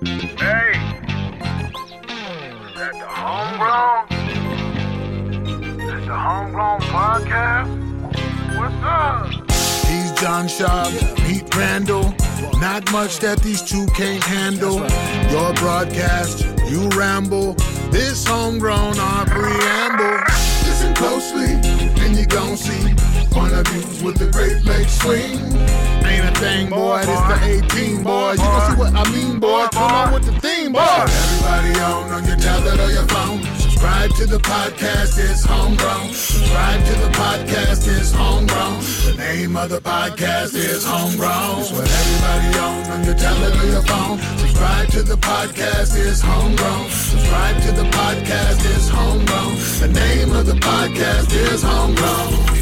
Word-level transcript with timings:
Hey, 0.00 0.04
is 0.06 0.38
that 2.76 2.92
the 2.92 3.06
homegrown? 3.08 4.06
That's 5.76 6.06
the 6.06 6.16
homegrown 6.16 6.80
podcast? 6.82 7.68
What's 8.56 8.74
up? 8.84 9.26
He's 9.88 10.12
John 10.20 10.46
Schaub, 10.46 10.92
Pete 11.26 11.52
Randall. 11.52 12.14
Not 12.60 12.92
much 12.92 13.18
that 13.18 13.40
these 13.42 13.60
two 13.60 13.86
can't 13.88 14.22
handle. 14.22 14.76
Your 15.32 15.52
broadcast, 15.54 16.46
you 16.68 16.88
ramble. 16.90 17.54
This 17.90 18.24
homegrown 18.24 19.00
our 19.00 19.26
preamble. 19.26 20.20
Listen 20.64 20.94
closely, 20.94 21.54
and 22.04 22.16
you 22.16 22.24
gon' 22.26 22.56
see 22.56 22.94
of 23.36 23.66
views 23.68 24.02
with 24.02 24.16
the 24.16 24.30
Great 24.30 24.64
Lakes 24.64 25.00
swing. 25.00 25.38
Ain't 26.04 26.24
a 26.24 26.32
thing, 26.40 26.70
boy. 26.70 27.00
This 27.04 27.20
the 27.20 27.38
18, 27.76 28.02
boy. 28.02 28.32
You 28.32 28.38
gon' 28.38 28.70
see 28.70 28.78
what 28.78 28.94
I 28.94 29.04
mean, 29.12 29.38
boy. 29.38 29.66
Come 29.72 29.92
on 29.92 30.12
with 30.14 30.24
the 30.24 30.32
theme, 30.40 30.72
boy. 30.72 30.80
Everybody 30.80 31.80
on 31.80 32.10
on 32.12 32.24
your 32.26 32.36
tablet 32.36 32.80
or 32.80 32.90
your 32.90 33.06
phone. 33.08 33.42
Subscribe 33.58 34.10
to 34.16 34.26
the 34.26 34.38
podcast, 34.38 35.18
it's 35.18 35.44
homegrown. 35.44 36.12
Subscribe 36.12 36.84
to 36.86 36.94
the 36.94 37.10
podcast, 37.14 37.86
it's 37.86 38.12
homegrown. 38.12 38.80
The 39.06 39.14
name 39.18 39.56
of 39.56 39.68
the 39.70 39.80
podcast 39.80 40.54
is 40.54 40.84
homegrown. 40.84 41.60
It's 41.60 41.72
what 41.72 41.86
everybody 41.86 42.58
on 42.58 42.90
on 42.90 43.04
your 43.04 43.14
tablet 43.14 43.54
or 43.62 43.66
your 43.66 43.82
phone. 43.82 44.18
Subscribe 44.38 44.88
to 44.88 45.02
the 45.02 45.16
podcast, 45.16 45.96
it's 45.96 46.20
homegrown. 46.20 46.90
Subscribe 46.90 47.62
to 47.62 47.72
the 47.72 47.88
podcast, 47.90 48.58
it's 48.74 48.88
homegrown. 48.88 49.54
The 49.78 49.88
name 49.92 50.32
of 50.32 50.46
the 50.46 50.54
podcast 50.54 51.32
is 51.32 51.62
homegrown. 51.62 52.57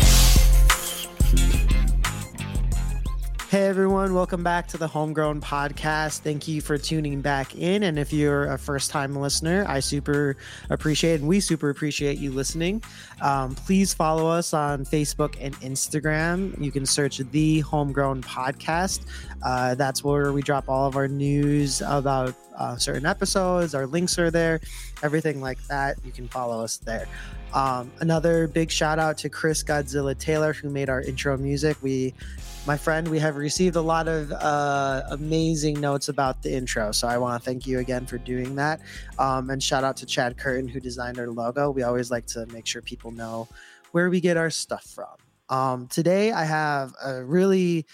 Hey 3.49 3.69
everyone, 3.69 4.13
welcome 4.13 4.43
back 4.43 4.67
to 4.69 4.77
the 4.77 4.89
Homegrown 4.89 5.41
Podcast. 5.41 6.19
Thank 6.19 6.49
you 6.49 6.61
for 6.61 6.77
tuning 6.77 7.21
back 7.21 7.55
in. 7.55 7.85
And 7.85 7.97
if 7.97 8.13
you're 8.13 8.47
a 8.47 8.59
first 8.59 8.91
time 8.91 9.15
listener, 9.15 9.65
I 9.69 9.79
super 9.79 10.37
appreciate 10.69 11.21
and 11.21 11.29
we 11.29 11.39
super 11.39 11.71
appreciate 11.71 12.19
you 12.19 12.33
listening. 12.33 12.83
Um, 13.23 13.55
please 13.55 13.95
follow 13.95 14.27
us 14.27 14.53
on 14.53 14.85
Facebook 14.85 15.37
and 15.41 15.55
Instagram. 15.61 16.61
You 16.61 16.73
can 16.73 16.85
search 16.85 17.19
the 17.19 17.61
Homegrown 17.61 18.23
Podcast. 18.23 19.07
Uh, 19.45 19.77
that's 19.77 20.03
where 20.03 20.33
we 20.33 20.43
drop 20.43 20.69
all 20.69 20.89
of 20.89 20.97
our 20.97 21.07
news 21.07 21.83
about 21.83 22.35
uh, 22.57 22.77
certain 22.77 23.07
episodes. 23.07 23.77
Our 23.77 23.87
links 23.87 24.19
are 24.19 24.33
there, 24.33 24.61
everything 25.05 25.41
like 25.41 25.65
that. 25.69 25.99
You 26.05 26.11
can 26.11 26.27
follow 26.27 26.65
us 26.65 26.79
there. 26.79 27.07
Um, 27.55 27.93
another 28.01 28.49
big 28.49 28.73
shout 28.73 28.99
out 28.99 29.17
to 29.19 29.29
Chris 29.29 29.63
Godzilla 29.63 30.19
Taylor, 30.19 30.53
who 30.53 30.69
made 30.69 30.91
our 30.91 31.01
intro 31.01 31.37
music. 31.37 31.77
We 31.81 32.13
my 32.67 32.77
friend, 32.77 33.07
we 33.07 33.21
have 33.21 33.37
received 33.37 33.77
a 33.77 33.81
lot 33.81 34.09
of 34.09 34.33
uh, 34.33 35.03
amazing 35.11 35.81
notes 35.81 36.09
about 36.09 36.43
the 36.43 36.53
intro. 36.53 36.91
So 36.91 37.07
I 37.07 37.17
want 37.17 37.41
to 37.41 37.45
thank 37.49 37.65
you 37.65 37.79
again 37.79 38.07
for 38.07 38.19
doing 38.19 38.57
that. 38.57 38.81
Um, 39.21 39.51
and 39.51 39.63
shout 39.63 39.85
out 39.85 39.97
to 39.99 40.07
Chad 40.07 40.37
Curtin, 40.37 40.67
who 40.67 40.81
designed 40.81 41.19
our 41.21 41.29
logo. 41.29 41.71
We 41.71 41.85
always 41.85 42.11
like 42.11 42.27
to 42.27 42.45
make 42.47 42.67
sure 42.67 42.83
people 42.83 43.13
know 43.13 43.47
where 43.93 44.11
we 44.11 44.21
get 44.21 44.37
our 44.37 44.51
stuff 44.51 44.83
from. 44.83 45.15
Um, 45.49 45.87
today, 45.87 46.33
I 46.33 46.45
have 46.45 46.93
a 47.05 47.23
really 47.23 47.87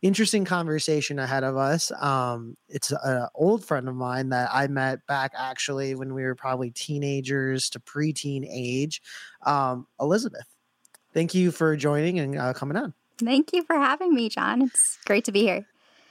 interesting 0.00 0.46
conversation 0.46 1.18
ahead 1.18 1.44
of 1.44 1.58
us. 1.58 1.92
Um, 1.92 2.56
it's 2.68 2.92
an 2.92 3.28
old 3.34 3.62
friend 3.62 3.88
of 3.88 3.94
mine 3.94 4.30
that 4.30 4.48
I 4.52 4.68
met 4.68 5.06
back 5.06 5.32
actually 5.36 5.94
when 5.94 6.14
we 6.14 6.22
were 6.22 6.34
probably 6.34 6.70
teenagers 6.70 7.68
to 7.70 7.80
preteen 7.80 8.46
age. 8.50 9.02
Um, 9.44 9.86
Elizabeth, 10.00 10.46
thank 11.12 11.34
you 11.34 11.50
for 11.50 11.76
joining 11.76 12.20
and 12.20 12.38
uh, 12.38 12.54
coming 12.54 12.78
on. 12.78 12.94
Thank 13.18 13.52
you 13.52 13.62
for 13.62 13.76
having 13.76 14.14
me, 14.14 14.28
John. 14.28 14.62
It's 14.62 14.98
great 15.04 15.24
to 15.24 15.32
be 15.32 15.42
here. 15.42 15.66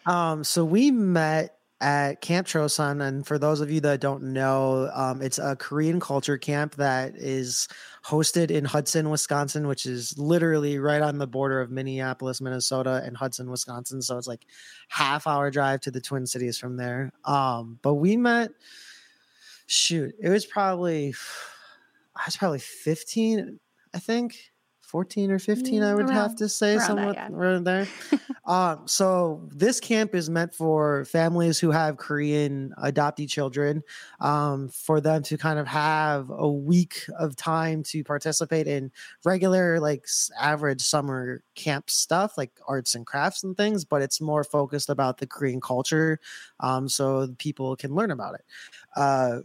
Um, 0.06 0.44
so 0.44 0.66
we 0.66 0.92
met 0.92 1.58
at 1.82 2.22
Camp 2.22 2.48
Chosun, 2.48 3.06
and 3.06 3.28
for 3.28 3.38
those 3.38 3.60
of 3.60 3.70
you 3.70 3.82
that 3.82 4.00
don't 4.00 4.24
know, 4.32 4.90
um, 4.94 5.22
it's 5.22 5.38
a 5.38 5.56
Korean 5.58 6.00
culture 6.00 6.38
camp 6.38 6.76
that 6.76 7.16
is 7.18 7.68
hosted 8.06 8.52
in 8.52 8.64
Hudson, 8.64 9.10
Wisconsin, 9.10 9.68
which 9.68 9.86
is 9.86 10.18
literally 10.18 10.80
right 10.80 11.02
on 11.02 11.18
the 11.18 11.28
border 11.28 11.60
of 11.60 11.72
Minneapolis, 11.72 12.40
Minnesota, 12.40 13.02
and 13.06 13.18
Hudson, 13.18 13.50
Wisconsin. 13.50 14.02
So 14.02 14.18
it's 14.18 14.28
like 14.28 14.46
half 14.88 15.28
hour 15.28 15.52
drive 15.52 15.82
to 15.82 15.92
the 15.92 16.00
Twin 16.00 16.26
Cities 16.26 16.58
from 16.58 16.78
there. 16.78 17.12
Um, 17.26 17.80
but 17.82 17.96
we 17.96 18.16
met. 18.18 18.52
Shoot, 19.66 20.16
it 20.22 20.30
was 20.30 20.46
probably 20.46 21.14
I 22.16 22.24
was 22.26 22.38
probably 22.38 22.60
fifteen, 22.60 23.60
I 23.94 24.00
think 24.00 24.53
14 24.94 25.32
or 25.32 25.40
15 25.40 25.82
i 25.82 25.96
would 25.96 26.06
around, 26.06 26.14
have 26.14 26.36
to 26.36 26.48
say 26.48 26.78
somewhat 26.78 27.16
that, 27.16 27.32
yeah. 27.32 27.36
around 27.36 27.64
there. 27.66 27.88
Um, 28.46 28.82
so 28.90 29.48
this 29.54 29.80
camp 29.80 30.14
is 30.14 30.30
meant 30.30 30.54
for 30.54 31.06
families 31.06 31.60
who 31.60 31.72
have 31.72 31.96
korean 31.96 32.74
adoptee 32.78 33.30
children 33.30 33.82
um, 34.20 34.68
for 34.68 35.00
them 35.00 35.24
to 35.24 35.38
kind 35.38 35.60
of 35.60 35.66
have 35.66 36.30
a 36.30 36.52
week 36.52 37.06
of 37.18 37.38
time 37.38 37.84
to 37.84 38.04
participate 38.04 38.68
in 38.68 38.92
regular 39.24 39.80
like 39.80 40.06
average 40.40 40.82
summer 40.82 41.42
camp 41.56 41.90
stuff 41.90 42.38
like 42.38 42.52
arts 42.68 42.96
and 42.96 43.06
crafts 43.06 43.46
and 43.46 43.56
things 43.56 43.86
but 43.86 44.02
it's 44.02 44.20
more 44.20 44.44
focused 44.44 44.90
about 44.90 45.20
the 45.20 45.26
korean 45.26 45.62
culture 45.62 46.20
um, 46.60 46.90
so 46.90 47.34
people 47.38 47.76
can 47.76 47.94
learn 47.96 48.12
about 48.12 48.36
it. 48.36 48.46
Uh, 48.96 49.40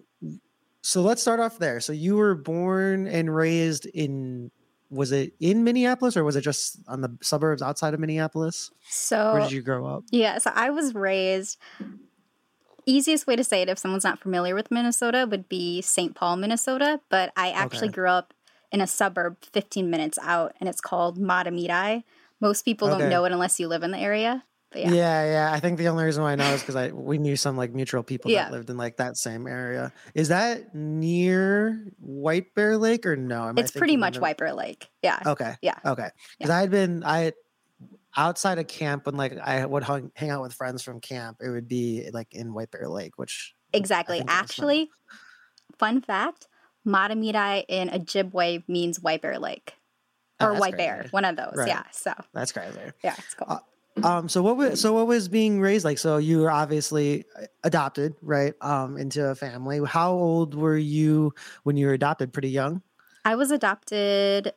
so 0.82 1.02
let's 1.02 1.20
start 1.20 1.40
off 1.40 1.58
there. 1.58 1.80
So 1.80 1.92
you 1.92 2.16
were 2.16 2.34
born 2.34 3.06
and 3.06 3.34
raised 3.34 3.86
in 3.86 4.50
was 4.90 5.12
it 5.12 5.34
in 5.40 5.64
Minneapolis 5.64 6.16
or 6.16 6.24
was 6.24 6.36
it 6.36 6.40
just 6.42 6.78
on 6.88 7.00
the 7.00 7.16
suburbs 7.22 7.62
outside 7.62 7.94
of 7.94 8.00
Minneapolis? 8.00 8.70
So, 8.88 9.32
Where 9.32 9.42
did 9.42 9.52
you 9.52 9.62
grow 9.62 9.86
up? 9.86 10.04
yeah, 10.10 10.38
so 10.38 10.50
I 10.54 10.70
was 10.70 10.94
raised. 10.94 11.58
Easiest 12.86 13.26
way 13.26 13.36
to 13.36 13.44
say 13.44 13.60
it, 13.60 13.68
if 13.68 13.78
someone's 13.78 14.04
not 14.04 14.18
familiar 14.18 14.54
with 14.54 14.70
Minnesota, 14.70 15.26
would 15.30 15.46
be 15.48 15.82
St. 15.82 16.14
Paul, 16.14 16.36
Minnesota. 16.36 17.00
But 17.10 17.32
I 17.36 17.50
actually 17.50 17.88
Okay. 17.88 17.94
grew 17.94 18.08
up 18.08 18.32
in 18.72 18.80
a 18.80 18.86
suburb 18.86 19.36
15 19.52 19.90
minutes 19.90 20.18
out, 20.22 20.56
and 20.58 20.68
it's 20.68 20.80
called 20.80 21.18
Mahtomedi. 21.18 22.04
Most 22.40 22.64
people 22.64 22.88
Okay. 22.88 22.98
don't 22.98 23.10
know 23.10 23.24
it 23.26 23.32
unless 23.32 23.60
you 23.60 23.68
live 23.68 23.82
in 23.82 23.90
the 23.90 23.98
area. 23.98 24.44
But 24.70 24.80
yeah, 24.82 24.90
Yeah. 24.92 25.24
yeah, 25.24 25.52
I 25.52 25.60
think 25.60 25.78
the 25.78 25.88
only 25.88 26.04
reason 26.04 26.22
why 26.22 26.32
I 26.32 26.34
know 26.36 26.52
is 26.52 26.60
because 26.60 26.76
I 26.76 26.88
we 26.92 27.16
knew 27.18 27.36
some 27.36 27.56
like 27.56 27.72
mutual 27.72 28.02
people 28.02 28.30
Yeah. 28.30 28.44
that 28.44 28.52
lived 28.52 28.70
in 28.70 28.76
like 28.76 28.98
that 28.98 29.16
same 29.16 29.46
area. 29.46 29.92
Is 30.14 30.28
that 30.28 30.74
near 30.74 31.86
White 32.00 32.54
Bear 32.54 32.76
Lake 32.76 33.06
or 33.06 33.16
no? 33.16 33.48
Am 33.48 33.56
it's 33.58 33.70
pretty 33.70 33.96
much 33.96 34.16
of- 34.16 34.22
White 34.22 34.36
Bear 34.36 34.52
Lake. 34.52 34.88
Yeah. 35.02 35.20
Okay. 35.24 35.54
Yeah. 35.62 35.78
Okay. 35.84 36.10
Because 36.38 36.50
I 36.50 36.60
had 36.60 36.70
been 36.70 37.02
I 37.04 37.32
outside 38.16 38.58
of 38.58 38.66
camp 38.68 39.06
when 39.06 39.16
like 39.16 39.38
I 39.38 39.64
would 39.64 39.84
hung, 39.84 40.10
hang 40.14 40.30
out 40.30 40.42
with 40.42 40.52
friends 40.52 40.82
from 40.82 41.00
camp, 41.00 41.38
it 41.40 41.48
would 41.48 41.68
be 41.68 42.10
like 42.12 42.34
in 42.34 42.52
White 42.52 42.70
Bear 42.70 42.88
Lake, 42.88 43.16
which 43.16 43.54
Exactly. 43.72 44.18
think 44.18 44.28
that's 44.28 44.36
fine. 44.38 44.44
Actually, 44.44 44.90
fun 45.78 46.00
fact 46.02 46.48
Mahtomedi 46.86 47.64
in 47.68 47.88
Ojibwe 47.88 48.64
means 48.68 49.00
White 49.00 49.22
Bear 49.22 49.38
Lake 49.38 49.74
Oh, 50.40 50.46
or 50.48 50.54
White 50.54 50.76
Bear, 50.76 51.06
one 51.10 51.24
of 51.24 51.36
those. 51.36 51.52
Right. 51.56 51.68
Yeah. 51.68 51.82
So, 51.90 52.12
that's 52.32 52.52
crazy. 52.52 52.78
yeah, 53.02 53.14
it's 53.18 53.34
cool. 53.34 53.46
Uh, 53.50 53.58
Um, 54.04 54.28
so 54.28 54.42
what 54.42 54.56
was 54.56 54.80
so 54.80 54.92
what 54.92 55.06
was 55.06 55.28
being 55.28 55.60
raised 55.60 55.84
like? 55.84 55.98
So 55.98 56.16
you 56.18 56.40
were 56.40 56.50
obviously 56.50 57.24
uh, 57.36 57.46
adopted, 57.64 58.14
right? 58.22 58.54
Um, 58.60 58.96
into 58.96 59.28
a 59.28 59.34
family. 59.34 59.80
How 59.86 60.12
old 60.12 60.54
were 60.54 60.76
you 60.76 61.34
when 61.64 61.76
you 61.76 61.86
were 61.86 61.92
adopted? 61.92 62.32
Pretty 62.32 62.50
young. 62.50 62.82
I 63.24 63.34
was 63.34 63.50
adopted 63.50 64.54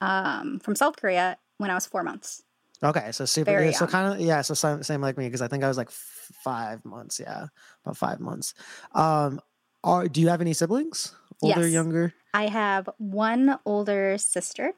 um, 0.00 0.58
from 0.60 0.74
South 0.74 0.96
Korea 0.96 1.38
when 1.58 1.70
I 1.70 1.74
was 1.74 1.86
four 1.86 2.02
months. 2.02 2.42
Okay, 2.82 3.12
so 3.12 3.26
super. 3.26 3.50
Very 3.50 3.66
yeah, 3.66 3.72
so 3.72 3.86
kind 3.86 4.14
of 4.14 4.20
yeah. 4.20 4.40
So 4.42 4.54
same, 4.54 4.82
same 4.82 5.00
like 5.02 5.18
me 5.18 5.26
because 5.26 5.42
I 5.42 5.48
think 5.48 5.64
I 5.64 5.68
was 5.68 5.76
like 5.76 5.88
f- 5.88 6.30
five 6.42 6.84
months. 6.84 7.20
Yeah, 7.20 7.46
about 7.84 7.96
five 7.96 8.20
months. 8.20 8.54
Um, 8.94 9.40
are 9.84 10.08
do 10.08 10.20
you 10.20 10.28
have 10.28 10.40
any 10.40 10.54
siblings? 10.54 11.14
Older, 11.42 11.60
Yes. 11.62 11.72
younger? 11.72 12.14
I 12.34 12.48
have 12.48 12.88
one 12.98 13.58
older 13.66 14.16
sister, 14.18 14.72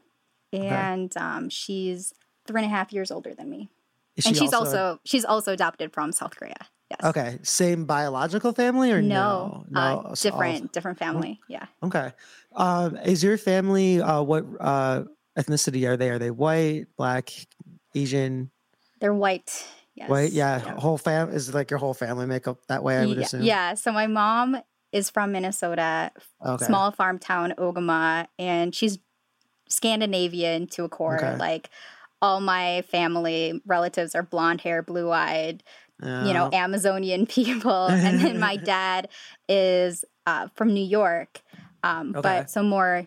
and 0.53 1.17
um, 1.17 1.49
she's 1.49 2.13
three 2.47 2.63
and 2.63 2.71
a 2.71 2.75
half 2.75 2.93
years 2.93 3.11
older 3.11 3.35
than 3.35 3.49
me. 3.51 3.69
Is 4.17 4.27
and 4.27 4.37
she 4.37 4.41
she's 4.45 4.53
also, 4.53 4.99
she's 5.05 5.25
also 5.25 5.53
adopted 5.53 5.93
from 5.93 6.13
South 6.13 6.37
Korea. 6.37 6.57
Yes. 6.91 7.01
okay. 7.05 7.39
Same 7.43 7.87
biological 7.87 8.53
family 8.53 8.93
or 8.93 9.01
No, 9.01 9.65
no? 9.71 9.81
uh, 9.81 9.95
No, 10.05 10.11
it's 10.11 10.25
all- 10.27 10.31
different, 10.33 10.73
different 10.73 10.99
family. 10.99 11.41
Yeah. 11.49 11.65
Okay. 11.83 12.13
Um, 12.55 12.97
is 12.99 13.25
your 13.25 13.39
family 13.39 14.03
uh, 14.03 14.21
what 14.23 14.45
uh, 14.61 15.05
ethnicity 15.39 15.89
are 15.89 15.97
they? 15.97 16.11
Are 16.11 16.19
they 16.19 16.31
white, 16.31 16.87
black, 16.99 17.31
Asian? 17.95 18.51
They're 19.01 19.15
white. 19.15 19.65
Yes. 19.95 20.11
White, 20.11 20.33
yeah, 20.33 20.63
Yeah. 20.65 20.75
whole 20.79 20.99
fam 20.99 21.31
is 21.31 21.53
like 21.55 21.71
your 21.71 21.79
whole 21.79 21.95
family 21.95 22.27
makeup 22.27 22.59
that 22.69 22.83
way. 22.83 22.99
I 22.99 23.07
would 23.07 23.17
yeah, 23.17 23.25
assume. 23.25 23.43
yeah. 23.43 23.75
So 23.75 23.91
my 23.93 24.07
mom 24.07 24.57
is 24.93 25.09
from 25.09 25.33
Minnesota, 25.33 26.11
Okay. 26.45 26.65
small 26.67 26.91
farm 26.93 27.19
town 27.19 27.55
Ogema, 27.59 28.27
and 28.39 28.75
she's 28.75 28.99
Scandinavian 29.69 30.67
to 30.69 30.85
a 30.85 30.89
core. 30.89 31.17
Okay. 31.17 31.37
Like 31.37 31.71
all 32.23 32.41
my 32.41 32.83
family 32.83 33.61
relatives 33.67 34.15
are 34.15 34.23
blonde 34.23 34.63
hair, 34.63 34.83
blue 34.83 35.11
eyed, 35.11 35.63
you 36.03 36.33
know, 36.33 36.49
Amazonian 36.53 37.27
people. 37.39 37.89
and 37.89 38.21
then 38.21 38.39
my 38.41 38.57
dad 38.65 39.09
is 39.49 40.05
uh, 40.27 40.49
from 40.55 40.73
New 40.73 40.85
York, 40.85 41.43
um, 41.83 42.11
Okay. 42.17 42.21
but 42.23 42.51
so 42.51 42.63
more 42.63 43.07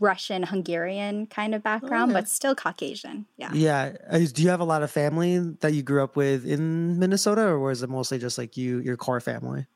Russian, 0.00 0.44
Hungarian 0.44 1.26
kind 1.26 1.54
of 1.54 1.62
background, 1.62 2.12
Okay. 2.12 2.20
but 2.20 2.28
still 2.28 2.54
Caucasian. 2.54 3.26
Yeah. 3.36 3.50
Yeah. 3.52 3.96
Uh, 4.08 4.20
Do 4.32 4.42
you 4.42 4.48
have 4.48 4.60
a 4.60 4.64
lot 4.64 4.82
of 4.82 4.90
family 4.90 5.38
that 5.60 5.74
you 5.74 5.82
grew 5.82 6.02
up 6.02 6.16
with 6.16 6.46
in 6.46 6.98
Minnesota, 6.98 7.42
or 7.42 7.58
was 7.58 7.82
it 7.82 7.90
mostly 7.90 8.18
just 8.18 8.38
like 8.38 8.56
you, 8.56 8.78
your 8.78 8.96
core 8.96 9.20
family? 9.20 9.66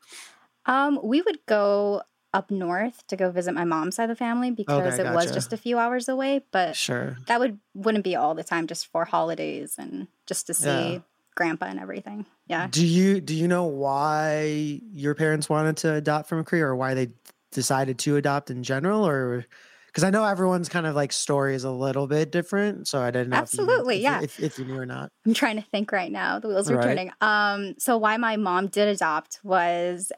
Um, 0.67 0.99
we 1.05 1.21
would 1.21 1.45
go 1.47 2.03
up 2.35 2.51
north 2.51 3.07
to 3.07 3.17
go 3.17 3.31
visit 3.31 3.55
my 3.55 3.65
mom's 3.65 3.95
side 3.97 4.05
of 4.05 4.09
the 4.11 4.15
family 4.17 4.51
because 4.51 4.99
it 4.99 5.07
was 5.15 5.31
just 5.33 5.53
a 5.53 5.57
few 5.57 5.79
hours 5.79 6.09
away, 6.09 6.45
but 6.51 6.77
Sure. 6.77 7.17
that 7.29 7.39
would 7.41 7.59
wouldn't 7.75 8.05
be 8.05 8.17
all 8.17 8.35
the 8.35 8.45
time 8.45 8.67
just 8.67 8.87
for 8.89 9.05
holidays 9.07 9.77
and 9.79 10.09
just 10.27 10.47
to 10.49 10.55
see 10.55 10.67
Yeah. 10.95 10.99
grandpa 11.37 11.67
and 11.67 11.79
everything. 11.81 12.27
Yeah. 12.49 12.67
Do 12.71 12.85
you 12.87 13.21
do 13.21 13.35
you 13.35 13.49
know 13.49 13.65
why 13.65 14.81
your 14.93 15.15
parents 15.15 15.49
wanted 15.49 15.77
to 15.79 15.95
adopt 15.95 16.29
from 16.29 16.45
Korea, 16.45 16.67
or 16.67 16.77
why 16.77 16.93
they 16.95 17.09
decided 17.53 17.99
to 18.01 18.17
adopt 18.17 18.51
in 18.51 18.63
general, 18.65 19.07
or 19.07 19.47
because 19.87 20.03
I 20.03 20.11
know 20.11 20.25
everyone's 20.25 20.69
kind 20.69 20.87
of 20.87 20.97
like 20.97 21.13
story 21.13 21.55
is 21.55 21.63
a 21.63 21.71
little 21.71 22.09
bit 22.09 22.33
different, 22.33 22.89
so 22.89 23.01
I 23.01 23.13
didn't 23.13 23.29
know. 23.31 23.37
if 23.43 23.55
you- 23.55 23.61
Absolutely, 23.63 23.97
if 23.99 24.03
yeah. 24.03 24.21
If, 24.23 24.41
if 24.41 24.59
you 24.59 24.65
knew 24.65 24.77
or 24.77 24.87
not. 24.87 25.11
I'm 25.25 25.35
trying 25.35 25.55
to 25.55 25.63
think 25.63 25.93
right 25.93 26.11
now. 26.11 26.41
The 26.41 26.49
wheels 26.49 26.69
are 26.69 26.75
Right. 26.77 26.85
turning. 26.85 27.13
Um, 27.21 27.77
so 27.79 27.97
why 27.97 28.17
my 28.17 28.35
mom 28.37 28.67
did 28.67 28.89
adopt 28.89 29.39
was 29.45 30.11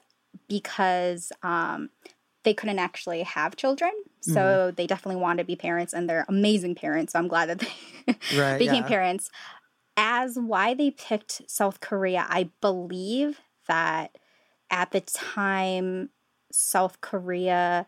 because 0.48 1.32
um, 1.42 1.90
they 2.44 2.54
couldn't 2.54 2.78
actually 2.78 3.22
have 3.22 3.56
children. 3.56 3.90
So 4.20 4.34
Mm-hmm. 4.34 4.74
they 4.76 4.86
definitely 4.86 5.20
wanted 5.20 5.42
to 5.42 5.46
be 5.46 5.56
parents, 5.56 5.92
and 5.92 6.08
they're 6.08 6.24
amazing 6.28 6.74
parents. 6.74 7.12
So 7.12 7.18
I'm 7.18 7.28
glad 7.28 7.48
that 7.48 7.58
they 7.60 8.14
Right. 8.36 8.58
became 8.58 8.82
yeah. 8.82 8.88
parents. 8.88 9.30
As 9.96 10.36
why 10.38 10.74
they 10.74 10.90
picked 10.90 11.48
South 11.50 11.80
Korea, 11.80 12.26
I 12.28 12.50
believe 12.60 13.40
that 13.66 14.18
at 14.70 14.90
the 14.90 15.00
time, 15.00 16.10
South 16.52 17.00
Korea 17.00 17.86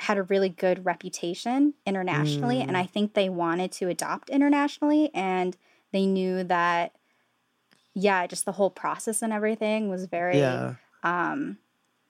had 0.00 0.16
a 0.18 0.22
really 0.24 0.48
good 0.48 0.84
reputation 0.84 1.74
internationally, 1.86 2.60
and 2.60 2.76
Mm. 2.76 2.80
I 2.80 2.86
think 2.86 3.14
they 3.14 3.28
wanted 3.28 3.72
to 3.72 3.88
adopt 3.88 4.30
internationally, 4.30 5.10
and 5.14 5.56
they 5.92 6.06
knew 6.06 6.44
that, 6.44 6.92
yeah, 7.94 8.26
just 8.26 8.44
the 8.44 8.52
whole 8.52 8.70
process 8.70 9.22
and 9.22 9.32
everything 9.32 9.88
was 9.88 10.06
very 10.06 10.38
Yeah. 10.38 10.74
um, 11.02 11.58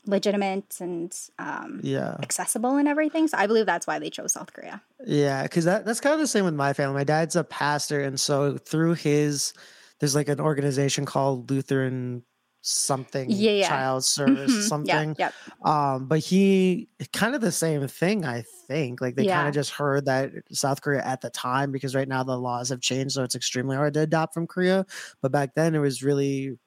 legitimate 0.08 0.80
and 0.80 1.16
um, 1.38 1.80
Yeah. 1.82 2.16
accessible 2.22 2.76
and 2.76 2.88
everything. 2.88 3.28
So 3.28 3.38
I 3.38 3.46
believe 3.46 3.66
that's 3.66 3.86
why 3.86 3.98
they 3.98 4.10
chose 4.10 4.32
South 4.32 4.52
Korea. 4.52 4.82
Yeah, 5.06 5.44
because 5.44 5.64
that, 5.66 5.84
that's 5.84 6.00
kind 6.00 6.14
of 6.14 6.20
the 6.20 6.26
same 6.26 6.44
with 6.44 6.54
my 6.54 6.72
family. 6.72 6.94
My 6.94 7.04
dad's 7.04 7.36
a 7.36 7.44
pastor, 7.44 8.00
and 8.00 8.18
so 8.18 8.58
through 8.58 8.94
his, 8.94 9.52
there's 10.00 10.14
like 10.16 10.28
an 10.28 10.40
organization 10.40 11.04
called 11.06 11.50
Lutheran 11.50 12.24
something 12.62 13.30
Yeah, 13.30 13.52
yeah. 13.52 13.68
child 13.68 14.04
service 14.04 14.50
Mhm. 14.52 14.68
something. 14.68 15.16
Yeah, 15.18 15.30
Um, 15.64 16.08
but 16.08 16.18
he 16.18 16.88
kind 17.12 17.34
of 17.36 17.40
the 17.40 17.52
same 17.52 17.86
thing, 17.86 18.24
I 18.24 18.42
think. 18.66 19.00
Like 19.00 19.14
they 19.14 19.24
kind 19.24 19.46
of 19.48 19.54
just 19.54 19.70
heard 19.70 20.06
that 20.06 20.32
South 20.52 20.82
Korea 20.82 21.04
at 21.04 21.20
the 21.20 21.30
time, 21.30 21.70
because 21.70 21.94
right 21.94 22.08
now 22.08 22.24
the 22.24 22.36
laws 22.38 22.70
have 22.70 22.80
changed, 22.80 23.14
so 23.14 23.22
it's 23.22 23.36
extremely 23.36 23.76
hard 23.76 23.94
to 23.94 24.00
adopt 24.00 24.34
from 24.34 24.46
Korea. 24.48 24.84
But 25.22 25.32
back 25.32 25.54
then 25.54 25.74
it 25.76 25.78
was 25.80 26.02
really 26.02 26.58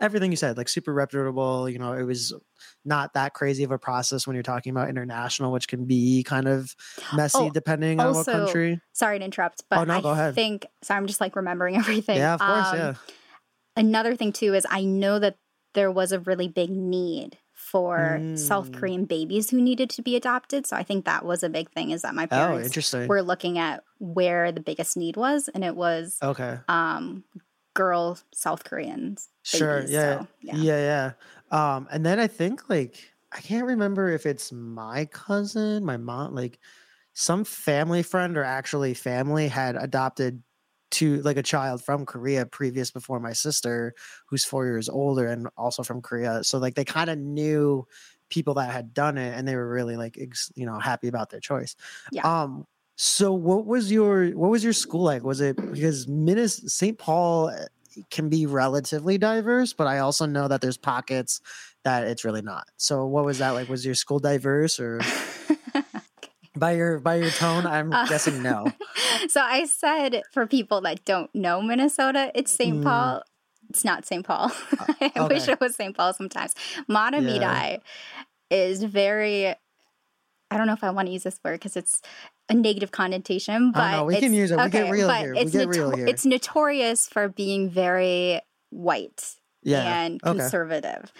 everything 0.00 0.30
you 0.30 0.36
said, 0.36 0.56
like 0.56 0.68
super 0.68 0.92
reputable. 0.92 1.68
You 1.68 1.78
know, 1.78 1.92
it 1.92 2.02
was 2.02 2.32
not 2.84 3.14
that 3.14 3.34
crazy 3.34 3.64
of 3.64 3.70
a 3.70 3.78
process 3.78 4.26
when 4.26 4.34
you're 4.34 4.42
talking 4.42 4.70
about 4.70 4.88
international, 4.88 5.52
which 5.52 5.68
can 5.68 5.84
be 5.84 6.22
kind 6.24 6.48
of 6.48 6.74
messy 7.12 7.38
Oh, 7.40 7.50
depending 7.50 8.00
on 8.00 8.14
what 8.14 8.26
country. 8.26 8.80
Sorry 8.92 9.18
to 9.18 9.24
interrupt, 9.24 9.64
but 9.70 9.80
Oh, 9.80 9.84
no, 9.84 9.94
I 9.94 10.00
go 10.00 10.10
ahead. 10.10 10.34
think 10.34 10.66
so. 10.82 10.94
I'm 10.94 11.06
just 11.06 11.20
like 11.20 11.36
remembering 11.36 11.76
everything. 11.82 12.18
Yeah, 12.18 12.34
of 12.34 12.40
course, 12.40 12.72
Um, 12.72 12.78
yeah. 12.78 12.94
Another 13.76 14.14
thing 14.14 14.32
too 14.32 14.54
is 14.54 14.66
I 14.70 14.84
know 14.84 15.18
that 15.18 15.36
there 15.74 15.90
was 15.90 16.12
a 16.12 16.20
really 16.20 16.46
big 16.48 16.70
need 16.70 17.38
for 17.52 18.20
South 18.36 18.70
Mm. 18.70 18.74
Korean 18.74 19.04
babies 19.04 19.50
who 19.50 19.60
needed 19.60 19.90
to 19.90 20.02
be 20.02 20.14
adopted. 20.14 20.66
So 20.66 20.76
I 20.76 20.84
think 20.84 21.04
that 21.06 21.24
was 21.24 21.42
a 21.42 21.48
big 21.48 21.70
thing. 21.70 21.90
Is 21.90 22.02
that 22.02 22.14
my 22.14 22.24
Oh, 22.24 22.28
parents 22.28 22.66
interesting. 22.66 23.08
were 23.08 23.22
looking 23.22 23.58
at 23.58 23.82
where 23.98 24.52
the 24.52 24.60
biggest 24.60 24.96
need 24.96 25.16
was, 25.16 25.48
and 25.48 25.64
it 25.64 25.74
was 25.74 26.18
Okay. 26.22 26.58
um, 26.68 27.24
girl 27.74 28.18
South 28.32 28.64
Koreans. 28.64 29.30
Sure. 29.42 29.80
babies, 29.80 29.90
Yeah. 29.90 30.20
so, 30.20 30.26
yeah. 30.40 30.62
Yeah. 30.62 31.12
Um, 31.50 31.88
and 31.90 32.04
then 32.04 32.18
I 32.18 32.26
think 32.26 32.68
like 32.68 33.12
I 33.32 33.40
can't 33.40 33.66
remember 33.66 34.08
if 34.08 34.26
it's 34.26 34.52
my 34.52 35.06
cousin, 35.06 35.84
my 35.84 35.96
mom, 35.96 36.34
like 36.34 36.60
some 37.14 37.44
family 37.44 38.02
friend 38.02 38.36
or 38.36 38.44
actually 38.44 38.94
family 38.94 39.48
had 39.48 39.76
adopted 39.76 40.42
to 40.92 41.20
like 41.22 41.36
a 41.36 41.42
child 41.42 41.84
from 41.84 42.06
Korea 42.06 42.46
previous 42.46 42.90
before 42.90 43.20
my 43.20 43.32
sister, 43.32 43.94
who's 44.28 44.44
four 44.44 44.66
years 44.66 44.88
older 44.88 45.26
and 45.28 45.48
also 45.56 45.82
from 45.82 46.00
Korea. 46.02 46.44
So 46.44 46.58
like 46.58 46.74
they 46.74 46.84
kind 46.84 47.10
of 47.10 47.18
knew 47.18 47.86
people 48.30 48.54
that 48.54 48.72
had 48.72 48.94
done 48.94 49.18
it 49.18 49.36
and 49.36 49.46
they 49.46 49.56
were 49.56 49.68
really 49.68 49.96
like 49.96 50.16
ex- 50.18 50.52
you 50.54 50.66
know 50.66 50.78
happy 50.78 51.08
about 51.08 51.30
their 51.30 51.40
choice. 51.40 51.76
Yeah. 52.10 52.24
Um 52.24 52.66
so 52.96 53.32
what 53.32 53.66
was 53.66 53.90
your 53.90 54.28
what 54.30 54.50
was 54.50 54.62
your 54.62 54.72
school 54.72 55.02
like? 55.02 55.22
Was 55.24 55.40
it 55.40 55.56
because 55.56 56.06
Minnes 56.08 56.72
St. 56.72 56.98
Paul 56.98 57.48
uh, 57.48 57.66
can 58.10 58.28
be 58.28 58.46
relatively 58.46 59.18
diverse, 59.18 59.72
but 59.72 59.86
I 59.86 59.98
also 59.98 60.26
know 60.26 60.48
that 60.48 60.60
there's 60.60 60.76
pockets 60.76 61.40
that 61.84 62.04
it's 62.04 62.24
really 62.24 62.42
not. 62.42 62.66
So 62.76 63.06
what 63.06 63.24
was 63.24 63.38
that 63.38 63.50
like? 63.50 63.68
Was 63.68 63.84
your 63.84 63.94
school 63.94 64.18
diverse 64.18 64.78
or 64.80 65.00
by 66.56 66.72
your 66.72 67.00
by 67.00 67.16
your 67.16 67.30
tone, 67.30 67.66
I'm 67.66 67.92
Uh, 67.92 68.06
guessing 68.06 68.42
no. 68.42 68.72
so 69.28 69.40
I 69.40 69.64
said 69.66 70.22
for 70.32 70.46
people 70.46 70.80
that 70.82 71.04
don't 71.04 71.34
know 71.34 71.60
Minnesota, 71.60 72.30
it's 72.34 72.52
St. 72.52 72.78
Mm. 72.80 72.84
Paul. 72.84 73.22
It's 73.70 73.84
not 73.84 74.04
St. 74.06 74.24
Paul. 74.24 74.52
I 75.16 75.26
wish 75.28 75.48
it 75.48 75.58
was 75.58 75.74
St. 75.74 75.96
Paul 75.96 76.12
sometimes. 76.12 76.54
Mahtomedi 76.88 77.80
is 78.50 78.84
very, 78.84 79.48
I 79.48 80.56
don't 80.56 80.66
know 80.66 80.74
if 80.74 80.84
I 80.84 80.90
want 80.90 81.06
to 81.08 81.12
use 81.12 81.24
this 81.24 81.40
word 81.44 81.54
because 81.54 81.76
it's 81.76 82.02
a 82.48 82.54
negative 82.54 82.90
connotation, 82.90 83.68
Oh, 83.74 83.78
but 83.78 83.90
no, 83.92 84.04
we 84.04 84.14
it's, 84.14 84.20
can 84.22 84.34
use 84.34 84.50
it. 84.50 84.58
We 84.58 84.68
get 84.68 84.90
real 84.90 85.08
but 85.08 85.20
here. 85.20 85.32
We 85.34 85.40
It's, 85.40 85.52
get 85.52 85.68
real 85.68 85.90
here. 85.96 86.06
it's 86.06 86.26
notorious 86.26 87.08
for 87.08 87.28
being 87.28 87.70
very 87.70 88.40
white 88.70 89.36
Yeah. 89.62 90.02
and 90.02 90.20
okay. 90.22 90.38
conservative. 90.38 91.10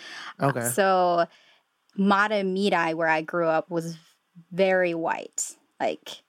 Okay. 0.40 0.68
So 0.68 1.26
Mahtomedi, 1.98 2.94
where 2.94 3.08
I 3.08 3.22
grew 3.22 3.46
up, 3.46 3.70
was 3.70 3.96
very 4.52 4.94
white. 4.94 5.54
Like, 5.80 6.22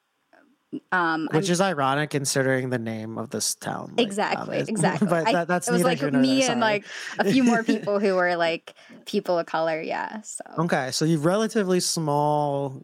um, 0.91 1.27
I'm 1.31 1.37
Which 1.37 1.49
is 1.49 1.61
ironic 1.61 2.09
considering 2.09 2.69
the 2.69 2.77
name 2.79 3.17
of 3.17 3.29
this 3.31 3.55
town. 3.55 3.93
like, 3.97 4.05
Exactly, 4.05 4.57
exactly. 4.67 5.07
but 5.07 5.27
I- 5.27 5.31
that, 5.33 5.47
that's 5.47 5.67
it 5.67 5.71
was 5.73 5.83
like 5.83 6.01
me 6.13 6.43
and 6.43 6.59
like 6.59 6.85
a 7.19 7.29
few 7.31 7.43
more 7.43 7.63
people 7.71 7.99
who 7.99 8.15
were 8.15 8.35
like 8.35 8.73
people 9.05 9.39
of 9.39 9.45
color. 9.45 9.81
Yeah. 9.81 10.21
So 10.21 10.43
Okay, 10.59 10.91
so 10.91 11.05
you've 11.05 11.25
relatively 11.25 11.79
small 11.79 12.81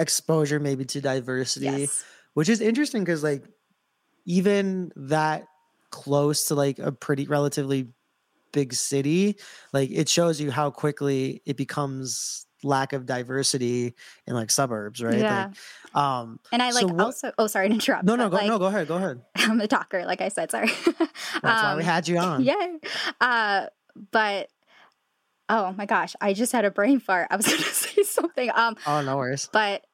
exposure 0.00 0.58
maybe 0.58 0.84
to 0.86 1.00
diversity, 1.00 1.66
yes, 1.66 2.04
which 2.34 2.48
is 2.48 2.60
interesting 2.60 3.04
because 3.04 3.22
like 3.22 3.44
even 4.26 4.90
that 4.96 5.44
close 5.90 6.46
to 6.46 6.54
like 6.54 6.78
a 6.78 6.92
pretty 6.92 7.26
relatively 7.26 7.88
big 8.52 8.72
city, 8.72 9.36
like 9.72 9.90
it 9.90 10.08
shows 10.08 10.40
you 10.40 10.50
how 10.50 10.70
quickly 10.70 11.42
it 11.46 11.56
becomes 11.56 12.46
lack 12.62 12.92
of 12.92 13.06
diversity 13.06 13.94
in 14.26 14.34
like 14.34 14.50
suburbs, 14.50 15.02
right? 15.02 15.18
yeah. 15.18 15.46
Like, 15.94 15.96
um, 15.96 16.38
and 16.52 16.62
I 16.62 16.70
so 16.70 16.86
like 16.86 16.94
what- 16.96 17.04
also. 17.06 17.32
Oh, 17.38 17.46
sorry 17.46 17.68
to 17.68 17.74
interrupt. 17.74 18.04
no, 18.04 18.16
no, 18.16 18.28
go, 18.28 18.36
like, 18.36 18.46
no, 18.48 18.58
go 18.58 18.66
ahead, 18.66 18.86
go 18.88 18.96
ahead. 18.96 19.22
I'm 19.36 19.60
a 19.60 19.66
talker, 19.68 20.04
like 20.04 20.20
I 20.20 20.28
said. 20.28 20.50
Sorry. 20.50 20.68
That's 20.98 21.12
why 21.42 21.74
we 21.76 21.82
Um, 21.82 21.86
had 21.86 22.06
you 22.08 22.18
on. 22.18 22.42
Yeah. 22.44 22.76
Uh, 23.20 23.66
but 24.12 24.48
oh 25.48 25.72
my 25.76 25.86
gosh, 25.86 26.14
I 26.20 26.32
just 26.34 26.52
had 26.52 26.64
a 26.64 26.70
brain 26.70 27.00
fart. 27.00 27.28
I 27.30 27.36
was 27.36 27.46
going 27.50 27.58
to 27.58 27.64
say 27.64 28.02
something. 28.02 28.50
Um, 28.54 28.76
Oh, 28.86 29.00
no 29.02 29.16
worries. 29.16 29.48
but 29.52 29.84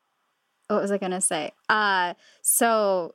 what 0.68 0.82
was 0.82 0.90
I 0.90 0.98
going 0.98 1.12
to 1.12 1.20
say? 1.20 1.52
Uh, 1.68 2.14
so. 2.42 3.14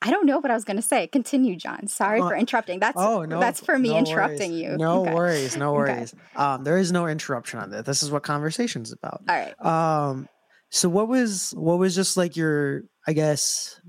I 0.00 0.12
don't 0.12 0.26
know 0.26 0.38
what 0.38 0.48
I 0.48 0.54
was 0.54 0.64
going 0.64 0.76
to 0.76 0.82
say. 0.82 1.08
Continue, 1.08 1.56
John. 1.56 1.88
Sorry 1.88 2.20
Uh, 2.20 2.28
for 2.28 2.36
interrupting. 2.36 2.78
That's 2.78 2.96
Oh 2.96 3.24
no, 3.24 3.40
that's 3.40 3.58
for 3.58 3.76
me 3.76 3.88
no 3.88 3.96
interrupting 3.98 4.52
worries. 4.52 4.62
you. 4.62 4.76
No 4.78 5.00
Okay. 5.02 5.12
worries, 5.12 5.56
no 5.56 5.74
Okay. 5.74 5.92
worries. 5.92 6.14
Um, 6.36 6.62
there 6.62 6.78
is 6.78 6.92
no 6.92 7.08
interruption 7.08 7.58
on 7.58 7.70
this. 7.70 7.82
This 7.82 8.02
is 8.04 8.10
what 8.12 8.22
conversation's 8.22 8.92
about. 8.92 9.22
All 9.28 9.34
right. 9.34 9.60
Um, 9.66 10.28
so 10.70 10.88
what 10.88 11.08
was 11.08 11.52
what 11.56 11.80
was 11.80 11.96
just 11.96 12.16
like 12.16 12.36
your, 12.36 12.84
I 13.08 13.12
guess, 13.12 13.80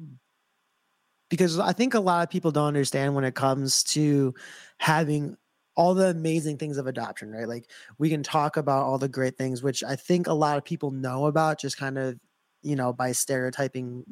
because 1.30 1.60
I 1.60 1.74
think 1.74 1.94
a 1.94 2.00
lot 2.00 2.24
of 2.24 2.32
people 2.32 2.50
don't 2.50 2.66
understand 2.66 3.14
when 3.14 3.24
it 3.24 3.36
comes 3.36 3.84
to 3.84 4.34
having 4.80 5.38
all 5.80 5.94
the 5.94 6.10
amazing 6.10 6.58
things 6.58 6.78
of 6.78 6.88
adoption, 6.88 7.32
right? 7.32 7.48
Like 7.48 7.72
we 7.98 8.10
can 8.10 8.22
talk 8.22 8.58
about 8.58 8.84
all 8.84 8.98
the 8.98 9.08
great 9.08 9.38
things, 9.38 9.64
which 9.64 9.82
I 9.82 9.96
think 9.96 10.28
a 10.28 10.34
lot 10.34 10.58
of 10.58 10.66
people 10.66 10.92
know 10.92 11.26
about, 11.28 11.58
just 11.58 11.78
kind 11.78 11.98
of, 11.98 12.20
you 12.62 12.76
know, 12.76 12.92
by 12.92 13.14
stereotyping 13.14 14.04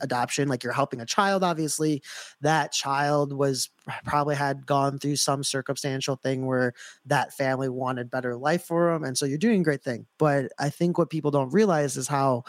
adoption 0.00 0.48
like 0.48 0.62
you're 0.62 0.72
helping 0.72 1.00
a 1.00 1.06
child 1.06 1.42
obviously 1.42 2.02
that 2.40 2.70
child 2.70 3.32
was 3.32 3.68
probably 4.04 4.36
had 4.36 4.64
gone 4.64 4.96
through 4.98 5.16
some 5.16 5.42
circumstantial 5.42 6.14
thing 6.14 6.46
where 6.46 6.72
that 7.04 7.32
family 7.32 7.68
wanted 7.68 8.10
better 8.10 8.36
life 8.36 8.62
for 8.64 8.92
them 8.92 9.02
and 9.02 9.18
so 9.18 9.24
you're 9.24 9.38
doing 9.38 9.62
a 9.62 9.64
great 9.64 9.82
thing 9.82 10.06
but 10.18 10.52
i 10.58 10.68
think 10.68 10.98
what 10.98 11.10
people 11.10 11.32
don't 11.32 11.52
realize 11.52 11.96
is 11.96 12.06
how 12.06 12.44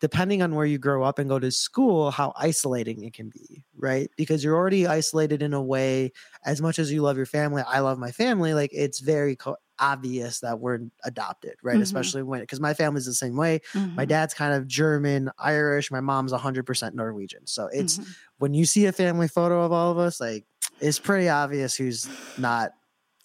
depending 0.00 0.42
on 0.42 0.54
where 0.54 0.66
you 0.66 0.78
grow 0.78 1.02
up 1.02 1.18
and 1.18 1.28
go 1.28 1.38
to 1.38 1.50
school 1.50 2.10
how 2.10 2.32
isolating 2.36 3.04
it 3.04 3.12
can 3.12 3.28
be 3.28 3.64
right 3.76 4.10
because 4.16 4.42
you're 4.42 4.56
already 4.56 4.86
isolated 4.86 5.42
in 5.42 5.52
a 5.54 5.62
way 5.62 6.10
as 6.44 6.60
much 6.60 6.78
as 6.78 6.92
you 6.92 7.02
love 7.02 7.16
your 7.16 7.26
family 7.26 7.62
i 7.66 7.80
love 7.80 7.98
my 7.98 8.10
family 8.12 8.54
like 8.54 8.70
it's 8.72 9.00
very 9.00 9.36
co- 9.36 9.56
obvious 9.82 10.40
that 10.40 10.60
we're 10.60 10.78
adopted, 11.04 11.54
right? 11.62 11.80
Mhm. 11.80 11.80
Especially 11.80 12.22
when 12.22 12.40
because 12.40 12.60
my 12.60 12.74
family's 12.74 13.06
the 13.06 13.14
same 13.14 13.34
way. 13.34 13.60
My 13.96 14.04
Mhm, 14.04 14.04
dad's 14.04 14.34
kind 14.34 14.52
of 14.52 14.66
German, 14.66 15.30
Irish. 15.38 15.90
My 15.90 16.00
mom's 16.00 16.32
100% 16.32 16.94
Norwegian. 16.94 17.46
So 17.46 17.66
it's 17.72 17.98
mhm. 17.98 18.14
when 18.36 18.52
you 18.52 18.66
see 18.66 18.84
a 18.84 18.92
family 18.92 19.26
photo 19.26 19.62
of 19.64 19.72
all 19.72 19.90
of 19.90 19.96
us, 19.96 20.20
like 20.20 20.44
it's 20.80 20.98
pretty 20.98 21.30
obvious 21.30 21.74
who's 21.76 22.10
not 22.36 22.72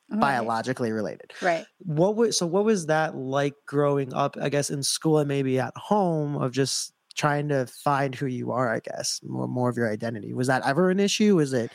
Right, 0.09 0.21
biologically 0.21 0.91
related. 0.91 1.33
Right. 1.41 1.67
What 1.79 2.15
was 2.15 2.37
so? 2.37 2.45
What 2.47 2.65
was 2.65 2.85
that 2.87 3.15
like 3.15 3.55
growing 3.65 4.13
up? 4.13 4.37
I 4.41 4.49
guess 4.49 4.69
in 4.69 4.83
school 4.83 5.19
and 5.19 5.27
maybe 5.27 5.59
at 5.59 5.75
home 5.77 6.35
of 6.37 6.51
just 6.51 6.93
trying 7.15 7.49
to 7.49 7.65
find 7.67 8.15
who 8.15 8.27
you 8.27 8.51
are. 8.51 8.73
I 8.73 8.79
guess 8.79 9.19
more 9.23 9.47
more 9.47 9.69
of 9.69 9.77
your 9.77 9.91
identity. 9.91 10.33
Was 10.33 10.47
that 10.47 10.65
ever 10.65 10.89
an 10.89 10.99
issue? 10.99 11.35
Was 11.35 11.53
it 11.53 11.73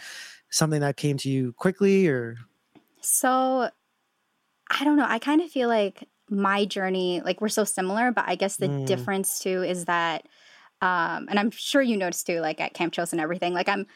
something 0.50 0.80
that 0.80 0.96
came 0.96 1.16
to 1.18 1.30
you 1.30 1.52
quickly, 1.54 2.08
or 2.08 2.37
So 3.00 3.70
I 4.70 4.84
don't 4.84 4.96
know. 4.96 5.06
I 5.08 5.18
kind 5.18 5.40
of 5.40 5.50
feel 5.50 5.68
like 5.68 6.08
my 6.28 6.64
journey, 6.64 7.20
like 7.25 7.40
we're 7.40 7.49
so 7.49 7.64
similar, 7.64 8.12
but 8.12 8.25
I 8.28 8.37
guess 8.37 8.58
the 8.58 8.68
Mm. 8.68 8.84
difference 8.87 9.38
too 9.40 9.62
is 9.62 9.87
that, 9.87 10.26
um, 10.80 11.26
and 11.28 11.38
I'm 11.38 11.50
sure 11.50 11.82
you 11.82 11.96
noticed 11.96 12.26
too, 12.26 12.40
like 12.40 12.60
at 12.60 12.75
Camp 12.75 12.94
Chosun 12.94 13.20
everything, 13.20 13.52
like 13.52 13.68
I'm, 13.68 13.87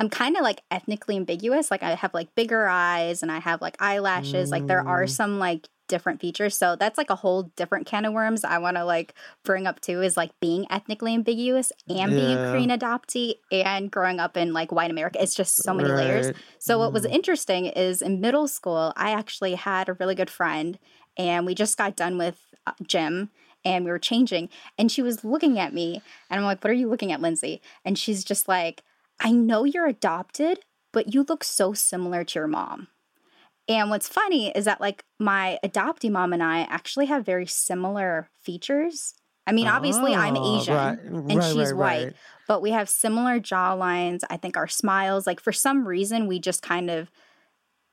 I'm 0.00 0.08
kind 0.08 0.36
of 0.36 0.42
like 0.42 0.62
ethnically 0.70 1.16
ambiguous. 1.16 1.70
Like 1.70 1.82
I 1.82 1.94
have 1.94 2.14
like 2.14 2.34
bigger 2.34 2.66
eyes 2.66 3.22
and 3.22 3.30
I 3.30 3.38
have 3.38 3.60
like 3.60 3.76
eyelashes. 3.80 4.50
Like 4.50 4.66
there 4.66 4.86
are 4.88 5.04
Mm. 5.04 5.10
some 5.10 5.38
like 5.38 5.68
different 5.88 6.20
features. 6.20 6.56
So 6.56 6.74
that's 6.76 6.96
like 6.96 7.10
a 7.10 7.16
whole 7.16 7.44
different 7.56 7.86
can 7.86 8.04
of 8.04 8.12
worms 8.14 8.44
I 8.44 8.58
want 8.58 8.76
to 8.76 8.84
like 8.84 9.12
bring 9.44 9.66
up 9.66 9.80
too 9.80 10.00
is 10.02 10.16
like 10.16 10.30
being 10.40 10.64
ethnically 10.70 11.12
ambiguous 11.14 11.72
and 11.88 12.14
being 12.16 12.32
a 12.38 12.38
Korean 12.38 12.70
adoptee 12.70 13.34
and 13.52 13.90
growing 13.90 14.20
up 14.20 14.36
in 14.36 14.52
like 14.54 14.72
white 14.72 14.90
America. 14.90 15.22
It's 15.22 15.34
just 15.34 15.56
so 15.56 15.74
many 15.74 15.92
layers. 15.92 16.26
Right. 16.26 16.36
So 16.58 16.78
what 16.78 16.92
was 16.92 17.04
Mm. 17.04 17.10
interesting 17.12 17.66
is 17.66 18.00
in 18.02 18.20
middle 18.20 18.48
school, 18.48 18.92
I 18.96 19.10
actually 19.10 19.54
had 19.56 19.88
a 19.88 19.94
really 19.94 20.14
good 20.14 20.30
friend, 20.30 20.78
and 21.18 21.44
we 21.44 21.54
just 21.54 21.76
got 21.76 21.96
done 21.96 22.16
with 22.16 22.38
uh, 22.66 22.72
gym, 22.86 23.30
and 23.64 23.84
we 23.84 23.90
were 23.90 23.98
changing, 23.98 24.48
and 24.78 24.90
she 24.92 25.02
was 25.02 25.24
looking 25.24 25.58
at 25.58 25.74
me, 25.74 26.02
and 26.30 26.38
I'm 26.40 26.46
like, 26.46 26.62
"What 26.62 26.70
are 26.70 26.74
you 26.74 26.88
looking 26.88 27.10
at, 27.12 27.20
Lindsay?" 27.20 27.60
And 27.84 27.98
she's 27.98 28.22
just 28.24 28.48
like, 28.48 28.82
"I 29.20 29.30
know 29.32 29.64
you're 29.64 29.86
adopted, 29.86 30.60
but 30.92 31.14
you 31.14 31.24
look 31.28 31.44
so 31.44 31.72
similar 31.72 32.24
to 32.24 32.38
your 32.38 32.48
mom." 32.48 32.88
And 33.68 33.88
what's 33.90 34.08
funny 34.08 34.50
is 34.50 34.64
that 34.64 34.80
like 34.80 35.04
my 35.18 35.58
adoptee 35.64 36.10
mom 36.10 36.32
and 36.32 36.42
I 36.42 36.62
actually 36.62 37.06
have 37.06 37.24
very 37.24 37.46
similar 37.46 38.28
features. 38.42 39.14
I 39.46 39.52
mean, 39.52 39.68
obviously 39.68 40.14
I'm 40.14 40.36
Oh, 40.36 40.58
Asian 40.58 40.74
right, 40.74 40.98
and 40.98 41.36
right, 41.36 41.52
she's 41.52 41.72
right, 41.72 42.04
white, 42.06 42.16
but 42.48 42.62
we 42.62 42.70
have 42.72 42.88
similar 42.88 43.38
jaw 43.38 43.72
lines. 43.74 44.24
I 44.28 44.36
think 44.36 44.56
our 44.56 44.68
smiles, 44.68 45.26
like 45.26 45.40
for 45.40 45.52
some 45.52 45.86
reason, 45.86 46.26
we 46.26 46.38
just 46.40 46.62
kind 46.62 46.90
of 46.90 47.10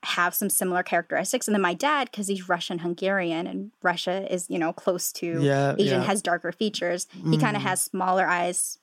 have 0.03 0.33
some 0.35 0.49
similar 0.49 0.83
characteristics. 0.83 1.47
And 1.47 1.55
then 1.55 1.61
my 1.61 1.73
dad, 1.73 2.09
because 2.11 2.27
he's 2.27 2.47
Russian 2.47 2.79
Hungarian 2.79 3.47
and 3.47 3.71
Russia 3.81 4.31
is, 4.31 4.47
you 4.49 4.59
know, 4.59 4.71
close 4.73 5.11
to 5.13 5.41
Yeah, 5.41 5.75
Asian, 5.77 6.01
yeah. 6.01 6.07
has 6.07 6.21
darker 6.21 6.51
features. 6.51 7.07
He 7.31 7.37
kind 7.37 7.55
of 7.55 7.63
Mm. 7.63 7.65
has 7.65 7.83
smaller 7.83 8.27
eyes, 8.27 8.77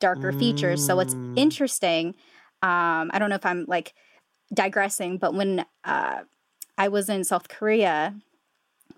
darker 0.00 0.32
features. 0.32 0.82
So 0.82 0.96
what's 0.96 1.14
Mm. 1.14 1.18
interesting, 1.36 2.06
um, 2.62 3.10
I 3.12 3.18
don't 3.18 3.28
know 3.30 3.36
if 3.36 3.46
I'm 3.46 3.64
like 3.68 3.94
digressing, 4.52 5.18
but 5.18 5.34
when 5.34 5.64
uh, 5.84 6.22
I 6.78 6.88
was 6.88 7.08
in 7.08 7.24
South 7.24 7.48
Korea 7.48 8.14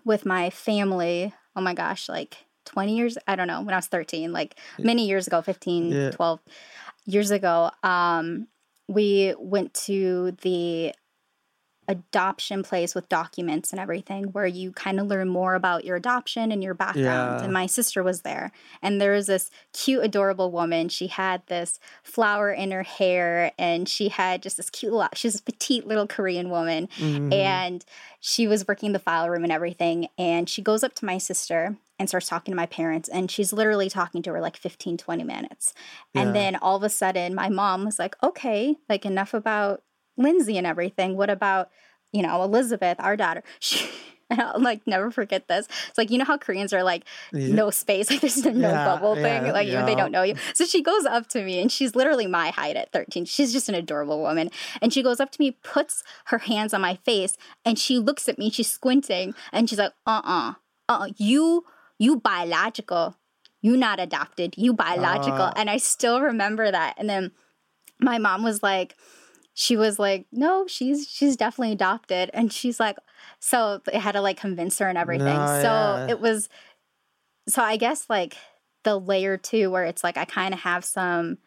with 0.05 0.25
my 0.25 0.49
family, 0.49 1.33
oh 1.55 1.61
my 1.61 1.73
gosh, 1.73 2.09
like 2.09 2.37
20 2.65 2.95
years, 2.95 3.17
I 3.27 3.35
don't 3.35 3.47
know, 3.47 3.61
when 3.61 3.73
I 3.73 3.77
was 3.77 3.87
13, 3.87 4.31
like 4.31 4.55
many 4.79 5.07
years 5.07 5.27
ago, 5.27 5.41
15, 5.41 5.91
Yeah. 5.91 6.09
12 6.11 6.39
years 7.05 7.31
ago, 7.31 7.71
um, 7.83 8.47
we 8.87 9.33
went 9.39 9.73
to 9.73 10.31
the 10.41 10.93
adoption 11.91 12.63
place 12.63 12.95
with 12.95 13.07
documents 13.09 13.71
and 13.71 13.79
everything 13.79 14.25
where 14.31 14.45
you 14.47 14.71
kind 14.71 14.99
of 14.99 15.07
learn 15.07 15.27
more 15.29 15.53
about 15.55 15.85
your 15.85 15.95
adoption 15.97 16.51
and 16.51 16.63
your 16.63 16.73
background. 16.73 17.39
Yeah. 17.39 17.43
and 17.43 17.53
my 17.53 17.65
sister 17.65 18.01
was 18.03 18.21
there. 18.21 18.51
And 18.81 18.99
there 18.99 19.11
was 19.13 19.27
this 19.27 19.51
cute 19.73 20.03
adorable 20.03 20.51
woman. 20.51 20.89
She 20.89 21.07
had 21.07 21.45
this 21.47 21.79
flower 22.03 22.51
in 22.51 22.71
her 22.71 22.83
hair 22.83 23.51
and 23.59 23.87
she 23.87 24.09
had 24.09 24.41
just 24.41 24.57
this 24.57 24.69
cute 24.69 24.93
lot 24.93 25.17
she's 25.17 25.39
a 25.39 25.43
petite 25.43 25.85
little 25.87 26.07
korean 26.07 26.49
woman. 26.49 26.87
Mhm. 26.97 27.33
and 27.33 27.85
she 28.19 28.47
was 28.47 28.67
working 28.67 28.91
the 28.93 28.99
file 28.99 29.29
room 29.29 29.43
and 29.43 29.51
everything. 29.51 30.07
And 30.17 30.47
she 30.49 30.61
goes 30.61 30.83
up 30.83 30.93
to 30.95 31.05
my 31.05 31.17
sister 31.17 31.75
and 31.99 32.07
starts 32.09 32.27
talking 32.27 32.51
to 32.51 32.55
my 32.55 32.65
parents. 32.65 33.09
And 33.09 33.29
she's 33.29 33.51
literally 33.53 33.89
talking 33.89 34.21
to 34.23 34.31
her 34.33 34.41
like 34.41 34.57
15 34.57 34.97
20 34.97 35.23
minutes. 35.23 35.73
And 36.15 36.29
Yeah. 36.29 36.33
then 36.33 36.55
all 36.55 36.75
of 36.77 36.83
a 36.83 36.89
sudden 36.89 37.35
my 37.35 37.49
mom 37.49 37.85
was 37.85 37.99
like 37.99 38.15
okay 38.23 38.75
like 38.89 39.05
enough 39.05 39.33
about 39.33 39.81
lindsay 40.23 40.57
and 40.57 40.67
everything 40.67 41.17
what 41.17 41.29
about 41.29 41.69
you 42.11 42.21
know 42.21 42.43
elizabeth 42.43 42.97
our 42.99 43.15
daughter 43.17 43.43
she 43.59 43.87
and 44.29 44.39
I'll 44.39 44.61
like 44.61 44.87
never 44.87 45.11
forget 45.11 45.49
this. 45.49 45.67
It's 45.89 45.97
like 45.97 46.09
you 46.09 46.17
know 46.17 46.23
how 46.23 46.37
Koreans 46.37 46.71
are 46.71 46.83
like 46.83 47.03
Yeah. 47.33 47.53
no 47.53 47.69
space, 47.69 48.09
like 48.09 48.21
there's 48.21 48.45
no 48.45 48.69
Yeah, 48.71 48.85
bubble 48.85 49.15
thing, 49.15 49.43
like 49.51 49.67
even 49.67 49.85
they 49.85 49.93
don't 49.93 50.13
know 50.13 50.23
you. 50.23 50.35
So 50.53 50.63
she 50.63 50.81
goes 50.81 51.05
up 51.05 51.27
to 51.31 51.43
me 51.43 51.59
and 51.61 51.69
she's 51.69 51.95
literally 51.97 52.27
my 52.27 52.49
height 52.49 52.77
at 52.77 52.93
13. 52.93 53.25
She's 53.25 53.51
just 53.51 53.67
an 53.67 53.75
adorable 53.75 54.21
woman. 54.21 54.49
And 54.81 54.93
she 54.93 55.03
goes 55.03 55.19
up 55.19 55.31
to 55.31 55.41
me, 55.41 55.57
puts 55.63 56.01
her 56.27 56.37
hands 56.37 56.73
on 56.73 56.79
my 56.79 56.95
face, 57.03 57.35
and 57.65 57.77
she 57.77 57.99
looks 57.99 58.29
at 58.29 58.39
me, 58.39 58.49
she's 58.49 58.71
squinting, 58.71 59.35
and 59.51 59.69
she's 59.69 59.79
like, 59.79 59.91
uh-uh, 60.07 60.53
uh-uh, 60.87 61.07
you, 61.17 61.65
you 61.99 62.15
biological. 62.15 63.17
You 63.61 63.75
not 63.75 63.99
adopted, 63.99 64.55
you 64.57 64.71
biological. 64.73 65.41
Ah. 65.41 65.53
and 65.57 65.69
I 65.69 65.75
still 65.75 66.21
remember 66.21 66.71
that. 66.71 66.95
And 66.97 67.09
then 67.09 67.31
my 67.99 68.17
mom 68.17 68.43
was 68.43 68.63
like, 68.63 68.95
she 69.53 69.75
was 69.75 69.99
like, 69.99 70.25
no, 70.31 70.65
she's 70.67 71.07
she's 71.09 71.35
definitely 71.35 71.73
adopted. 71.73 72.29
And 72.33 72.51
she's 72.51 72.79
like, 72.79 72.97
so 73.39 73.81
I 73.93 73.97
had 73.97 74.13
to 74.13 74.21
like 74.21 74.37
convince 74.39 74.79
her 74.79 74.87
and 74.87 74.97
everything. 74.97 75.25
No, 75.35 75.45
so 75.61 75.69
yeah. 75.69 76.07
it 76.09 76.19
was 76.21 76.47
so 77.49 77.61
I 77.61 77.77
guess 77.77 78.05
like 78.09 78.37
the 78.83 78.97
layer 78.97 79.37
two 79.37 79.69
where 79.69 79.83
it's 79.85 80.03
like 80.03 80.17
I 80.17 80.25
kind 80.25 80.53
of 80.53 80.61
have 80.61 80.83
some 80.85 81.37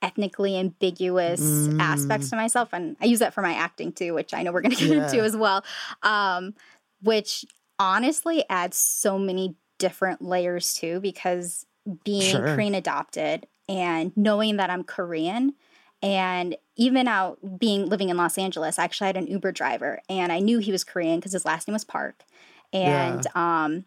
ethnically 0.00 0.56
ambiguous 0.58 1.68
aspects 1.78 2.26
Mm. 2.26 2.30
to 2.30 2.36
myself 2.36 2.68
and 2.72 2.96
I 3.00 3.04
use 3.04 3.20
that 3.20 3.32
for 3.34 3.42
my 3.42 3.52
acting 3.52 3.92
too, 3.92 4.14
which 4.14 4.34
I 4.34 4.42
know 4.42 4.50
we're 4.50 4.62
gonna 4.62 4.74
get 4.76 4.90
into 4.90 5.20
as 5.22 5.36
well. 5.36 5.64
Um, 6.02 6.54
which 7.02 7.44
honestly 7.78 8.44
adds 8.50 8.76
so 8.76 9.18
many 9.18 9.54
different 9.78 10.22
layers 10.22 10.74
too, 10.74 10.98
because 11.00 11.66
being 12.04 12.22
Sure. 12.22 12.54
Korean 12.54 12.74
adopted 12.74 13.46
and 13.68 14.16
knowing 14.16 14.56
that 14.56 14.70
I'm 14.70 14.82
Korean 14.84 15.54
and 16.02 16.56
even 16.76 17.06
out 17.06 17.38
being 17.58 17.88
living 17.88 18.08
in 18.08 18.16
Los 18.16 18.36
Angeles, 18.36 18.78
I 18.78 18.84
actually 18.84 19.06
had 19.06 19.16
an 19.16 19.28
Uber 19.28 19.52
driver 19.52 20.00
and 20.08 20.32
I 20.32 20.40
knew 20.40 20.58
he 20.58 20.72
was 20.72 20.84
Korean 20.84 21.20
because 21.20 21.32
his 21.32 21.44
last 21.44 21.68
name 21.68 21.74
was 21.74 21.84
Park. 21.84 22.24
And 22.72 23.26
um, 23.36 23.84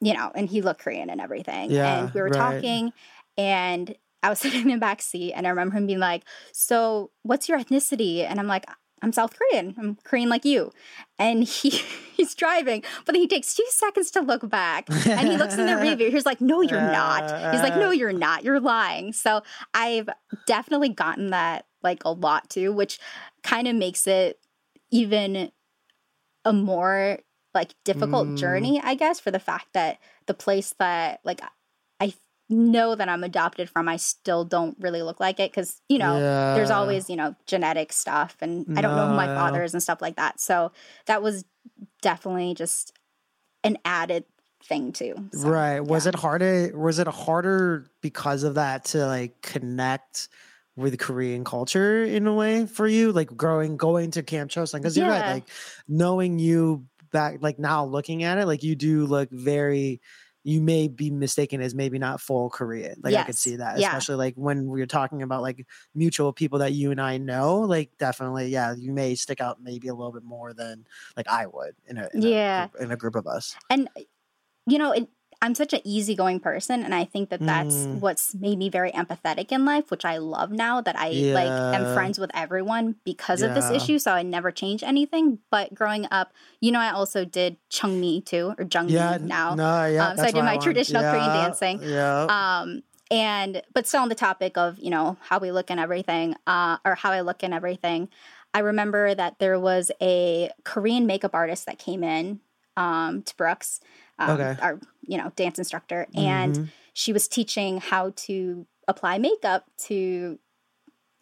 you 0.00 0.14
know, 0.14 0.32
and 0.34 0.48
he 0.48 0.62
looked 0.62 0.80
Korean 0.80 1.10
and 1.10 1.20
everything. 1.20 1.70
Yeah, 1.70 2.04
and 2.04 2.14
we 2.14 2.20
were 2.20 2.28
right. 2.28 2.38
talking 2.38 2.92
and 3.36 3.94
I 4.22 4.30
was 4.30 4.38
sitting 4.40 4.62
in 4.62 4.68
the 4.68 4.78
back 4.78 5.02
seat 5.02 5.32
and 5.34 5.46
I 5.46 5.50
remember 5.50 5.76
him 5.76 5.86
being 5.86 5.98
like, 5.98 6.24
So 6.52 7.10
what's 7.22 7.48
your 7.48 7.58
ethnicity? 7.58 8.24
And 8.28 8.40
I'm 8.40 8.46
like, 8.46 8.64
I'm 9.02 9.12
South 9.12 9.34
Korean. 9.36 9.74
I'm 9.78 9.98
Korean 10.04 10.28
like 10.28 10.44
you. 10.44 10.72
And 11.18 11.42
he 11.44 11.70
he's 12.16 12.34
driving, 12.34 12.82
but 13.04 13.12
then 13.12 13.20
he 13.22 13.26
takes 13.28 13.54
two 13.54 13.66
seconds 13.68 14.10
to 14.12 14.20
look 14.20 14.48
back 14.48 14.88
and 15.06 15.28
he 15.28 15.36
looks 15.36 15.54
in 15.54 15.66
the 15.66 15.72
rearview. 15.72 16.10
He's 16.10 16.24
like, 16.26 16.40
No, 16.40 16.60
you're 16.60 16.80
not. 16.80 17.24
He's 17.52 17.62
like, 17.62 17.76
No, 17.76 17.90
you're 18.00 18.12
not. 18.12 18.44
You're 18.44 18.60
lying. 18.60 19.12
So 19.12 19.42
I've 19.74 20.08
definitely 20.46 20.90
gotten 20.90 21.30
that 21.30 21.66
like 21.82 22.04
a 22.04 22.12
lot 22.12 22.48
too, 22.48 22.72
which 22.72 22.98
kind 23.42 23.66
of 23.66 23.74
makes 23.74 24.06
it 24.06 24.38
even 24.92 25.50
a 26.44 26.52
more 26.52 27.18
like 27.54 27.74
difficult 27.84 28.28
Mm. 28.28 28.36
journey, 28.38 28.80
I 28.82 28.94
guess, 28.94 29.20
for 29.20 29.30
the 29.30 29.38
fact 29.40 29.66
that 29.74 29.98
the 30.26 30.34
place 30.34 30.74
that 30.78 31.20
like 31.24 31.40
know 32.52 32.94
that 32.94 33.08
I'm 33.08 33.24
adopted 33.24 33.68
from, 33.68 33.88
I 33.88 33.96
still 33.96 34.44
don't 34.44 34.76
really 34.80 35.02
look 35.02 35.20
like 35.20 35.40
it 35.40 35.50
because 35.50 35.80
you 35.88 35.98
know 35.98 36.20
there's 36.54 36.70
always 36.70 37.10
you 37.10 37.16
know 37.16 37.34
genetic 37.46 37.92
stuff, 37.92 38.36
and 38.40 38.78
I 38.78 38.82
don't 38.82 38.96
know 38.96 39.08
who 39.08 39.14
my 39.14 39.26
father 39.26 39.62
is 39.62 39.74
and 39.74 39.82
stuff 39.82 40.02
like 40.02 40.16
that. 40.16 40.40
So 40.40 40.72
that 41.06 41.22
was 41.22 41.44
definitely 42.00 42.54
just 42.54 42.92
an 43.64 43.78
added 43.84 44.24
thing 44.64 44.92
too. 44.92 45.14
So, 45.32 45.48
right. 45.48 45.80
Was 45.80 46.04
yeah. 46.04 46.10
it 46.10 46.14
harder? 46.16 46.72
Was 46.76 46.98
it 46.98 47.08
harder 47.08 47.86
because 48.00 48.42
of 48.42 48.54
that 48.54 48.86
to 48.86 49.06
like 49.06 49.40
connect 49.42 50.28
with 50.76 50.98
Korean 50.98 51.44
culture 51.44 52.04
in 52.04 52.26
a 52.26 52.34
way 52.34 52.66
for 52.66 52.86
you? 52.86 53.12
Like 53.12 53.36
growing, 53.36 53.76
going 53.76 54.10
to 54.12 54.22
Camp 54.22 54.50
Chosun? 54.50 54.74
Because 54.74 54.96
you're 54.96 55.08
right. 55.08 55.34
Like 55.34 55.48
knowing 55.88 56.38
you 56.38 56.86
back, 57.12 57.38
like 57.40 57.58
now 57.58 57.84
looking 57.84 58.24
at 58.24 58.38
it, 58.38 58.46
like 58.46 58.62
you 58.62 58.74
do 58.74 59.06
look 59.06 59.30
very. 59.30 60.00
You 60.44 60.60
may 60.60 60.88
be 60.88 61.10
mistaken 61.10 61.60
as 61.60 61.74
maybe 61.74 61.98
not 61.98 62.20
full 62.20 62.50
Korean. 62.50 63.00
Like 63.02 63.14
I 63.14 63.22
could 63.22 63.36
see 63.38 63.56
that, 63.56 63.78
Yeah. 63.78 63.88
especially 63.88 64.16
like 64.16 64.34
when 64.34 64.66
we 64.68 64.82
are 64.82 64.86
talking 64.86 65.22
about 65.22 65.42
like 65.42 65.66
mutual 65.94 66.32
people 66.32 66.58
that 66.58 66.72
you 66.72 66.90
and 66.90 67.00
I 67.00 67.16
know. 67.18 67.60
Like 67.60 67.90
definitely, 67.98 68.48
yeah, 68.48 68.74
you 68.74 68.92
may 68.92 69.14
stick 69.14 69.40
out 69.40 69.62
maybe 69.62 69.88
a 69.88 69.94
little 69.94 70.12
bit 70.12 70.24
more 70.24 70.52
than 70.52 70.84
like 71.16 71.28
I 71.28 71.46
would 71.46 71.74
in 71.86 71.98
a 71.98 72.08
in 72.14 72.22
Yeah. 72.22 72.64
a 72.64 72.68
group, 72.68 72.82
in 72.84 72.90
a 72.92 72.96
group 72.96 73.14
of 73.16 73.26
us. 73.26 73.54
and 73.70 73.88
eh, 73.96 74.02
you 74.66 74.78
know 74.78 74.92
it, 74.92 75.08
I'm 75.42 75.54
such 75.56 75.72
an 75.72 75.80
easygoing 75.84 76.38
person, 76.40 76.84
and 76.84 76.94
I 76.94 77.04
think 77.04 77.28
that 77.30 77.40
that's 77.44 77.74
Mm. 77.86 78.00
what's 78.00 78.34
made 78.34 78.58
me 78.58 78.68
very 78.70 78.92
empathetic 78.92 79.50
in 79.50 79.64
life, 79.64 79.90
which 79.90 80.04
I 80.04 80.16
love 80.18 80.50
now 80.52 80.80
that 80.80 80.94
I 80.96 81.08
like 81.34 81.50
am 81.74 81.92
friends 81.94 82.18
with 82.18 82.30
everyone 82.32 82.94
because 83.04 83.42
of 83.42 83.52
this 83.52 83.68
issue. 83.70 83.98
So 83.98 84.12
I 84.12 84.22
never 84.22 84.50
change 84.52 84.82
anything. 84.84 85.40
But 85.50 85.74
growing 85.74 86.06
up, 86.10 86.32
you 86.60 86.70
know, 86.70 86.78
I 86.78 86.90
also 86.92 87.24
did 87.24 87.56
Chungmi 87.70 88.24
too, 88.24 88.54
or 88.56 88.64
Jungmi 88.64 88.92
Yeah, 88.92 89.18
now. 89.20 89.56
no, 89.56 89.84
yeah. 89.86 90.08
Um, 90.08 90.16
so 90.16 90.22
I 90.22 90.30
did 90.30 90.44
my 90.44 90.52
want. 90.52 90.62
traditional 90.62 91.02
Korean 91.02 91.32
dancing. 91.32 91.80
Yeah. 91.82 92.26
Um, 92.30 92.82
and 93.10 93.62
but 93.74 93.86
still 93.86 94.00
on 94.00 94.08
the 94.08 94.14
topic 94.14 94.56
of 94.56 94.78
you 94.78 94.90
know 94.90 95.18
how 95.20 95.38
we 95.38 95.50
look 95.52 95.70
and 95.70 95.80
everything, 95.80 96.36
uh, 96.46 96.78
or 96.84 96.94
how 96.94 97.10
I 97.10 97.20
look 97.20 97.42
and 97.42 97.52
everything. 97.52 98.08
I 98.54 98.60
remember 98.60 99.14
that 99.14 99.38
there 99.38 99.58
was 99.58 99.90
a 100.00 100.50
Korean 100.64 101.06
makeup 101.06 101.34
artist 101.34 101.66
that 101.66 101.78
came 101.78 102.04
in 102.04 102.40
um, 102.76 103.22
to 103.22 103.36
Brooks, 103.36 103.80
um, 104.18 104.30
Okay. 104.40 104.56
our 104.60 104.80
you 105.02 105.18
know 105.18 105.32
dance 105.36 105.58
instructor, 105.58 106.06
and 106.14 106.54
Mhm. 106.54 106.68
she 106.94 107.12
was 107.12 107.28
teaching 107.28 107.78
how 107.78 108.10
to 108.16 108.66
apply 108.88 109.18
makeup 109.18 109.64
to 109.86 110.38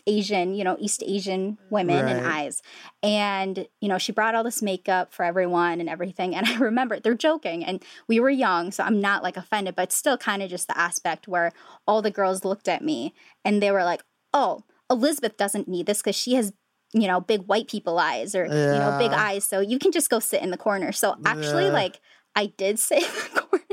Asian, 0.07 0.55
you 0.55 0.65
know, 0.65 0.77
East 0.81 1.03
Asian 1.07 1.59
women 1.69 2.09
and 2.09 2.21
eyes. 2.27 2.63
And, 3.03 3.69
you 3.81 3.89
know, 3.89 3.99
she 3.99 4.13
brought 4.13 4.35
all 4.35 4.43
this 4.43 4.63
makeup 4.63 5.13
for 5.13 5.25
everyone 5.25 5.79
and 5.79 5.89
everything. 5.91 6.35
And 6.35 6.47
I 6.49 6.57
remember 6.57 6.99
they're 6.99 7.15
joking 7.15 7.65
and 7.65 7.85
we 8.09 8.19
were 8.19 8.31
young, 8.31 8.73
so 8.73 8.83
I'm 8.83 9.01
not 9.01 9.23
like 9.23 9.37
offended, 9.37 9.77
but 9.77 9.93
still 9.93 10.17
kind 10.17 10.43
of 10.43 10.49
just 10.51 10.69
the 10.69 10.79
aspect 10.79 11.29
where 11.29 11.53
all 11.87 12.01
the 12.03 12.11
girls 12.11 12.45
looked 12.45 12.67
at 12.67 12.83
me 12.83 13.15
and 13.45 13.63
they 13.63 13.71
were 13.71 13.85
like, 13.85 14.03
oh, 14.33 14.65
Elizabeth 14.91 15.37
doesn't 15.37 15.69
need 15.69 15.87
this 15.87 15.99
because 15.99 16.17
she 16.17 16.35
has, 16.35 16.53
you 16.93 17.07
know, 17.07 17.21
big 17.21 17.43
white 17.43 17.69
people 17.69 17.99
eyes 17.99 18.35
or, 18.35 18.47
you 18.71 18.81
know, 18.81 18.91
big 18.91 19.13
eyes. 19.13 19.45
So 19.45 19.61
you 19.61 19.79
can 19.79 19.93
just 19.93 20.11
go 20.11 20.19
sit 20.19 20.43
in 20.43 20.51
the 20.51 20.57
corner. 20.57 20.93
So 20.93 21.17
actually, 21.27 21.67
Yeah. 21.67 21.73
like, 21.73 22.01
I 22.37 22.47
did 22.47 22.79
in 22.99 23.35
the 23.35 23.41
corner 23.41 23.65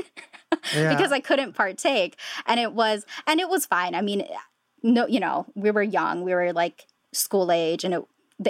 Yeah. 0.74 0.94
because 0.94 1.12
I 1.12 1.20
couldn't 1.20 1.54
partake. 1.54 2.18
And 2.46 2.60
it 2.60 2.72
was, 2.72 3.06
and 3.26 3.40
it 3.40 3.48
was 3.48 3.66
fine. 3.66 3.94
I 3.94 4.02
mean, 4.02 4.26
no, 4.82 5.06
you 5.06 5.20
know, 5.20 5.46
we 5.54 5.70
were 5.70 5.82
young, 5.82 6.22
we 6.22 6.34
were 6.34 6.52
like 6.52 6.86
school 7.12 7.50
age, 7.50 7.84
and 7.84 7.94
it 7.94 8.02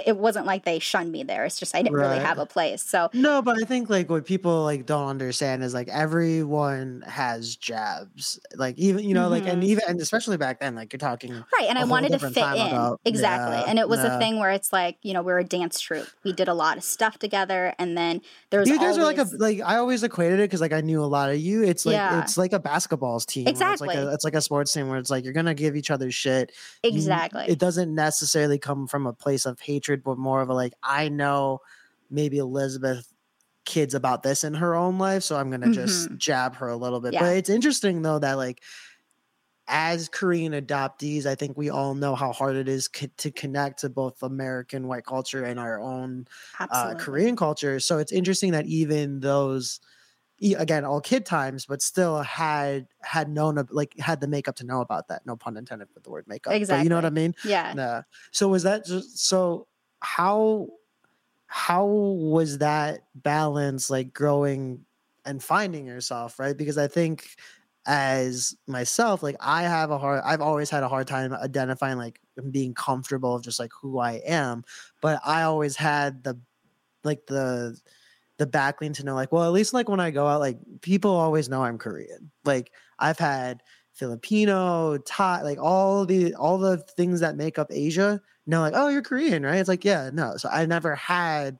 it 0.05 0.17
wasn't 0.17 0.45
like 0.45 0.65
they 0.65 0.77
shunned 0.79 1.11
me 1.11 1.23
there. 1.23 1.45
It's 1.45 1.57
just 1.59 1.75
I 1.75 1.81
didn't 1.81 1.97
really 1.97 2.19
have 2.19 2.37
a 2.37 2.45
place. 2.45 2.83
So 2.83 3.09
No, 3.13 3.41
but 3.41 3.57
I 3.61 3.65
think 3.65 3.89
like 3.89 4.09
what 4.09 4.25
people 4.25 4.63
like 4.63 4.85
don't 4.85 5.07
understand 5.07 5.63
is 5.63 5.73
like 5.73 5.87
everyone 5.89 7.03
has 7.07 7.55
jabs. 7.55 8.39
Like 8.55 8.77
even 8.77 9.03
you 9.03 9.13
know 9.13 9.29
like 9.29 9.45
and 9.47 9.63
Mhm. 9.63 9.65
even 9.67 9.83
and 9.87 9.99
especially 9.99 10.37
back 10.37 10.59
then 10.59 10.75
like 10.75 10.93
you're 10.93 10.99
talking 10.99 11.31
right, 11.33 11.67
and 11.67 11.77
I 11.77 11.85
wanted 11.85 12.11
to 12.11 12.19
fit 12.19 12.37
in 12.37 12.43
about- 12.67 13.01
exactly. 13.05 13.57
yeah, 13.57 13.65
and 13.67 13.79
it 13.79 13.89
was 13.89 13.99
yeah. 13.99 14.15
a 14.15 14.19
thing 14.19 14.39
where 14.39 14.51
it's 14.51 14.71
like 14.71 14.97
you 15.01 15.13
know 15.13 15.21
we're 15.21 15.39
a 15.39 15.43
dance 15.43 15.79
troupe. 15.79 16.07
We 16.23 16.33
did 16.33 16.47
a 16.47 16.53
lot 16.53 16.77
of 16.77 16.83
stuff 16.83 17.17
together, 17.17 17.73
and 17.79 17.97
then 17.97 18.21
there 18.51 18.59
was 18.59 18.69
you 18.69 18.77
guys 18.77 18.97
always, 18.97 18.99
are 18.99 19.03
like 19.03 19.17
a 19.17 19.27
like 19.37 19.61
I 19.65 19.77
always 19.77 20.03
equated 20.03 20.39
it 20.39 20.43
because 20.43 20.61
like 20.61 20.73
I 20.73 20.81
knew 20.81 21.03
a 21.03 21.05
lot 21.05 21.29
of 21.29 21.37
you. 21.37 21.63
It's 21.63 21.85
like 21.85 21.93
Yeah. 21.93 22.21
it's 22.21 22.37
like 22.37 22.53
a 22.53 22.59
basketball's 22.59 23.25
team. 23.25 23.45
where 23.45 23.51
It's 23.51 23.59
like 23.61 23.73
Exactly. 23.73 23.95
a, 23.97 24.13
it's 24.13 24.23
like 24.23 24.35
a 24.35 24.41
sports 24.41 24.71
team 24.71 24.89
where 24.89 24.99
it's 24.99 25.09
like 25.09 25.23
you're 25.23 25.33
gonna 25.33 25.53
give 25.55 25.75
each 25.75 25.89
other 25.91 26.11
shit. 26.11 26.51
You- 26.83 26.89
exactly. 26.91 27.45
it 27.47 27.57
doesn't 27.59 27.93
necessarily 27.93 28.57
come 28.59 28.87
from 28.87 29.07
a 29.07 29.13
place 29.13 29.45
of 29.45 29.59
hatred, 29.79 30.03
but 30.03 30.17
more 30.17 30.41
of 30.41 30.49
a 30.49 30.53
like 30.53 30.73
I 30.83 31.09
know 31.09 31.61
maybe 32.09 32.37
Elizabeth 32.37 33.11
kids 33.65 33.93
about 33.93 34.23
this 34.23 34.43
in 34.43 34.55
her 34.55 34.75
own 34.75 34.97
life, 34.97 35.23
so 35.23 35.37
I'm 35.37 35.49
gonna 35.51 35.71
just 35.71 36.15
jab 36.17 36.55
her 36.55 36.67
a 36.67 36.75
little 36.75 36.99
bit. 36.99 37.13
Yeah. 37.13 37.21
But 37.21 37.37
it's 37.37 37.49
interesting 37.49 38.01
though 38.01 38.19
that 38.19 38.33
like 38.33 38.61
as 39.69 40.09
Korean 40.09 40.53
adoptees, 40.53 41.27
I 41.27 41.35
think 41.35 41.55
we 41.55 41.69
all 41.69 41.93
know 41.93 42.15
how 42.15 42.33
hard 42.33 42.55
it 42.55 42.67
is 42.67 42.87
co- 42.87 43.05
to 43.17 43.31
connect 43.31 43.81
to 43.81 43.89
both 43.89 44.23
American 44.23 44.87
white 44.87 45.05
culture 45.05 45.43
and 45.43 45.59
our 45.59 45.79
own 45.79 46.27
uh, 46.59 46.95
Korean 46.97 47.35
culture. 47.35 47.79
So 47.79 47.99
it's 47.99 48.11
interesting 48.11 48.53
that 48.53 48.65
even 48.65 49.19
those, 49.19 49.79
again, 50.41 50.85
all 50.85 51.01
kid 51.01 51.23
times, 51.23 51.67
but 51.67 51.83
still 51.83 52.23
had 52.23 52.87
had 53.01 53.29
known 53.29 53.63
like 53.69 53.93
had 53.99 54.21
the 54.21 54.27
makeup 54.27 54.55
to 54.55 54.65
know 54.65 54.81
about 54.81 55.09
that. 55.09 55.23
No 55.27 55.35
pun 55.35 55.55
intended 55.55 55.89
with 55.93 56.03
the 56.03 56.09
word 56.09 56.25
makeup. 56.27 56.51
But 56.79 56.83
you 56.83 56.89
know 56.89 56.95
what 56.95 57.05
I 57.05 57.11
mean? 57.11 57.35
Yeah. 57.45 57.73
Yeah. 57.75 58.01
So 58.31 58.47
was 58.47 58.63
that 58.63 58.85
just 58.87 59.19
so? 59.19 59.67
How 60.01 60.67
how 61.47 61.85
was 61.85 62.59
that 62.59 63.05
balance 63.15 63.89
like 63.89 64.13
growing 64.13 64.85
and 65.25 65.43
finding 65.43 65.85
yourself 65.87 66.39
right? 66.39 66.57
Because 66.57 66.77
I 66.77 66.87
think 66.87 67.35
as 67.85 68.55
myself, 68.67 69.23
like 69.23 69.35
I 69.39 69.63
have 69.63 69.89
a 69.89 69.97
hard, 69.97 70.21
I've 70.23 70.41
always 70.41 70.69
had 70.69 70.83
a 70.83 70.87
hard 70.87 71.07
time 71.07 71.33
identifying 71.33 71.97
like 71.97 72.19
being 72.51 72.73
comfortable 72.73 73.35
of 73.35 73.41
just 73.41 73.59
like 73.59 73.71
who 73.81 73.99
I 73.99 74.21
am, 74.25 74.63
but 75.01 75.19
I 75.25 75.43
always 75.43 75.75
had 75.75 76.23
the 76.23 76.39
like 77.03 77.25
the 77.27 77.77
the 78.37 78.47
backling 78.47 78.93
to 78.93 79.03
know 79.03 79.15
like 79.15 79.31
well 79.31 79.43
at 79.43 79.51
least 79.51 79.73
like 79.73 79.89
when 79.89 79.99
I 79.99 80.11
go 80.11 80.27
out 80.27 80.39
like 80.39 80.57
people 80.81 81.11
always 81.11 81.49
know 81.49 81.63
I'm 81.63 81.77
Korean. 81.77 82.31
Like 82.45 82.71
I've 82.99 83.19
had 83.19 83.61
Filipino, 83.99 84.97
Thai, 84.97 85.41
like 85.41 85.59
all 85.59 86.05
the 86.05 86.33
all 86.35 86.57
the 86.57 86.77
things 86.77 87.19
that 87.19 87.35
make 87.35 87.59
up 87.59 87.67
Asia. 87.71 88.21
No, 88.47 88.61
like 88.61 88.73
oh 88.75 88.87
you're 88.87 89.01
Korean, 89.03 89.43
right? 89.43 89.57
It's 89.57 89.69
like 89.69 89.85
yeah, 89.85 90.09
no. 90.13 90.37
So 90.37 90.49
I 90.49 90.65
never 90.65 90.95
had, 90.95 91.59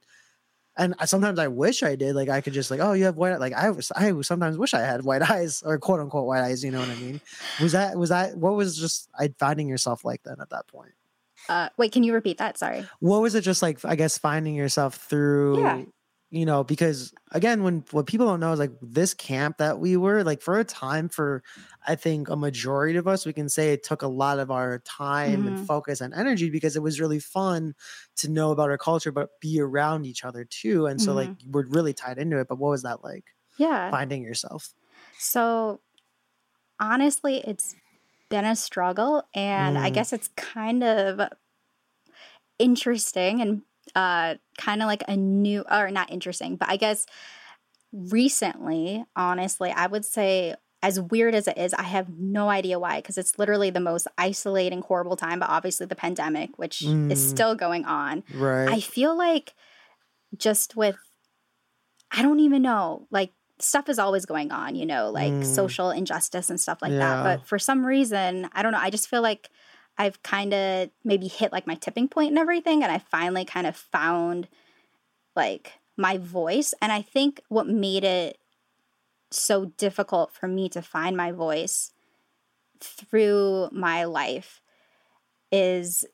and 0.78 0.95
I, 0.97 1.06
sometimes 1.06 1.38
I 1.38 1.47
wish 1.47 1.84
I 1.84 1.95
did. 1.95 2.15
Like 2.15 2.30
I 2.30 2.41
could 2.41 2.54
just 2.54 2.71
like 2.71 2.80
oh 2.80 2.93
you 2.93 3.04
have 3.06 3.17
white. 3.17 3.39
Like 3.39 3.54
I 3.54 3.69
was 3.69 3.91
I 3.91 4.19
sometimes 4.21 4.58
wish 4.58 4.73
I 4.73 4.80
had 4.82 5.04
white 5.04 5.21
eyes 5.30 5.62
or 5.63 5.78
quote 5.78 5.99
unquote 5.99 6.25
white 6.25 6.41
eyes. 6.41 6.63
You 6.63 6.71
know 6.71 6.80
what 6.80 6.89
I 6.89 6.95
mean? 6.95 7.21
Was 7.62 7.73
that 7.73 7.97
was 7.97 8.10
that 8.10 8.38
what 8.38 8.56
was 8.56 8.78
just 8.78 9.10
I 9.19 9.34
finding 9.38 9.67
yourself 9.67 10.04
like 10.06 10.23
then 10.23 10.38
at 10.41 10.49
that 10.49 10.67
point? 10.67 10.93
Uh, 11.47 11.69
wait, 11.78 11.91
can 11.91 12.04
you 12.04 12.13
repeat 12.13 12.38
that? 12.38 12.58
Sorry. 12.58 12.86
what 12.99 13.21
was 13.21 13.34
it 13.34 13.41
just 13.41 13.62
like 13.62 13.84
i 13.86 13.95
guess 13.95 14.17
finding 14.17 14.56
yourself 14.56 14.95
through 14.95 15.62
Yeah. 15.62 15.84
You 16.31 16.45
know 16.45 16.63
because 16.63 17.13
again 17.31 17.63
when 17.63 17.83
what 17.91 18.05
people 18.05 18.27
don't 18.27 18.39
know 18.39 18.51
is 18.53 18.59
like 18.59 18.71
this 18.81 19.13
camp 19.13 19.57
that 19.57 19.79
we 19.79 19.97
were 19.97 20.23
like 20.23 20.41
for 20.41 20.59
a 20.59 20.63
time 20.63 21.09
for 21.09 21.43
i 21.87 21.95
think 21.95 22.29
a 22.29 22.35
majority 22.35 22.97
of 22.97 23.07
us 23.07 23.25
we 23.25 23.33
can 23.33 23.49
say 23.49 23.73
it 23.73 23.83
took 23.83 24.01
a 24.03 24.07
lot 24.07 24.37
of 24.39 24.51
our 24.51 24.79
time 24.79 25.47
and 25.47 25.57
Mhm. 25.57 25.59
focus 25.59 26.01
and 26.01 26.13
energy 26.13 26.49
because 26.49 26.75
it 26.75 26.83
was 26.83 26.99
really 26.99 27.19
fun 27.19 27.73
to 28.15 28.29
know 28.29 28.51
about 28.51 28.69
our 28.69 28.77
culture 28.77 29.11
but 29.11 29.39
be 29.39 29.59
around 29.59 30.05
each 30.05 30.23
other 30.23 30.45
too 30.45 30.85
and 30.85 31.01
so 31.01 31.13
like 31.13 31.31
we're 31.47 31.65
really 31.67 31.93
tied 31.93 32.17
into 32.19 32.39
it 32.39 32.47
but 32.47 32.57
what 32.59 32.69
was 32.69 32.83
that 32.83 33.03
like 33.03 33.35
Yeah. 33.57 33.93
finding 33.93 34.23
yourself 34.23 34.73
So 35.17 35.81
honestly, 36.79 37.37
it's 37.39 37.77
been 38.29 38.45
a 38.45 38.55
struggle 38.55 39.23
and 39.33 39.77
I 39.77 39.89
Mm. 39.89 39.91
guess 39.91 40.13
it's 40.13 40.29
kind 40.29 40.83
of 40.83 41.21
interesting 42.57 43.41
and 43.41 43.61
uh 43.95 44.36
kind 44.58 44.82
of 44.82 44.88
like 44.88 45.04
a 45.08 45.15
new 45.17 45.63
or 45.69 45.91
not 45.91 46.12
interesting, 46.12 46.56
but 46.56 46.69
I 46.69 46.78
guess 46.78 47.06
recently, 47.91 49.04
honestly, 49.15 49.71
I 49.71 49.88
would 49.88 50.06
say 50.06 50.56
as 50.82 50.99
weird 50.99 51.36
as 51.36 51.47
it 51.47 51.58
is, 51.58 51.73
I 51.73 51.84
have 51.84 52.08
no 52.17 52.49
idea 52.49 52.80
why 52.80 52.97
because 53.02 53.17
it's 53.17 53.38
literally 53.38 53.69
the 53.69 53.82
most 53.82 54.08
isolating 54.17 54.82
horrible 54.82 55.17
time, 55.17 55.39
but 55.39 55.49
obviously 55.49 55.86
the 55.86 55.95
pandemic 55.95 56.58
which 56.58 56.84
is 57.10 57.19
Mm. 57.19 57.30
still 57.30 57.56
going 57.56 57.86
on. 57.86 58.23
right 58.34 58.69
I 58.69 58.80
feel 58.80 59.17
like 59.17 59.54
just 60.38 60.75
with, 60.75 60.95
I 62.12 62.21
don't 62.21 62.39
even 62.39 62.62
know, 62.62 63.08
like 63.12 63.34
stuff 63.60 63.89
is 63.89 63.99
always 63.99 64.25
going 64.25 64.52
on, 64.52 64.75
you 64.75 64.86
know, 64.86 65.10
like 65.10 65.34
Mm. 65.34 65.43
social 65.45 65.91
injustice 65.91 66.49
and 66.49 66.60
stuff 66.60 66.82
like 66.82 66.93
Yeah. 66.93 66.99
that. 66.99 67.23
But 67.23 67.47
for 67.47 67.60
some 67.60 67.86
reason, 67.86 68.49
I 68.54 68.62
don't 68.63 68.71
know, 68.71 68.80
I 68.80 68.89
just 68.89 69.10
feel 69.10 69.21
like 69.21 69.49
I've 69.99 70.23
kind 70.23 70.53
of 70.53 70.89
maybe 71.03 71.27
hit 71.27 71.51
like 71.51 71.67
my 71.67 71.75
tipping 71.75 72.07
point 72.07 72.29
and 72.29 72.39
everything. 72.39 72.81
And 72.83 72.91
I 72.91 72.99
finally 72.99 73.45
kind 73.45 73.67
of 73.67 73.75
found 73.75 74.47
like 75.35 75.73
my 75.97 76.17
voice. 76.17 76.73
And 76.81 76.91
I 76.91 77.01
think 77.01 77.41
what 77.49 77.67
made 77.67 78.05
it 78.05 78.39
so 79.29 79.65
difficult 79.65 80.31
for 80.33 80.47
me 80.47 80.69
to 80.69 80.81
find 80.81 81.17
my 81.17 81.31
voice 81.33 81.91
through 82.79 83.69
my 83.73 84.05
life 84.05 84.62
is 85.51 86.05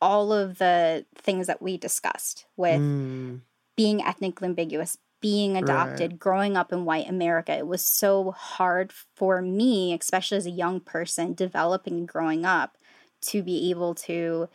all 0.00 0.32
of 0.32 0.58
the 0.58 1.06
things 1.16 1.46
that 1.48 1.60
we 1.60 1.76
discussed 1.76 2.46
with 2.56 2.80
Mm, 2.80 3.40
being 3.76 4.02
ethnically 4.02 4.46
ambiguous, 4.46 4.98
being 5.24 5.56
adopted, 5.56 6.20
growing 6.20 6.54
up 6.54 6.70
in 6.70 6.84
white 6.84 7.08
America. 7.08 7.56
It 7.56 7.66
was 7.66 7.82
so 7.82 8.32
hard 8.32 8.92
for 9.16 9.40
me, 9.40 9.94
especially 9.98 10.36
as 10.36 10.46
a 10.46 10.50
young 10.50 10.80
person 10.80 11.32
developing 11.34 11.94
and 11.94 12.08
growing 12.08 12.44
up, 12.44 12.76
to 13.22 13.42
be 13.42 13.70
able 13.70 13.94
to 13.94 14.50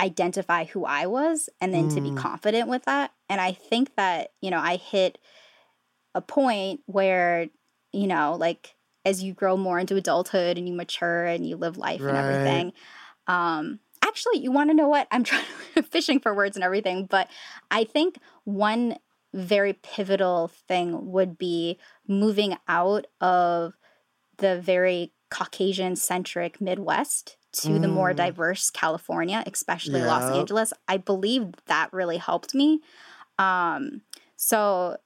identify 0.00 0.64
who 0.66 0.84
I 0.84 1.06
was 1.06 1.50
and 1.60 1.74
then 1.74 1.88
to 1.88 2.00
be 2.00 2.12
Mm. 2.12 2.16
confident 2.16 2.68
with 2.68 2.84
that. 2.84 3.12
And 3.28 3.40
I 3.40 3.52
think 3.52 3.96
that, 3.96 4.32
you 4.40 4.50
know, 4.50 4.60
I 4.60 4.76
hit 4.76 5.18
a 6.14 6.20
point 6.20 6.80
where, 6.86 7.48
you 7.92 8.06
know, 8.06 8.36
like 8.38 8.76
as 9.04 9.22
you 9.22 9.34
grow 9.34 9.56
more 9.56 9.78
into 9.78 9.96
adulthood 9.96 10.58
and 10.58 10.68
you 10.68 10.74
mature 10.74 11.24
and 11.24 11.46
you 11.46 11.56
live 11.56 11.76
life 11.76 12.04
and 12.08 12.16
everything. 12.16 12.72
Um, 13.28 13.80
actually, 14.04 14.40
you 14.40 14.52
want 14.52 14.70
to 14.70 14.74
know 14.74 14.88
what? 14.88 15.08
I'm 15.12 15.24
trying 15.24 15.44
to 15.76 15.82
fishing 15.90 16.20
for 16.20 16.34
words 16.34 16.56
and 16.56 16.64
everything, 16.64 17.06
but 17.06 17.28
I 17.70 17.84
think 17.84 18.18
one 18.44 18.96
very 19.32 19.72
pivotal 19.72 20.48
thing 20.48 21.10
would 21.10 21.38
be 21.38 21.78
moving 22.06 22.56
out 22.68 23.06
of 23.20 23.74
the 24.38 24.60
very 24.60 25.12
Caucasian 25.30 25.96
centric 25.96 26.60
Midwest 26.60 27.36
to 27.52 27.78
the 27.78 27.88
more 27.88 28.12
Mm. 28.12 28.16
diverse 28.16 28.70
California, 28.70 29.42
especially 29.46 30.00
Los 30.02 30.30
Angeles. 30.30 30.72
I 30.88 30.96
believe 30.98 31.52
that 31.66 31.92
really 31.92 32.18
helped 32.18 32.54
me. 32.54 32.80
Um, 33.38 34.02
so 34.36 34.98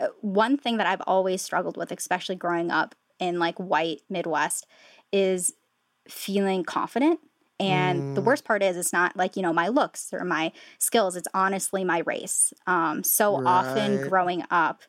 uh, 0.00 0.08
one 0.20 0.56
thing 0.56 0.76
that 0.78 0.86
I've 0.86 1.02
always 1.06 1.40
struggled 1.40 1.76
with, 1.76 1.92
especially 1.92 2.36
growing 2.36 2.70
up 2.70 2.94
in 3.18 3.38
like 3.38 3.56
white 3.58 4.02
Midwest, 4.10 4.66
is 5.12 5.54
feeling 6.08 6.64
confident. 6.64 7.20
And 7.60 8.04
the 8.14 8.20
Mm. 8.22 8.26
worst 8.26 8.44
part 8.44 8.62
is, 8.62 8.76
it's 8.76 8.92
not 8.92 9.16
like, 9.16 9.36
you 9.36 9.42
know, 9.42 9.52
my 9.52 9.68
looks 9.68 10.12
or 10.12 10.24
my 10.24 10.52
skills. 10.78 11.16
It's 11.16 11.28
honestly 11.34 11.84
my 11.84 11.98
race. 12.00 12.52
Um, 12.66 13.04
so 13.04 13.40
often 13.46 13.98
growing 13.98 14.44
up, 14.50 14.82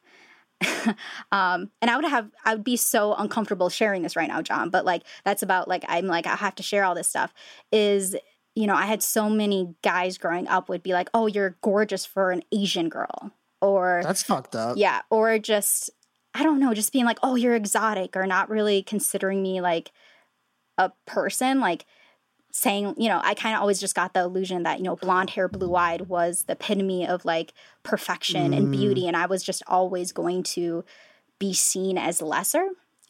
um, 1.32 1.69
and 1.82 1.91
I 1.91 1.95
would 1.95 2.06
have, 2.06 2.30
I 2.43 2.56
would 2.56 2.63
be 2.63 2.78
so 2.78 3.13
uncomfortable 3.15 3.69
sharing 3.69 4.01
this 4.01 4.15
right 4.15 4.28
now, 4.28 4.41
John, 4.41 4.69
but 4.69 4.86
like, 4.86 5.04
that's 5.23 5.43
about 5.43 5.67
like, 5.67 5.84
I'm 5.88 6.08
like, 6.08 6.25
I 6.28 6.36
have 6.36 6.56
to 6.56 6.63
share 6.63 6.84
all 6.84 6.95
this 6.95 7.08
stuff 7.08 7.34
is, 7.71 8.15
you 8.56 8.65
know, 8.67 8.75
I 8.75 8.86
had 8.86 9.04
so 9.04 9.30
many 9.30 9.75
guys 9.84 10.17
growing 10.17 10.47
up 10.47 10.69
would 10.69 10.82
be 10.82 10.93
like, 10.93 11.10
oh, 11.13 11.28
you're 11.28 11.58
gorgeous 11.62 12.06
for 12.06 12.32
an 12.32 12.41
Asian 12.51 12.89
girl. 12.89 13.32
Or, 13.62 14.01
That's 14.04 14.23
fucked 14.23 14.56
up. 14.56 14.78
yeah, 14.78 15.01
or 15.10 15.38
just 15.39 15.89
I 16.34 16.43
don't 16.43 16.60
know, 16.60 16.73
just 16.73 16.91
being 16.91 17.06
like, 17.06 17.19
"Oh, 17.23 17.36
you're 17.36 17.56
exotic," 17.56 18.17
or 18.17 18.28
not 18.28 18.49
really 18.49 18.84
considering 18.84 19.41
me 19.41 19.62
like 19.62 19.91
a 20.78 20.91
person, 21.08 21.60
like 21.62 21.86
saying, 22.56 22.96
you 22.98 23.10
know, 23.10 23.20
I 23.22 23.34
kind 23.34 23.54
of 23.54 23.60
always 23.60 23.82
just 23.82 23.96
got 23.96 24.13
the 24.13 24.22
illusion 24.22 24.63
that, 24.63 24.78
you 24.78 24.86
know, 24.86 24.96
blonde 24.96 25.32
hair, 25.32 25.50
blue-eyed 25.50 26.04
was 26.08 26.44
the 26.44 26.54
epitome 26.54 27.06
of 27.06 27.26
like 27.26 27.54
perfection 27.84 28.54
and 28.54 28.70
Mm. 28.70 28.72
beauty 28.72 29.08
and 29.08 29.18
I 29.18 29.26
was 29.26 29.44
just 29.44 29.62
always 29.68 30.13
going 30.13 30.41
to 30.44 30.86
be 31.38 31.54
seen 31.54 31.98
as 31.98 32.22
lesser. 32.22 32.70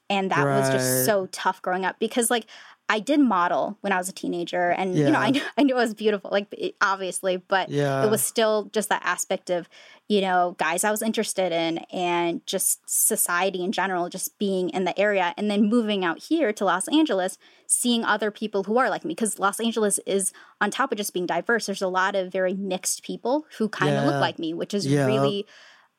And 0.09 0.31
that 0.31 0.51
was 0.51 0.67
just 0.71 1.05
so 1.05 1.27
tough 1.27 1.61
growing 1.61 1.85
up 1.85 1.97
because 1.99 2.31
like 2.31 2.47
I 2.87 2.99
did 2.99 3.19
model 3.19 3.77
when 3.81 3.91
I 3.91 3.97
was 3.97 4.09
a 4.09 4.13
teenager 4.13 4.69
and 4.69 4.95
you 4.95 5.09
know, 5.09 5.19
I 5.19 5.31
knew, 5.31 5.41
I 5.57 5.63
knew 5.63 5.75
I 5.75 5.79
was 5.79 5.93
beautiful, 5.95 6.29
like 6.31 6.47
it- 6.51 6.75
obviously, 6.81 7.37
but 7.37 7.69
Yeah. 7.69 8.03
it 8.05 8.11
was 8.11 8.21
still 8.21 8.69
just 8.71 8.89
that 8.89 9.01
aspect 9.03 9.49
of 9.49 9.67
you 10.07 10.21
know 10.21 10.55
guys 10.59 10.83
i 10.83 10.91
was 10.91 11.01
interested 11.01 11.51
in 11.51 11.79
and 11.91 12.45
just 12.45 12.79
society 12.87 13.63
in 13.63 13.71
general 13.71 14.07
just 14.07 14.37
being 14.37 14.69
in 14.69 14.83
the 14.83 14.95
area 14.99 15.33
and 15.35 15.49
then 15.49 15.63
moving 15.63 16.05
out 16.05 16.19
here 16.25 16.53
to 16.53 16.63
los 16.63 16.87
angeles 16.89 17.39
seeing 17.65 18.05
other 18.05 18.29
people 18.29 18.65
who 18.65 18.77
are 18.77 18.87
like 18.87 19.03
me 19.03 19.15
because 19.15 19.39
los 19.39 19.59
angeles 19.59 19.99
is 20.05 20.31
on 20.61 20.69
top 20.69 20.91
of 20.91 20.97
just 20.99 21.11
being 21.11 21.25
diverse 21.25 21.65
there's 21.65 21.81
a 21.81 21.87
lot 21.87 22.15
of 22.15 22.31
very 22.31 22.53
mixed 22.53 23.01
people 23.01 23.47
who 23.57 23.67
kind 23.67 23.95
of 23.95 24.03
Yeah. 24.03 24.11
look 24.11 24.21
like 24.21 24.37
me 24.37 24.53
which 24.53 24.75
is 24.75 24.85
Yeah. 24.85 25.07
really 25.07 25.47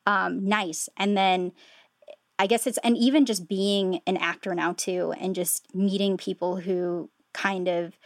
um, 0.05 0.47
nice 0.47 0.87
and 0.95 1.17
then 1.17 1.51
i 2.39 2.47
guess 2.47 2.67
it's 2.67 2.77
and 2.79 2.97
even 2.97 3.25
just 3.25 3.47
being 3.47 4.01
an 4.05 4.17
actor 4.17 4.53
now 4.53 4.73
too 4.73 5.13
and 5.19 5.35
just 5.35 5.73
meeting 5.75 6.17
people 6.17 6.57
who 6.57 7.09
kind 7.33 7.67
of 7.67 7.97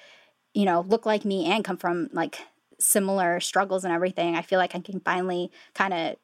you 0.54 0.66
know 0.66 0.82
look 0.82 1.06
like 1.06 1.26
me 1.26 1.46
and 1.46 1.64
come 1.64 1.78
from 1.78 2.10
like 2.12 2.40
similar 2.80 3.40
struggles 3.40 3.84
and 3.84 3.94
everything 3.94 4.36
i 4.36 4.42
feel 4.42 4.60
like 4.60 4.76
i 4.76 4.80
can 4.80 5.00
finally 5.00 5.52
kind 5.74 5.94
of 5.94 6.16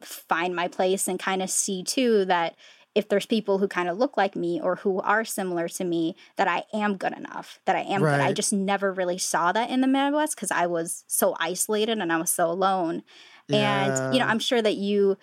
find 0.00 0.54
my 0.54 0.68
place 0.68 1.08
and 1.08 1.18
kind 1.18 1.42
of 1.42 1.50
see 1.50 1.82
too 1.82 2.24
that 2.24 2.54
if 2.94 3.08
there's 3.08 3.26
people 3.26 3.58
who 3.58 3.68
kind 3.68 3.88
of 3.88 3.98
look 3.98 4.16
like 4.16 4.34
me 4.34 4.60
or 4.60 4.76
who 4.76 5.00
are 5.00 5.24
similar 5.24 5.68
to 5.68 5.84
me 5.84 6.16
that 6.36 6.48
i 6.48 6.62
am 6.72 6.96
good 6.96 7.12
enough 7.16 7.60
that 7.66 7.76
i 7.76 7.80
am 7.80 8.00
good. 8.00 8.20
I 8.20 8.32
just 8.32 8.52
never 8.52 8.92
really 8.92 9.18
saw 9.18 9.52
that 9.52 9.68
in 9.70 9.80
the 9.80 9.86
midwest 9.86 10.36
because 10.36 10.50
i 10.50 10.66
was 10.66 11.04
so 11.06 11.36
isolated 11.38 11.98
and 11.98 12.12
i 12.12 12.16
was 12.16 12.32
so 12.32 12.50
alone. 12.50 13.02
And 13.50 14.14
you 14.14 14.20
know 14.20 14.26
i'm 14.26 14.38
sure 14.38 14.62
that 14.62 14.76
you 14.76 15.18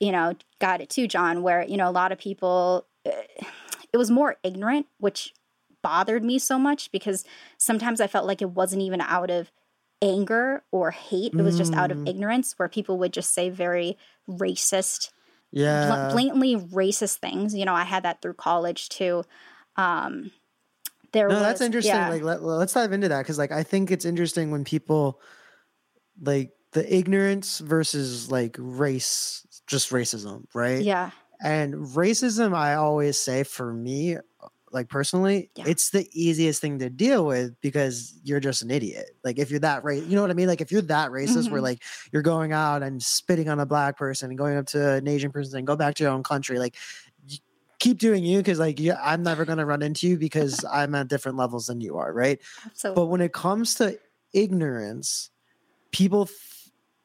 you 0.00 0.12
know 0.12 0.34
got 0.60 0.80
it 0.80 0.88
too 0.88 1.06
john 1.06 1.42
where 1.42 1.64
you 1.64 1.76
know 1.76 1.88
a 1.88 1.92
lot 1.92 2.12
of 2.12 2.18
people 2.18 2.86
uh, 3.06 3.10
it 3.92 3.96
was 3.96 4.10
more 4.10 4.36
ignorant 4.42 4.86
which 4.98 5.32
bothered 5.82 6.24
me 6.24 6.38
so 6.38 6.58
much 6.58 6.90
because 6.92 7.24
sometimes 7.56 8.00
i 8.00 8.06
felt 8.06 8.26
like 8.26 8.42
it 8.42 8.50
wasn't 8.50 8.82
even 8.82 9.00
out 9.00 9.30
of 9.30 9.50
anger 10.00 10.62
or 10.70 10.90
hate 10.92 11.32
it 11.34 11.42
was 11.42 11.58
just 11.58 11.74
out 11.74 11.90
of 11.90 11.98
Mm. 11.98 12.08
ignorance 12.08 12.54
where 12.56 12.68
people 12.68 12.98
would 12.98 13.12
just 13.12 13.34
say 13.34 13.50
very 13.50 13.96
racist 14.28 15.10
bl- 15.52 15.60
yeah. 15.60 16.08
blatantly 16.12 16.54
racist 16.56 17.16
things 17.16 17.54
you 17.54 17.64
know 17.64 17.74
i 17.74 17.82
had 17.84 18.04
that 18.04 18.22
through 18.22 18.34
college 18.34 18.88
too 18.88 19.24
um 19.76 20.30
there 21.12 21.28
no, 21.28 21.36
was 21.36 21.42
that's 21.42 21.60
interesting. 21.62 21.94
yeah. 21.94 22.10
Like, 22.10 22.22
let, 22.22 22.42
let's 22.42 22.74
dive 22.74 22.92
into 22.92 23.08
that 23.08 23.20
because, 23.22 23.38
like, 23.38 23.50
I 23.50 23.62
think 23.62 23.90
it's 23.90 24.04
interesting 24.04 24.50
when 24.50 24.62
people 24.62 25.20
like 26.20 26.50
the 26.72 26.94
ignorance 26.94 27.60
versus 27.60 28.30
like 28.30 28.56
race, 28.58 29.46
just 29.68 29.90
racism, 29.90 30.44
right? 30.54 30.80
yeah 30.82 31.10
And 31.40 31.74
racism, 31.74 32.54
I 32.54 32.74
always 32.74 33.18
say 33.18 33.44
for 33.44 33.72
me, 33.72 34.16
like 34.72 34.88
personally, 34.88 35.50
Yeah. 35.54 35.64
it's 35.68 35.90
the 35.90 36.08
easiest 36.12 36.60
thing 36.60 36.78
to 36.80 36.90
deal 36.90 37.24
with 37.24 37.58
because 37.60 38.18
you're 38.24 38.40
just 38.40 38.60
an 38.62 38.70
idiot. 38.70 39.10
Like 39.24 39.38
if 39.38 39.50
you're 39.50 39.60
that 39.60 39.84
right, 39.84 40.02
you 40.02 40.14
know 40.16 40.20
what 40.22 40.30
I 40.30 40.34
mean? 40.34 40.48
Like 40.48 40.60
if 40.60 40.70
you're 40.72 40.82
that 40.82 41.10
racist, 41.10 41.50
where 41.50 41.60
Mhm. 41.60 41.64
like 41.70 41.82
you're 42.12 42.22
going 42.22 42.52
out 42.52 42.82
and 42.82 43.02
spitting 43.02 43.48
on 43.48 43.60
a 43.60 43.66
black 43.66 43.96
person 43.96 44.30
and 44.30 44.36
going 44.38 44.56
up 44.58 44.66
to 44.66 44.94
an 44.94 45.08
Asian 45.08 45.30
person 45.32 45.56
and 45.58 45.66
go 45.66 45.76
back 45.76 45.94
to 45.96 46.02
your 46.04 46.12
own 46.12 46.22
country, 46.22 46.58
like 46.58 46.74
keep 47.78 47.98
doing 47.98 48.24
you 48.24 48.38
because 48.38 48.58
like 48.58 48.80
you, 48.80 48.92
I'm 48.94 49.22
never 49.22 49.44
gonna 49.44 49.64
run 49.64 49.82
into 49.82 50.08
you 50.08 50.18
because 50.18 50.64
I'm 50.70 50.94
at 50.94 51.08
different 51.08 51.38
levels 51.38 51.66
than 51.68 51.80
you 51.80 51.96
are, 51.96 52.12
right? 52.12 52.40
absolutely 52.66 53.00
But 53.00 53.06
when 53.06 53.20
it 53.20 53.32
comes 53.32 53.74
to 53.76 53.98
ignorance, 54.32 55.30
people 55.92 56.26
th- 56.26 56.38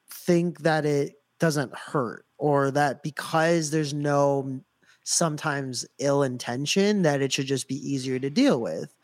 think 0.10 0.60
that 0.62 0.86
it 0.86 1.21
doesn't 1.43 1.75
hurt 1.75 2.25
or 2.38 2.71
that 2.71 3.03
because 3.03 3.69
there's 3.69 3.93
no 3.93 4.45
mm, 4.47 4.63
sometimes 5.03 5.86
ill 5.99 6.23
intention 6.23 7.01
that 7.01 7.21
it 7.21 7.34
should 7.34 7.47
just 7.47 7.67
be 7.67 7.75
easier 7.75 8.17
to 8.17 8.29
deal 8.29 8.62
with. 8.62 8.95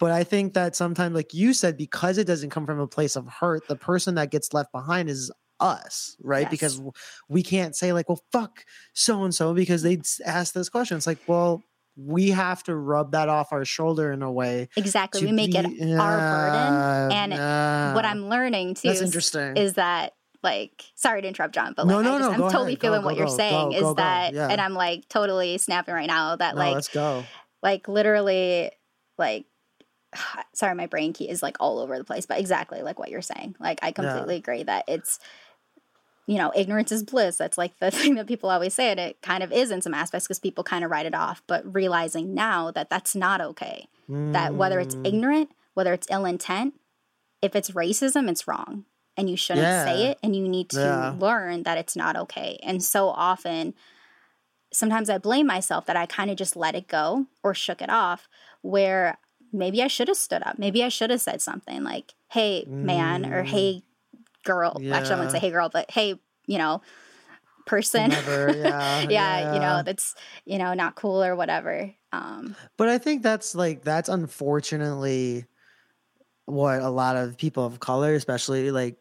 But 0.00 0.10
I 0.10 0.24
think 0.24 0.54
that 0.54 0.74
sometimes, 0.74 1.14
like 1.14 1.34
you 1.34 1.52
said, 1.52 1.76
because 1.76 2.16
it 2.16 2.26
doesn't 2.26 2.48
come 2.48 2.64
from 2.64 2.80
a 2.80 2.86
place 2.86 3.16
of 3.16 3.28
hurt, 3.28 3.68
the 3.68 3.76
person 3.76 4.14
that 4.14 4.30
gets 4.30 4.54
left 4.54 4.72
behind 4.72 5.10
is 5.10 5.30
us, 5.60 6.16
right? 6.22 6.44
Yes. 6.44 6.50
Because 6.50 6.82
we 7.28 7.42
can't 7.42 7.76
say, 7.76 7.92
like, 7.92 8.08
well, 8.08 8.22
fuck 8.32 8.64
so 8.94 9.22
and 9.22 9.34
so 9.34 9.52
because 9.52 9.82
they 9.82 10.00
ask 10.24 10.54
this 10.54 10.70
question. 10.70 10.96
It's 10.96 11.06
like, 11.06 11.20
well, 11.26 11.62
we 11.96 12.30
have 12.30 12.62
to 12.62 12.74
rub 12.74 13.12
that 13.12 13.28
off 13.28 13.52
our 13.52 13.66
shoulder 13.66 14.10
in 14.10 14.20
a 14.22 14.32
way 14.32 14.68
exactly 14.76 15.24
we 15.24 15.30
make 15.30 15.54
it 15.54 15.64
be- 15.64 15.94
our 15.94 16.18
burden 16.18 17.12
and 17.12 17.30
nah. 17.30 17.94
what 17.94 18.04
i'm 18.04 18.28
learning 18.28 18.74
too 18.74 18.88
is- 18.88 19.00
interesting. 19.00 19.56
is 19.56 19.74
that 19.74 20.12
like 20.44 20.84
sorry 20.94 21.22
to 21.22 21.28
interrupt 21.28 21.54
john 21.54 21.72
but 21.76 21.86
like 21.86 21.94
no, 22.04 22.14
I 22.14 22.18
just, 22.18 22.20
no, 22.20 22.34
i'm 22.34 22.40
totally 22.42 22.72
ahead. 22.72 22.80
Feeling 22.80 23.00
go, 23.00 23.06
what 23.06 23.16
you're 23.16 23.26
go, 23.26 23.36
saying 23.36 23.70
go, 23.70 23.76
is 23.76 23.80
go, 23.82 23.94
go. 23.94 24.02
that 24.02 24.34
Yeah. 24.34 24.48
and 24.48 24.60
i'm 24.60 24.74
like 24.74 25.08
totally 25.08 25.58
snapping 25.58 25.94
right 25.94 26.06
now 26.06 26.36
that 26.36 26.54
no, 26.54 26.60
like 26.60 26.74
let's 26.74 26.88
go. 26.88 27.24
like 27.62 27.88
literally 27.88 28.70
like 29.18 29.46
sorry 30.54 30.74
my 30.74 30.86
brain 30.86 31.12
key 31.12 31.28
is 31.28 31.42
like 31.42 31.56
all 31.58 31.78
over 31.80 31.98
the 31.98 32.04
place 32.04 32.26
but 32.26 32.38
exactly 32.38 32.82
like 32.82 32.98
what 32.98 33.10
you're 33.10 33.22
saying 33.22 33.56
like 33.58 33.80
i 33.82 33.90
completely 33.90 34.36
agree 34.36 34.62
that 34.62 34.84
it's 34.86 35.18
you 36.26 36.36
know 36.38 36.52
ignorance 36.54 36.92
is 36.92 37.02
bliss 37.02 37.36
that's 37.36 37.58
like 37.58 37.78
the 37.80 37.90
thing 37.98 38.14
that 38.14 38.26
people 38.26 38.50
always 38.50 38.74
say 38.74 38.90
and 38.90 39.00
it 39.00 39.20
kind 39.22 39.42
of 39.42 39.52
is 39.52 39.70
in 39.70 39.82
some 39.82 39.94
aspects 39.94 40.26
because 40.26 40.38
people 40.38 40.64
kind 40.64 40.84
of 40.84 40.90
write 40.90 41.06
it 41.06 41.14
off 41.14 41.42
but 41.46 41.62
realizing 41.74 42.34
now 42.34 42.70
that 42.70 42.90
that's 42.90 43.14
not 43.16 43.40
okay 43.40 43.88
that 44.32 44.54
whether 44.54 44.80
it's 44.80 44.94
Mm, 44.96 45.06
ignorant 45.06 45.50
whether 45.74 45.92
it's 45.92 46.06
ill 46.10 46.24
intent 46.24 46.74
if 47.42 47.54
it's 47.56 47.70
racism 47.72 48.28
it's 48.30 48.46
wrong 48.48 48.84
and 49.16 49.30
you 49.30 49.36
shouldn't 49.36 49.72
say 49.72 50.04
it 50.10 50.18
and 50.22 50.34
you 50.36 50.48
need 50.48 50.68
to 50.70 50.78
Yeah. 50.78 51.14
learn 51.18 51.62
that 51.64 51.78
it's 51.78 51.96
not 51.96 52.16
okay. 52.16 52.58
And 52.62 52.82
so 52.82 53.08
often 53.08 53.74
sometimes 54.72 55.08
i 55.08 55.18
blame 55.18 55.46
myself 55.46 55.86
that 55.86 55.96
i 55.96 56.04
kind 56.06 56.30
of 56.30 56.36
just 56.36 56.56
let 56.56 56.74
it 56.74 56.88
go 56.88 57.26
or 57.44 57.54
shook 57.54 57.80
it 57.80 57.90
off 57.90 58.28
where 58.62 59.18
maybe 59.52 59.80
i 59.82 59.86
should 59.86 60.08
have 60.08 60.16
stood 60.16 60.42
up 60.42 60.58
maybe 60.58 60.82
i 60.82 60.88
should 60.88 61.10
have 61.10 61.20
said 61.20 61.40
something 61.40 61.84
like 61.84 62.14
hey 62.30 62.66
man 62.82 63.24
or 63.26 63.44
Mm. 63.44 63.46
hey 63.46 63.82
girl 64.44 64.82
actually 64.90 65.14
i 65.14 65.18
wouldn't 65.18 65.30
say 65.32 65.38
hey 65.38 65.50
girl 65.50 65.68
but 65.68 65.90
hey 65.90 66.18
you 66.46 66.58
know 66.58 66.82
person. 67.66 68.10
Whomever, 68.10 68.58
yeah, 68.62 69.02
yeah, 69.08 69.52
you 69.54 69.58
know 69.60 69.82
that's 69.82 70.14
you 70.44 70.58
know 70.58 70.74
not 70.74 70.96
cool 70.96 71.22
or 71.22 71.34
whatever 71.36 71.94
um. 72.12 72.56
But 72.76 72.88
I 72.88 72.98
think 72.98 73.22
that's 73.22 73.54
like 73.54 73.82
that's 73.82 74.08
unfortunately 74.08 75.46
what 76.46 76.80
a 76.80 76.90
lot 76.90 77.16
of 77.16 77.38
people 77.38 77.64
of 77.64 77.80
color, 77.80 78.14
especially 78.14 78.70
like 78.70 78.96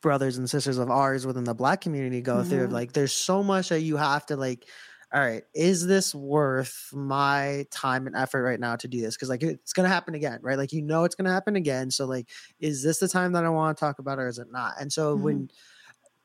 brothers 0.00 0.38
and 0.38 0.48
sisters 0.48 0.78
of 0.78 0.90
ours 0.90 1.26
within 1.26 1.44
the 1.44 1.54
black 1.54 1.80
community 1.80 2.20
go 2.22 2.42
through. 2.44 2.68
Mhm. 2.68 2.68
Like 2.68 2.92
there's 2.92 3.12
so 3.12 3.42
much 3.42 3.68
that 3.70 3.80
you 3.80 3.96
have 3.96 4.26
to 4.26 4.36
like 4.36 4.68
all 5.12 5.20
right, 5.22 5.44
is 5.54 5.86
this 5.86 6.14
worth 6.14 6.90
my 6.92 7.64
time 7.70 8.06
and 8.06 8.14
effort 8.14 8.42
right 8.42 8.60
now 8.60 8.76
to 8.76 8.86
do 8.86 9.00
this? 9.00 9.16
Because 9.16 9.30
like 9.30 9.42
it's 9.42 9.72
gonna 9.72 9.88
happen 9.88 10.14
again, 10.14 10.38
right? 10.42 10.58
Like 10.58 10.72
you 10.72 10.82
know 10.82 11.04
it's 11.04 11.14
gonna 11.14 11.32
happen 11.32 11.56
again. 11.56 11.90
So 11.90 12.04
like, 12.06 12.28
is 12.60 12.82
this 12.82 12.98
the 12.98 13.08
time 13.08 13.32
that 13.32 13.44
I 13.44 13.48
want 13.48 13.76
to 13.76 13.80
talk 13.80 13.98
about, 13.98 14.18
or 14.18 14.28
is 14.28 14.38
it 14.38 14.48
not? 14.52 14.74
And 14.78 14.92
so 14.92 15.14
Mhm. 15.14 15.16
when, 15.16 15.48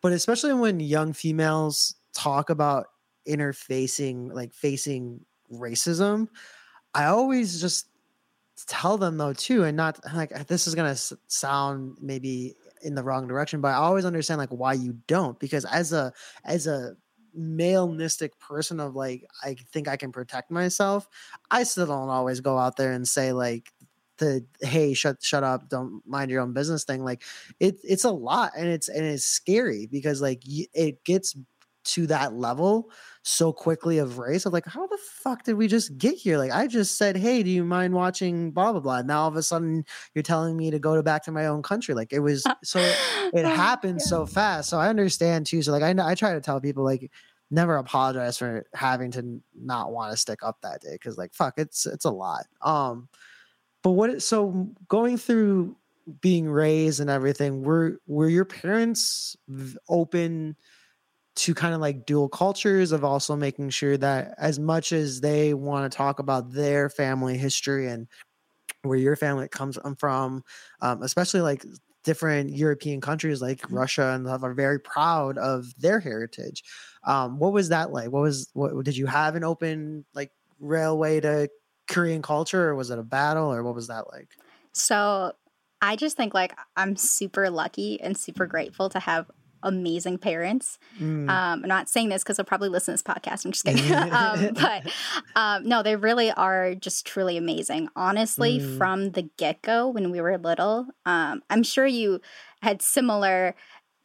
but 0.01 0.11
especially 0.13 0.53
when 0.53 0.79
young 0.79 1.13
females 1.13 1.95
talk 2.13 2.49
about 2.49 2.87
interfacing, 3.27 4.33
like 4.33 4.53
facing 4.53 5.25
racism, 5.51 6.27
I 6.93 7.05
always 7.05 7.61
just 7.61 7.89
tell 8.67 8.97
them 8.97 9.17
though 9.17 9.33
too, 9.33 9.63
and 9.63 9.77
not 9.77 9.99
like 10.13 10.47
this 10.47 10.67
is 10.67 10.75
gonna 10.75 10.95
sound 11.27 11.97
maybe 12.01 12.55
in 12.83 12.95
the 12.95 13.03
wrong 13.03 13.27
direction, 13.27 13.61
but 13.61 13.69
I 13.69 13.75
always 13.75 14.05
understand 14.05 14.39
like 14.39 14.49
why 14.49 14.73
you 14.73 14.97
don't 15.07 15.39
because 15.39 15.65
as 15.65 15.93
a 15.93 16.13
as 16.43 16.67
a 16.67 16.95
maleistic 17.37 18.37
person 18.39 18.79
of 18.79 18.95
like 18.95 19.25
I 19.43 19.55
think 19.71 19.87
I 19.87 19.97
can 19.97 20.11
protect 20.11 20.51
myself, 20.51 21.07
I 21.49 21.63
still 21.63 21.87
don't 21.87 22.09
always 22.09 22.41
go 22.41 22.57
out 22.57 22.77
there 22.77 22.91
and 22.91 23.07
say 23.07 23.33
like 23.33 23.71
the 24.17 24.45
hey 24.61 24.93
shut 24.93 25.17
shut 25.23 25.43
up 25.43 25.69
don't 25.69 26.01
mind 26.05 26.29
your 26.29 26.41
own 26.41 26.53
business 26.53 26.83
thing 26.83 27.03
like 27.03 27.23
it 27.59 27.77
it's 27.83 28.03
a 28.03 28.11
lot 28.11 28.51
and 28.55 28.67
it's 28.67 28.87
and 28.87 29.03
it's 29.03 29.25
scary 29.25 29.87
because 29.87 30.21
like 30.21 30.43
it 30.45 31.03
gets 31.03 31.35
to 31.83 32.07
that 32.07 32.33
level 32.33 32.91
so 33.23 33.53
quickly 33.53 33.97
of 33.97 34.17
race. 34.17 34.45
I'm 34.45 34.51
like, 34.51 34.65
how 34.65 34.85
the 34.85 34.97
fuck 34.97 35.43
did 35.43 35.53
we 35.53 35.67
just 35.67 35.97
get 35.97 36.15
here? 36.15 36.37
Like, 36.37 36.51
I 36.51 36.67
just 36.67 36.97
said, 36.97 37.15
hey, 37.15 37.41
do 37.41 37.49
you 37.49 37.63
mind 37.63 37.93
watching 37.93 38.51
blah 38.51 38.71
blah 38.73 38.81
blah? 38.81 38.97
And 38.97 39.07
now 39.07 39.21
all 39.21 39.29
of 39.29 39.35
a 39.35 39.43
sudden 39.43 39.85
you're 40.13 40.23
telling 40.23 40.55
me 40.55 40.69
to 40.71 40.79
go 40.79 40.95
to 40.95 41.01
back 41.01 41.23
to 41.23 41.31
my 41.31 41.47
own 41.47 41.63
country. 41.63 41.95
Like, 41.95 42.13
it 42.13 42.19
was 42.19 42.43
so 42.63 42.79
it 43.33 43.45
happened 43.45 44.01
so 44.01 44.25
fast. 44.25 44.69
So 44.69 44.77
I 44.77 44.89
understand 44.89 45.47
too. 45.47 45.61
So 45.61 45.71
like, 45.71 45.83
I 45.83 46.11
I 46.11 46.15
try 46.15 46.33
to 46.33 46.41
tell 46.41 46.61
people 46.61 46.83
like. 46.83 47.09
Never 47.51 47.77
apologize 47.77 48.35
for 48.35 48.65
having 48.73 49.11
to 49.11 49.39
not 49.53 49.91
want 49.91 50.09
to 50.09 50.17
stick 50.17 50.39
up 50.41 50.57
that 50.63 50.81
day 50.81 50.93
because 50.93 51.19
like 51.19 51.35
fuck 51.35 51.53
it's 51.57 51.85
it's 51.85 52.05
a 52.05 52.09
lot. 52.09 52.47
Um, 52.63 53.09
but 53.83 53.91
what 53.91 54.23
so 54.23 54.71
going 54.87 55.17
through 55.17 55.75
being 56.21 56.49
raised 56.49 56.99
and 56.99 57.11
everything 57.11 57.61
were 57.61 57.99
were 58.07 58.27
your 58.27 58.45
parents 58.45 59.35
open 59.87 60.55
to 61.35 61.53
kind 61.53 61.73
of 61.73 61.81
like 61.81 62.05
dual 62.05 62.29
cultures 62.29 62.91
of 62.91 63.03
also 63.03 63.35
making 63.35 63.69
sure 63.69 63.97
that 63.97 64.35
as 64.37 64.59
much 64.59 64.91
as 64.91 65.21
they 65.21 65.53
want 65.53 65.91
to 65.91 65.95
talk 65.95 66.19
about 66.19 66.51
their 66.51 66.89
family 66.89 67.37
history 67.37 67.87
and 67.87 68.07
where 68.83 68.97
your 68.97 69.15
family 69.15 69.47
comes 69.47 69.77
from 69.97 70.43
um, 70.81 71.01
especially 71.01 71.41
like 71.41 71.65
different 72.03 72.51
european 72.51 72.99
countries 72.99 73.41
like 73.41 73.59
mm-hmm. 73.61 73.75
russia 73.75 74.11
and 74.13 74.27
stuff 74.27 74.43
are 74.43 74.53
very 74.53 74.79
proud 74.79 75.37
of 75.37 75.73
their 75.79 75.99
heritage. 75.99 76.63
Um, 77.05 77.39
what 77.39 77.53
was 77.53 77.69
that 77.69 77.91
like? 77.91 78.11
What 78.11 78.21
was 78.21 78.49
what 78.53 78.85
did 78.85 78.97
you 78.97 79.05
have 79.05 79.35
an 79.35 79.43
open 79.43 80.05
like 80.13 80.31
railway 80.59 81.19
to 81.21 81.49
korean 81.89 82.21
culture 82.21 82.69
or 82.69 82.75
was 82.75 82.89
it 82.89 82.99
a 82.99 83.03
battle 83.03 83.51
or 83.51 83.63
what 83.63 83.75
was 83.75 83.87
that 83.87 84.11
like? 84.11 84.29
So 84.73 85.33
I 85.81 85.95
just 85.95 86.15
think 86.15 86.33
like 86.33 86.57
I'm 86.75 86.95
super 86.95 87.49
lucky 87.49 87.99
and 88.01 88.17
super 88.17 88.45
grateful 88.45 88.89
to 88.89 88.99
have 88.99 89.29
amazing 89.63 90.17
parents. 90.17 90.77
Mm. 90.99 91.29
Um, 91.29 91.63
I'm 91.63 91.67
not 91.67 91.89
saying 91.89 92.09
this 92.09 92.23
because 92.23 92.37
they'll 92.37 92.45
probably 92.45 92.69
listen 92.69 92.95
to 92.95 93.03
this 93.03 93.15
podcast. 93.15 93.45
I'm 93.45 93.51
just 93.51 93.65
kidding. 93.65 93.91
um, 94.11 94.53
but 94.53 94.91
um, 95.35 95.67
no, 95.67 95.83
they 95.83 95.95
really 95.95 96.31
are 96.31 96.75
just 96.75 97.05
truly 97.05 97.37
amazing. 97.37 97.89
Honestly, 97.95 98.59
mm. 98.59 98.77
from 98.77 99.11
the 99.11 99.29
get 99.37 99.61
go 99.61 99.89
when 99.89 100.11
we 100.11 100.21
were 100.21 100.37
little, 100.37 100.87
um, 101.05 101.41
I'm 101.49 101.63
sure 101.63 101.85
you 101.85 102.21
had 102.61 102.81
similar 102.81 103.55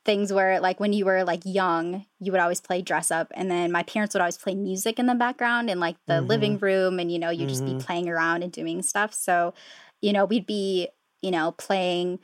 things 0.04 0.32
where 0.32 0.58
like 0.60 0.80
when 0.80 0.94
you 0.94 1.04
were 1.04 1.22
like 1.22 1.42
young 1.44 2.06
you 2.18 2.32
would 2.32 2.40
always 2.40 2.62
play 2.62 2.80
dress 2.80 3.10
up 3.10 3.30
and 3.34 3.50
then 3.50 3.70
my 3.70 3.82
parents 3.82 4.14
would 4.14 4.22
always 4.22 4.38
play 4.38 4.54
music 4.54 4.98
in 4.98 5.04
the 5.04 5.14
background 5.14 5.68
in 5.68 5.78
like 5.80 5.96
the 6.06 6.14
mm-hmm. 6.14 6.26
living 6.28 6.58
room 6.58 6.98
and 6.98 7.12
you 7.12 7.18
know 7.18 7.28
you'd 7.28 7.40
mm-hmm. 7.40 7.48
just 7.48 7.64
be 7.64 7.72
mm-hmm. 7.72 7.80
playing 7.80 8.08
around 8.08 8.42
and 8.42 8.50
doing 8.50 8.80
stuff 8.80 9.12
so 9.12 9.52
you 10.00 10.10
know 10.14 10.24
we'd 10.24 10.46
be 10.46 10.88
you 11.22 11.30
know, 11.30 11.52
playing 11.52 12.18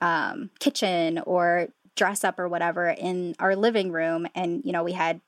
um, 0.00 0.50
kitchen 0.58 1.20
or 1.26 1.68
dress 1.96 2.24
up 2.24 2.38
or 2.38 2.48
whatever 2.48 2.88
in 2.88 3.34
our 3.38 3.56
living 3.56 3.92
room. 3.92 4.26
And, 4.34 4.62
you 4.64 4.72
know, 4.72 4.82
we 4.82 4.92
had 4.92 5.20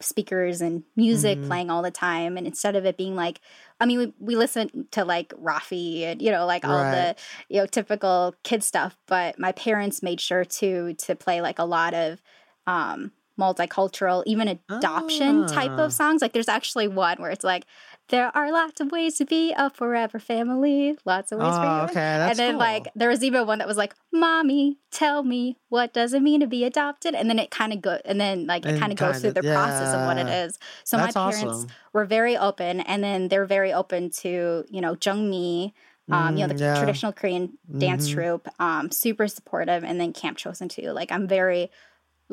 speakers 0.00 0.60
and 0.60 0.82
music 0.96 1.38
mm-hmm. 1.38 1.46
playing 1.46 1.70
all 1.70 1.82
the 1.82 1.90
time. 1.90 2.36
And 2.36 2.46
instead 2.46 2.74
of 2.74 2.86
it 2.86 2.96
being 2.96 3.14
like, 3.14 3.40
I 3.80 3.86
mean, 3.86 3.98
we, 3.98 4.14
we 4.18 4.36
listen 4.36 4.88
to 4.92 5.04
like 5.04 5.28
Raffi 5.34 6.02
and, 6.02 6.22
you 6.22 6.30
know, 6.30 6.46
like 6.46 6.64
all 6.64 6.82
right. 6.82 7.16
the, 7.48 7.54
you 7.54 7.60
know, 7.60 7.66
typical 7.66 8.34
kid 8.42 8.64
stuff. 8.64 8.96
But 9.06 9.38
my 9.38 9.52
parents 9.52 10.02
made 10.02 10.20
sure 10.20 10.44
to, 10.44 10.94
to 10.94 11.14
play 11.16 11.40
like 11.42 11.58
a 11.58 11.64
lot 11.64 11.92
of, 11.94 12.22
um, 12.66 13.12
multicultural, 13.40 14.22
even 14.26 14.48
adoption 14.48 15.44
ah. 15.44 15.46
type 15.48 15.72
of 15.72 15.80
ah. 15.80 15.88
songs. 15.88 16.20
Like 16.22 16.32
there's 16.32 16.48
actually 16.48 16.88
one 16.88 17.16
where 17.18 17.30
it's 17.30 17.44
like, 17.44 17.64
there 18.10 18.36
are 18.36 18.52
lots 18.52 18.80
of 18.80 18.90
ways 18.90 19.16
to 19.18 19.24
be 19.24 19.54
a 19.56 19.70
forever 19.70 20.18
family. 20.18 20.96
Lots 21.04 21.32
of 21.32 21.38
ways 21.38 21.52
oh, 21.52 21.56
for 21.56 21.64
you. 21.64 21.82
Okay, 21.84 21.94
that's 21.94 22.30
and 22.30 22.38
then 22.38 22.52
cool. 22.52 22.58
like 22.58 22.88
there 22.94 23.08
was 23.08 23.22
even 23.22 23.46
one 23.46 23.58
that 23.58 23.68
was 23.68 23.76
like, 23.76 23.94
"Mommy, 24.12 24.78
tell 24.90 25.22
me 25.22 25.56
what 25.68 25.94
does 25.94 26.12
it 26.12 26.20
mean 26.20 26.40
to 26.40 26.46
be 26.46 26.64
adopted?" 26.64 27.14
And 27.14 27.30
then 27.30 27.38
it 27.38 27.50
kind 27.50 27.72
of 27.72 27.80
go 27.80 27.98
and 28.04 28.20
then 28.20 28.46
like 28.46 28.66
it 28.66 28.78
kind 28.78 28.92
of 28.92 28.98
goes 28.98 29.20
through 29.20 29.32
the 29.32 29.42
yeah. 29.44 29.54
process 29.54 29.94
of 29.94 30.06
what 30.06 30.18
it 30.18 30.28
is. 30.28 30.58
So 30.84 30.96
that's 30.96 31.14
my 31.14 31.30
parents 31.30 31.44
awesome. 31.44 31.70
were 31.92 32.04
very 32.04 32.36
open, 32.36 32.80
and 32.80 33.02
then 33.02 33.28
they're 33.28 33.46
very 33.46 33.72
open 33.72 34.10
to 34.22 34.64
you 34.68 34.80
know 34.80 34.94
Jungmi. 34.96 35.72
Um, 36.10 36.36
you 36.36 36.42
know, 36.42 36.48
the 36.48 36.54
mm, 36.54 36.60
yeah. 36.60 36.76
traditional 36.76 37.12
Korean 37.12 37.56
dance 37.78 38.08
mm-hmm. 38.08 38.14
troupe, 38.14 38.48
um, 38.58 38.90
super 38.90 39.28
supportive, 39.28 39.84
and 39.84 40.00
then 40.00 40.12
Camp 40.12 40.38
Chosun 40.38 40.68
too. 40.68 40.90
Like, 40.90 41.12
I'm 41.12 41.28
very 41.28 41.70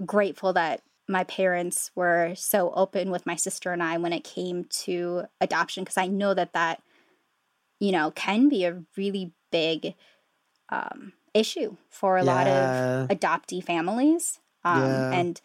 grateful 0.03 0.53
that 0.53 0.81
my 1.07 1.23
parents 1.23 1.91
were 1.95 2.33
so 2.35 2.71
open 2.73 3.09
with 3.09 3.25
my 3.25 3.35
sister 3.35 3.71
and 3.71 3.81
I 3.81 3.97
when 3.97 4.13
it 4.13 4.23
came 4.23 4.65
to 4.65 5.23
adoption 5.39 5.83
because 5.83 5.97
I 5.97 6.07
know 6.07 6.33
that 6.33 6.53
that 6.53 6.81
you 7.79 7.91
know 7.91 8.11
can 8.11 8.49
be 8.49 8.65
a 8.65 8.83
really 8.95 9.31
big 9.51 9.95
um, 10.69 11.13
issue 11.33 11.77
for 11.89 12.17
a 12.17 12.23
yeah. 12.23 12.33
lot 12.33 12.47
of 12.47 13.07
adoptee 13.09 13.63
families 13.63 14.39
um, 14.63 14.83
yeah. 14.83 15.11
and 15.11 15.41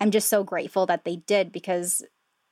I'm 0.00 0.10
just 0.10 0.28
so 0.28 0.42
grateful 0.42 0.86
that 0.86 1.04
they 1.04 1.16
did 1.16 1.52
because 1.52 2.02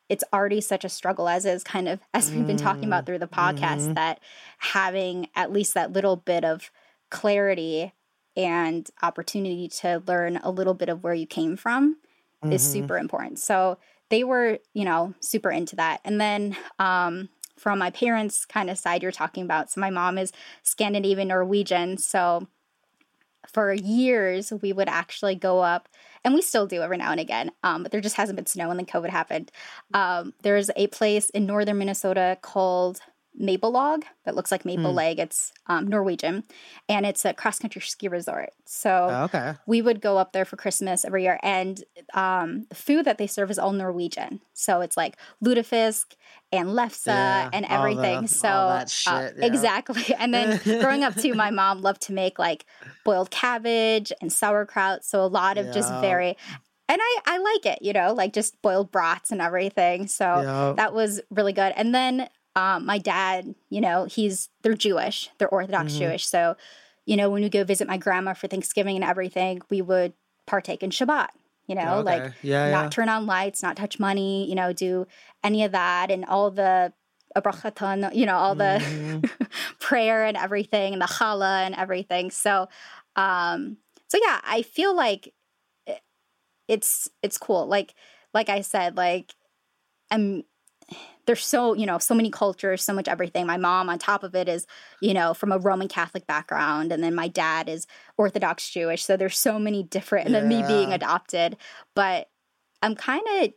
it's 0.09 0.25
already 0.33 0.61
such 0.61 0.85
a 0.85 0.88
struggle 0.88 1.29
as 1.29 1.45
is 1.45 1.64
kind 1.64 1.88
of 1.88 2.01
as 2.14 2.31
we've 2.31 2.47
been 2.47 2.57
talking 2.57 2.85
about 2.85 3.05
mm, 3.05 3.07
through 3.07 3.18
the 3.18 3.27
podcast 3.27 3.83
mm-hmm. 3.83 3.95
that 3.95 4.21
having 4.59 5.29
at 5.35 5.53
least 5.53 5.75
that 5.75 5.92
little 5.92 6.16
bit 6.16 6.45
of 6.45 6.71
clarity 7.11 7.92
and 8.37 8.88
opportunity 9.03 9.68
to 9.68 10.03
learn 10.07 10.38
a 10.42 10.51
little 10.51 10.75
bit 10.75 10.88
of 10.88 11.03
where 11.03 11.14
you 11.14 11.27
came 11.27 11.57
from 11.57 11.97
mm-hmm. 12.42 12.53
is 12.53 12.62
super 12.62 12.99
important. 12.99 13.38
So 13.38 13.79
they 14.09 14.25
were, 14.25 14.59
you 14.75 14.85
know, 14.85 15.14
super 15.21 15.51
into 15.51 15.77
that. 15.77 16.01
And 16.05 16.21
then 16.21 16.57
um, 16.79 17.29
from 17.57 17.79
my 17.79 17.90
parents' 17.90 18.45
kind 18.45 18.71
of 18.71 18.79
side, 18.79 19.03
you're 19.03 19.12
talking 19.12 19.45
about. 19.45 19.71
So 19.71 19.81
my 19.81 19.90
mom 19.90 20.18
is 20.18 20.33
Scandinavian 20.62 21.29
Norwegian. 21.29 21.99
So 21.99 22.47
for 23.47 23.73
years, 23.73 24.53
we 24.62 24.73
would 24.73 24.88
actually 24.88 25.35
go 25.35 25.61
up, 25.61 25.88
and 26.25 26.33
we 26.33 26.42
still 26.42 26.66
do 26.66 26.81
every 26.81 26.97
now 26.97 27.11
and 27.11 27.21
again, 27.21 27.51
um, 27.64 27.83
but 27.83 27.90
there 27.90 28.01
just 28.01 28.16
hasn't 28.16 28.37
been 28.37 28.47
snow 28.47 28.71
and 28.71 28.79
then 28.79 28.87
COVID 28.87 29.11
happened. 29.11 29.51
Um, 29.92 30.33
there's 30.42 30.71
a 30.77 30.87
place 30.87 31.29
in 31.31 31.45
northern 31.45 31.79
Minnesota 31.79 32.38
called 32.40 33.01
Maplelag 33.40 34.03
that 34.25 34.35
looks 34.35 34.53
like 34.53 34.64
Maple 34.64 34.92
mm. 34.92 34.95
Leg. 34.95 35.18
It's 35.18 35.53
um, 35.66 35.87
Norwegian, 35.87 36.45
and 36.88 37.07
it's 37.07 37.25
a 37.25 37.33
cross 37.33 37.59
country 37.59 37.81
ski 37.81 38.09
resort. 38.09 38.51
So 38.66 39.09
oh, 39.11 39.25
okay. 39.25 39.55
we 39.66 39.81
would 39.81 40.01
go 40.01 40.18
up 40.18 40.33
there 40.33 40.45
for 40.45 40.57
Christmas 40.57 41.05
every 41.05 41.25
year, 41.25 41.40
and 41.42 41.83
um, 42.14 42.66
the 42.68 42.75
food 42.75 43.07
that 43.07 43.18
they 43.18 43.27
serve 43.27 43.51
is 43.51 43.59
all 43.59 43.73
Norwegian. 43.73 44.40
So 44.53 44.83
it's 44.83 44.97
like 44.97 45.16
lutefisk 45.42 46.14
and 46.53 46.68
lefse 46.68 47.07
yeah, 47.07 47.49
and 47.53 47.64
everything. 47.68 48.23
The, 48.23 48.29
so 48.29 48.49
uh, 48.49 48.87
shit, 48.87 49.12
uh, 49.12 49.31
yeah. 49.38 49.47
exactly. 49.47 50.03
And 50.18 50.33
then 50.33 50.61
growing 50.81 51.03
up 51.03 51.16
too, 51.16 51.35
my 51.35 51.51
mom 51.62 51.81
loved 51.81 52.03
to 52.03 52.12
make 52.12 52.38
like 52.38 52.66
boiled 53.05 53.31
cabbage 53.31 54.12
and 54.21 54.33
sauerkraut. 54.33 55.05
So 55.05 55.25
a 55.25 55.27
lot 55.27 55.59
of 55.59 55.66
yeah. 55.66 55.73
just 55.73 55.92
very 56.01 56.37
and 56.88 57.01
I, 57.01 57.21
I 57.25 57.38
like 57.38 57.66
it, 57.66 57.79
you 57.81 57.95
know, 57.95 58.12
like 58.12 58.35
just 58.35 58.61
boiled 58.61 58.92
brats 58.92 59.31
and 59.31 59.40
everything. 59.40 60.09
So 60.09 60.75
that 60.77 60.92
was 60.92 61.23
really 61.31 61.55
good. 61.55 61.73
And 61.75 61.95
then 61.95 62.29
um, 62.54 62.84
my 62.86 62.98
dad, 62.98 63.54
you 63.70 63.80
know, 63.80 64.04
he's 64.04 64.48
they're 64.62 64.74
Jewish, 64.74 65.30
they're 65.38 65.48
Orthodox 65.48 65.92
mm-hmm. 65.92 66.00
Jewish. 66.00 66.26
So, 66.26 66.56
you 67.06 67.16
know, 67.16 67.30
when 67.30 67.42
we 67.42 67.48
go 67.48 67.64
visit 67.64 67.88
my 67.88 67.96
grandma 67.96 68.34
for 68.34 68.48
Thanksgiving 68.48 68.96
and 68.96 69.04
everything, 69.04 69.60
we 69.70 69.82
would 69.82 70.12
partake 70.46 70.82
in 70.82 70.90
Shabbat. 70.90 71.28
You 71.66 71.76
know, 71.76 71.98
okay. 71.98 72.22
like 72.22 72.32
yeah, 72.42 72.70
not 72.70 72.84
yeah. 72.84 72.88
turn 72.90 73.08
on 73.08 73.24
lights, 73.26 73.62
not 73.62 73.76
touch 73.76 73.98
money, 73.98 74.48
you 74.48 74.54
know, 74.54 74.72
do 74.72 75.06
any 75.44 75.64
of 75.64 75.72
that, 75.72 76.10
and 76.10 76.24
all 76.24 76.50
the 76.50 76.92
you 78.12 78.26
know, 78.26 78.36
all 78.36 78.54
the 78.54 78.80
mm-hmm. 78.82 79.44
prayer 79.78 80.24
and 80.24 80.36
everything, 80.36 80.92
and 80.92 81.00
the 81.00 81.06
challah 81.06 81.64
and 81.64 81.74
everything. 81.74 82.30
So, 82.30 82.68
um, 83.16 83.78
so 84.08 84.18
yeah, 84.22 84.40
I 84.44 84.62
feel 84.62 84.94
like 84.94 85.32
it's 86.68 87.08
it's 87.22 87.38
cool. 87.38 87.66
Like 87.66 87.94
like 88.34 88.48
I 88.48 88.60
said, 88.60 88.96
like 88.96 89.34
I'm 90.10 90.44
there's 91.26 91.44
so 91.44 91.74
you 91.74 91.87
know 91.87 91.98
so 91.98 92.14
many 92.14 92.30
cultures 92.30 92.82
so 92.82 92.92
much 92.92 93.08
everything 93.08 93.46
my 93.46 93.56
mom 93.56 93.88
on 93.88 93.98
top 93.98 94.22
of 94.22 94.35
it 94.35 94.48
is 94.48 94.66
you 95.00 95.14
know 95.14 95.35
from 95.35 95.52
a 95.52 95.58
roman 95.58 95.88
catholic 95.88 96.26
background 96.26 96.92
and 96.92 97.02
then 97.02 97.14
my 97.14 97.28
dad 97.28 97.68
is 97.68 97.87
orthodox 98.16 98.68
jewish 98.70 99.04
so 99.04 99.16
there's 99.16 99.38
so 99.38 99.58
many 99.58 99.82
different 99.82 100.26
and 100.26 100.35
yeah. 100.35 100.40
then 100.40 100.48
me 100.48 100.62
being 100.66 100.92
adopted 100.92 101.56
but 101.94 102.28
i'm 102.82 102.94
kind 102.94 103.22
of 103.40 103.52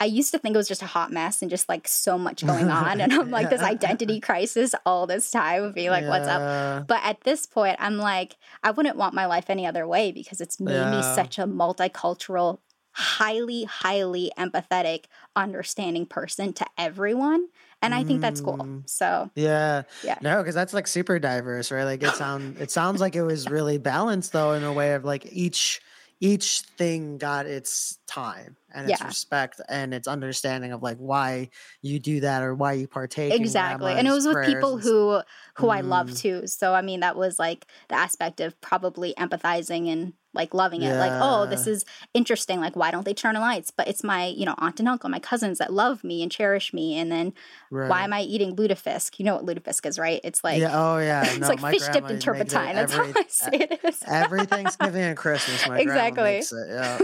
I 0.00 0.04
used 0.06 0.32
to 0.32 0.38
think 0.38 0.54
it 0.54 0.56
was 0.56 0.68
just 0.68 0.82
a 0.82 0.86
hot 0.86 1.12
mess 1.12 1.42
and 1.42 1.50
just 1.50 1.68
like 1.68 1.86
so 1.86 2.18
much 2.18 2.44
going 2.44 2.68
on. 2.70 3.00
And 3.00 3.12
I'm 3.12 3.30
like 3.30 3.50
this 3.50 3.60
identity 3.60 4.20
crisis 4.20 4.74
all 4.84 5.06
this 5.06 5.30
time 5.30 5.62
of 5.62 5.74
being 5.74 5.90
like, 5.90 6.02
yeah. 6.02 6.08
what's 6.08 6.28
up? 6.28 6.88
But 6.88 7.00
at 7.04 7.20
this 7.22 7.46
point, 7.46 7.76
I'm 7.78 7.96
like, 7.96 8.36
I 8.62 8.72
wouldn't 8.72 8.96
want 8.96 9.14
my 9.14 9.26
life 9.26 9.48
any 9.48 9.66
other 9.66 9.86
way 9.86 10.12
because 10.12 10.40
it's 10.40 10.60
made 10.60 10.74
yeah. 10.74 10.90
me 10.90 11.02
such 11.02 11.38
a 11.38 11.46
multicultural 11.46 12.58
highly, 12.92 13.64
highly 13.64 14.32
empathetic, 14.38 15.04
understanding 15.36 16.06
person 16.06 16.52
to 16.54 16.66
everyone. 16.76 17.46
And 17.82 17.94
I 17.94 18.04
think 18.04 18.20
that's 18.20 18.42
cool. 18.42 18.58
Mm. 18.58 18.90
So 18.90 19.30
yeah, 19.34 19.82
yeah, 20.04 20.18
no, 20.20 20.42
because 20.42 20.54
that's 20.54 20.74
like 20.74 20.86
super 20.86 21.18
diverse, 21.18 21.72
right? 21.72 21.84
Like 21.84 22.02
it 22.02 22.14
sound 22.14 22.58
it 22.58 22.70
sounds 22.70 23.00
like 23.00 23.16
it 23.16 23.22
was 23.22 23.48
really 23.48 23.78
balanced 23.78 24.32
though, 24.32 24.52
in 24.52 24.64
a 24.64 24.72
way 24.72 24.92
of 24.92 25.04
like 25.04 25.26
each 25.32 25.80
each 26.20 26.60
thing 26.76 27.16
got 27.16 27.46
its 27.46 27.98
time 28.06 28.56
and 28.74 28.90
its 28.90 29.00
yeah. 29.00 29.06
respect 29.06 29.60
and 29.68 29.94
its 29.94 30.06
understanding 30.06 30.72
of 30.72 30.82
like 30.82 30.98
why 30.98 31.48
you 31.80 31.98
do 31.98 32.20
that 32.20 32.42
or 32.42 32.54
why 32.54 32.74
you 32.74 32.86
partake 32.86 33.32
exactly 33.32 33.92
and 33.92 34.06
it 34.06 34.10
was 34.10 34.26
with 34.26 34.44
people 34.44 34.76
who 34.76 35.20
who 35.56 35.66
mm. 35.66 35.74
i 35.74 35.80
love 35.80 36.14
too 36.14 36.46
so 36.46 36.74
i 36.74 36.82
mean 36.82 37.00
that 37.00 37.16
was 37.16 37.38
like 37.38 37.66
the 37.88 37.94
aspect 37.94 38.40
of 38.40 38.60
probably 38.60 39.14
empathizing 39.18 39.90
and 39.90 40.12
like 40.32 40.54
loving 40.54 40.82
it 40.82 40.94
like 40.96 41.12
oh 41.14 41.46
this 41.46 41.66
is 41.66 41.84
interesting 42.14 42.60
like 42.60 42.76
why 42.76 42.90
don't 42.90 43.04
they 43.04 43.14
turn 43.14 43.34
on 43.36 43.42
lights 43.42 43.70
but 43.70 43.88
it's 43.88 44.04
my 44.04 44.26
you 44.26 44.44
know 44.44 44.54
aunt 44.58 44.78
and 44.78 44.88
uncle 44.88 45.10
my 45.10 45.18
cousins 45.18 45.58
that 45.58 45.72
love 45.72 46.04
me 46.04 46.22
and 46.22 46.30
cherish 46.30 46.72
me 46.72 46.98
and 46.98 47.10
then 47.10 47.32
Right. 47.72 47.88
why 47.88 48.04
am 48.04 48.12
i 48.12 48.22
eating 48.22 48.56
lutefisk 48.56 49.18
you 49.18 49.24
know 49.24 49.36
what 49.36 49.46
lutefisk 49.46 49.86
is 49.86 49.98
right 49.98 50.20
it's 50.24 50.42
like 50.42 50.60
yeah. 50.60 50.70
Oh 50.72 50.98
yeah. 50.98 51.22
it's 51.26 51.38
no, 51.38 51.48
like 51.48 51.60
fish 51.60 51.86
dipped 51.88 52.10
in 52.10 52.18
turpentine 52.18 52.74
that's 52.74 52.92
every, 52.94 53.12
how 53.12 53.20
i 53.20 53.24
say 53.28 53.50
it 53.52 53.80
is 53.84 54.02
every 54.06 54.44
Thanksgiving 54.46 55.02
and 55.02 55.16
Christmas. 55.16 55.66
My 55.68 55.78
Exactly. 55.80 56.42
Yeah. 56.52 56.98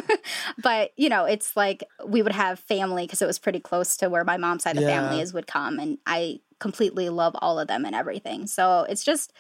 but 0.59 0.93
you 0.97 1.09
know 1.09 1.25
it's 1.25 1.57
like 1.57 1.85
we 2.05 2.23
would 2.23 2.33
have 2.33 2.59
family 2.59 3.05
because 3.05 3.23
it 3.23 3.27
was 3.27 3.39
pretty 3.39 3.61
close 3.61 3.97
to 3.99 4.09
where 4.09 4.25
my 4.25 4.37
mom's 4.37 4.65
side 4.65 4.77
of 4.77 4.83
the 4.83 4.89
family 4.89 5.21
is 5.21 5.33
would 5.33 5.47
come 5.47 5.79
and 5.79 5.99
i 6.07 6.41
completely 6.59 7.09
love 7.09 7.37
all 7.41 7.59
of 7.59 7.69
them 7.69 7.85
and 7.85 7.95
everything 7.95 8.47
so 8.47 8.87
it's 8.89 9.05
just 9.05 9.33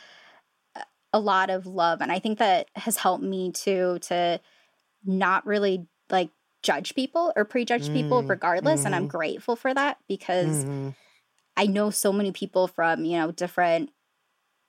a 1.16 1.20
lot 1.20 1.50
of 1.50 1.66
love 1.66 2.02
and 2.02 2.12
i 2.12 2.20
think 2.20 2.38
that 2.38 2.68
has 2.76 2.98
helped 2.98 3.24
me 3.24 3.52
too 3.52 3.98
to 4.00 4.40
not 5.04 5.46
really 5.46 5.86
like 6.10 6.30
judge 6.62 6.94
people 6.94 7.32
or 7.36 7.44
prejudge 7.44 7.92
people 7.92 8.22
Mm, 8.22 8.30
regardless 8.30 8.84
and 8.86 8.94
i'm 8.94 9.06
mhm. 9.06 9.10
grateful 9.10 9.56
for 9.56 9.74
that 9.74 9.98
because 10.08 10.64
Mhm. 10.64 10.94
i 11.56 11.66
know 11.66 11.90
so 11.90 12.12
many 12.12 12.32
people 12.32 12.68
from 12.68 13.04
you 13.04 13.18
know 13.18 13.32
different 13.32 13.90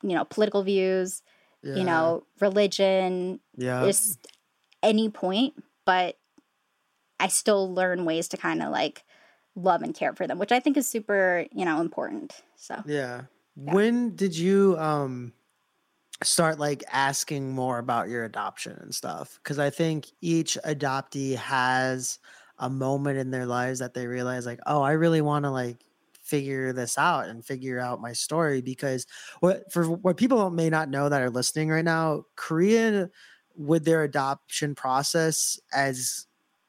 you 0.03 0.15
know 0.15 0.25
political 0.25 0.63
views 0.63 1.23
Yeah. 1.63 1.77
you 1.77 1.85
know 1.85 2.23
religion 2.39 3.39
Yeah. 3.57 3.83
just 3.85 4.27
any 4.83 5.09
point, 5.09 5.55
but 5.85 6.17
I 7.19 7.27
still 7.27 7.73
learn 7.73 8.05
ways 8.05 8.27
to 8.29 8.37
kind 8.37 8.61
of 8.61 8.71
like 8.71 9.03
love 9.55 9.81
and 9.81 9.95
care 9.95 10.13
for 10.13 10.27
them, 10.27 10.37
which 10.39 10.51
I 10.51 10.59
think 10.59 10.77
is 10.77 10.87
super, 10.87 11.45
you 11.51 11.65
know, 11.65 11.81
important. 11.81 12.41
So 12.55 12.83
Yeah. 12.85 13.25
When 13.55 14.15
did 14.15 14.37
you 14.37 14.77
um 14.77 15.33
start 16.23 16.59
like 16.59 16.83
asking 16.91 17.51
more 17.53 17.79
about 17.79 18.09
your 18.09 18.23
adoption 18.25 18.77
and 18.81 18.93
stuff? 18.93 19.39
Cuz 19.43 19.59
I 19.59 19.69
think 19.69 20.07
each 20.21 20.57
adoptee 20.65 21.35
has 21.35 22.19
a 22.59 22.69
moment 22.69 23.19
in 23.19 23.31
their 23.31 23.45
lives 23.45 23.79
that 23.79 23.93
they 23.93 24.07
realize 24.07 24.45
like, 24.45 24.59
"Oh, 24.65 24.81
I 24.81 24.93
really 24.93 25.21
want 25.21 25.45
to 25.45 25.51
like 25.51 25.83
figure 26.21 26.73
this 26.73 26.97
out 26.97 27.27
and 27.27 27.45
figure 27.45 27.79
out 27.79 28.01
my 28.01 28.13
story 28.13 28.61
because 28.61 29.05
what 29.39 29.71
for 29.71 29.85
what 29.85 30.17
people 30.17 30.49
may 30.49 30.69
not 30.69 30.89
know 30.89 31.07
that 31.09 31.21
are 31.21 31.29
listening 31.29 31.69
right 31.69 31.85
now, 31.85 32.23
Korea 32.35 33.09
with 33.55 33.85
their 33.85 34.03
adoption 34.03 34.75
process 34.75 35.59
as 35.73 36.27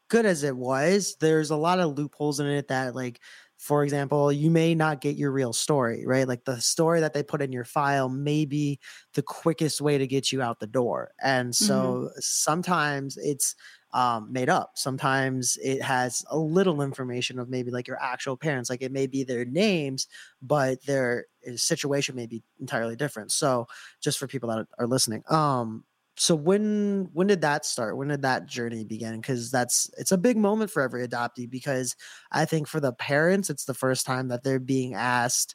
good 0.08 0.26
as 0.26 0.42
it 0.42 0.56
was, 0.56 1.16
there's 1.20 1.50
a 1.50 1.56
lot 1.56 1.80
of 1.80 1.98
loopholes 1.98 2.40
in 2.40 2.46
it 2.46 2.68
that 2.68 2.94
like 2.94 3.20
for 3.58 3.82
example, 3.82 4.32
you 4.32 4.50
may 4.50 4.74
not 4.74 5.00
get 5.00 5.16
your 5.16 5.32
real 5.32 5.52
story, 5.52 6.06
right? 6.06 6.28
Like 6.28 6.44
the 6.44 6.60
story 6.60 7.00
that 7.00 7.12
they 7.12 7.22
put 7.22 7.42
in 7.42 7.52
your 7.52 7.64
file 7.64 8.08
may 8.08 8.44
be 8.44 8.78
the 9.14 9.22
quickest 9.22 9.80
way 9.80 9.98
to 9.98 10.06
get 10.06 10.30
you 10.32 10.40
out 10.40 10.60
the 10.60 10.66
door. 10.68 11.10
And 11.22 11.54
so 11.54 12.10
sometimes 12.18 13.16
it's 13.16 13.56
um, 13.92 14.32
made 14.32 14.48
up. 14.48 14.72
Sometimes 14.76 15.58
it 15.62 15.82
has 15.82 16.24
a 16.30 16.38
little 16.38 16.82
information 16.82 17.38
of 17.38 17.48
maybe 17.48 17.70
like 17.70 17.88
your 17.88 18.00
actual 18.00 18.36
parents. 18.36 18.70
Like 18.70 18.82
it 18.82 18.92
may 18.92 19.06
be 19.06 19.24
their 19.24 19.44
names, 19.44 20.06
but 20.42 20.84
their 20.84 21.26
uh, 21.46 21.56
situation 21.56 22.14
may 22.14 22.26
be 22.26 22.42
entirely 22.60 22.96
different. 22.96 23.32
So 23.32 23.66
just 24.00 24.18
for 24.18 24.26
people 24.26 24.50
that 24.50 24.66
are 24.78 24.86
listening, 24.86 25.24
um, 25.30 25.84
so 26.18 26.34
when 26.34 27.08
when 27.12 27.28
did 27.28 27.42
that 27.42 27.64
start? 27.64 27.96
When 27.96 28.08
did 28.08 28.22
that 28.22 28.46
journey 28.46 28.84
begin? 28.84 29.20
Because 29.20 29.50
that's 29.50 29.88
it's 29.98 30.10
a 30.12 30.18
big 30.18 30.36
moment 30.36 30.70
for 30.70 30.82
every 30.82 31.06
adoptee 31.06 31.48
because 31.48 31.94
i 32.32 32.44
think 32.44 32.66
for 32.66 32.80
the 32.80 32.92
parents 32.92 33.50
it's 33.50 33.64
the 33.64 33.74
first 33.74 34.04
time 34.04 34.28
that 34.28 34.42
they're 34.42 34.58
being 34.58 34.94
asked 34.94 35.54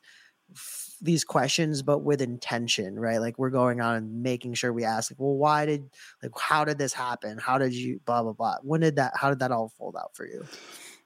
f- 0.56 0.96
these 1.02 1.26
questions 1.26 1.82
but 1.82 2.00
with 2.00 2.22
intention 2.22 2.98
right? 2.98 3.20
Like 3.20 3.38
we're 3.38 3.50
going 3.50 3.82
on 3.82 3.96
and 3.98 4.24
making 4.24 4.54
sure 4.54 4.72
we 4.72 4.86
ask 4.86 5.12
like 5.12 5.20
well 5.20 5.36
why 5.36 5.66
did 5.66 5.90
like 6.22 6.32
how 6.40 6.64
did 6.64 6.78
this 6.78 6.94
happen? 6.94 7.38
How 7.38 7.58
did 7.58 7.74
you 7.74 8.00
blah 8.06 8.24
blah 8.24 8.34
blah. 8.34 8.56
When 8.64 8.82
did 8.82 8.96
that 8.96 9.14
how 9.16 9.30
did 9.30 9.40
that 9.40 9.52
all 9.52 9.74
fold 9.78 9.98
out 9.98 10.16
for 10.16 10.26
you 10.26 10.46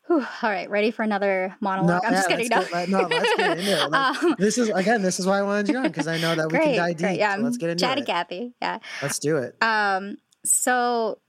Whew, 0.08 0.26
all 0.42 0.50
right, 0.50 0.70
ready 0.70 0.92
for 0.92 1.04
another 1.04 1.56
monologue? 1.60 2.02
I'm 2.06 2.14
yeah, 2.14 2.18
just 2.20 2.30
kidding. 2.30 2.50
let's 2.50 2.70
get- 2.70 2.90
no 2.90 3.02
let's 3.02 3.36
get 3.36 3.58
into 3.60 3.72
it 3.72 3.90
Like, 3.92 4.24
Um, 4.24 4.36
this 4.40 4.58
is 4.58 4.70
again 4.70 5.02
this 5.02 5.20
is 5.20 5.26
why 5.28 5.40
i 5.40 5.42
wanted 5.42 5.68
you 5.70 5.78
on 5.78 5.84
because 5.84 6.08
i 6.08 6.18
know 6.18 6.34
that 6.36 6.46
we 6.48 6.58
great, 6.58 6.64
can 6.64 6.76
dive 6.78 6.98
deep 6.98 7.08
great. 7.08 7.20
Yeah, 7.20 7.36
so 7.36 7.42
let's 7.42 7.58
get 7.58 7.70
into 7.72 7.84
it. 7.86 7.88
chatty 7.88 8.02
it 8.02 8.06
Cathy. 8.08 8.54
Yeah. 8.62 8.80
let's 9.02 9.20
do 9.20 9.38
it 9.38 9.56
Um, 9.62 10.18
so 10.46 11.20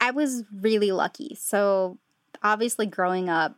I 0.00 0.10
was 0.12 0.44
really 0.52 0.92
lucky. 0.92 1.36
So 1.38 1.98
obviously 2.42 2.86
growing 2.86 3.28
up, 3.28 3.56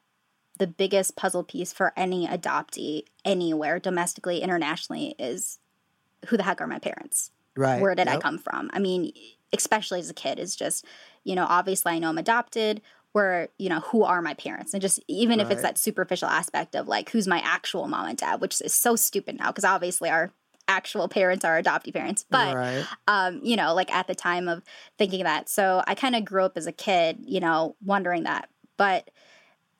the 0.58 0.66
biggest 0.66 1.16
puzzle 1.16 1.44
piece 1.44 1.72
for 1.72 1.92
any 1.96 2.26
adoptee 2.26 3.04
anywhere, 3.24 3.78
domestically, 3.78 4.40
internationally, 4.40 5.14
is 5.18 5.60
who 6.26 6.36
the 6.36 6.42
heck 6.42 6.60
are 6.60 6.66
my 6.66 6.78
parents? 6.80 7.30
right 7.56 7.80
Where 7.80 7.94
did 7.94 8.08
I 8.08 8.18
come 8.18 8.38
from? 8.38 8.70
I 8.72 8.80
mean, 8.80 9.12
especially 9.52 10.00
as 10.00 10.10
a 10.10 10.14
kid, 10.14 10.38
is 10.40 10.56
just, 10.56 10.84
you 11.24 11.34
know, 11.36 11.46
obviously 11.48 11.92
I 11.92 11.98
know 12.00 12.08
I'm 12.08 12.18
adopted. 12.18 12.82
Where, 13.12 13.48
you 13.58 13.68
know, 13.68 13.80
who 13.80 14.04
are 14.04 14.22
my 14.22 14.34
parents? 14.34 14.72
And 14.72 14.80
just 14.80 14.98
even 15.06 15.38
if 15.38 15.50
it's 15.50 15.62
that 15.62 15.76
superficial 15.76 16.28
aspect 16.28 16.74
of 16.74 16.88
like, 16.88 17.10
who's 17.10 17.26
my 17.26 17.40
actual 17.44 17.86
mom 17.86 18.08
and 18.08 18.16
dad, 18.16 18.40
which 18.40 18.60
is 18.62 18.72
so 18.72 18.96
stupid 18.96 19.38
now 19.38 19.48
because 19.48 19.64
obviously 19.64 20.08
our 20.08 20.32
actual 20.68 21.08
parents 21.08 21.44
are 21.44 21.58
adoptive 21.58 21.94
parents. 21.94 22.24
But 22.28 22.54
right 22.54 22.86
um, 23.08 23.40
you 23.42 23.56
know, 23.56 23.74
like 23.74 23.92
at 23.92 24.06
the 24.06 24.14
time 24.14 24.48
of 24.48 24.62
thinking 24.98 25.24
that. 25.24 25.48
So 25.48 25.82
I 25.86 25.94
kind 25.94 26.16
of 26.16 26.24
grew 26.24 26.44
up 26.44 26.56
as 26.56 26.66
a 26.66 26.72
kid, 26.72 27.18
you 27.24 27.40
know, 27.40 27.76
wondering 27.84 28.22
that. 28.24 28.48
But 28.76 29.10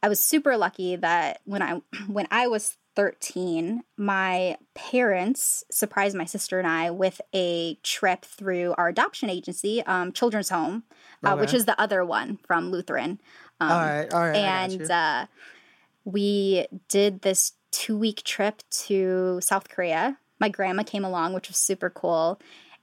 I 0.03 0.09
was 0.09 0.21
super 0.21 0.57
lucky 0.57 0.97
that 0.97 1.41
when 1.45 1.63
I 1.63 1.81
when 2.07 2.27
I 2.31 2.49
was 2.49 2.77
13, 2.95 3.83
my 3.97 4.57
parents 4.75 5.65
surprised 5.71 6.17
my 6.17 6.25
sister 6.25 6.59
and 6.59 6.69
I 6.69 6.91
with 6.91 7.21
a 7.35 7.77
trip 7.83 8.25
through 8.25 8.75
our 8.77 8.89
adoption 8.89 9.31
agency, 9.31 9.83
um, 9.85 10.13
Children's 10.13 10.51
Home, 10.51 10.85
uh, 11.23 11.37
which 11.37 11.55
is 11.55 11.65
the 11.65 11.81
other 11.81 12.05
one 12.05 12.39
from 12.47 12.71
Lutheran. 12.71 13.21
Um, 13.61 13.71
all 13.71 13.79
right 13.79 14.13
all 14.13 14.21
right 14.21 14.37
and 14.37 14.91
uh, 14.91 15.27
we 16.05 16.67
did 16.89 17.23
this 17.23 17.53
two 17.71 17.97
week 17.97 18.23
trip 18.25 18.63
to 18.71 19.41
South 19.41 19.69
Korea. 19.69 20.19
My 20.39 20.49
grandma 20.49 20.83
came 20.83 21.05
along, 21.05 21.33
which 21.33 21.49
was 21.49 21.57
super 21.57 21.89
cool. 21.89 22.41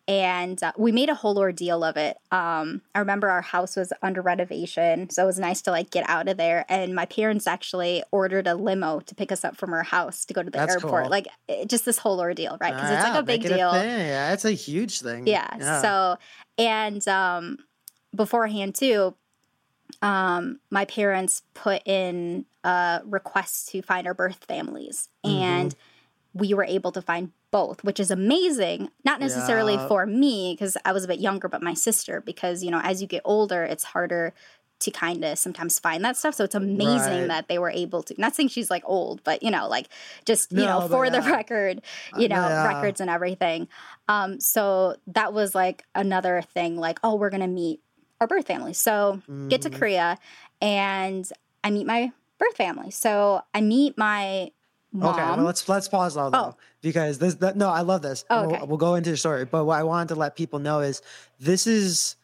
And 0.10 0.62
uh, 0.64 0.72
we 0.76 0.92
made 0.92 1.08
a 1.10 1.14
whole 1.14 1.38
ordeal 1.38 1.84
of 1.84 1.96
it. 1.96 2.18
Um, 2.32 2.82
I 2.96 3.00
remember 3.00 3.30
our 3.30 3.44
house 3.44 3.76
was 3.76 3.94
under 4.02 4.22
renovation, 4.24 5.12
so 5.12 5.22
it 5.24 5.26
was 5.28 5.38
nice 5.38 5.62
to 5.62 5.72
like 5.72 5.92
get 5.92 6.04
out 6.10 6.28
of 6.28 6.36
there. 6.38 6.66
And 6.68 6.96
my 6.96 7.06
parents 7.06 7.46
actually 7.46 8.02
ordered 8.12 8.48
a 8.48 8.56
limo 8.56 9.02
to 9.02 9.14
pick 9.14 9.32
us 9.32 9.46
up 9.46 9.56
from 9.56 9.72
our 9.72 9.84
house 9.84 10.26
to 10.26 10.34
go 10.34 10.42
to 10.42 10.50
the 10.50 10.58
That's 10.58 10.74
airport. 10.74 11.04
cool. 11.04 11.12
Like 11.12 11.28
it, 11.48 11.70
just 11.70 11.86
this 11.86 12.00
whole 12.00 12.20
ordeal, 12.20 12.58
right? 12.60 12.74
Because 12.74 12.90
it's 12.90 13.04
Yeah, 13.04 13.12
like 13.14 13.20
a 13.22 13.24
big 13.24 13.42
deal. 13.44 13.72
Yeah, 13.72 14.34
it's 14.34 14.46
a 14.46 14.52
huge 14.52 15.02
thing. 15.02 15.28
Yeah. 15.28 15.82
So, 15.82 16.18
and 16.58 17.08
um, 17.08 17.60
beforehand 18.16 18.74
too, 18.74 19.14
um, 20.02 20.60
my 20.72 20.86
parents 20.86 21.44
put 21.54 21.82
in 21.88 22.46
a 22.64 23.02
request 23.06 23.70
to 23.70 23.82
find 23.84 24.08
our 24.08 24.14
birth 24.16 24.44
families, 24.48 25.10
Mm-hmm. 25.26 25.36
and 25.36 25.76
we 26.34 26.54
were 26.54 26.64
able 26.64 26.92
to 26.92 27.02
find 27.02 27.32
both, 27.52 27.84
which 27.84 28.00
is 28.00 28.12
amazing. 28.12 28.92
Not 29.04 29.20
necessarily 29.20 29.74
Yeah. 29.74 29.88
for 29.88 30.06
me 30.06 30.54
because 30.54 30.78
I 30.86 30.92
was 30.92 31.04
a 31.04 31.08
bit 31.08 31.20
younger, 31.20 31.48
but 31.48 31.64
my 31.64 31.74
sister, 31.74 32.22
because 32.22 32.64
you 32.64 32.70
know, 32.72 32.82
as 32.84 33.02
you 33.02 33.08
get 33.08 33.22
older, 33.26 33.64
it's 33.64 33.84
harder 33.86 34.34
to 34.80 34.92
kind 34.92 35.26
of 35.26 35.38
sometimes 35.38 35.78
find 35.78 36.06
that 36.06 36.16
stuff. 36.16 36.36
So 36.36 36.46
it's 36.46 36.56
amazing 36.56 37.22
Right. 37.22 37.28
that 37.28 37.48
they 37.50 37.60
were 37.60 37.70
able 37.72 38.02
to. 38.04 38.16
Not 38.18 38.34
saying 38.36 38.48
she's 38.50 38.70
like 38.72 38.84
old, 38.86 39.22
but 39.26 39.44
you 39.44 39.52
know, 39.52 39.68
like 39.68 39.88
just 40.26 40.52
you 40.52 40.66
No, 40.66 40.80
know, 40.82 40.88
for 40.88 41.10
the 41.10 41.22
record, 41.22 41.82
you 42.18 42.30
know, 42.30 42.36
Yeah. 42.48 42.66
records 42.66 43.02
and 43.02 43.10
everything. 43.10 43.68
Um, 44.08 44.40
so 44.40 44.96
that 45.08 45.34
was 45.34 45.54
like 45.54 45.84
another 45.96 46.42
thing, 46.54 46.78
like, 46.78 47.00
oh, 47.04 47.16
we're 47.16 47.30
gonna 47.30 47.48
meet 47.48 47.82
our 48.22 48.28
birth 48.28 48.48
family. 48.48 48.74
So 48.74 49.22
get 49.50 49.64
to 49.64 49.70
Mhm. 49.70 49.80
Korea 49.80 50.18
and 50.62 51.30
I 51.64 51.72
meet 51.72 51.86
my 51.88 52.12
birth 52.38 52.56
family. 52.56 52.92
So 52.92 53.42
I 53.54 53.60
meet 53.62 53.98
my 53.98 54.52
mom. 54.92 55.14
Okay, 55.14 55.22
well, 55.24 55.46
let's 55.46 55.68
let's 55.70 55.88
pause 55.88 56.16
though, 56.16 56.30
though 56.30 56.38
Oh. 56.38 56.58
because 56.82 57.20
this. 57.20 57.36
That, 57.36 57.56
no, 57.58 57.70
I 57.70 57.82
love 57.82 58.02
this. 58.02 58.26
Oh, 58.30 58.48
We'll- 58.48 58.56
okay. 58.56 58.66
we'll, 58.66 58.78
go 58.78 58.96
into 58.96 59.12
the 59.12 59.18
story, 59.18 59.46
but 59.46 59.66
what 59.66 59.78
I 59.80 59.84
wanted 59.84 60.10
to 60.10 60.16
let 60.16 60.36
people 60.36 60.60
know 60.60 60.80
is 60.82 61.02
this 61.40 61.68
is 61.68 62.16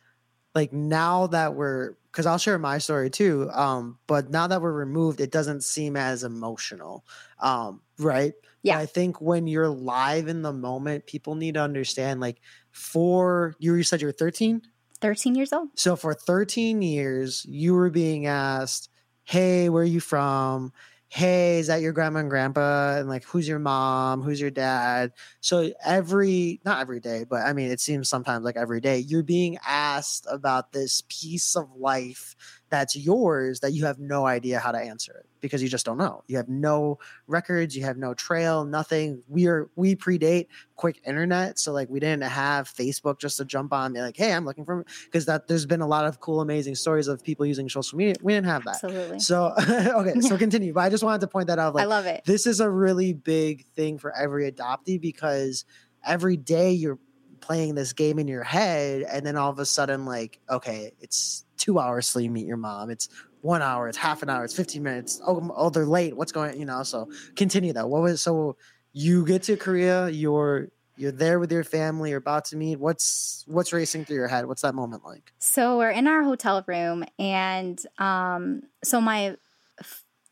like 0.54 0.72
now 0.74 1.28
that 1.28 1.54
we're 1.56 1.96
because 2.12 2.26
I'll 2.26 2.38
share 2.38 2.58
my 2.58 2.78
story 2.78 3.10
too. 3.10 3.50
Um, 3.52 4.00
but 4.08 4.30
now 4.30 4.48
that 4.48 4.62
we're 4.62 4.72
removed, 4.72 5.20
it 5.20 5.32
doesn't 5.32 5.64
seem 5.66 5.98
as 5.98 6.24
emotional. 6.24 7.04
Um, 7.40 7.82
right? 8.00 8.34
Yeah. 8.64 8.76
But 8.78 8.82
I 8.82 8.86
think 8.86 9.20
when 9.20 9.48
you're 9.48 9.68
live 9.68 10.28
in 10.30 10.42
the 10.42 10.54
moment, 10.54 11.06
people 11.08 11.36
need 11.36 11.56
to 11.56 11.62
understand. 11.62 12.22
Like, 12.22 12.40
for 12.72 13.54
you, 13.60 13.76
you 13.76 13.84
said 13.84 14.00
you 14.02 14.08
were 14.08 14.14
13. 14.14 14.62
13 15.02 15.36
years 15.36 15.52
old. 15.52 15.70
So 15.76 15.98
for 15.98 16.14
13 16.14 16.82
years, 16.82 17.46
you 17.48 17.74
were 17.74 17.90
being 17.90 18.26
asked, 18.28 18.90
"Hey, 19.26 19.68
where 19.70 19.84
are 19.84 19.86
you 19.86 20.00
from? 20.00 20.72
Hey, 21.10 21.60
is 21.60 21.68
that 21.68 21.82
your 21.82 21.94
grandma 21.94 22.20
and 22.20 22.30
grandpa? 22.30 22.98
And 22.98 23.08
like, 23.08 23.24
who's 23.26 23.48
your 23.48 23.60
mom? 23.60 24.22
Who's 24.22 24.42
your 24.42 24.50
dad?" 24.52 25.14
So 25.40 25.72
every 25.84 26.60
not 26.66 26.82
every 26.82 27.00
day, 27.00 27.24
but 27.30 27.42
I 27.46 27.54
mean, 27.54 27.72
it 27.72 27.80
seems 27.80 28.10
sometimes 28.10 28.44
like 28.44 28.58
every 28.58 28.82
day, 28.82 28.98
you're 29.00 29.24
being 29.24 29.58
asked 29.66 30.26
about 30.30 30.74
this 30.74 31.04
piece 31.08 31.56
of 31.56 31.70
life 31.76 32.36
that's 32.76 32.96
yours 32.96 33.62
that 33.62 33.72
you 33.72 33.86
have 33.86 34.00
no 34.00 34.26
idea 34.26 34.60
how 34.60 34.72
to 34.72 34.78
answer 34.78 35.14
it 35.14 35.26
because 35.40 35.64
you 35.64 35.70
just 35.70 35.86
don't 35.86 35.98
know. 35.98 36.24
You 36.28 36.36
have 36.36 36.50
no 36.50 37.00
records, 37.26 37.76
you 37.76 37.84
have 37.84 37.96
no 37.98 38.14
trail, 38.14 38.66
nothing. 38.66 39.24
We 39.30 39.48
are 39.48 39.70
we 39.78 39.96
predate 39.96 40.48
quick 40.76 41.00
internet, 41.06 41.58
so 41.58 41.72
like 41.72 41.90
we 41.90 42.02
didn't 42.02 42.24
have 42.24 42.68
Facebook 42.68 43.20
just 43.20 43.38
to 43.38 43.46
jump 43.46 43.72
on 43.72 43.86
and 43.86 43.96
be 43.96 44.02
like, 44.02 44.18
"Hey, 44.18 44.34
I'm 44.34 44.44
looking 44.46 44.66
for," 44.66 44.86
because 45.06 45.26
that 45.28 45.48
there's 45.48 45.66
been 45.66 45.80
a 45.80 45.88
lot 45.88 46.06
of 46.06 46.20
cool, 46.20 46.42
amazing 46.42 46.76
stories 46.76 47.08
of 47.08 47.24
people 47.24 47.46
using 47.46 47.70
social 47.70 47.98
media. 47.98 48.16
We 48.22 48.34
didn't 48.34 48.48
have 48.48 48.66
that. 48.66 48.84
Absolutely. 48.84 49.20
So 49.20 49.54
okay, 49.60 50.20
so 50.20 50.38
continue. 50.46 50.74
But 50.74 50.82
I 50.82 50.90
just 50.90 51.04
wanted 51.04 51.22
to 51.22 51.28
point 51.28 51.48
that 51.48 51.60
out. 51.60 51.76
Like, 51.76 51.84
I 51.84 51.88
love 51.88 52.06
it. 52.06 52.24
this 52.26 52.46
is 52.46 52.60
a 52.60 52.70
really 52.70 53.14
big 53.14 53.66
thing 53.76 53.98
for 54.00 54.14
every 54.16 54.52
adoptee 54.52 55.00
because 55.00 55.64
every 56.06 56.36
day 56.36 56.72
you're 56.72 57.00
playing 57.40 57.76
this 57.76 57.94
game 57.94 58.20
in 58.20 58.28
your 58.28 58.44
head 58.44 59.04
and 59.04 59.26
then 59.26 59.38
all 59.38 59.52
of 59.52 59.60
a 59.60 59.66
sudden 59.66 60.04
like 60.04 60.40
okay 60.50 60.92
it's 61.00 61.46
two 61.58 61.80
hours 61.80 62.12
till 62.12 62.22
you 62.22 62.30
meet 62.30 62.46
your 62.46 62.58
mom. 62.58 62.90
It's 62.90 63.10
one 63.42 63.62
hour 63.62 63.88
it's 63.88 63.98
half 63.98 64.24
an 64.24 64.30
hour 64.30 64.44
it's 64.44 64.56
15 64.56 64.82
minutes. 64.82 65.22
Oh, 65.26 65.52
oh 65.56 65.70
they're 65.70 65.86
late. 65.86 66.16
What's 66.18 66.32
going 66.32 66.60
you 66.60 66.66
know 66.66 66.84
so 66.84 67.10
continue 67.36 67.74
though. 67.74 67.88
What 67.88 68.02
was 68.02 68.22
so 68.22 68.58
you 68.94 69.26
get 69.26 69.44
to 69.44 69.58
korea 69.58 70.08
you're 70.10 70.70
you're 70.98 71.12
there 71.12 71.40
with 71.40 71.52
your 71.52 71.64
family 71.64 72.10
you're 72.10 72.20
about 72.20 72.46
to 72.46 72.58
meet. 72.58 72.80
What's 72.80 73.44
what's 73.48 73.74
racing 73.74 74.06
through 74.06 74.16
your 74.18 74.28
head? 74.28 74.46
What's 74.48 74.62
that 74.62 74.76
moment 74.76 75.04
like? 75.06 75.32
So 75.40 75.78
we're 75.78 75.92
in 75.92 76.08
our 76.08 76.24
hotel 76.24 76.64
room, 76.68 77.04
and 77.20 77.80
um, 77.98 78.64
so 78.84 79.02
my 79.02 79.36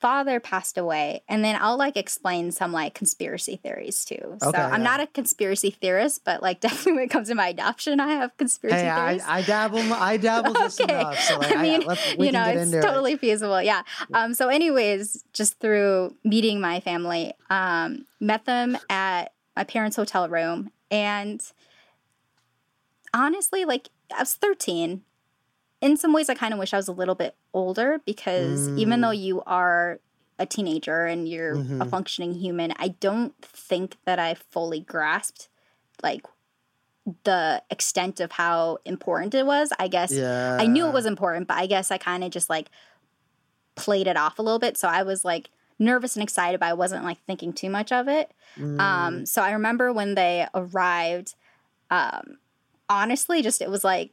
father 0.04 0.42
passed 0.42 0.78
away, 0.78 1.24
and 1.30 1.46
then 1.46 1.58
I'll 1.62 1.78
like 1.78 1.96
explain 1.96 2.52
some 2.52 2.74
like 2.74 2.94
conspiracy 2.94 3.56
theories 3.56 4.04
too. 4.04 4.36
So 4.42 4.52
I'm 4.54 4.82
yeah. 4.82 4.84
not 4.84 5.00
a 5.00 5.08
conspiracy 5.08 5.70
theorist, 5.70 6.26
but 6.26 6.44
like 6.44 6.60
definitely 6.66 6.92
when 6.92 7.04
it 7.04 7.10
comes 7.10 7.30
to 7.30 7.36
my 7.36 7.48
adoption, 7.48 8.02
I 8.02 8.10
have 8.10 8.36
conspiracy 8.36 8.80
hey 8.80 8.90
I, 8.90 9.06
theories. 9.06 9.24
I 9.26 9.42
dabble 9.44 9.94
i 9.94 10.18
dabble 10.18 10.54
just 10.56 10.82
Okay. 10.82 10.94
enough 10.94 11.22
so 11.22 11.38
like 11.38 11.52
I 11.56 11.62
mean, 11.62 11.84
I, 11.88 12.16
you 12.20 12.34
know, 12.34 12.44
it's 12.46 12.72
totally 12.86 13.16
feasible. 13.16 13.62
Yeah. 13.62 13.84
Um, 14.14 14.34
so, 14.34 14.50
anyways, 14.50 15.24
just 15.32 15.62
through 15.62 16.14
meeting 16.26 16.60
my 16.60 16.82
family, 16.82 17.32
um, 17.50 18.06
met 18.20 18.44
them 18.44 18.78
at 18.90 19.32
my 19.56 19.64
parents' 19.64 19.96
hotel 19.96 20.28
room, 20.28 20.70
and 20.92 21.42
honestly, 23.14 23.64
like 23.64 23.88
I 24.14 24.20
was 24.20 24.34
13. 24.34 25.04
In 25.84 25.98
some 25.98 26.14
ways, 26.14 26.30
I 26.30 26.34
kind 26.34 26.54
of 26.54 26.60
wish 26.60 26.74
I 26.74 26.78
was 26.78 26.88
a 26.88 26.94
little 26.94 27.14
bit 27.16 27.36
older 27.54 28.00
because 28.06 28.70
even 28.70 29.02
though 29.02 29.12
you 29.12 29.42
are 29.46 30.00
a 30.40 30.46
teenager 30.46 31.06
and 31.06 31.28
you're 31.28 31.54
a 31.54 31.58
Mhm. 31.58 31.90
functioning 31.90 32.34
human, 32.36 32.74
I 32.78 32.88
don't 32.88 33.34
think 33.44 33.98
that 34.06 34.18
I 34.18 34.34
fully 34.36 34.80
grasped 34.80 35.50
like 36.02 36.26
the 37.24 37.62
extent 37.70 38.22
of 38.22 38.32
how 38.32 38.78
important 38.86 39.36
it 39.36 39.46
was. 39.46 39.74
I 39.78 39.90
guess 39.90 40.12
yeah 40.12 40.58
I 40.60 40.68
knew 40.68 40.88
it 40.88 40.94
was 40.94 41.06
important, 41.06 41.48
but 41.50 41.58
I 41.58 41.66
guess 41.68 41.92
I 41.92 41.98
kind 41.98 42.24
of 42.24 42.32
just 42.32 42.50
like 42.50 42.70
played 43.76 44.08
it 44.08 44.16
off 44.16 44.40
a 44.40 44.42
little 44.42 44.60
bit. 44.60 44.78
So 44.78 44.88
I 44.88 45.04
was 45.04 45.26
like 45.26 45.50
nervous 45.78 46.16
and 46.16 46.24
excited, 46.24 46.60
but 46.62 46.68
I 46.68 46.74
wasn't 46.74 47.04
like 47.04 47.18
thinking 47.28 47.52
too 47.52 47.70
much 47.70 47.92
of 47.92 48.08
it. 48.08 48.32
Mm. 48.58 48.80
Um, 48.80 49.26
so 49.26 49.42
I 49.42 49.52
remember 49.52 49.92
when 49.92 50.16
they 50.16 50.48
arrived, 50.54 51.36
um, 51.92 52.38
honestly, 52.90 53.42
just 53.42 53.62
it 53.62 53.70
was 53.70 53.84
like 53.84 54.12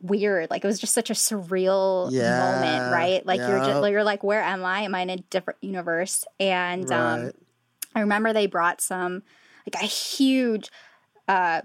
weird. 0.00 0.50
Like 0.50 0.64
it 0.64 0.66
was 0.66 0.78
just 0.78 0.94
such 0.94 1.10
a 1.10 1.14
surreal 1.14 2.10
Yeah, 2.12 2.38
moment, 2.38 2.92
right? 2.92 3.24
Like 3.26 3.40
you're 3.40 3.58
just 3.58 3.80
like 3.80 3.92
you're 3.92 4.04
like, 4.04 4.22
where 4.22 4.42
am 4.42 4.64
I? 4.64 4.82
Am 4.82 4.94
I 4.94 5.00
in 5.02 5.10
a 5.10 5.16
different 5.16 5.58
universe? 5.62 6.24
And 6.40 6.90
um, 6.92 7.32
I 7.94 8.00
remember 8.00 8.32
they 8.32 8.46
brought 8.46 8.80
some 8.80 9.22
like 9.66 9.82
a 9.82 9.86
huge 9.86 10.70
uh 11.26 11.62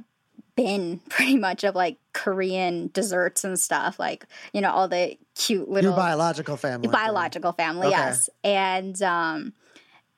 bin 0.56 1.00
pretty 1.10 1.38
much 1.38 1.64
of 1.64 1.74
like 1.76 1.98
Korean 2.14 2.90
desserts 2.94 3.44
and 3.44 3.60
stuff, 3.60 4.00
like, 4.00 4.26
you 4.54 4.62
know, 4.62 4.72
all 4.72 4.88
the 4.88 5.18
cute 5.36 5.70
little 5.70 5.92
your 5.92 5.98
biological 5.98 6.58
family 6.58 6.88
biological 6.90 7.54
family, 7.54 7.88
Okay. 7.88 7.98
yes. 7.98 8.30
And 8.44 9.02
um 9.02 9.54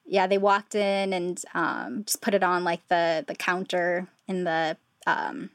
yeah, 0.06 0.28
they 0.28 0.38
walked 0.38 0.76
in 0.76 1.14
and 1.14 1.42
um 1.54 2.04
just 2.06 2.22
put 2.22 2.34
it 2.34 2.44
on 2.44 2.64
like 2.64 2.88
the 2.88 3.24
the 3.28 3.36
counter 3.36 4.08
in 4.28 4.44
the 4.44 4.78
um 5.08 5.50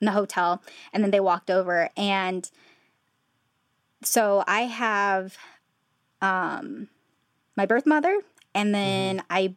in 0.00 0.06
the 0.06 0.12
hotel 0.12 0.62
and 0.92 1.02
then 1.02 1.10
they 1.10 1.20
walked 1.20 1.50
over 1.50 1.90
and 1.96 2.50
so 4.02 4.44
I 4.46 4.62
have 4.62 5.36
um 6.20 6.88
my 7.56 7.66
birth 7.66 7.86
mother 7.86 8.20
and 8.54 8.74
then 8.74 9.18
Mm-hmm. 9.18 9.26
I 9.30 9.54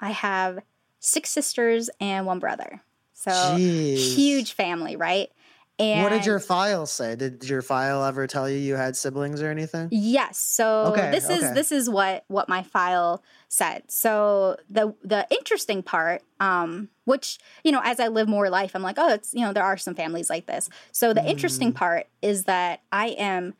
I 0.00 0.10
have 0.10 0.58
six 1.00 1.30
sisters 1.30 1.90
and 2.00 2.26
one 2.26 2.38
brother. 2.38 2.80
So 3.12 3.30
Jeez. 3.30 4.14
huge 4.14 4.52
family, 4.52 4.96
right? 4.96 5.30
And 5.78 6.02
What 6.02 6.10
did 6.10 6.24
your 6.24 6.38
file 6.38 6.86
say? 6.86 7.16
Did 7.16 7.48
your 7.48 7.60
file 7.60 8.04
ever 8.04 8.28
tell 8.28 8.48
you 8.48 8.56
you 8.56 8.76
had 8.76 8.96
siblings 8.96 9.42
or 9.42 9.50
anything? 9.50 9.88
Yes. 9.90 10.38
So 10.38 10.92
Okay, 10.92 11.10
this 11.10 11.28
is 11.28 11.40
this 11.52 11.72
is 11.72 11.90
what 11.90 12.24
what 12.28 12.48
my 12.48 12.62
file 12.62 13.24
said. 13.48 13.90
So 13.90 14.56
the 14.70 14.94
the 15.02 15.26
interesting 15.30 15.82
part, 15.82 16.22
um, 16.38 16.90
which 17.06 17.38
you 17.64 17.72
know, 17.72 17.80
as 17.82 17.98
I 17.98 18.06
live 18.06 18.28
more 18.28 18.48
life, 18.50 18.76
I'm 18.76 18.82
like, 18.82 18.98
oh, 18.98 19.08
it's 19.14 19.34
you 19.34 19.40
know, 19.40 19.52
there 19.52 19.64
are 19.64 19.76
some 19.76 19.96
families 19.96 20.30
like 20.30 20.46
this. 20.46 20.70
So 20.92 21.12
the 21.12 21.28
interesting 21.28 21.72
Mm. 21.72 21.76
part 21.76 22.06
is 22.22 22.44
that 22.44 22.82
I 22.92 23.08
am 23.08 23.54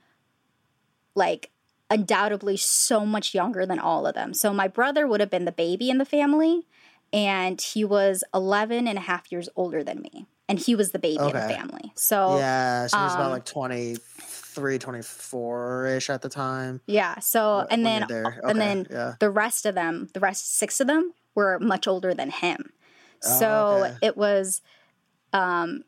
like 1.15 1.51
undoubtedly 1.91 2.57
so 2.57 3.05
much 3.05 3.35
younger 3.35 3.67
than 3.67 3.79
all 3.79 4.07
of 4.07 4.15
them. 4.15 4.35
So 4.35 4.53
my 4.53 4.69
brother 4.69 5.07
would 5.07 5.21
have 5.21 5.31
been 5.31 5.45
the 5.45 5.53
baby 5.53 5.91
in 5.91 5.99
the 5.99 6.05
family, 6.05 6.67
and 7.13 7.61
he 7.61 7.85
was 7.85 8.25
11 8.33 8.89
and 8.89 8.99
a 8.99 9.03
half 9.03 9.31
years 9.31 9.49
older 9.55 9.85
than 9.85 10.01
me, 10.01 10.27
and 10.49 10.59
he 10.59 10.75
was 10.75 10.93
the 10.93 10.99
baby 10.99 11.17
in 11.23 11.27
the 11.33 11.33
family. 11.33 11.93
So 11.95 12.39
yeah, 12.39 12.87
she 12.87 12.97
was 12.97 13.15
about 13.15 13.27
um, 13.27 13.33
like 13.33 13.45
23, 13.45 14.79
24 14.79 15.87
ish 15.87 16.11
at 16.11 16.23
the 16.23 16.29
time. 16.29 16.81
Yeah. 16.87 17.19
So 17.21 17.67
and 17.71 17.85
then 17.85 18.07
you're 18.09 18.41
and 18.49 18.61
then 18.61 18.87
yeah. 18.91 19.15
the 19.21 19.31
rest 19.31 19.67
of 19.67 19.75
them, 19.75 20.09
the 20.13 20.21
rest 20.21 20.57
six 20.57 20.81
of 20.81 20.87
them 20.87 21.13
were 21.35 21.59
much 21.59 21.87
older 21.87 22.15
than 22.15 22.31
him. 22.31 22.73
Oh, 23.25 23.39
So 23.39 23.85
okay. 23.85 23.97
it 24.03 24.17
was 24.17 24.61
um 25.33 25.85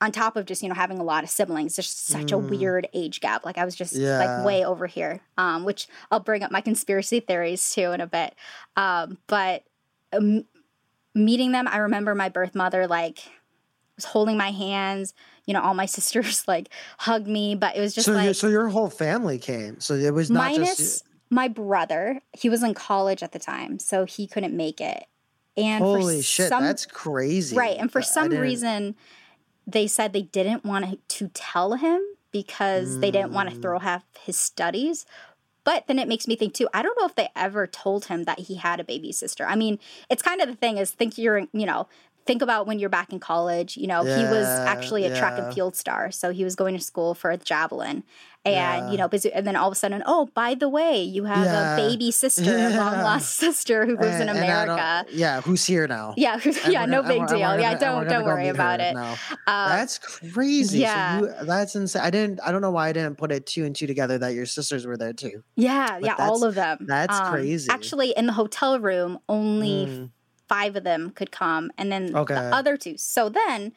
on 0.00 0.12
top 0.12 0.36
of 0.36 0.46
just, 0.46 0.62
you 0.62 0.68
know, 0.68 0.76
having 0.76 1.00
a 1.00 1.02
lot 1.02 1.24
of 1.24 1.30
siblings, 1.30 1.74
just 1.74 2.06
such 2.06 2.30
a 2.30 2.36
Mm. 2.36 2.50
weird 2.50 2.88
age 2.94 3.20
gap. 3.20 3.44
Like 3.44 3.58
I 3.58 3.64
was 3.64 3.74
just 3.74 3.94
Yeah. 3.94 4.18
like 4.18 4.46
way 4.46 4.64
over 4.64 4.86
here. 4.86 5.20
Um, 5.36 5.64
which 5.64 5.88
I'll 6.12 6.20
bring 6.20 6.44
up 6.44 6.52
my 6.52 6.60
conspiracy 6.60 7.18
theories 7.18 7.68
too 7.72 7.90
in 7.90 8.00
a 8.00 8.06
bit. 8.06 8.36
Um, 8.76 9.18
but 9.26 9.64
um, 10.12 10.44
meeting 11.16 11.50
them, 11.50 11.66
I 11.66 11.78
remember 11.78 12.14
my 12.14 12.28
birth 12.28 12.54
mother 12.54 12.86
like 12.86 13.24
was 13.98 14.06
holding 14.06 14.36
my 14.38 14.50
hands, 14.50 15.12
you 15.44 15.52
know, 15.52 15.60
all 15.60 15.74
my 15.74 15.86
sisters 15.98 16.44
like 16.48 16.70
hugged 16.98 17.28
me, 17.28 17.54
but 17.54 17.76
it 17.76 17.80
was 17.80 17.94
just 17.94 18.06
so, 18.06 18.12
like 18.14 18.24
your, 18.24 18.34
so 18.34 18.48
your 18.48 18.68
whole 18.68 18.88
family 18.90 19.38
came. 19.38 19.78
So 19.80 19.94
it 19.94 20.14
was 20.14 20.30
not 20.30 20.40
minus 20.52 20.76
just. 20.78 21.04
my 21.30 21.48
brother 21.48 22.20
he 22.32 22.48
was 22.48 22.62
in 22.62 22.72
college 22.72 23.22
at 23.22 23.32
the 23.32 23.38
time 23.38 23.78
so 23.78 24.04
he 24.06 24.26
couldn't 24.26 24.56
make 24.56 24.80
it 24.80 25.04
and 25.58 25.82
for 25.84 25.98
Holy 25.98 26.22
shit, 26.22 26.48
some, 26.48 26.62
that's 26.62 26.86
crazy. 26.86 27.54
right 27.56 27.76
and 27.78 27.92
for 27.92 28.00
some 28.00 28.30
reason 28.30 28.94
they 29.66 29.86
said 29.86 30.12
they 30.14 30.22
didn't 30.22 30.64
want 30.64 31.06
to 31.08 31.28
tell 31.34 31.74
him 31.74 32.00
because 32.32 33.00
they 33.00 33.10
didn't 33.10 33.32
want 33.32 33.50
to 33.50 33.56
Mm. 33.56 33.60
throw 33.62 33.78
half 33.78 34.04
his 34.22 34.36
studies 34.38 35.04
but 35.64 35.86
then 35.86 35.98
it 35.98 36.08
makes 36.08 36.26
me 36.26 36.34
think 36.36 36.54
too 36.54 36.68
i 36.72 36.80
don't 36.82 36.98
know 36.98 37.06
if 37.06 37.14
they 37.14 37.28
ever 37.36 37.66
told 37.66 38.06
him 38.06 38.24
that 38.24 38.38
he 38.40 38.54
had 38.54 38.80
a 38.80 38.84
baby 38.84 39.12
sister 39.12 39.44
i 39.46 39.54
mean 39.54 39.78
it's 40.08 40.22
kind 40.22 40.40
of 40.40 40.48
the 40.48 40.54
thing 40.56 40.78
is 40.78 40.90
think 40.92 41.18
you're 41.18 41.40
you 41.52 41.66
know 41.66 41.86
think 42.28 42.42
about 42.42 42.66
when 42.68 42.78
you're 42.80 42.94
back 42.98 43.10
in 43.14 43.18
college 43.32 43.70
you 43.82 43.86
know 43.92 44.00
he 44.04 44.22
was 44.36 44.46
actually 44.74 45.02
a 45.08 45.12
track 45.18 45.34
and 45.40 45.48
field 45.54 45.74
star 45.82 46.10
so 46.20 46.26
he 46.38 46.44
was 46.48 46.54
going 46.62 46.74
to 46.76 46.82
school 46.90 47.10
for 47.20 47.28
a 47.30 47.38
javelin 47.50 48.04
and 48.44 48.54
Yeah. 48.54 48.90
you 48.92 48.96
know 49.00 49.08
and 49.36 49.44
then 49.46 49.56
all 49.56 49.68
of 49.70 49.72
a 49.72 49.80
sudden 49.82 50.02
oh 50.14 50.22
by 50.42 50.50
the 50.54 50.68
way 50.68 51.02
you 51.02 51.24
have 51.24 51.44
Yeah. 51.46 51.72
a 51.74 51.76
baby 51.88 52.10
sister 52.24 52.42
a 52.42 52.70
Yeah. 52.70 52.78
long 52.82 52.96
lost 53.08 53.28
sister 53.46 53.86
who 53.86 53.96
lives 53.96 54.16
in 54.20 54.28
And- 54.28 54.36
and 54.36 54.38
america 54.44 55.06
yeah, 55.24 55.40
who's 55.40 55.64
here 55.64 55.86
now? 55.88 56.12
yeah 56.16 56.38
who's, 56.38 56.56
yeah 56.68 56.84
no 56.84 57.00
gonna- 57.02 57.08
big 57.14 57.20
we're- 57.22 57.38
deal 57.38 57.48
and 57.50 57.56
we're 57.62 57.68
yeah 57.68 57.74
gonna- 57.78 58.04
don't 58.04 58.08
don't 58.12 58.24
worry 58.30 58.48
about 58.48 58.78
it. 58.88 58.94
Um, 58.96 59.16
That's 59.46 59.96
crazy. 59.98 60.80
yeah. 60.80 61.20
So 61.20 61.26
you, 61.26 61.32
that's 61.46 61.74
insane. 61.74 62.02
I 62.02 62.10
didn't. 62.10 62.40
I 62.46 62.52
don't 62.52 62.60
know 62.60 62.70
why 62.70 62.88
I 62.88 62.92
didn't 62.92 63.16
put 63.16 63.32
it 63.32 63.46
two 63.46 63.64
and 63.64 63.74
two 63.74 63.86
together 63.86 64.18
that 64.18 64.34
your 64.34 64.46
sisters 64.46 64.86
were 64.86 64.96
there 65.02 65.12
too. 65.24 65.42
yeah 65.56 65.92
but 66.00 66.04
yeah 66.04 66.16
all 66.18 66.44
of 66.44 66.54
them 66.54 66.76
that's 66.94 67.18
Um, 67.18 67.32
crazy. 67.32 67.68
actually 67.70 68.10
in 68.20 68.26
the 68.26 68.32
hotel 68.42 68.78
room 68.78 69.18
only 69.28 69.86
Mm. 69.86 70.10
Five 70.48 70.76
of 70.76 70.84
them 70.84 71.10
could 71.10 71.30
come 71.30 71.70
and 71.78 71.90
then 71.92 72.14
Okay. 72.16 72.34
the 72.34 72.40
other 72.54 72.76
two 72.76 72.96
so 72.96 73.28
then 73.28 73.72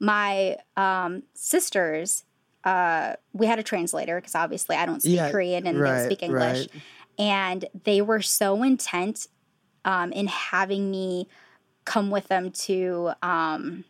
my 0.00 0.56
um, 0.76 1.22
sisters 1.34 2.24
uh, 2.64 3.14
we 3.32 3.46
had 3.46 3.58
a 3.58 3.62
translator 3.62 4.16
because 4.20 4.34
obviously 4.34 4.76
i 4.76 4.84
don't 4.84 5.00
speak 5.00 5.14
Yeah, 5.16 5.30
korean 5.30 5.66
and 5.66 5.84
they 5.84 6.04
speak 6.04 6.22
english 6.22 6.58
right. 6.58 6.70
and 7.18 7.64
they 7.84 8.02
were 8.02 8.20
so 8.22 8.62
intent 8.62 9.28
um, 9.84 10.12
in 10.12 10.26
having 10.26 10.90
me 10.90 11.28
come 11.84 12.10
with 12.10 12.26
them 12.28 12.50
to 12.50 13.12
um, 13.22 13.84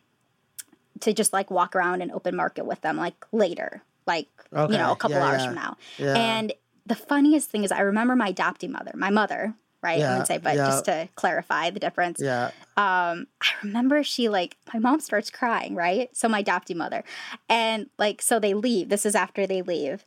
to 0.99 1.13
just 1.13 1.33
like 1.33 1.49
walk 1.51 1.75
around 1.75 2.01
and 2.01 2.11
open 2.11 2.35
market 2.35 2.65
with 2.65 2.81
them 2.81 2.97
like 2.97 3.15
later 3.31 3.81
like 4.05 4.27
you 4.71 4.77
know 4.77 4.91
a 4.91 4.95
couple 4.95 5.17
yeah, 5.17 5.25
hours 5.27 5.41
yeah. 5.41 5.45
from 5.47 5.55
now 5.55 5.77
and 6.15 6.53
the 6.85 6.95
funniest 6.95 7.49
thing 7.49 7.63
is 7.63 7.71
i 7.71 7.79
remember 7.81 8.15
my 8.15 8.29
adopting 8.29 8.71
mother 8.71 8.91
my 8.95 9.09
mother 9.09 9.53
right? 9.83 9.97
I 9.99 9.99
Yeah, 9.99 10.17
would 10.17 10.27
say, 10.27 10.37
but 10.37 10.55
yeah. 10.55 10.65
just 10.67 10.85
to 10.85 11.09
clarify 11.15 11.69
the 11.69 11.79
difference. 11.79 12.19
Yeah. 12.21 12.51
um 12.77 13.27
i 13.41 13.47
remember 13.63 14.03
she 14.03 14.29
like 14.29 14.57
my 14.73 14.79
mom 14.79 14.99
starts 14.99 15.29
crying 15.29 15.75
right 15.75 16.09
so 16.15 16.27
my 16.29 16.39
adoptive 16.39 16.77
mother 16.77 17.03
and 17.49 17.87
like 17.97 18.21
so 18.21 18.39
they 18.39 18.53
leave 18.53 18.89
this 18.89 19.05
is 19.05 19.15
after 19.15 19.47
they 19.47 19.61
leave 19.61 20.05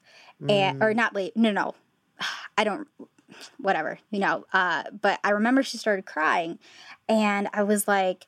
and 0.49 0.83
or 0.83 0.95
not 0.95 1.15
leave 1.15 1.33
no 1.37 1.51
no 1.53 1.75
i 2.59 2.65
don't 2.65 2.87
whatever 3.59 3.99
you 4.11 4.19
know 4.19 4.45
uh 4.53 4.85
but 5.01 5.19
i 5.25 5.31
remember 5.31 5.63
she 5.63 5.77
started 5.79 6.05
crying 6.07 6.59
and 7.09 7.49
i 7.53 7.63
was 7.63 7.87
like 7.89 8.27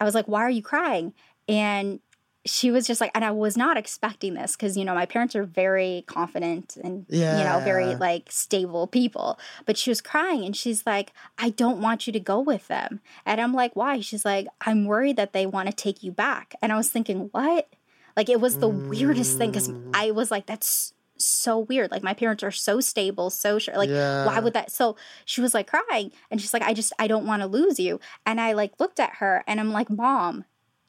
i 0.00 0.04
was 0.04 0.14
like 0.14 0.26
why 0.26 0.40
are 0.42 0.50
you 0.50 0.62
crying 0.62 1.12
and 1.48 2.00
she 2.44 2.70
was 2.72 2.86
just 2.88 3.00
like 3.00 3.10
and 3.14 3.24
i 3.24 3.30
was 3.30 3.56
not 3.56 3.76
expecting 3.76 4.34
this 4.34 4.56
because 4.56 4.76
you 4.76 4.84
know 4.84 4.94
my 4.94 5.06
parents 5.06 5.36
are 5.36 5.44
very 5.44 6.02
confident 6.08 6.76
and 6.82 7.06
you 7.38 7.44
know 7.44 7.60
very 7.64 7.94
like 7.94 8.32
stable 8.32 8.86
people. 8.88 9.38
But 9.64 9.76
she 9.76 9.90
was 9.90 10.00
crying 10.00 10.44
and 10.44 10.56
she's 10.56 10.84
like 10.84 11.12
i 11.38 11.50
don't 11.50 11.80
want 11.80 12.06
you 12.06 12.12
to 12.12 12.20
go 12.20 12.40
with 12.40 12.66
them. 12.68 13.00
And 13.24 13.40
i'm 13.40 13.54
like 13.54 13.76
why? 13.76 14.00
She's 14.00 14.24
like 14.24 14.48
i'm 14.66 14.86
worried 14.86 15.16
that 15.16 15.32
they 15.32 15.46
want 15.46 15.68
to 15.68 15.74
take 15.74 16.02
you 16.02 16.10
back. 16.10 16.54
And 16.60 16.72
i 16.72 16.76
was 16.76 16.88
thinking 16.90 17.28
what? 17.32 17.68
Like 18.16 18.28
it 18.28 18.40
was 18.40 18.58
the 18.58 18.68
weirdest 18.68 19.38
thing 19.38 19.50
because 19.50 19.68
Mm. 19.68 19.90
i 19.94 20.10
was 20.10 20.30
like 20.32 20.46
that's 20.46 20.94
so 21.18 21.60
weird. 21.60 21.92
Like 21.92 22.02
my 22.02 22.14
parents 22.14 22.42
are 22.42 22.50
so 22.50 22.80
stable 22.80 23.30
so 23.30 23.60
sure 23.60 23.76
like 23.76 23.88
why 24.26 24.40
would 24.40 24.54
that 24.54 24.72
so 24.72 24.96
she 25.24 25.40
was 25.40 25.54
like 25.54 25.68
crying 25.68 26.10
and 26.28 26.40
she's 26.40 26.52
like 26.52 26.62
i 26.62 26.74
just 26.74 26.92
i 26.98 27.06
don't 27.06 27.26
want 27.26 27.42
to 27.42 27.46
lose 27.46 27.78
you. 27.78 28.00
And 28.26 28.40
i 28.40 28.52
like 28.52 28.80
looked 28.80 28.98
at 28.98 29.16
her 29.20 29.44
and 29.46 29.60
i'm 29.60 29.70
like 29.70 29.88
mom 29.88 30.44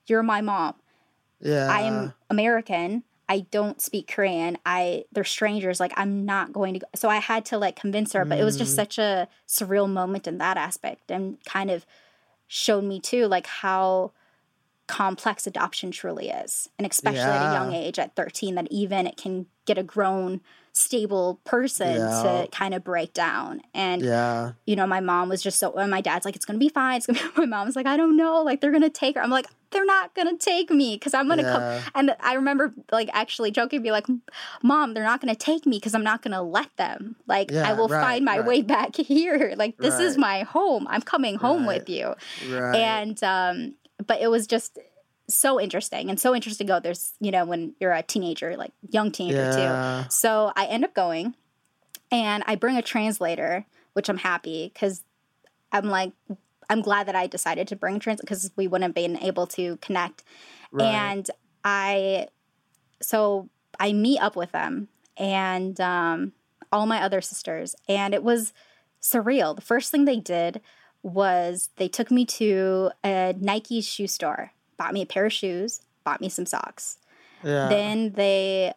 you're 0.07 0.23
my 0.23 0.41
mom 0.41 0.73
Yeah. 1.43 1.67
I 1.71 1.81
am 1.81 2.13
American. 2.29 3.03
I 3.29 3.41
don't 3.51 3.81
speak 3.81 4.07
Korean. 4.07 4.57
I 4.65 5.05
they're 5.11 5.23
strangers. 5.23 5.79
Like 5.79 5.93
I'm 5.95 6.25
not 6.25 6.51
going 6.53 6.73
to. 6.73 6.79
Go. 6.81 6.87
So 6.95 7.09
I 7.09 7.17
had 7.17 7.45
to 7.45 7.57
like 7.57 7.75
convince 7.75 8.13
her, 8.13 8.25
but 8.25 8.39
it 8.39 8.43
was 8.43 8.57
just 8.57 8.73
Mm. 8.73 8.75
such 8.75 8.97
a 8.97 9.27
surreal 9.47 9.89
moment 9.89 10.27
in 10.27 10.37
that 10.39 10.57
aspect, 10.57 11.09
and 11.11 11.37
kind 11.45 11.71
of 11.71 11.85
showed 12.47 12.83
me 12.83 12.99
too 12.99 13.27
like 13.27 13.47
how 13.47 14.11
complex 14.87 15.47
adoption 15.47 15.91
truly 15.91 16.29
is, 16.29 16.69
and 16.77 16.85
especially 16.85 17.21
at 17.21 17.51
a 17.51 17.53
young 17.53 17.73
age 17.73 17.97
at 17.97 18.15
13, 18.15 18.55
that 18.55 18.67
even 18.69 19.07
it 19.07 19.15
can 19.17 19.45
get 19.65 19.77
a 19.77 19.83
grown 19.83 20.41
stable 20.75 21.39
person 21.43 21.97
Yeah. 21.97 22.21
to 22.23 22.47
kind 22.51 22.73
of 22.73 22.83
break 22.83 23.13
down 23.13 23.61
and 23.75 24.01
Yeah. 24.01 24.53
you 24.65 24.75
know, 24.75 24.87
my 24.87 24.99
mom 25.01 25.29
was 25.29 25.41
just 25.43 25.59
so, 25.59 25.71
and 25.73 25.91
my 25.91 26.01
dad's 26.01 26.25
like, 26.25 26.35
it's 26.35 26.45
gonna 26.45 26.57
be 26.59 26.67
fine. 26.69 26.97
It's 26.97 27.05
gonna 27.05 27.19
be, 27.19 27.25
my 27.37 27.45
mom's 27.45 27.75
like, 27.75 27.85
I 27.85 27.95
don't 27.95 28.17
know, 28.17 28.41
like 28.41 28.59
they're 28.59 28.71
gonna 28.71 28.89
take 28.89 29.15
her. 29.15 29.21
I'm 29.21 29.29
like, 29.29 29.45
they're 29.69 29.85
not 29.85 30.15
gonna 30.15 30.35
take 30.37 30.71
me 30.71 30.95
because 30.95 31.13
I'm 31.13 31.27
gonna 31.27 31.43
Yeah. 31.43 31.51
come. 31.83 31.91
And 31.95 32.15
I 32.19 32.33
remember 32.33 32.73
like 32.91 33.09
actually 33.13 33.51
joking, 33.51 33.83
be 33.83 33.91
like, 33.91 34.07
mom, 34.63 34.93
they're 34.95 35.03
not 35.03 35.21
gonna 35.21 35.35
take 35.35 35.65
me 35.67 35.77
because 35.77 35.93
I'm 35.93 36.03
not 36.03 36.23
gonna 36.23 36.41
let 36.43 36.75
them. 36.77 37.17
Like 37.27 37.51
I 37.53 37.73
will 37.73 37.87
right, 37.87 38.01
find 38.01 38.25
my 38.25 38.39
right. 38.39 38.47
way 38.47 38.61
back 38.63 38.95
here. 38.95 39.53
Like 39.55 39.77
this 39.77 39.99
is 39.99 40.17
my 40.17 40.41
home. 40.41 40.87
I'm 40.89 41.01
coming 41.03 41.35
home 41.35 41.67
Right. 41.67 41.79
with 41.79 41.89
you. 41.89 42.15
Right. 42.51 42.75
And 42.75 43.23
um, 43.23 43.75
but 44.07 44.21
it 44.21 44.27
was 44.29 44.47
just 44.47 44.79
so 45.29 45.59
interesting 45.59 46.09
and 46.09 46.19
so 46.19 46.35
interesting 46.35 46.67
to 46.67 46.73
go. 46.73 46.79
There's 46.79 47.13
you 47.19 47.31
know 47.31 47.45
when 47.45 47.75
you're 47.79 47.93
a 47.93 48.03
teenager, 48.03 48.55
like 48.57 48.71
young 48.89 49.11
teenager 49.11 49.51
too. 49.53 50.09
So 50.09 50.51
I 50.55 50.65
end 50.65 50.83
up 50.83 50.93
going 50.93 51.35
and 52.11 52.43
I 52.45 52.55
bring 52.55 52.77
a 52.77 52.81
translator, 52.81 53.65
which 53.93 54.07
I'm 54.07 54.17
happy 54.17 54.69
because 54.71 55.03
I'm 55.71 55.85
like, 55.85 56.13
I'm 56.69 56.81
glad 56.81 57.07
that 57.07 57.15
I 57.15 57.27
decided 57.27 57.67
to 57.69 57.75
bring 57.75 57.95
a 57.95 57.99
translator 57.99 58.23
because 58.23 58.51
we 58.55 58.67
wouldn't 58.67 58.87
have 58.87 58.95
been 58.95 59.17
able 59.23 59.47
to 59.47 59.77
connect. 59.77 60.23
Right. 60.71 60.85
And 60.85 61.29
I, 61.63 62.27
so 63.01 63.49
I 63.79 63.93
meet 63.93 64.19
up 64.19 64.35
with 64.35 64.51
them 64.51 64.89
and 65.17 65.79
um, 65.81 66.33
all 66.71 66.85
my 66.85 67.01
other 67.01 67.21
sisters, 67.21 67.75
and 67.89 68.13
it 68.13 68.23
was 68.23 68.53
surreal. 69.01 69.55
The 69.55 69.61
first 69.61 69.91
thing 69.91 70.05
they 70.05 70.19
did 70.19 70.61
was 71.01 71.69
they 71.77 71.87
took 71.87 72.11
me 72.11 72.25
to 72.25 72.91
a 73.03 73.35
Nike 73.39 73.81
shoe 73.81 74.07
store, 74.07 74.52
bought 74.77 74.93
me 74.93 75.01
a 75.01 75.05
pair 75.05 75.25
of 75.25 75.33
shoes, 75.33 75.81
bought 76.03 76.21
me 76.21 76.29
some 76.29 76.45
socks. 76.45 76.97
yeah. 77.43 77.69
Then 77.69 78.11
they, 78.13 78.73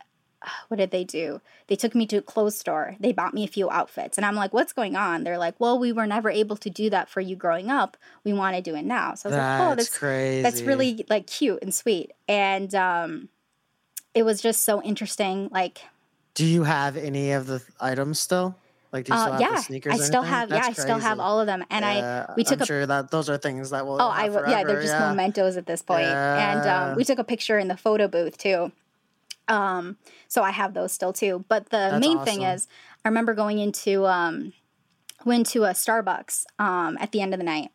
what 0.69 0.77
did 0.77 0.91
they 0.91 1.05
do? 1.05 1.41
They 1.67 1.77
took 1.77 1.95
me 1.95 2.07
to 2.07 2.19
a 2.19 2.23
clothes 2.23 2.57
store. 2.57 2.97
They 3.01 3.13
bought 3.13 3.35
me 3.35 3.43
a 3.45 3.49
few 3.49 3.69
outfits. 3.71 4.17
And 4.17 4.25
I'm 4.25 4.37
like, 4.37 4.53
what's 4.53 4.73
going 4.73 4.95
on? 4.95 5.25
They're 5.25 5.39
like, 5.39 5.55
well, 5.59 5.79
we 5.79 5.93
were 5.93 6.07
never 6.07 6.31
able 6.31 6.57
to 6.59 6.71
do 6.71 6.89
that 6.91 7.09
for 7.09 7.21
you 7.21 7.35
growing 7.35 7.71
up. 7.71 7.97
We 8.23 8.33
want 8.33 8.55
to 8.57 8.63
do 8.63 8.77
it 8.77 8.85
now. 8.85 9.15
So 9.15 9.29
I 9.29 9.31
was 9.31 9.37
that's 9.37 9.61
like, 9.61 9.71
oh, 9.71 9.75
that's, 9.75 9.99
crazy. 9.99 10.43
that's 10.43 10.63
really 10.63 11.05
like 11.09 11.27
cute 11.27 11.61
and 11.63 11.75
sweet. 11.75 12.13
And 12.29 12.73
um, 12.75 13.29
it 14.15 14.25
was 14.25 14.41
just 14.41 14.63
so 14.63 14.83
interesting. 14.83 15.49
Like, 15.51 15.81
Do 16.35 16.45
you 16.47 16.63
have 16.65 16.97
any 16.97 17.33
of 17.33 17.47
the 17.47 17.63
items 17.81 18.21
still? 18.21 18.57
Like, 18.97 19.05
do 19.05 19.13
you 19.13 19.19
still 19.19 19.29
uh, 19.29 19.33
have 19.33 19.41
yeah, 19.43 19.57
the 19.57 19.63
sneakers? 19.63 19.93
I 19.93 19.97
still 19.99 20.23
anything? 20.23 20.39
have, 20.39 20.51
yeah, 20.51 20.63
I 20.65 20.73
still 20.73 20.99
have 20.99 21.21
all 21.21 21.39
of 21.39 21.47
them. 21.47 21.63
And 21.69 21.85
Yeah, 21.85 22.27
I, 22.31 22.35
we 22.35 22.45
took 22.45 22.61
I'm 22.61 22.63
a 22.63 22.67
sure 22.67 22.87
that 22.87 23.11
those 23.11 23.29
are 23.29 23.37
things 23.37 23.69
that 23.69 23.85
will. 23.85 24.01
Oh, 24.01 24.09
I 24.09 24.29
w- 24.29 24.51
yeah, 24.51 24.65
they're 24.65 24.81
just 24.81 24.95
yeah. 24.95 25.11
mementos 25.11 25.59
at 25.59 25.67
this 25.67 25.83
point. 25.83 26.07
And 26.07 26.67
um, 26.67 26.97
we 26.97 27.05
took 27.05 27.19
a 27.19 27.25
picture 27.25 27.59
in 27.59 27.69
the 27.69 27.77
photo 27.77 28.09
booth 28.09 28.39
too. 28.39 28.73
Um, 29.49 29.99
so 30.29 30.43
I 30.43 30.51
have 30.51 30.73
those 30.73 30.93
still 30.93 31.13
too. 31.13 31.45
But 31.47 31.67
the 31.67 31.77
That's 31.77 32.01
main 32.01 32.25
thing 32.25 32.41
is, 32.41 32.69
I 33.05 33.09
remember 33.09 33.35
going 33.35 33.59
into 33.59 34.07
um, 34.07 34.55
went 35.27 35.47
to 35.49 35.65
a 35.65 35.73
Starbucks 35.73 36.47
um, 36.59 36.97
at 36.99 37.13
the 37.13 37.21
end 37.21 37.35
of 37.35 37.39
the 37.39 37.45
night, 37.45 37.69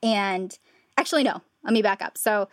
and 0.00 0.56
actually 0.96 1.24
no, 1.24 1.42
let 1.64 1.72
me 1.72 1.82
back 1.82 2.02
up. 2.02 2.16
So 2.16 2.48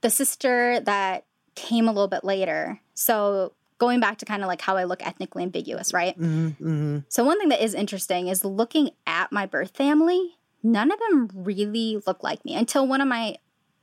the 0.00 0.08
sister 0.08 0.80
that 0.80 1.26
came 1.56 1.88
a 1.88 1.92
little 1.92 2.08
bit 2.08 2.24
later. 2.24 2.80
So 2.94 3.52
going 3.82 3.98
back 3.98 4.16
to 4.18 4.24
kind 4.24 4.42
of 4.42 4.46
like 4.46 4.60
how 4.60 4.76
I 4.76 4.84
look 4.84 5.04
ethnically 5.04 5.42
ambiguous, 5.42 5.92
right? 5.92 6.16
Mhm, 6.16 6.56
mhm. 6.56 7.04
So 7.08 7.24
one 7.24 7.40
thing 7.40 7.48
that 7.48 7.60
is 7.60 7.74
interesting 7.74 8.28
is 8.28 8.44
looking 8.44 8.90
at 9.08 9.32
my 9.32 9.44
birth 9.44 9.76
family. 9.76 10.38
None 10.62 10.92
of 10.92 11.00
them 11.00 11.28
really 11.34 12.00
look 12.06 12.22
like 12.22 12.44
me 12.44 12.54
until 12.54 12.86
one 12.86 13.00
of 13.00 13.08
my 13.08 13.38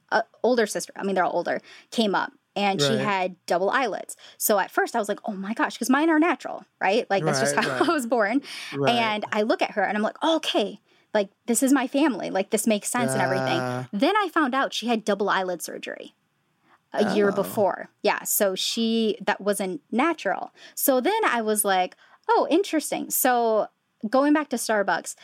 uh, 0.09 0.21
older 0.41 0.65
sister. 0.65 0.93
I 0.95 1.03
mean, 1.03 1.15
they're 1.15 1.25
all 1.25 1.35
older. 1.35 1.59
Came 1.91 2.15
up 2.15 2.31
and 2.55 2.81
she 2.81 2.95
had 2.97 3.35
double 3.45 3.69
eyelids. 3.69 4.15
So 4.37 4.57
at 4.57 4.71
first 4.71 4.95
I 4.95 4.99
was 4.99 5.09
like, 5.09 5.19
oh 5.25 5.33
my 5.33 5.53
gosh, 5.53 5.73
because 5.73 5.89
mine 5.89 6.09
are 6.09 6.17
natural, 6.17 6.63
right? 6.79 7.05
Like 7.09 7.25
that's 7.25 7.41
just 7.41 7.55
how 7.57 7.69
right. 7.79 7.89
I 7.89 7.91
was 7.91 8.07
born. 8.07 8.41
Right. 8.73 8.95
And 8.95 9.25
I 9.33 9.41
look 9.41 9.61
at 9.61 9.71
her 9.71 9.83
and 9.83 9.97
I'm 9.97 10.03
like, 10.03 10.17
oh, 10.21 10.37
okay, 10.37 10.79
like 11.13 11.29
this 11.45 11.61
is 11.61 11.73
my 11.73 11.87
family. 11.87 12.29
Like 12.29 12.51
this 12.51 12.65
makes 12.65 12.87
sense 12.89 13.11
and 13.11 13.21
everything. 13.21 13.59
Then 13.91 14.15
I 14.15 14.29
found 14.29 14.55
out 14.55 14.73
she 14.73 14.87
had 14.87 15.03
double 15.03 15.29
eyelid 15.29 15.61
surgery 15.61 16.15
a 16.93 17.13
year 17.15 17.29
Oh. 17.29 17.35
before. 17.35 17.89
Yeah. 18.01 18.23
So 18.23 18.55
she, 18.55 19.17
that 19.25 19.41
wasn't 19.41 19.81
natural. 19.91 20.51
So 20.75 20.99
then 21.01 21.19
I 21.25 21.41
was 21.41 21.63
like, 21.63 21.95
oh, 22.27 22.47
interesting. 22.49 23.09
So 23.09 23.67
going 24.09 24.33
back 24.33 24.49
to 24.49 24.55
Starbucks, 24.55 25.15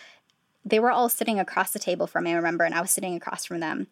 they 0.63 0.79
were 0.79 0.91
all 0.91 1.09
sitting 1.09 1.39
across 1.39 1.71
the 1.71 1.79
table 1.79 2.07
from 2.07 2.23
me, 2.25 2.31
I 2.31 2.35
remember, 2.35 2.63
and 2.63 2.73
I 2.73 2.81
was 2.81 2.91
sitting 2.91 3.15
across 3.15 3.45
from 3.45 3.59
them. 3.59 3.87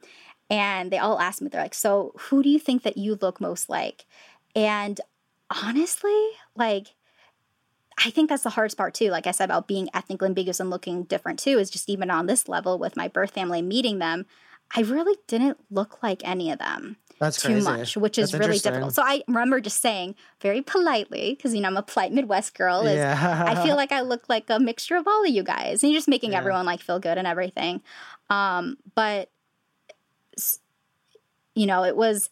And 0.49 0.91
they 0.91 0.97
all 0.97 1.19
asked 1.19 1.41
me, 1.41 1.49
they're 1.49 1.61
like, 1.61 1.73
so 1.73 2.13
who 2.17 2.43
do 2.43 2.49
you 2.49 2.59
think 2.59 2.83
that 2.83 2.97
you 2.97 3.17
look 3.21 3.39
most 3.39 3.69
like? 3.69 4.05
And 4.55 4.99
honestly, 5.63 6.29
like, 6.55 6.95
I 8.03 8.09
think 8.09 8.29
that's 8.29 8.43
the 8.43 8.49
hardest 8.49 8.77
part 8.77 8.93
too. 8.93 9.09
Like 9.09 9.27
I 9.27 9.31
said 9.31 9.45
about 9.45 9.67
being 9.67 9.87
ethnically 9.93 10.27
ambiguous 10.27 10.59
and 10.59 10.69
looking 10.69 11.03
different 11.03 11.39
too, 11.39 11.59
is 11.59 11.69
just 11.69 11.89
even 11.89 12.09
on 12.09 12.25
this 12.25 12.47
level 12.49 12.77
with 12.79 12.97
my 12.97 13.07
birth 13.07 13.31
family 13.31 13.61
meeting 13.61 13.99
them, 13.99 14.25
I 14.75 14.81
really 14.81 15.17
didn't 15.27 15.57
look 15.69 16.01
like 16.01 16.21
any 16.27 16.51
of 16.51 16.57
them 16.57 16.97
That's 17.23 17.41
too 17.41 17.49
crazy. 17.49 17.63
much, 17.63 17.97
which 17.97 18.17
is 18.17 18.31
That's 18.31 18.45
really 18.45 18.59
difficult. 18.59 18.93
So 18.93 19.01
I 19.03 19.23
remember 19.27 19.59
just 19.59 19.81
saying 19.81 20.15
very 20.41 20.61
politely, 20.61 21.33
because 21.35 21.55
you 21.55 21.61
know 21.61 21.69
I'm 21.69 21.77
a 21.77 21.83
polite 21.83 22.11
Midwest 22.11 22.53
girl. 22.55 22.81
Is 22.81 22.97
yeah. 22.97 23.45
I 23.47 23.63
feel 23.65 23.75
like 23.75 23.91
I 23.91 24.01
look 24.01 24.29
like 24.29 24.49
a 24.49 24.59
mixture 24.59 24.95
of 24.95 25.07
all 25.07 25.23
of 25.23 25.29
you 25.29 25.43
guys, 25.43 25.83
and 25.83 25.91
you're 25.91 25.97
just 25.97 26.07
making 26.07 26.31
Yeah. 26.31 26.39
everyone 26.39 26.65
like 26.65 26.81
feel 26.81 26.99
good 26.99 27.17
and 27.17 27.25
everything. 27.27 27.81
Um, 28.29 28.77
but 28.95 29.29
you 31.55 31.65
know, 31.65 31.83
it 31.83 31.95
was 31.95 32.29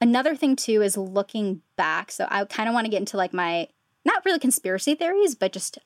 another 0.00 0.36
thing 0.36 0.56
too 0.56 0.82
is 0.82 0.96
looking 0.96 1.62
back. 1.76 2.10
So 2.12 2.26
I 2.28 2.44
kind 2.44 2.68
of 2.68 2.74
want 2.74 2.84
to 2.84 2.90
get 2.90 3.00
into 3.00 3.16
like 3.16 3.32
my 3.32 3.68
not 4.04 4.24
really 4.24 4.38
conspiracy 4.38 4.94
theories, 4.94 5.34
but 5.34 5.52
just 5.52 5.78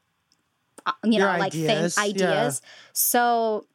uh, 0.86 0.92
you 1.04 1.18
know 1.18 1.30
Your 1.30 1.38
like 1.38 1.54
ideas, 1.54 1.94
things 1.94 1.98
ideas. 1.98 2.62
So 2.92 3.66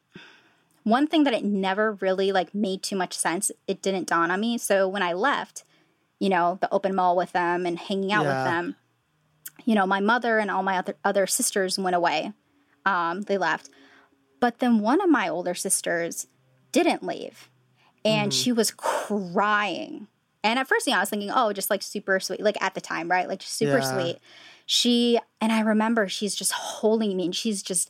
one 0.87 1.05
thing 1.07 1.23
that 1.25 1.33
it 1.33 1.43
never 1.43 1.93
really 1.93 2.31
like 2.31 2.55
made 2.55 2.81
too 2.81 2.95
much 2.95 3.13
sense. 3.13 3.51
It 3.67 3.81
didn't 3.81 4.07
dawn 4.07 4.31
on 4.31 4.39
me. 4.39 4.57
So 4.57 4.87
when 4.87 5.03
I 5.03 5.13
left, 5.13 5.63
you 6.19 6.29
know, 6.29 6.57
the 6.61 6.71
open 6.73 6.95
mall 6.95 7.15
with 7.15 7.33
them 7.33 7.65
and 7.65 7.77
hanging 7.77 8.11
out 8.13 8.23
Yeah. 8.23 8.33
with 8.35 8.43
them, 8.43 8.75
you 9.65 9.75
know, 9.75 9.85
my 9.85 9.99
mother 9.99 10.39
and 10.39 10.49
all 10.49 10.63
my 10.63 10.77
other 10.77 10.95
other 11.03 11.27
sisters 11.27 11.77
went 11.77 11.95
away. 11.95 12.31
Um, 12.85 13.23
they 13.23 13.37
left, 13.37 13.69
but 14.39 14.59
then 14.59 14.79
one 14.79 15.01
of 15.01 15.09
my 15.09 15.27
older 15.27 15.53
sisters 15.53 16.27
didn't 16.71 17.03
leave, 17.03 17.49
and 18.05 18.31
Mm-hmm. 18.31 18.37
she 18.37 18.51
was 18.53 18.71
crying. 18.71 20.07
And 20.43 20.57
at 20.59 20.67
first, 20.67 20.87
you 20.87 20.91
know, 20.91 20.97
I 20.97 21.01
was 21.01 21.09
thinking, 21.09 21.31
oh, 21.33 21.51
just 21.51 21.69
like 21.69 21.81
super 21.83 22.19
sweet, 22.21 22.39
like 22.39 22.61
at 22.61 22.73
the 22.75 22.79
time, 22.81 23.11
right? 23.11 23.27
Like 23.27 23.39
just 23.39 23.55
super 23.55 23.81
Yeah. 23.81 23.81
sweet. 23.81 24.19
She 24.65 25.19
and 25.41 25.51
I 25.51 25.59
remember 25.59 26.07
she's 26.07 26.35
just 26.35 26.53
holding 26.53 27.17
me, 27.17 27.25
and 27.25 27.35
she's 27.35 27.61
just 27.61 27.89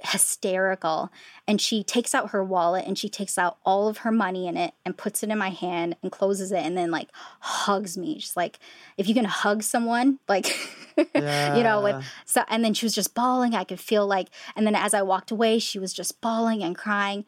hysterical. 0.00 1.10
And 1.46 1.60
she 1.60 1.82
takes 1.82 2.14
out 2.14 2.30
her 2.30 2.44
wallet 2.44 2.84
and 2.86 2.98
she 2.98 3.08
takes 3.08 3.36
out 3.38 3.58
all 3.64 3.88
of 3.88 3.98
her 3.98 4.12
money 4.12 4.46
in 4.46 4.56
it 4.56 4.74
and 4.84 4.96
puts 4.96 5.22
it 5.22 5.30
in 5.30 5.38
my 5.38 5.50
hand 5.50 5.96
and 6.02 6.12
closes 6.12 6.52
it 6.52 6.64
and 6.64 6.76
then 6.76 6.90
like 6.90 7.08
hugs 7.40 7.98
me. 7.98 8.16
Just 8.16 8.36
like 8.36 8.58
if 8.96 9.08
you 9.08 9.14
can 9.14 9.24
hug 9.24 9.62
someone, 9.62 10.18
like 10.28 10.46
you 10.96 11.04
know, 11.14 11.80
with 11.82 12.04
so 12.24 12.44
and 12.48 12.64
then 12.64 12.74
she 12.74 12.86
was 12.86 12.94
just 12.94 13.14
bawling. 13.14 13.54
I 13.54 13.64
could 13.64 13.80
feel 13.80 14.06
like 14.06 14.28
and 14.54 14.66
then 14.66 14.74
as 14.74 14.94
I 14.94 15.02
walked 15.02 15.30
away, 15.30 15.58
she 15.58 15.78
was 15.78 15.92
just 15.92 16.20
bawling 16.20 16.62
and 16.62 16.76
crying. 16.76 17.24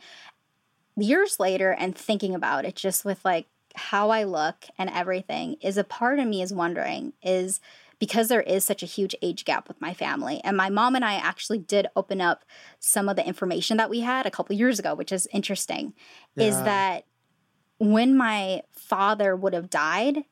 Years 0.96 1.40
later 1.40 1.72
and 1.72 1.96
thinking 1.96 2.34
about 2.34 2.64
it 2.64 2.76
just 2.76 3.04
with 3.04 3.24
like 3.24 3.46
how 3.74 4.10
I 4.10 4.24
look 4.24 4.66
and 4.78 4.90
everything 4.90 5.56
is 5.60 5.76
a 5.76 5.84
part 5.84 6.18
of 6.18 6.26
me 6.26 6.42
is 6.42 6.52
wondering 6.52 7.12
is 7.22 7.60
because 8.00 8.26
there 8.26 8.40
is 8.40 8.64
such 8.64 8.82
a 8.82 8.86
huge 8.86 9.14
age 9.22 9.44
gap 9.44 9.68
with 9.68 9.80
my 9.80 9.94
family 9.94 10.40
and 10.42 10.56
my 10.56 10.68
mom 10.68 10.96
and 10.96 11.04
I 11.04 11.14
actually 11.14 11.58
did 11.58 11.86
open 11.94 12.20
up 12.20 12.44
some 12.80 13.08
of 13.08 13.14
the 13.14 13.24
information 13.24 13.76
that 13.76 13.90
we 13.90 14.00
had 14.00 14.26
a 14.26 14.30
couple 14.30 14.56
years 14.56 14.80
ago 14.80 14.94
which 14.94 15.12
is 15.12 15.28
interesting 15.32 15.94
is 16.36 16.56
that 16.62 17.04
when 17.78 18.16
my 18.16 18.62
father 18.72 19.36
would 19.36 19.54
have 19.54 19.70
died 19.70 20.24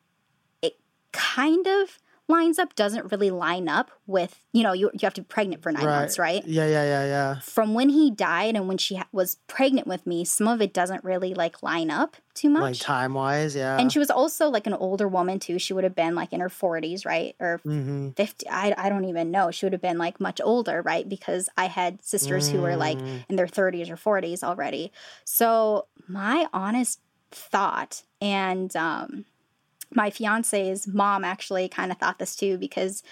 it 0.63 0.75
kind 1.13 1.67
of 1.69 1.99
lines 2.29 2.59
up 2.59 2.75
doesn't 2.75 3.11
really 3.11 3.31
line 3.31 3.69
up 3.69 3.91
with 4.07 4.39
you 4.53 4.63
know 4.63 4.73
you, 4.75 4.91
you 4.93 5.01
have 5.03 5.15
to 5.15 5.23
be 5.23 5.27
pregnant 5.27 5.63
for 5.63 5.73
nine 5.73 5.85
months 5.85 6.19
right 6.19 6.47
Yeah, 6.47 6.67
yeah, 6.67 6.85
yeah, 6.85 7.05
yeah. 7.07 7.41
from 7.41 7.73
when 7.75 7.89
he 7.89 8.11
died 8.11 8.55
and 8.55 8.69
when 8.69 8.77
she 8.79 8.97
ha- 8.97 9.09
was 9.13 9.37
pregnant 9.47 9.87
with 9.87 10.07
me 10.07 10.25
some 10.25 10.47
of 10.47 10.61
it 10.61 10.73
doesn't 10.75 11.03
really 11.05 11.33
like 11.35 11.63
line 11.63 11.91
up 11.91 12.17
too 12.35 12.51
much 12.51 12.61
Like 12.63 12.79
time 12.79 13.15
wise, 13.15 13.57
yeah. 13.57 13.79
and 13.79 13.91
she 13.93 13.99
was 13.99 14.11
also 14.11 14.49
like 14.49 14.67
an 14.67 14.75
older 14.75 15.09
woman 15.09 15.39
too 15.41 15.59
she 15.59 15.73
would 15.73 15.85
have 15.85 15.95
been 15.95 16.15
like 16.15 16.33
in 16.35 16.41
her 16.41 16.49
40s 16.51 17.07
right 17.07 17.35
or 17.41 17.61
mm-hmm. 17.67 18.11
50 18.11 18.49
I, 18.49 18.75
I 18.77 18.89
don't 18.91 19.07
even 19.07 19.31
know 19.31 19.51
she 19.51 19.65
would 19.67 19.73
have 19.73 19.83
been 19.83 19.99
like 19.99 20.21
much 20.21 20.41
older 20.45 20.83
right 20.83 21.09
because 21.09 21.49
i 21.57 21.67
had 21.67 22.05
sisters 22.05 22.49
who 22.51 22.61
were 22.61 22.77
like 22.77 22.99
Mm. 22.99 23.25
in 23.29 23.37
their 23.37 23.47
30s 23.47 23.89
or 23.91 23.97
40s 24.21 24.43
already 24.43 24.93
so 25.25 25.87
my 26.09 26.47
honest 26.53 27.01
thought 27.31 28.03
and 28.21 28.75
um 28.77 29.25
my 29.95 30.11
fiance's 30.11 30.87
mom 30.87 31.25
actually 31.25 31.69
kind 31.69 31.91
of 31.91 31.99
thought 31.99 32.19
this 32.19 32.37
too 32.37 32.59
because 32.59 33.03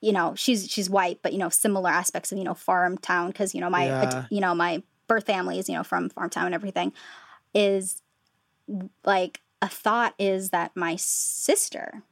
you 0.00 0.12
know 0.12 0.34
she's 0.34 0.68
she's 0.70 0.88
white 0.90 1.20
but 1.22 1.32
you 1.32 1.38
know 1.38 1.48
similar 1.48 1.90
aspects 1.90 2.32
of 2.32 2.38
you 2.38 2.44
know 2.44 2.54
farm 2.54 2.96
town 2.98 3.28
because 3.28 3.54
you 3.54 3.60
know 3.60 3.70
my 3.70 3.86
Yeah. 3.86 4.26
you 4.30 4.40
know 4.40 4.54
my 4.54 4.82
birth 5.08 5.26
family 5.26 5.58
is 5.58 5.68
you 5.68 5.74
know 5.74 5.82
from 5.84 6.08
farm 6.10 6.30
town 6.30 6.46
and 6.46 6.54
everything 6.54 6.92
is 7.54 8.02
like 9.04 9.40
a 9.60 9.68
thought 9.68 10.14
is 10.18 10.50
that 10.50 10.72
my 10.76 10.96
sister 10.96 12.02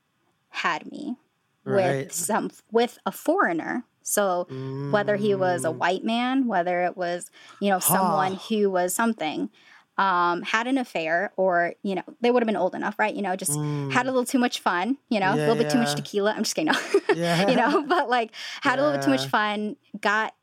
had 0.50 0.90
me 0.90 1.16
Right. 1.64 2.06
with 2.06 2.12
some 2.12 2.50
with 2.72 2.98
a 3.06 3.12
foreigner 3.12 3.84
so 4.02 4.48
whether 4.90 5.16
he 5.16 5.34
was 5.34 5.64
a 5.64 5.68
Mm. 5.68 5.76
white 5.76 6.04
man 6.04 6.46
whether 6.46 6.82
it 6.82 6.96
was 6.96 7.30
you 7.60 7.70
know 7.70 7.78
someone 7.78 8.34
Huh. 8.34 8.40
who 8.48 8.70
was 8.70 8.94
something 8.94 9.50
um 10.00 10.40
had 10.42 10.66
an 10.66 10.78
affair 10.78 11.30
or 11.36 11.74
you 11.82 11.94
know 11.94 12.02
they 12.22 12.30
would 12.30 12.42
have 12.42 12.46
been 12.46 12.56
old 12.56 12.74
enough 12.74 12.98
right 12.98 13.14
you 13.14 13.22
know 13.22 13.36
just 13.36 13.52
had 13.92 14.06
a 14.06 14.10
little 14.10 14.24
too 14.24 14.38
much 14.38 14.58
fun 14.60 14.96
you 15.10 15.20
know 15.20 15.32
a 15.32 15.36
Mm. 15.36 15.46
Little 15.48 15.56
bit 15.56 15.70
too 15.70 15.78
much 15.78 15.94
tequila 15.94 16.32
i'm 16.36 16.42
just 16.42 16.54
kidding 16.56 16.72
no. 16.72 16.78
Yeah. 17.14 17.48
you 17.50 17.56
know 17.56 17.82
but 17.94 18.08
like 18.08 18.30
had 18.62 18.78
a 18.78 18.82
little 18.82 18.96
bit 18.96 19.04
too 19.04 19.10
much 19.10 19.26
fun 19.26 19.76
got 20.00 20.34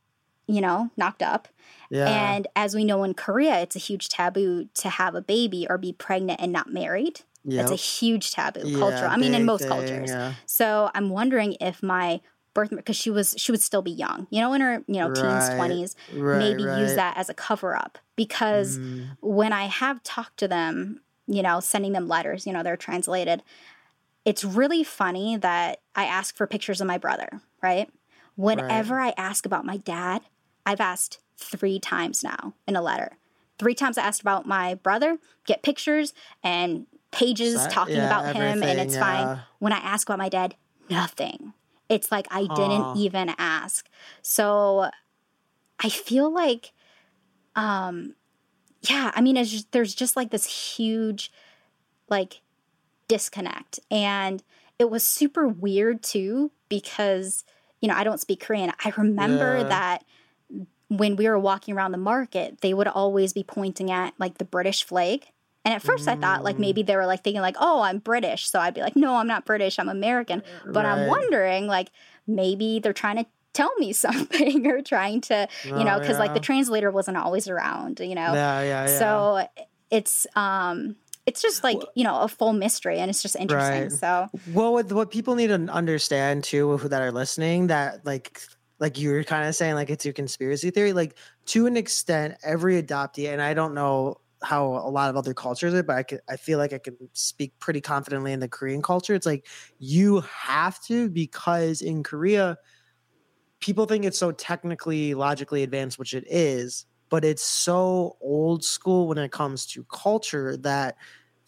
you 0.48 0.62
know 0.62 0.92
knocked 0.96 1.24
up 1.24 1.48
yeah. 1.90 2.08
and 2.36 2.48
as 2.56 2.76
we 2.76 2.84
know 2.86 3.04
in 3.04 3.14
korea 3.16 3.60
it's 3.62 3.76
a 3.76 3.80
huge 3.80 4.10
taboo 4.10 4.68
to 4.76 4.90
have 4.90 5.16
a 5.16 5.22
baby 5.22 5.66
or 5.70 5.78
be 5.78 5.92
pregnant 5.92 6.40
and 6.40 6.52
not 6.54 6.72
married 6.72 7.22
it's 7.50 7.72
a 7.72 7.76
huge 7.76 8.32
taboo 8.32 8.62
Yeah, 8.66 8.78
culture 8.80 9.08
i 9.08 9.16
mean 9.18 9.34
in 9.34 9.46
most 9.46 9.68
cultures 9.68 10.10
yeah. 10.10 10.34
so 10.46 10.92
I'm 10.94 11.10
wondering 11.10 11.56
if 11.62 11.82
my 11.82 12.20
birth 12.58 12.72
because 12.72 12.96
she 12.96 13.12
was 13.12 13.36
she 13.38 13.52
would 13.52 13.62
still 13.62 13.84
be 13.84 13.92
young, 13.92 14.26
you 14.32 14.42
know, 14.42 14.52
in 14.54 14.62
her 14.62 14.84
you 14.88 15.00
know 15.00 15.14
teens, 15.14 15.50
twenties, 15.50 15.96
right, 16.14 16.40
maybe 16.40 16.64
use 16.64 16.96
that 16.96 17.16
as 17.16 17.30
a 17.30 17.34
cover 17.34 17.76
up 17.76 18.00
because 18.16 18.80
Mm. 18.80 19.16
when 19.22 19.54
I 19.54 19.66
have 19.66 20.02
talked 20.02 20.38
to 20.38 20.48
them, 20.48 21.02
you 21.28 21.44
know, 21.44 21.60
sending 21.60 21.94
them 21.94 22.08
letters, 22.08 22.48
you 22.48 22.54
know, 22.54 22.64
they're 22.64 22.76
translated. 22.76 23.44
It's 24.26 24.44
really 24.44 24.84
funny 24.84 25.38
that 25.38 25.82
I 25.96 26.06
ask 26.06 26.36
for 26.36 26.48
pictures 26.48 26.82
of 26.82 26.88
my 26.88 26.98
brother, 26.98 27.30
right? 27.62 27.90
Whenever 28.36 29.00
I 29.00 29.14
ask 29.18 29.46
about 29.46 29.64
my 29.64 29.78
dad, 29.78 30.24
I've 30.66 30.82
asked 30.82 31.20
three 31.38 31.80
times 31.80 32.24
now 32.24 32.54
in 32.68 32.76
a 32.76 32.82
letter. 32.82 33.18
Three 33.60 33.76
times 33.76 33.98
I 33.98 34.04
asked 34.04 34.22
about 34.22 34.46
my 34.48 34.76
brother, 34.76 35.18
get 35.46 35.64
pictures 35.64 36.14
and 36.44 36.88
pages 37.12 37.66
talking 37.68 37.96
yeah, 37.96 38.06
about 38.06 38.36
him, 38.36 38.64
and 38.64 38.80
it's 38.80 38.96
yeah. 38.96 39.00
fine. 39.00 39.40
When 39.60 39.74
I 39.74 39.78
ask 39.78 40.08
about 40.10 40.20
my 40.20 40.30
dad, 40.30 40.56
nothing. 40.90 41.54
It's 41.90 42.12
like 42.12 42.28
I 42.32 42.48
didn't 42.48 42.96
even 42.96 43.34
ask. 43.38 43.88
So 44.22 44.90
I 45.80 45.90
feel 45.90 46.34
like, 46.34 46.74
um, 47.56 48.16
yeah, 48.82 49.12
I 49.14 49.22
mean, 49.22 49.38
it's 49.38 49.52
just, 49.52 49.72
there's 49.72 49.96
just 49.96 50.16
like 50.16 50.32
this 50.32 50.76
huge, 50.76 51.32
like, 52.10 52.42
disconnect. 53.08 53.80
And 53.90 54.44
it 54.80 54.90
was 54.90 55.04
super 55.04 55.48
weird 55.48 56.04
too 56.04 56.52
because, 56.70 57.44
you 57.82 57.88
know, 57.88 57.96
I 57.96 58.04
don't 58.04 58.20
speak 58.20 58.42
Korean. 58.42 58.72
I 58.84 58.94
remember 58.98 59.58
Yeah. 59.60 59.64
that 59.64 60.04
when 60.90 61.16
we 61.16 61.28
were 61.28 61.40
walking 61.40 61.76
around 61.76 61.92
the 61.92 61.98
market, 61.98 62.62
they 62.62 62.74
would 62.74 62.88
always 62.88 63.34
be 63.34 63.44
pointing 63.44 63.92
at 63.92 64.14
like 64.20 64.38
the 64.38 64.46
British 64.46 64.84
flag. 64.84 65.28
And 65.68 65.74
at 65.74 65.82
first 65.82 66.08
I 66.08 66.16
thought 66.16 66.40
Mm. 66.40 66.44
like 66.46 66.60
maybe 66.60 66.82
they 66.82 66.96
were 66.96 67.06
like 67.06 67.26
thinking 67.26 67.42
like, 67.42 67.58
oh, 67.60 67.82
I'm 67.82 67.98
British. 68.00 68.50
So 68.50 68.58
I'd 68.58 68.74
be 68.74 68.80
like, 68.80 68.96
no, 68.96 69.18
I'm 69.18 69.28
not 69.28 69.44
British. 69.44 69.78
I'm 69.80 69.90
American. 69.90 70.42
But 70.66 70.86
I'm 70.86 71.08
wondering 71.08 71.68
like 71.68 71.90
maybe 72.26 72.80
they're 72.80 72.94
trying 72.94 73.18
to 73.18 73.26
tell 73.54 73.74
me 73.78 73.92
something 74.06 74.66
or 74.66 74.82
trying 74.82 75.20
to, 75.22 75.46
you 75.66 75.84
know, 75.84 75.96
Oh, 75.96 76.00
because 76.00 76.20
like 76.20 76.34
the 76.34 76.40
translator 76.40 76.90
wasn't 76.90 77.18
always 77.18 77.50
around, 77.50 78.00
you 78.00 78.16
know. 78.16 78.34
Yeah, 78.34 78.62
yeah, 78.62 78.88
yeah. 78.88 79.00
So 79.00 79.48
it's 79.92 80.26
um 80.38 80.96
it's 81.26 81.42
just 81.42 81.62
like, 81.66 81.80
you 81.96 82.06
know, 82.06 82.22
a 82.22 82.30
full 82.30 82.54
mystery 82.54 83.00
and 83.00 83.10
it's 83.10 83.22
just 83.22 83.36
interesting. 83.36 83.82
Right. 83.82 83.92
So 83.92 84.30
Well, 84.54 84.72
what, 84.72 84.90
what 84.94 85.12
people 85.12 85.36
need 85.36 85.48
to 85.48 85.56
understand 85.70 86.46
too, 86.46 86.78
who 86.78 86.88
that 86.88 87.02
are 87.02 87.12
listening, 87.12 87.68
that 87.68 88.06
like 88.06 88.40
like 88.80 88.98
you 88.98 89.10
were 89.12 89.26
kind 89.26 89.46
of 89.46 89.54
saying, 89.54 89.76
like 89.76 89.90
it's 89.90 90.06
your 90.06 90.14
conspiracy 90.14 90.70
theory. 90.72 90.94
Like 90.94 91.18
to 91.48 91.66
an 91.66 91.76
extent, 91.76 92.36
every 92.44 92.82
adoptee, 92.82 93.28
and 93.34 93.42
I 93.42 93.54
don't 93.54 93.74
know 93.74 94.22
how 94.44 94.66
a 94.66 94.90
lot 94.90 95.10
of 95.10 95.18
other 95.18 95.34
cultures 95.34 95.74
are, 95.74 95.84
but 95.84 96.12
I 96.28 96.34
I 96.34 96.38
feel 96.38 96.58
like 96.58 96.74
I 96.74 96.78
can 96.78 96.96
speak 97.14 97.58
pretty 97.60 97.82
confidently 97.82 98.34
in 98.34 98.40
the 98.40 98.48
Korean 98.48 98.82
culture. 98.82 99.16
It's 99.16 99.26
like 99.26 99.48
you 99.80 100.22
have 100.22 100.80
to 100.86 101.10
because 101.10 101.82
in 101.82 102.04
Korea, 102.04 102.58
people 103.60 103.86
think 103.86 104.06
it's 104.06 104.18
so 104.18 104.32
technically 104.32 105.14
logically 105.14 105.64
advanced, 105.64 105.98
which 105.98 106.14
it 106.14 106.26
is, 106.28 106.86
but 107.10 107.26
it's 107.26 107.44
so 107.44 108.18
old 108.22 108.64
school 108.64 109.08
when 109.08 109.18
it 109.18 109.32
comes 109.32 109.66
to 109.68 109.84
culture 109.86 110.58
that 110.58 110.98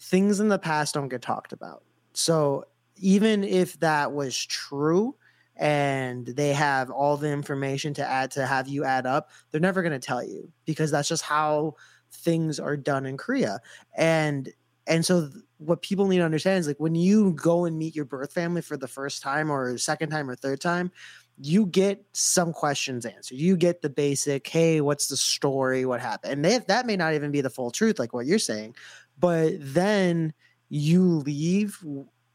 things 0.00 0.40
in 0.40 0.48
the 0.48 0.58
past 0.58 0.94
don't 0.94 1.08
get 1.08 1.22
talked 1.22 1.52
about. 1.52 1.82
So 2.12 2.64
even 2.96 3.44
if 3.44 3.78
that 3.80 4.12
was 4.12 4.36
true 4.36 5.14
and 5.56 6.26
they 6.26 6.52
have 6.54 6.90
all 6.90 7.16
the 7.16 7.30
information 7.30 7.92
to 7.94 8.06
add 8.06 8.30
to 8.32 8.46
have 8.46 8.66
you 8.66 8.84
add 8.84 9.06
up, 9.06 9.30
they're 9.50 9.60
never 9.60 9.82
going 9.82 9.92
to 9.92 9.98
tell 9.98 10.24
you 10.24 10.50
because 10.64 10.90
that's 10.90 11.08
just 11.08 11.22
how 11.22 11.74
things 12.12 12.60
are 12.60 12.76
done 12.76 13.06
in 13.06 13.16
Korea. 13.16 13.60
And 13.96 14.52
and 14.86 15.04
so 15.04 15.28
th- 15.28 15.44
what 15.58 15.82
people 15.82 16.08
need 16.08 16.18
to 16.18 16.24
understand 16.24 16.58
is 16.58 16.66
like 16.66 16.80
when 16.80 16.94
you 16.94 17.32
go 17.34 17.64
and 17.64 17.78
meet 17.78 17.94
your 17.94 18.04
birth 18.04 18.32
family 18.32 18.62
for 18.62 18.76
the 18.76 18.88
first 18.88 19.22
time 19.22 19.50
or 19.50 19.76
second 19.78 20.10
time 20.10 20.28
or 20.28 20.34
third 20.34 20.60
time, 20.60 20.90
you 21.38 21.66
get 21.66 22.04
some 22.12 22.52
questions 22.52 23.06
answered. 23.06 23.38
You 23.38 23.56
get 23.56 23.82
the 23.82 23.90
basic, 23.90 24.46
hey, 24.46 24.80
what's 24.80 25.08
the 25.08 25.16
story? 25.16 25.84
What 25.84 26.00
happened? 26.00 26.32
And 26.32 26.44
they, 26.44 26.58
that 26.58 26.86
may 26.86 26.96
not 26.96 27.14
even 27.14 27.30
be 27.30 27.40
the 27.40 27.50
full 27.50 27.70
truth, 27.70 27.98
like 27.98 28.12
what 28.12 28.26
you're 28.26 28.38
saying. 28.38 28.74
But 29.18 29.54
then 29.58 30.32
you 30.68 31.04
leave 31.04 31.78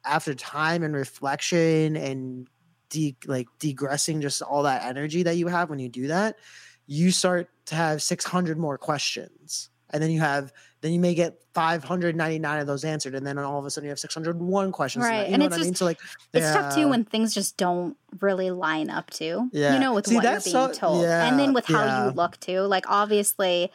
after 0.05 0.33
time 0.33 0.83
and 0.83 0.95
reflection 0.95 1.95
and 1.95 2.47
de- 2.89 3.17
like 3.25 3.47
degressing 3.59 4.21
just 4.21 4.41
all 4.41 4.63
that 4.63 4.83
energy 4.83 5.23
that 5.23 5.37
you 5.37 5.47
have 5.47 5.69
when 5.69 5.79
you 5.79 5.89
do 5.89 6.07
that, 6.07 6.37
you 6.87 7.11
start 7.11 7.49
to 7.67 7.75
have 7.75 8.01
600 8.01 8.57
more 8.57 8.77
questions. 8.77 9.69
And 9.91 10.01
then 10.01 10.09
you 10.11 10.19
have, 10.19 10.51
then 10.81 10.91
you 10.93 10.99
may 10.99 11.13
get 11.13 11.39
599 11.53 12.59
of 12.59 12.67
those 12.67 12.83
answered. 12.83 13.15
And 13.15 13.25
then 13.25 13.37
all 13.37 13.59
of 13.59 13.65
a 13.65 13.69
sudden 13.69 13.85
you 13.85 13.89
have 13.91 13.99
601 13.99 14.71
questions. 14.71 15.05
to 15.05 15.09
Right, 15.09 15.27
You 15.27 15.33
and 15.33 15.39
know 15.39 15.45
it's 15.45 15.51
what 15.53 15.61
I 15.61 15.63
mean? 15.63 15.71
just- 15.73 15.79
So 15.79 15.85
like, 15.85 15.99
it's 16.33 16.51
tough 16.51 16.75
too 16.75 16.89
when 16.89 17.05
things 17.05 17.33
just 17.33 17.55
don't 17.57 17.95
really 18.19 18.51
line 18.51 18.89
up 18.89 19.09
too. 19.11 19.49
Yeah. 19.53 19.73
You 19.75 19.79
know, 19.79 19.93
with 19.93 20.07
See, 20.07 20.15
what 20.15 20.23
you're 20.23 20.31
being 20.33 20.41
so- 20.41 20.71
told. 20.73 21.03
yeah, 21.03 21.27
and 21.27 21.39
then 21.39 21.53
with 21.53 21.65
how 21.65 22.05
you 22.05 22.11
look 22.11 22.39
too. 22.39 22.61
Like 22.61 22.85
obviously, 22.89 23.71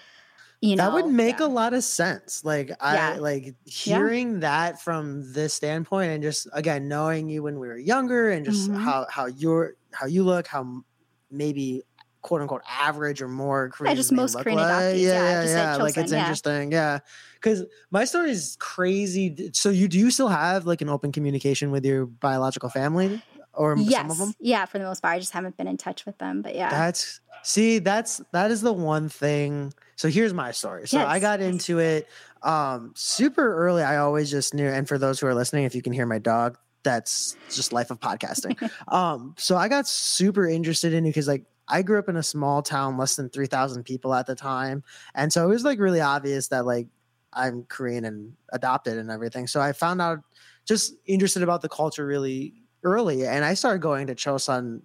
you 0.60 0.76
know 0.76 0.84
that 0.84 0.92
would 0.92 1.06
make 1.12 1.40
a 1.40 1.46
lot 1.46 1.72
of 1.72 1.82
sense. 1.84 2.44
Like 2.44 2.70
I 2.82 3.16
like 3.16 3.54
hearing 3.64 4.40
that 4.40 4.78
from 4.82 5.32
this 5.32 5.54
standpoint 5.54 6.10
and 6.10 6.22
just 6.22 6.48
again 6.52 6.86
knowing 6.86 7.30
you 7.30 7.42
when 7.42 7.58
we 7.58 7.66
were 7.66 7.78
younger 7.78 8.28
and 8.30 8.44
just 8.44 8.70
Mhm. 8.70 8.76
how 8.78 9.06
how 9.08 9.24
you're 9.24 9.74
how 9.92 10.04
you 10.06 10.22
look, 10.22 10.46
how 10.46 10.82
maybe 11.30 11.82
quote 12.22 12.42
unquote 12.42 12.62
average 12.68 13.22
or 13.22 13.28
more 13.28 13.70
Koreans 13.70 13.98
just 13.98 14.12
most 14.12 14.38
Korean 14.38 14.58
like. 14.58 14.68
adoptees, 14.68 15.00
Yeah, 15.00 15.12
yeah, 15.12 15.44
yeah, 15.44 15.76
yeah. 15.76 15.76
Like 15.76 15.96
it's 15.96 16.12
yeah. 16.12 16.20
interesting. 16.20 16.72
Yeah. 16.72 16.98
Cause 17.40 17.64
my 17.90 18.04
story 18.04 18.30
is 18.30 18.56
crazy. 18.60 19.50
So 19.54 19.70
you 19.70 19.88
do 19.88 19.98
you 19.98 20.10
still 20.10 20.28
have 20.28 20.66
like 20.66 20.82
an 20.82 20.88
open 20.88 21.12
communication 21.12 21.70
with 21.70 21.84
your 21.84 22.06
biological 22.06 22.68
family 22.68 23.22
or 23.54 23.76
yes. 23.78 24.00
some 24.02 24.10
of 24.10 24.18
them? 24.18 24.34
Yeah, 24.38 24.66
for 24.66 24.78
the 24.78 24.84
most 24.84 25.00
part. 25.00 25.14
I 25.14 25.18
just 25.18 25.32
haven't 25.32 25.56
been 25.56 25.66
in 25.66 25.76
touch 25.76 26.04
with 26.04 26.18
them. 26.18 26.42
But 26.42 26.54
yeah. 26.54 26.68
That's 26.68 27.20
see, 27.42 27.78
that's 27.78 28.20
that 28.32 28.50
is 28.50 28.60
the 28.60 28.72
one 28.72 29.08
thing. 29.08 29.72
So 29.96 30.08
here's 30.08 30.34
my 30.34 30.50
story. 30.50 30.86
So 30.88 30.98
I 30.98 31.18
got 31.18 31.40
into 31.40 31.78
it 31.78 32.08
um 32.42 32.92
super 32.94 33.56
early. 33.56 33.82
I 33.82 33.98
always 33.98 34.30
just 34.30 34.52
knew, 34.54 34.68
and 34.68 34.86
for 34.86 34.98
those 34.98 35.20
who 35.20 35.26
are 35.26 35.34
listening, 35.34 35.64
if 35.64 35.74
you 35.74 35.82
can 35.82 35.92
hear 35.92 36.06
my 36.06 36.18
dog, 36.18 36.58
that's 36.82 37.36
just 37.50 37.72
life 37.72 37.90
of 37.90 38.00
podcasting. 38.00 38.70
um, 38.88 39.34
so 39.38 39.56
I 39.56 39.68
got 39.68 39.86
super 39.86 40.48
interested 40.48 40.92
in 40.92 41.04
it 41.04 41.10
because 41.10 41.28
like 41.28 41.44
I 41.70 41.82
grew 41.82 41.98
up 41.98 42.08
in 42.08 42.16
a 42.16 42.22
small 42.22 42.62
town, 42.62 42.98
less 42.98 43.16
than 43.16 43.30
three 43.30 43.46
thousand 43.46 43.84
people 43.84 44.12
at 44.14 44.26
the 44.26 44.34
time, 44.34 44.82
and 45.14 45.32
so 45.32 45.44
it 45.44 45.48
was 45.48 45.64
like 45.64 45.78
really 45.78 46.00
obvious 46.00 46.48
that 46.48 46.66
like 46.66 46.88
I'm 47.32 47.64
Korean 47.64 48.04
and 48.04 48.32
adopted 48.52 48.98
and 48.98 49.10
everything. 49.10 49.46
So 49.46 49.60
I 49.60 49.72
found 49.72 50.02
out 50.02 50.18
just 50.66 50.94
interested 51.06 51.42
about 51.42 51.62
the 51.62 51.68
culture 51.68 52.04
really 52.04 52.54
early, 52.82 53.26
and 53.26 53.44
I 53.44 53.54
started 53.54 53.80
going 53.80 54.08
to 54.08 54.14
Chosun 54.14 54.82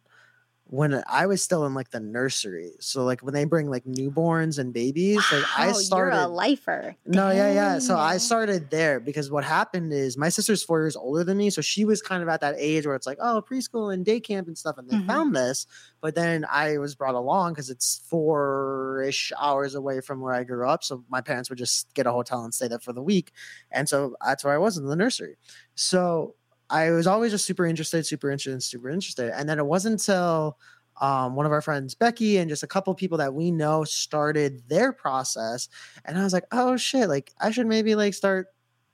when 0.68 1.04
I 1.08 1.28
was 1.28 1.44
still 1.44 1.64
in 1.68 1.76
like 1.76 1.92
the 1.92 2.00
nursery. 2.00 2.72
So 2.80 3.04
like 3.04 3.22
when 3.22 3.36
they 3.36 3.46
bring 3.46 3.70
like 3.70 3.84
newborns 3.86 4.58
and 4.58 4.74
babies, 4.74 5.24
like 5.32 5.44
I 5.56 5.72
started 5.74 6.16
You're 6.16 6.24
a 6.26 6.28
lifer. 6.28 6.96
no, 7.06 7.30
yeah, 7.30 7.54
yeah. 7.54 7.78
So 7.80 7.96
I 7.96 8.18
started 8.18 8.72
there 8.72 9.00
because 9.00 9.30
what 9.30 9.44
happened 9.44 9.94
is 9.94 10.18
my 10.18 10.30
sister's 10.30 10.64
four 10.64 10.82
years 10.82 10.96
older 10.96 11.24
than 11.24 11.38
me. 11.38 11.52
So 11.52 11.62
she 11.62 11.86
was 11.86 12.02
kind 12.02 12.24
of 12.24 12.30
at 12.30 12.42
that 12.42 12.56
age 12.58 12.88
where 12.88 12.96
it's 12.96 13.06
like, 13.06 13.20
oh, 13.22 13.44
preschool 13.48 13.94
and 13.94 14.04
day 14.04 14.20
camp 14.20 14.48
and 14.48 14.58
stuff. 14.58 14.80
And 14.80 14.90
they 14.90 14.96
Mhm. 14.96 15.06
found 15.08 15.36
this. 15.36 15.68
But 16.02 16.16
then 16.16 16.46
I 16.50 16.80
was 16.80 16.96
brought 16.96 17.16
along 17.16 17.54
because 17.54 17.70
it's 17.70 18.02
four 18.10 19.04
ish 19.08 19.32
hours 19.40 19.76
away 19.76 20.02
from 20.02 20.20
where 20.20 20.34
I 20.34 20.44
grew 20.44 20.68
up. 20.68 20.84
So 20.84 21.04
my 21.10 21.22
parents 21.22 21.50
would 21.50 21.60
just 21.60 21.94
get 21.94 22.08
a 22.08 22.12
hotel 22.12 22.44
and 22.44 22.54
stay 22.54 22.68
there 22.68 22.80
for 22.80 22.92
the 22.92 23.04
week. 23.04 23.32
And 23.70 23.88
so 23.88 24.16
that's 24.26 24.44
where 24.44 24.54
I 24.56 24.58
was 24.58 24.78
in 24.78 24.86
the 24.88 24.96
nursery. 24.96 25.36
So 25.76 26.36
I 26.70 26.92
was 26.92 27.08
always 27.08 27.32
just 27.32 27.46
super 27.46 27.66
interested, 27.66 28.06
super 28.06 28.32
interested, 28.32 28.64
super 28.64 28.90
interested. 28.90 29.32
And 29.38 29.48
then 29.48 29.60
it 29.60 29.66
wasn't 29.66 29.94
until 29.94 30.58
um, 31.02 31.36
one 31.36 31.46
of 31.46 31.52
our 31.52 31.62
friends, 31.62 31.96
Becky, 31.96 32.38
and 32.38 32.50
just 32.50 32.64
a 32.64 32.68
couple 32.68 32.94
people 32.96 33.18
that 33.18 33.34
we 33.34 33.52
know 33.52 33.84
started 33.84 34.68
their 34.68 34.94
process. 34.94 35.68
And 36.06 36.18
I 36.18 36.24
was 36.24 36.34
like, 36.34 36.46
oh 36.52 36.78
shit, 36.78 37.10
like 37.10 37.34
I 37.40 37.52
should 37.52 37.68
maybe 37.68 37.96
like 37.96 38.14
start 38.14 38.48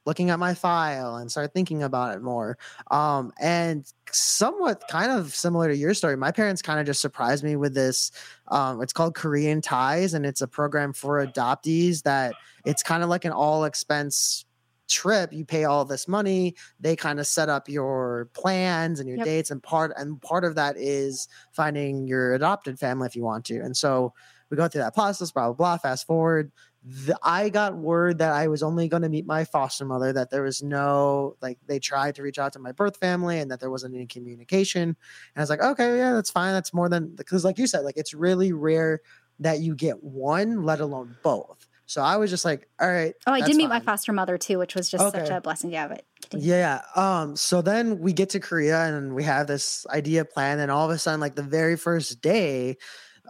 looking 0.06 0.32
at 0.32 0.40
my 0.40 0.54
file 0.54 1.18
and 1.18 1.30
start 1.30 1.54
thinking 1.54 1.84
about 1.84 2.16
it 2.16 2.22
more. 2.22 2.58
Um, 2.90 3.32
and 3.40 3.86
somewhat 4.12 4.84
kind 4.90 5.12
of 5.12 5.34
similar 5.36 5.68
to 5.70 5.78
your 5.78 5.94
story, 5.94 6.18
my 6.18 6.32
parents 6.32 6.62
kind 6.62 6.80
of 6.80 6.86
just 6.86 7.02
surprised 7.02 7.44
me 7.44 7.56
with 7.56 7.76
this. 7.76 8.12
Um, 8.48 8.82
it's 8.82 8.94
called 8.94 9.16
Korean 9.16 9.62
Ties, 9.62 10.14
and 10.14 10.26
it's 10.26 10.42
a 10.42 10.48
program 10.48 10.94
for 10.94 11.26
adoptees 11.26 12.04
that 12.04 12.34
it's 12.66 12.84
kind 12.84 13.04
of 13.04 13.10
like 13.10 13.26
an 13.26 13.32
all 13.32 13.64
expense 13.64 14.46
trip 14.92 15.32
you 15.32 15.46
pay 15.46 15.64
all 15.64 15.86
this 15.86 16.08
money 16.08 16.54
they 16.80 16.96
kind 16.96 17.20
of 17.20 17.26
set 17.26 17.48
up 17.50 17.70
your 17.70 18.30
plans 18.34 19.00
and 19.00 19.08
your 19.08 19.18
Yep. 19.18 19.26
dates 19.26 19.52
and 19.52 19.64
part 19.64 19.94
and 19.96 20.22
part 20.22 20.44
of 20.44 20.56
that 20.56 20.76
is 20.78 21.28
finding 21.52 22.08
your 22.08 22.34
adopted 22.34 22.78
family 22.78 23.08
if 23.08 23.16
you 23.16 23.24
want 23.24 23.46
to 23.46 23.60
and 23.60 23.76
so 23.76 24.14
we 24.50 24.58
go 24.58 24.68
through 24.68 24.82
that 24.82 24.94
process 24.94 25.32
blah 25.32 25.48
blah 25.48 25.54
blah 25.54 25.78
fast 25.78 26.06
forward 26.06 26.52
the, 26.84 27.18
i 27.24 27.48
got 27.48 27.78
word 27.78 28.18
that 28.18 28.34
i 28.34 28.48
was 28.48 28.62
only 28.64 28.88
going 28.88 29.04
to 29.04 29.10
meet 29.10 29.26
my 29.26 29.46
foster 29.46 29.86
mother 29.86 30.12
that 30.12 30.30
there 30.30 30.44
was 30.44 30.62
no 30.62 31.38
like 31.42 31.58
they 31.68 31.80
tried 31.80 32.16
to 32.16 32.24
reach 32.24 32.40
out 32.40 32.52
to 32.52 32.60
my 32.60 32.72
birth 32.72 32.98
family 32.98 33.40
and 33.40 33.50
that 33.50 33.60
there 33.60 33.70
wasn't 33.72 33.94
any 33.96 34.06
communication 34.08 34.82
and 34.84 34.96
i 35.38 35.40
was 35.40 35.50
like 35.50 35.62
okay 35.62 35.98
yeah 35.98 36.14
that's 36.14 36.32
fine 36.32 36.54
that's 36.54 36.74
more 36.74 36.90
than 36.90 37.08
because 37.16 37.46
like 37.46 37.58
you 37.58 37.68
said 37.68 37.86
like 37.86 37.98
it's 37.98 38.14
really 38.14 38.52
rare 38.52 39.00
that 39.40 39.60
you 39.60 39.76
get 39.76 40.04
one 40.04 40.64
let 40.64 40.82
alone 40.82 41.16
both 41.24 41.68
so 41.92 42.02
i 42.02 42.16
was 42.18 42.30
just 42.30 42.46
like 42.46 42.68
all 42.80 42.90
right 42.90 43.14
Oh, 43.28 43.34
I 43.34 43.42
did 43.42 43.56
meet 43.56 43.70
my 43.70 43.80
foster 43.80 44.12
mother 44.12 44.38
too, 44.38 44.58
which 44.58 44.76
was 44.76 44.90
just 44.90 45.12
such 45.14 45.30
a 45.30 45.40
blessing. 45.40 45.72
Yeah, 45.72 45.88
but. 45.88 46.04
Yeah. 46.34 46.82
Um, 46.96 47.36
so 47.36 47.62
then 47.62 48.00
we 48.00 48.14
get 48.14 48.30
to 48.32 48.40
Korea 48.40 48.86
and 48.86 49.16
we 49.16 49.24
have 49.24 49.48
this 49.48 49.86
idea 49.90 50.26
plan, 50.26 50.60
and 50.60 50.72
all 50.72 50.90
of 50.90 50.92
a 50.92 50.98
sudden, 50.98 51.20
like 51.20 51.36
the 51.36 51.44
very 51.44 51.78
first 51.78 52.22
day, 52.22 52.78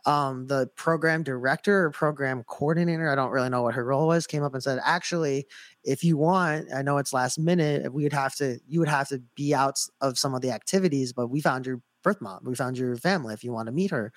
um, 0.06 0.48
the 0.48 0.68
program 0.76 1.24
director 1.24 1.86
or 1.86 1.92
program 1.92 2.44
coordinator, 2.44 3.12
I 3.12 3.16
don't 3.16 3.32
really 3.32 3.50
know 3.50 3.62
what 3.62 3.76
her 3.76 3.86
role 3.86 4.08
was, 4.08 4.26
came 4.26 4.44
up 4.44 4.54
and 4.54 4.64
said, 4.64 4.80
actually, 4.84 5.46
if 5.84 6.04
you 6.04 6.18
want, 6.18 6.74
I 6.74 6.82
know 6.82 6.98
it's 6.98 7.14
last 7.14 7.38
minute, 7.38 7.94
we 7.94 8.04
would 8.04 8.14
have 8.14 8.36
to 8.36 8.60
you 8.68 8.80
would 8.80 8.90
have 8.90 9.10
to 9.10 9.22
be 9.36 9.54
out 9.54 9.80
of 10.00 10.18
some 10.18 10.34
of 10.34 10.42
the 10.42 10.52
activities, 10.52 11.14
but 11.14 11.28
we 11.28 11.42
found 11.42 11.66
your 11.66 11.82
birth 12.04 12.22
mom, 12.22 12.42
we 12.44 12.56
found 12.56 12.78
your 12.78 12.96
family 12.96 13.34
if 13.34 13.44
you 13.44 13.52
want 13.52 13.68
to 13.68 13.72
meet 13.72 13.92
her. 13.92 14.12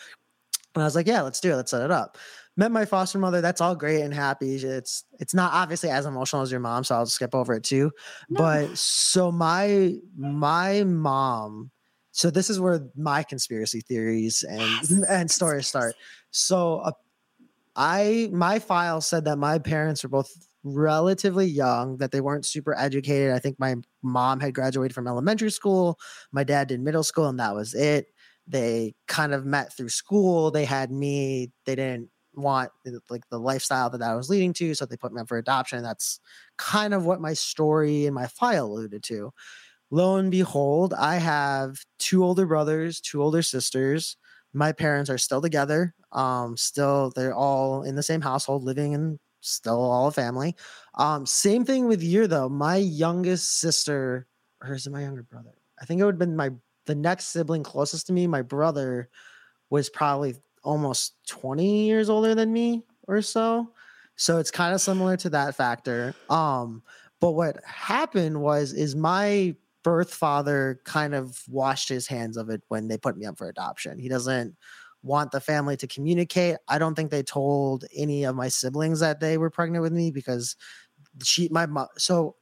And 0.74 0.82
I 0.82 0.86
was 0.86 0.97
like, 0.97 1.07
yeah, 1.07 1.22
let's 1.22 1.40
do 1.40 1.53
it. 1.53 1.57
Let's 1.57 1.70
set 1.70 1.82
it 1.82 1.90
up. 1.90 2.18
Met 2.57 2.71
my 2.71 2.85
foster 2.85 3.19
mother. 3.19 3.41
That's 3.41 3.61
all 3.61 3.75
great 3.75 4.03
and 4.03 4.15
happy. 4.15 4.55
It's 4.55 5.05
it's 5.19 5.35
not 5.35 5.53
obviously 5.53 5.91
as 5.91 6.07
emotional 6.07 6.43
as 6.43 6.51
your 6.51 6.61
mom, 6.61 6.85
so 6.85 6.95
I'll 6.95 7.07
skip 7.07 7.35
over 7.35 7.55
it 7.55 7.65
too. 7.65 7.91
No. 8.29 8.39
But 8.39 8.79
so 8.79 9.33
my 9.33 9.95
my 10.17 10.85
mom. 10.85 11.71
So 12.13 12.31
this 12.31 12.49
is 12.49 12.61
where 12.61 12.87
my 12.97 13.25
conspiracy 13.25 13.81
theories 13.81 14.45
and 14.49 14.61
Yes, 14.61 14.93
and 15.09 15.29
stories 15.29 15.67
start. 15.67 15.95
So 16.31 16.77
uh, 16.79 16.93
I 17.75 18.29
my 18.33 18.61
file 18.61 19.01
said 19.01 19.25
that 19.25 19.37
my 19.37 19.59
parents 19.59 20.05
were 20.05 20.11
both 20.11 20.31
relatively 20.63 21.47
young, 21.47 21.99
that 21.99 22.13
they 22.13 22.21
weren't 22.21 22.47
super 22.47 22.75
educated. 22.79 23.33
I 23.33 23.39
think 23.41 23.59
my 23.59 23.77
mom 24.03 24.41
had 24.41 24.55
graduated 24.55 24.95
from 24.95 25.09
elementary 25.09 25.51
school, 25.51 25.99
my 26.33 26.45
dad 26.45 26.69
did 26.69 26.81
middle 26.81 27.03
school, 27.03 27.27
and 27.27 27.41
that 27.41 27.55
was 27.55 27.75
it. 27.75 28.07
They 28.47 28.95
kind 29.09 29.33
of 29.35 29.45
met 29.45 29.77
through 29.77 29.89
school. 29.89 30.51
They 30.51 30.65
had 30.65 30.91
me. 30.91 31.51
They 31.65 31.75
didn't 31.75 32.11
want 32.37 32.70
like 33.11 33.28
the 33.30 33.39
lifestyle 33.39 33.91
that 33.91 34.03
I 34.03 34.14
was 34.14 34.28
leading 34.28 34.53
to, 34.55 34.74
so 34.74 34.87
they 34.87 34.97
put 34.97 35.12
me 35.12 35.20
up 35.20 35.28
for 35.28 35.39
adoption. 35.39 35.82
That's 35.82 36.20
kind 36.59 36.95
of 36.95 37.05
what 37.07 37.20
my 37.20 37.35
story 37.35 38.07
and 38.07 38.14
my 38.14 38.26
file 38.26 38.66
alluded 38.66 39.03
to. 39.05 39.32
Lo 39.91 40.16
and 40.16 40.30
behold, 40.30 40.95
I 40.95 41.16
have 41.16 41.78
two 41.99 42.24
older 42.24 42.47
brothers, 42.47 43.01
two 43.01 43.22
older 43.22 43.43
sisters. 43.43 44.16
My 44.53 44.72
parents 44.72 45.11
are 45.11 45.18
still 45.18 45.43
together. 45.43 45.95
Um, 46.12 46.57
still 46.57 47.12
they're 47.14 47.35
all 47.35 47.82
in 47.82 47.95
the 47.95 48.03
same 48.03 48.20
household, 48.20 48.64
living 48.64 48.95
and 48.95 49.18
still 49.41 49.80
all 49.80 50.09
a 50.09 50.12
family. 50.12 50.57
Um, 50.95 51.26
same 51.26 51.64
thing 51.64 51.87
with 51.87 52.03
you 52.03 52.26
though. 52.26 52.49
My 52.49 52.76
youngest 52.76 53.59
sister, 53.59 54.26
or 54.62 54.74
is 54.74 54.87
it 54.87 54.93
my 54.93 55.03
younger 55.03 55.22
brother? 55.22 55.55
I 55.80 55.85
think 55.85 56.01
it 56.01 56.05
would 56.05 56.14
have 56.14 56.18
been 56.18 56.37
my 56.37 56.51
the 56.87 56.95
next 56.95 57.26
sibling 57.26 57.62
closest 57.62 58.07
to 58.07 58.12
me. 58.12 58.26
My 58.26 58.43
brother 58.43 59.09
was 59.70 59.89
probably 59.89 60.35
almost 60.65 61.15
20 61.29 61.87
years 61.87 62.11
older 62.11 62.35
than 62.35 62.53
me 62.53 62.85
or 63.05 63.23
so. 63.23 63.73
So 64.17 64.39
it's 64.39 64.51
kind 64.51 64.75
of 64.75 64.81
similar 64.81 65.17
to 65.19 65.31
that 65.31 65.55
factor. 65.55 66.15
Um, 66.29 66.83
but 67.21 67.33
what 67.33 67.62
happened 67.65 68.43
was 68.43 68.73
is 68.73 68.95
my 68.97 69.57
birth 69.83 70.15
father 70.15 70.81
kind 70.85 71.15
of 71.15 71.43
washed 71.49 71.89
his 71.89 72.07
hands 72.07 72.37
of 72.37 72.49
it 72.51 72.62
when 72.69 72.89
they 72.89 72.97
put 72.99 73.17
me 73.17 73.27
up 73.27 73.39
for 73.39 73.49
adoption. 73.49 73.99
He 73.99 74.09
doesn't 74.09 74.57
want 75.03 75.33
the 75.33 75.41
family 75.41 75.77
to 75.77 75.87
communicate. 75.87 76.57
I 76.69 76.79
don't 76.79 76.95
think 76.95 77.11
they 77.11 77.23
told 77.23 77.85
any 77.95 78.25
of 78.25 78.35
my 78.35 78.49
siblings 78.49 79.01
that 79.01 79.21
they 79.21 79.37
were 79.37 79.51
pregnant 79.51 79.83
with 79.83 79.93
me 79.93 80.11
because 80.11 80.57
she 81.23 81.49
my 81.51 81.67
mom 81.67 81.89
so 81.99 82.37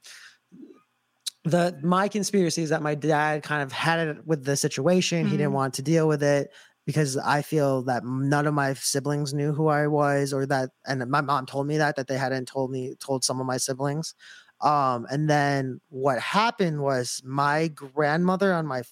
the 1.43 1.77
my 1.83 2.07
conspiracy 2.07 2.61
is 2.63 2.69
that 2.69 2.81
my 2.81 2.95
dad 2.95 3.43
kind 3.43 3.61
of 3.61 3.71
had 3.71 4.07
it 4.07 4.25
with 4.25 4.45
the 4.45 4.55
situation. 4.55 5.27
He 5.27 5.35
didn't 5.37 5.51
Mhm. 5.51 5.53
want 5.53 5.73
to 5.75 5.81
deal 5.81 6.07
with 6.07 6.23
it 6.23 6.51
because 6.85 7.17
I 7.17 7.41
feel 7.41 7.83
that 7.83 8.03
none 8.05 8.47
of 8.47 8.53
my 8.53 8.73
siblings 8.73 9.33
knew 9.33 9.53
who 9.53 9.67
I 9.67 9.87
was 9.87 10.33
or 10.33 10.45
that 10.47 10.71
and 10.85 11.05
my 11.09 11.21
mom 11.21 11.45
told 11.45 11.67
me 11.67 11.77
that 11.77 11.95
that 11.97 12.07
they 12.07 12.17
hadn't 12.17 12.47
told 12.47 12.71
me 12.71 12.95
told 12.99 13.23
some 13.23 13.39
of 13.39 13.45
my 13.47 13.57
siblings. 13.57 14.15
Um 14.61 15.07
and 15.09 15.29
then 15.29 15.81
what 15.89 16.19
happened 16.19 16.81
was 16.81 17.21
my 17.25 17.67
grandmother 17.69 18.53
on 18.53 18.65
my 18.67 18.83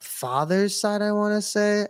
father's 0.00 0.78
side 0.78 1.02
I 1.02 1.12
want 1.12 1.34
to 1.34 1.42
say 1.42 1.86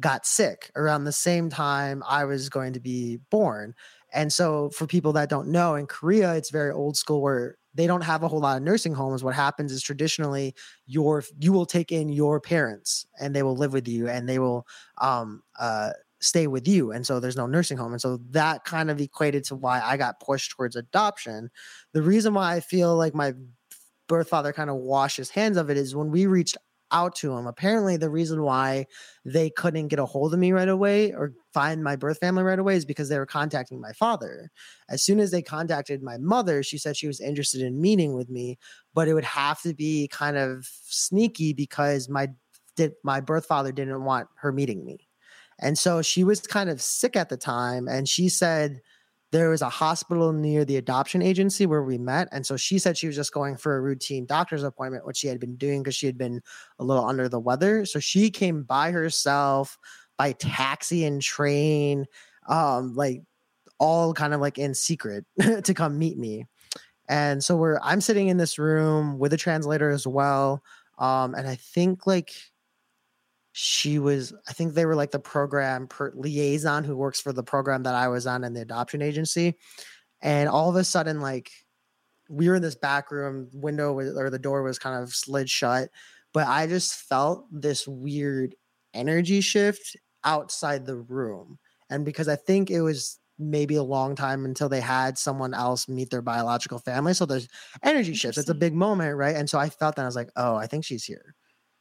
got 0.00 0.26
sick 0.26 0.70
around 0.76 1.04
the 1.04 1.12
same 1.12 1.50
time 1.50 2.02
I 2.08 2.24
was 2.26 2.48
going 2.50 2.74
to 2.74 2.80
be 2.80 3.18
born. 3.30 3.74
And 4.12 4.32
so, 4.32 4.70
for 4.70 4.86
people 4.88 5.14
that 5.14 5.30
don't 5.30 5.48
know, 5.50 5.76
in 5.76 5.86
Korea, 5.86 6.34
it's 6.36 6.50
very 6.50 6.72
old 6.72 6.96
school 6.96 7.22
where 7.22 7.57
they 7.74 7.86
don't 7.86 8.02
have 8.02 8.22
a 8.22 8.28
whole 8.28 8.40
lot 8.40 8.56
of 8.56 8.62
nursing 8.62 8.94
homes. 8.94 9.22
What 9.22 9.34
happens 9.34 9.72
is 9.72 9.82
traditionally, 9.82 10.54
your 10.86 11.22
you 11.38 11.52
will 11.52 11.66
take 11.66 11.92
in 11.92 12.08
your 12.08 12.40
parents 12.40 13.06
and 13.20 13.34
they 13.34 13.42
will 13.42 13.56
live 13.56 13.72
with 13.72 13.88
you 13.88 14.08
and 14.08 14.28
they 14.28 14.38
will 14.38 14.66
um, 15.00 15.42
uh, 15.58 15.90
stay 16.20 16.46
with 16.46 16.66
you. 16.66 16.92
And 16.92 17.06
so, 17.06 17.20
there's 17.20 17.36
no 17.36 17.46
nursing 17.46 17.76
home. 17.76 17.92
And 17.92 18.00
so, 18.00 18.18
that 18.30 18.64
kind 18.64 18.90
of 18.90 19.00
equated 19.00 19.44
to 19.44 19.54
why 19.54 19.80
I 19.80 19.96
got 19.96 20.20
pushed 20.20 20.52
towards 20.52 20.76
adoption. 20.76 21.50
The 21.92 22.02
reason 22.02 22.34
why 22.34 22.54
I 22.54 22.60
feel 22.60 22.96
like 22.96 23.14
my 23.14 23.34
birth 24.08 24.28
father 24.28 24.52
kind 24.52 24.70
of 24.70 24.76
washed 24.76 25.18
his 25.18 25.30
hands 25.30 25.56
of 25.56 25.70
it 25.70 25.76
is 25.76 25.94
when 25.94 26.10
we 26.10 26.26
reached 26.26 26.56
out 26.92 27.14
to 27.16 27.36
him. 27.36 27.46
Apparently, 27.46 27.96
the 27.96 28.10
reason 28.10 28.42
why 28.42 28.86
they 29.24 29.50
couldn't 29.50 29.88
get 29.88 29.98
a 29.98 30.06
hold 30.06 30.32
of 30.32 30.40
me 30.40 30.52
right 30.52 30.68
away 30.68 31.12
or 31.12 31.32
find 31.52 31.82
my 31.82 31.96
birth 31.96 32.18
family 32.18 32.42
right 32.42 32.58
away 32.58 32.76
is 32.76 32.84
because 32.84 33.08
they 33.08 33.18
were 33.18 33.26
contacting 33.26 33.80
my 33.80 33.92
father. 33.92 34.50
As 34.88 35.02
soon 35.02 35.20
as 35.20 35.30
they 35.30 35.42
contacted 35.42 36.02
my 36.02 36.18
mother, 36.18 36.62
she 36.62 36.78
said 36.78 36.96
she 36.96 37.06
was 37.06 37.20
interested 37.20 37.60
in 37.60 37.80
meeting 37.80 38.14
with 38.14 38.30
me, 38.30 38.58
but 38.94 39.08
it 39.08 39.14
would 39.14 39.24
have 39.24 39.60
to 39.62 39.74
be 39.74 40.08
kind 40.08 40.36
of 40.36 40.68
sneaky 40.84 41.52
because 41.52 42.08
my 42.08 42.28
did 42.76 42.92
my 43.02 43.20
birth 43.20 43.46
father 43.46 43.72
didn't 43.72 44.04
want 44.04 44.28
her 44.36 44.52
meeting 44.52 44.84
me. 44.84 45.08
And 45.60 45.76
so 45.76 46.02
she 46.02 46.22
was 46.22 46.40
kind 46.40 46.70
of 46.70 46.80
sick 46.80 47.16
at 47.16 47.28
the 47.28 47.36
time 47.36 47.88
and 47.88 48.08
she 48.08 48.28
said 48.28 48.80
there 49.30 49.50
was 49.50 49.62
a 49.62 49.68
hospital 49.68 50.32
near 50.32 50.64
the 50.64 50.76
adoption 50.76 51.20
agency 51.22 51.66
where 51.66 51.82
we 51.82 51.98
met 51.98 52.28
and 52.32 52.46
so 52.46 52.56
she 52.56 52.78
said 52.78 52.96
she 52.96 53.06
was 53.06 53.16
just 53.16 53.32
going 53.32 53.56
for 53.56 53.76
a 53.76 53.80
routine 53.80 54.26
doctor's 54.26 54.62
appointment 54.62 55.06
which 55.06 55.18
she 55.18 55.28
had 55.28 55.40
been 55.40 55.56
doing 55.56 55.82
because 55.82 55.94
she 55.96 56.06
had 56.06 56.18
been 56.18 56.40
a 56.78 56.84
little 56.84 57.04
under 57.06 57.28
the 57.28 57.40
weather 57.40 57.84
so 57.84 57.98
she 57.98 58.30
came 58.30 58.62
by 58.62 58.90
herself 58.90 59.78
by 60.16 60.32
taxi 60.32 61.04
and 61.04 61.22
train 61.22 62.06
um 62.48 62.94
like 62.94 63.22
all 63.78 64.12
kind 64.14 64.34
of 64.34 64.40
like 64.40 64.58
in 64.58 64.74
secret 64.74 65.24
to 65.64 65.74
come 65.74 65.98
meet 65.98 66.18
me 66.18 66.44
And 67.08 67.42
so 67.42 67.56
we're 67.56 67.78
I'm 67.82 68.00
sitting 68.00 68.28
in 68.28 68.36
this 68.36 68.58
room 68.58 69.18
with 69.18 69.32
a 69.32 69.36
translator 69.36 69.90
as 69.90 70.06
well. 70.06 70.62
Um, 70.98 71.34
and 71.34 71.48
I 71.48 71.56
think 71.56 72.06
like 72.06 72.32
she 73.60 73.98
was 73.98 74.32
I 74.48 74.52
think 74.52 74.74
they 74.74 74.86
were 74.86 74.94
like 74.94 75.10
the 75.10 75.18
program 75.18 75.88
per 75.88 76.12
liaison 76.14 76.84
who 76.84 76.96
works 76.96 77.20
for 77.20 77.32
the 77.32 77.42
program 77.42 77.82
that 77.82 77.94
I 77.96 78.06
was 78.06 78.24
on 78.24 78.44
in 78.44 78.54
the 78.54 78.60
adoption 78.60 79.02
agency. 79.02 79.56
And 80.22 80.48
all 80.48 80.70
of 80.70 80.76
a 80.76 80.84
sudden, 80.84 81.20
like 81.20 81.50
we 82.30 82.48
were 82.48 82.54
in 82.54 82.62
this 82.62 82.76
back 82.76 83.10
room, 83.10 83.48
window 83.52 83.92
was, 83.92 84.16
or 84.16 84.30
the 84.30 84.38
door 84.38 84.62
was 84.62 84.78
kind 84.78 85.02
of 85.02 85.12
slid 85.12 85.50
shut, 85.50 85.88
but 86.32 86.46
I 86.46 86.68
just 86.68 86.94
felt 86.94 87.46
this 87.50 87.88
weird 87.88 88.54
energy 88.94 89.40
shift 89.40 89.96
outside 90.22 90.86
the 90.86 90.96
room. 90.96 91.58
And 91.90 92.04
because 92.04 92.28
I 92.28 92.36
think 92.36 92.70
it 92.70 92.82
was 92.82 93.18
maybe 93.40 93.74
a 93.74 93.82
long 93.82 94.14
time 94.14 94.44
until 94.44 94.68
they 94.68 94.80
had 94.80 95.18
someone 95.18 95.52
else 95.52 95.88
meet 95.88 96.10
their 96.10 96.22
biological 96.22 96.78
family. 96.78 97.12
So 97.12 97.26
there's 97.26 97.48
energy 97.82 98.14
shifts. 98.14 98.38
It's 98.38 98.50
a 98.50 98.54
big 98.54 98.74
moment, 98.74 99.16
right? 99.16 99.34
And 99.34 99.50
so 99.50 99.58
I 99.58 99.68
felt 99.68 99.96
that 99.96 100.02
I 100.02 100.06
was 100.06 100.16
like, 100.16 100.30
oh, 100.36 100.54
I 100.54 100.68
think 100.68 100.84
she's 100.84 101.04
here. 101.04 101.34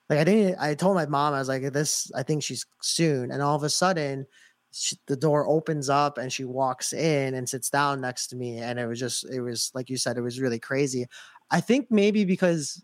Like 0.10 0.20
I 0.20 0.24
didn't. 0.24 0.58
I 0.60 0.74
told 0.74 0.96
my 0.96 1.06
mom 1.06 1.34
I 1.34 1.40
was 1.40 1.48
like, 1.50 1.74
this. 1.74 2.12
I 2.16 2.24
think 2.24 2.44
she's 2.44 2.66
soon. 2.82 3.32
And 3.32 3.42
all 3.42 3.56
of 3.56 3.64
a 3.64 3.70
sudden, 3.70 4.26
she, 4.72 4.98
the 5.08 5.16
door 5.16 5.48
opens 5.48 5.90
up 5.90 6.18
and 6.18 6.32
she 6.32 6.44
walks 6.44 6.94
in 6.94 7.34
and 7.34 7.48
sits 7.48 7.70
down 7.70 8.02
next 8.02 8.28
to 8.28 8.36
me. 8.36 8.60
And 8.60 8.80
it 8.80 8.88
was 8.88 9.00
just, 9.00 9.30
it 9.30 9.42
was 9.42 9.72
like 9.74 9.90
you 9.90 9.98
said, 9.98 10.18
it 10.18 10.22
was 10.22 10.40
really 10.40 10.60
crazy. 10.60 11.08
I 11.52 11.62
think 11.62 11.88
maybe 11.90 12.26
because 12.26 12.84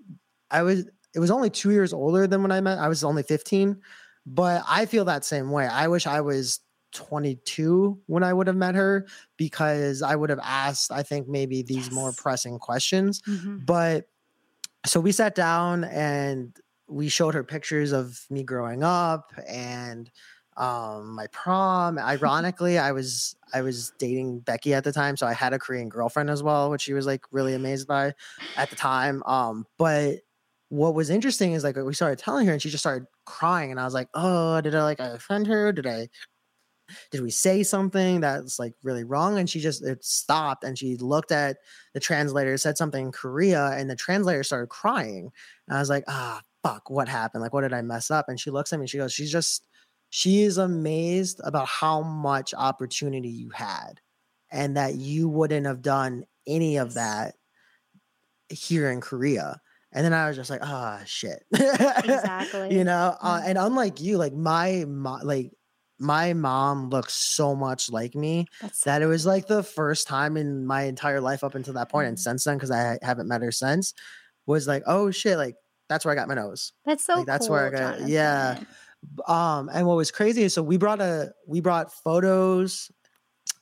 I 0.51 0.63
was, 0.63 0.86
it 1.15 1.19
was 1.19 1.32
only 1.32 1.49
two 1.49 1.71
years 1.71 1.93
older 1.93 2.28
than 2.28 2.41
when 2.41 2.51
I 2.51 2.61
met. 2.61 2.80
I 2.80 2.88
was 2.88 3.03
only 3.03 3.24
15, 3.24 3.80
but 4.26 4.63
I 4.67 4.86
feel 4.86 5.05
that 5.05 5.26
same 5.26 5.51
way. 5.51 5.67
I 5.67 5.88
wish 5.88 6.07
I 6.07 6.21
was 6.21 6.59
22 6.93 7.99
when 8.07 8.24
I 8.24 8.34
would 8.34 8.47
have 8.47 8.55
met 8.55 8.76
her 8.76 9.07
because 9.38 10.01
I 10.01 10.15
would 10.15 10.30
have 10.30 10.39
asked, 10.41 10.91
I 10.91 11.03
think, 11.03 11.28
maybe 11.28 11.61
these 11.61 11.91
more 11.91 12.13
pressing 12.13 12.59
questions. 12.59 13.21
Mhm. 13.21 13.65
But 13.65 14.07
so 14.86 14.99
we 14.99 15.11
sat 15.11 15.36
down 15.36 15.84
and 15.86 16.55
we 16.93 17.09
showed 17.09 17.33
her 17.33 17.43
pictures 17.43 17.91
of 17.91 18.25
me 18.29 18.43
growing 18.43 18.83
up 18.83 19.33
and 19.47 20.11
um 20.57 21.15
my 21.15 21.27
prom. 21.27 21.97
Ironically 22.13 22.77
i 22.77 22.91
was 22.91 23.35
i 23.53 23.61
was 23.61 23.91
dating 23.97 24.39
becky 24.39 24.73
at 24.73 24.83
the 24.83 24.91
time 24.91 25.17
so 25.17 25.25
i 25.25 25.33
had 25.33 25.53
a 25.53 25.59
korean 25.59 25.89
girlfriend 25.89 26.29
as 26.29 26.43
well 26.43 26.69
which 26.69 26.81
she 26.81 26.93
was 26.93 27.05
like 27.05 27.21
really 27.31 27.55
amazed 27.55 27.87
by 27.87 28.13
at 28.55 28.69
the 28.69 28.75
time 28.75 29.23
um 29.23 29.65
but 29.77 30.17
what 30.69 30.93
was 30.93 31.09
interesting 31.09 31.53
is 31.53 31.63
like 31.63 31.75
we 31.75 31.93
started 31.93 32.19
telling 32.19 32.45
her 32.45 32.53
and 32.53 32.61
she 32.61 32.69
just 32.69 32.83
started 32.83 33.07
crying 33.25 33.71
and 33.71 33.79
i 33.79 33.85
was 33.85 33.93
like 33.93 34.09
oh 34.13 34.61
did 34.61 34.75
i 34.75 34.83
like 34.83 34.99
offend 34.99 35.47
her? 35.47 35.71
Did 35.71 35.87
i 35.87 36.07
did 37.11 37.21
we 37.21 37.31
say 37.31 37.63
something 37.63 38.19
that's 38.19 38.59
like 38.59 38.73
really 38.83 39.03
wrong? 39.05 39.37
And 39.37 39.49
she 39.49 39.59
just 39.59 39.83
it 39.83 40.03
stopped 40.03 40.63
and 40.63 40.77
she 40.77 40.97
looked 40.97 41.31
at 41.31 41.57
the 41.93 41.99
translator 41.99 42.57
said 42.57 42.77
something 42.77 43.05
in 43.05 43.11
korea 43.11 43.71
and 43.71 43.89
the 43.89 43.95
translator 43.95 44.43
started 44.43 44.67
crying. 44.67 45.31
And 45.67 45.77
i 45.77 45.79
was 45.79 45.89
like 45.89 46.03
ah 46.07 46.41
fuck 46.64 46.89
what 46.89 47.09
happened 47.09 47.41
like 47.41 47.53
what 47.53 47.61
did 47.61 47.74
i 47.74 47.82
mess 47.82 48.09
up 48.09 48.30
and 48.30 48.39
she 48.39 48.49
looks 48.49 48.72
at 48.72 48.80
me 48.80 48.84
and 48.84 48.89
she 48.89 48.97
goes 48.97 49.11
she's 49.14 49.32
just 49.32 49.66
she 50.09 50.43
is 50.43 50.57
amazed 50.57 51.41
about 51.43 51.68
how 51.68 52.01
much 52.01 52.53
opportunity 52.53 53.30
you 53.30 53.49
had 53.49 53.99
and 54.51 54.78
that 54.78 54.95
you 54.95 55.28
wouldn't 55.28 55.66
have 55.66 55.82
done 55.82 56.24
any 56.47 56.78
of 56.78 56.93
that 56.93 57.36
here 58.49 58.89
in 58.91 59.01
korea 59.01 59.59
and 59.91 60.05
then 60.05 60.14
i 60.14 60.28
was 60.28 60.36
just 60.38 60.49
like 60.49 60.61
ah 60.64 61.01
shit 61.05 61.43
Exactly. 61.53 62.76
you 62.76 62.84
know 62.84 63.16
uh, 63.22 63.39
Mhm. 63.41 63.47
and 63.47 63.57
unlike 63.57 63.99
you 64.01 64.18
like 64.18 64.34
my 64.34 64.86
mo- 64.88 65.20
like 65.24 65.51
my 65.99 66.34
mom 66.34 66.89
looks 66.89 67.14
so 67.14 67.55
much 67.55 67.89
like 67.89 68.14
me 68.16 68.45
That's 68.61 68.82
that 68.82 69.01
it 69.01 69.05
was 69.05 69.26
like 69.26 69.47
the 69.47 69.64
first 69.64 70.07
time 70.07 70.38
in 70.38 70.66
my 70.66 70.84
entire 70.84 71.22
life 71.22 71.43
up 71.43 71.55
until 71.55 71.74
that 71.76 71.89
point 71.89 72.07
and 72.07 72.18
Mhm. 72.18 72.22
since 72.22 72.43
then 72.43 72.57
because 72.57 72.72
i 72.72 72.97
haven't 73.01 73.28
met 73.28 73.41
her 73.41 73.51
since 73.51 73.93
was 74.45 74.68
like 74.68 74.84
oh 74.86 75.09
shit 75.11 75.38
like 75.38 75.55
that's 75.93 76.05
where 76.05 76.11
i 76.11 76.15
got 76.15 76.27
my 76.27 76.33
nose 76.35 76.73
That's 76.85 77.05
so 77.05 77.15
Like, 77.15 77.25
that's 77.27 77.47
cool, 77.47 77.55
where 77.55 77.67
I 77.67 77.69
got- 77.71 77.79
Jonathan. 77.99 78.07
yeah. 78.09 78.59
um 79.27 79.69
and 79.73 79.85
what 79.87 79.97
was 79.97 80.11
crazy 80.11 80.43
is 80.43 80.53
so 80.53 80.63
we 80.63 80.77
brought 80.77 81.01
a 81.01 81.31
we 81.47 81.59
brought 81.61 81.91
photos 81.93 82.91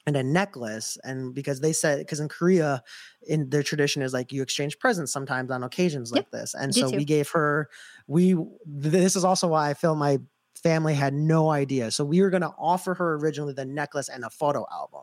and 0.07 0.15
a 0.15 0.23
necklace 0.23 0.97
and 1.03 1.34
because 1.34 1.59
they 1.59 1.73
said 1.73 1.99
because 1.99 2.19
in 2.19 2.27
korea 2.29 2.82
in 3.27 3.49
their 3.49 3.63
tradition 3.63 4.01
is 4.01 4.13
like 4.13 4.32
you 4.32 4.41
exchange 4.41 4.77
presents 4.79 5.11
sometimes 5.11 5.51
on 5.51 5.63
occasions 5.63 6.11
Yep, 6.13 6.17
like 6.17 6.32
this 6.32 6.53
and 6.53 6.73
so 6.73 6.89
too. 6.89 6.97
we 6.97 7.05
gave 7.05 7.29
her 7.32 7.69
we 8.07 8.36
this 8.65 9.15
is 9.15 9.23
also 9.23 9.47
why 9.47 9.69
i 9.69 9.73
feel 9.73 9.95
my 9.95 10.19
family 10.63 10.93
had 10.93 11.13
no 11.13 11.49
idea 11.49 11.89
so 11.91 12.05
we 12.05 12.21
were 12.21 12.29
going 12.29 12.41
to 12.43 12.53
offer 12.59 12.93
her 12.93 13.15
originally 13.15 13.53
the 13.53 13.65
necklace 13.65 14.09
and 14.09 14.23
a 14.23 14.29
photo 14.29 14.63
album 14.71 15.01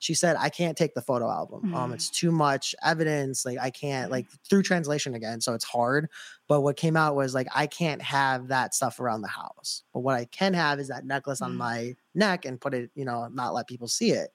she 0.00 0.12
said 0.14 0.34
i 0.40 0.48
can't 0.48 0.76
take 0.76 0.94
the 0.94 1.00
photo 1.02 1.30
album 1.30 1.72
um 1.72 1.90
Mm. 1.90 1.94
it's 1.94 2.10
too 2.10 2.32
much 2.32 2.74
evidence 2.82 3.44
like 3.46 3.58
i 3.60 3.70
can't 3.70 4.10
like 4.10 4.26
through 4.48 4.62
translation 4.64 5.14
again 5.14 5.40
so 5.40 5.54
it's 5.54 5.64
hard 5.64 6.08
but 6.48 6.62
what 6.62 6.76
came 6.76 6.96
out 6.96 7.14
was 7.14 7.32
like 7.34 7.46
i 7.54 7.66
can't 7.68 8.02
have 8.02 8.48
that 8.48 8.74
stuff 8.74 8.98
around 8.98 9.22
the 9.22 9.28
house 9.28 9.84
but 9.94 10.00
what 10.00 10.16
i 10.16 10.24
can 10.24 10.52
have 10.54 10.80
is 10.80 10.88
that 10.88 11.04
necklace 11.04 11.40
on 11.40 11.52
Mm. 11.52 11.56
my 11.58 11.94
neck 12.14 12.44
and 12.44 12.60
put 12.60 12.74
it 12.74 12.90
you 12.96 13.04
know 13.04 13.28
not 13.32 13.54
let 13.54 13.68
people 13.68 13.86
see 13.88 14.10
it 14.10 14.30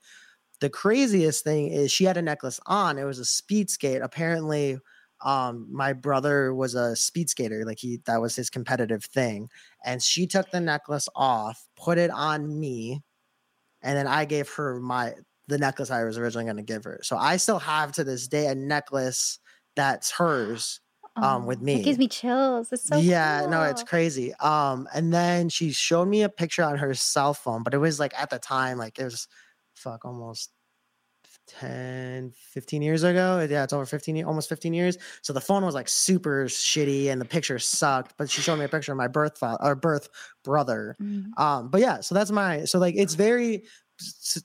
the 0.61 0.70
craziest 0.70 1.43
thing 1.43 1.68
is 1.68 1.91
she 1.91 2.05
had 2.05 2.16
a 2.16 2.22
necklace 2.22 2.59
on 2.66 2.97
it 2.97 3.03
was 3.03 3.20
a 3.20 3.26
speed 3.26 3.70
skate 3.70 4.01
apparently 4.01 4.78
um 5.22 5.68
my 5.72 5.93
brother 5.93 6.53
was 6.53 6.76
a 6.76 6.95
speed 6.95 7.30
skater 7.30 7.66
like 7.66 7.80
he 7.80 7.99
that 8.05 8.22
was 8.22 8.36
his 8.36 8.49
competitive 8.49 9.03
thing 9.03 9.49
and 9.84 10.01
she 10.03 10.28
took 10.28 10.49
the 10.51 10.59
necklace 10.61 11.09
off 11.16 11.68
put 11.76 11.97
it 11.97 12.11
on 12.11 12.59
me 12.59 13.01
and 13.82 13.97
then 13.97 14.07
i 14.07 14.26
gave 14.26 14.49
her 14.49 14.80
my 14.80 15.13
the 15.47 15.57
necklace 15.57 15.91
i 15.91 16.03
was 16.03 16.17
originally 16.17 16.45
going 16.45 16.57
to 16.57 16.63
give 16.63 16.83
her 16.83 16.99
so 17.03 17.17
i 17.17 17.37
still 17.37 17.59
have 17.59 17.91
to 17.91 18.03
this 18.03 18.27
day 18.27 18.47
a 18.47 18.55
necklace 18.55 19.39
that's 19.75 20.11
hers 20.11 20.79
um, 21.17 21.45
with 21.45 21.61
me. 21.61 21.79
It 21.79 21.83
gives 21.83 21.97
me. 21.97 22.09
chills. 22.09 22.73
It's 22.73 22.89
so 22.89 22.97
yeah 22.97 23.45
no 23.49 23.63
it's 23.63 23.83
crazy 23.83 24.33
um 24.41 24.85
and 24.93 25.13
then 25.13 25.47
she 25.47 25.71
showed 25.71 26.09
me 26.09 26.23
a 26.23 26.29
picture 26.29 26.61
on 26.63 26.77
her 26.77 26.93
cell 26.93 27.33
phone 27.33 27.63
but 27.63 27.73
it 27.73 27.77
was 27.77 28.01
like 28.01 28.13
at 28.19 28.29
the 28.29 28.37
time 28.37 28.77
like 28.77 28.99
it 28.99 29.05
was 29.05 29.29
fuck 29.75 30.03
almost 30.03 30.51
10 31.47 32.31
15 32.35 32.81
years 32.81 33.03
ago 33.03 33.45
yeah 33.49 33.63
it's 33.63 33.71
over 33.71 33.85
15 33.85 34.15
ye- 34.15 34.23
almost 34.23 34.49
15 34.49 34.73
years 34.73 34.97
so 35.21 35.31
the 35.31 35.39
phone 35.41 35.63
was 35.63 35.75
like 35.75 35.87
super 35.87 36.45
shitty 36.45 37.07
and 37.11 37.21
the 37.21 37.25
picture 37.25 37.59
sucked 37.59 38.13
but 38.17 38.29
she 38.29 38.41
showed 38.41 38.57
me 38.57 38.65
a 38.65 38.69
picture 38.69 38.91
of 38.91 38.97
my 38.97 39.07
birth 39.07 39.37
file 39.37 39.57
or 39.61 39.75
birth 39.75 40.09
brother 40.43 40.95
Mm. 41.01 41.37
um 41.37 41.69
but 41.69 41.81
yeah 41.81 41.99
so 42.01 42.15
that's 42.15 42.31
my 42.31 42.65
so 42.65 42.79
like 42.79 42.95
it's 42.97 43.13
very 43.13 43.63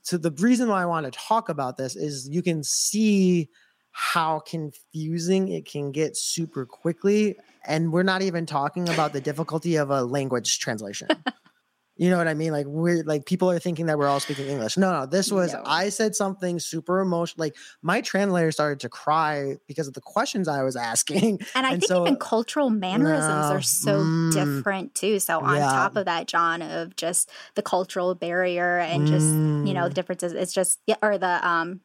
to 0.05 0.17
the 0.17 0.31
reason 0.31 0.69
why 0.69 0.81
i 0.81 0.85
want 0.85 1.05
to 1.05 1.11
talk 1.11 1.49
about 1.49 1.77
this 1.77 1.95
is 1.95 2.29
you 2.29 2.41
can 2.41 2.63
see 2.63 3.49
how 3.91 4.39
confusing 4.39 5.49
it 5.49 5.65
can 5.65 5.91
get 5.91 6.15
super 6.15 6.65
quickly 6.65 7.35
and 7.65 7.91
we're 7.91 8.03
not 8.03 8.21
even 8.21 8.45
talking 8.45 8.87
about 8.89 9.11
the 9.11 9.21
difficulty 9.21 9.75
of 9.75 9.89
a 9.89 10.03
language 10.03 10.59
translation 10.59 11.07
you 11.97 12.09
know 12.09 12.17
what 12.17 12.27
i 12.27 12.33
mean 12.33 12.51
like 12.51 12.65
we're 12.67 13.03
like 13.03 13.25
people 13.25 13.49
are 13.51 13.59
thinking 13.59 13.85
that 13.87 13.97
we're 13.97 14.07
all 14.09 14.19
speaking 14.19 14.47
english 14.47 14.77
no 14.77 14.91
no 14.91 15.05
this 15.05 15.31
was 15.31 15.53
No. 15.53 15.61
i 15.65 15.89
said 15.89 16.15
something 16.15 16.57
super 16.59 16.99
emotional 17.01 17.43
like 17.43 17.55
my 17.81 17.99
translator 18.01 18.51
started 18.51 18.79
to 18.79 18.89
cry 18.89 19.57
because 19.67 19.87
of 19.87 19.93
the 19.93 20.01
questions 20.01 20.47
i 20.47 20.63
was 20.63 20.75
asking 20.91 21.39
And 21.53 21.65
I 21.67 21.71
And 21.73 21.81
think 21.81 21.87
so- 21.89 22.03
even 22.03 22.15
cultural 22.15 22.69
mannerisms 22.69 23.49
No. 23.49 23.55
are 23.55 23.61
so 23.61 24.03
Mm. 24.05 24.31
different 24.31 24.95
too. 24.95 25.19
So 25.19 25.39
on 25.41 25.55
Yeah. 25.57 25.67
top 25.67 25.95
of 25.97 26.05
that, 26.05 26.27
John, 26.27 26.61
of 26.61 26.95
just 26.95 27.29
the 27.55 27.61
cultural 27.61 28.15
barrier 28.15 28.77
and 28.79 29.05
just 29.05 29.35
you 29.63 29.73
know 29.73 29.83
the 29.85 29.91
Mm. 29.91 29.95
differences, 29.95 30.33
it's 30.33 30.53
just 30.53 30.79
yeah, 30.87 30.95
or 31.03 31.17
the 31.17 31.45
um 31.47 31.81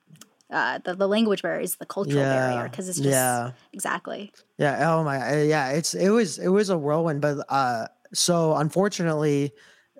uh 0.52 0.78
the, 0.84 0.94
the 0.94 1.08
language 1.08 1.42
barrier 1.42 1.60
is 1.60 1.76
the 1.76 1.86
cultural 1.86 2.22
barrier 2.24 2.64
because 2.70 2.88
it's 2.88 2.98
just 2.98 3.10
yeah 3.10 3.50
exactly 3.72 4.32
Yeah. 4.58 4.92
Oh 4.94 5.02
my. 5.04 5.16
uh, 5.40 5.42
Yeah. 5.42 5.70
It's 5.70 5.94
it 5.94 6.10
was 6.10 6.38
it 6.38 6.48
was 6.48 6.70
a 6.70 6.78
whirlwind, 6.78 7.20
but 7.20 7.44
uh, 7.48 7.86
so 8.14 8.54
unfortunately, 8.54 9.52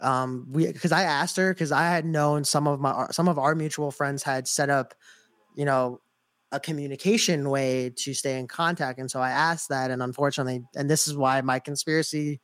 um, 0.02 0.46
we 0.50 0.72
because 0.72 0.92
I 0.92 1.02
asked 1.02 1.36
her 1.36 1.52
because 1.52 1.72
I 1.72 1.88
had 1.88 2.04
known 2.04 2.44
some 2.44 2.66
of 2.66 2.80
my 2.80 3.08
some 3.10 3.28
of 3.28 3.38
our 3.38 3.54
mutual 3.54 3.90
friends 3.90 4.22
had 4.22 4.48
set 4.48 4.70
up, 4.70 4.94
you 5.56 5.64
know, 5.64 6.00
a 6.52 6.60
communication 6.60 7.50
way 7.50 7.90
to 7.96 8.14
stay 8.14 8.38
in 8.38 8.48
contact, 8.48 8.98
and 8.98 9.10
so 9.10 9.20
I 9.20 9.30
asked 9.30 9.68
that, 9.70 9.90
and 9.90 10.02
unfortunately, 10.02 10.62
and 10.74 10.90
this 10.90 11.08
is 11.08 11.16
why 11.16 11.40
my 11.40 11.58
conspiracy 11.58 12.40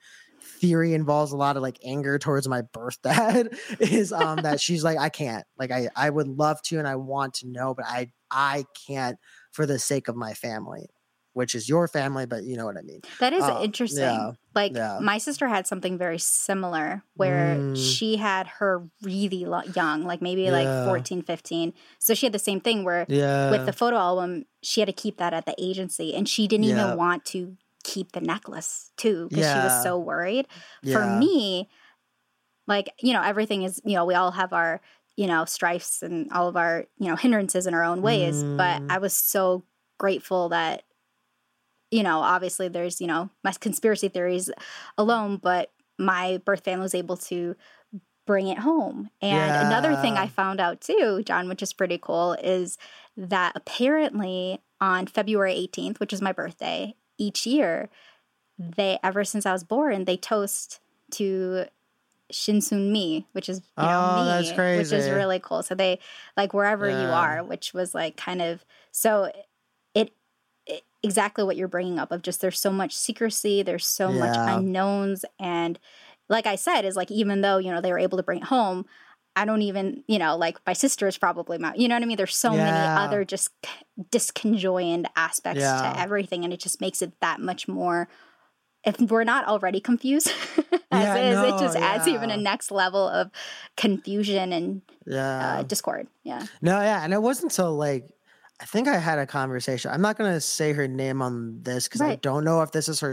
theory 0.60 0.94
involves 0.94 1.32
a 1.32 1.36
lot 1.36 1.56
of 1.56 1.62
like 1.62 1.78
anger 1.84 2.18
towards 2.18 2.48
my 2.48 2.62
birth 2.62 3.00
dad 3.02 3.56
is 3.80 4.12
um 4.12 4.42
that 4.42 4.60
she's 4.60 4.84
like 4.84 4.98
I 4.98 5.08
can't. 5.08 5.46
Like 5.58 5.70
I 5.70 5.88
I 5.96 6.10
would 6.10 6.28
love 6.28 6.62
to 6.62 6.78
and 6.78 6.88
I 6.88 6.96
want 6.96 7.34
to 7.34 7.48
know 7.48 7.74
but 7.74 7.84
I 7.86 8.12
I 8.30 8.64
can't 8.86 9.18
for 9.52 9.66
the 9.66 9.78
sake 9.78 10.08
of 10.08 10.16
my 10.16 10.34
family 10.34 10.88
which 11.34 11.54
is 11.54 11.68
your 11.68 11.88
family 11.88 12.26
but 12.26 12.44
you 12.44 12.56
know 12.56 12.66
what 12.66 12.76
I 12.76 12.82
mean 12.82 13.00
that 13.20 13.32
is 13.32 13.42
Uh, 13.42 13.60
interesting. 13.62 14.02
yeah, 14.04 14.32
like 14.54 14.72
yeah. 14.74 14.98
my 15.00 15.18
sister 15.18 15.48
had 15.48 15.66
something 15.66 15.96
very 15.98 16.18
similar 16.18 17.02
where 17.14 17.56
Mm. 17.56 17.76
she 17.76 18.16
had 18.16 18.46
her 18.58 18.84
really 19.02 19.44
lo- 19.44 19.62
young, 19.74 20.04
like 20.04 20.20
maybe 20.22 20.50
like 20.50 20.64
Yeah. 20.66 20.84
14, 20.84 21.22
15. 21.22 21.72
So 21.98 22.14
she 22.14 22.26
had 22.26 22.32
the 22.32 22.38
same 22.50 22.60
thing 22.60 22.84
where 22.84 23.06
yeah 23.08 23.50
with 23.50 23.64
the 23.66 23.72
photo 23.72 23.96
album, 23.96 24.44
she 24.62 24.80
had 24.80 24.86
to 24.88 24.92
keep 25.04 25.16
that 25.18 25.32
at 25.32 25.44
the 25.46 25.54
agency 25.58 26.14
and 26.14 26.28
she 26.28 26.46
didn't 26.46 26.64
even 26.66 26.96
want 26.96 27.24
to 27.32 27.56
keep 27.84 28.12
the 28.12 28.20
necklace 28.20 28.90
too 28.96 29.28
because 29.28 29.46
she 29.52 29.58
was 29.58 29.82
so 29.82 29.98
worried. 29.98 30.46
For 30.92 31.04
me, 31.18 31.68
like, 32.66 32.90
you 33.00 33.12
know, 33.12 33.22
everything 33.22 33.62
is, 33.62 33.80
you 33.84 33.94
know, 33.94 34.04
we 34.04 34.14
all 34.14 34.30
have 34.30 34.52
our, 34.52 34.80
you 35.16 35.26
know, 35.26 35.44
strifes 35.44 36.02
and 36.02 36.30
all 36.32 36.46
of 36.48 36.56
our, 36.56 36.86
you 36.98 37.08
know, 37.08 37.16
hindrances 37.16 37.66
in 37.66 37.74
our 37.74 37.82
own 37.84 38.02
ways. 38.02 38.42
But 38.44 38.82
Mm. 38.82 38.90
I 38.90 38.98
was 38.98 39.12
so 39.14 39.64
grateful 39.98 40.48
that 40.50 40.82
you 41.92 42.02
know, 42.02 42.20
obviously 42.20 42.68
there's, 42.68 43.00
you 43.00 43.06
know, 43.06 43.30
my 43.44 43.52
conspiracy 43.52 44.08
theories 44.08 44.50
alone, 44.98 45.36
but 45.36 45.70
my 45.98 46.40
birth 46.44 46.64
family 46.64 46.82
was 46.82 46.94
able 46.94 47.16
to 47.18 47.54
bring 48.26 48.48
it 48.48 48.58
home. 48.58 49.10
And 49.20 49.54
another 49.66 49.94
thing 49.96 50.16
I 50.16 50.26
found 50.26 50.60
out 50.60 50.80
too, 50.80 51.22
John, 51.24 51.48
which 51.48 51.62
is 51.62 51.72
pretty 51.72 51.98
cool, 51.98 52.32
is 52.42 52.78
that 53.16 53.52
apparently 53.54 54.60
on 54.80 55.06
February 55.06 55.54
18th, 55.54 56.00
which 56.00 56.12
is 56.12 56.22
my 56.22 56.32
birthday, 56.32 56.94
each 57.18 57.46
year, 57.46 57.90
they 58.58 58.98
ever 59.04 59.24
since 59.24 59.44
I 59.46 59.52
was 59.52 59.64
born, 59.64 60.04
they 60.04 60.16
toast 60.16 60.80
to 61.12 61.66
Shinsun 62.32 62.90
Mi, 62.90 63.26
which 63.32 63.48
is 63.48 63.60
you 63.76 63.86
know 63.88 64.00
Oh, 64.00 64.24
me, 64.24 64.30
that's 64.30 64.48
which 64.78 64.98
is 64.98 65.10
really 65.10 65.38
cool. 65.40 65.62
So 65.62 65.74
they 65.74 65.98
like 66.36 66.54
wherever 66.54 66.88
you 66.88 66.94
are, 67.08 67.44
which 67.44 67.74
was 67.74 67.94
like 67.94 68.16
kind 68.16 68.40
of 68.40 68.64
so 68.90 69.30
exactly 71.02 71.44
what 71.44 71.56
you're 71.56 71.68
bringing 71.68 71.98
up 71.98 72.12
of 72.12 72.22
just 72.22 72.40
there's 72.40 72.60
so 72.60 72.70
much 72.72 72.94
secrecy, 72.94 73.62
there's 73.62 73.86
so 73.86 74.10
much 74.12 74.36
unknowns, 74.46 75.24
and 75.38 75.78
like 76.28 76.46
I 76.46 76.56
said, 76.56 76.84
is 76.84 76.96
like 76.96 77.10
even 77.10 77.40
though 77.40 77.58
you 77.58 77.70
know 77.70 77.80
they 77.80 77.92
were 77.92 77.98
able 77.98 78.18
to 78.18 78.22
bring 78.24 78.38
it 78.38 78.44
home. 78.44 78.86
I 79.34 79.46
don't 79.46 79.62
even, 79.62 80.04
you 80.06 80.18
know, 80.18 80.36
like 80.36 80.58
my 80.66 80.74
sister 80.74 81.06
is 81.08 81.16
probably 81.16 81.56
my, 81.56 81.72
you 81.74 81.88
know 81.88 81.94
what 81.94 82.02
I 82.02 82.04
mean? 82.06 82.18
There's 82.18 82.36
so 82.36 82.52
many 82.52 82.86
other 82.94 83.24
just 83.24 83.48
disconjoined 84.10 85.06
aspects 85.16 85.62
Yeah. 85.62 85.80
to 85.94 86.00
everything, 86.00 86.44
and 86.44 86.52
it 86.52 86.60
just 86.60 86.82
makes 86.82 87.00
it 87.02 87.12
that 87.20 87.40
much 87.40 87.66
more. 87.66 88.08
If 88.84 89.00
we're 89.00 89.24
not 89.24 89.46
already 89.46 89.80
confused 89.80 90.28
as 90.90 91.02
Yeah, 91.02 91.16
is, 91.16 91.34
no, 91.34 91.44
it 91.46 91.58
just 91.60 91.76
adds 91.76 92.06
even 92.08 92.30
a 92.30 92.36
next 92.36 92.70
level 92.70 93.08
of 93.08 93.30
confusion 93.76 94.52
and 94.52 94.82
Yeah. 95.06 95.60
uh, 95.60 95.62
discord. 95.62 96.08
Yeah. 96.24 96.46
No, 96.60 96.80
yeah, 96.82 97.02
and 97.02 97.14
it 97.14 97.22
wasn't 97.22 97.52
so 97.52 97.74
like 97.74 98.08
I 98.62 98.64
think 98.64 98.86
I 98.86 98.96
had 98.96 99.18
a 99.18 99.26
conversation. 99.26 99.90
I'm 99.90 100.00
not 100.00 100.16
gonna 100.16 100.40
say 100.40 100.72
her 100.72 100.86
name 100.86 101.20
on 101.20 101.60
this 101.62 101.88
because 101.88 102.00
I 102.00 102.14
don't 102.14 102.44
know 102.44 102.62
if 102.62 102.70
this 102.70 102.88
is 102.88 103.00
her, 103.00 103.12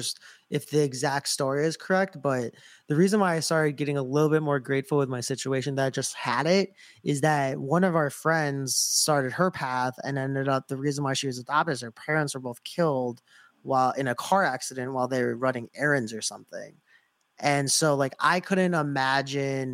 if 0.52 0.70
the 0.70 0.84
exact 0.84 1.28
story 1.28 1.66
is 1.66 1.76
correct. 1.76 2.22
But 2.22 2.54
the 2.88 2.96
reason 2.96 3.20
why 3.20 3.36
I 3.36 3.40
started 3.40 3.76
getting 3.76 3.98
a 3.98 4.04
little 4.04 4.30
bit 4.30 4.44
more 4.44 4.60
grateful 4.60 5.00
with 5.00 5.10
my 5.10 5.22
situation 5.22 5.74
that 5.76 5.88
I 5.88 5.90
just 5.90 6.14
had 6.14 6.46
it 6.46 6.74
is 7.04 7.22
that 7.22 7.58
one 7.58 7.84
of 7.84 7.96
our 7.96 8.12
friends 8.12 8.76
started 8.76 9.32
her 9.32 9.50
path 9.50 9.96
and 10.04 10.20
ended 10.20 10.48
up 10.48 10.68
the 10.68 10.78
reason 10.78 11.04
why 11.04 11.14
she 11.14 11.26
was 11.26 11.40
adopted 11.40 11.74
is 11.74 11.82
her 11.82 11.92
parents 11.92 12.36
were 12.36 12.42
both 12.42 12.64
killed 12.64 13.20
while 13.64 13.90
in 13.94 14.08
a 14.08 14.14
car 14.14 14.44
accident 14.44 14.94
while 14.94 15.08
they 15.08 15.24
were 15.24 15.36
running 15.36 15.68
errands 15.74 16.14
or 16.14 16.22
something. 16.22 16.76
And 17.40 17.72
so 17.72 17.96
like 17.96 18.14
I 18.20 18.40
couldn't 18.40 18.76
imagine 18.76 19.74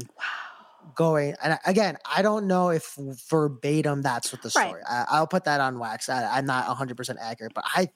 going 0.95 1.36
and 1.43 1.57
again 1.65 1.97
i 2.15 2.21
don't 2.21 2.47
know 2.47 2.69
if 2.69 2.95
verbatim 3.29 4.01
that's 4.01 4.31
what 4.31 4.41
the 4.41 4.49
Right. 4.55 4.67
story 4.67 4.81
I, 4.88 5.05
i'll 5.09 5.27
put 5.27 5.45
that 5.45 5.61
on 5.61 5.79
wax 5.79 6.09
I, 6.09 6.38
i'm 6.38 6.45
not 6.45 6.67
100% 6.67 7.17
accurate 7.19 7.53
but 7.53 7.63
i 7.67 7.89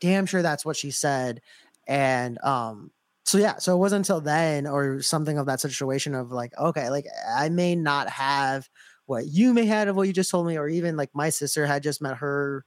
damn 0.00 0.26
sure 0.26 0.42
that's 0.42 0.64
what 0.64 0.76
she 0.76 0.90
said 0.90 1.40
and 1.86 2.42
um 2.44 2.90
so 3.24 3.38
yeah 3.38 3.56
so 3.58 3.74
it 3.74 3.78
wasn't 3.78 4.00
until 4.00 4.20
then 4.20 4.66
or 4.66 5.00
something 5.02 5.38
of 5.38 5.46
that 5.46 5.60
situation 5.60 6.14
of 6.14 6.30
like 6.32 6.52
okay 6.58 6.90
like 6.90 7.06
i 7.36 7.48
may 7.48 7.74
not 7.74 8.08
have 8.08 8.68
what 9.06 9.26
you 9.26 9.54
may 9.54 9.66
have 9.66 9.88
of 9.88 9.96
what 9.96 10.06
you 10.06 10.12
just 10.12 10.30
told 10.30 10.46
me 10.46 10.58
or 10.58 10.68
even 10.68 10.96
like 10.96 11.10
my 11.14 11.30
sister 11.30 11.66
had 11.66 11.82
just 11.82 12.02
met 12.02 12.16
her 12.16 12.64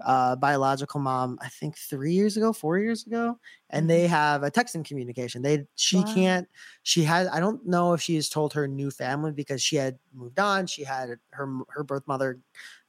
uh 0.00 0.34
biological 0.36 0.98
mom 1.00 1.38
i 1.42 1.48
think 1.48 1.76
three 1.76 2.12
years 2.14 2.36
ago 2.36 2.52
four 2.52 2.78
years 2.78 3.06
ago 3.06 3.38
and 3.68 3.90
they 3.90 4.06
have 4.06 4.42
a 4.42 4.50
texting 4.50 4.82
communication 4.84 5.42
they 5.42 5.66
she 5.74 6.02
Wow. 6.02 6.04
can't 6.04 6.48
she 6.82 7.02
had 7.04 7.26
i 7.26 7.38
don't 7.38 7.66
know 7.66 7.92
if 7.92 8.00
she 8.00 8.14
has 8.14 8.28
told 8.30 8.54
her 8.54 8.66
new 8.66 8.90
family 8.90 9.32
because 9.32 9.62
she 9.62 9.76
had 9.76 9.98
moved 10.14 10.38
on 10.38 10.66
she 10.66 10.82
had 10.82 11.18
her 11.32 11.46
her 11.68 11.84
birth 11.84 12.06
mother 12.06 12.40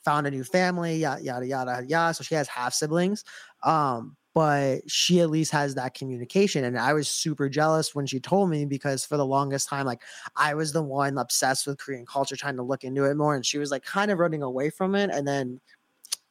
found 0.04 0.28
a 0.28 0.32
new 0.32 0.43
family 0.43 0.97
yada 0.97 1.22
yada 1.24 1.45
yada 1.45 1.86
yada 1.88 2.14
so 2.14 2.24
she 2.24 2.36
has 2.36 2.47
half 2.47 2.74
siblings 2.74 3.24
um 3.64 4.16
but 4.36 4.89
she 4.89 5.20
at 5.22 5.30
least 5.30 5.51
has 5.51 5.76
that 5.76 5.93
communication 5.93 6.64
and 6.64 6.78
i 6.78 6.93
was 6.93 7.10
super 7.10 7.47
jealous 7.49 7.93
when 7.93 8.06
she 8.06 8.20
told 8.20 8.49
me 8.49 8.66
because 8.66 9.06
for 9.06 9.18
the 9.18 9.26
longest 9.26 9.68
time 9.68 9.86
like 9.86 10.01
i 10.36 10.54
was 10.54 10.74
the 10.74 10.82
one 10.84 11.18
obsessed 11.18 11.68
with 11.68 11.78
korean 11.78 12.06
culture 12.06 12.36
trying 12.36 12.56
to 12.56 12.64
look 12.64 12.84
into 12.84 13.04
it 13.04 13.16
more 13.16 13.36
and 13.36 13.45
she 13.45 13.58
was 13.58 13.72
like 13.72 13.84
kind 13.84 14.12
of 14.12 14.20
running 14.20 14.41
away 14.41 14.70
from 14.70 14.95
it 14.95 15.10
and 15.10 15.28
then 15.28 15.60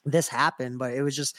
this 0.04 0.28
happened 0.28 0.78
but 0.78 0.92
it 0.94 1.02
was 1.02 1.16
just 1.16 1.36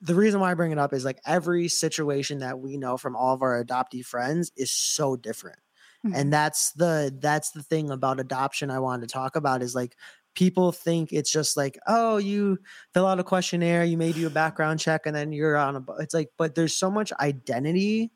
the 0.00 0.14
reason 0.14 0.40
why 0.40 0.50
I 0.50 0.54
bring 0.54 0.72
it 0.72 0.78
up 0.78 0.92
is 0.92 1.04
like 1.04 1.20
every 1.26 1.68
situation 1.68 2.38
that 2.38 2.58
we 2.58 2.76
know 2.78 2.96
from 2.96 3.16
all 3.16 3.34
of 3.34 3.42
our 3.42 3.62
adoptee 3.62 4.04
friends 4.04 4.50
is 4.56 4.70
so 4.70 5.16
different. 5.16 5.58
Mhm. 6.06 6.14
And 6.14 6.32
that's 6.32 6.72
the 6.72 7.14
that's 7.20 7.50
the 7.50 7.62
thing 7.62 7.90
about 7.90 8.20
adoption 8.20 8.70
I 8.70 8.78
wanted 8.78 9.08
to 9.08 9.12
talk 9.12 9.36
about 9.36 9.62
is 9.62 9.74
like 9.74 9.96
people 10.34 10.72
think 10.72 11.12
it's 11.12 11.30
just 11.30 11.56
like 11.56 11.78
oh 11.86 12.16
you 12.16 12.58
fill 12.94 13.06
out 13.06 13.20
a 13.20 13.24
questionnaire 13.24 13.84
you 13.84 13.98
may 13.98 14.12
do 14.12 14.26
a 14.26 14.30
background 14.30 14.80
check 14.80 15.02
and 15.04 15.14
then 15.14 15.32
you're 15.32 15.56
on 15.56 15.76
a 15.76 15.84
it's 15.98 16.14
like 16.14 16.30
but 16.38 16.54
there's 16.54 16.74
so 16.74 16.90
much 16.90 17.12
identity 17.14 18.12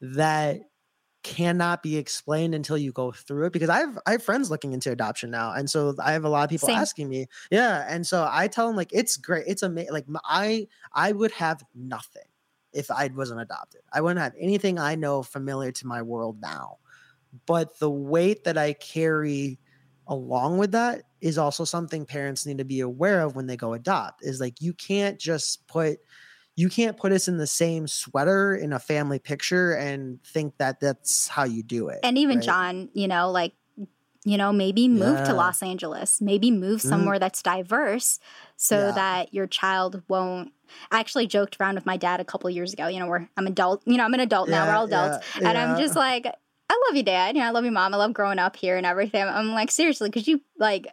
that 0.00 0.60
cannot 1.28 1.82
be 1.82 1.98
explained 1.98 2.54
until 2.54 2.78
you 2.78 2.90
go 2.90 3.12
through 3.12 3.44
it 3.44 3.52
because 3.52 3.68
I 3.68 3.80
have 3.80 3.98
I 4.06 4.12
have 4.12 4.22
friends 4.22 4.50
looking 4.50 4.72
into 4.72 4.90
adoption 4.90 5.30
now 5.30 5.52
and 5.52 5.68
so 5.68 5.94
I 6.02 6.12
have 6.12 6.24
a 6.24 6.28
lot 6.30 6.44
of 6.44 6.48
people 6.48 6.68
Same. 6.68 6.78
asking 6.78 7.06
me 7.10 7.26
yeah 7.50 7.84
and 7.86 8.06
so 8.06 8.26
I 8.30 8.48
tell 8.48 8.66
them 8.66 8.76
like 8.76 8.94
it's 8.94 9.18
great 9.18 9.44
it's 9.46 9.62
amazing 9.62 9.92
like 9.92 10.06
I 10.24 10.68
I 10.90 11.12
would 11.12 11.32
have 11.32 11.62
nothing 11.74 12.22
if 12.72 12.90
I 12.90 13.10
wasn't 13.14 13.42
adopted 13.42 13.82
I 13.92 14.00
wouldn't 14.00 14.20
have 14.20 14.32
anything 14.40 14.78
I 14.78 14.94
know 14.94 15.22
familiar 15.22 15.70
to 15.72 15.86
my 15.86 16.00
world 16.00 16.40
now 16.40 16.78
but 17.44 17.78
the 17.78 17.90
weight 17.90 18.44
that 18.44 18.56
I 18.56 18.72
carry 18.72 19.58
along 20.06 20.56
with 20.56 20.72
that 20.72 21.02
is 21.20 21.36
also 21.36 21.64
something 21.64 22.06
parents 22.06 22.46
need 22.46 22.56
to 22.56 22.64
be 22.64 22.80
aware 22.80 23.20
of 23.20 23.36
when 23.36 23.46
they 23.46 23.56
go 23.58 23.74
adopt 23.74 24.24
is 24.24 24.40
like 24.40 24.62
you 24.62 24.72
can't 24.72 25.18
just 25.18 25.66
put 25.68 25.98
you 26.58 26.68
can't 26.68 26.96
put 26.96 27.12
us 27.12 27.28
in 27.28 27.38
the 27.38 27.46
same 27.46 27.86
sweater 27.86 28.54
in 28.54 28.72
a 28.72 28.78
family 28.80 29.18
picture 29.18 29.72
and 29.74 30.22
think 30.24 30.58
that 30.58 30.80
that's 30.80 31.28
how 31.28 31.44
you 31.44 31.62
do 31.62 31.88
it 31.88 32.00
and 32.02 32.18
even 32.18 32.38
right? 32.38 32.44
John, 32.44 32.90
you 32.92 33.08
know, 33.08 33.30
like 33.30 33.54
you 34.24 34.36
know, 34.36 34.52
maybe 34.52 34.88
move 34.88 35.20
Yeah. 35.20 35.24
to 35.26 35.34
Los 35.34 35.62
Angeles, 35.62 36.20
maybe 36.20 36.50
move 36.50 36.80
Mhm. 36.80 36.88
somewhere 36.90 37.18
that's 37.18 37.40
diverse 37.40 38.18
so 38.56 38.78
Yeah. 38.78 38.92
that 38.92 39.32
your 39.32 39.46
child 39.46 40.02
won't 40.08 40.52
I 40.90 41.00
actually 41.00 41.26
joked 41.26 41.56
around 41.58 41.76
with 41.76 41.86
my 41.86 41.96
dad 41.96 42.20
a 42.20 42.24
couple 42.26 42.50
years 42.50 42.74
ago, 42.74 42.88
you 42.88 42.98
know, 42.98 43.06
we're, 43.06 43.26
I'm 43.38 43.46
adult, 43.46 43.82
you 43.86 43.96
know, 43.96 44.04
I'm 44.04 44.12
an 44.12 44.20
adult 44.20 44.50
now, 44.50 44.66
we're 44.66 44.74
all 44.74 44.84
adults. 44.84 45.18
yeah, 45.40 45.48
And 45.48 45.56
I'm 45.56 45.76
just 45.76 45.96
like, 45.96 46.26
I 46.26 46.82
love 46.88 46.96
you, 46.96 47.02
dad. 47.02 47.34
You 47.36 47.40
know, 47.42 47.48
I 47.48 47.50
love 47.52 47.64
you, 47.64 47.70
mom. 47.70 47.94
I 47.94 47.96
love 47.96 48.12
growing 48.12 48.38
up 48.38 48.54
here 48.56 48.76
and 48.76 48.84
everything. 48.84 49.22
I'm 49.22 49.52
like, 49.52 49.70
seriously, 49.70 50.10
because 50.10 50.28
you 50.28 50.42
like 50.58 50.88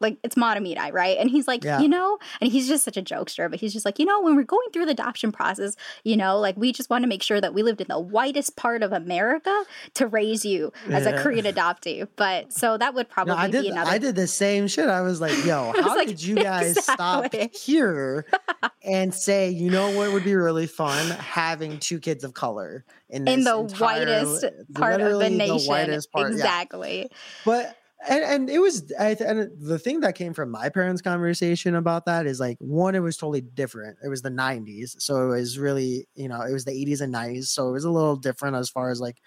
like 0.00 0.16
it's 0.22 0.36
Mahtomedi, 0.36 0.92
right? 0.92 1.18
And 1.18 1.28
he's 1.30 1.46
like, 1.46 1.62
Yeah. 1.62 1.80
you 1.80 1.88
know, 1.88 2.18
and 2.40 2.50
he's 2.50 2.66
just 2.66 2.82
such 2.84 2.96
a 2.96 3.02
jokester, 3.02 3.50
but 3.50 3.60
he's 3.60 3.72
just 3.72 3.84
like, 3.84 3.98
you 3.98 4.06
know, 4.06 4.22
when 4.22 4.34
we're 4.34 4.42
going 4.42 4.68
through 4.72 4.86
the 4.86 4.92
adoption 4.92 5.32
process, 5.32 5.76
you 6.02 6.16
know, 6.16 6.38
like 6.38 6.56
we 6.56 6.72
just 6.72 6.88
want 6.88 7.02
to 7.02 7.08
make 7.08 7.22
sure 7.22 7.40
that 7.40 7.52
we 7.52 7.62
lived 7.62 7.80
in 7.82 7.86
the 7.88 7.98
whitest 8.00 8.56
part 8.56 8.82
of 8.82 8.92
America 8.92 9.64
to 9.94 10.06
raise 10.06 10.44
you 10.46 10.72
as 10.90 11.04
a 11.04 11.12
Korean 11.22 11.44
adoptee. 11.44 12.08
But 12.16 12.52
so 12.52 12.78
that 12.78 12.94
would 12.94 13.08
probably 13.10 13.34
No, 13.34 13.38
I 13.40 13.46
be 13.48 13.52
did. 13.52 13.66
another 13.66 13.90
I 13.90 13.98
did 13.98 14.16
the 14.16 14.26
same 14.26 14.66
shit. 14.66 14.88
I 14.88 15.02
was 15.02 15.20
like, 15.20 15.44
"Yo, 15.44 15.72
how 15.80 15.94
like, 15.94 16.08
did 16.08 16.22
you 16.22 16.36
guys 16.36 16.76
exactly. 16.76 16.94
stop 16.94 17.54
here 17.54 18.24
and 18.82 19.12
say, 19.14 19.50
you 19.50 19.70
know 19.70 19.90
what 19.96 20.12
would 20.12 20.24
be 20.24 20.34
really 20.34 20.66
fun? 20.66 21.10
Having 21.10 21.80
two 21.80 22.00
kids 22.00 22.24
of 22.24 22.32
color 22.34 22.84
in 23.10 23.28
in 23.28 23.44
the 23.44 23.58
entire- 23.58 24.06
whitest 24.06 24.44
part 24.74 25.00
of 25.00 25.18
the 25.20 25.30
nation. 25.30 25.68
whitest 25.70 26.10
part, 26.12 26.28
yeah. 26.30 26.36
exactly. 26.36 27.10
But 27.44 27.76
and, 28.08 28.24
and 28.24 28.50
it 28.50 28.58
was 28.58 28.92
I, 28.98 29.16
and 29.20 29.50
the 29.60 29.78
thing 29.78 30.00
that 30.00 30.14
came 30.14 30.34
from 30.34 30.50
my 30.50 30.68
parents' 30.68 31.02
conversation 31.02 31.74
about 31.74 32.06
that 32.06 32.26
is 32.26 32.40
like 32.40 32.56
one, 32.60 32.94
it 32.94 33.00
was 33.00 33.16
totally 33.16 33.40
different. 33.40 33.98
It 34.04 34.08
was 34.08 34.22
the 34.22 34.30
'90s, 34.30 34.96
so 35.00 35.32
it 35.32 35.36
was 35.36 35.58
really 35.58 36.06
you 36.14 36.28
know 36.28 36.40
it 36.42 36.52
was 36.52 36.64
the 36.64 36.72
'80s 36.72 37.00
and 37.00 37.12
'90s, 37.12 37.48
so 37.48 37.68
it 37.68 37.72
was 37.72 37.84
a 37.84 37.90
little 37.90 38.16
different 38.16 38.56
as 38.56 38.68
far 38.70 38.90
as 38.90 39.00
like 39.00 39.18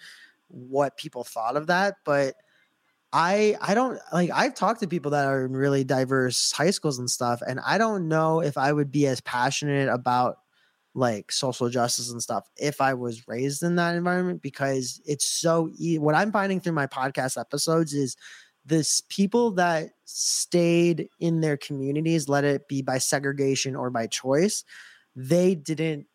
what 0.47 0.97
people 0.97 1.23
thought 1.23 1.57
of 1.57 1.67
that. 1.67 1.95
But 2.05 2.36
I 3.11 3.55
I 3.61 3.73
don't 3.73 3.99
like 4.13 4.30
I've 4.34 4.53
talked 4.53 4.82
to 4.82 4.88
people 4.88 5.11
that 5.11 5.25
are 5.25 5.45
in 5.45 5.53
really 5.53 5.84
diverse 5.84 6.51
high 6.51 6.71
schools 6.71 6.99
and 6.99 7.09
stuff, 7.09 7.41
and 7.47 7.59
I 7.65 7.77
don't 7.77 8.07
know 8.07 8.41
if 8.41 8.57
I 8.57 8.71
would 8.71 8.91
be 8.91 9.07
as 9.07 9.21
passionate 9.21 9.89
about 9.89 10.38
like 10.95 11.32
social 11.32 11.69
justice 11.69 12.11
and 12.11 12.21
stuff 12.21 12.49
if 12.57 12.82
I 12.82 12.93
was 12.95 13.27
raised 13.27 13.63
in 13.63 13.75
that 13.75 13.95
environment 13.95 14.41
because 14.41 15.01
it's 15.05 15.25
so 15.25 15.69
e- 15.80 15.99
what 15.99 16.15
I'm 16.15 16.32
finding 16.32 16.59
through 16.59 16.73
my 16.73 16.88
podcast 16.88 17.39
episodes 17.39 17.93
is 17.93 18.15
this 18.66 19.01
people 19.10 19.51
that 19.51 19.91
stayed 20.05 21.10
in 21.20 21.41
their 21.41 21.57
communities 21.57 22.30
let 22.30 22.43
it 22.43 22.68
be 22.68 22.82
by 22.82 22.97
segregation 22.97 23.76
or 23.76 23.89
by 23.89 24.05
choice 24.07 24.64
they 25.16 25.55
didn't 25.55 26.07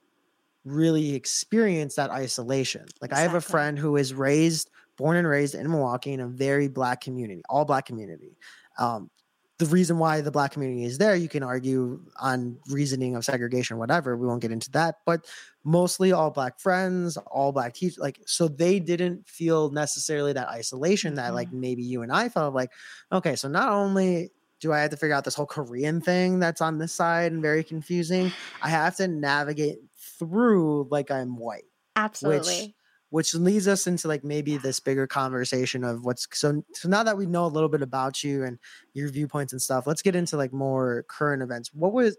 really 0.64 1.14
experience 1.14 1.94
that 1.96 2.10
isolation. 2.10 2.86
Like 3.00 3.12
I 3.12 3.20
have 3.20 3.34
a 3.34 3.40
friend 3.40 3.78
who 3.78 3.96
is 3.96 4.14
raised 4.14 4.70
born 4.96 5.16
and 5.16 5.28
raised 5.28 5.54
in 5.54 5.70
Milwaukee 5.70 6.12
in 6.12 6.20
a 6.20 6.26
very 6.26 6.68
black 6.68 7.00
community 7.00 7.42
all 7.48 7.64
black 7.64 7.86
community. 7.86 8.38
Um 8.78 9.10
the 9.58 9.66
reason 9.66 9.98
why 9.98 10.20
the 10.20 10.32
black 10.32 10.52
community 10.52 10.84
is 10.84 10.98
there, 10.98 11.14
you 11.14 11.28
can 11.28 11.44
argue 11.44 12.00
on 12.20 12.58
reasoning 12.68 13.14
of 13.14 13.24
segregation, 13.24 13.78
whatever. 13.78 14.16
We 14.16 14.26
won't 14.26 14.42
get 14.42 14.50
into 14.50 14.70
that, 14.72 14.96
but 15.06 15.26
mostly 15.62 16.10
all 16.10 16.30
black 16.30 16.58
friends, 16.58 17.16
all 17.16 17.52
black 17.52 17.74
teachers, 17.74 17.98
like 17.98 18.20
so 18.26 18.48
they 18.48 18.80
didn't 18.80 19.28
feel 19.28 19.70
necessarily 19.70 20.32
that 20.32 20.48
isolation 20.48 21.14
that 21.14 21.34
like 21.34 21.48
mm-hmm. 21.48 21.60
maybe 21.60 21.82
you 21.82 22.02
and 22.02 22.12
I 22.12 22.28
felt 22.28 22.54
like, 22.54 22.70
okay, 23.12 23.36
so 23.36 23.48
not 23.48 23.68
only 23.68 24.30
do 24.58 24.72
I 24.72 24.80
have 24.80 24.90
to 24.90 24.96
figure 24.96 25.14
out 25.14 25.24
this 25.24 25.34
whole 25.34 25.46
Korean 25.46 26.00
thing 26.00 26.40
that's 26.40 26.60
on 26.60 26.78
this 26.78 26.92
side 26.92 27.30
and 27.30 27.40
very 27.40 27.62
confusing? 27.62 28.32
I 28.60 28.70
have 28.70 28.96
to 28.96 29.06
navigate 29.06 29.78
through 30.18 30.88
like 30.90 31.12
I'm 31.12 31.36
white, 31.36 31.64
Absolutely. 31.94 32.74
Which 33.14 33.32
leads 33.32 33.68
us 33.68 33.86
into 33.86 34.08
like 34.08 34.24
maybe 34.24 34.56
this 34.56 34.80
bigger 34.80 35.06
conversation 35.06 35.84
of 35.84 36.04
what's 36.04 36.26
so 36.32 36.64
so 36.72 36.88
now 36.88 37.04
that 37.04 37.16
we 37.16 37.26
know 37.26 37.46
a 37.46 37.46
little 37.46 37.68
bit 37.68 37.80
about 37.80 38.24
you 38.24 38.42
and 38.42 38.58
your 38.92 39.08
viewpoints 39.08 39.52
and 39.52 39.62
stuff, 39.62 39.86
let's 39.86 40.02
get 40.02 40.16
into 40.16 40.36
like 40.36 40.52
more 40.52 41.04
current 41.06 41.40
events. 41.40 41.72
What 41.72 41.92
was 41.92 42.18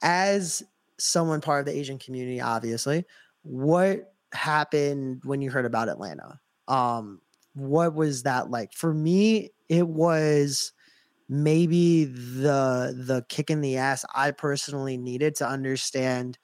as 0.00 0.62
someone 0.96 1.40
part 1.40 1.58
of 1.58 1.66
the 1.66 1.76
Asian 1.76 1.98
community, 1.98 2.40
obviously, 2.40 3.04
what 3.42 4.14
happened 4.32 5.22
when 5.24 5.42
you 5.42 5.50
heard 5.50 5.66
about 5.66 5.88
Atlanta? 5.88 6.38
Um, 6.68 7.20
what 7.54 7.92
was 7.92 8.22
that 8.22 8.48
like? 8.48 8.74
For 8.74 8.94
me, 8.94 9.50
it 9.68 9.88
was 9.88 10.72
maybe 11.28 12.04
the 12.04 12.94
the 12.96 13.26
kick 13.28 13.50
in 13.50 13.60
the 13.60 13.76
ass 13.76 14.04
I 14.14 14.30
personally 14.30 14.96
needed 14.96 15.34
to 15.36 15.48
understand 15.48 16.38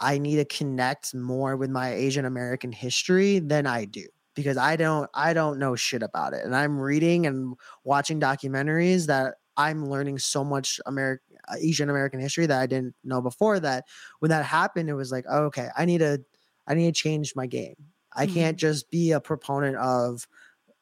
I 0.00 0.18
need 0.18 0.36
to 0.36 0.44
connect 0.44 1.14
more 1.14 1.56
with 1.56 1.70
my 1.70 1.92
Asian 1.92 2.24
American 2.24 2.72
history 2.72 3.38
than 3.38 3.66
I 3.66 3.84
do 3.84 4.06
because 4.34 4.56
I 4.56 4.76
don't 4.76 5.08
I 5.14 5.32
don't 5.32 5.58
know 5.58 5.76
shit 5.76 6.02
about 6.02 6.34
it. 6.34 6.44
And 6.44 6.54
I'm 6.56 6.78
reading 6.78 7.26
and 7.26 7.54
watching 7.84 8.20
documentaries 8.20 9.06
that 9.06 9.36
I'm 9.56 9.86
learning 9.88 10.18
so 10.18 10.42
much 10.44 10.80
American 10.86 11.36
Asian 11.58 11.90
American 11.90 12.20
history 12.20 12.46
that 12.46 12.60
I 12.60 12.66
didn't 12.66 12.96
know 13.04 13.22
before 13.22 13.60
that 13.60 13.84
when 14.18 14.30
that 14.30 14.44
happened 14.44 14.90
it 14.90 14.94
was 14.94 15.12
like, 15.12 15.24
oh, 15.28 15.44
okay, 15.44 15.68
I 15.76 15.84
need 15.84 15.98
to 15.98 16.24
I 16.66 16.74
need 16.74 16.94
to 16.94 17.00
change 17.00 17.34
my 17.36 17.46
game. 17.46 17.76
I 18.16 18.26
Mhm. 18.26 18.26
can't 18.26 18.58
just 18.58 18.90
be 18.90 19.12
a 19.12 19.20
proponent 19.20 19.76
of 19.76 20.26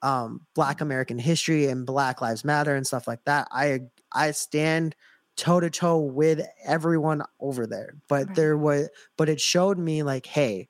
um, 0.02 0.46
Black 0.54 0.80
American 0.80 1.18
history 1.18 1.66
and 1.66 1.86
Black 1.86 2.20
Lives 2.20 2.44
Matter 2.44 2.74
and 2.74 2.86
stuff 2.86 3.06
like 3.06 3.24
that. 3.24 3.48
I 3.52 3.80
I 4.12 4.32
stand 4.32 4.96
toe 5.36 5.60
to 5.60 5.70
toe 5.70 5.98
with 6.00 6.46
everyone 6.64 7.22
over 7.40 7.66
there, 7.66 7.94
but 8.08 8.26
Right. 8.28 8.36
there 8.36 8.58
was 8.58 8.88
but 9.16 9.28
it 9.28 9.40
showed 9.40 9.78
me 9.78 10.02
like, 10.02 10.26
hey, 10.26 10.68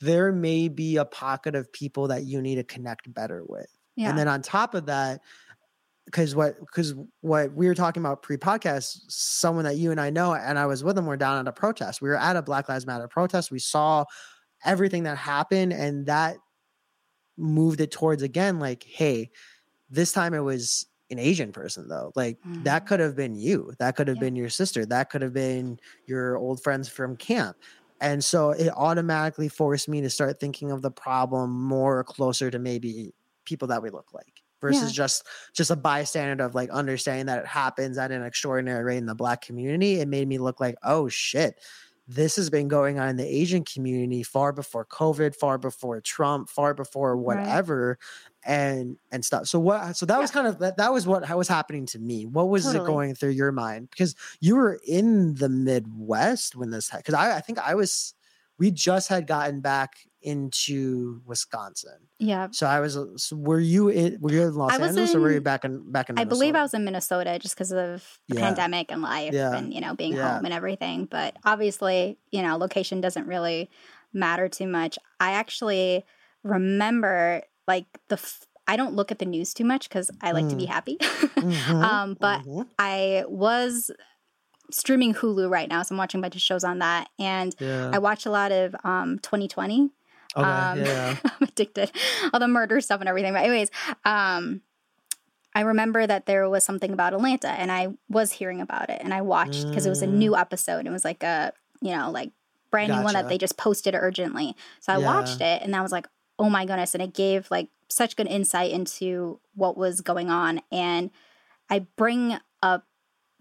there 0.00 0.32
may 0.32 0.68
be 0.68 0.96
a 0.96 1.04
pocket 1.04 1.54
of 1.54 1.72
people 1.72 2.08
that 2.08 2.24
you 2.24 2.42
need 2.42 2.56
to 2.56 2.64
connect 2.64 3.12
better 3.12 3.44
with. 3.46 3.68
yeah. 3.96 4.08
And 4.10 4.18
then 4.18 4.26
on 4.28 4.42
top 4.42 4.74
of 4.74 4.86
that, 4.86 5.20
because 6.06 6.34
what 6.34 6.58
because 6.58 6.94
what 7.20 7.52
we 7.54 7.68
were 7.68 7.74
talking 7.74 8.02
about 8.02 8.22
pre-podcast, 8.22 9.02
someone 9.08 9.64
that 9.64 9.76
you 9.76 9.92
and 9.92 10.00
I 10.00 10.10
know, 10.10 10.34
and 10.34 10.58
I 10.58 10.66
was 10.66 10.82
with 10.82 10.96
them, 10.96 11.06
we're 11.06 11.16
down 11.16 11.38
at 11.38 11.46
a 11.46 11.52
protest. 11.52 12.02
We 12.02 12.08
were 12.08 12.16
at 12.18 12.34
a 12.36 12.42
Black 12.42 12.68
Lives 12.68 12.86
Matter 12.86 13.06
protest. 13.06 13.52
We 13.52 13.60
saw 13.60 14.04
everything 14.64 15.04
that 15.04 15.16
happened, 15.18 15.72
and 15.72 16.06
that 16.06 16.36
moved 17.36 17.80
it 17.80 17.90
towards 17.92 18.22
again, 18.22 18.58
like, 18.58 18.82
hey, 18.84 19.30
this 19.88 20.12
time 20.12 20.34
it 20.34 20.40
was 20.40 20.86
an 21.10 21.18
Asian 21.18 21.52
person 21.52 21.88
though. 21.88 22.12
Like 22.16 22.38
that 22.60 22.86
Mhm. 22.86 22.86
could 22.86 23.00
have 23.00 23.16
been 23.16 23.34
you. 23.36 23.72
That 23.78 23.96
could 23.96 24.08
have 24.08 24.18
Yeah. 24.18 24.20
been 24.20 24.36
your 24.36 24.48
sister. 24.48 24.86
That 24.86 25.10
could 25.10 25.22
have 25.22 25.32
been 25.32 25.78
your 26.06 26.36
old 26.36 26.62
friends 26.62 26.88
from 26.88 27.16
camp. 27.16 27.56
And 28.00 28.24
so 28.24 28.50
it 28.50 28.68
automatically 28.70 29.48
forced 29.48 29.88
me 29.88 30.00
to 30.00 30.10
start 30.10 30.40
thinking 30.40 30.70
of 30.72 30.82
the 30.82 30.90
problem 30.90 31.50
more 31.62 32.02
closer 32.04 32.50
to 32.50 32.58
maybe 32.58 33.14
people 33.44 33.68
that 33.68 33.82
we 33.82 33.90
look 33.90 34.12
like 34.12 34.42
versus 34.60 34.90
Yeah. 34.90 34.92
just 34.92 35.26
just 35.54 35.70
a 35.70 35.76
bystander 35.76 36.44
of 36.44 36.54
like 36.54 36.70
understanding 36.70 37.26
that 37.26 37.40
it 37.40 37.46
happens 37.46 37.98
at 37.98 38.12
an 38.12 38.22
extraordinary 38.22 38.82
rate 38.84 38.98
in 38.98 39.06
the 39.06 39.14
black 39.14 39.40
community. 39.42 40.00
It 40.00 40.08
made 40.08 40.28
me 40.28 40.38
look 40.38 40.60
like, 40.60 40.76
oh 40.82 41.08
shit, 41.08 41.60
this 42.08 42.36
has 42.36 42.50
been 42.50 42.68
going 42.68 42.98
on 42.98 43.08
in 43.08 43.16
the 43.16 43.26
Asian 43.26 43.64
community 43.64 44.22
far 44.22 44.52
before 44.52 44.84
COVID, 44.86 45.36
far 45.36 45.58
before 45.58 46.00
Trump, 46.00 46.48
far 46.48 46.74
before 46.74 47.16
whatever, 47.16 47.98
and 48.44 48.96
and 49.10 49.24
stuff. 49.24 49.46
So 49.46 49.58
what? 49.58 49.96
So 49.96 50.06
that 50.06 50.18
was 50.18 50.30
kind 50.30 50.46
of 50.46 50.58
that. 50.58 50.76
That 50.76 50.92
was 50.92 51.06
what 51.06 51.28
was 51.36 51.48
happening 51.48 51.86
to 51.86 51.98
me. 51.98 52.26
What 52.26 52.48
was 52.48 52.72
it 52.74 52.84
going 52.84 53.14
through 53.14 53.30
your 53.30 53.52
mind? 53.52 53.90
Because 53.90 54.14
you 54.40 54.56
were 54.56 54.80
in 54.86 55.34
the 55.34 55.48
Midwest 55.48 56.56
when 56.56 56.70
this. 56.70 56.90
Because 56.90 57.14
I, 57.14 57.36
I 57.36 57.40
think 57.40 57.58
I 57.58 57.74
was. 57.74 58.14
We 58.58 58.70
just 58.70 59.08
had 59.08 59.26
gotten 59.26 59.60
back 59.60 59.94
into 60.20 61.20
Wisconsin, 61.24 62.06
yeah. 62.18 62.48
so 62.52 62.66
I 62.66 62.78
was. 62.78 62.96
Uh, 62.96 63.06
so 63.16 63.34
were 63.34 63.58
you 63.58 63.88
in? 63.88 64.18
Were 64.20 64.30
you 64.30 64.42
in 64.42 64.54
Los 64.54 64.78
Angeles 64.78 65.14
or 65.14 65.20
were 65.20 65.32
you 65.32 65.40
back 65.40 65.64
in 65.64 65.90
back 65.90 66.10
in? 66.10 66.18
I 66.18 66.24
believe 66.24 66.54
I 66.54 66.62
was 66.62 66.74
in 66.74 66.84
Minnesota 66.84 67.38
just 67.40 67.56
because 67.56 67.72
of 67.72 68.18
the 68.28 68.36
Yeah. 68.36 68.40
pandemic 68.40 68.92
and 68.92 69.02
life 69.02 69.32
Yeah. 69.32 69.56
and, 69.56 69.74
you 69.74 69.80
know, 69.80 69.94
being 69.94 70.12
Yeah. 70.12 70.34
home 70.36 70.44
and 70.44 70.54
everything. 70.54 71.06
But 71.06 71.36
obviously, 71.44 72.18
you 72.30 72.42
know, 72.42 72.56
location 72.56 73.00
doesn't 73.00 73.26
really 73.26 73.68
matter 74.12 74.48
too 74.48 74.68
much. 74.68 74.98
I 75.18 75.32
actually 75.32 76.04
remember 76.44 77.42
like 77.68 77.86
the, 78.08 78.14
f- 78.16 78.44
I 78.66 78.76
don't 78.76 78.94
look 78.94 79.10
at 79.10 79.18
the 79.18 79.26
news 79.26 79.54
too 79.54 79.64
much 79.64 79.88
because 79.88 80.10
I 80.20 80.32
like 80.32 80.48
to 80.48 80.56
be 80.56 80.66
happy. 80.66 80.96
Mhm, 81.42 81.82
um, 81.82 82.16
but 82.20 82.42
mhm. 82.42 82.68
I 82.78 83.24
was 83.26 83.90
streaming 84.70 85.14
Hulu 85.14 85.50
right 85.50 85.68
now. 85.68 85.82
So 85.82 85.94
I'm 85.94 85.98
watching 85.98 86.20
a 86.20 86.22
bunch 86.22 86.36
of 86.36 86.40
shows 86.40 86.62
on 86.64 86.78
that. 86.78 87.08
And 87.18 87.54
yeah. 87.58 87.90
I 87.92 87.98
watch 87.98 88.26
a 88.26 88.30
lot 88.30 88.52
of 88.52 88.74
um, 88.84 89.18
2020. 89.18 89.90
Okay, 90.36 90.48
Um, 90.48 90.78
yeah. 90.84 91.16
I'm 91.24 91.48
addicted. 91.48 91.90
All 92.32 92.38
the 92.40 92.46
murder 92.48 92.80
stuff 92.80 93.00
and 93.00 93.08
everything. 93.08 93.32
But 93.32 93.42
anyways, 93.44 93.70
um, 94.04 94.62
I 95.54 95.60
remember 95.62 96.06
that 96.06 96.26
there 96.26 96.48
was 96.48 96.64
something 96.64 96.92
about 96.92 97.12
Atlanta, 97.12 97.48
and 97.50 97.70
I 97.70 97.88
was 98.08 98.32
hearing 98.32 98.60
about 98.60 98.88
it, 98.88 99.00
and 99.02 99.12
I 99.12 99.20
watched 99.20 99.68
because 99.70 99.84
it 99.84 99.90
was 99.90 100.00
a 100.02 100.06
Mm. 100.06 100.12
new 100.12 100.36
episode. 100.36 100.86
It 100.86 100.90
was 100.90 101.04
like 101.04 101.22
a 101.22 101.52
you 101.82 101.94
know 101.94 102.10
like 102.10 102.30
brand 102.70 102.92
new 102.92 103.02
one 103.02 103.12
that 103.14 103.28
they 103.28 103.36
just 103.36 103.58
posted 103.58 103.94
urgently. 103.94 104.56
So 104.80 104.92
I 104.94 104.98
Yeah. 104.98 105.04
watched 105.04 105.40
it, 105.42 105.60
and 105.62 105.76
I 105.76 105.82
was 105.82 105.92
like, 105.92 106.08
oh 106.42 106.50
my 106.50 106.66
goodness! 106.66 106.94
And 106.94 107.02
it 107.02 107.14
gave 107.14 107.50
like 107.50 107.68
such 107.88 108.16
good 108.16 108.26
insight 108.26 108.70
into 108.70 109.38
what 109.54 109.76
was 109.76 110.00
going 110.00 110.30
on. 110.30 110.60
And 110.70 111.10
I 111.70 111.86
bring 111.96 112.38
up 112.62 112.86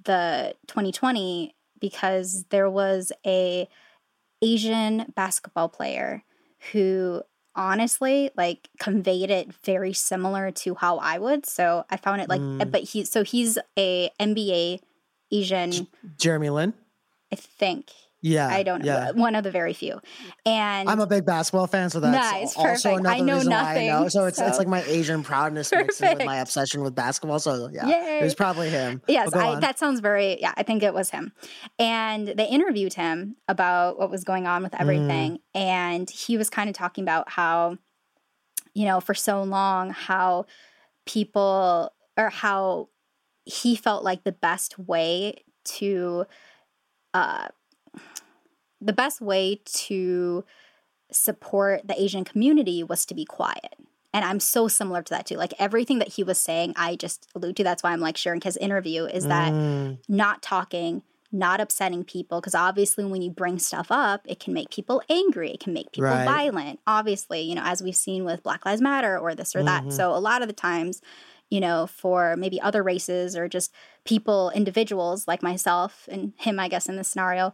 the 0.03 0.55
2020 0.67 1.55
because 1.79 2.45
there 2.49 2.69
was 2.69 3.11
a 3.25 3.67
Asian 4.41 5.11
basketball 5.15 5.69
player 5.69 6.23
who 6.71 7.23
honestly 7.55 8.31
like 8.37 8.69
conveyed 8.79 9.29
it 9.29 9.53
very 9.63 9.93
similar 9.93 10.51
to 10.51 10.75
how 10.75 10.97
I 10.97 11.17
would. 11.17 11.45
So 11.45 11.85
I 11.89 11.97
found 11.97 12.21
it 12.21 12.29
like 12.29 12.41
Mm. 12.41 12.71
but 12.71 12.83
he 12.83 13.03
so 13.03 13.23
he's 13.23 13.57
a 13.77 14.09
NBA 14.19 14.79
Asian, 15.31 15.87
Jeremy 16.17 16.49
Lin. 16.49 16.73
I 17.31 17.35
think. 17.35 17.91
Yeah, 18.23 18.47
I 18.47 18.61
don't 18.63 18.83
know. 18.83 18.85
Yeah. 18.85 19.11
One 19.11 19.33
of 19.35 19.43
the 19.43 19.49
very 19.51 19.73
few. 19.73 19.99
And 20.45 20.87
I'm 20.89 20.99
a 20.99 21.07
big 21.07 21.25
basketball 21.25 21.65
fan, 21.67 21.89
so 21.89 21.99
that's 21.99 22.15
Nice, 22.15 22.55
also 22.55 22.91
perfect. 22.93 23.07
I 23.07 23.19
know 23.19 23.35
reason 23.37 23.51
why 23.51 23.57
I 23.57 23.87
know. 23.87 23.93
nothing, 23.93 24.09
So 24.11 24.25
it's 24.25 24.39
it's 24.39 24.57
like 24.59 24.67
my 24.67 24.83
Asian 24.83 25.23
proudness 25.23 25.71
mixed 25.71 26.01
in 26.03 26.17
with 26.17 26.25
my 26.25 26.37
obsession 26.37 26.81
with 26.83 26.93
basketball. 26.93 27.39
So 27.39 27.69
yeah, 27.73 27.87
it 28.19 28.23
was 28.23 28.35
probably 28.35 28.69
him. 28.69 29.01
Yes, 29.07 29.33
I, 29.33 29.59
that 29.59 29.79
sounds 29.79 30.01
very. 30.01 30.39
Yeah, 30.39 30.53
I 30.55 30.63
think 30.63 30.83
it 30.83 30.93
was 30.93 31.09
him. 31.09 31.31
And 31.79 32.27
they 32.27 32.47
interviewed 32.47 32.93
him 32.93 33.37
about 33.47 33.97
what 33.97 34.11
was 34.11 34.23
going 34.23 34.45
on 34.45 34.61
with 34.63 34.73
Mm. 34.73 34.81
everything, 34.81 35.39
and 35.55 36.09
he 36.09 36.37
was 36.37 36.49
kind 36.49 36.69
of 36.69 36.75
talking 36.75 37.03
about 37.03 37.29
how, 37.29 37.77
you 38.75 38.85
know, 38.85 38.99
for 38.99 39.13
so 39.15 39.41
long, 39.43 39.89
how 39.89 40.45
people 41.07 41.91
or 42.17 42.29
how 42.29 42.89
he 43.45 43.75
felt 43.75 44.03
like 44.03 44.23
the 44.23 44.31
best 44.31 44.77
way 44.77 45.43
to, 45.63 46.25
uh, 47.13 47.47
the 48.81 48.93
best 48.93 49.21
way 49.21 49.61
to 49.65 50.43
support 51.11 51.87
the 51.87 52.01
Asian 52.01 52.23
community 52.23 52.83
was 52.83 53.05
to 53.05 53.13
be 53.15 53.25
quiet. 53.25 53.75
And 54.13 54.25
I'm 54.25 54.39
so 54.39 54.67
similar 54.67 55.01
to 55.01 55.09
that 55.11 55.25
too. 55.25 55.35
Like 55.37 55.53
everything 55.59 55.99
that 55.99 56.09
he 56.09 56.23
was 56.23 56.37
saying, 56.37 56.73
I 56.75 56.95
just 56.95 57.27
allude 57.35 57.55
to. 57.57 57.63
That's 57.63 57.83
why 57.83 57.91
I'm 57.91 57.99
like 58.01 58.17
sharing 58.17 58.41
his 58.41 58.57
interview 58.57 59.05
is 59.05 59.27
that 59.27 59.53
Mm, 59.53 59.97
not 60.09 60.41
talking, 60.41 61.03
not 61.31 61.61
upsetting 61.61 62.03
people. 62.03 62.41
Because 62.41 62.55
obviously, 62.55 63.05
when 63.05 63.21
you 63.21 63.31
bring 63.31 63.57
stuff 63.59 63.87
up, 63.89 64.21
it 64.25 64.39
can 64.39 64.53
make 64.53 64.69
people 64.69 65.01
angry. 65.09 65.51
It 65.51 65.61
can 65.61 65.73
make 65.73 65.91
people 65.93 66.09
Right. 66.09 66.25
violent. 66.25 66.79
Obviously, 66.85 67.41
you 67.41 67.55
know, 67.55 67.63
as 67.63 67.81
we've 67.81 67.95
seen 67.95 68.25
with 68.25 68.43
Black 68.43 68.65
Lives 68.65 68.81
Matter 68.81 69.17
or 69.17 69.33
this 69.33 69.55
or 69.55 69.63
that. 69.63 69.85
Mhm. 69.85 69.91
So, 69.93 70.13
a 70.13 70.19
lot 70.19 70.41
of 70.41 70.49
the 70.49 70.53
times, 70.53 71.01
you 71.49 71.61
know, 71.61 71.87
for 71.87 72.35
maybe 72.35 72.59
other 72.61 72.83
races 72.83 73.35
or 73.37 73.47
just 73.47 73.73
people, 74.05 74.49
individuals 74.51 75.27
like 75.27 75.41
myself 75.43 76.07
and 76.11 76.33
him, 76.37 76.59
I 76.59 76.67
guess, 76.67 76.89
in 76.89 76.97
this 76.97 77.07
scenario, 77.09 77.53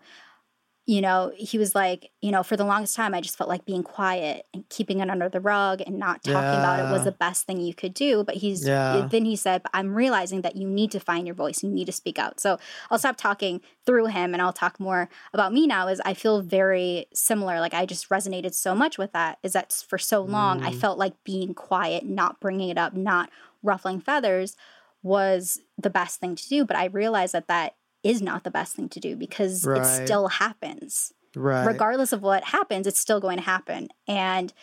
you 0.89 1.01
know, 1.01 1.33
he 1.35 1.57
was 1.57 1.75
like, 1.75 2.11
you 2.21 2.31
know, 2.31 2.43
for 2.43 2.55
the 2.55 2.63
longest 2.63 2.95
time, 2.95 3.13
I 3.13 3.19
just 3.19 3.37
felt 3.37 3.49
like 3.49 3.65
being 3.65 3.83
quiet 3.83 4.45
and 4.53 4.67
keeping 4.69 5.01
it 5.01 5.09
under 5.09 5.27
the 5.27 5.41
rug 5.41 5.81
and 5.85 5.99
not 5.99 6.23
talking 6.23 6.59
about 6.59 6.79
it 6.79 6.89
was 6.89 7.03
the 7.03 7.11
best 7.11 7.45
thing 7.45 7.59
you 7.59 7.73
could 7.73 7.93
do. 7.93 8.23
But 8.23 8.35
he's, 8.35 8.65
Yeah. 8.65 9.05
then 9.11 9.25
he 9.25 9.35
said, 9.35 9.63
I'm 9.73 9.93
realizing 9.93 10.43
that 10.43 10.55
you 10.55 10.65
need 10.65 10.91
to 10.91 11.01
find 11.01 11.27
your 11.27 11.35
voice. 11.35 11.61
You 11.61 11.69
need 11.69 11.87
to 11.87 11.91
speak 11.91 12.17
out. 12.17 12.39
So 12.39 12.57
I'll 12.89 12.99
stop 12.99 13.17
talking 13.17 13.59
through 13.85 14.05
him 14.05 14.31
and 14.33 14.41
I'll 14.41 14.53
talk 14.53 14.79
more 14.79 15.09
about 15.33 15.51
me 15.51 15.67
now. 15.67 15.89
Is 15.89 16.01
I 16.05 16.13
feel 16.13 16.41
very 16.41 17.07
similar. 17.13 17.59
Like 17.59 17.73
I 17.73 17.85
just 17.85 18.07
resonated 18.07 18.53
so 18.53 18.73
much 18.73 18.97
with 18.97 19.11
that. 19.11 19.39
Is 19.43 19.51
that 19.53 19.73
for 19.89 19.97
so 19.97 20.21
long, 20.21 20.63
I 20.63 20.71
Mm. 20.71 20.75
felt 20.79 20.97
like 20.97 21.21
being 21.25 21.53
quiet, 21.53 22.05
not 22.05 22.39
bringing 22.39 22.69
it 22.69 22.77
up, 22.77 22.93
not 22.93 23.29
ruffling 23.61 23.99
feathers 23.99 24.55
was 25.03 25.59
the 25.77 25.89
best 25.89 26.19
thing 26.19 26.35
to 26.35 26.47
do. 26.49 26.65
But 26.65 26.77
I 26.77 26.85
realized 26.85 27.33
that 27.33 27.47
that 27.47 27.75
is 28.03 28.21
not 28.21 28.43
the 28.43 28.51
best 28.51 28.75
thing 28.75 28.89
to 28.89 28.99
do 28.99 29.15
because 29.15 29.65
Right. 29.65 29.81
it 29.81 30.05
still 30.05 30.27
happens 30.27 31.13
right. 31.35 31.65
regardless 31.65 32.11
of 32.13 32.21
what 32.21 32.43
happens, 32.45 32.87
it's 32.87 32.99
still 32.99 33.19
going 33.19 33.37
to 33.37 33.43
happen. 33.43 33.89
And 34.07 34.53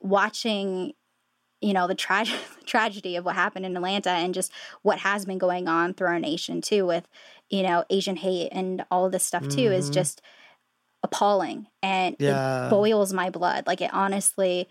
watching 0.00 0.92
you 1.62 1.72
know 1.72 1.86
the 1.86 1.94
tra- 1.94 2.26
tragedy 2.66 3.16
of 3.16 3.24
what 3.24 3.34
happened 3.34 3.64
in 3.64 3.74
Atlanta 3.76 4.10
and 4.10 4.34
just 4.34 4.52
what 4.82 4.98
has 4.98 5.24
been 5.24 5.38
going 5.38 5.66
on 5.68 5.94
through 5.94 6.08
our 6.08 6.18
nation 6.18 6.60
too 6.60 6.84
with 6.84 7.08
you 7.48 7.62
know 7.62 7.84
Asian 7.88 8.16
hate 8.16 8.50
and 8.52 8.84
all 8.90 9.08
this 9.08 9.24
stuff 9.24 9.48
too 9.48 9.72
is 9.72 9.88
Mhm. 9.90 9.94
just 9.94 10.20
appalling 11.02 11.66
and 11.82 12.14
Yeah. 12.18 12.66
it 12.66 12.70
boils 12.70 13.12
my 13.14 13.30
blood 13.30 13.66
like 13.66 13.80
it 13.80 13.92
honestly 13.94 14.68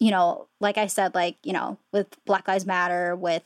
you 0.00 0.10
know 0.10 0.48
like 0.58 0.78
I 0.78 0.86
said 0.86 1.14
like 1.14 1.36
you 1.42 1.52
know 1.52 1.78
with 1.92 2.08
Black 2.24 2.48
Lives 2.48 2.64
Matter 2.66 3.14
with 3.14 3.42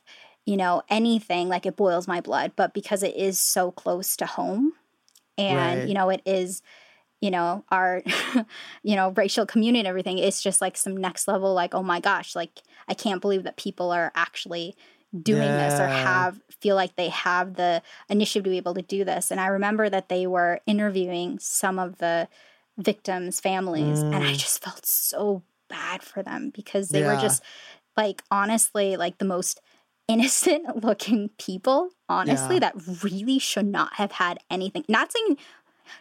you 0.48 0.56
know 0.56 0.82
anything 0.88 1.48
like 1.48 1.66
it 1.66 1.76
boils 1.76 2.08
my 2.08 2.20
blood 2.20 2.52
but 2.56 2.72
because 2.72 3.02
it 3.02 3.14
is 3.16 3.38
so 3.38 3.70
close 3.70 4.16
to 4.16 4.26
home 4.26 4.72
and 5.36 5.80
Right. 5.80 5.88
you 5.88 5.94
know 5.94 6.08
it 6.08 6.22
is 6.24 6.62
you 7.20 7.30
know 7.30 7.64
our 7.70 8.02
you 8.82 8.96
know 8.96 9.10
racial 9.10 9.44
community 9.46 9.80
and 9.80 9.88
everything 9.88 10.18
it's 10.18 10.42
just 10.42 10.60
like 10.62 10.76
some 10.76 10.96
next 10.96 11.28
level 11.28 11.52
like 11.54 11.74
oh 11.74 11.82
my 11.82 12.00
gosh 12.00 12.34
like 12.34 12.62
i 12.88 12.94
can't 12.94 13.20
believe 13.20 13.42
that 13.44 13.56
people 13.56 13.90
are 13.90 14.10
actually 14.14 14.74
doing 15.22 15.56
this 15.56 15.80
or 15.80 15.88
have 15.88 16.40
feel 16.60 16.76
like 16.76 16.96
they 16.96 17.08
have 17.08 17.54
the 17.54 17.82
initiative 18.08 18.44
to 18.44 18.50
be 18.50 18.56
able 18.56 18.74
to 18.74 18.82
do 18.82 19.04
this 19.04 19.30
and 19.30 19.40
i 19.40 19.46
remember 19.48 19.90
that 19.90 20.08
they 20.08 20.26
were 20.26 20.60
interviewing 20.66 21.38
some 21.38 21.78
of 21.78 21.98
the 21.98 22.28
victims 22.78 23.40
families 23.40 24.04
and 24.12 24.22
i 24.24 24.32
Mm. 24.32 24.38
just 24.38 24.62
felt 24.64 24.86
so 24.86 25.42
bad 25.68 26.02
for 26.02 26.22
them 26.22 26.50
because 26.54 26.88
they 26.90 27.02
were 27.02 27.16
just 27.16 27.42
like 27.96 28.22
honestly 28.30 28.96
like 28.96 29.18
the 29.18 29.24
most 29.24 29.60
innocent 30.08 30.76
looking 30.84 31.28
people 31.38 31.90
honestly 32.08 32.56
Yeah. 32.56 32.60
that 32.72 33.02
really 33.02 33.38
should 33.38 33.66
not 33.66 33.94
have 33.94 34.12
had 34.12 34.38
anything 34.50 34.84
not 34.88 35.12
saying 35.12 35.36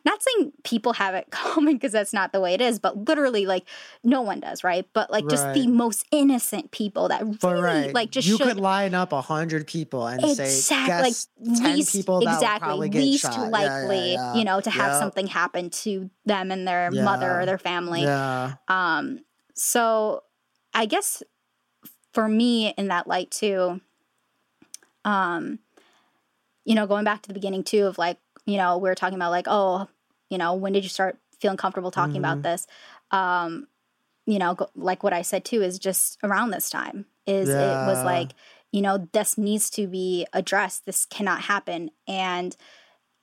not 0.04 0.22
saying 0.22 0.52
people 0.66 0.94
have 0.94 1.16
it 1.16 1.28
common 1.32 1.76
because 1.76 1.94
that's 1.94 2.12
not 2.12 2.34
the 2.34 2.42
way 2.42 2.54
it 2.54 2.60
is, 2.60 2.78
but 2.78 3.08
literally 3.08 3.46
like 3.46 3.64
no 4.04 4.22
one 4.22 4.42
does, 4.42 4.62
right? 4.62 4.86
But 4.92 5.10
like 5.12 5.30
just 5.30 5.54
the 5.54 5.66
most 5.68 6.06
innocent 6.12 6.72
people 6.72 7.08
that 7.08 7.24
really 7.42 7.62
right, 7.62 7.94
like 7.94 8.12
just 8.12 8.28
you 8.28 8.38
should 8.38 8.48
could 8.48 8.58
line 8.60 8.94
up 8.94 9.14
a 9.14 9.22
hundred 9.22 9.66
people 9.66 10.06
and 10.06 10.22
say, 10.26 10.58
exactly 10.58 11.04
like 11.12 11.58
ten 11.62 11.76
least 11.78 11.94
people 11.94 12.20
exactly 12.20 12.90
get 12.90 13.00
least 13.02 13.22
shot. 13.24 13.38
Yeah, 13.38 13.44
yeah, 13.46 13.70
likely, 13.70 14.14
yeah. 14.14 14.34
you 14.34 14.44
know, 14.44 14.60
to 14.60 14.70
have 14.70 14.92
Yep. 14.92 15.00
something 15.00 15.28
happen 15.28 15.70
to 15.70 16.10
them 16.26 16.52
and 16.52 16.68
their 16.68 16.92
mother 16.92 17.40
or 17.40 17.46
their 17.46 17.58
family. 17.58 18.04
Yeah, 18.04 18.56
Um, 18.68 19.20
so 19.54 20.24
I 20.74 20.86
guess 20.86 21.24
for 22.14 22.28
me 22.28 22.74
in 22.78 22.90
that 22.90 23.08
light 23.08 23.32
too, 23.32 23.80
um, 25.08 25.60
you 26.66 26.76
know, 26.76 26.86
going 26.86 27.06
back 27.06 27.22
to 27.22 27.28
the 27.30 27.34
beginning 27.34 27.64
too 27.64 27.86
of 27.86 27.98
like, 27.98 28.18
you 28.46 28.58
know, 28.58 28.78
we 28.78 28.90
were 28.90 28.96
talking 28.96 29.16
about 29.16 29.32
like, 29.32 29.46
oh, 29.48 29.88
you 30.30 30.38
know, 30.38 30.54
when 30.54 30.74
did 30.74 30.84
you 30.84 30.90
start 30.90 31.18
feeling 31.40 31.58
comfortable 31.58 31.92
talking 31.92 32.18
about 32.18 32.44
this? 32.44 32.68
Um, 33.12 33.68
you 34.26 34.38
know, 34.38 34.54
go, 34.56 34.70
like 34.76 35.02
what 35.02 35.14
I 35.14 35.22
said 35.22 35.46
too 35.46 35.62
is 35.62 35.80
just 35.80 36.18
around 36.24 36.52
this 36.52 36.70
time 36.70 37.06
is 37.26 37.48
it 37.48 37.86
was 37.86 38.04
like, 38.04 38.34
you 38.74 38.82
know, 38.82 39.08
this 39.14 39.38
needs 39.38 39.70
to 39.72 39.88
be 39.88 40.28
addressed. 40.34 40.86
This 40.86 41.06
cannot 41.06 41.42
happen. 41.44 41.90
And 42.06 42.56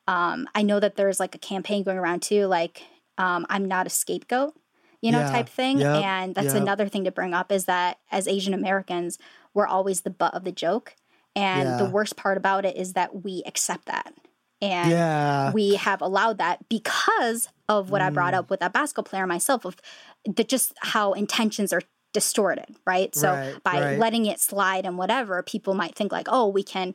um, 0.09 0.49
I 0.55 0.63
know 0.63 0.81
that 0.81 0.97
there's 0.97 1.21
like 1.21 1.35
a 1.35 1.39
campaign 1.39 1.83
going 1.83 1.99
around 1.99 2.23
too, 2.23 2.47
like 2.47 2.83
um, 3.19 3.45
I'm 3.51 3.67
not 3.67 3.87
a 3.87 3.91
scapegoat, 3.91 4.55
you 5.03 5.13
know, 5.13 5.19
Yeah. 5.21 5.31
type 5.31 5.49
thing. 5.51 5.81
Yep. 5.81 5.95
And 5.95 6.35
that's 6.35 6.55
Yep. 6.55 6.63
another 6.63 6.89
thing 6.89 7.05
to 7.05 7.11
bring 7.11 7.35
up 7.35 7.53
is 7.53 7.67
that 7.67 7.99
as 8.11 8.27
Asian 8.27 8.55
Americans, 8.55 9.19
we're 9.53 9.67
always 9.67 10.01
the 10.01 10.11
butt 10.11 10.35
of 10.35 10.45
the 10.45 10.53
joke. 10.53 10.97
And 11.37 11.79
the 11.79 11.85
worst 11.87 12.17
part 12.17 12.37
about 12.37 12.65
it 12.65 12.77
is 12.77 12.93
that 12.93 13.25
we 13.25 13.43
accept 13.47 13.87
that. 13.87 14.15
And 14.63 14.91
yeah, 14.91 15.51
we 15.53 15.75
have 15.75 16.01
allowed 16.01 16.39
that 16.39 16.69
because 16.69 17.49
of 17.69 17.91
what 17.91 18.01
I 18.01 18.11
brought 18.11 18.35
Mm. 18.35 18.39
up 18.39 18.51
with 18.51 18.61
that 18.61 18.73
basketball 18.73 19.05
player 19.05 19.27
myself 19.27 19.65
of 19.65 19.77
the, 20.25 20.45
just 20.45 20.75
how 20.81 21.13
intentions 21.13 21.73
are 21.73 21.83
distorted, 22.13 22.77
right? 22.87 23.15
So 23.15 23.33
Right, 23.33 23.63
by 23.65 23.81
right. 23.81 23.99
letting 23.99 24.27
it 24.27 24.41
slide 24.41 24.87
and 24.87 24.97
whatever, 24.97 25.43
people 25.43 25.75
might 25.75 25.97
think 25.97 26.13
like, 26.13 26.29
oh, 26.31 26.47
we 26.49 26.63
can, 26.63 26.95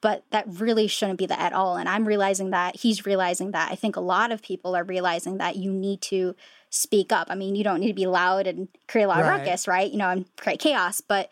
but 0.00 0.24
that 0.30 0.44
really 0.48 0.88
shouldn't 0.88 1.18
be 1.18 1.26
that 1.26 1.38
at 1.38 1.52
all. 1.52 1.76
And 1.76 1.88
I'm 1.88 2.06
realizing 2.06 2.50
that 2.50 2.76
he's 2.76 3.06
realizing 3.06 3.52
that. 3.52 3.70
I 3.70 3.76
think 3.76 3.96
a 3.96 4.00
lot 4.00 4.32
of 4.32 4.42
people 4.42 4.74
are 4.74 4.84
realizing 4.84 5.38
that 5.38 5.56
you 5.56 5.72
need 5.72 6.00
to 6.02 6.34
speak 6.70 7.12
up. 7.12 7.28
I 7.30 7.34
mean, 7.36 7.54
you 7.54 7.62
don't 7.64 7.80
need 7.80 7.88
to 7.88 7.94
be 7.94 8.06
loud 8.06 8.46
and 8.46 8.68
create 8.88 9.04
a 9.04 9.08
lot 9.08 9.20
of 9.20 9.26
ruckus, 9.28 9.68
right? 9.68 9.90
You 9.90 9.98
know, 9.98 10.10
and 10.10 10.26
create 10.36 10.58
chaos, 10.58 11.00
but 11.00 11.30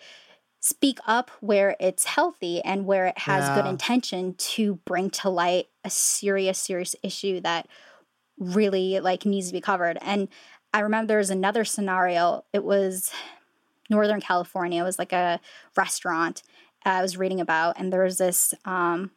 speak 0.65 0.99
up 1.07 1.31
where 1.41 1.77
it's 1.79 2.05
healthy 2.05 2.63
and 2.63 2.87
where 2.87 3.05
it 3.05 3.19
has 3.19 3.47
good 3.55 3.69
intention 3.69 4.35
to 4.39 4.77
bring 4.87 5.11
to 5.11 5.29
light 5.29 5.67
a 5.85 5.91
serious 5.91 6.59
serious 6.59 6.97
issue 7.03 7.39
that 7.39 7.69
really 8.39 8.99
like 8.99 9.27
needs 9.27 9.49
to 9.49 9.53
be 9.53 9.61
covered 9.61 9.99
and 10.01 10.27
i 10.73 10.81
remember 10.81 11.07
there 11.09 11.19
was 11.19 11.29
another 11.29 11.67
scenario 11.67 12.43
it 12.55 12.65
was 12.65 13.13
northern 13.91 14.23
california 14.23 14.81
it 14.81 14.87
was 14.87 14.99
like 14.99 15.13
a 15.13 15.39
restaurant 15.77 16.43
i 16.87 17.03
was 17.03 17.19
reading 17.19 17.41
about 17.43 17.79
and 17.79 17.93
there 17.93 18.03
was 18.03 18.17
this 18.17 18.55
um 18.65 19.11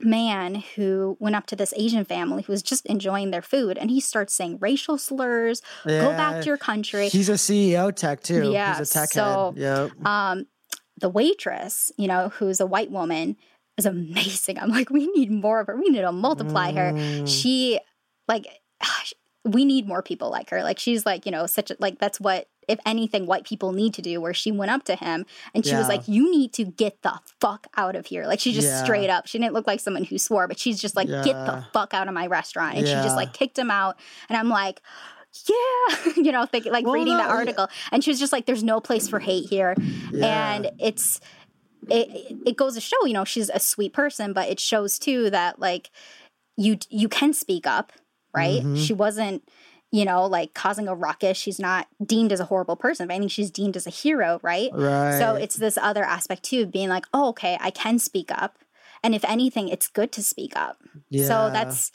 man 0.00 0.56
who 0.74 1.16
went 1.20 1.36
up 1.36 1.46
to 1.46 1.54
this 1.54 1.72
asian 1.76 2.04
family 2.04 2.42
who 2.42 2.52
was 2.52 2.64
just 2.64 2.84
enjoying 2.86 3.30
their 3.30 3.40
food 3.40 3.78
and 3.78 3.92
he 3.92 4.00
starts 4.00 4.34
saying 4.34 4.58
racial 4.60 4.98
slurs 4.98 5.62
go 5.86 6.10
back 6.10 6.40
to 6.40 6.46
your 6.48 6.58
country 6.58 7.08
He's 7.08 7.28
a 7.28 7.34
CEO 7.34 7.94
tech 7.94 8.24
too. 8.24 8.50
Yeah, 8.50 8.76
He's 8.76 8.90
a 8.90 8.92
tech 8.92 9.12
so- 9.12 9.52
head. 9.54 9.62
Yep. 9.62 10.04
um 10.04 10.46
the 10.98 11.08
waitress 11.08 11.90
you 11.96 12.06
know 12.08 12.28
who's 12.30 12.60
a 12.60 12.66
white 12.66 12.90
woman 12.90 13.36
is 13.76 13.86
amazing. 13.86 14.58
I'm 14.60 14.70
like 14.70 14.90
we 14.90 15.06
need 15.08 15.30
more 15.30 15.60
of 15.60 15.66
her. 15.66 15.76
We 15.76 15.88
need 15.88 16.02
to 16.02 16.12
multiply 16.12 16.72
her. 16.72 16.92
Mm. 16.92 17.28
she 17.28 17.80
like 18.28 18.46
we 19.44 19.64
need 19.64 19.86
more 19.86 20.02
people 20.02 20.30
like 20.30 20.50
her. 20.50 20.62
Like 20.62 20.78
she's 20.78 21.04
like 21.04 21.26
you 21.26 21.32
know 21.32 21.46
such 21.46 21.70
a 21.70 21.76
like 21.80 21.98
that's 21.98 22.18
what 22.20 22.48
if 22.66 22.78
anything 22.86 23.26
white 23.26 23.44
people 23.44 23.72
need 23.72 23.92
to 23.92 24.00
do 24.00 24.18
where 24.20 24.32
she 24.32 24.50
went 24.50 24.70
up 24.70 24.84
to 24.84 24.96
him 24.96 25.26
and 25.54 25.66
she 25.66 25.74
was 25.74 25.86
like 25.86 26.08
you 26.08 26.30
need 26.30 26.50
to 26.54 26.64
get 26.64 27.02
the 27.02 27.12
fuck 27.40 27.66
out 27.76 27.94
of 27.94 28.06
here. 28.06 28.24
Like 28.26 28.40
she 28.40 28.52
just 28.54 28.68
Yeah. 28.68 28.84
straight 28.84 29.10
up 29.10 29.26
she 29.26 29.38
didn't 29.38 29.52
look 29.52 29.66
like 29.66 29.80
someone 29.80 30.04
who 30.04 30.16
swore 30.16 30.48
but 30.48 30.58
she's 30.58 30.80
just 30.80 30.96
like 30.96 31.08
get 31.08 31.34
the 31.34 31.66
fuck 31.74 31.92
out 31.92 32.08
of 32.08 32.14
my 32.14 32.26
restaurant. 32.26 32.76
And 32.76 32.86
she 32.86 32.94
just 32.94 33.16
like 33.16 33.34
kicked 33.34 33.58
him 33.58 33.70
out. 33.70 33.98
And 34.30 34.38
i'm 34.38 34.48
like 34.48 34.80
yeah 35.48 36.12
you 36.16 36.32
know 36.32 36.46
thinking 36.46 36.72
like 36.72 36.84
Well, 36.84 36.94
reading 36.94 37.14
no, 37.16 37.22
the 37.22 37.28
yeah. 37.28 37.34
article 37.34 37.68
and 37.92 38.02
she 38.04 38.10
was 38.10 38.18
just 38.20 38.32
like 38.32 38.46
there's 38.46 38.62
no 38.64 38.80
place 38.80 39.08
for 39.08 39.18
hate 39.18 39.48
here 39.48 39.74
Yeah. 40.12 40.54
and 40.54 40.70
it's 40.78 41.20
it, 41.90 42.36
it 42.46 42.56
goes 42.56 42.74
to 42.74 42.80
show 42.80 43.04
you 43.04 43.12
know 43.12 43.24
she's 43.24 43.50
a 43.50 43.60
sweet 43.60 43.92
person 43.92 44.32
but 44.32 44.48
it 44.48 44.58
shows 44.60 44.98
too 44.98 45.30
that 45.30 45.58
like 45.58 45.90
you 46.56 46.78
you 46.88 47.08
can 47.08 47.32
speak 47.32 47.66
up 47.66 47.92
right 48.34 48.62
Mhm. 48.62 48.84
she 48.86 48.92
wasn't 48.92 49.46
you 49.92 50.04
know 50.04 50.24
like 50.26 50.54
causing 50.54 50.88
a 50.88 50.94
ruckus 50.94 51.36
she's 51.36 51.58
not 51.60 51.86
deemed 52.04 52.32
as 52.32 52.40
a 52.40 52.44
horrible 52.46 52.76
person 52.76 53.06
but 53.08 53.14
i 53.14 53.18
think 53.18 53.30
she's 53.30 53.50
deemed 53.50 53.76
as 53.76 53.86
a 53.86 53.90
hero 53.90 54.40
right 54.42 54.70
right. 54.72 55.18
so 55.18 55.34
it's 55.34 55.56
this 55.56 55.76
other 55.78 56.02
aspect 56.04 56.42
too 56.42 56.64
being 56.66 56.88
like 56.88 57.04
oh 57.12 57.28
okay 57.28 57.58
i 57.60 57.70
can 57.70 57.98
speak 57.98 58.30
up 58.32 58.58
and 59.02 59.14
if 59.14 59.24
anything 59.24 59.68
it's 59.68 59.86
good 59.88 60.10
to 60.12 60.22
speak 60.22 60.52
up 60.56 60.78
yeah. 61.10 61.26
so 61.26 61.50
that's 61.52 61.92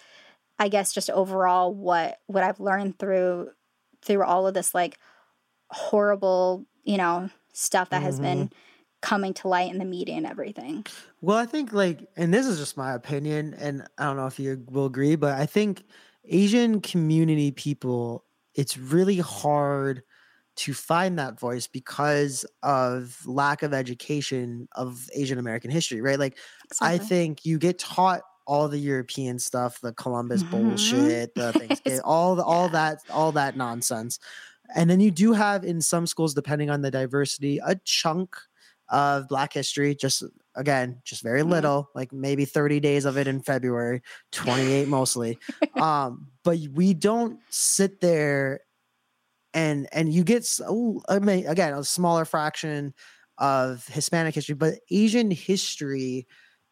i 0.59 0.69
guess 0.69 0.93
just 0.93 1.09
overall 1.09 1.73
what 1.73 2.19
what 2.27 2.43
i've 2.43 2.59
learned 2.59 2.97
through 2.99 3.51
through 4.01 4.23
all 4.23 4.47
of 4.47 4.53
this 4.53 4.73
like 4.75 4.99
horrible 5.71 6.65
you 6.83 6.97
know 6.97 7.29
stuff 7.53 7.89
that 7.91 8.03
has 8.03 8.19
Mm-hmm. 8.19 8.19
been 8.19 8.51
coming 9.01 9.33
to 9.33 9.47
light 9.47 9.71
in 9.71 9.79
the 9.79 9.85
media 9.85 10.15
and 10.15 10.27
everything 10.27 10.85
Well, 11.21 11.37
I 11.37 11.45
think 11.45 11.73
like, 11.73 12.07
and 12.15 12.33
this 12.33 12.45
is 12.47 12.57
just 12.57 12.77
my 12.77 12.93
opinion, 12.93 13.53
and 13.55 13.87
I 13.97 14.05
don't 14.05 14.17
know 14.17 14.27
if 14.27 14.39
you 14.39 14.63
will 14.69 14.85
agree, 14.85 15.15
but 15.15 15.37
I 15.39 15.45
think 15.45 15.83
Asian 16.25 16.81
community 16.81 17.51
people, 17.51 18.25
it's 18.55 18.77
really 18.77 19.17
hard 19.19 20.03
to 20.57 20.73
find 20.73 21.17
that 21.19 21.39
voice 21.39 21.67
because 21.67 22.45
of 22.63 23.25
lack 23.25 23.63
of 23.63 23.73
education 23.73 24.67
of 24.75 25.09
Asian 25.15 25.39
American 25.39 25.71
history, 25.71 26.01
right? 26.01 26.19
Like, 26.19 26.37
I 26.81 26.97
think 26.97 27.45
you 27.45 27.57
get 27.59 27.79
taught 27.79 28.21
all 28.49 28.67
the 28.67 28.79
European 28.79 29.37
stuff, 29.39 29.79
the 29.81 29.93
Columbus 29.93 30.43
Mhm. 30.43 30.49
bullshit, 30.51 31.35
the 31.35 31.53
things, 31.59 32.01
all 32.03 32.35
the, 32.35 32.43
all 32.43 32.69
that, 32.69 32.99
all 33.09 33.31
that 33.33 33.55
nonsense. 33.55 34.19
And 34.75 34.89
then 34.89 34.99
you 34.99 35.11
do 35.11 35.33
have 35.33 35.63
in 35.63 35.81
some 35.81 36.07
schools, 36.07 36.33
depending 36.33 36.69
on 36.69 36.81
the 36.81 36.91
diversity, 36.91 37.59
a 37.65 37.75
chunk 37.85 38.35
of 38.89 39.27
Black 39.27 39.53
history. 39.53 39.95
Just 39.95 40.23
again, 40.55 41.01
just 41.05 41.21
very 41.23 41.43
Mhm. 41.43 41.49
little, 41.49 41.89
like 41.95 42.11
maybe 42.11 42.45
thirty 42.45 42.79
days 42.79 43.05
of 43.05 43.17
it 43.17 43.27
in 43.27 43.41
February, 43.41 44.01
twenty 44.31 44.71
eight 44.73 44.87
mostly. 44.87 45.39
um, 45.79 46.27
but 46.43 46.57
we 46.73 46.93
don't 46.93 47.39
sit 47.49 48.01
there 48.01 48.61
and 49.53 49.87
and 49.91 50.13
you 50.13 50.23
get 50.23 50.45
so 50.45 51.01
I 51.09 51.19
mean 51.19 51.47
again 51.47 51.73
a 51.73 51.83
smaller 51.83 52.25
fraction 52.25 52.93
of 53.37 53.85
Hispanic 53.87 54.35
history, 54.35 54.55
but 54.55 54.75
Asian 54.91 55.31
history 55.31 56.27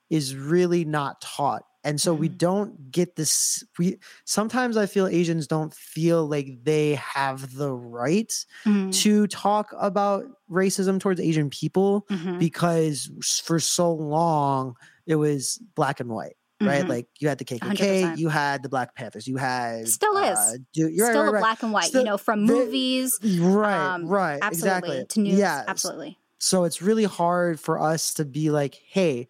is 0.09 0.35
really 0.35 0.85
not 0.85 1.21
taught. 1.21 1.63
And 1.83 2.01
so 2.01 2.13
we 2.13 2.27
Mhm. 2.27 2.37
don't 2.37 2.91
get 2.91 3.15
this 3.15 3.63
we 3.79 3.97
sometimes 4.25 4.75
I 4.75 4.87
feel 4.87 5.07
Asians 5.07 5.47
don't 5.47 5.73
feel 5.73 6.27
like 6.27 6.63
they 6.63 6.95
have 6.95 7.55
the 7.55 7.71
right 7.71 8.33
Mhm. 8.65 8.93
to 9.03 9.27
talk 9.27 9.73
about 9.79 10.25
racism 10.51 10.99
towards 10.99 11.21
Asian 11.21 11.49
people 11.49 12.05
Mhm. 12.09 12.39
because 12.39 13.09
for 13.45 13.59
so 13.59 13.93
long 13.93 14.75
it 15.05 15.15
was 15.15 15.59
black 15.75 15.99
and 16.01 16.09
white. 16.09 16.35
right? 16.59 16.85
Mhm. 16.85 16.89
Like 16.89 17.07
you 17.19 17.27
had 17.29 17.37
the 17.37 17.45
KKK, 17.45 17.67
100%. 18.01 18.17
you 18.19 18.29
had 18.29 18.63
the 18.63 18.69
Black 18.69 18.95
Panthers, 18.95 19.27
you 19.27 19.37
had 19.37 19.87
Still 19.87 20.17
is. 20.17 20.35
uh, 20.39 20.53
du- 20.73 20.91
you're 20.91 21.05
right, 21.05 21.11
Still 21.13 21.21
right, 21.21 21.29
a 21.29 21.31
right. 21.33 21.39
black 21.39 21.61
and 21.61 21.71
white, 21.71 21.83
Still- 21.85 22.01
you 22.01 22.05
know, 22.07 22.17
from 22.17 22.47
the- 22.47 22.53
movies. 22.55 23.19
Right, 23.23 23.77
um, 23.93 24.07
right, 24.07 24.39
Absolutely. 24.41 24.55
exactly. 24.79 25.05
To 25.07 25.19
news. 25.19 25.37
Yeah, 25.37 25.63
Absolutely. 25.67 26.17
so 26.39 26.63
it's 26.63 26.81
really 26.81 27.03
hard 27.03 27.59
for 27.59 27.79
us 27.79 28.11
to 28.15 28.25
be 28.25 28.49
like 28.49 28.73
hey 28.89 29.27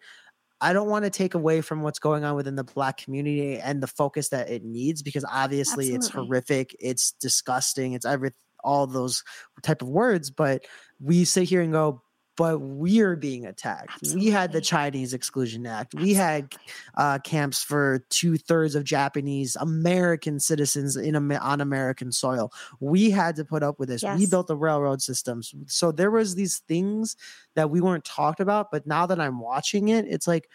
i 0.60 0.72
don't 0.72 0.88
want 0.88 1.04
to 1.04 1.10
take 1.10 1.34
away 1.34 1.60
from 1.60 1.82
what's 1.82 1.98
going 1.98 2.24
on 2.24 2.34
within 2.36 2.56
the 2.56 2.64
black 2.64 2.96
community 2.98 3.58
and 3.58 3.82
the 3.82 3.86
focus 3.86 4.28
that 4.28 4.50
it 4.50 4.64
needs 4.64 5.02
because 5.02 5.24
obviously 5.30 5.94
it's 5.94 6.08
horrific 6.08 6.74
it's 6.80 7.12
disgusting 7.12 7.92
it's 7.92 8.06
every 8.06 8.30
all 8.64 8.86
those 8.86 9.22
type 9.62 9.82
of 9.82 9.88
words 9.88 10.30
but 10.30 10.64
we 11.00 11.24
sit 11.24 11.44
here 11.44 11.62
and 11.62 11.72
go 11.72 12.02
but 12.38 12.60
we're 12.60 13.16
being 13.16 13.44
attacked 13.44 13.90
we 14.14 14.28
had 14.28 14.52
the 14.52 14.60
chinese 14.62 15.12
exclusion 15.12 15.66
act 15.66 15.94
we 15.94 16.14
had 16.14 16.48
uh, 16.96 17.18
camps 17.18 17.62
for 17.62 18.04
two 18.08 18.36
thirds 18.36 18.74
of 18.74 18.84
Japanese 18.84 19.56
American 19.56 20.40
citizens 20.40 20.96
in 20.96 21.14
on 21.36 21.60
American 21.60 22.12
soil. 22.12 22.52
We 22.80 23.10
had 23.10 23.36
to 23.36 23.44
put 23.44 23.62
up 23.62 23.78
with 23.78 23.88
this. 23.88 24.02
We 24.02 24.26
built 24.26 24.46
the 24.46 24.56
railroad 24.56 25.02
systems, 25.02 25.54
so 25.66 25.92
there 25.92 26.10
was 26.10 26.34
these 26.34 26.58
things 26.68 27.16
that 27.54 27.70
we 27.70 27.80
weren't 27.80 28.04
talked 28.04 28.40
about. 28.40 28.70
But 28.70 28.86
now 28.86 29.06
that 29.06 29.20
I'm 29.20 29.40
watching 29.40 29.88
it, 29.88 30.06
it's 30.08 30.26
like, 30.26 30.48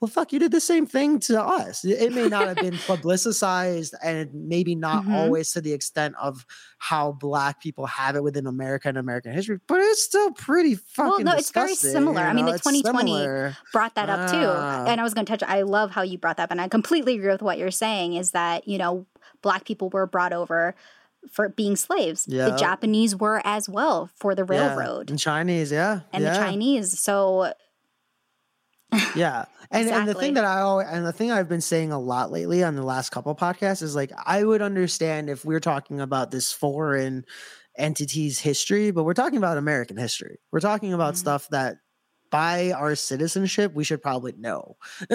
well, 0.00 0.08
fuck, 0.08 0.32
you 0.32 0.38
did 0.38 0.50
the 0.52 0.60
same 0.60 0.86
thing 0.86 1.18
to 1.20 1.42
us. 1.42 1.84
It 1.84 2.12
may 2.14 2.28
not 2.28 2.48
have 2.48 2.56
been 2.56 2.78
publicized, 2.86 3.94
and 4.02 4.30
maybe 4.32 4.74
not 4.74 5.04
Mhm. 5.04 5.14
always 5.14 5.52
to 5.52 5.60
the 5.60 5.72
extent 5.72 6.14
of 6.20 6.46
how 6.78 7.12
Black 7.12 7.60
people 7.60 7.86
have 7.86 8.16
it 8.16 8.22
within 8.22 8.46
America 8.46 8.88
and 8.88 8.96
American 8.96 9.32
history, 9.32 9.60
but 9.66 9.78
it's 9.80 10.02
still 10.02 10.30
pretty 10.32 10.74
fucking. 10.74 11.24
Well, 11.26 11.34
no, 11.34 11.38
it's 11.38 11.50
very 11.50 11.74
similar. 11.74 12.22
you 12.22 12.26
I 12.28 12.32
mean, 12.32 12.46
the 12.46 12.52
It's 12.54 12.62
2020 12.64 13.12
similar. 13.12 13.56
brought 13.72 13.94
that 13.96 14.08
up 14.08 14.30
too. 14.30 14.36
Ah. 14.42 14.86
And 14.86 15.00
I 15.00 15.04
was 15.04 15.12
going 15.12 15.26
to 15.26 15.36
touch, 15.36 15.42
I 15.48 15.62
love 15.62 15.90
how 15.90 16.02
you 16.02 16.16
brought 16.16 16.38
that 16.38 16.44
up. 16.44 16.50
And 16.50 16.60
I 16.60 16.68
completely 16.68 17.16
agree 17.16 17.30
with 17.30 17.42
what 17.42 17.58
you're 17.58 17.70
saying 17.70 18.14
is 18.14 18.30
that, 18.30 18.66
you 18.66 18.78
know, 18.78 19.04
black 19.42 19.64
people 19.64 19.90
were 19.90 20.06
brought 20.06 20.32
over 20.32 20.74
for 21.30 21.50
being 21.50 21.76
slaves. 21.76 22.24
Yeah. 22.26 22.48
The 22.48 22.56
Japanese 22.56 23.14
were 23.14 23.42
as 23.44 23.68
well 23.68 24.08
for 24.16 24.34
the 24.34 24.46
Yeah, 24.50 24.68
railroad 24.74 25.10
and 25.10 25.18
Chinese, 25.18 25.70
yeah, 25.70 26.00
and 26.14 26.24
yeah. 26.24 26.32
the 26.32 26.38
Chinese. 26.38 26.98
So, 26.98 27.52
Yeah. 29.14 29.44
And 29.70 29.88
and 29.88 30.08
the 30.08 30.14
thing 30.14 30.34
that 30.34 30.44
I 30.44 30.60
always, 30.60 30.86
and 30.90 31.06
the 31.06 31.12
thing 31.12 31.30
I've 31.30 31.48
been 31.48 31.60
saying 31.60 31.92
a 31.92 31.98
lot 31.98 32.32
lately 32.32 32.64
on 32.64 32.74
the 32.74 32.82
last 32.82 33.10
couple 33.10 33.34
podcasts 33.36 33.82
is 33.82 33.94
like 33.94 34.10
I 34.26 34.42
would 34.42 34.62
understand 34.62 35.30
if 35.30 35.44
we're 35.44 35.60
talking 35.60 36.00
about 36.00 36.30
this 36.32 36.52
foreign 36.52 37.24
entity's 37.76 38.40
history, 38.40 38.90
but 38.90 39.04
we're 39.04 39.14
talking 39.14 39.38
about 39.38 39.58
American 39.58 39.96
history. 39.96 40.38
We're 40.50 40.60
talking 40.60 40.92
about 40.92 41.14
Mhm. 41.14 41.18
stuff 41.18 41.48
that 41.50 41.76
by 42.30 42.72
our 42.72 42.94
citizenship 42.96 43.72
we 43.74 43.82
should 43.84 44.02
probably 44.02 44.32
know 44.38 44.76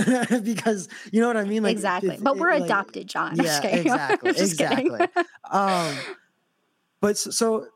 because 0.43 0.87
you 1.11 1.21
know 1.21 1.27
what 1.27 1.37
I 1.37 1.43
mean. 1.43 1.63
Like 1.63 1.71
exactly. 1.73 2.15
if- 2.15 2.23
But 2.23 2.37
we're 2.37 2.53
like- 2.53 2.63
adopted, 2.63 3.07
John. 3.07 3.31
I'm 3.39 3.45
just 3.45 3.63
Yeah, 3.63 3.69
exactly, 3.75 4.29
exactly. 4.31 4.99
um 5.51 5.95
but 7.01 7.11
s- 7.11 7.35
so 7.35 7.67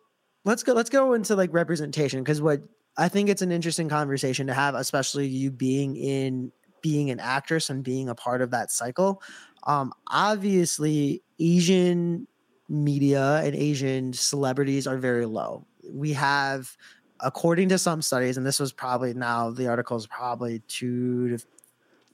let's 0.46 0.64
go 0.64 0.74
let's 0.74 0.90
go 0.90 1.14
into 1.14 1.36
like 1.36 1.54
representation 1.54 2.22
because 2.24 2.42
what 2.42 2.62
i 3.00 3.08
think 3.08 3.30
it's 3.30 3.42
an 3.42 3.52
interesting 3.52 3.90
conversation 3.90 4.46
to 4.48 4.54
have 4.54 4.76
especially 4.76 5.28
you 5.28 5.50
being 5.50 5.96
in 5.96 6.52
being 6.82 7.10
an 7.10 7.20
actress 7.20 7.70
and 7.70 7.84
being 7.84 8.10
a 8.10 8.16
part 8.16 8.42
of 8.42 8.52
that 8.52 8.72
cycle. 8.72 9.22
Um 9.64 9.94
obviously 10.08 11.24
asian 11.40 12.28
media 12.68 13.42
and 13.44 13.56
asian 13.56 14.14
celebrities 14.14 14.88
are 14.88 14.98
very 14.98 15.26
low. 15.26 15.66
We 15.92 16.14
have 16.14 16.76
according 17.20 17.70
to 17.70 17.78
some 17.78 18.02
studies 18.02 18.38
and 18.38 18.46
this 18.46 18.60
was 18.60 18.72
probably 18.72 19.14
now 19.14 19.50
the 19.50 19.68
article 19.68 19.98
is 19.98 20.08
probably 20.08 20.62
two 20.68 21.38
to 21.38 21.46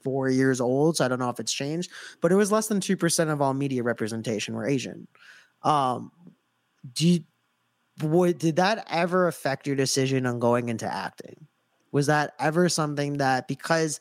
four 0.02 0.28
years 0.28 0.60
old 0.60 0.96
so 0.96 1.04
i 1.04 1.08
don't 1.08 1.20
know 1.20 1.30
if 1.30 1.38
it's 1.38 1.52
changed 1.52 1.90
but 2.20 2.32
it 2.32 2.34
was 2.34 2.50
less 2.50 2.66
than 2.66 2.80
2% 2.80 3.28
of 3.32 3.40
all 3.40 3.54
media 3.54 3.82
representation 3.82 4.54
were 4.54 4.66
asian. 4.66 5.06
Um 5.62 6.10
do 6.92 7.08
you, 7.08 7.20
did 7.98 8.56
that 8.56 8.86
ever 8.90 9.26
affect 9.26 9.66
your 9.66 9.76
decision 9.76 10.26
on 10.26 10.38
going 10.38 10.68
into 10.68 10.86
acting 10.92 11.46
was 11.92 12.06
that 12.06 12.34
ever 12.38 12.68
something 12.68 13.18
that 13.18 13.48
because 13.48 14.00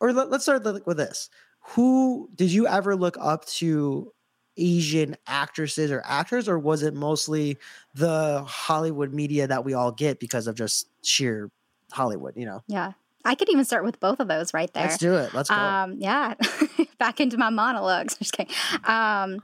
or 0.00 0.12
let, 0.12 0.30
let's 0.30 0.44
start 0.44 0.64
with 0.86 0.96
this 0.96 1.28
who 1.60 2.30
did 2.34 2.50
you 2.50 2.66
ever 2.66 2.96
look 2.96 3.16
up 3.20 3.44
to 3.46 4.12
asian 4.56 5.16
actresses 5.26 5.90
or 5.90 6.02
actors 6.04 6.48
or 6.48 6.58
was 6.58 6.82
it 6.82 6.94
mostly 6.94 7.56
the 7.94 8.42
hollywood 8.44 9.12
media 9.12 9.46
that 9.46 9.64
we 9.64 9.74
all 9.74 9.92
get 9.92 10.18
because 10.18 10.46
of 10.46 10.54
just 10.54 10.88
sheer 11.02 11.50
hollywood 11.92 12.34
you 12.36 12.46
know 12.46 12.62
Yeah. 12.68 12.92
I 13.24 13.34
could 13.34 13.50
even 13.50 13.64
start 13.64 13.84
with 13.84 14.00
both 14.00 14.20
of 14.20 14.28
those 14.28 14.54
right 14.54 14.72
there. 14.72 14.84
let's 14.84 14.98
do 14.98 15.14
it 15.16 15.34
let's 15.34 15.50
go 15.50 15.56
Um, 15.56 15.96
yeah, 15.98 16.34
back 16.98 17.20
into 17.20 17.36
my 17.36 17.50
monologues. 17.50 18.14
Just 18.18 18.32
kidding. 18.32 18.54
Um, 18.84 19.42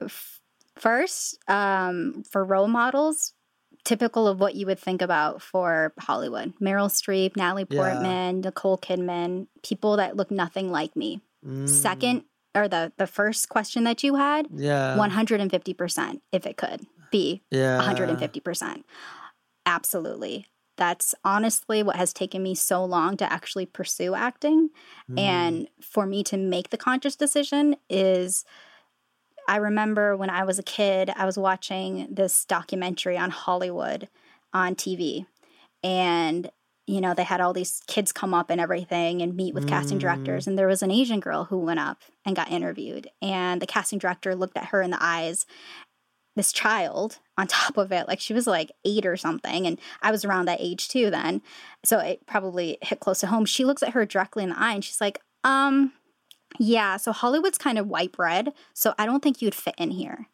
f- 0.00 0.35
first, 0.78 1.38
um, 1.48 2.22
for 2.30 2.44
role 2.44 2.68
models, 2.68 3.32
typical 3.84 4.26
of 4.28 4.40
what 4.40 4.54
you 4.54 4.66
would 4.66 4.78
think 4.78 5.02
about 5.02 5.42
for 5.42 5.92
Hollywood: 5.98 6.54
Meryl 6.60 6.88
Streep, 6.90 7.36
Natalie 7.36 7.66
Yeah. 7.70 7.76
Portman, 7.76 8.40
Nicole 8.40 8.78
Kidman, 8.78 9.48
people 9.62 9.96
that 9.96 10.16
look 10.16 10.30
nothing 10.30 10.70
like 10.70 10.96
me. 10.96 11.20
Mm, 11.44 11.68
Second, 11.68 12.24
or 12.54 12.68
the 12.68 12.92
the 12.96 13.06
first 13.06 13.48
question 13.48 13.84
that 13.84 14.02
you 14.02 14.16
had, 14.16 14.48
yeah 14.54 14.96
one 14.96 15.10
hundred 15.10 15.40
and 15.40 15.50
fifty 15.50 15.74
percent, 15.74 16.22
if 16.32 16.46
it 16.46 16.56
could 16.56 16.86
be 17.10 17.42
yeah 17.50 17.78
150%. 17.80 18.84
Absolutely. 19.64 20.46
That's 20.76 21.14
honestly 21.24 21.82
what 21.82 21.96
has 21.96 22.12
taken 22.12 22.42
me 22.42 22.54
so 22.54 22.84
long 22.84 23.16
to 23.16 23.32
actually 23.32 23.64
pursue 23.66 24.14
acting. 24.14 24.68
Mm, 25.10 25.18
And 25.18 25.68
for 25.80 26.06
me 26.06 26.22
to 26.24 26.36
make 26.36 26.70
the 26.70 26.76
conscious 26.76 27.16
decision 27.16 27.76
is 27.88 28.44
I 29.48 29.56
remember 29.56 30.16
when 30.16 30.30
I 30.30 30.44
was 30.44 30.58
a 30.58 30.62
kid, 30.62 31.10
I 31.14 31.24
was 31.26 31.38
watching 31.38 32.08
this 32.10 32.44
documentary 32.44 33.16
on 33.16 33.30
Hollywood 33.30 34.08
on 34.52 34.74
TV. 34.74 35.26
And, 35.82 36.50
you 36.86 37.00
know, 37.00 37.14
they 37.14 37.22
had 37.24 37.40
all 37.40 37.52
these 37.52 37.82
kids 37.86 38.12
come 38.12 38.34
up 38.34 38.50
and 38.50 38.60
everything 38.60 39.22
and 39.22 39.36
meet 39.36 39.54
with 39.54 39.66
casting 39.66 39.98
Mm. 39.98 40.02
directors. 40.02 40.46
And 40.46 40.58
there 40.58 40.66
was 40.66 40.82
an 40.82 40.90
Asian 40.90 41.20
girl 41.20 41.44
who 41.44 41.58
went 41.58 41.80
up 41.80 42.02
and 42.24 42.34
got 42.34 42.50
interviewed. 42.50 43.08
And 43.22 43.60
the 43.62 43.66
casting 43.66 43.98
director 43.98 44.34
looked 44.34 44.56
at 44.56 44.66
her 44.66 44.82
in 44.82 44.90
the 44.90 45.02
eyes 45.02 45.46
this 46.36 46.52
child 46.52 47.18
on 47.38 47.46
top 47.48 47.76
of 47.78 47.90
it 47.90 48.06
like 48.06 48.20
she 48.20 48.34
was 48.34 48.46
like 48.46 48.70
eight 48.84 49.06
or 49.06 49.16
something 49.16 49.66
and 49.66 49.80
i 50.02 50.10
was 50.10 50.22
around 50.24 50.46
that 50.46 50.60
age 50.60 50.86
too 50.86 51.10
then 51.10 51.40
so 51.82 51.98
it 51.98 52.26
probably 52.26 52.76
hit 52.82 53.00
close 53.00 53.20
to 53.20 53.26
home 53.26 53.46
she 53.46 53.64
looks 53.64 53.82
at 53.82 53.94
her 53.94 54.04
directly 54.04 54.42
in 54.44 54.50
the 54.50 54.58
eye 54.60 54.74
and 54.74 54.84
she's 54.84 55.00
like 55.00 55.18
um 55.44 55.92
yeah 56.58 56.96
so 56.96 57.12
hollywood's 57.12 57.58
kind 57.58 57.78
of 57.78 57.86
white 57.86 58.12
bread 58.12 58.52
so 58.72 58.94
i 58.98 59.06
don't 59.06 59.22
think 59.22 59.40
you'd 59.40 59.54
fit 59.54 59.74
in 59.78 59.90
here 59.90 60.28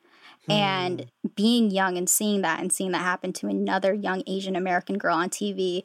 and 0.49 1.01
hmm. 1.23 1.29
being 1.37 1.71
young 1.71 1.97
and 1.97 2.09
seeing 2.09 2.43
that 2.43 2.61
and 2.61 2.73
seeing 2.73 2.93
that 2.93 3.03
happen 3.03 3.33
to 3.33 3.49
another 3.49 3.93
young 3.93 4.23
asian 4.27 4.57
american 4.57 4.99
girl 4.99 5.17
on 5.17 5.31
tv 5.31 5.83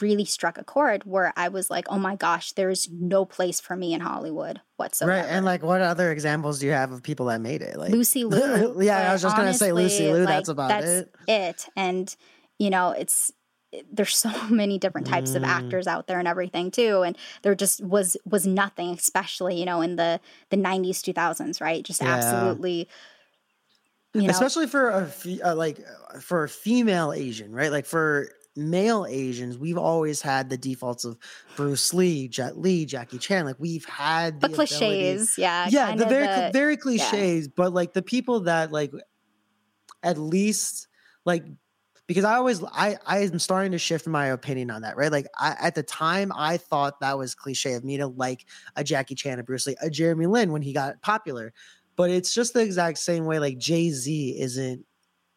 really 0.00 0.24
struck 0.24 0.58
a 0.58 0.64
chord 0.64 1.04
where 1.04 1.32
i 1.36 1.48
was 1.48 1.70
like 1.70 1.86
oh 1.88 1.98
my 1.98 2.16
gosh 2.16 2.52
there's 2.52 2.88
no 2.90 3.24
place 3.24 3.60
for 3.60 3.76
me 3.76 3.94
in 3.94 4.00
hollywood 4.00 4.60
whatsoever 4.76 5.20
right 5.20 5.28
and 5.28 5.44
like 5.44 5.62
what 5.62 5.80
other 5.80 6.10
examples 6.10 6.58
do 6.58 6.66
you 6.66 6.72
have 6.72 6.92
of 6.92 7.02
people 7.02 7.26
that 7.26 7.40
made 7.40 7.62
it 7.62 7.76
like 7.76 7.90
Lucy 7.90 8.24
Liu. 8.24 8.80
Yeah, 8.80 9.10
I 9.10 9.12
was 9.12 9.22
just 9.22 9.36
gonna 9.36 9.54
say 9.54 9.72
Lucy 9.72 10.12
Liu, 10.12 10.26
that's 10.26 10.48
about 10.48 10.82
it. 10.82 11.14
it. 11.28 11.66
And 11.76 12.14
you 12.58 12.70
know, 12.70 12.90
it's 12.90 13.32
there's 13.92 14.16
so 14.16 14.30
many 14.50 14.78
different 14.78 15.06
types 15.06 15.34
of 15.34 15.42
Mm. 15.42 15.46
actors 15.48 15.86
out 15.86 16.06
there 16.06 16.18
and 16.18 16.28
everything 16.28 16.70
too. 16.70 17.02
And 17.02 17.16
there 17.42 17.54
just 17.54 17.82
was 17.84 18.16
was 18.24 18.46
nothing, 18.46 18.90
especially 18.90 19.58
you 19.58 19.64
know 19.66 19.80
in 19.82 19.96
the 19.96 20.20
the 20.50 20.56
90s, 20.56 21.00
2000s, 21.02 21.60
right? 21.60 21.82
Just 21.84 22.00
Yeah. 22.02 22.14
absolutely. 22.14 22.88
You 24.14 24.22
know, 24.22 24.30
especially 24.30 24.66
for 24.66 24.88
a 24.90 25.06
fe- 25.06 25.42
uh, 25.42 25.54
like 25.54 25.78
uh, 26.14 26.20
for 26.20 26.44
a 26.44 26.48
female 26.48 27.12
Asian, 27.12 27.52
right? 27.52 27.70
Like 27.70 27.84
for 27.84 28.30
male 28.58 29.04
Asians, 29.06 29.58
we've 29.58 29.76
always 29.76 30.22
had 30.22 30.48
the 30.48 30.56
defaults 30.56 31.04
of 31.04 31.18
Bruce 31.56 31.92
Lee, 31.92 32.26
Jet 32.26 32.56
Li, 32.56 32.86
Jackie 32.86 33.18
Chan. 33.18 33.44
Like 33.44 33.56
we've 33.58 33.84
had 33.84 34.40
the 34.40 34.48
the 34.48 34.54
cliches, 34.54 35.36
yeah, 35.36 35.66
yeah, 35.68 35.94
the 35.94 36.06
very 36.06 36.26
the- 36.26 36.50
very 36.54 36.78
cliches, 36.78 37.46
but 37.48 37.74
like 37.74 37.92
the 37.92 38.00
people 38.00 38.40
that 38.40 38.72
like 38.72 38.90
at 40.02 40.16
least 40.16 40.88
like 41.26 41.44
because 42.06 42.24
I 42.24 42.34
always 42.36 42.62
I 42.64 42.96
I 43.06 43.18
am 43.20 43.38
starting 43.38 43.72
to 43.72 43.78
shift 43.78 44.06
my 44.06 44.26
opinion 44.26 44.70
on 44.70 44.82
that, 44.82 44.96
right? 44.96 45.10
Like 45.12 45.26
I 45.38 45.56
at 45.60 45.74
the 45.74 45.82
time 45.82 46.32
I 46.34 46.56
thought 46.56 47.00
that 47.00 47.18
was 47.18 47.34
cliche 47.34 47.74
of 47.74 47.84
me 47.84 47.96
to 47.98 48.06
like 48.06 48.46
a 48.76 48.84
Jackie 48.84 49.14
Chan, 49.14 49.38
a 49.38 49.42
Bruce 49.42 49.66
Lee, 49.66 49.76
a 49.80 49.90
Jeremy 49.90 50.26
Lin 50.26 50.52
when 50.52 50.62
he 50.62 50.72
got 50.72 51.00
popular. 51.02 51.52
But 51.96 52.10
it's 52.10 52.34
just 52.34 52.52
the 52.54 52.60
exact 52.62 52.98
same 52.98 53.24
way 53.24 53.38
like 53.38 53.58
Jay-Z 53.58 54.38
isn't 54.38 54.84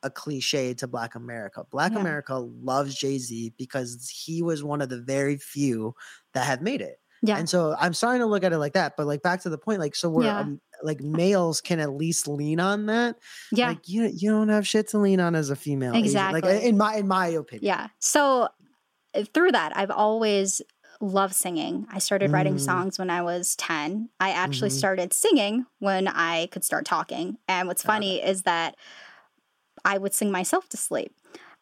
a 0.03 0.09
cliche 0.09 0.73
to 0.75 0.87
Black 0.87 1.15
America. 1.15 1.65
Black 1.71 1.95
Yeah. 1.95 1.99
America 1.99 2.35
loves 2.35 2.95
Jay-Z 2.95 3.53
because 3.57 4.09
he 4.09 4.41
was 4.43 4.63
one 4.63 4.81
of 4.81 4.89
the 4.89 5.01
very 5.01 5.37
few 5.37 5.95
that 6.33 6.45
have 6.45 6.61
made 6.61 6.81
it. 6.81 6.98
Yeah, 7.21 7.37
And 7.37 7.49
so 7.49 7.75
I'm 7.79 7.93
starting 7.93 8.21
to 8.21 8.25
look 8.25 8.43
at 8.43 8.53
it 8.53 8.57
like 8.59 8.73
that. 8.73 8.95
But 8.97 9.07
like 9.07 9.21
back 9.21 9.41
to 9.43 9.49
the 9.49 9.57
point, 9.57 9.79
like 9.79 9.95
so 9.95 10.09
we're 10.09 10.23
Yeah. 10.25 10.39
um, 10.39 10.61
like 10.83 11.01
males 11.01 11.59
can 11.61 11.79
at 11.79 11.91
least 11.91 12.27
lean 12.27 12.59
on 12.59 12.85
that. 12.85 13.17
yeah. 13.51 13.69
Like 13.69 13.87
you 13.89 14.09
you 14.13 14.31
don't 14.31 14.49
have 14.49 14.65
shit 14.67 14.87
to 14.89 14.97
lean 14.97 15.19
on 15.19 15.35
as 15.35 15.49
a 15.49 15.55
female. 15.55 15.93
Asian. 15.95 16.01
Like 16.31 16.43
Exactly. 16.45 16.65
in 16.69 16.77
my 16.77 16.95
in 16.95 17.07
my 17.07 17.27
opinion. 17.27 17.65
Yeah. 17.65 17.87
So 17.99 18.47
uh, 19.15 19.23
through 19.33 19.51
that, 19.53 19.75
I've 19.75 19.91
always 19.91 20.61
loved 21.01 21.33
singing. 21.33 21.87
I 21.91 21.99
started 21.99 22.31
writing 22.31 22.55
Mm. 22.55 22.59
songs 22.59 22.99
when 22.99 23.09
I 23.09 23.21
was 23.21 23.55
10. 23.55 24.09
I 24.19 24.31
actually 24.31 24.69
Mhm. 24.69 24.77
started 24.77 25.13
singing 25.13 25.65
when 25.79 26.07
I 26.09 26.47
could 26.51 26.63
start 26.65 26.85
talking. 26.85 27.37
And 27.47 27.67
what's 27.69 27.81
funny 27.83 28.21
is 28.21 28.41
that 28.43 28.75
I 29.85 29.97
would 29.97 30.13
sing 30.13 30.29
myself 30.31 30.67
to 30.69 30.77
sleep. 30.77 31.13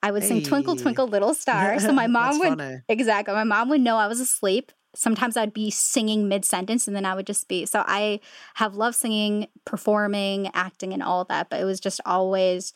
I 0.03 0.11
would 0.11 0.23
sing 0.23 0.41
Twinkle 0.43 0.75
Twinkle 0.75 1.07
Little 1.07 1.33
Star. 1.33 1.79
So 1.79 1.91
my 2.01 2.07
mom 2.07 2.39
would 2.39 2.57
funny. 2.59 2.81
exactly 2.89 3.33
my 3.33 3.43
mom 3.43 3.69
would 3.69 3.81
know 3.81 3.97
I 3.97 4.07
was 4.07 4.19
asleep. 4.19 4.71
Sometimes 4.97 5.37
I'd 5.37 5.53
be 5.53 5.69
singing 5.69 6.27
mid 6.27 6.43
sentence 6.45 6.87
and 6.87 6.95
then 6.95 7.05
I 7.05 7.15
would 7.15 7.27
just 7.27 7.47
be 7.47 7.65
so 7.65 7.83
I 7.87 8.19
have 8.55 8.75
loved 8.75 8.95
singing, 8.95 9.47
performing, 9.65 10.49
acting 10.53 10.93
and 10.93 11.03
all 11.03 11.25
that, 11.25 11.49
but 11.49 11.59
it 11.59 11.65
was 11.65 11.79
just 11.79 12.01
always 12.05 12.73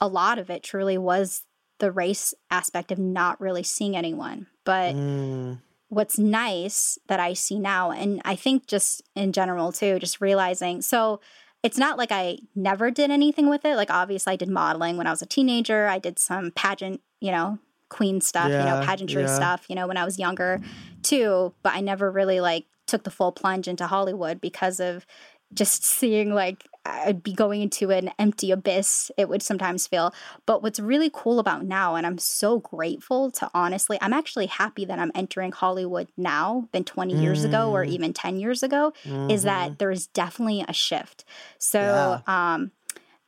a 0.00 0.08
lot 0.08 0.38
of 0.38 0.50
it 0.50 0.62
truly 0.62 0.98
was 0.98 1.42
the 1.78 1.92
race 1.92 2.34
aspect 2.50 2.92
of 2.92 2.98
not 2.98 3.40
really 3.40 3.62
seeing 3.62 3.96
anyone. 3.96 4.46
But 4.64 4.94
Mm, 4.94 5.58
what's 5.88 6.18
nice 6.18 6.98
that 7.08 7.20
I 7.20 7.32
see 7.32 7.58
now, 7.58 7.90
and 7.90 8.20
I 8.24 8.36
think 8.36 8.66
just 8.66 9.02
in 9.14 9.32
general 9.32 9.72
too, 9.72 9.98
just 9.98 10.20
realizing 10.20 10.82
so 10.82 11.20
it's 11.62 11.78
not 11.78 11.98
like 11.98 12.10
I 12.10 12.38
never 12.54 12.90
did 12.90 13.10
anything 13.10 13.48
with 13.48 13.64
it. 13.64 13.76
Like 13.76 13.90
obviously 13.90 14.32
I 14.32 14.36
did 14.36 14.48
modeling 14.48 14.96
when 14.96 15.06
I 15.06 15.10
was 15.10 15.22
a 15.22 15.26
teenager. 15.26 15.86
I 15.86 15.98
did 15.98 16.18
some 16.18 16.52
pageant, 16.52 17.02
you 17.20 17.30
know, 17.30 17.58
queen 17.90 18.20
stuff, 18.22 18.48
you 18.50 18.56
know, 18.56 18.80
pageantry 18.84 19.22
yeah. 19.22 19.34
stuff, 19.34 19.66
you 19.68 19.74
know, 19.76 19.86
when 19.86 19.98
I 19.98 20.04
was 20.04 20.18
younger 20.18 20.60
too. 21.02 21.52
But 21.62 21.74
I 21.74 21.80
never 21.80 22.10
really 22.10 22.40
like 22.40 22.64
took 22.86 23.04
the 23.04 23.10
full 23.10 23.32
plunge 23.32 23.68
into 23.68 23.86
Hollywood 23.86 24.40
because 24.40 24.80
of 24.80 25.04
just 25.52 25.84
seeing 25.84 26.32
like 26.32 26.66
I'd 26.86 27.22
be 27.22 27.34
going 27.34 27.60
into 27.60 27.90
an 27.90 28.10
empty 28.18 28.50
abyss, 28.52 29.10
it 29.18 29.28
would 29.28 29.42
sometimes 29.42 29.86
feel. 29.86 30.14
But 30.46 30.62
what's 30.62 30.80
really 30.80 31.10
cool 31.12 31.38
about 31.38 31.64
now, 31.64 31.94
and 31.94 32.06
I'm 32.06 32.16
so 32.18 32.58
grateful 32.60 33.30
to 33.32 33.50
honestly, 33.52 33.98
I'm 34.00 34.14
actually 34.14 34.46
happy 34.46 34.86
that 34.86 34.98
I'm 34.98 35.12
entering 35.14 35.52
Hollywood 35.52 36.08
now 36.16 36.68
than 36.72 36.84
20 36.84 37.14
years 37.20 37.44
ago 37.44 37.70
or 37.70 37.84
Mm. 37.84 37.90
even 37.90 38.12
10 38.14 38.38
years 38.38 38.62
ago, 38.62 38.92
is 39.04 39.42
mhm. 39.42 39.44
that 39.44 39.78
there 39.78 39.90
is 39.90 40.06
definitely 40.06 40.64
a 40.66 40.72
shift. 40.72 41.24
So 41.58 42.22
um 42.26 42.70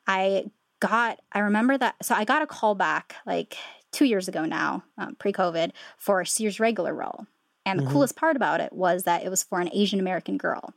I 0.06 0.46
got 0.80 1.20
I 1.32 1.40
remember 1.40 1.76
that 1.78 1.94
so 2.02 2.14
I 2.14 2.24
got 2.24 2.42
a 2.42 2.46
call 2.46 2.74
back 2.74 3.16
like 3.26 3.56
two 3.92 4.04
years 4.06 4.28
ago 4.28 4.44
now, 4.44 4.84
um, 4.98 5.14
pre-COVID, 5.16 5.72
for 5.98 6.20
a 6.20 6.26
series 6.26 6.58
regular 6.58 6.94
role. 6.94 7.26
And 7.64 7.78
the 7.78 7.84
Mhm. 7.84 7.92
coolest 7.92 8.16
part 8.16 8.34
about 8.34 8.60
it 8.60 8.72
was 8.72 9.04
that 9.04 9.22
it 9.24 9.28
was 9.30 9.42
for 9.44 9.60
an 9.60 9.70
Asian 9.72 10.00
American 10.00 10.36
girl. 10.36 10.74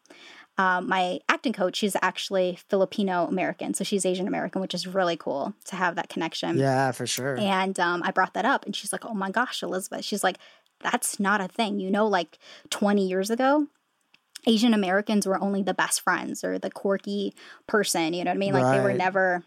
Um, 0.58 0.88
my 0.88 1.20
acting 1.28 1.52
coach, 1.52 1.76
she's 1.78 1.96
actually 2.02 2.58
Filipino 2.70 3.26
American, 3.28 3.74
so 3.74 3.84
she's 3.84 4.06
Asian 4.06 4.28
American, 4.28 4.62
which 4.62 4.74
is 4.74 4.88
really 4.88 5.18
cool 5.18 5.54
to 5.66 5.76
have 5.76 5.96
that 5.96 6.08
connection. 6.10 6.60
yeah, 6.60 6.92
for 6.92 7.06
sure. 7.08 7.38
And 7.38 7.78
um, 7.80 8.04
I 8.04 8.12
brought 8.12 8.34
that 8.36 8.46
up, 8.46 8.66
and 8.66 8.76
she's 8.76 8.94
like, 8.94 9.04
"Oh 9.06 9.14
my 9.14 9.32
gosh, 9.32 9.62
Elizabeth!" 9.64 10.06
She's 10.06 10.24
like, 10.24 10.38
"That's 10.80 11.20
not 11.20 11.42
a 11.42 11.48
thing." 11.50 11.80
You 11.80 11.92
know, 11.92 12.08
like 12.08 12.38
20 12.70 13.06
years 13.06 13.30
ago, 13.30 13.68
Asian 14.48 14.74
Americans 14.74 15.26
were 15.28 15.42
only 15.42 15.62
the 15.64 15.74
best 15.74 16.02
friends 16.02 16.44
or 16.44 16.58
the 16.60 16.72
quirky 16.72 17.34
person. 17.68 18.14
You 18.14 18.24
know 18.24 18.32
what 18.32 18.36
I 18.36 18.40
mean? 18.40 18.54
Like 18.54 18.70
they 18.72 18.80
were 18.80 18.94
never 18.94 19.44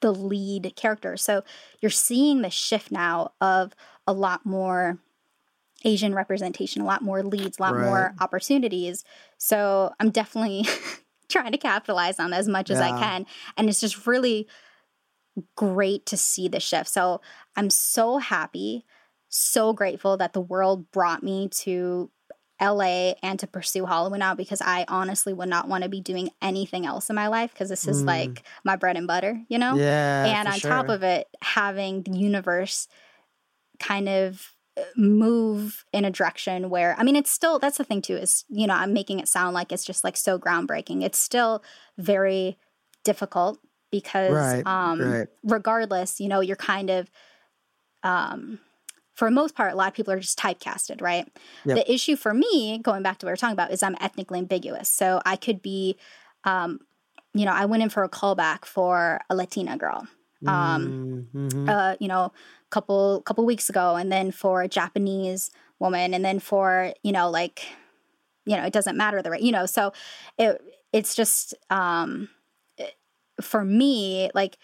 the 0.00 0.12
lead 0.12 0.72
character. 0.76 1.16
So 1.16 1.42
you're 1.80 1.90
seeing 1.90 2.42
the 2.42 2.50
shift 2.50 2.90
now 2.90 3.32
of 3.40 3.74
a 4.06 4.12
lot 4.12 4.44
more 4.46 4.98
Asian 5.84 6.14
representation, 6.14 6.82
a 6.82 6.86
lot 6.86 7.02
more 7.02 7.22
leads, 7.22 7.58
a 7.58 7.62
lot 7.62 7.74
Right. 7.74 7.84
more 7.84 8.14
opportunities. 8.20 9.04
So 9.38 9.92
I'm 10.00 10.10
definitely 10.10 10.64
trying 11.28 11.52
to 11.52 11.58
capitalize 11.58 12.18
on 12.20 12.30
that 12.30 12.40
as 12.40 12.48
much 12.48 12.70
as 12.70 12.80
I 12.80 12.92
can. 12.92 13.26
And 13.56 13.68
it's 13.68 13.80
just 13.80 14.06
really 14.06 14.46
great 15.56 16.06
to 16.06 16.16
see 16.16 16.48
the 16.48 16.60
shift. 16.60 16.88
So 16.88 17.20
I'm 17.56 17.70
so 17.70 18.18
happy, 18.18 18.84
so 19.28 19.72
grateful 19.72 20.16
that 20.18 20.32
the 20.32 20.40
world 20.40 20.90
brought 20.90 21.22
me 21.22 21.48
to 21.48 22.10
LA 22.62 23.14
and 23.22 23.38
to 23.40 23.46
pursue 23.46 23.84
Hollywood 23.86 24.20
now 24.20 24.34
because 24.34 24.62
I 24.62 24.84
honestly 24.88 25.32
would 25.32 25.48
not 25.48 25.68
want 25.68 25.82
to 25.84 25.90
be 25.90 26.00
doing 26.00 26.30
anything 26.40 26.86
else 26.86 27.10
in 27.10 27.16
my 27.16 27.26
life 27.26 27.52
because 27.52 27.68
this 27.68 27.88
is 27.88 28.02
Mm. 28.02 28.06
like 28.06 28.42
my 28.64 28.76
bread 28.76 28.96
and 28.96 29.06
butter, 29.06 29.40
you 29.48 29.58
know? 29.58 29.76
yeah, 29.76 30.24
and 30.26 30.46
on 30.48 30.54
top 30.60 30.88
of 30.88 31.02
it, 31.02 31.26
having 31.42 32.02
the 32.02 32.12
universe 32.16 32.86
kind 33.80 34.08
of 34.08 34.52
uh, 34.76 34.82
move 34.96 35.84
in 35.92 36.04
a 36.04 36.10
direction 36.10 36.70
where 36.70 36.94
I 36.98 37.02
mean 37.02 37.16
it's 37.16 37.30
still 37.30 37.58
that's 37.58 37.78
the 37.78 37.84
thing 37.84 38.00
too 38.00 38.16
is 38.16 38.44
you 38.48 38.66
know 38.66 38.74
I'm 38.74 38.92
making 38.94 39.18
it 39.18 39.28
sound 39.28 39.54
like 39.54 39.72
it's 39.72 39.84
just 39.84 40.04
like 40.04 40.16
so 40.16 40.38
groundbreaking. 40.38 41.02
It's 41.02 41.18
still 41.18 41.62
very 41.98 42.56
difficult 43.04 43.58
because 43.90 44.32
Right, 44.32 44.62
um 44.66 45.00
right. 45.00 45.28
regardless, 45.42 46.20
you 46.20 46.28
know, 46.28 46.40
you're 46.40 46.56
kind 46.56 46.88
of 46.90 47.10
um 48.02 48.60
for 49.14 49.28
the 49.28 49.34
most 49.34 49.54
part, 49.54 49.72
a 49.72 49.76
lot 49.76 49.88
of 49.88 49.94
people 49.94 50.12
are 50.12 50.20
just 50.20 50.38
typecasted, 50.38 51.00
right? 51.02 51.28
Yep. 51.64 51.76
The 51.76 51.92
issue 51.92 52.16
for 52.16 52.32
me, 52.32 52.78
going 52.78 53.02
back 53.02 53.18
to 53.18 53.26
what 53.26 53.30
we 53.30 53.32
are 53.34 53.36
talking 53.36 53.52
about, 53.52 53.70
is 53.70 53.82
I'm 53.82 53.96
ethnically 54.00 54.38
ambiguous. 54.38 54.88
So 54.88 55.20
I 55.26 55.36
could 55.36 55.60
be, 55.60 55.96
um, 56.44 56.80
you 57.34 57.44
know, 57.44 57.52
I 57.52 57.66
went 57.66 57.82
in 57.82 57.88
for 57.90 58.04
a 58.04 58.08
callback 58.08 58.64
for 58.64 59.20
a 59.28 59.34
Latina 59.34 59.76
girl, 59.76 60.06
um, 60.46 60.94
Mm, 60.94 61.26
mhm. 61.34 61.68
uh, 61.68 61.96
you 62.00 62.08
know, 62.08 62.32
couple 62.70 63.20
couple 63.22 63.44
weeks 63.44 63.68
ago, 63.68 63.96
and 63.96 64.10
then 64.10 64.32
for 64.32 64.62
a 64.62 64.68
Japanese 64.68 65.50
woman, 65.78 66.14
and 66.14 66.24
then 66.24 66.38
for 66.38 66.94
you 67.02 67.12
know, 67.12 67.30
like, 67.30 67.66
you 68.46 68.56
know, 68.56 68.64
it 68.64 68.72
doesn't 68.72 68.96
matter 68.96 69.20
the 69.20 69.30
right, 69.30 69.42
you 69.42 69.52
know, 69.52 69.66
so 69.66 69.92
it 70.38 70.60
it's 70.92 71.14
just 71.14 71.54
um, 71.70 72.28
for 73.40 73.64
me, 73.64 74.30
like 74.34 74.56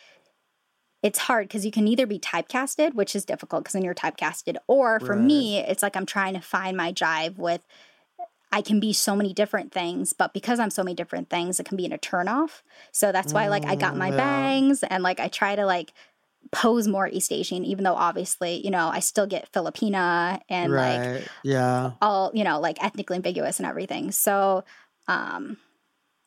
it's 1.03 1.19
hard 1.21 1.49
because 1.49 1.65
you 1.65 1.71
can 1.71 1.87
either 1.89 2.07
be 2.07 2.19
typecasted, 2.19 2.95
which 2.95 3.15
is 3.15 3.25
difficult 3.25 3.65
because 3.65 3.75
then 3.75 3.85
you're 3.85 3.95
typecasted, 3.95 4.57
or 4.67 5.01
for 5.01 5.15
Right. 5.15 5.25
me, 5.27 5.59
it's 5.59 5.83
like 5.83 5.97
I'm 5.97 6.07
trying 6.07 6.35
to 6.35 6.41
find 6.41 6.77
my 6.77 6.93
jive 6.93 7.37
with. 7.39 7.63
I 8.51 8.63
can 8.63 8.81
be 8.81 8.95
so 8.95 9.15
many 9.15 9.35
different 9.35 9.73
things, 9.73 10.15
but 10.15 10.33
because 10.33 10.59
I'm 10.59 10.71
so 10.71 10.83
many 10.83 10.95
different 10.95 11.29
things, 11.29 11.61
it 11.61 11.65
can 11.67 11.77
be 11.77 11.85
in 11.85 11.93
a 11.93 11.99
turnoff. 11.99 12.63
So 12.93 13.13
that's 13.13 13.35
why, 13.35 13.49
like, 13.49 13.67
I 13.69 13.77
got 13.77 13.95
Mm, 13.95 13.99
my 13.99 14.11
yeah. 14.11 14.17
bangs 14.17 14.83
and 14.83 15.03
like 15.03 15.21
I 15.21 15.29
try 15.29 15.55
to 15.55 15.67
like 15.67 15.93
pose 16.51 16.89
more 16.89 17.07
East 17.09 17.31
Asian, 17.31 17.63
even 17.65 17.85
though 17.85 17.95
obviously, 17.95 18.65
you 18.65 18.71
know, 18.71 18.89
I 18.89 19.01
still 19.01 19.27
get 19.27 19.53
Filipina 19.53 20.41
and 20.49 20.73
like 20.75 21.31
yeah. 21.45 21.93
all 22.01 22.31
you 22.35 22.45
know 22.45 22.61
like 22.61 22.83
ethnically 22.83 23.17
ambiguous 23.17 23.59
and 23.59 23.67
everything 23.67 24.11
so 24.13 24.65
um 25.09 25.57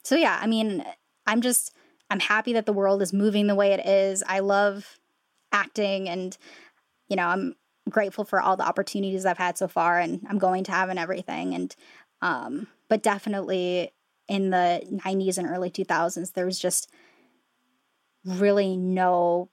so 0.03 0.15
yeah 0.15 0.37
i 0.41 0.47
mean 0.47 0.83
i'm 1.27 1.41
just 1.41 1.73
i'm 2.11 2.19
happy 2.19 2.53
that 2.53 2.65
the 2.67 2.73
world 2.73 3.01
is 3.01 3.13
moving 3.13 3.47
the 3.47 3.55
way 3.55 3.73
it 3.73 3.85
is 3.85 4.23
i 4.27 4.39
love 4.39 4.99
acting 5.51 6.09
and 6.09 6.37
you 7.09 7.15
know 7.15 7.27
i'm 7.27 7.55
grateful 7.89 8.23
for 8.23 8.39
all 8.39 8.57
the 8.57 8.67
opportunities 8.67 9.25
i've 9.25 9.37
had 9.37 9.57
so 9.57 9.67
far 9.67 9.99
and 9.99 10.25
i'm 10.29 10.37
going 10.39 10.63
to 10.63 10.71
have 10.71 10.89
and 10.89 10.99
everything 10.99 11.55
and 11.55 11.75
um 12.21 12.67
but 12.89 13.03
definitely 13.03 13.91
in 14.27 14.51
the 14.51 14.81
90s 15.05 15.37
and 15.37 15.47
early 15.47 15.69
2000s 15.71 16.31
there 16.33 16.45
was 16.45 16.59
just 16.59 16.91
really 18.25 18.77
no 18.77 19.49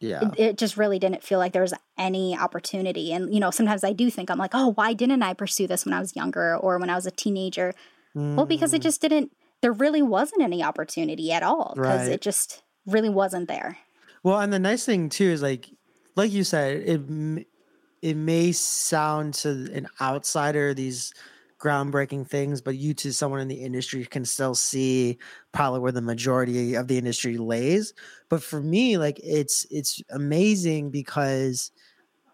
Yeah. 0.00 0.34
it, 0.34 0.38
it 0.38 0.58
just 0.58 0.76
really 0.76 0.98
didn't 0.98 1.22
feel 1.22 1.38
like 1.38 1.52
there 1.52 1.62
was 1.62 1.74
any 1.98 2.36
opportunity. 2.36 3.12
And, 3.12 3.32
you 3.32 3.40
know, 3.40 3.50
sometimes 3.50 3.84
I 3.84 3.92
do 3.92 4.10
think 4.10 4.30
I'm 4.30 4.38
like, 4.38 4.54
oh, 4.54 4.72
why 4.74 4.92
didn't 4.92 5.22
I 5.22 5.34
pursue 5.34 5.66
this 5.66 5.84
when 5.84 5.94
I 5.94 6.00
was 6.00 6.16
younger 6.16 6.56
or 6.56 6.78
when 6.78 6.90
I 6.90 6.94
was 6.94 7.06
a 7.06 7.10
teenager? 7.10 7.74
Well, 8.36 8.46
because 8.46 8.74
it 8.74 8.82
Mm, 8.82 8.82
just 8.82 9.00
didn't, 9.00 9.32
there 9.62 9.72
really 9.72 10.02
wasn't 10.02 10.42
any 10.42 10.62
opportunity 10.62 11.32
at 11.32 11.42
all 11.42 11.78
because 11.82 12.06
Right. 12.06 12.08
it 12.08 12.20
just 12.20 12.62
really 12.86 13.10
wasn't 13.10 13.48
there. 13.48 13.78
Well, 14.22 14.40
and 14.40 14.52
the 14.52 14.58
nice 14.58 14.84
thing 14.84 15.08
too 15.08 15.24
is 15.24 15.42
like, 15.42 15.70
like 16.16 16.30
you 16.32 16.44
said, 16.44 16.82
it 16.86 17.46
it 18.02 18.16
may 18.16 18.52
sound 18.52 19.34
to 19.34 19.70
an 19.72 19.86
outsider 20.00 20.72
these 20.74 21.12
groundbreaking 21.60 22.26
things, 22.26 22.62
but 22.62 22.76
you 22.76 22.94
to 22.94 23.12
someone 23.12 23.40
in 23.40 23.48
the 23.48 23.62
industry 23.62 24.04
can 24.06 24.24
still 24.24 24.54
see 24.54 25.18
probably 25.52 25.80
where 25.80 25.92
the 25.92 26.00
majority 26.00 26.74
of 26.74 26.88
the 26.88 26.96
industry 26.96 27.36
lays. 27.36 27.92
But 28.30 28.42
for 28.42 28.62
me, 28.62 28.96
like 28.98 29.20
it's 29.22 29.66
it's 29.70 30.02
amazing 30.10 30.90
because 30.90 31.70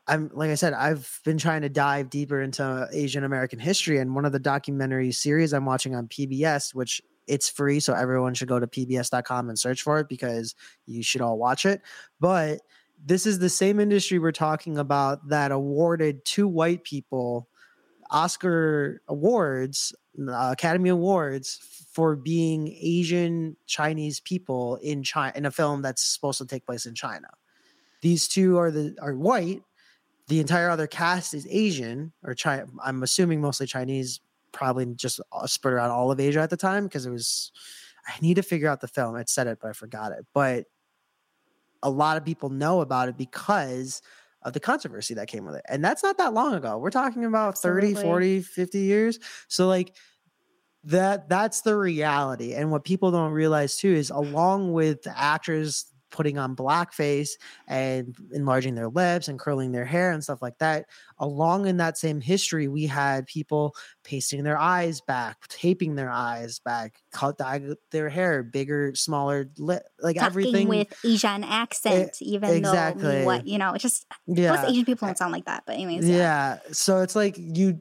I'm 0.08 0.30
like 0.34 0.50
I 0.50 0.54
said, 0.54 0.72
I've 0.72 1.20
been 1.24 1.38
trying 1.38 1.62
to 1.62 1.68
dive 1.68 2.10
deeper 2.10 2.40
into 2.40 2.88
Asian 2.92 3.24
American 3.24 3.58
history, 3.58 3.98
and 3.98 4.14
one 4.14 4.24
of 4.24 4.32
the 4.32 4.38
documentary 4.38 5.12
series 5.12 5.52
I'm 5.52 5.64
watching 5.66 5.94
on 5.96 6.08
PBS, 6.08 6.74
which 6.74 7.02
it's 7.26 7.48
free, 7.48 7.80
so 7.80 7.92
everyone 7.92 8.34
should 8.34 8.48
go 8.48 8.60
to 8.60 8.66
pbs.com 8.66 9.48
and 9.48 9.58
search 9.58 9.82
for 9.82 9.98
it 9.98 10.08
because 10.08 10.54
you 10.86 11.02
should 11.02 11.20
all 11.20 11.38
watch 11.38 11.66
it. 11.66 11.82
But 12.20 12.60
this 13.04 13.26
is 13.26 13.38
the 13.38 13.48
same 13.48 13.80
industry 13.80 14.18
we're 14.18 14.32
talking 14.32 14.78
about 14.78 15.28
that 15.28 15.52
awarded 15.52 16.24
two 16.24 16.48
white 16.48 16.84
people 16.84 17.48
Oscar 18.10 19.02
awards, 19.08 19.94
uh, 20.18 20.50
Academy 20.52 20.90
Awards 20.90 21.58
for 21.92 22.16
being 22.16 22.68
Asian 22.80 23.56
Chinese 23.66 24.20
people 24.20 24.76
in 24.76 25.02
China 25.02 25.32
in 25.36 25.46
a 25.46 25.50
film 25.50 25.82
that's 25.82 26.02
supposed 26.02 26.38
to 26.38 26.46
take 26.46 26.66
place 26.66 26.86
in 26.86 26.94
China. 26.94 27.28
These 28.02 28.28
two 28.28 28.58
are 28.58 28.70
the 28.70 28.96
are 29.00 29.14
white. 29.14 29.62
The 30.28 30.40
entire 30.40 30.70
other 30.70 30.86
cast 30.86 31.34
is 31.34 31.46
Asian 31.48 32.12
or 32.24 32.34
China. 32.34 32.66
I'm 32.84 33.02
assuming 33.02 33.40
mostly 33.40 33.66
Chinese, 33.66 34.20
probably 34.56 34.86
just 34.96 35.20
uh, 35.30 35.46
spread 35.46 35.74
around 35.74 35.90
all 35.90 36.10
of 36.10 36.18
Asia 36.18 36.40
at 36.40 36.50
the 36.50 36.56
time 36.56 36.84
because 36.84 37.06
it 37.06 37.10
was. 37.10 37.52
I 38.08 38.12
need 38.20 38.34
to 38.34 38.42
figure 38.42 38.68
out 38.68 38.80
the 38.80 38.88
film. 38.88 39.16
I 39.16 39.24
said 39.26 39.48
it, 39.48 39.58
but 39.60 39.68
I 39.68 39.72
forgot 39.72 40.12
it. 40.12 40.24
But 40.32 40.66
a 41.82 41.90
lot 41.90 42.16
of 42.16 42.24
people 42.24 42.50
know 42.50 42.80
about 42.80 43.08
it 43.08 43.16
because 43.16 44.00
of 44.42 44.52
the 44.52 44.60
controversy 44.60 45.14
that 45.14 45.26
came 45.26 45.44
with 45.44 45.56
it. 45.56 45.64
And 45.68 45.84
that's 45.84 46.04
not 46.04 46.18
that 46.18 46.32
long 46.32 46.54
ago. 46.54 46.78
We're 46.78 46.90
talking 46.90 47.24
about 47.24 47.58
30, 47.58 47.94
40, 47.94 48.42
50 48.42 48.78
years. 48.78 49.18
So 49.48 49.66
like 49.66 49.94
that 50.84 51.28
that's 51.28 51.62
the 51.62 51.76
reality. 51.76 52.54
And 52.54 52.70
what 52.70 52.84
people 52.84 53.10
don't 53.10 53.32
realize 53.32 53.76
too 53.76 53.92
is 53.92 54.10
along 54.10 54.72
with 54.72 55.02
the 55.02 55.18
actors 55.18 55.86
putting 56.16 56.38
on 56.38 56.56
blackface 56.56 57.32
and 57.68 58.16
enlarging 58.32 58.74
their 58.74 58.88
lips 58.88 59.28
and 59.28 59.38
curling 59.38 59.70
their 59.70 59.84
hair 59.84 60.12
and 60.12 60.24
stuff 60.24 60.40
like 60.40 60.56
that, 60.58 60.86
along 61.18 61.66
in 61.66 61.76
that 61.76 61.98
same 61.98 62.22
history, 62.22 62.68
we 62.68 62.86
had 62.86 63.26
people 63.26 63.76
pasting 64.02 64.42
their 64.42 64.56
eyes 64.56 65.02
back, 65.02 65.46
taping 65.48 65.94
their 65.94 66.10
eyes 66.10 66.58
back, 66.58 67.02
cut 67.12 67.38
their 67.90 68.08
hair 68.08 68.42
bigger, 68.42 68.94
smaller, 68.94 69.50
lip, 69.58 69.82
like 70.00 70.16
Talking 70.16 70.26
everything 70.26 70.68
with 70.68 70.88
Asian 71.04 71.44
eh, 71.44 71.48
accent, 71.48 72.16
even 72.22 72.50
exactly. 72.50 73.02
though 73.02 73.24
what 73.24 73.46
you 73.46 73.58
know, 73.58 73.74
it's 73.74 73.82
just 73.82 74.06
yeah. 74.26 74.52
most 74.52 74.70
Asian 74.70 74.86
people 74.86 75.06
eh, 75.06 75.10
don't 75.10 75.18
sound 75.18 75.32
like 75.32 75.44
that. 75.44 75.64
But 75.66 75.74
anyways, 75.74 76.08
yeah. 76.08 76.16
yeah. 76.16 76.58
So 76.72 77.02
it's 77.02 77.14
like 77.14 77.34
you 77.36 77.80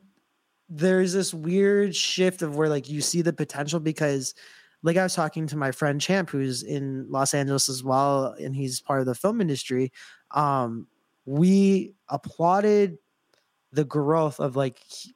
there's 0.68 1.14
this 1.14 1.34
weird 1.34 1.96
shift 1.96 2.42
of 2.42 2.58
where 2.58 2.68
like 2.68 2.90
you 2.90 3.00
see 3.00 3.22
the 3.22 3.32
potential 3.32 3.80
because 3.80 4.34
like 4.86 4.98
I 4.98 5.04
was 5.04 5.16
talking 5.16 5.48
to 5.48 5.58
my 5.58 5.72
friend 5.72 6.00
Champ 6.00 6.30
who's 6.30 6.62
in 6.62 7.08
Los 7.10 7.34
Angeles 7.34 7.70
as 7.70 7.84
well 7.84 8.36
and 8.40 8.56
he's 8.56 8.80
part 8.80 9.00
of 9.00 9.08
the 9.08 9.16
film 9.16 9.42
industry. 9.42 9.92
Um 10.32 10.88
we 11.26 11.96
applauded 12.08 12.98
the 13.72 13.84
growth 13.84 14.40
of 14.40 14.56
like 14.56 14.80
he, 14.88 15.14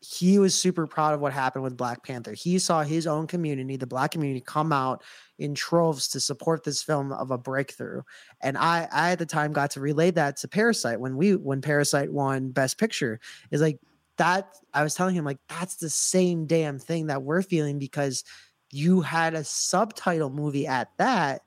he 0.00 0.38
was 0.38 0.54
super 0.54 0.86
proud 0.86 1.14
of 1.14 1.20
what 1.20 1.32
happened 1.32 1.62
with 1.62 1.76
Black 1.76 2.04
Panther. 2.04 2.32
He 2.32 2.58
saw 2.58 2.82
his 2.82 3.06
own 3.06 3.26
community, 3.26 3.76
the 3.76 3.86
black 3.86 4.10
community, 4.10 4.40
come 4.40 4.72
out 4.72 5.02
in 5.38 5.54
troves 5.54 6.08
to 6.08 6.20
support 6.20 6.64
this 6.64 6.82
film 6.82 7.12
of 7.12 7.30
a 7.30 7.38
breakthrough. 7.38 8.02
And 8.40 8.58
I, 8.58 8.88
I 8.92 9.12
at 9.12 9.18
the 9.18 9.26
time 9.26 9.52
got 9.52 9.70
to 9.72 9.80
relay 9.80 10.10
that 10.12 10.36
to 10.38 10.48
Parasite 10.48 11.00
when 11.00 11.16
we 11.16 11.36
when 11.36 11.60
Parasite 11.60 12.12
won 12.12 12.50
Best 12.50 12.78
Picture. 12.78 13.20
Is 13.50 13.60
like 13.60 13.78
that. 14.16 14.56
I 14.74 14.82
was 14.82 14.94
telling 14.94 15.14
him 15.14 15.24
like 15.24 15.38
that's 15.48 15.76
the 15.76 15.90
same 15.90 16.46
damn 16.46 16.78
thing 16.78 17.06
that 17.06 17.22
we're 17.22 17.42
feeling 17.42 17.78
because 17.78 18.24
you 18.72 19.02
had 19.02 19.34
a 19.34 19.44
subtitle 19.44 20.30
movie 20.30 20.66
at 20.66 20.88
that 20.96 21.42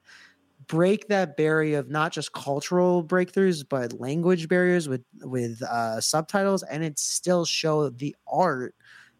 break 0.67 1.07
that 1.09 1.35
barrier 1.35 1.79
of 1.79 1.89
not 1.89 2.11
just 2.11 2.31
cultural 2.31 3.03
breakthroughs 3.03 3.63
but 3.67 3.99
language 3.99 4.47
barriers 4.47 4.87
with 4.87 5.03
with 5.21 5.61
uh 5.63 5.99
subtitles 5.99 6.63
and 6.63 6.83
it 6.83 6.97
still 6.97 7.45
show 7.45 7.89
the 7.89 8.15
art 8.27 8.73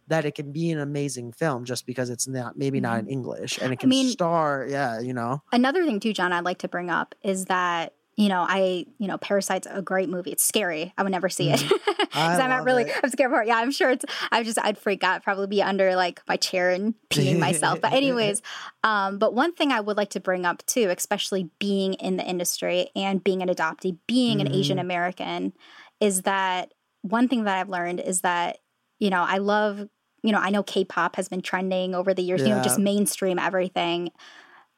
that 0.07 0.23
it 0.26 0.36
can 0.36 0.52
be 0.52 0.72
an 0.72 0.80
amazing 0.80 1.32
film 1.32 1.65
just 1.65 1.86
because 1.86 2.10
it's 2.10 2.27
not 2.27 2.57
maybe 2.57 2.80
not 2.80 2.99
in 2.99 3.07
english 3.07 3.60
and 3.61 3.73
it 3.73 3.80
can 3.80 3.90
mean- 3.90 4.10
star 4.10 4.65
yeah 4.69 4.99
you 4.99 5.14
know? 5.14 5.41
Another 5.52 5.86
thing 5.86 5.99
too, 5.99 6.14
John, 6.14 6.32
I'd 6.34 6.45
like 6.45 6.60
to 6.60 6.68
bring 6.68 6.90
up 6.90 7.15
is 7.22 7.45
that 7.45 7.94
you 8.17 8.29
know, 8.29 8.45
I, 8.47 8.85
you 8.97 9.07
know, 9.07 9.17
Parasite's 9.17 9.67
a 9.69 9.81
great 9.81 10.07
movie. 10.09 10.31
It's 10.31 10.43
scary. 10.43 10.93
I 10.97 11.03
would 11.03 11.11
never 11.11 11.27
see 11.27 11.49
it 11.51 11.59
because 11.69 11.77
Mm-hmm. 12.13 12.39
I 12.39 12.43
I'm 12.43 12.49
not 12.49 12.63
really. 12.63 12.83
it. 12.83 12.95
I'm 13.03 13.09
scared 13.09 13.29
for 13.31 13.41
it. 13.41 13.47
Yeah, 13.47 13.57
I'm 13.57 13.71
sure 13.71 13.89
it's. 13.91 14.05
I 14.31 14.41
just, 14.43 14.57
I'd 14.63 14.77
freak 14.77 15.03
out. 15.03 15.21
Probably 15.23 15.47
be 15.47 15.61
under 15.61 15.95
like 15.97 16.21
my 16.27 16.37
chair 16.37 16.69
and 16.71 16.93
peeing 17.09 17.39
myself. 17.39 17.81
But 17.81 17.91
anyways, 17.91 18.41
um, 18.85 19.17
but 19.19 19.33
one 19.33 19.53
thing 19.53 19.71
I 19.73 19.81
would 19.81 19.97
like 19.97 20.11
to 20.11 20.21
bring 20.21 20.45
up 20.45 20.65
too, 20.65 20.89
especially 20.95 21.49
being 21.59 21.95
in 21.95 22.15
the 22.15 22.23
industry 22.23 22.89
and 22.95 23.21
being 23.21 23.41
an 23.41 23.49
adoptee, 23.49 23.97
being 24.07 24.39
an 24.39 24.47
Mhm. 24.47 24.55
Asian 24.55 24.79
American, 24.79 25.51
is 25.99 26.21
that 26.21 26.73
one 27.01 27.27
thing 27.27 27.43
that 27.43 27.57
I've 27.59 27.69
learned 27.69 27.99
is 27.99 28.21
that 28.21 28.59
you 28.99 29.09
know 29.09 29.21
I 29.23 29.39
love. 29.39 29.87
You 30.23 30.31
know, 30.31 30.39
I 30.39 30.49
know 30.49 30.63
K-pop 30.63 31.17
has 31.17 31.27
been 31.27 31.41
trending 31.43 31.93
over 31.93 32.13
the 32.13 32.23
years. 32.23 32.41
You 32.41 32.47
know, 32.47 32.63
just 32.63 32.79
mainstream 32.79 33.37
everything 33.37 34.09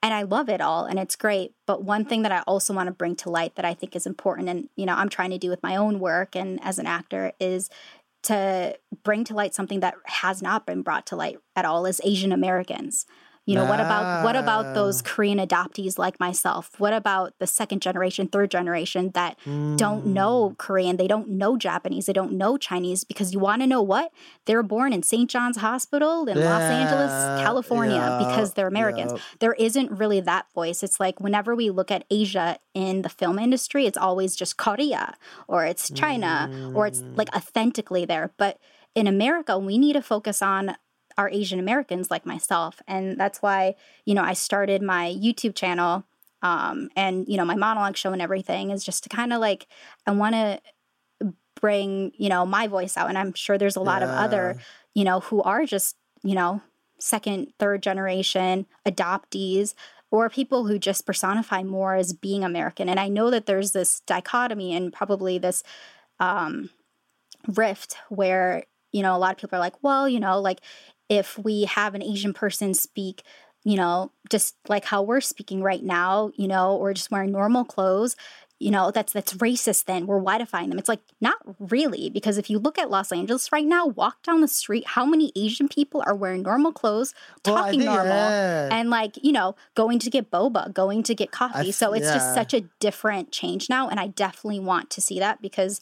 and 0.03 0.13
I 0.13 0.23
love 0.23 0.49
it 0.49 0.61
all 0.61 0.85
and 0.85 0.99
it's 0.99 1.15
great. 1.15 1.53
But 1.65 1.83
one 1.83 2.05
thing 2.05 2.21
that 2.21 2.31
I 2.31 2.41
also 2.41 2.73
want 2.73 2.87
to 2.87 2.93
bring 2.93 3.15
to 3.17 3.29
light 3.29 3.55
that 3.55 3.65
I 3.65 3.73
think 3.73 3.95
is 3.95 4.05
important 4.05 4.49
and 4.49 4.69
you 4.75 4.85
know, 4.85 4.93
I'm 4.93 5.09
trying 5.09 5.31
to 5.31 5.37
do 5.37 5.49
with 5.49 5.63
my 5.63 5.75
own 5.75 5.99
work 5.99 6.35
and 6.35 6.63
as 6.63 6.79
an 6.79 6.85
actor 6.87 7.33
is 7.39 7.69
to 8.23 8.77
bring 9.03 9.23
to 9.25 9.33
light 9.33 9.53
something 9.53 9.79
that 9.79 9.95
has 10.05 10.41
not 10.41 10.65
been 10.65 10.81
brought 10.81 11.05
to 11.07 11.15
light 11.15 11.37
at 11.55 11.65
all 11.65 11.85
is 11.85 12.01
Asian 12.03 12.31
Americans. 12.31 13.05
You 13.47 13.55
know, 13.55 13.65
what 13.65 13.79
about 13.79 14.23
what 14.25 14.35
about 14.35 14.75
those 14.75 15.01
Ah. 15.01 15.07
Korean 15.09 15.39
adoptees 15.39 15.97
like 15.97 16.19
myself? 16.19 16.69
What 16.79 16.93
about 16.93 17.33
the 17.39 17.47
second 17.47 17.81
generation, 17.81 18.27
third 18.27 18.51
generation 18.51 19.11
that 19.13 19.37
don't 19.45 20.03
Mm. 20.05 20.13
know 20.19 20.53
Korean, 20.57 20.97
they 20.97 21.07
don't 21.07 21.29
know 21.29 21.55
Japanese, 21.57 22.05
they 22.07 22.13
don't 22.21 22.33
know 22.33 22.57
Chinese 22.57 23.05
because 23.05 23.31
you 23.33 23.39
want 23.39 23.61
to 23.61 23.67
know 23.67 23.81
what? 23.81 24.11
They 24.45 24.55
were 24.55 24.63
born 24.75 24.91
in 24.91 25.01
St. 25.01 25.29
John's 25.29 25.57
Hospital 25.57 26.27
in 26.27 26.37
Los 26.37 26.61
Angeles, 26.61 27.11
California 27.41 27.95
yeah, 27.95 28.17
because 28.27 28.53
they're 28.53 28.67
Americans 28.67 29.13
yeah. 29.13 29.19
there 29.39 29.53
isn't 29.53 29.89
really 29.91 30.19
that 30.19 30.45
voice. 30.53 30.83
It's 30.83 30.99
like 30.99 31.19
whenever 31.21 31.55
we 31.55 31.69
look 31.69 31.89
at 31.89 32.03
Asia 32.11 32.57
in 32.73 33.01
the 33.01 33.09
film 33.09 33.39
industry, 33.39 33.85
it's 33.85 33.97
always 33.97 34.35
just 34.35 34.57
Korea 34.57 35.15
or 35.47 35.63
it's 35.65 35.89
China 35.91 36.49
or 36.75 36.85
it's 36.85 37.01
Mm. 37.01 37.17
like 37.17 37.29
authentically 37.33 38.03
there. 38.03 38.31
But 38.37 38.57
in 38.93 39.07
America, 39.07 39.57
we 39.57 39.77
need 39.77 39.93
to 39.93 40.01
focus 40.01 40.41
on 40.41 40.75
our 41.17 41.29
Asian 41.29 41.59
Americans 41.59 42.11
like 42.11 42.25
myself. 42.25 42.81
And 42.87 43.19
that's 43.19 43.41
why, 43.41 43.75
you 44.05 44.13
know, 44.13 44.23
I 44.23 44.33
started 44.33 44.81
my 44.81 45.15
YouTube 45.19 45.55
channel 45.55 46.05
um, 46.41 46.89
and, 46.95 47.27
you 47.27 47.37
know, 47.37 47.45
my 47.45 47.55
monologue 47.55 47.97
show 47.97 48.13
and 48.13 48.21
everything 48.21 48.69
is 48.69 48.83
just 48.83 49.03
to 49.03 49.09
kind 49.09 49.33
of 49.33 49.39
like, 49.39 49.67
I 50.05 50.11
want 50.11 50.35
to 50.35 50.61
bring, 51.59 52.11
you 52.17 52.29
know, 52.29 52.45
my 52.45 52.67
voice 52.67 52.95
out. 52.95 53.09
And 53.09 53.17
I'm 53.17 53.33
sure 53.33 53.57
there's 53.57 53.75
a 53.75 53.81
lot 53.81 54.03
of 54.03 54.09
other, 54.09 54.59
you 54.93 55.03
know, 55.03 55.21
who 55.21 55.41
are 55.41 55.65
just, 55.65 55.95
you 56.23 56.35
know, 56.35 56.61
second, 56.99 57.53
third 57.57 57.81
generation 57.81 58.67
adoptees 58.85 59.73
or 60.11 60.29
people 60.29 60.67
who 60.67 60.77
just 60.77 61.05
personify 61.05 61.63
more 61.63 61.95
as 61.95 62.13
being 62.13 62.43
American. 62.43 62.87
And 62.89 62.99
I 62.99 63.07
know 63.07 63.31
that 63.31 63.45
there's 63.45 63.71
this 63.71 64.01
dichotomy 64.01 64.75
and 64.75 64.93
probably 64.93 65.37
this 65.39 65.63
um, 66.19 66.69
rift 67.47 67.97
where, 68.09 68.63
you 68.91 69.01
know, 69.01 69.15
a 69.15 69.17
lot 69.19 69.31
of 69.31 69.37
people 69.37 69.57
are 69.57 69.59
like, 69.59 69.81
well, 69.83 70.07
you 70.07 70.19
know, 70.19 70.39
like 70.39 70.61
if 71.09 71.37
we 71.37 71.63
have 71.65 71.95
an 71.95 72.03
Asian 72.03 72.33
person 72.33 72.73
speak, 72.73 73.23
you 73.63 73.75
know, 73.75 74.11
just 74.29 74.55
like 74.67 74.85
how 74.85 75.01
we're 75.01 75.21
speaking 75.21 75.61
right 75.61 75.83
now, 75.83 76.31
you 76.35 76.47
know, 76.47 76.75
or 76.75 76.93
just 76.93 77.11
wearing 77.11 77.31
normal 77.31 77.65
clothes, 77.65 78.15
you 78.59 78.71
know, 78.71 78.89
that's 78.89 79.13
that's 79.13 79.33
racist 79.35 79.85
then. 79.85 80.07
We're 80.07 80.19
whitefying 80.21 80.69
them. 80.69 80.79
It's 80.79 80.89
like 80.89 81.01
not 81.21 81.35
really, 81.59 82.09
because 82.09 82.39
if 82.39 82.49
you 82.49 82.57
look 82.57 82.79
at 82.79 82.89
Los 82.89 83.11
Angeles 83.11 83.51
right 83.51 83.65
now, 83.65 83.85
walk 83.85 84.23
down 84.23 84.41
the 84.41 84.47
street, 84.47 84.83
how 84.87 85.05
many 85.05 85.31
Asian 85.35 85.67
people 85.67 86.01
are 86.07 86.15
wearing 86.15 86.41
normal 86.41 86.71
clothes, 86.71 87.13
Well, 87.45 87.55
talking 87.57 87.81
think- 87.81 87.91
normal, 87.91 88.07
yeah. 88.07 88.69
and 88.71 88.89
like, 88.89 89.15
you 89.23 89.31
know, 89.31 89.55
going 89.75 89.99
to 89.99 90.09
get 90.09 90.31
boba, 90.31 90.73
going 90.73 91.03
to 91.03 91.13
get 91.13 91.29
coffee. 91.31 91.69
f- 91.69 91.75
so 91.75 91.93
it's 91.93 92.05
yeah. 92.07 92.13
just 92.15 92.33
such 92.33 92.53
a 92.55 92.61
different 92.79 93.31
change 93.31 93.69
now. 93.69 93.89
And 93.89 93.99
I 93.99 94.07
definitely 94.07 94.59
want 94.59 94.89
to 94.91 95.01
see 95.01 95.19
that 95.19 95.39
because 95.39 95.79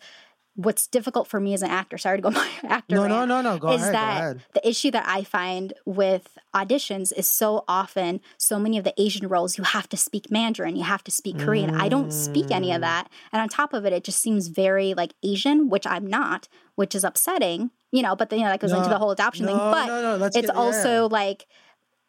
what's 0.56 0.88
difficult 0.88 1.27
for 1.27 1.40
me 1.40 1.53
as 1.53 1.61
an 1.61 1.69
actor, 1.69 1.98
sorry 1.98 2.18
to 2.18 2.22
go 2.22 2.30
my 2.41 2.49
actor. 2.64 2.95
no 2.95 3.07
no 3.07 3.18
rant, 3.18 3.27
no 3.30 3.41
no 3.41 3.57
go 3.60 3.72
is 3.72 3.82
ahead 3.82 3.94
go 3.94 3.99
that 3.99 4.18
ahead 4.18 4.44
the 4.53 4.68
issue 4.68 4.90
that 4.91 5.03
I 5.07 5.23
find 5.23 5.73
with 5.86 6.38
auditions 6.56 7.11
is 7.15 7.27
so 7.27 7.65
often 7.68 8.22
so 8.38 8.57
many 8.57 8.77
of 8.77 8.84
the 8.86 8.94
Asian 8.98 9.27
roles 9.27 9.57
you 9.57 9.64
have 9.65 9.90
to 9.90 9.98
speak 9.98 10.32
Mandarin, 10.32 10.76
you 10.76 10.84
have 10.84 11.03
to 11.03 11.11
speak 11.11 11.38
Korean. 11.40 11.76
I 11.76 11.90
don't 11.90 12.11
speak 12.11 12.52
any 12.52 12.69
Mm. 12.69 12.76
of 12.76 12.82
that. 12.82 13.10
And 13.32 13.41
on 13.41 13.49
top 13.49 13.73
of 13.73 13.86
it, 13.86 13.91
it 13.94 14.03
just 14.06 14.19
seems 14.19 14.48
very 14.48 14.94
like 14.94 15.14
Asian, 15.23 15.69
which 15.69 15.86
I'm 15.86 16.07
not, 16.07 16.48
which 16.76 16.95
is 16.95 17.03
upsetting, 17.03 17.72
you 17.91 18.02
know, 18.02 18.15
but 18.15 18.30
then 18.30 18.40
you 18.40 18.45
know 18.45 18.52
that 18.52 18.60
goes 18.61 18.72
into 18.72 18.90
the 18.90 18.98
whole 18.98 19.11
adoption 19.11 19.45
thing. 19.45 19.57
But 19.57 19.88
no, 19.88 20.18
no, 20.18 20.26
it's 20.26 20.36
get- 20.36 20.45
yeah. 20.45 20.52
also 20.53 21.10
like 21.10 21.48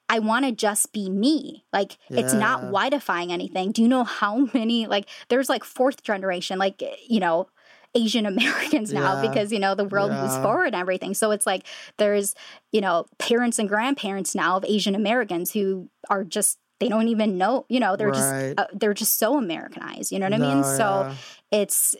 I 0.08 0.20
want 0.20 0.44
to 0.44 0.52
just 0.52 0.92
be 0.92 1.10
me. 1.10 1.64
Like 1.72 1.98
it's 2.10 2.32
not 2.32 2.62
Yeah. 2.62 2.70
whitefying 2.70 3.32
anything. 3.32 3.72
Do 3.72 3.82
you 3.82 3.88
know 3.88 4.04
how 4.04 4.48
many 4.54 4.86
like 4.86 5.08
there's 5.30 5.48
like 5.48 5.64
fourth 5.64 6.04
generation 6.04 6.58
like 6.60 6.80
you 7.08 7.18
know 7.18 7.48
Asian 7.96 8.26
Americans 8.26 8.92
now 8.92 9.20
Yeah. 9.22 9.28
because 9.28 9.50
you 9.52 9.58
know 9.58 9.74
the 9.74 9.84
world 9.84 10.12
moves 10.12 10.36
forward 10.36 10.66
and 10.66 10.76
everything. 10.76 11.14
So 11.14 11.30
it's 11.32 11.46
like 11.46 11.62
there's 11.98 12.34
you 12.72 12.80
know 12.80 13.06
parents 13.18 13.58
and 13.58 13.68
grandparents 13.68 14.34
now 14.34 14.56
of 14.58 14.64
Asian 14.64 14.94
Americans 14.94 15.52
who 15.52 15.88
are 16.10 16.22
just 16.24 16.58
they 16.78 16.88
don't 16.88 17.08
even 17.08 17.38
know 17.38 17.64
you 17.68 17.80
know 17.80 17.96
they're 17.96 18.08
Right. 18.08 18.54
just 18.54 18.60
uh, 18.60 18.66
they're 18.72 18.94
just 18.94 19.18
so 19.18 19.38
Americanized. 19.38 20.12
You 20.12 20.18
know 20.20 20.26
what 20.26 20.34
I 20.34 20.38
mean? 20.54 20.62
So 20.64 20.84
yeah. 21.08 21.14
it's 21.62 21.96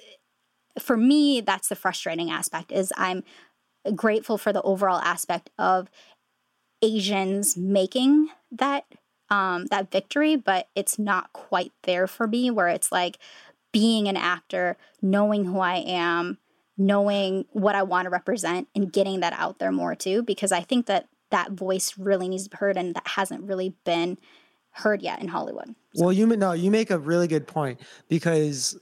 for 0.78 0.96
me 0.96 1.40
that's 1.40 1.68
the 1.68 1.76
frustrating 1.76 2.30
aspect 2.30 2.70
is 2.70 2.92
I'm 2.96 3.24
grateful 3.94 4.36
for 4.36 4.52
the 4.52 4.62
overall 4.62 4.98
aspect 5.00 5.48
of 5.58 5.88
Asians 6.82 7.56
making 7.56 8.28
that 8.52 8.84
um 9.30 9.66
that 9.66 9.90
victory, 9.90 10.36
but 10.36 10.68
it's 10.76 10.98
not 10.98 11.32
quite 11.32 11.72
there 11.84 12.06
for 12.06 12.26
me 12.26 12.50
where 12.50 12.68
it's 12.68 12.92
like 12.92 13.18
being 13.76 14.08
an 14.08 14.16
actor, 14.16 14.74
knowing 15.02 15.44
who 15.44 15.58
I 15.58 15.84
am, 15.86 16.38
knowing 16.78 17.44
what 17.52 17.74
I 17.74 17.82
want 17.82 18.06
to 18.06 18.10
represent 18.10 18.68
and 18.74 18.90
getting 18.90 19.20
that 19.20 19.34
out 19.34 19.58
there 19.58 19.70
more 19.70 19.94
too 19.94 20.22
because 20.22 20.50
I 20.50 20.62
think 20.62 20.86
that 20.86 21.08
that 21.28 21.50
voice 21.52 21.92
really 21.98 22.26
needs 22.26 22.44
to 22.44 22.50
be 22.50 22.56
heard 22.56 22.78
and 22.78 22.94
that 22.94 23.06
hasn't 23.06 23.42
really 23.42 23.74
been 23.84 24.16
heard 24.70 25.02
yet 25.02 25.20
in 25.20 25.28
Hollywood. 25.28 25.74
Well, 25.94 26.10
you 26.10 26.26
no, 26.26 26.52
you 26.52 26.70
make 26.70 26.90
a 26.90 26.98
really 26.98 27.28
good 27.28 27.46
point 27.46 27.78
because 28.08 28.80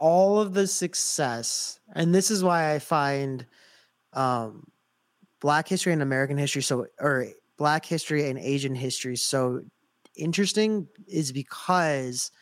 all 0.00 0.40
of 0.40 0.54
the 0.54 0.66
success, 0.66 1.78
and 1.94 2.12
this 2.12 2.28
is 2.28 2.42
why 2.42 2.74
I 2.74 2.80
find 2.80 3.46
um, 4.12 4.66
Black 5.40 5.68
history 5.68 5.92
and 5.92 6.02
American 6.02 6.36
history 6.36 6.62
so, 6.62 6.86
or 6.98 7.28
Black 7.58 7.86
history 7.86 8.28
and 8.28 8.40
Asian 8.40 8.74
history 8.74 9.14
so 9.14 9.60
interesting, 10.16 10.88
is 11.06 11.30
because 11.30 12.32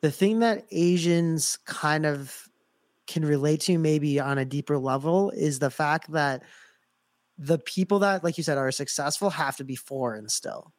the 0.00 0.10
thing 0.10 0.40
that 0.40 0.66
Asians 0.70 1.58
kind 1.64 2.06
of 2.06 2.48
can 3.06 3.24
relate 3.24 3.60
to 3.62 3.78
maybe 3.78 4.20
on 4.20 4.38
a 4.38 4.44
deeper 4.44 4.78
level 4.78 5.30
is 5.30 5.58
the 5.58 5.70
fact 5.70 6.12
that 6.12 6.42
the 7.38 7.58
people 7.58 8.00
that, 8.00 8.22
like 8.22 8.36
you 8.36 8.44
said, 8.44 8.58
are 8.58 8.70
successful 8.70 9.30
have 9.30 9.56
to 9.56 9.64
be 9.64 9.76
foreign 9.76 10.28
still. 10.28 10.72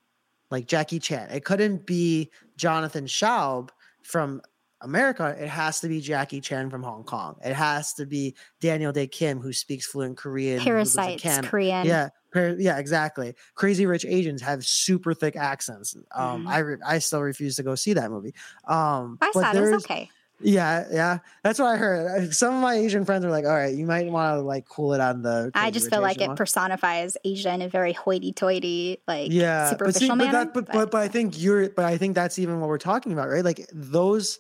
Like 0.52 0.68
Jackie 0.68 1.00
Chan. 1.00 1.30
It 1.32 1.46
couldn't 1.46 1.86
be 1.86 2.32
Jonathan 2.58 3.06
Schaub 3.06 3.70
from 4.04 4.41
America. 4.81 5.35
It 5.39 5.47
has 5.49 5.80
to 5.81 5.88
be 5.88 6.01
Jackie 6.01 6.41
Chan 6.41 6.69
from 6.69 6.84
Hong 6.84 7.03
Kong. 7.03 7.35
It 7.43 7.53
has 7.53 7.93
to 7.95 8.06
be 8.06 8.35
Daniel 8.61 8.91
Dae 8.91 9.07
Kim, 9.07 9.39
who 9.39 9.51
speaks 9.53 9.85
fluent 9.85 10.18
Korean. 10.18 10.60
who 10.60 10.73
lives 10.73 10.95
in 10.95 11.03
Parasites, 11.03 11.47
Korean. 11.47 11.85
Yeah, 11.85 12.10
yeah, 12.35 12.77
exactly. 12.77 13.35
Crazy 13.56 13.85
Rich 13.85 14.06
Asians 14.06 14.41
have 14.41 14.65
super 14.65 15.14
thick 15.14 15.35
accents. 15.35 15.95
Um, 16.14 16.45
Mhm. 16.45 16.49
I 16.49 16.57
re- 16.60 16.77
I 16.85 16.99
still 16.99 17.22
refuse 17.22 17.56
to 17.57 17.64
go 17.64 17.76
see 17.76 17.93
that 17.93 18.10
movie. 18.11 18.34
Um, 18.68 19.18
I 19.22 19.31
saw 19.31 19.51
it. 19.51 19.60
Was 19.60 19.84
okay. 19.84 20.10
Yeah, 20.41 20.85
yeah, 20.89 21.18
that's 21.43 21.60
what 21.60 21.68
I 21.68 21.76
heard. 21.76 22.34
Some 22.34 22.56
of 22.56 22.61
my 22.61 22.76
Asian 22.76 23.03
friends 23.03 23.26
are 23.26 23.30
like, 23.30 23.43
"All 23.43 23.53
right, 23.53 23.76
you 23.76 23.85
might 23.85 24.10
want 24.10 24.38
to 24.38 24.41
like 24.41 24.69
cool 24.69 24.93
it 24.93 25.01
on 25.01 25.22
the." 25.22 25.51
I 25.53 25.69
just 25.69 25.89
feel 25.89 25.99
like 25.99 26.15
Asian 26.15 26.23
it 26.23 26.27
one." 26.30 26.38
personifies 26.38 27.18
Asia 27.26 27.53
in 27.53 27.61
a 27.61 27.68
very 27.68 27.91
hoity-toity, 27.91 29.01
like 29.06 29.34
yeah, 29.34 29.64
but 29.77 29.88
see, 29.95 30.06
superficial 30.06 30.07
but, 30.10 30.15
manner. 30.15 30.31
that, 30.45 30.53
but, 30.53 30.68
but 30.72 30.91
but 30.91 31.01
I 31.01 31.10
think 31.10 31.41
you're, 31.41 31.69
but 31.72 31.84
I 31.84 31.97
think 31.97 32.15
that's 32.15 32.39
even 32.39 32.61
what 32.61 32.69
we're 32.69 32.77
talking 32.77 33.11
about, 33.11 33.27
right? 33.27 33.43
Like 33.43 33.68
those, 33.73 34.39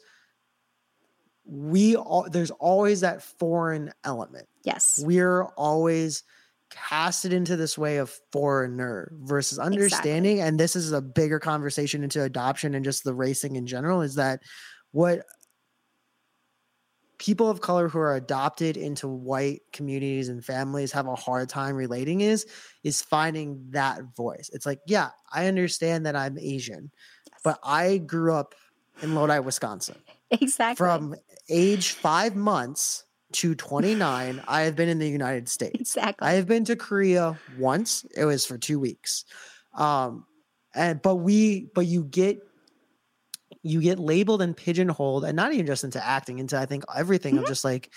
we 1.49 1.95
all 1.95 2.27
there's 2.29 2.51
always 2.51 3.01
that 3.01 3.23
foreign 3.23 3.91
element. 4.03 4.47
yes, 4.63 5.01
we're 5.03 5.43
always 5.57 6.23
casted 6.69 7.33
into 7.33 7.55
this 7.55 7.77
way 7.77 7.97
of 7.97 8.15
foreigner 8.31 9.11
versus 9.23 9.57
understanding 9.57 10.39
and 10.39 10.59
this 10.59 10.75
is 10.75 10.91
a 10.91 11.01
bigger 11.01 11.39
conversation 11.39 12.03
into 12.03 12.21
adoption 12.21 12.75
and 12.75 12.85
just 12.85 13.03
the 13.03 13.13
racing 13.13 13.55
in 13.55 13.65
general 13.65 14.01
is 14.03 14.13
that 14.13 14.39
what 14.91 15.25
people 17.17 17.49
of 17.49 17.59
color 17.59 17.89
who 17.89 17.97
are 17.97 18.15
adopted 18.15 18.77
into 18.77 19.07
white 19.07 19.61
communities 19.73 20.29
and 20.29 20.45
families 20.45 20.91
have 20.91 21.07
a 21.07 21.15
hard 21.15 21.49
time 21.49 21.75
relating 21.75 22.21
is 22.21 22.45
is 22.83 23.01
finding 23.01 23.65
that 23.71 24.01
voice. 24.15 24.51
It's 24.53 24.65
like 24.67 24.79
yeah 24.85 25.09
i 25.33 25.47
understand 25.47 26.05
that 26.05 26.15
i'm 26.15 26.37
asian 26.37 26.91
but 27.43 27.59
i 27.63 27.97
grew 27.97 28.35
up 28.35 28.53
in 29.01 29.15
lodi 29.15 29.39
wisconsin. 29.39 29.95
Exactly. 30.31 30.75
from 30.75 31.15
age 31.49 31.91
five 31.91 32.35
months 32.35 33.03
to 33.33 33.55
29, 33.55 34.43
I 34.47 34.61
have 34.61 34.75
been 34.75 34.89
in 34.89 34.99
the 34.99 35.09
United 35.09 35.49
States. 35.49 35.79
exactly. 35.79 36.27
I 36.27 36.33
have 36.33 36.47
been 36.47 36.65
to 36.65 36.75
Korea 36.75 37.39
once. 37.57 38.05
It 38.15 38.25
was 38.25 38.45
for 38.45 38.57
two 38.57 38.79
weeks. 38.79 39.25
Um, 39.75 40.25
and 40.75 41.01
but 41.01 41.15
we 41.15 41.69
but 41.73 41.87
you 41.87 42.03
get 42.03 42.39
you 43.61 43.81
get 43.81 43.99
labeled 43.99 44.41
and 44.41 44.55
pigeonholed, 44.55 45.25
and 45.25 45.35
not 45.35 45.53
even 45.53 45.65
just 45.65 45.83
into 45.83 46.03
acting, 46.05 46.39
into 46.39 46.57
I 46.57 46.65
think 46.65 46.83
everything 46.95 47.37
of 47.37 47.45
just 47.45 47.63
like 47.63 47.91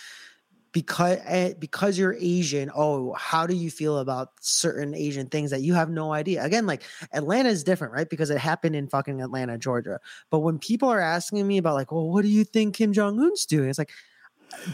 because 0.72 1.18
eh, 1.24 1.54
because 1.58 1.98
you're 1.98 2.16
Asian. 2.18 2.70
Oh, 2.74 3.12
how 3.14 3.46
do 3.46 3.54
you 3.54 3.70
feel 3.70 3.98
about 3.98 4.30
certain 4.40 4.94
Asian 4.94 5.28
things 5.28 5.50
that 5.50 5.60
you 5.60 5.74
have 5.74 5.90
no 5.90 6.12
idea? 6.12 6.42
Again, 6.44 6.66
like 6.66 6.82
Atlanta 7.12 7.50
is 7.50 7.62
different, 7.62 7.92
right? 7.92 8.08
Because 8.08 8.30
it 8.30 8.38
happened 8.38 8.74
in 8.74 8.88
fucking 8.88 9.20
Atlanta, 9.20 9.58
Georgia. 9.58 10.00
But 10.30 10.40
when 10.40 10.58
people 10.58 10.88
are 10.88 11.00
asking 11.00 11.46
me 11.46 11.58
about 11.58 11.74
like, 11.74 11.92
well, 11.92 12.08
what 12.10 12.22
do 12.22 12.28
you 12.28 12.44
think 12.44 12.74
Kim 12.74 12.92
Jong 12.92 13.20
Un's 13.20 13.46
doing? 13.46 13.68
It's 13.68 13.78
like, 13.78 13.92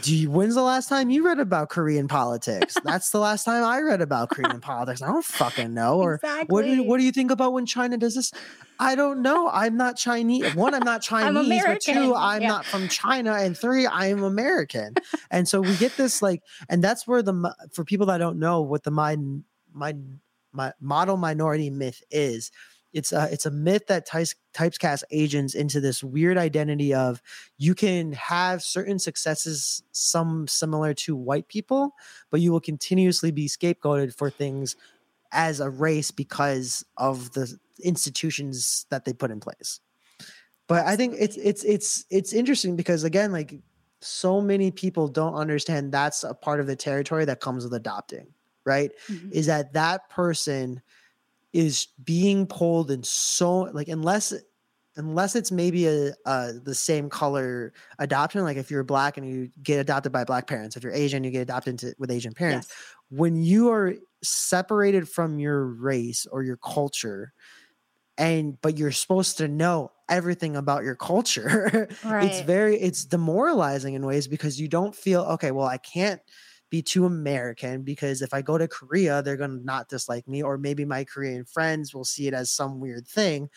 do 0.01 0.15
you, 0.15 0.29
when's 0.31 0.55
the 0.55 0.61
last 0.61 0.87
time 0.89 1.09
you 1.09 1.25
read 1.25 1.39
about 1.39 1.69
Korean 1.69 2.07
politics? 2.07 2.77
That's 2.83 3.09
the 3.11 3.19
last 3.19 3.43
time 3.43 3.63
I 3.63 3.79
read 3.79 4.01
about 4.01 4.29
Korean 4.29 4.61
politics. 4.61 5.01
I 5.01 5.07
don't 5.07 5.25
fucking 5.25 5.73
know. 5.73 5.99
Or 5.99 6.19
what 6.47 6.63
do 6.65 6.75
you, 6.75 6.83
what 6.83 6.97
do 6.97 7.03
you 7.03 7.11
think 7.11 7.31
about 7.31 7.53
when 7.53 7.65
China 7.65 7.97
does 7.97 8.15
this? 8.15 8.31
I 8.79 8.95
don't 8.95 9.21
know. 9.21 9.49
I'm 9.49 9.75
not 9.77 9.97
Chinese. 9.97 10.53
One, 10.53 10.73
I'm 10.73 10.83
not 10.83 11.01
Chinese. 11.01 11.63
but 11.65 11.81
two, 11.81 12.13
I'm 12.17 12.41
Yeah. 12.41 12.47
not 12.47 12.65
from 12.67 12.87
China. 12.87 13.33
And 13.33 13.57
three, 13.57 13.85
I 13.85 14.07
am 14.07 14.23
American. 14.23 14.93
and 15.31 15.47
so 15.47 15.61
we 15.61 15.75
get 15.75 15.97
this 15.97 16.21
like, 16.21 16.41
and 16.69 16.83
that's 16.83 17.05
where 17.07 17.21
the 17.21 17.53
for 17.73 17.83
people 17.83 18.05
that 18.07 18.19
don't 18.19 18.39
know 18.39 18.61
what 18.61 18.83
the 18.83 18.91
my 18.91 19.17
my 19.73 19.93
my 20.53 20.73
model 20.79 21.17
minority 21.17 21.69
myth 21.69 22.01
is. 22.09 22.51
It's 22.93 23.11
a 23.11 23.29
it's 23.31 23.45
a 23.45 23.51
myth 23.51 23.87
that 23.87 24.05
types 24.07 24.35
typecast 24.53 25.03
agents 25.11 25.53
into 25.53 25.79
this 25.79 26.03
weird 26.03 26.37
identity 26.37 26.93
of 26.93 27.21
you 27.57 27.75
can 27.75 28.13
have 28.13 28.63
certain 28.63 28.99
successes, 28.99 29.83
some 29.91 30.47
similar 30.47 30.93
to 30.95 31.15
white 31.15 31.47
people, 31.47 31.93
but 32.31 32.41
you 32.41 32.51
will 32.51 32.61
continuously 32.61 33.31
be 33.31 33.47
scapegoated 33.47 34.15
for 34.15 34.29
things 34.31 34.75
as 35.31 35.59
a 35.59 35.69
race 35.69 36.11
because 36.11 36.85
of 36.97 37.33
the 37.33 37.57
institutions 37.83 38.85
that 38.89 39.05
they 39.05 39.13
put 39.13 39.31
in 39.31 39.39
place. 39.39 39.79
But 40.67 40.85
I 40.85 40.95
think 40.95 41.15
it's 41.17 41.37
it's 41.37 41.63
it's 41.63 42.05
it's 42.09 42.33
interesting 42.33 42.75
because 42.75 43.03
again, 43.03 43.31
like 43.31 43.55
so 44.01 44.39
many 44.41 44.71
people 44.71 45.07
don't 45.07 45.33
understand 45.33 45.91
that's 45.91 46.23
a 46.23 46.33
part 46.33 46.59
of 46.59 46.67
the 46.67 46.75
territory 46.75 47.25
that 47.25 47.39
comes 47.41 47.63
with 47.63 47.73
adopting, 47.73 48.33
right? 48.65 48.91
Mhm. 49.09 49.31
Is 49.31 49.47
that 49.47 49.73
that 49.73 50.09
person 50.09 50.81
is 51.53 51.87
being 52.03 52.45
pulled 52.47 52.91
in 52.91 53.03
so 53.03 53.61
like 53.73 53.87
unless 53.87 54.33
unless 54.95 55.35
it's 55.35 55.51
maybe 55.51 55.87
a, 55.87 56.13
uh 56.25 56.51
the 56.63 56.75
same 56.75 57.09
color 57.09 57.73
adoption 57.99 58.43
like 58.43 58.57
if 58.57 58.69
you're 58.69 58.83
black 58.83 59.17
and 59.17 59.27
you 59.29 59.49
get 59.63 59.79
adopted 59.79 60.11
by 60.11 60.23
black 60.23 60.47
parents 60.47 60.75
if 60.75 60.83
you're 60.83 60.93
asian 60.93 61.23
you 61.23 61.31
get 61.31 61.41
adopted 61.41 61.71
into, 61.71 61.95
with 61.99 62.11
asian 62.11 62.33
parents 62.33 62.67
Yes. 62.69 62.77
when 63.09 63.35
you 63.41 63.69
are 63.71 63.95
separated 64.23 65.07
from 65.09 65.39
your 65.39 65.65
race 65.65 66.25
or 66.31 66.43
your 66.43 66.57
culture 66.57 67.33
and 68.17 68.59
but 68.61 68.77
you're 68.77 68.91
supposed 68.91 69.37
to 69.37 69.47
know 69.47 69.91
everything 70.09 70.55
about 70.55 70.83
your 70.83 70.95
culture 70.95 71.87
it's 72.19 72.39
very 72.41 72.75
it's 72.79 73.05
demoralizing 73.05 73.93
in 73.93 74.05
ways 74.05 74.27
because 74.27 74.59
you 74.59 74.67
don't 74.67 74.95
feel 74.95 75.21
okay 75.21 75.51
well 75.51 75.67
i 75.67 75.77
can't 75.77 76.21
be 76.69 76.81
too 76.81 77.05
american 77.05 77.81
because 77.83 78.21
if 78.21 78.33
i 78.33 78.41
go 78.41 78.57
to 78.57 78.67
korea 78.67 79.21
they're 79.21 79.37
going 79.37 79.57
to 79.59 79.65
not 79.65 79.87
dislike 79.89 80.27
me 80.27 80.41
or 80.43 80.57
maybe 80.57 80.85
my 80.85 81.03
korean 81.03 81.45
friends 81.45 81.93
will 81.93 82.05
see 82.05 82.27
it 82.27 82.33
as 82.33 82.51
some 82.51 82.79
weird 82.79 83.07
thing 83.07 83.49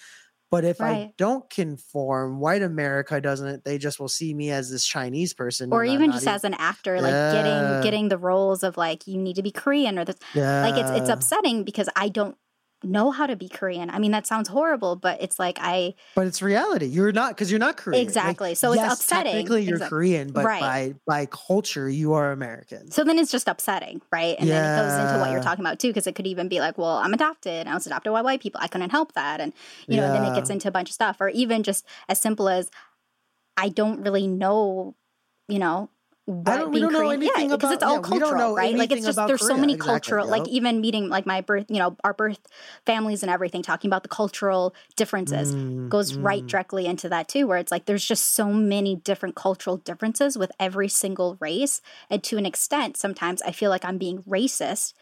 but 0.51 0.65
if 0.65 0.81
i 0.81 1.13
don't 1.17 1.49
conform 1.51 2.41
white 2.41 2.63
america 2.63 3.21
doesn't 3.21 3.65
they 3.65 3.79
just 3.79 3.99
will 4.01 4.09
see 4.09 4.33
me 4.35 4.51
as 4.51 4.71
this 4.71 4.87
chinese 4.87 5.33
person 5.35 5.73
or 5.73 5.85
even 5.85 6.11
just 6.13 6.25
even- 6.25 6.35
as 6.35 6.45
an 6.45 6.55
actor, 6.55 7.01
like 7.01 7.11
Yeah. 7.11 7.33
getting 7.33 7.83
getting 7.83 8.09
the 8.09 8.19
roles 8.19 8.63
of 8.63 8.77
like 8.77 9.07
you 9.07 9.17
need 9.19 9.37
to 9.37 9.43
be 9.43 9.51
Korean 9.51 9.99
or 9.99 10.05
this. 10.05 10.17
Yeah. 10.35 10.63
Like 10.63 10.77
it's 10.77 10.91
it's 11.03 11.09
upsetting 11.11 11.65
because 11.65 11.89
I 11.97 12.09
don't 12.09 12.37
know 12.85 13.11
how 13.11 13.27
to 13.27 13.37
be 13.37 13.49
Korean. 13.49 13.91
I 13.91 13.99
mean 13.99 14.11
that 14.13 14.27
sounds 14.27 14.49
horrible, 14.49 14.97
but 14.97 15.21
it's 15.23 15.39
like 15.39 15.59
I 15.61 15.95
But 16.15 16.27
it's 16.27 16.43
reality. 16.43 16.87
You're 16.87 17.13
not 17.13 17.31
because 17.31 17.51
you're 17.51 17.61
not 17.61 17.77
Korean. 17.77 18.01
Like, 18.01 18.07
Exactly. 18.09 18.55
So 18.55 18.73
it's 18.73 18.83
yes, 18.83 18.95
upsetting. 19.01 19.33
Technically, 19.33 19.63
you're 19.65 19.75
Exact- 19.77 19.91
Korean, 19.91 20.33
but 20.33 20.45
Right. 20.45 20.61
by 20.61 20.95
by 21.07 21.27
culture, 21.27 21.89
you 21.89 22.13
are 22.15 22.33
American. 22.33 22.91
so 22.91 23.05
then 23.05 23.19
it's 23.19 23.31
just 23.31 23.49
upsetting, 23.49 24.03
right? 24.13 24.37
And 24.39 24.49
then 24.49 24.65
it 24.65 24.83
goes 24.83 24.99
into 25.09 25.21
what 25.21 25.31
you're 25.33 25.43
talking 25.43 25.65
about 25.65 25.79
too, 25.79 25.89
because 25.89 26.07
it 26.07 26.15
could 26.15 26.27
even 26.27 26.49
be 26.49 26.61
like, 26.61 26.77
well, 26.79 26.97
I'm 26.99 27.15
adopted. 27.15 27.67
I 27.67 27.75
was 27.75 27.87
adopted 27.87 28.13
by 28.13 28.23
white 28.23 28.41
people. 28.41 28.61
I 28.63 28.69
couldn't 28.69 28.91
help 28.91 29.13
that, 29.15 29.41
and 29.41 29.53
you 29.87 29.97
know, 29.97 30.13
then 30.13 30.25
it 30.25 30.35
gets 30.35 30.51
into 30.51 30.69
a 30.69 30.71
bunch 30.71 30.89
of 30.91 30.95
stuff, 30.95 31.17
or 31.21 31.29
even 31.29 31.63
just 31.63 31.85
as 32.09 32.21
simple 32.21 32.49
as 32.49 32.71
I 33.57 33.69
don't 33.69 34.03
really 34.03 34.27
know, 34.27 34.95
you 35.49 35.59
know. 35.59 35.91
What 36.33 36.59
don't- 36.59 36.73
we 36.73 36.81
don't 36.81 36.93
know 36.93 37.11
anything 37.11 37.51
yeah, 37.51 37.57
because 37.57 37.71
about- 37.71 37.75
it's 37.75 37.83
all 37.83 37.95
yeah, 37.95 38.01
cultural, 38.01 38.39
know 38.39 38.57
right? 38.57 38.77
Like 38.77 38.93
it's 38.93 39.05
just 39.07 39.17
there's 39.27 39.41
so 39.47 39.57
many 39.57 39.75
Exactly, 39.75 39.87
cultural, 40.01 40.29
like 40.29 40.49
even 40.49 40.81
meeting 40.81 41.09
like 41.09 41.27
my 41.27 41.41
birth, 41.41 41.67
you 41.69 41.79
know, 41.79 41.97
our 42.05 42.13
birth 42.15 42.39
families 42.87 43.23
and 43.23 43.31
everything, 43.31 43.63
talking 43.63 43.89
about 43.89 44.03
the 44.03 44.09
cultural 44.09 44.75
differences 44.97 45.53
Mm, 45.53 45.89
goes 45.91 46.17
right 46.17 46.45
mm. 46.45 46.47
directly 46.49 46.87
into 46.87 47.09
that 47.09 47.29
too 47.29 47.47
where 47.47 47.59
it's 47.59 47.71
like 47.71 47.85
there's 47.85 48.05
just 48.05 48.35
so 48.35 48.47
many 48.53 48.97
different 48.97 49.35
cultural 49.37 49.77
differences 49.77 50.39
with 50.39 50.51
every 50.59 50.89
single 50.89 51.37
race 51.41 51.81
and 52.09 52.23
to 52.25 52.39
an 52.39 52.47
extent 52.47 52.97
sometimes 52.97 53.43
i 53.43 53.51
feel 53.53 53.69
like 53.71 53.85
i'm 53.85 53.99
being 53.99 54.23
racist 54.23 54.95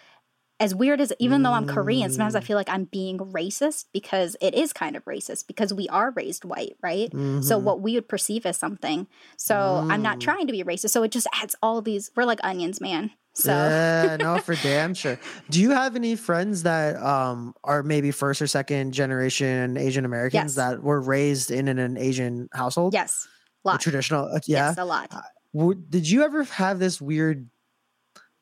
as 0.60 0.74
weird 0.74 1.00
as 1.00 1.12
even 1.18 1.42
though 1.42 1.52
i'm 1.52 1.66
korean 1.66 2.10
sometimes 2.10 2.34
i 2.36 2.40
Mm. 2.40 2.44
feel 2.44 2.56
like 2.56 2.68
i'm 2.70 2.84
being 2.84 3.18
racist 3.18 3.86
because 3.92 4.36
it 4.40 4.54
is 4.54 4.72
kind 4.72 4.94
of 4.94 5.04
racist 5.06 5.46
because 5.46 5.72
we 5.74 5.88
are 5.88 6.10
raised 6.12 6.44
white 6.44 6.76
right 6.82 7.10
so 7.12 7.18
Mhm. 7.58 7.62
what 7.62 7.80
we 7.80 7.94
would 7.94 8.08
perceive 8.08 8.44
as 8.46 8.56
something 8.56 9.06
so 9.36 9.86
i'm 9.90 10.02
not 10.02 10.18
Mm. 10.18 10.20
trying 10.20 10.46
to 10.46 10.52
be 10.52 10.62
racist 10.62 10.90
so 10.90 11.02
it 11.02 11.10
just 11.10 11.26
adds 11.34 11.56
all 11.62 11.80
these 11.82 12.10
we're 12.14 12.24
like 12.24 12.40
onions 12.44 12.80
man 12.80 13.10
so 13.32 13.52
yeah, 13.52 14.16
no, 14.18 14.38
for 14.38 14.56
damn 14.62 14.92
sure. 14.92 15.16
Do 15.48 15.60
you 15.60 15.70
have 15.70 15.94
any 15.94 16.16
friends 16.16 16.64
that 16.64 17.00
um 17.00 17.54
are 17.62 17.84
maybe 17.84 18.10
first 18.10 18.42
or 18.42 18.48
second 18.48 18.90
generation 18.92 19.76
Asian 19.76 20.04
Americans 20.04 20.50
Yes. 20.50 20.54
that 20.56 20.82
were 20.82 21.00
raised 21.00 21.52
in 21.52 21.68
an, 21.68 21.78
an 21.78 21.96
Asian 21.96 22.48
household? 22.52 22.92
yes 22.92 23.28
A 23.64 23.68
lot 23.68 23.80
traditional. 23.80 24.24
uh, 24.24 24.40
yeah. 24.46 24.70
yes 24.70 24.78
a 24.78 24.84
lot 24.84 25.14
W- 25.54 25.80
did 25.88 26.10
you 26.10 26.24
ever 26.24 26.42
have 26.42 26.80
this 26.80 27.00
weird 27.00 27.48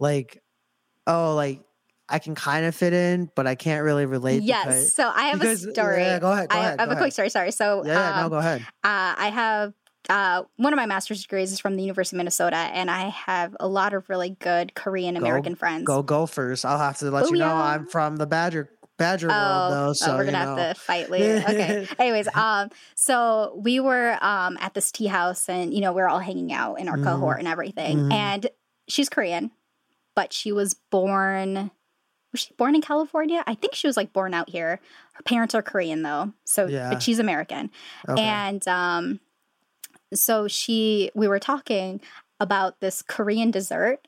like 0.00 0.42
oh 1.06 1.34
like 1.34 1.60
i 2.08 2.18
can 2.18 2.34
kind 2.34 2.64
of 2.64 2.74
fit 2.74 2.92
in 2.92 3.30
but 3.34 3.46
i 3.46 3.54
can't 3.54 3.84
really 3.84 4.06
relate 4.06 4.42
yes 4.42 4.64
because, 4.66 4.92
so 4.94 5.10
i 5.14 5.28
have 5.28 5.38
because- 5.38 5.64
a 5.64 5.72
story 5.72 6.02
yeah 6.02 6.18
go 6.18 6.30
ahead 6.32 6.48
go 6.48 6.56
I, 6.56 6.60
ahead 6.60 6.80
have 6.80 6.90
a 6.90 6.96
quick 6.96 7.12
story. 7.12 7.30
Sorry. 7.30 7.50
So, 7.52 7.84
yeah, 7.84 7.92
yeah 7.92 8.16
no 8.20 8.24
um, 8.24 8.30
go 8.30 8.36
ahead 8.38 8.60
uh, 8.84 9.14
I 9.18 9.30
have 9.32 9.74
uh, 10.08 10.44
one 10.56 10.72
of 10.72 10.78
my 10.78 10.86
master's 10.86 11.20
degrees 11.20 11.52
is 11.52 11.60
from 11.60 11.76
the 11.76 11.82
University 11.82 12.16
of 12.16 12.18
Minnesota, 12.18 12.56
and 12.56 12.90
I 12.90 13.08
have 13.10 13.54
a 13.60 13.68
lot 13.68 13.92
of 13.92 14.08
really 14.08 14.30
good 14.40 14.74
Korean 14.74 15.16
American 15.18 15.54
friends. 15.54 15.84
go 15.84 16.02
go 16.02 16.24
first 16.24 16.64
i'll 16.64 16.78
have 16.78 16.96
to 16.98 17.10
let 17.10 17.30
you 17.30 17.36
know 17.36 17.54
i'm 17.54 17.86
from 17.86 18.16
the 18.16 18.26
badger 18.26 18.70
Badger 18.96 19.28
World 19.28 19.72
though, 19.72 19.92
so 19.92 20.12
oh, 20.12 20.16
we're 20.16 20.24
gonna 20.24 20.38
you 20.40 20.44
know. 20.44 20.56
have 20.56 20.74
to 20.76 20.80
fight 20.80 21.08
later. 21.14 21.44
Okay. 21.48 21.86
Anyways, 22.00 22.26
um, 22.34 22.68
so 22.96 23.54
we 23.62 23.78
were 23.78 24.18
um 24.20 24.58
at 24.60 24.74
this 24.74 24.90
tea 24.90 25.06
house, 25.06 25.48
and 25.48 25.72
you 25.72 25.80
know 25.80 25.92
we 25.92 26.02
are 26.02 26.08
all 26.08 26.18
hanging 26.18 26.52
out 26.52 26.80
in 26.80 26.88
our 26.88 26.96
Mhm. 26.96 27.04
cohort 27.04 27.38
and 27.38 27.46
everything. 27.46 27.96
Mhm. 28.08 28.12
And 28.12 28.50
she's 28.88 29.08
Korean, 29.08 29.52
but 30.16 30.32
she 30.32 30.50
was 30.50 30.74
born. 30.90 31.70
Was 32.32 32.40
she 32.42 32.54
born 32.54 32.74
in 32.74 32.82
California? 32.82 33.42
I 33.46 33.54
think 33.54 33.74
she 33.74 33.86
was 33.86 33.96
like 33.96 34.12
born 34.12 34.34
out 34.34 34.50
here. 34.50 34.80
Her 35.14 35.22
parents 35.22 35.54
are 35.54 35.62
Korean 35.62 36.02
though, 36.02 36.32
so 36.44 36.66
Yeah. 36.66 36.90
but 36.90 37.02
she's 37.02 37.18
American. 37.18 37.70
Okay. 38.08 38.22
And 38.22 38.66
um, 38.68 39.20
so 40.14 40.48
she, 40.48 41.10
we 41.14 41.28
were 41.28 41.38
talking 41.38 42.00
about 42.40 42.80
this 42.80 43.02
Korean 43.02 43.50
dessert. 43.50 44.06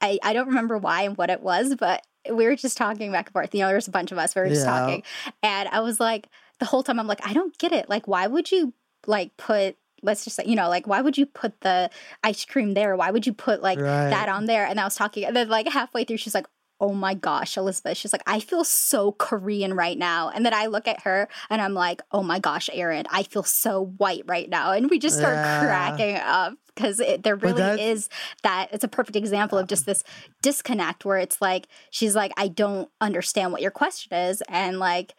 I, 0.00 0.18
I 0.22 0.32
don't 0.32 0.46
remember 0.48 0.78
why 0.78 1.02
and 1.02 1.16
what 1.16 1.30
it 1.30 1.42
was, 1.42 1.74
but 1.74 2.06
we 2.30 2.44
were 2.46 2.56
just 2.56 2.76
talking 2.76 3.12
back 3.12 3.26
and 3.26 3.32
forth. 3.32 3.54
You 3.54 3.60
know, 3.60 3.68
there's 3.68 3.88
a 3.88 3.92
bunch 3.92 4.12
of 4.12 4.18
us. 4.18 4.34
We 4.34 4.42
were 4.42 4.48
just 4.48 4.64
Yeah. 4.64 4.78
talking, 4.80 5.02
and 5.42 5.68
I 5.68 5.80
was 5.80 6.00
like, 6.00 6.28
the 6.58 6.66
whole 6.66 6.82
time, 6.82 6.98
I'm 7.00 7.06
like, 7.06 7.26
I 7.26 7.32
don't 7.32 7.56
get 7.58 7.72
it. 7.72 7.88
Like, 7.88 8.06
why 8.08 8.26
would 8.26 8.50
you 8.52 8.72
like 9.06 9.36
put? 9.36 9.76
Let's 10.02 10.24
just 10.24 10.36
say, 10.36 10.44
you 10.46 10.56
know, 10.56 10.68
like, 10.70 10.86
why 10.86 11.02
would 11.02 11.18
you 11.18 11.26
put 11.26 11.60
the 11.60 11.90
ice 12.24 12.44
cream 12.46 12.72
there? 12.72 12.96
Why 12.96 13.10
would 13.10 13.26
you 13.26 13.34
put 13.34 13.60
like 13.62 13.78
Right. 13.78 14.08
that 14.10 14.30
on 14.30 14.46
there? 14.46 14.64
And 14.64 14.80
I 14.80 14.84
was 14.84 14.94
talking, 14.94 15.24
and 15.26 15.36
then 15.36 15.48
like 15.50 15.68
halfway 15.68 16.04
through, 16.04 16.16
she's 16.18 16.34
like, 16.34 16.46
oh 16.80 16.94
my 16.94 17.12
gosh, 17.14 17.56
Elizabeth. 17.56 17.96
She's 17.98 18.12
like, 18.12 18.22
I 18.26 18.40
feel 18.40 18.64
so 18.64 19.12
Korean 19.12 19.74
right 19.74 19.98
now. 19.98 20.30
And 20.30 20.46
then 20.46 20.54
I 20.54 20.66
look 20.66 20.88
at 20.88 21.02
her 21.02 21.28
and 21.50 21.60
I'm 21.60 21.74
like, 21.74 22.00
oh 22.10 22.22
my 22.22 22.38
gosh, 22.38 22.70
Erin, 22.72 23.04
I 23.10 23.22
feel 23.22 23.42
so 23.42 23.92
white 23.98 24.22
right 24.26 24.48
now. 24.48 24.72
And 24.72 24.88
we 24.88 24.98
just 24.98 25.18
start 25.18 25.34
Yeah. 25.34 25.60
cracking 25.60 26.16
up 26.16 26.54
because 26.74 27.02
there 27.18 27.36
really 27.36 27.58
that's- 27.60 27.80
is 27.80 28.08
that. 28.42 28.68
It's 28.72 28.84
a 28.84 28.88
perfect 28.88 29.16
example 29.16 29.58
of 29.58 29.66
just 29.66 29.84
this 29.84 30.02
disconnect 30.40 31.04
where 31.04 31.18
it's 31.18 31.42
like, 31.42 31.66
she's 31.90 32.16
like, 32.16 32.32
I 32.36 32.48
don't 32.48 32.88
understand 33.00 33.52
what 33.52 33.60
your 33.62 33.70
question 33.70 34.16
is. 34.16 34.42
And 34.48 34.78
like, 34.78 35.14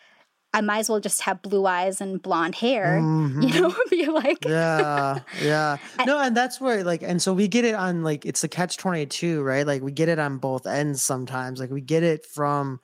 I 0.53 0.61
might 0.61 0.79
as 0.79 0.89
well 0.89 0.99
just 0.99 1.21
have 1.21 1.41
blue 1.41 1.65
eyes 1.65 2.01
and 2.01 2.21
blonde 2.21 2.55
hair, 2.55 2.99
Mhm. 3.01 3.41
you 3.53 3.61
know, 3.61 3.75
be 3.89 4.05
like, 4.07 4.43
yeah 4.45 5.19
yeah. 5.41 5.77
No 6.05 6.19
and 6.19 6.35
that's 6.35 6.59
where 6.59 6.83
like 6.83 7.01
and 7.03 7.21
so 7.21 7.33
we 7.33 7.47
get 7.47 7.63
it 7.65 7.75
on 7.75 8.03
like 8.03 8.25
it's 8.25 8.41
the 8.41 8.49
catch 8.49 8.77
22 8.77 9.41
right? 9.43 9.65
Like 9.65 9.81
we 9.81 9.91
get 9.91 10.09
it 10.09 10.19
on 10.19 10.37
both 10.39 10.65
ends 10.67 11.01
sometimes. 11.01 11.59
Like 11.59 11.69
we 11.71 11.81
get 11.81 12.03
it 12.03 12.25
from 12.25 12.79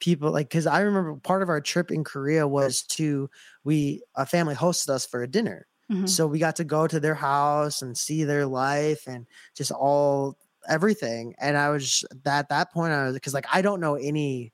people 0.00 0.30
like 0.32 0.48
because 0.48 0.66
i 0.66 0.80
remember 0.80 1.14
part 1.16 1.42
of 1.42 1.50
our 1.50 1.60
trip 1.60 1.90
in 1.90 2.02
korea 2.02 2.48
was 2.48 2.80
to 2.84 3.28
we 3.64 4.02
a 4.16 4.24
family 4.24 4.54
hosted 4.54 4.88
us 4.88 5.04
for 5.04 5.22
a 5.22 5.28
dinner. 5.28 5.66
Mhm. 5.92 6.08
so 6.08 6.26
we 6.26 6.38
got 6.38 6.56
to 6.56 6.64
go 6.64 6.86
to 6.86 6.98
their 7.00 7.14
house 7.16 7.82
and 7.82 7.98
see 7.98 8.24
their 8.24 8.46
life 8.46 9.06
and 9.06 9.26
just 9.54 9.70
all 9.72 10.38
everything. 10.68 11.34
And 11.38 11.54
i 11.58 11.68
was 11.68 12.02
at 12.24 12.48
that 12.48 12.72
point 12.72 12.92
i 12.94 13.04
was 13.04 13.14
because 13.14 13.34
like 13.34 13.46
i 13.52 13.60
don't 13.60 13.80
know 13.80 13.96
any 13.96 14.52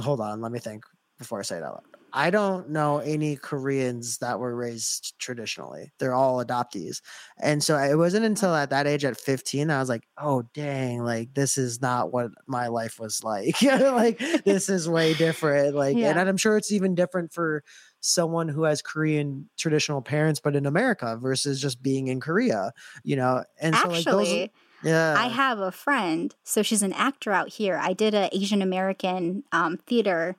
hold 0.00 0.20
on 0.20 0.40
let 0.40 0.52
me 0.52 0.58
think 0.58 0.84
before 1.18 1.38
i 1.38 1.42
say 1.42 1.56
it 1.56 1.62
out 1.62 1.74
loud 1.74 1.82
i 2.12 2.30
don't 2.30 2.70
know 2.70 2.98
any 2.98 3.36
koreans 3.36 4.18
that 4.18 4.38
were 4.38 4.54
raised 4.54 5.18
traditionally 5.18 5.92
they're 5.98 6.14
all 6.14 6.44
adoptees 6.44 7.00
and 7.40 7.62
so 7.62 7.76
it 7.76 7.96
wasn't 7.96 8.24
until 8.24 8.54
at 8.54 8.70
that 8.70 8.86
age 8.86 9.04
at 9.04 9.16
15 9.18 9.70
i 9.70 9.78
was 9.80 9.88
like 9.88 10.06
oh 10.18 10.42
dang 10.54 11.02
like 11.02 11.34
this 11.34 11.58
is 11.58 11.82
not 11.82 12.12
what 12.12 12.30
my 12.46 12.68
life 12.68 12.98
was 12.98 13.22
like 13.24 13.60
like 13.62 14.18
this 14.44 14.68
is 14.68 14.88
way 14.88 15.14
different 15.14 15.74
like 15.74 15.96
Yeah. 15.96 16.10
and 16.10 16.28
i'm 16.28 16.36
sure 16.36 16.56
it's 16.56 16.72
even 16.72 16.94
different 16.94 17.32
for 17.32 17.62
someone 18.06 18.48
who 18.48 18.62
has 18.62 18.82
Korean 18.82 19.48
traditional 19.58 20.00
parents, 20.00 20.40
but 20.40 20.54
in 20.54 20.64
America 20.64 21.18
versus 21.20 21.60
just 21.60 21.82
being 21.82 22.08
in 22.08 22.20
Korea, 22.20 22.72
you 23.02 23.16
know? 23.16 23.42
And 23.60 23.74
so 23.74 23.88
like 23.88 24.04
those, 24.04 24.48
yeah, 24.82 25.14
I 25.18 25.26
have 25.26 25.58
a 25.58 25.72
friend, 25.72 26.34
so 26.44 26.62
she's 26.62 26.82
an 26.82 26.92
actor 26.92 27.32
out 27.32 27.48
here. 27.48 27.76
I 27.76 27.92
did 27.92 28.14
an 28.14 28.28
Asian 28.32 28.62
American 28.62 29.42
um, 29.52 29.78
theater 29.86 30.36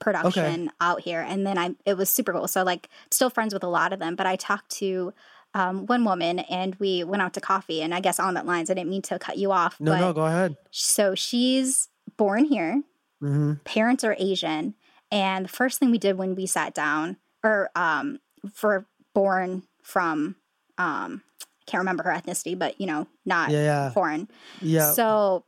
production 0.00 0.70
out 0.80 1.00
here, 1.00 1.20
and 1.20 1.46
then 1.46 1.58
I 1.58 1.74
it 1.84 1.96
was 1.96 2.08
super 2.10 2.32
cool. 2.32 2.48
So 2.48 2.62
like, 2.62 2.88
still 3.10 3.30
friends 3.30 3.52
with 3.54 3.62
a 3.64 3.68
lot 3.68 3.92
of 3.92 3.98
them, 3.98 4.14
but 4.16 4.26
I 4.26 4.36
talked 4.36 4.70
to 4.76 5.12
um, 5.54 5.86
one 5.86 6.04
woman, 6.04 6.40
and 6.40 6.74
we 6.76 7.04
went 7.04 7.22
out 7.22 7.34
to 7.34 7.40
coffee. 7.40 7.82
And 7.82 7.94
I 7.94 8.00
guess 8.00 8.20
on 8.20 8.34
that 8.34 8.46
lines, 8.46 8.70
I 8.70 8.74
didn't 8.74 8.90
mean 8.90 9.02
to 9.02 9.18
cut 9.18 9.38
you 9.38 9.50
off, 9.52 9.80
no, 9.80 9.92
but 9.92 10.00
no, 10.00 10.12
go 10.12 10.26
ahead. 10.26 10.56
so 10.70 11.14
she's 11.14 11.88
born 12.16 12.44
here. 12.44 12.82
hmm 13.20 13.54
Parents 13.64 14.04
are 14.04 14.14
Asian, 14.18 14.74
and 15.10 15.44
the 15.46 15.48
first 15.50 15.78
thing 15.78 15.90
we 15.90 15.98
did 15.98 16.18
when 16.18 16.34
we 16.34 16.46
sat 16.46 16.74
down, 16.74 17.16
or 17.42 17.70
um, 17.74 18.20
for 18.52 18.86
born 19.14 19.62
from 19.82 20.36
um, 20.76 21.22
I 21.40 21.70
can't 21.70 21.80
remember 21.80 22.02
her 22.04 22.10
ethnicity, 22.12 22.56
but 22.58 22.80
you 22.80 22.86
know, 22.86 23.08
not 23.26 23.50
Yeah, 23.50 23.62
yeah, 23.62 23.90
foreign. 23.90 24.28
yeah. 24.60 24.92
So 24.92 25.44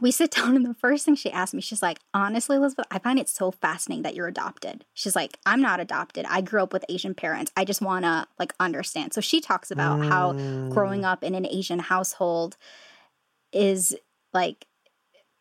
we 0.00 0.10
sit 0.10 0.30
down, 0.30 0.56
and 0.56 0.64
the 0.64 0.74
first 0.74 1.04
thing 1.04 1.14
she 1.14 1.30
asked 1.30 1.54
me, 1.54 1.60
she's 1.60 1.82
like, 1.82 1.98
honestly, 2.14 2.56
Elizabeth, 2.56 2.86
I 2.90 2.98
find 2.98 3.18
it 3.18 3.28
so 3.28 3.50
fascinating 3.50 4.02
that 4.02 4.14
you're 4.14 4.26
adopted. 4.26 4.84
She's 4.94 5.14
like, 5.14 5.38
I'm 5.44 5.60
not 5.60 5.80
adopted. 5.80 6.24
I 6.28 6.40
grew 6.40 6.62
up 6.62 6.72
with 6.72 6.84
Asian 6.88 7.14
parents. 7.14 7.52
I 7.56 7.64
just 7.64 7.82
want 7.82 8.04
to 8.04 8.26
like 8.38 8.54
understand. 8.58 9.12
So 9.12 9.20
she 9.20 9.40
talks 9.40 9.70
about 9.70 10.04
how 10.04 10.32
Mm. 10.32 10.38
growing 10.70 11.04
up 11.04 11.22
in 11.22 11.34
an 11.34 11.46
Asian 11.46 11.78
household 11.78 12.56
is 13.52 13.94
like, 14.32 14.66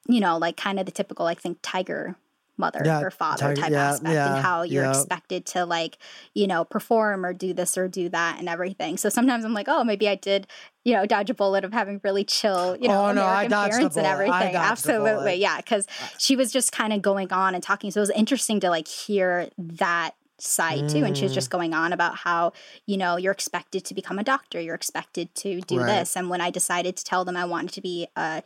you 0.07 0.19
know, 0.19 0.38
like 0.38 0.57
kind 0.57 0.80
of 0.80 0.86
the 0.86 0.91
typical, 0.91 1.26
I 1.28 1.34
think, 1.36 1.60
tiger 1.61 2.15
mother 2.62 2.82
Yeah, 2.86 3.02
or 3.02 3.12
father 3.12 3.54
type 3.54 3.72
yeah, 3.72 3.90
aspect 3.90 4.14
yeah, 4.14 4.28
and 4.28 4.38
how 4.38 4.62
you're 4.64 4.86
expected 4.86 5.46
to 5.48 5.66
like 5.66 5.98
you 6.34 6.48
know 6.48 6.64
perform 6.64 7.26
or 7.26 7.34
do 7.34 7.54
this 7.54 7.78
or 7.78 7.88
do 7.90 8.08
that 8.10 8.40
and 8.40 8.48
everything 8.48 8.96
so 8.98 9.10
sometimes 9.10 9.44
i'm 9.44 9.54
like 9.54 9.68
oh 9.68 9.84
maybe 9.84 10.08
i 10.08 10.16
did 10.16 10.48
you 10.86 10.94
know 10.94 11.06
dodge 11.06 11.30
a 11.30 11.34
bullet 11.34 11.66
of 11.66 11.74
having 11.74 12.00
really 12.04 12.24
chill 12.24 12.78
you 12.80 12.88
know 12.88 12.96
Oh, 13.02 13.12
no, 13.12 13.24
I 13.24 13.42
american 13.44 13.52
parents 13.52 13.98
and 13.98 14.06
everything 14.08 14.56
absolutely 14.56 15.36
yeah 15.36 15.58
because 15.58 15.86
she 16.18 16.36
was 16.38 16.52
just 16.52 16.72
kind 16.72 16.94
of 16.94 17.02
going 17.02 17.34
on 17.34 17.54
and 17.56 17.64
talking 17.64 17.92
so 17.92 18.00
it 18.00 18.02
was 18.02 18.10
interesting 18.12 18.60
to 18.62 18.70
like 18.70 18.88
hear 18.88 19.50
that 19.58 20.12
side 20.40 20.88
too 20.90 21.04
and 21.06 21.16
she 21.16 21.24
was 21.26 21.32
Mm. 21.32 21.36
just 21.36 21.50
going 21.52 21.74
on 21.76 21.94
about 21.94 22.16
how 22.16 22.52
you 22.88 22.98
know 22.98 23.16
you're 23.16 23.32
expected 23.32 23.86
to 23.86 23.94
become 23.94 24.18
a 24.18 24.24
doctor 24.24 24.60
you're 24.60 24.74
expected 24.74 25.34
to 25.36 25.62
do 25.62 25.78
Right. 25.78 26.00
this 26.00 26.16
and 26.18 26.32
when 26.32 26.42
i 26.42 26.50
decided 26.50 26.98
to 26.98 27.04
tell 27.04 27.24
them 27.26 27.38
i 27.38 27.46
wanted 27.46 27.72
to 27.74 27.82
be 27.82 28.08
a 28.16 28.42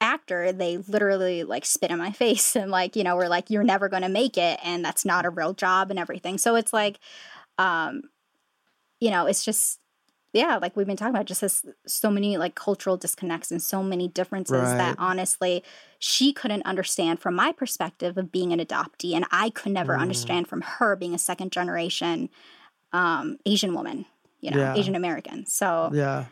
actor 0.00 0.52
they 0.52 0.76
literally 0.76 1.42
like 1.44 1.64
spit 1.64 1.90
in 1.90 1.98
my 1.98 2.12
face 2.22 2.54
and 2.56 2.70
like 2.70 2.96
you 2.96 3.02
know 3.04 3.16
we're 3.16 3.28
like 3.28 3.50
you're 3.50 3.64
never 3.64 3.88
going 3.88 4.02
to 4.02 4.08
make 4.08 4.36
it 4.36 4.58
and 4.62 4.84
that's 4.84 5.04
not 5.04 5.24
a 5.24 5.30
real 5.30 5.54
job 5.54 5.90
and 5.90 5.98
everything 5.98 6.38
so 6.38 6.54
it's 6.54 6.72
like 6.72 6.98
um 7.58 8.02
you 9.00 9.10
know 9.10 9.26
it's 9.26 9.44
just 9.44 9.78
yeah 10.32 10.56
like 10.60 10.76
we've 10.76 10.86
been 10.86 10.96
talking 10.96 11.14
about 11.14 11.24
just 11.26 11.40
this 11.40 11.64
so 11.86 12.10
many 12.10 12.36
like 12.36 12.54
cultural 12.54 12.96
disconnects 12.96 13.50
and 13.50 13.62
so 13.62 13.82
many 13.82 14.06
differences 14.08 14.52
Right. 14.52 14.76
that 14.78 14.96
honestly 14.98 15.62
she 15.98 16.32
couldn't 16.32 16.62
understand 16.66 17.20
from 17.20 17.34
my 17.34 17.52
perspective 17.52 18.18
of 18.18 18.30
being 18.30 18.52
an 18.52 18.60
adoptee 18.60 19.14
and 19.14 19.24
i 19.30 19.50
could 19.50 19.72
never 19.72 19.96
Mm. 19.96 20.00
understand 20.02 20.48
from 20.48 20.60
her 20.62 20.94
being 20.96 21.14
a 21.14 21.18
second 21.18 21.52
generation 21.52 22.28
um 22.92 23.38
asian 23.46 23.72
woman 23.74 24.04
you 24.40 24.50
know 24.50 24.58
Yeah. 24.58 24.74
asian 24.76 24.94
american 24.94 25.46
so 25.46 25.90
yeah. 25.94 26.26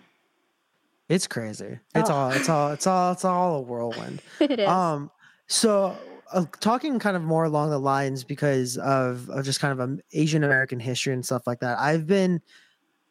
It's 1.08 1.26
crazy. 1.26 1.78
It's 1.94 2.10
Oh. 2.10 2.14
all, 2.14 2.30
it's 2.30 2.48
all, 2.48 2.70
it's 2.72 2.86
all, 2.86 3.12
it's 3.12 3.24
all 3.24 3.56
a 3.58 3.60
whirlwind. 3.60 4.22
it 4.40 4.58
is 4.58 4.68
Um, 4.68 5.10
so 5.46 5.96
uh, 6.32 6.44
talking 6.60 6.98
kind 6.98 7.16
of 7.16 7.22
more 7.22 7.44
along 7.44 7.70
the 7.70 7.78
lines 7.78 8.24
because 8.24 8.78
of, 8.78 9.28
of 9.28 9.44
just 9.44 9.60
kind 9.60 9.72
of 9.72 9.80
um, 9.80 10.00
Asian 10.12 10.42
American 10.42 10.80
history 10.80 11.12
and 11.12 11.24
stuff 11.24 11.46
like 11.46 11.60
that. 11.60 11.78
I've 11.78 12.06
been, 12.06 12.40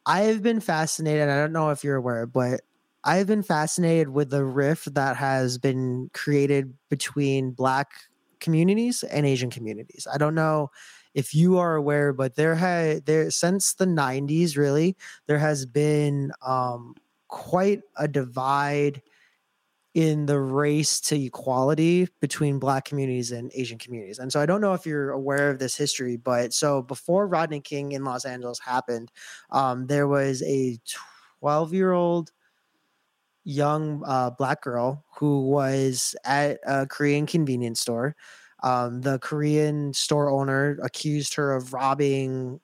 I've 0.06 0.42
been 0.42 0.60
fascinated. 0.60 1.30
I 1.30 1.38
don't 1.38 1.54
know 1.54 1.70
if 1.70 1.84
you're 1.84 1.96
aware, 1.96 2.26
but 2.26 2.62
I've 3.04 3.28
been 3.28 3.44
fascinated 3.44 4.10
with 4.10 4.30
the 4.30 4.44
rift 4.44 4.94
that 4.96 5.18
has 5.18 5.58
been 5.58 6.10
created 6.14 6.74
between 6.90 7.52
Black 7.52 7.92
communities 8.40 9.04
and 9.04 9.26
Asian 9.26 9.50
communities. 9.50 10.08
I 10.12 10.18
don't 10.18 10.36
know 10.36 10.72
if 11.14 11.34
you 11.36 11.58
are 11.60 11.76
aware, 11.76 12.12
but 12.12 12.36
there 12.36 12.56
had 12.56 13.06
there 13.06 13.30
since 13.30 13.74
the 13.74 13.86
'90s, 13.86 14.58
really, 14.58 14.98
there 15.28 15.38
has 15.38 15.66
been 15.66 16.32
um, 16.46 16.96
quite 17.34 17.82
a 17.98 18.08
divide 18.08 19.02
in 19.96 20.28
the 20.28 20.40
race 20.40 21.00
to 21.00 21.20
equality 21.20 22.08
between 22.22 22.60
black 22.60 22.86
communities 22.86 23.32
and 23.32 23.52
asian 23.56 23.80
communities. 23.80 24.20
And 24.20 24.32
so 24.32 24.40
i 24.40 24.46
don't 24.46 24.62
know 24.62 24.74
if 24.74 24.86
you're 24.86 25.10
aware 25.10 25.50
of 25.50 25.58
this 25.58 25.76
history 25.76 26.16
but 26.16 26.54
so 26.54 26.84
before 26.84 27.28
rodney 27.28 27.60
king 27.60 27.94
in 27.94 28.04
los 28.04 28.24
angeles 28.26 28.60
happened 28.60 29.12
um, 29.50 29.88
there 29.88 30.08
was 30.08 30.44
a 30.44 30.78
12 31.42 31.74
year 31.74 31.92
old 31.92 32.32
young 33.46 34.04
uh, 34.06 34.30
black 34.30 34.62
girl 34.62 35.04
who 35.18 35.48
was 35.48 36.16
at 36.26 36.60
a 36.68 36.86
korean 36.86 37.26
convenience 37.26 37.82
store. 37.82 38.16
Um, 38.62 39.02
the 39.02 39.18
korean 39.20 39.92
store 39.96 40.30
owner 40.30 40.78
accused 40.84 41.34
her 41.34 41.52
of 41.56 41.74
robbing 41.74 42.60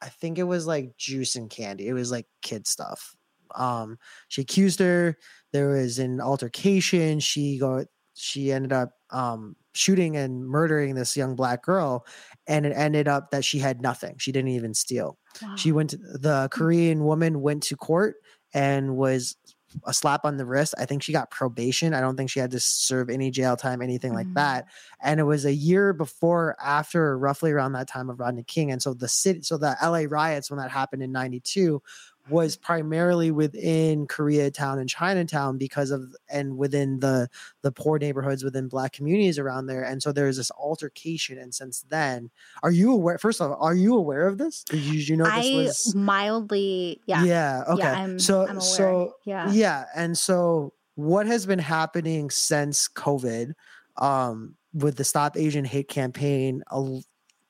i 0.00 0.08
think 0.08 0.38
it 0.38 0.44
was 0.44 0.68
like 0.68 0.96
juice 0.96 1.34
and 1.34 1.50
candy. 1.50 1.88
It 1.88 1.94
was 1.94 2.12
like 2.12 2.26
kid 2.42 2.68
stuff 2.68 3.16
um, 3.56 3.98
she 4.28 4.42
accused 4.42 4.78
her 4.80 5.16
there 5.52 5.68
was 5.68 5.98
an 5.98 6.20
altercation 6.20 7.20
she 7.20 7.58
go 7.58 7.84
she 8.14 8.52
ended 8.52 8.72
up 8.72 8.92
um, 9.10 9.56
shooting 9.74 10.16
and 10.16 10.46
murdering 10.46 10.94
this 10.94 11.16
young 11.16 11.34
black 11.36 11.62
girl 11.62 12.06
and 12.46 12.64
it 12.66 12.72
ended 12.76 13.08
up 13.08 13.30
that 13.30 13.44
she 13.44 13.58
had 13.58 13.80
nothing 13.80 14.16
she 14.18 14.32
didn't 14.32 14.50
even 14.50 14.74
steal 14.74 15.18
Wow. 15.42 15.56
she 15.56 15.72
went 15.72 15.90
to, 15.90 15.96
the 15.96 16.48
korean 16.52 17.04
woman 17.04 17.40
went 17.40 17.62
to 17.64 17.76
court 17.76 18.16
and 18.52 18.96
was 18.96 19.36
a 19.84 19.92
slap 19.92 20.24
on 20.24 20.36
the 20.36 20.46
wrist. 20.46 20.72
I 20.78 20.86
think 20.86 21.02
she 21.02 21.10
got 21.10 21.32
probation. 21.32 21.94
I 21.94 22.00
don't 22.00 22.16
think 22.16 22.30
she 22.30 22.38
had 22.38 22.52
to 22.52 22.60
serve 22.60 23.10
any 23.10 23.32
jail 23.32 23.56
time, 23.56 23.82
anything 23.82 24.12
like 24.14 24.28
Mm. 24.28 24.34
that. 24.34 24.66
And 25.02 25.18
it 25.18 25.24
was 25.24 25.44
a 25.44 25.52
year 25.52 25.92
before, 25.92 26.54
after 26.62 27.18
roughly 27.18 27.50
around 27.50 27.72
that 27.72 27.88
time 27.88 28.08
of 28.08 28.20
Rodney 28.20 28.44
King. 28.44 28.70
And 28.70 28.80
so 28.80 28.94
the 28.94 29.08
city, 29.08 29.42
so 29.42 29.58
the 29.58 29.76
LA 29.82 30.04
riots 30.08 30.48
when 30.48 30.58
that 30.60 30.70
happened 30.70 31.02
in 31.02 31.10
'92 31.10 31.82
was 32.30 32.56
primarily 32.56 33.30
within 33.30 34.06
Koreatown 34.06 34.78
and 34.78 34.88
Chinatown 34.88 35.58
because 35.58 35.90
of 35.90 36.14
and 36.30 36.56
within 36.56 37.00
the 37.00 37.28
the 37.62 37.70
poor 37.70 37.98
neighborhoods 37.98 38.42
within 38.42 38.68
black 38.68 38.92
communities 38.92 39.38
around 39.38 39.66
there. 39.66 39.82
And 39.82 40.02
so 40.02 40.10
there's 40.10 40.38
this 40.38 40.50
altercation. 40.52 41.38
And 41.38 41.54
since 41.54 41.82
then, 41.88 42.30
are 42.62 42.70
you 42.70 42.92
aware? 42.92 43.18
First 43.18 43.40
of 43.40 43.50
all, 43.50 43.62
are 43.62 43.74
you 43.74 43.96
aware 43.96 44.26
of 44.26 44.38
this? 44.38 44.64
Did 44.64 44.80
you, 44.80 45.00
you 45.00 45.16
know 45.16 45.24
this 45.24 45.32
I 45.32 45.54
was? 45.54 45.94
mildly, 45.94 47.00
yeah, 47.06 47.24
Yeah. 47.24 47.64
Okay. 47.68 47.82
I'm, 47.82 48.18
so 48.18 48.42
I'm 48.42 48.56
aware. 48.56 48.60
so 48.60 49.14
yeah, 49.24 49.50
yeah, 49.50 49.84
and 49.94 50.16
so 50.16 50.72
what 50.94 51.26
has 51.26 51.44
been 51.44 51.58
happening 51.58 52.30
since 52.30 52.88
COVID, 52.88 53.52
um, 53.98 54.54
with 54.72 54.96
the 54.96 55.04
Stop 55.04 55.36
Asian 55.36 55.64
Hate 55.64 55.88
campaign, 55.88 56.62
al- 56.72 57.04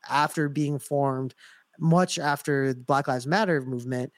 after 0.09 0.49
being 0.49 0.79
formed, 0.79 1.35
much 1.79 2.19
after 2.19 2.73
the 2.73 2.81
Black 2.81 3.09
Lives 3.09 3.27
Matter 3.27 3.61
movement, 3.61 4.13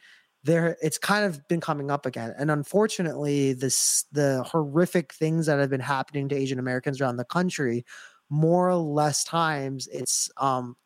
there 0.46 0.76
it's 0.80 0.98
kind 0.98 1.24
of 1.24 1.46
been 1.48 1.60
coming 1.60 1.90
up 1.90 2.06
again, 2.06 2.34
and 2.38 2.50
unfortunately, 2.50 3.52
this 3.52 4.04
the 4.12 4.42
horrific 4.44 5.12
things 5.12 5.46
that 5.46 5.58
have 5.58 5.70
been 5.70 5.80
happening 5.80 6.28
to 6.28 6.36
Asian 6.36 6.58
Americans 6.58 7.00
around 7.00 7.16
the 7.16 7.24
country, 7.24 7.84
more 8.30 8.68
or 8.68 8.76
less 8.76 9.24
times 9.24 9.88
it's 9.92 10.30
um 10.36 10.76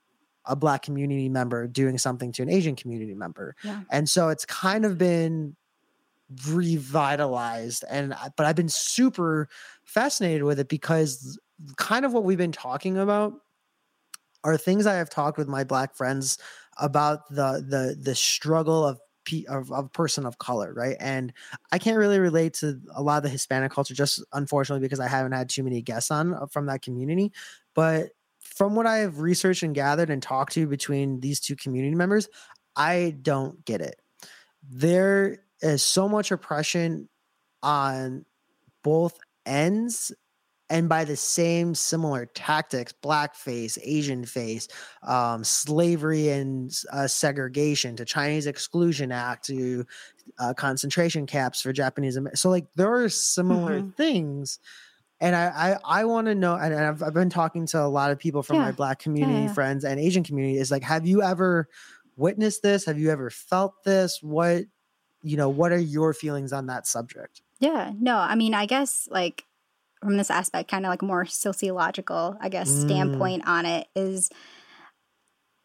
a 0.47 0.57
black 0.57 0.83
community 0.83 1.29
member 1.29 1.69
doing 1.69 1.99
something 1.99 2.33
to 2.33 2.43
an 2.43 2.49
Asian 2.49 2.75
community 2.75 3.15
member. 3.15 3.55
Yeah. 3.63 3.83
And 3.91 4.09
so 4.09 4.31
it's 4.31 4.47
kind 4.47 4.85
of 4.85 4.97
been 4.97 5.55
revitalized 6.47 7.85
and 7.91 8.15
but 8.37 8.47
I've 8.47 8.57
been 8.57 8.69
super 8.69 9.49
fascinated 9.85 10.45
with 10.45 10.61
it 10.61 10.69
because 10.69 11.39
kind 11.77 12.05
of 12.05 12.13
what 12.13 12.25
we've 12.25 12.39
been 12.39 12.53
talking 12.53 12.97
about 12.97 13.35
are 14.45 14.57
things 14.57 14.87
I 14.87 14.95
have 14.95 15.11
talked 15.11 15.37
with 15.37 15.49
my 15.49 15.65
black 15.65 15.95
friends 15.95 16.39
about 16.79 17.29
the 17.29 17.65
the 17.67 17.97
the 18.01 18.15
struggle 18.15 18.87
of 18.87 18.99
of, 19.49 19.71
of 19.73 19.93
person 19.93 20.27
of 20.27 20.39
color, 20.39 20.73
right? 20.75 20.97
And 21.01 21.33
I 21.73 21.79
can't 21.79 21.99
really 21.99 22.19
relate 22.19 22.55
to 22.55 22.81
a 22.95 23.03
lot 23.03 23.19
of 23.19 23.23
the 23.25 23.29
Hispanic 23.29 23.73
culture, 23.73 23.95
just 23.95 24.23
unfortunately 24.33 24.85
because 24.85 25.01
I 25.01 25.09
haven't 25.09 25.33
had 25.33 25.49
too 25.49 25.63
many 25.63 25.83
guests 25.83 26.11
on 26.11 26.35
uh, 26.35 26.47
from 26.47 26.67
that 26.67 26.83
community. 26.83 27.33
But 27.75 28.11
from 28.41 28.75
what 28.75 28.87
I 28.87 28.99
have 28.99 29.21
researched 29.21 29.63
and 29.63 29.75
gathered 29.75 30.11
and 30.11 30.23
talked 30.23 30.53
to 30.55 30.67
between 30.67 31.21
these 31.21 31.41
two 31.41 31.57
community 31.57 31.95
members, 31.95 32.29
I 32.77 33.17
don't 33.23 33.65
get 33.65 33.81
it. 33.81 34.01
There 34.69 35.39
is 35.61 35.83
so 35.83 36.09
much 36.09 36.31
oppression 36.31 37.09
on 37.63 38.25
both 38.83 39.19
ends 39.47 40.13
and 40.71 40.89
by 40.89 41.05
the 41.05 41.17
same 41.17 41.75
similar 41.75 42.25
tactics 42.27 42.95
blackface 43.03 43.79
asian 43.83 44.25
face 44.25 44.69
um, 45.03 45.45
slavery 45.45 46.29
and 46.31 46.73
uh, 46.93 47.07
segregation 47.07 47.97
to 47.97 48.05
chinese 48.05 48.47
exclusion 48.47 49.13
act 49.13 49.45
to 49.47 49.85
uh, 50.39 50.55
concentration 50.55 51.27
camps 51.27 51.61
for 51.61 51.73
japanese 51.73 52.17
so 52.35 52.49
like 52.49 52.67
there 52.77 52.95
are 52.95 53.09
similar 53.09 53.81
Mhm. 53.83 53.95
things 53.97 54.59
and 55.21 55.37
i 55.37 55.77
i, 55.85 56.01
I 56.01 56.05
want 56.05 56.27
to 56.29 56.35
know 56.35 56.55
and 56.55 56.75
I've, 56.75 57.03
I've 57.03 57.15
been 57.15 57.31
talking 57.31 57.67
to 57.67 57.83
a 57.83 57.89
lot 57.89 58.11
of 58.13 58.19
people 58.19 58.43
from 58.43 58.59
my 58.59 58.73
black 58.73 58.99
community 59.01 59.43
yeah. 59.47 59.53
friends 59.53 59.85
and 59.85 60.01
asian 60.01 60.23
community 60.25 60.59
is 60.59 60.71
like 60.71 60.83
have 60.85 61.05
you 61.07 61.23
ever 61.23 61.69
witnessed 62.17 62.63
this 62.63 62.85
have 62.87 62.99
you 62.99 63.11
ever 63.11 63.29
felt 63.31 63.83
this 63.85 64.21
what 64.23 64.65
you 65.23 65.37
know 65.37 65.49
what 65.49 65.73
are 65.73 65.79
your 65.79 66.15
feelings 66.15 66.53
on 66.53 66.67
that 66.67 66.87
subject 66.87 67.43
Yeah, 67.59 67.93
no, 68.01 68.17
I 68.17 68.37
mean, 68.37 68.55
I 68.55 68.65
guess 68.65 69.07
like 69.11 69.45
from 70.03 70.17
this 70.17 70.31
aspect, 70.31 70.71
kind 70.71 70.87
of 70.87 70.91
like 70.91 71.03
more 71.03 71.27
sociological, 71.27 72.37
I 72.41 72.49
guess, 72.49 72.71
Mm. 72.71 72.81
standpoint 72.83 73.47
on 73.47 73.67
it 73.67 73.89
is 73.95 74.31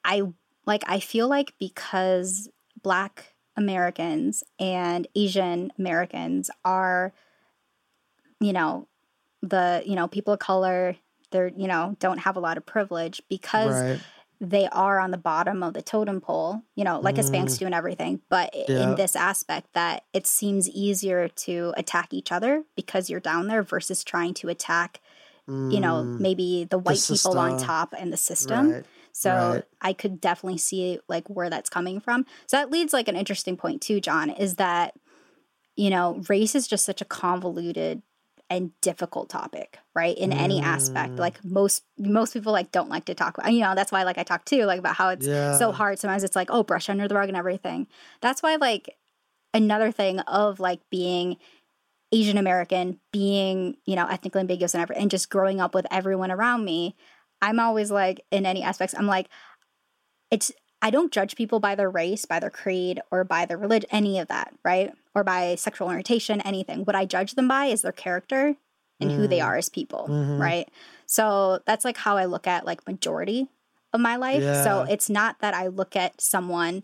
I 0.04 0.24
like, 0.66 0.84
I 0.88 1.00
feel 1.00 1.28
like 1.28 1.54
because 1.60 2.50
Black 2.82 3.34
Americans 3.58 4.44
and 4.60 5.08
Asian 5.16 5.72
Americans 5.80 6.50
are, 6.64 7.14
you 8.40 8.54
know, 8.54 8.88
the, 9.42 9.84
you 9.86 9.96
know, 9.96 10.08
people 10.08 10.34
of 10.34 10.40
color, 10.40 10.96
they're, 11.32 11.48
you 11.48 11.68
know, 11.68 11.96
don't 12.00 12.20
have 12.20 12.36
a 12.36 12.40
lot 12.40 12.58
of 12.58 12.66
privilege 12.66 13.22
because 13.30 13.74
right 13.74 14.00
they 14.42 14.68
are 14.68 15.00
on 15.00 15.12
the 15.12 15.18
bottom 15.18 15.64
of 15.64 15.74
the 15.74 15.82
totem 15.82 16.20
pole, 16.22 16.64
you 16.76 16.84
know, 16.84 17.00
like 17.00 17.18
a 17.18 17.22
Hispanics 17.22 17.58
do 17.58 17.66
and 17.66 17.76
everything. 17.76 18.22
But 18.30 18.54
Yeah. 18.54 18.82
in 18.82 18.96
this 18.96 19.16
aspect, 19.16 19.74
that 19.74 20.04
it 20.14 20.28
seems 20.28 20.70
easier 20.70 21.28
to 21.30 21.74
attack 21.78 22.14
each 22.14 22.32
other 22.32 22.64
because 22.76 23.10
you're 23.10 23.20
down 23.20 23.48
there 23.48 23.64
versus 23.64 24.04
trying 24.04 24.34
to 24.36 24.50
attack, 24.50 25.02
you 25.70 25.80
know, 25.80 26.10
Mm, 26.16 26.20
maybe 26.20 26.66
the 26.70 26.78
white 26.78 27.04
people 27.08 27.40
on 27.40 27.58
top 27.58 27.94
and 27.98 28.12
the 28.12 28.18
system. 28.18 28.72
right. 28.72 28.86
So 29.14 29.32
right. 29.32 29.64
I 29.82 29.94
could 29.94 30.20
definitely 30.20 30.58
see 30.58 31.00
like 31.08 31.28
where 31.30 31.50
that's 31.50 31.70
coming 31.70 32.02
from. 32.02 32.26
So 32.48 32.58
that 32.58 32.70
leads 32.72 32.92
like 32.92 33.08
an 33.08 33.16
interesting 33.16 33.56
point 33.56 33.82
too, 33.82 34.02
John, 34.02 34.30
is 34.30 34.56
that 34.56 34.94
you 35.78 35.90
know, 35.90 36.22
race 36.30 36.56
is 36.56 36.68
just 36.68 36.86
such 36.86 37.02
a 37.02 37.06
convoluted 37.06 38.02
and 38.50 38.72
difficult 38.82 39.30
topic, 39.30 39.80
right? 39.96 40.18
In 40.18 40.32
any 40.32 40.62
aspect. 40.62 41.14
Mm. 41.14 41.20
Like 41.20 41.44
most 41.44 41.84
most 41.98 42.34
people 42.34 42.54
like 42.54 42.72
don't 42.72 42.90
like 42.90 43.06
to 43.06 43.16
talk 43.16 43.38
about 43.38 43.52
you 43.52 43.62
know, 43.62 43.76
that's 43.76 43.92
why 43.92 44.04
like 44.04 44.18
I 44.18 44.24
talk 44.24 44.46
too, 44.46 44.66
like 44.66 44.80
about 44.80 44.96
how 44.96 45.10
it's 45.10 45.26
yeah. 45.26 45.58
so 45.58 45.72
hard. 45.72 46.00
Sometimes 46.00 46.24
it's 46.24 46.36
like, 46.36 46.50
oh, 46.52 46.64
brush 46.64 46.90
under 46.90 47.08
the 47.08 47.16
rug 47.16 47.28
and 47.28 47.38
everything. 47.38 47.88
That's 48.22 48.44
why 48.44 48.56
like 48.56 48.96
another 49.54 49.92
thing 49.92 50.20
of 50.22 50.60
like 50.60 50.82
being 50.90 51.38
Asian 52.12 52.38
American, 52.38 53.00
being, 53.12 53.78
you 53.86 53.96
know, 53.96 54.06
ethnically 54.08 54.42
ambiguous 54.42 54.74
and 54.74 54.82
everything, 54.82 55.04
and 55.04 55.12
just 55.12 55.30
growing 55.30 55.60
up 55.60 55.74
with 55.74 55.88
everyone 55.92 56.32
around 56.32 56.64
me, 56.64 56.96
I'm 57.42 57.60
always 57.60 57.92
like, 57.92 58.22
in 58.32 58.46
any 58.46 58.64
aspects, 58.64 58.96
I'm 58.98 59.08
like, 59.08 59.28
it's, 60.32 60.52
I 60.86 60.92
don't 60.92 61.12
judge 61.12 61.36
people 61.36 61.60
by 61.60 61.74
their 61.74 61.90
race, 61.90 62.26
by 62.26 62.40
their 62.40 62.52
creed, 62.52 63.02
or 63.10 63.24
by 63.24 63.48
their 63.48 63.58
religion, 63.58 63.90
any 63.92 64.20
of 64.20 64.28
that, 64.28 64.54
right? 64.64 64.94
Or 65.16 65.24
by 65.24 65.56
sexual 65.56 65.88
orientation, 65.88 66.42
anything. 66.42 66.86
What 66.86 66.96
I 66.96 67.06
judge 67.06 67.34
them 67.34 67.48
by 67.48 67.66
is 67.66 67.82
their 67.82 67.92
character 67.92 68.56
and 69.00 69.12
who 69.14 69.28
they 69.28 69.40
Mm. 69.40 69.46
are 69.46 69.58
as 69.58 69.68
people, 69.68 70.08
Mhm. 70.08 70.40
right? 70.40 70.70
So 71.08 71.60
that's 71.66 71.86
like 71.86 71.98
how 71.98 72.18
I 72.18 72.26
look 72.26 72.46
at 72.46 72.68
like 72.68 72.86
majority 72.86 73.48
of 73.94 74.00
my 74.00 74.16
life. 74.16 74.44
So 74.64 74.84
it's 74.84 75.10
not 75.10 75.40
that 75.40 75.56
I 75.56 75.68
look 75.68 75.96
at 75.96 76.22
someone 76.22 76.84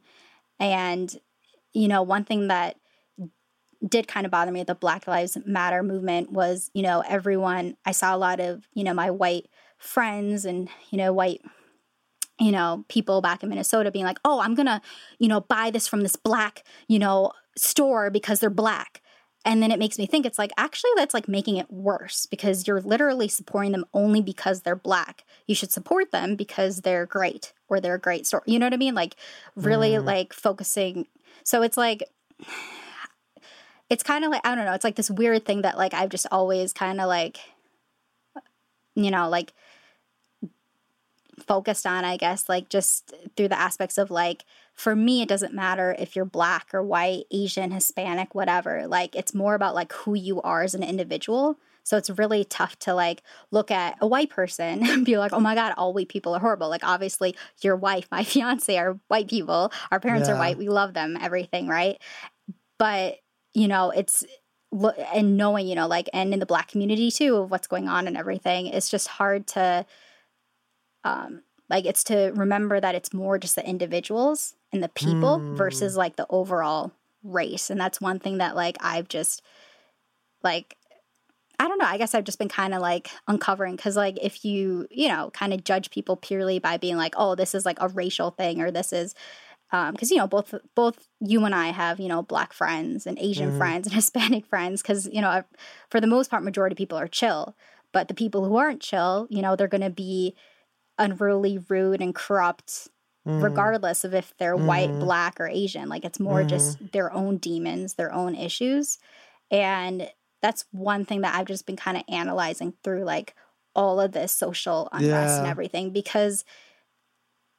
and, 0.59 1.15
you 1.71 1.87
know, 1.87 2.01
one 2.01 2.25
thing 2.25 2.47
that 2.47 2.77
did 3.87 4.07
kind 4.07 4.25
of 4.25 4.31
bother 4.31 4.51
me 4.51 4.61
at 4.61 4.67
the 4.67 4.73
Black 4.75 5.05
Lives 5.05 5.37
Matter 5.45 5.83
movement 5.83 6.31
was, 6.31 6.71
you 6.73 6.81
know, 6.81 7.03
everyone, 7.07 7.77
I 7.85 7.91
saw 7.91 8.15
a 8.15 8.17
lot 8.17 8.39
of, 8.39 8.67
you 8.73 8.83
know, 8.83 8.95
my 8.95 9.11
white 9.11 9.47
friends 9.77 10.43
and, 10.43 10.69
you 10.89 10.97
know, 10.97 11.13
white, 11.13 11.41
you 12.41 12.51
know, 12.51 12.83
people 12.89 13.21
back 13.21 13.43
in 13.43 13.49
Minnesota 13.49 13.91
being 13.91 14.03
like, 14.03 14.17
oh, 14.25 14.41
I'm 14.41 14.55
going 14.55 14.65
to, 14.65 14.81
you 15.19 15.27
know, 15.27 15.41
buy 15.41 15.69
this 15.69 15.87
from 15.87 16.01
this 16.01 16.15
black, 16.15 16.63
you 16.87 16.97
know, 16.97 17.31
store 17.55 18.09
because 18.09 18.39
they're 18.39 18.49
black. 18.49 19.01
And 19.45 19.61
then 19.61 19.71
it 19.71 19.79
makes 19.79 19.97
me 19.99 20.07
think 20.07 20.25
it's 20.25 20.39
like, 20.39 20.51
actually, 20.57 20.91
that's 20.95 21.13
like 21.13 21.27
making 21.27 21.57
it 21.57 21.71
worse 21.71 22.25
because 22.25 22.67
you're 22.67 22.81
literally 22.81 23.27
supporting 23.27 23.71
them 23.71 23.85
only 23.93 24.21
because 24.21 24.61
they're 24.61 24.75
black. 24.75 25.23
You 25.47 25.53
should 25.55 25.71
support 25.71 26.11
them 26.11 26.35
because 26.35 26.81
they're 26.81 27.05
great 27.05 27.53
or 27.69 27.79
they're 27.79 27.95
a 27.95 27.99
great 27.99 28.25
store. 28.25 28.43
You 28.47 28.57
know 28.59 28.65
what 28.65 28.73
I 28.73 28.77
mean? 28.77 28.95
Like, 28.95 29.15
really, 29.55 29.91
Mhm. 29.91 30.05
like 30.05 30.33
focusing. 30.33 31.07
So 31.43 31.61
it's 31.61 31.77
like, 31.77 32.03
it's 33.89 34.03
kind 34.03 34.23
of 34.23 34.31
like 34.31 34.41
I 34.45 34.55
don't 34.55 34.65
know. 34.65 34.73
It's 34.73 34.83
like 34.83 34.95
this 34.95 35.11
weird 35.11 35.45
thing 35.45 35.61
that 35.61 35.77
like 35.77 35.93
I've 35.93 36.09
just 36.09 36.27
always 36.31 36.73
kind 36.73 37.01
of 37.01 37.07
like, 37.07 37.39
you 38.95 39.11
know, 39.11 39.29
like 39.29 39.53
focused 41.51 41.85
on. 41.85 42.05
I 42.05 42.15
guess 42.15 42.47
like 42.47 42.69
just 42.69 43.13
through 43.35 43.49
the 43.49 43.59
aspects 43.59 43.97
of 43.97 44.09
like 44.09 44.45
for 44.73 44.95
me, 44.95 45.21
it 45.21 45.27
doesn't 45.27 45.53
matter 45.53 45.93
if 45.99 46.15
you're 46.15 46.23
black 46.23 46.67
or 46.73 46.81
white, 46.81 47.25
Asian, 47.29 47.71
Hispanic, 47.71 48.33
whatever. 48.33 48.87
Like 48.87 49.17
it's 49.17 49.33
more 49.33 49.53
about 49.53 49.75
like 49.75 49.91
who 49.91 50.13
you 50.13 50.41
are 50.43 50.63
as 50.63 50.73
an 50.73 50.81
individual. 50.81 51.59
So 51.83 51.97
it's 51.97 52.09
really 52.09 52.45
tough 52.45 52.79
to 52.79 52.93
like 52.93 53.21
look 53.51 53.69
at 53.69 53.97
a 53.99 54.07
white 54.07 54.29
person 54.29 54.87
and 54.87 55.05
be 55.05 55.17
like, 55.17 55.33
oh 55.33 55.41
my 55.41 55.55
God, 55.55 55.73
all 55.75 55.93
white 55.93 56.07
people 56.07 56.33
are 56.33 56.39
horrible. 56.39 56.69
Like, 56.69 56.85
obviously, 56.85 57.35
your 57.61 57.75
wife, 57.75 58.07
my 58.11 58.23
fiance 58.33 58.77
are 58.77 58.97
white 59.09 59.27
people. 59.27 59.73
Our 59.91 59.99
parents 59.99 60.29
are 60.29 60.37
white. 60.37 60.57
We 60.57 60.69
love 60.69 60.93
them, 60.93 61.17
everything, 61.19 61.67
right? 61.67 61.99
But, 62.77 63.17
you 63.53 63.67
know, 63.67 63.91
it's, 63.91 64.23
and 65.13 65.35
knowing, 65.35 65.67
you 65.67 65.75
know, 65.75 65.87
like, 65.87 66.09
and 66.13 66.33
in 66.33 66.39
the 66.39 66.45
black 66.45 66.69
community 66.69 67.11
too, 67.11 67.35
of 67.35 67.51
what's 67.51 67.67
going 67.67 67.89
on 67.89 68.07
and 68.07 68.15
everything, 68.15 68.67
it's 68.67 68.89
just 68.89 69.09
hard 69.09 69.47
to, 69.47 69.85
um, 71.03 71.43
like, 71.69 71.85
it's 71.85 72.03
to 72.05 72.31
remember 72.35 72.79
that 72.79 72.95
it's 72.95 73.13
more 73.13 73.37
just 73.37 73.55
the 73.55 73.67
individuals 73.67 74.55
and 74.73 74.83
the 74.83 74.89
people 74.89 75.45
Mm. 75.51 75.55
versus 75.55 75.95
like 75.97 76.15
the 76.15 76.27
overall 76.29 76.91
race. 77.23 77.69
And 77.69 77.79
that's 77.79 78.01
one 78.01 78.19
thing 78.19 78.37
that, 78.39 78.55
like, 78.55 78.77
I've 78.81 79.07
just, 79.07 79.41
like, 80.43 80.77
I 81.59 81.67
don't 81.67 81.79
know. 81.79 81.85
I 81.85 81.97
guess 81.97 82.15
I've 82.15 82.23
just 82.25 82.39
been 82.39 82.49
kind 82.49 82.73
of 82.73 82.81
like 82.81 83.11
uncovering 83.27 83.75
because, 83.75 83.95
like, 83.97 84.17
if 84.21 84.45
you, 84.45 84.87
you 84.91 85.07
know, 85.09 85.31
kind 85.33 85.53
of 85.53 85.63
judge 85.63 85.91
people 85.91 86.17
purely 86.17 86.59
by 86.59 86.77
being 86.77 86.97
like, 86.97 87.15
oh, 87.17 87.35
this 87.35 87.55
is 87.55 87.65
like 87.65 87.77
a 87.81 87.89
racial 87.89 88.31
thing 88.31 88.61
or 88.61 88.71
this 88.71 88.93
is, 88.93 89.15
because 89.91 90.11
you 90.11 90.17
know 90.17 90.27
both 90.27 90.53
both 90.75 91.07
you 91.21 91.45
and 91.45 91.55
I 91.55 91.69
have 91.69 91.99
you 91.99 92.07
know 92.07 92.23
black 92.23 92.53
friends 92.53 93.07
and 93.07 93.19
Asian 93.19 93.51
Mhm. 93.51 93.51
friends 93.51 93.87
and 93.87 93.95
Hispanic 93.97 94.45
friends 94.45 94.81
because 94.81 95.07
you 95.11 95.21
know 95.21 95.29
i 95.29 95.43
for 95.89 96.01
the 96.01 96.07
most 96.07 96.31
part 96.31 96.43
majority 96.43 96.73
of 96.73 96.77
people 96.77 96.97
are 96.97 97.07
chill, 97.07 97.55
but 97.93 98.07
the 98.07 98.13
people 98.15 98.45
who 98.45 98.57
aren't 98.57 98.81
chill, 98.81 99.27
you 99.29 99.41
know, 99.41 99.55
they're 99.55 99.67
going 99.67 99.81
to 99.81 99.89
be 99.91 100.35
unruly, 100.97 101.57
rude, 101.57 102.01
and 102.01 102.13
corrupt 102.15 102.87
Mm. 103.27 103.43
regardless 103.43 104.03
of 104.03 104.15
if 104.15 104.33
they're 104.37 104.57
white, 104.57 104.89
Mhm. 104.89 104.99
black, 104.99 105.39
or 105.39 105.47
Asian. 105.47 105.87
Like 105.89 106.03
it's 106.03 106.19
more 106.19 106.41
Mhm. 106.41 106.47
just 106.47 106.91
their 106.91 107.13
own 107.13 107.37
demons, 107.37 107.93
their 107.93 108.11
own 108.11 108.33
issues. 108.33 108.97
And 109.51 110.11
that's 110.41 110.65
one 110.71 111.05
thing 111.05 111.21
that 111.21 111.35
I've 111.35 111.45
just 111.45 111.67
been 111.67 111.75
kind 111.75 111.97
of 111.97 112.03
analyzing 112.09 112.73
through 112.83 113.03
like 113.03 113.35
all 113.75 113.99
of 114.01 114.11
this 114.13 114.31
social 114.31 114.89
unrest 114.91 115.37
and 115.37 115.47
everything 115.47 115.91
because 115.91 116.43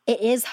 it 0.06 0.20
is, 0.20 0.44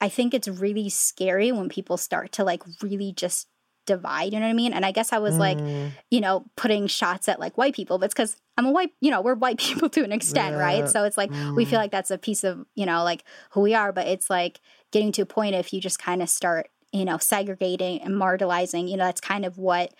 I 0.00 0.08
think 0.08 0.34
it's 0.34 0.48
really 0.48 0.88
scary 0.90 1.52
when 1.52 1.68
people 1.68 1.96
start 1.96 2.32
to 2.32 2.44
like 2.44 2.62
really 2.82 3.12
just 3.12 3.46
divide, 3.86 4.32
you 4.32 4.40
know 4.40 4.46
what 4.46 4.50
I 4.50 4.54
mean? 4.54 4.72
And 4.72 4.84
I 4.84 4.90
guess 4.90 5.12
I 5.12 5.18
was 5.18 5.38
like, 5.38 5.58
Mm. 5.58 5.92
you 6.10 6.20
know, 6.20 6.46
putting 6.56 6.88
shots 6.88 7.28
at 7.28 7.38
like 7.38 7.56
white 7.56 7.74
people, 7.76 7.98
but 7.98 8.06
it's 8.06 8.14
because 8.14 8.36
I'm 8.56 8.66
a 8.66 8.70
white, 8.72 8.92
you 9.00 9.10
know, 9.10 9.20
we're 9.20 9.34
white 9.34 9.58
people 9.60 9.88
to 9.90 10.04
an 10.04 10.12
extent, 10.12 10.56
Yeah. 10.56 10.60
right? 10.60 10.88
So 10.88 11.04
it's 11.04 11.16
like 11.16 11.32
we 11.56 11.64
feel 11.64 11.78
Mm. 11.78 11.82
like 11.82 11.90
that's 11.90 12.10
a 12.10 12.18
piece 12.18 12.44
of, 12.44 12.66
you 12.74 12.86
know, 12.86 13.02
like 13.04 13.24
who 13.50 13.60
we 13.60 13.74
are, 13.74 13.92
but 13.92 14.06
it's 14.06 14.30
like 14.30 14.60
getting 14.92 15.12
to 15.12 15.22
a 15.22 15.26
point 15.26 15.54
if 15.54 15.72
you 15.72 15.80
just 15.80 15.98
kind 15.98 16.22
of 16.22 16.28
start, 16.28 16.68
you 16.92 17.04
know, 17.04 17.18
segregating 17.18 18.00
and 18.02 18.14
marginalizing, 18.14 18.88
you 18.88 18.96
know, 18.96 19.04
that's 19.04 19.20
kind 19.20 19.44
of 19.44 19.58
what, 19.58 19.92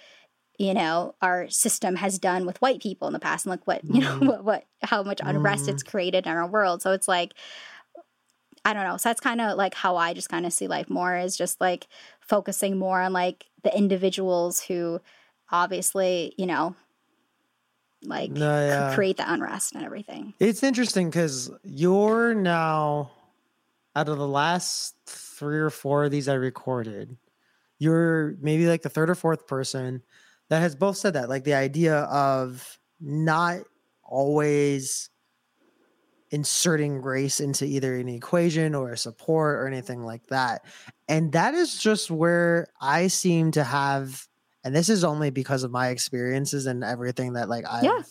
you 0.58 0.74
know, 0.74 1.14
our 1.22 1.48
system 1.50 1.96
has 1.96 2.18
done 2.18 2.46
with 2.46 2.60
white 2.62 2.80
people 2.80 3.08
in 3.08 3.12
the 3.14 3.20
past 3.20 3.46
and 3.46 3.50
like 3.50 3.66
what, 3.66 3.82
you 3.88 4.00
know, 4.00 4.16
Mm. 4.20 4.26
what, 4.26 4.44
what, 4.44 4.64
how 4.82 5.02
much 5.02 5.20
unrest 5.24 5.66
Mm. 5.66 5.70
it's 5.70 5.82
created 5.82 6.26
in 6.26 6.32
our 6.32 6.46
world. 6.48 6.82
So 6.82 6.92
it's 6.92 7.08
like, 7.08 7.34
I 8.64 8.72
don't 8.72 8.84
know. 8.84 8.96
So 8.96 9.08
that's 9.10 9.20
kind 9.20 9.40
of 9.40 9.56
like 9.58 9.74
how 9.74 9.96
I 9.96 10.14
just 10.14 10.28
kind 10.28 10.46
of 10.46 10.52
see 10.52 10.68
life 10.68 10.88
more 10.88 11.16
is 11.16 11.36
just 11.36 11.60
like 11.60 11.86
focusing 12.20 12.78
more 12.78 13.00
on 13.00 13.12
like 13.12 13.46
the 13.62 13.76
individuals 13.76 14.60
who 14.62 15.00
obviously, 15.50 16.34
you 16.38 16.46
know, 16.46 16.74
like 18.06 18.30
No, 18.30 18.66
yeah. 18.66 18.94
create 18.94 19.16
the 19.16 19.32
unrest 19.32 19.74
and 19.74 19.84
everything. 19.84 20.34
It's 20.38 20.62
interesting 20.62 21.10
because 21.10 21.50
you're 21.62 22.34
now 22.34 23.10
out 23.96 24.08
of 24.08 24.18
the 24.18 24.28
last 24.28 24.94
three 25.06 25.58
or 25.58 25.70
four 25.70 26.04
of 26.04 26.10
these 26.10 26.28
I 26.28 26.34
recorded, 26.34 27.16
you're 27.78 28.36
maybe 28.40 28.66
like 28.66 28.82
the 28.82 28.88
third 28.88 29.10
or 29.10 29.14
fourth 29.14 29.46
person 29.46 30.02
that 30.48 30.60
has 30.60 30.74
both 30.74 30.96
said 30.96 31.14
that. 31.14 31.28
Like 31.28 31.44
the 31.44 31.54
idea 31.54 31.98
of 32.00 32.78
not 33.00 33.60
always 34.02 35.10
inserting 36.30 37.00
race 37.00 37.38
into 37.38 37.64
either 37.64 37.96
an 37.96 38.08
equation 38.08 38.74
or 38.74 38.92
a 38.92 38.96
support 38.96 39.56
or 39.56 39.68
anything 39.68 40.02
like 40.02 40.26
that. 40.26 40.64
And 41.08 41.32
that 41.32 41.54
is 41.54 41.78
just 41.78 42.10
where 42.10 42.66
I 42.80 43.06
seem 43.06 43.52
to 43.52 43.62
have 43.62 44.26
and 44.64 44.74
this 44.74 44.88
is 44.88 45.04
only 45.04 45.30
because 45.30 45.62
of 45.62 45.70
my 45.70 45.88
experiences 45.88 46.66
and 46.66 46.82
everything 46.82 47.34
that 47.34 47.48
like 47.48 47.64
I've 47.70 47.84
Yeah. 47.84 48.02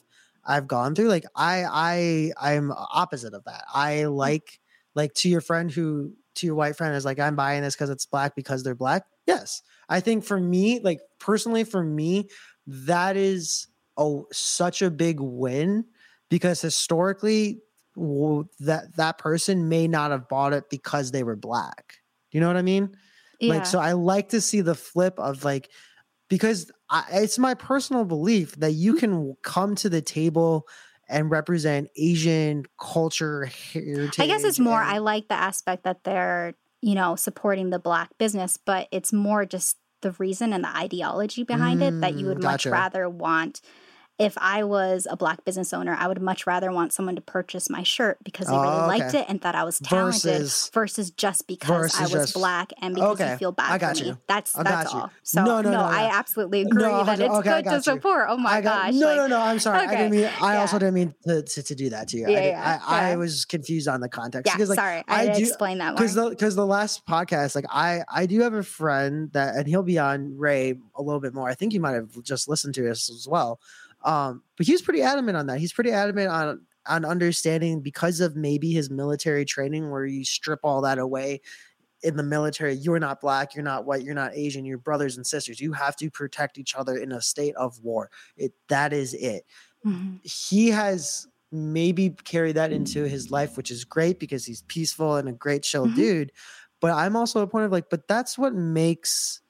I've 0.46 0.68
gone 0.68 0.94
through. 0.94 1.08
Like 1.08 1.26
I 1.36 1.66
I 1.70 2.32
I'm 2.40 2.72
opposite 2.72 3.34
of 3.34 3.44
that. 3.46 3.64
I 3.74 4.04
mm. 4.06 4.16
like 4.16 4.60
like 4.96 5.14
to 5.16 5.30
your 5.30 5.42
friend 5.42 5.72
who 5.72 6.14
to 6.36 6.46
your 6.46 6.56
white 6.56 6.76
friend 6.76 6.96
is 6.96 7.06
like 7.06 7.20
I'm 7.20 7.36
buying 7.36 7.64
this 7.64 7.76
because 7.76 7.90
it's 7.90 8.06
black 8.06 8.36
because 8.36 8.64
they're 8.64 8.76
black. 8.76 9.06
Yes. 9.26 9.62
I 9.90 10.00
think 10.00 10.24
for 10.24 10.40
me, 10.40 10.80
like 10.80 11.00
personally 11.20 11.64
for 11.64 11.84
me, 11.84 12.30
that 12.68 13.18
is 13.18 13.68
oh 13.98 14.28
such 14.32 14.82
a 14.82 14.92
big 14.92 15.20
win 15.20 15.86
because 16.30 16.62
historically 16.62 17.62
that 17.96 18.90
that 18.96 19.18
person 19.18 19.70
may 19.70 19.88
not 19.88 20.12
have 20.12 20.28
bought 20.28 20.54
it 20.54 20.70
because 20.70 21.12
they 21.12 21.24
were 21.24 21.36
black. 21.36 22.00
Do 22.32 22.38
you 22.38 22.42
know 22.42 22.48
what 22.48 22.58
I 22.58 22.64
mean? 22.64 22.96
Yeah. 23.40 23.54
Like, 23.54 23.66
so 23.66 23.80
I 23.80 23.92
like 23.92 24.30
to 24.30 24.42
see 24.42 24.62
the 24.62 24.76
flip 24.76 25.20
of 25.20 25.44
like, 25.44 25.70
because 26.30 26.72
I, 26.90 27.04
it's 27.12 27.38
my 27.40 27.54
personal 27.54 28.06
belief 28.06 28.56
that 28.58 28.72
you 28.74 28.96
can 28.96 29.36
come 29.44 29.76
to 29.76 29.90
the 29.90 30.02
table 30.02 30.68
and 31.10 31.30
represent 31.30 31.90
Asian 31.98 32.66
culture, 32.80 33.46
heritage. 33.46 34.20
I 34.20 34.28
guess 34.28 34.44
it's 34.44 34.60
more 34.60 34.82
and- 34.82 34.92
I 34.92 34.98
like 35.00 35.28
the 35.28 35.36
aspect 35.36 35.84
that 35.84 36.04
they're, 36.04 36.54
you 36.82 36.96
know, 36.96 37.16
supporting 37.16 37.70
the 37.70 37.80
black 37.80 38.10
business, 38.18 38.58
but 38.58 38.88
it's 38.92 39.12
more 39.14 39.46
just 39.46 39.78
the 40.02 40.12
reason 40.12 40.52
and 40.54 40.64
the 40.64 40.76
ideology 40.76 41.44
behind 41.44 41.82
it 41.82 42.02
that 42.02 42.14
you 42.16 42.26
Mm, 42.26 42.30
would 42.30 42.42
gotcha. 42.42 42.70
much 42.70 42.74
rather 42.74 43.10
want 43.10 43.62
if 44.20 44.38
I 44.38 44.64
was 44.64 45.08
a 45.10 45.18
black 45.18 45.44
business 45.44 45.74
owner, 45.74 45.96
I 46.00 46.08
would 46.08 46.22
much 46.22 46.46
rather 46.46 46.72
want 46.72 46.94
someone 46.94 47.16
to 47.16 47.22
purchase 47.22 47.68
my 47.70 47.82
shirt 47.82 48.20
because 48.24 48.46
they 48.48 48.54
really 48.54 48.68
Oh, 48.68 48.86
liked 48.88 49.16
it 49.16 49.26
and 49.28 49.42
thought 49.42 49.56
I 49.56 49.64
was 49.64 49.80
talented 49.80 50.22
Versus- 50.22 50.70
versus, 50.72 51.10
just 51.12 51.48
because 51.48 51.96
I 52.00 52.04
was 52.04 52.12
just- 52.12 52.34
black 52.36 52.72
and 52.80 52.94
because 52.94 53.20
Okay, 53.20 53.32
you 53.32 53.38
feel 53.38 53.52
bad 53.52 53.72
I 53.72 53.78
got 53.80 53.98
for 53.98 54.04
me. 54.04 54.10
you. 54.12 54.18
That's 54.28 54.56
I 54.56 54.64
that's 54.64 54.94
all. 54.94 55.10
So 55.24 55.44
No, 55.44 55.62
no, 55.62 55.72
no, 55.72 55.80
I 55.82 56.04
yeah. 56.04 56.12
absolutely 56.20 56.62
agree 56.62 56.84
No, 56.84 57.04
that 57.04 57.20
it's 57.20 57.34
okay, 57.34 57.62
good 57.64 57.70
to 57.70 57.76
you. 57.78 57.82
support. 57.82 58.28
Oh 58.30 58.38
my 58.38 58.62
got, 58.62 58.86
gosh. 58.92 58.94
No, 58.94 59.08
like, 59.08 59.18
no, 59.18 59.28
no. 59.28 59.42
I'm 59.42 59.58
sorry. 59.60 59.80
I 59.88 59.96
didn't 59.96 60.12
mean. 60.12 60.30
I 60.42 60.58
also 60.58 60.78
didn't 60.78 60.94
mean 60.94 61.16
to, 61.28 61.42
to, 61.42 61.64
to 61.64 61.76
do 61.76 61.90
that 61.90 62.08
to 62.10 62.18
you. 62.18 62.30
Yeah, 62.30 62.38
I, 62.38 62.46
yeah, 62.46 62.80
I, 62.86 63.12
I 63.12 63.16
was 63.16 63.46
confused 63.46 63.88
on 63.88 64.00
the 64.00 64.10
context 64.10 64.46
Yeah, 64.48 64.56
because, 64.58 64.70
like, 64.70 64.78
sorry. 64.80 65.04
I 65.08 65.30
I, 65.30 65.34
do- 65.34 65.42
explain 65.42 65.80
that 65.80 65.96
because 65.96 66.14
the 66.14 66.30
because 66.30 66.56
the 66.56 66.66
last 66.68 67.06
podcast, 67.08 67.56
like, 67.56 67.66
I 67.70 68.04
I 68.14 68.28
do 68.28 68.42
have 68.42 68.54
a 68.54 68.64
friend 68.64 69.32
that, 69.34 69.56
and 69.56 69.68
he'll 69.68 69.82
be 69.84 69.98
on 69.98 70.38
Ray 70.38 70.76
a 70.96 71.02
little 71.02 71.20
bit 71.20 71.34
more. 71.34 71.50
I 71.50 71.56
think 71.56 71.74
you 71.74 71.80
might 71.80 71.94
have 71.96 72.22
just 72.22 72.48
listened 72.48 72.76
to 72.76 72.90
us 72.92 73.10
as 73.10 73.28
well. 73.28 73.60
Um, 74.04 74.44
but 74.58 74.68
he's 74.68 74.82
pretty 74.82 75.02
adamant 75.02 75.38
on 75.38 75.48
that. 75.48 75.60
He's 75.60 75.74
pretty 75.74 75.92
adamant 75.92 76.30
on 76.30 76.66
on 76.86 77.06
understanding 77.06 77.82
because 77.82 78.20
of 78.20 78.36
maybe 78.36 78.72
his 78.74 78.90
military 78.90 79.46
training, 79.46 79.90
where 79.92 80.06
you 80.06 80.26
strip 80.26 80.60
all 80.64 80.82
that 80.82 80.98
away 81.00 81.42
in 82.04 82.18
the 82.18 82.24
military. 82.24 82.74
You're 82.76 83.00
not 83.00 83.22
black, 83.22 83.56
you're 83.56 83.64
not 83.64 83.86
white, 83.86 84.04
you're 84.04 84.16
not 84.16 84.36
Asian. 84.36 84.66
You're 84.66 84.78
brothers 84.80 85.18
and 85.18 85.28
sisters. 85.28 85.62
You 85.62 85.74
have 85.74 85.96
to 85.98 86.12
protect 86.12 86.58
each 86.58 86.76
other 86.76 86.98
in 86.98 87.12
a 87.14 87.22
state 87.22 87.56
of 87.56 87.80
war. 87.82 88.12
It 88.38 88.54
that 88.70 88.94
is 88.94 89.14
it 89.16 89.46
Mhm. 89.84 90.22
he 90.24 90.70
has 90.70 91.28
maybe 91.52 92.12
carried 92.12 92.56
that 92.56 92.72
into 92.74 93.04
his 93.08 93.32
life, 93.32 93.58
which 93.58 93.72
is 93.72 93.86
great 93.86 94.20
because 94.20 94.46
he's 94.46 94.64
peaceful 94.64 95.18
and 95.18 95.30
a 95.30 95.34
great 95.34 95.64
chill 95.64 95.88
Mhm. 95.88 95.96
dude. 95.96 96.32
But 96.82 96.92
I'm 96.92 97.16
also 97.16 97.42
a 97.42 97.48
point 97.48 97.66
of 97.66 97.72
like, 97.72 97.90
but 97.92 98.08
that's 98.08 98.38
what 98.38 98.56
makes 98.56 99.43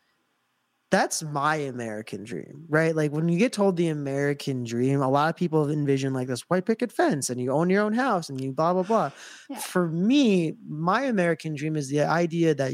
that's 0.94 1.24
my 1.24 1.56
American 1.56 2.24
dream, 2.24 2.66
right? 2.70 2.96
Like 2.96 3.12
when 3.12 3.28
you 3.28 3.40
get 3.40 3.52
told 3.54 3.78
the 3.78 3.90
American 3.90 4.64
dream, 4.64 5.02
a 5.02 5.10
lot 5.10 5.30
of 5.30 5.36
people 5.36 5.70
envision 5.70 6.14
like 6.14 6.28
this 6.30 6.42
white 6.50 6.66
picket 6.68 6.92
fence 6.92 7.30
and 7.32 7.42
you 7.42 7.52
own 7.52 7.70
your 7.72 7.82
own 7.84 7.94
house 7.94 8.30
and 8.30 8.40
you 8.40 8.54
blah 8.54 8.74
blah 8.74 8.84
blah. 8.84 9.12
Yeah. 9.50 9.62
For 9.62 9.88
me, 9.90 10.54
my 10.68 11.04
American 11.04 11.56
dream 11.56 11.76
is 11.76 11.90
the 11.90 12.02
idea 12.02 12.56
that 12.56 12.74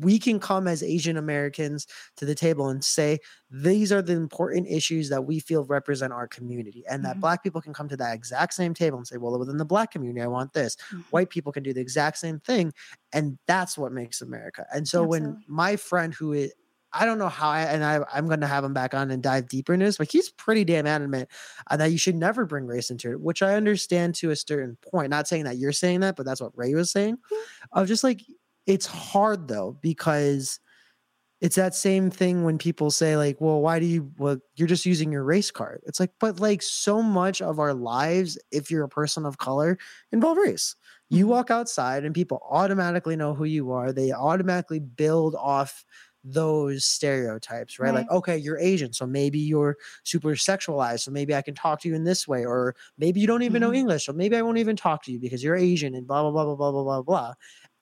we 0.00 0.18
can 0.18 0.40
come 0.40 0.68
as 0.68 0.82
Asian 0.82 1.16
Americans 1.16 1.86
to 2.16 2.26
the 2.26 2.34
table 2.34 2.68
and 2.68 2.84
say 2.84 3.18
these 3.50 3.92
are 3.92 4.02
the 4.02 4.12
important 4.14 4.66
issues 4.68 5.08
that 5.08 5.24
we 5.24 5.40
feel 5.40 5.64
represent 5.64 6.12
our 6.12 6.28
community 6.28 6.84
and 6.90 7.04
that 7.04 7.16
Mhm. 7.16 7.20
black 7.20 7.42
people 7.42 7.62
can 7.62 7.72
come 7.72 7.88
to 7.88 7.96
that 7.96 8.14
exact 8.14 8.52
same 8.54 8.74
table 8.74 8.98
and 8.98 9.06
say 9.06 9.16
well 9.16 9.38
within 9.38 9.56
the 9.56 9.64
black 9.64 9.90
community 9.90 10.20
i 10.20 10.26
want 10.26 10.52
this 10.52 10.76
Mhm. 10.90 11.04
white 11.10 11.30
people 11.30 11.52
can 11.52 11.62
do 11.62 11.72
the 11.72 11.80
exact 11.80 12.18
same 12.18 12.38
thing 12.40 12.72
and 13.14 13.38
that's 13.46 13.78
what 13.78 13.92
makes 13.92 14.20
america 14.20 14.66
and 14.74 14.86
so 14.86 15.06
when 15.06 15.38
my 15.46 15.74
friend 15.76 16.12
who 16.14 16.32
is 16.34 16.52
I 16.92 17.04
don't 17.04 17.18
know 17.18 17.28
how, 17.28 17.50
I, 17.50 17.62
and 17.62 17.84
I, 17.84 18.00
I'm 18.12 18.26
going 18.26 18.40
to 18.40 18.46
have 18.46 18.64
him 18.64 18.72
back 18.72 18.94
on 18.94 19.10
and 19.10 19.22
dive 19.22 19.48
deeper 19.48 19.74
into 19.74 19.86
this, 19.86 19.98
but 19.98 20.10
he's 20.10 20.30
pretty 20.30 20.64
damn 20.64 20.86
adamant 20.86 21.28
uh, 21.70 21.76
that 21.76 21.92
you 21.92 21.98
should 21.98 22.16
never 22.16 22.46
bring 22.46 22.66
race 22.66 22.90
into 22.90 23.10
it, 23.12 23.20
which 23.20 23.42
I 23.42 23.54
understand 23.54 24.14
to 24.16 24.30
a 24.30 24.36
certain 24.36 24.78
point. 24.90 25.10
Not 25.10 25.28
saying 25.28 25.44
that 25.44 25.58
you're 25.58 25.72
saying 25.72 26.00
that, 26.00 26.16
but 26.16 26.24
that's 26.24 26.40
what 26.40 26.56
Ray 26.56 26.74
was 26.74 26.90
saying. 26.90 27.18
Of 27.72 27.88
just 27.88 28.04
like, 28.04 28.22
it's 28.66 28.86
hard 28.86 29.48
though, 29.48 29.78
because 29.82 30.60
it's 31.40 31.54
that 31.56 31.74
same 31.74 32.10
thing 32.10 32.42
when 32.42 32.58
people 32.58 32.90
say, 32.90 33.16
like, 33.16 33.40
well, 33.40 33.60
why 33.60 33.78
do 33.78 33.86
you, 33.86 34.10
well, 34.18 34.38
you're 34.56 34.66
just 34.66 34.84
using 34.84 35.12
your 35.12 35.22
race 35.22 35.52
card. 35.52 35.80
It's 35.86 36.00
like, 36.00 36.10
but 36.18 36.40
like 36.40 36.62
so 36.62 37.00
much 37.00 37.40
of 37.40 37.60
our 37.60 37.74
lives, 37.74 38.36
if 38.50 38.72
you're 38.72 38.82
a 38.82 38.88
person 38.88 39.24
of 39.24 39.38
color, 39.38 39.78
involve 40.10 40.36
race. 40.38 40.74
You 41.10 41.26
Mhm. 41.26 41.28
walk 41.28 41.50
outside 41.50 42.04
and 42.04 42.14
people 42.14 42.42
automatically 42.50 43.14
know 43.14 43.34
who 43.34 43.44
you 43.44 43.70
are. 43.70 43.92
They 43.92 44.12
automatically 44.12 44.80
build 44.80 45.36
off 45.36 45.84
those 46.24 46.84
stereotypes, 46.84 47.78
right? 47.78 47.94
Like, 47.94 48.10
okay, 48.10 48.36
you're 48.36 48.58
Asian, 48.58 48.92
so 48.92 49.06
maybe 49.06 49.38
you're 49.38 49.76
super 50.04 50.30
sexualized, 50.30 51.00
so 51.00 51.10
maybe 51.10 51.34
I 51.34 51.42
can 51.42 51.54
talk 51.54 51.80
to 51.82 51.88
you 51.88 51.94
in 51.94 52.04
this 52.04 52.26
way, 52.28 52.44
or 52.44 52.74
maybe 52.98 53.20
you 53.20 53.26
don't 53.26 53.42
even 53.42 53.60
know 53.60 53.72
Mhm. 53.72 53.74
English, 53.74 54.06
so 54.06 54.12
maybe 54.12 54.36
I 54.36 54.42
won't 54.42 54.58
even 54.58 54.76
talk 54.76 55.02
to 55.04 55.12
you 55.12 55.18
because 55.18 55.42
you're 55.44 55.56
Asian 55.56 55.94
and 55.94 56.06
blah 56.06 56.22
blah 56.22 56.30
blah 56.32 56.44
blah 56.44 56.56
blah 56.56 56.72
blah 56.72 56.82
blah 56.84 57.02
blah. 57.02 57.34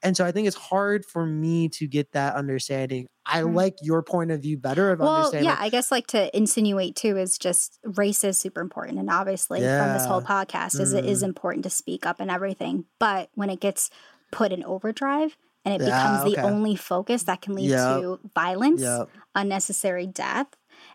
And 0.03 0.17
so 0.17 0.25
I 0.25 0.33
think 0.33 0.47
it's 0.47 0.57
hard 0.57 1.05
for 1.05 1.27
me 1.27 1.69
to 1.71 1.87
get 1.89 2.13
that 2.13 2.35
understanding. 2.37 3.07
I 3.27 3.43
Mm. 3.43 3.55
like 3.55 3.75
your 3.81 4.03
point 4.03 4.31
of 4.31 4.43
view 4.43 4.59
better 4.59 4.91
of 4.93 5.01
Well, 5.01 5.09
understanding. 5.17 5.45
yeah, 5.45 5.57
I 5.59 5.69
guess 5.69 5.91
like 5.91 6.07
to 6.09 6.35
insinuate 6.37 6.97
too 6.97 7.19
is 7.19 7.37
just 7.39 7.79
race 7.85 8.25
is 8.25 8.39
super 8.39 8.61
important, 8.63 8.99
and 8.99 9.11
obviously 9.11 9.69
from 9.69 9.93
this 9.93 10.07
whole 10.07 10.23
Yeah. 10.23 10.27
podcast 10.27 10.81
is 10.81 10.93
it 10.95 11.05
is 11.05 11.23
Mm. 11.23 11.25
important 11.25 11.65
to 11.65 11.71
speak 11.71 12.07
up 12.07 12.19
and 12.19 12.31
everything. 12.31 12.87
But 12.99 13.29
when 13.35 13.51
it 13.51 13.61
gets 13.61 13.91
put 14.33 14.53
in 14.53 14.65
overdrive 14.65 15.37
and 15.67 15.75
it 15.75 15.83
Yeah, 15.83 15.97
becomes 15.97 16.25
the 16.25 16.39
only 16.45 16.77
focus, 16.77 17.25
that 17.25 17.43
can 17.43 17.57
lead 17.57 17.71
Yep. 17.71 17.89
to 17.89 18.21
violence, 18.35 18.83
Yep. 18.83 19.11
unnecessary 19.35 20.07
death, 20.09 20.49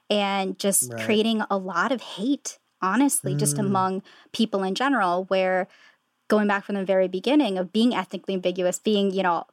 and 0.09 0.57
just 0.59 0.91
Right. 0.91 1.01
creating 1.05 1.43
a 1.51 1.57
lot 1.57 1.91
of 1.93 2.01
hate. 2.01 2.59
Honestly, 2.83 3.35
just 3.35 3.57
Mm. 3.57 3.67
among 3.67 4.03
people 4.33 4.63
in 4.63 4.75
general, 4.75 5.25
where 5.25 5.67
going 6.29 6.47
back 6.47 6.65
from 6.65 6.75
the 6.75 6.85
very 6.85 7.07
beginning 7.09 7.57
of 7.59 7.73
being 7.73 7.93
ethnically 7.95 8.33
ambiguous, 8.35 8.79
being, 8.79 9.11
you 9.11 9.23
know, 9.23 9.45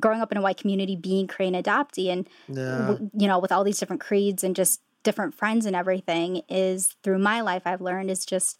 growing 0.00 0.20
up 0.22 0.32
in 0.32 0.38
a 0.38 0.42
white 0.42 0.58
community, 0.58 0.96
being 0.96 1.26
Korean 1.28 1.54
adoptee, 1.54 2.10
and, 2.12 2.28
Yeah. 2.48 2.96
you 3.18 3.28
know, 3.28 3.38
with 3.38 3.52
all 3.52 3.64
these 3.64 3.78
different 3.80 4.02
creeds 4.02 4.44
and 4.44 4.56
just 4.56 4.82
different 5.04 5.34
friends 5.34 5.66
and 5.66 5.76
everything, 5.76 6.42
is 6.48 6.96
through 7.04 7.18
my 7.20 7.40
life, 7.42 7.62
I've 7.66 7.80
learned 7.82 8.10
is 8.10 8.26
just, 8.26 8.58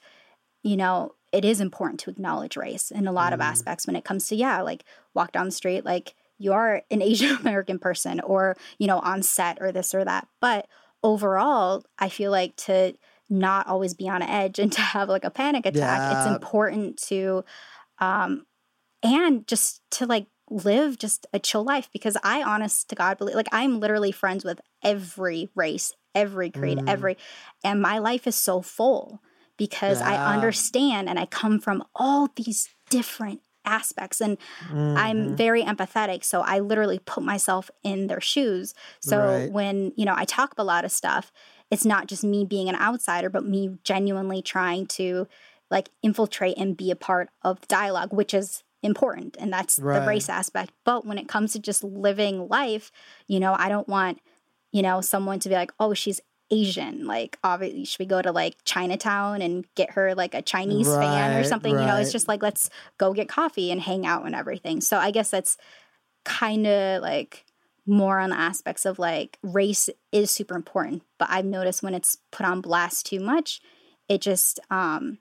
you 0.64 0.76
know, 0.76 1.14
it 1.34 1.44
is 1.44 1.60
important 1.60 1.98
to 2.00 2.10
acknowledge 2.10 2.56
race 2.56 2.90
in 2.90 3.06
a 3.08 3.12
lot 3.12 3.32
of 3.32 3.40
Mm. 3.40 3.44
aspects 3.50 3.86
when 3.86 3.96
it 3.96 4.04
comes 4.04 4.28
to, 4.28 4.36
yeah, 4.36 4.62
like 4.62 4.84
walk 5.14 5.32
down 5.32 5.46
the 5.46 5.52
street, 5.52 5.84
like 5.84 6.14
you 6.38 6.52
are 6.52 6.82
an 6.90 7.02
Asian 7.10 7.36
American 7.36 7.78
person 7.78 8.20
or, 8.20 8.56
you 8.78 8.86
know, 8.86 9.00
on 9.00 9.22
set 9.22 9.58
or 9.60 9.72
this 9.72 9.94
or 9.94 10.04
that. 10.04 10.28
But 10.40 10.68
overall, 11.02 11.84
I 11.98 12.08
feel 12.08 12.30
like 12.30 12.54
to 12.68 12.94
not 13.28 13.66
always 13.66 13.94
be 13.94 14.08
on 14.08 14.22
edge 14.22 14.58
and 14.62 14.72
to 14.72 14.80
have 14.80 15.08
like 15.08 15.24
a 15.24 15.30
panic 15.30 15.66
attack, 15.66 16.00
it's 16.12 16.26
important 16.26 16.98
to, 17.08 17.44
um, 17.98 18.46
and 19.02 19.46
just 19.46 19.82
to 19.92 20.06
like 20.06 20.26
live 20.50 20.98
just 20.98 21.26
a 21.32 21.38
chill 21.38 21.64
life 21.64 21.88
because 21.92 22.16
I 22.22 22.42
honest 22.42 22.88
to 22.90 22.94
God 22.94 23.18
believe 23.18 23.34
like 23.34 23.48
I'm 23.50 23.80
literally 23.80 24.12
friends 24.12 24.44
with 24.44 24.60
every 24.82 25.48
race, 25.54 25.92
every 26.14 26.50
creed, 26.50 26.78
Mm. 26.78 26.88
every 26.88 27.16
and 27.64 27.80
my 27.82 27.98
life 27.98 28.26
is 28.26 28.36
so 28.36 28.60
full 28.62 29.20
because 29.56 30.00
Yeah. 30.00 30.08
I 30.12 30.34
understand 30.34 31.08
and 31.08 31.18
I 31.18 31.26
come 31.26 31.58
from 31.60 31.84
all 31.94 32.28
these 32.36 32.68
different 32.90 33.40
aspects 33.64 34.20
and 34.20 34.36
I'm 34.96 35.28
Mhm. 35.32 35.36
very 35.36 35.62
empathetic 35.64 36.22
so 36.24 36.42
I 36.42 36.58
literally 36.60 36.98
put 36.98 37.24
myself 37.24 37.70
in 37.82 38.06
their 38.08 38.20
shoes. 38.20 38.74
So 39.00 39.18
Right. 39.20 39.50
when, 39.50 39.92
you 39.96 40.04
know, 40.04 40.14
I 40.16 40.24
talk 40.24 40.52
about 40.52 40.64
a 40.64 40.66
lot 40.66 40.84
of 40.84 40.92
stuff, 40.92 41.32
it's 41.70 41.84
not 41.84 42.06
just 42.06 42.22
me 42.24 42.44
being 42.44 42.68
an 42.68 42.76
outsider 42.76 43.30
but 43.30 43.44
me 43.44 43.78
genuinely 43.84 44.42
trying 44.42 44.86
to 44.86 45.26
like 45.70 45.88
infiltrate 46.02 46.58
and 46.58 46.76
be 46.76 46.90
a 46.90 46.96
part 46.96 47.30
of 47.42 47.60
the 47.62 47.66
dialogue 47.66 48.12
which 48.12 48.34
is 48.34 48.62
important 48.82 49.34
and 49.40 49.50
that's 49.50 49.78
Right. 49.78 49.98
the 49.98 50.06
race 50.06 50.28
aspect 50.28 50.70
but 50.84 51.06
when 51.06 51.16
it 51.16 51.26
comes 51.26 51.52
to 51.54 51.58
just 51.58 51.82
living 51.82 52.48
life 52.48 52.92
you 53.26 53.40
know 53.40 53.56
i 53.58 53.70
don't 53.70 53.88
want 53.88 54.20
you 54.72 54.82
know 54.82 55.00
someone 55.00 55.38
to 55.40 55.48
be 55.48 55.54
like 55.54 55.72
oh 55.80 55.94
she's 55.94 56.20
asian 56.54 57.06
like 57.06 57.36
obviously 57.42 57.84
should 57.84 57.98
we 57.98 58.06
go 58.06 58.22
to 58.22 58.32
like 58.32 58.56
chinatown 58.64 59.42
and 59.42 59.66
get 59.74 59.90
her 59.92 60.14
like 60.14 60.34
a 60.34 60.42
chinese 60.42 60.86
fan 60.88 61.32
or 61.32 61.36
Right, 61.36 61.46
something? 61.46 61.72
You 61.72 61.86
know 61.86 61.96
it's 61.96 62.12
just 62.12 62.28
like 62.28 62.42
let's 62.42 62.70
go 62.98 63.12
get 63.12 63.28
coffee 63.28 63.70
and 63.72 63.80
hang 63.80 64.06
out 64.06 64.24
and 64.26 64.34
everything. 64.34 64.80
So 64.80 64.98
i 64.98 65.10
guess 65.10 65.30
that's 65.30 65.56
kind 66.24 66.66
of 66.66 67.02
like 67.02 67.44
more 67.86 68.18
on 68.18 68.30
the 68.30 68.38
aspects 68.38 68.86
of 68.86 68.98
like 68.98 69.38
race 69.42 69.90
is 70.10 70.30
super 70.30 70.54
important 70.56 71.02
but 71.18 71.28
i've 71.30 71.44
noticed 71.44 71.82
when 71.82 71.94
it's 71.94 72.16
put 72.32 72.46
on 72.46 72.62
blast 72.62 73.04
too 73.04 73.20
much 73.20 73.60
it 74.08 74.22
just 74.22 74.58
um 74.70 75.18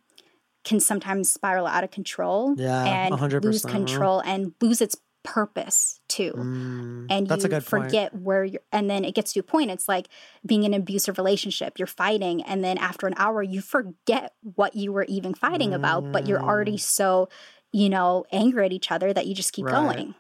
can 0.64 0.80
sometimes 0.80 1.30
spiral 1.30 1.68
out 1.68 1.84
of 1.84 1.92
control 1.92 2.56
Yeah, 2.58 2.86
and 2.86 3.14
100%, 3.14 3.44
lose 3.44 3.66
control 3.66 4.22
and 4.22 4.54
lose 4.62 4.80
its 4.80 4.96
purpose 5.24 6.00
too 6.08 6.34
Mm, 6.36 7.06
and 7.10 7.28
you 7.30 7.50
good 7.50 7.66
point. 7.66 7.86
forget 7.86 8.14
where 8.16 8.44
you're 8.44 8.62
and 8.72 8.90
then 8.90 9.06
it 9.06 9.16
gets 9.16 9.34
to 9.34 9.40
a 9.40 9.44
point 9.44 9.72
it's 9.72 9.88
like 9.88 10.08
being 10.46 10.64
in 10.64 10.74
an 10.74 10.82
abusive 10.82 11.18
relationship 11.18 11.80
you're 11.80 11.88
fighting 11.88 12.42
and 12.44 12.64
then 12.64 12.78
after 12.78 13.08
an 13.08 13.14
hour 13.18 13.42
you 13.42 13.62
forget 13.62 14.34
what 14.42 14.76
you 14.76 14.92
were 14.92 15.06
even 15.08 15.34
fighting 15.34 15.74
about 15.74 16.12
but 16.12 16.28
you're 16.28 16.42
already 16.44 16.78
so 16.78 17.30
you 17.72 17.90
know 17.90 18.26
angry 18.32 18.66
at 18.66 18.74
each 18.74 18.92
other 18.92 19.14
that 19.14 19.26
you 19.28 19.34
just 19.34 19.54
keep 19.54 19.66
Right. 19.66 19.96
going 19.98 20.16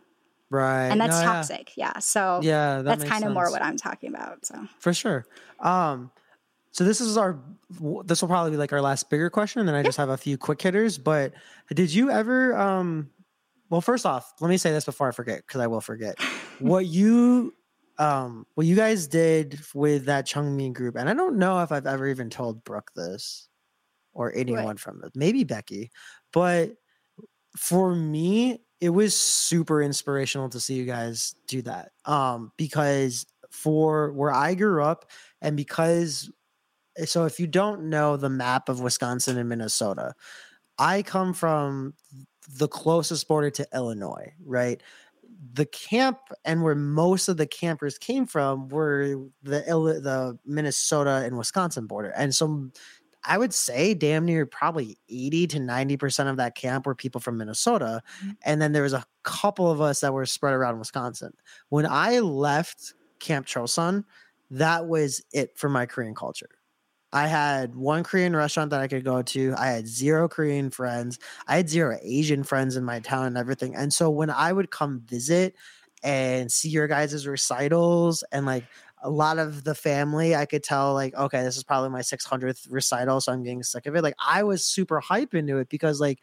Right. 0.50 0.88
and 0.88 1.02
that's 1.02 1.20
No, 1.20 1.26
toxic 1.26 1.72
yeah, 1.76 2.00
so 2.00 2.40
Yeah, 2.42 2.78
that 2.78 2.86
that's 2.86 3.04
kind 3.04 3.24
of 3.24 3.32
more 3.34 3.50
what 3.52 3.62
i'm 3.62 3.78
talking 3.78 4.10
about 4.10 4.46
so 4.46 4.68
for 4.80 4.94
sure. 4.94 5.26
Um, 5.60 6.12
so 6.72 6.84
this 6.84 7.02
is 7.02 7.18
our 7.18 7.40
this 8.06 8.22
will 8.22 8.30
probably 8.30 8.52
be 8.52 8.58
like 8.58 8.74
our 8.74 8.82
last 8.82 9.10
bigger 9.10 9.30
question, 9.30 9.60
and 9.60 9.68
then 9.70 9.76
I 9.76 9.84
just 9.84 9.98
have 9.98 10.10
a 10.10 10.18
few 10.18 10.38
quick 10.38 10.62
hitters. 10.62 10.98
But 10.98 11.34
did 11.72 11.94
you 11.94 12.10
ever? 12.10 12.58
Um, 12.58 13.10
well, 13.74 13.82
first 13.82 14.06
off, 14.06 14.32
let 14.40 14.50
me 14.50 14.58
say 14.58 14.72
this 14.72 14.86
before 14.86 15.08
I 15.08 15.12
forget 15.12 15.41
because 15.48 15.60
I 15.60 15.66
will 15.66 15.82
forget. 15.82 16.22
what 16.60 16.86
you 16.86 17.56
um 17.98 18.45
what 18.54 18.68
you 18.68 18.76
guys 18.76 19.08
did 19.08 19.60
with 19.74 20.06
that 20.06 20.28
Chungmi 20.28 20.72
group, 20.72 20.95
and 20.95 21.10
I 21.10 21.16
don't 21.16 21.38
know 21.40 21.60
if 21.64 21.72
I've 21.72 21.88
ever 21.88 22.08
even 22.08 22.30
told 22.30 22.64
Brooke 22.64 22.91
this 22.95 23.50
or 24.14 24.32
anyone 24.36 24.78
from 24.78 25.02
it, 25.04 25.14
maybe 25.16 25.44
Becky, 25.44 25.90
but 26.32 26.74
for 27.58 27.95
me, 27.95 28.60
it 28.80 28.90
was 28.90 29.16
super 29.16 29.82
inspirational 29.82 30.50
to 30.50 30.60
see 30.60 30.76
you 30.76 30.86
guys 30.86 31.34
do 31.48 31.64
that. 31.64 31.94
Um, 32.06 32.52
because 32.58 33.26
for 33.50 34.14
where 34.14 34.32
I 34.32 34.54
grew 34.54 34.84
up, 34.84 35.10
and 35.41 35.58
because 35.58 36.30
so 37.06 37.26
if 37.26 37.40
you 37.40 37.48
don't 37.48 37.90
know 37.90 38.18
the 38.18 38.30
map 38.30 38.70
of 38.70 38.82
Wisconsin 38.82 39.40
and 39.40 39.50
Minnesota, 39.50 40.14
I 40.78 41.02
come 41.02 41.34
from 41.34 41.95
the 42.49 42.68
closest 42.68 43.28
border 43.28 43.49
to 43.52 43.68
Illinois, 43.74 44.34
right? 44.45 44.82
The 45.53 45.65
camp 45.65 46.20
and 46.45 46.64
where 46.64 46.76
most 46.76 47.28
of 47.28 47.38
the 47.38 47.48
campers 47.48 47.98
came 47.98 48.26
from 48.26 48.70
were 48.70 49.18
the 49.44 49.60
the 49.61 50.38
Minnesota 50.45 51.24
and 51.26 51.38
Wisconsin 51.38 51.88
border, 51.88 52.14
and 52.15 52.34
so 52.34 52.72
I 53.26 53.38
would 53.38 53.53
say 53.53 53.94
damn 53.94 54.26
near 54.26 54.45
probably 54.45 54.98
80 55.10 55.48
to 55.48 55.60
90% 55.60 56.30
of 56.30 56.38
that 56.38 56.56
camp 56.56 56.86
were 56.86 56.95
people 56.95 57.22
from 57.22 57.38
Minnesota. 57.38 58.02
Mm-hmm. 58.20 58.32
And 58.44 58.61
then 58.61 58.74
there 58.74 58.84
was 58.84 58.94
a 58.94 59.06
couple 59.24 59.72
of 59.72 59.80
us 59.80 60.02
that 60.02 60.14
were 60.14 60.26
spread 60.26 60.53
around 60.53 60.80
Wisconsin. 60.80 61.34
When 61.70 61.86
I 61.86 62.20
left 62.20 62.94
Camp 63.20 63.45
Chosun, 63.45 64.03
that 64.52 64.88
was 64.88 65.24
it 65.32 65.57
for 65.57 65.70
my 65.70 65.86
Korean 65.86 66.15
culture. 66.15 66.49
I 67.14 67.27
had 67.27 67.76
one 67.76 68.03
Korean 68.03 68.35
restaurant 68.35 68.72
that 68.72 68.81
I 68.81 68.88
could 68.88 69.06
go 69.06 69.22
to. 69.22 69.53
I 69.56 69.68
had 69.68 69.88
zero 69.88 70.27
Korean 70.27 70.72
friends. 70.72 71.19
I 71.48 71.57
had 71.57 71.69
zero 71.69 71.98
Asian 72.02 72.44
friends 72.44 72.76
in 72.76 72.84
my 72.84 72.99
town 72.99 73.27
and 73.27 73.38
everything. 73.38 73.76
And 73.76 73.94
so 73.94 74.10
when 74.10 74.31
I 74.31 74.52
would 74.52 74.72
come 74.72 75.02
visit 75.02 75.56
and 76.02 76.52
see 76.52 76.69
your 76.69 76.88
guys' 76.88 77.27
recitals 77.27 78.23
and 78.31 78.48
like 78.48 78.64
a 79.03 79.11
lot 79.11 79.38
of 79.38 79.64
the 79.64 79.76
family, 79.76 80.35
I 80.35 80.48
could 80.48 80.64
tell 80.64 80.95
like, 80.95 81.14
okay, 81.14 81.44
this 81.44 81.56
is 81.56 81.64
probably 81.64 81.90
my 81.90 82.02
600th 82.02 82.68
recital, 82.69 83.22
so 83.22 83.31
I'm 83.31 83.44
getting 83.44 83.61
sick 83.61 83.85
of 83.85 83.95
it. 83.95 84.02
Like 84.02 84.15
I 84.26 84.41
was 84.44 84.65
super 84.65 84.99
hype 84.99 85.35
into 85.35 85.57
it 85.60 85.69
because 85.69 86.02
like 86.02 86.19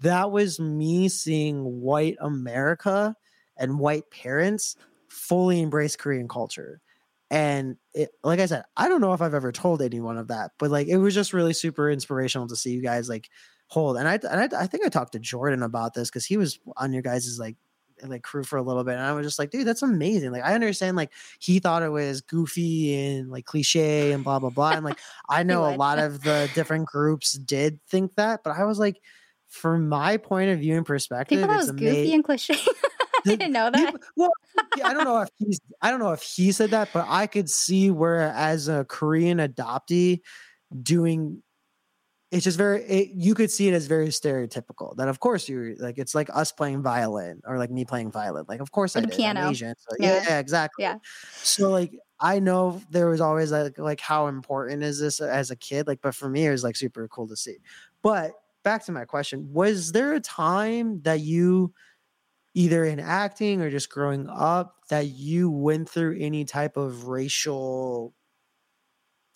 that 0.00 0.30
was 0.30 0.60
me 0.60 1.08
seeing 1.08 1.80
white 1.80 2.16
America 2.20 3.16
and 3.56 3.78
white 3.78 4.10
parents 4.10 4.76
fully 5.08 5.62
embrace 5.62 5.96
Korean 5.96 6.28
culture. 6.28 6.82
And 7.30 7.76
it, 7.92 8.10
like 8.22 8.38
I 8.38 8.46
said, 8.46 8.64
I 8.76 8.88
don't 8.88 9.00
know 9.00 9.12
if 9.12 9.20
I've 9.20 9.34
ever 9.34 9.50
told 9.50 9.82
anyone 9.82 10.16
of 10.16 10.28
that, 10.28 10.52
but 10.58 10.70
like 10.70 10.86
it 10.86 10.98
was 10.98 11.14
just 11.14 11.32
really 11.32 11.52
super 11.52 11.90
inspirational 11.90 12.46
to 12.48 12.56
see 12.56 12.70
you 12.70 12.82
guys 12.82 13.08
like 13.08 13.30
hold. 13.68 13.96
And 13.96 14.06
I, 14.06 14.14
and 14.30 14.54
I, 14.54 14.62
I 14.62 14.66
think 14.66 14.84
I 14.84 14.88
talked 14.88 15.12
to 15.12 15.18
Jordan 15.18 15.62
about 15.62 15.94
this 15.94 16.08
because 16.08 16.24
he 16.24 16.36
was 16.36 16.58
on 16.76 16.92
your 16.92 17.02
guys' 17.02 17.38
like 17.38 17.56
like 18.02 18.22
crew 18.22 18.44
for 18.44 18.58
a 18.58 18.62
little 18.62 18.84
bit, 18.84 18.92
and 18.92 19.02
I 19.02 19.12
was 19.12 19.26
just 19.26 19.38
like, 19.38 19.50
dude, 19.50 19.66
that's 19.66 19.82
amazing. 19.82 20.30
Like 20.30 20.44
I 20.44 20.54
understand, 20.54 20.96
like 20.96 21.12
he 21.38 21.58
thought 21.58 21.82
it 21.82 21.90
was 21.90 22.20
goofy 22.20 22.94
and 22.94 23.30
like 23.30 23.44
cliche 23.44 24.12
and 24.12 24.22
blah 24.22 24.38
blah 24.38 24.50
blah, 24.50 24.72
and 24.72 24.84
like 24.84 24.98
I 25.28 25.42
know 25.44 25.66
a 25.66 25.74
lot 25.74 25.98
of 25.98 26.22
the 26.22 26.50
different 26.54 26.86
groups 26.86 27.32
did 27.32 27.80
think 27.88 28.14
that, 28.16 28.44
but 28.44 28.56
I 28.56 28.64
was 28.64 28.78
like, 28.78 29.00
from 29.48 29.88
my 29.88 30.16
point 30.16 30.50
of 30.50 30.60
view 30.60 30.76
and 30.76 30.86
perspective, 30.86 31.38
people 31.38 31.48
thought 31.48 31.54
it 31.54 31.72
was 31.72 31.72
goofy 31.72 32.14
and 32.14 32.22
cliche 32.22 32.54
didn't 33.26 33.52
know 33.52 33.66
You- 33.66 33.72
that 33.72 33.94
well, 34.16 34.30
I 34.84 34.92
don't 34.94 35.04
know 35.04 35.20
if 35.22 35.28
he's 35.36 35.60
I 35.82 35.90
don't 35.90 36.00
know 36.00 36.12
if 36.12 36.22
he 36.22 36.52
said 36.52 36.70
that, 36.70 36.90
but 36.92 37.06
I 37.08 37.26
could 37.26 37.50
see 37.50 37.90
where 37.90 38.32
as 38.32 38.68
a 38.68 38.84
Korean 38.84 39.38
adoptee 39.38 40.20
doing 40.82 41.42
it's 42.32 42.42
just 42.44 42.58
very 42.58 42.82
it, 42.82 43.10
you 43.14 43.34
could 43.34 43.50
see 43.52 43.68
it 43.68 43.72
as 43.72 43.86
very 43.86 44.08
stereotypical 44.08 44.96
that 44.96 45.06
of 45.06 45.20
course 45.20 45.48
you 45.48 45.76
like 45.78 45.96
it's 45.96 46.12
like 46.14 46.28
us 46.34 46.50
playing 46.50 46.82
violin 46.82 47.40
or 47.46 47.56
like 47.56 47.70
me 47.70 47.84
playing 47.84 48.10
violin 48.10 48.44
like 48.48 48.60
of 48.60 48.72
course 48.72 48.96
I 48.96 49.00
did, 49.00 49.12
I'm 49.12 49.16
piano. 49.16 49.48
Asian, 49.50 49.74
so- 49.78 49.96
yeah. 50.00 50.06
Yeah. 50.16 50.24
yeah 50.30 50.38
exactly 50.40 50.82
Yeah. 50.82 50.96
so 51.42 51.70
like 51.70 51.96
I 52.18 52.40
know 52.40 52.82
there 52.90 53.06
was 53.08 53.20
always 53.20 53.52
like 53.52 53.78
like 53.78 54.00
how 54.00 54.26
important 54.26 54.82
is 54.82 54.98
this 54.98 55.20
as 55.20 55.52
a 55.52 55.56
kid 55.56 55.86
like 55.86 56.00
but 56.02 56.16
for 56.16 56.28
me 56.28 56.46
it 56.46 56.50
was 56.50 56.64
like 56.64 56.74
super 56.74 57.06
cool 57.08 57.28
to 57.28 57.36
see 57.36 57.58
but 58.02 58.32
back 58.64 58.84
to 58.86 58.92
my 58.92 59.04
question 59.04 59.48
was 59.52 59.92
there 59.92 60.14
a 60.14 60.20
time 60.20 61.00
that 61.02 61.20
you 61.20 61.72
either 62.56 62.84
in 62.86 62.98
acting 62.98 63.60
or 63.60 63.70
just 63.70 63.90
growing 63.90 64.28
up 64.30 64.76
that 64.88 65.08
you 65.08 65.50
went 65.50 65.90
through 65.90 66.16
any 66.18 66.44
type 66.46 66.78
of 66.78 67.06
racial 67.06 68.14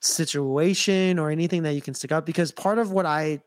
situation 0.00 1.18
or 1.18 1.30
anything 1.30 1.62
that 1.64 1.74
you 1.74 1.82
can 1.82 1.92
stick 1.92 2.10
up? 2.10 2.24
Because 2.24 2.50
part 2.50 2.78
of 2.78 2.90
what 2.92 3.04
I 3.04 3.42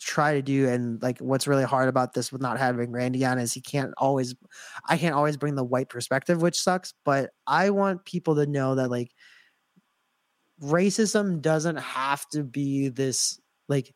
try 0.00 0.34
to 0.34 0.42
do 0.42 0.68
and 0.68 1.00
like 1.00 1.18
what's 1.20 1.46
really 1.46 1.62
hard 1.62 1.88
about 1.88 2.12
this 2.12 2.32
with 2.32 2.42
not 2.42 2.58
having 2.58 2.90
Randy 2.90 3.24
on 3.24 3.38
is 3.38 3.52
he 3.52 3.60
can't 3.60 3.94
always 3.98 4.34
I 4.88 4.98
can't 4.98 5.14
always 5.14 5.36
bring 5.36 5.54
the 5.54 5.62
white 5.62 5.88
perspective 5.88 6.42
which 6.42 6.58
sucks 6.60 6.92
but 7.04 7.30
I 7.46 7.70
want 7.70 8.04
people 8.04 8.34
to 8.34 8.46
know 8.46 8.74
that 8.74 8.90
like 8.90 9.12
racism 10.60 11.40
doesn't 11.40 11.76
have 11.76 12.28
to 12.30 12.42
be 12.42 12.88
this 12.88 13.40
like 13.68 13.94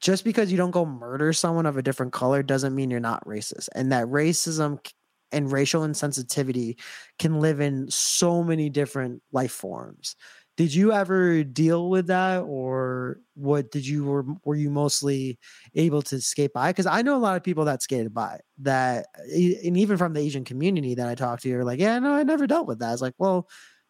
just 0.00 0.24
because 0.24 0.50
you 0.50 0.56
don't 0.56 0.70
go 0.70 0.86
murder 0.86 1.32
someone 1.32 1.66
of 1.66 1.76
a 1.76 1.82
different 1.82 2.12
color 2.12 2.42
doesn't 2.42 2.74
mean 2.74 2.90
you're 2.90 3.00
not 3.00 3.24
racist. 3.26 3.68
And 3.74 3.92
that 3.92 4.06
racism 4.06 4.78
and 5.32 5.52
racial 5.52 5.82
insensitivity 5.82 6.78
can 7.18 7.40
live 7.40 7.60
in 7.60 7.90
so 7.90 8.42
many 8.42 8.70
different 8.70 9.22
life 9.32 9.52
forms. 9.52 10.16
Did 10.56 10.74
you 10.74 10.92
ever 10.92 11.44
deal 11.44 11.88
with 11.88 12.08
that 12.08 12.40
or 12.40 13.20
what 13.34 13.70
did 13.70 13.86
you 13.86 14.04
were 14.04 14.24
were 14.44 14.56
you 14.56 14.70
mostly 14.70 15.38
able 15.76 16.02
to 16.02 16.20
skate 16.20 16.52
by? 16.52 16.70
Because 16.70 16.86
i 16.86 17.00
know 17.00 17.16
a 17.16 17.18
lot 17.18 17.36
of 17.36 17.44
people 17.44 17.64
that 17.66 17.80
skated 17.82 18.12
by 18.12 18.40
that 18.62 19.06
and 19.32 19.76
even 19.76 19.96
from 19.96 20.14
the 20.14 20.20
asian 20.20 20.44
community 20.44 20.96
that 20.96 21.06
i 21.08 21.14
talked 21.14 21.44
to 21.44 21.54
are 21.54 21.64
like 21.64 21.78
yeah 21.78 21.98
no 22.00 22.12
i 22.12 22.24
never 22.24 22.46
dealt 22.48 22.66
with 22.66 22.80
that. 22.80 22.92
It's 22.92 23.02
like 23.02 23.14
well 23.18 23.48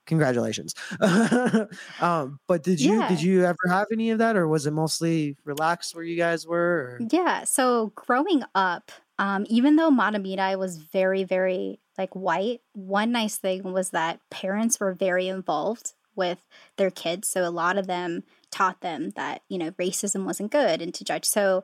congratulations 0.09 0.75
um 2.01 2.41
but 2.49 2.63
did 2.65 2.83
you 2.83 3.03
Yeah. 3.03 3.05
did 3.05 3.23
you 3.23 3.45
ever 3.45 3.57
have 3.69 3.87
any 3.93 4.11
of 4.11 4.19
that 4.19 4.37
or 4.37 4.49
was 4.49 4.67
it 4.67 4.73
mostly 4.73 5.37
relaxed 5.45 5.95
where 5.95 6.05
you 6.05 6.17
guys 6.17 6.47
were 6.47 6.59
or? 6.59 7.07
Yeah. 7.13 7.45
So 7.45 7.93
growing 7.95 8.43
up, 8.55 8.91
um, 9.19 9.47
even 9.49 9.77
though 9.77 9.91
Mahtomedi 9.91 10.59
was 10.59 10.79
very, 10.79 11.25
very 11.25 11.81
like 11.97 12.15
white, 12.15 12.61
one 12.73 13.13
nice 13.13 13.39
thing 13.39 13.73
was 13.73 13.91
that 13.91 14.21
parents 14.31 14.81
were 14.81 14.93
very 14.95 15.29
involved 15.29 15.95
with 16.17 16.45
their 16.77 16.91
kids. 16.91 17.29
So 17.29 17.47
a 17.47 17.51
lot 17.51 17.79
of 17.79 17.87
them 17.87 18.25
taught 18.51 18.81
them 18.81 19.11
that, 19.11 19.43
you 19.49 19.59
know, 19.59 19.71
racism 19.73 20.25
wasn't 20.25 20.51
good 20.51 20.83
and 20.83 20.93
to 20.95 21.05
judge. 21.05 21.25
So 21.25 21.63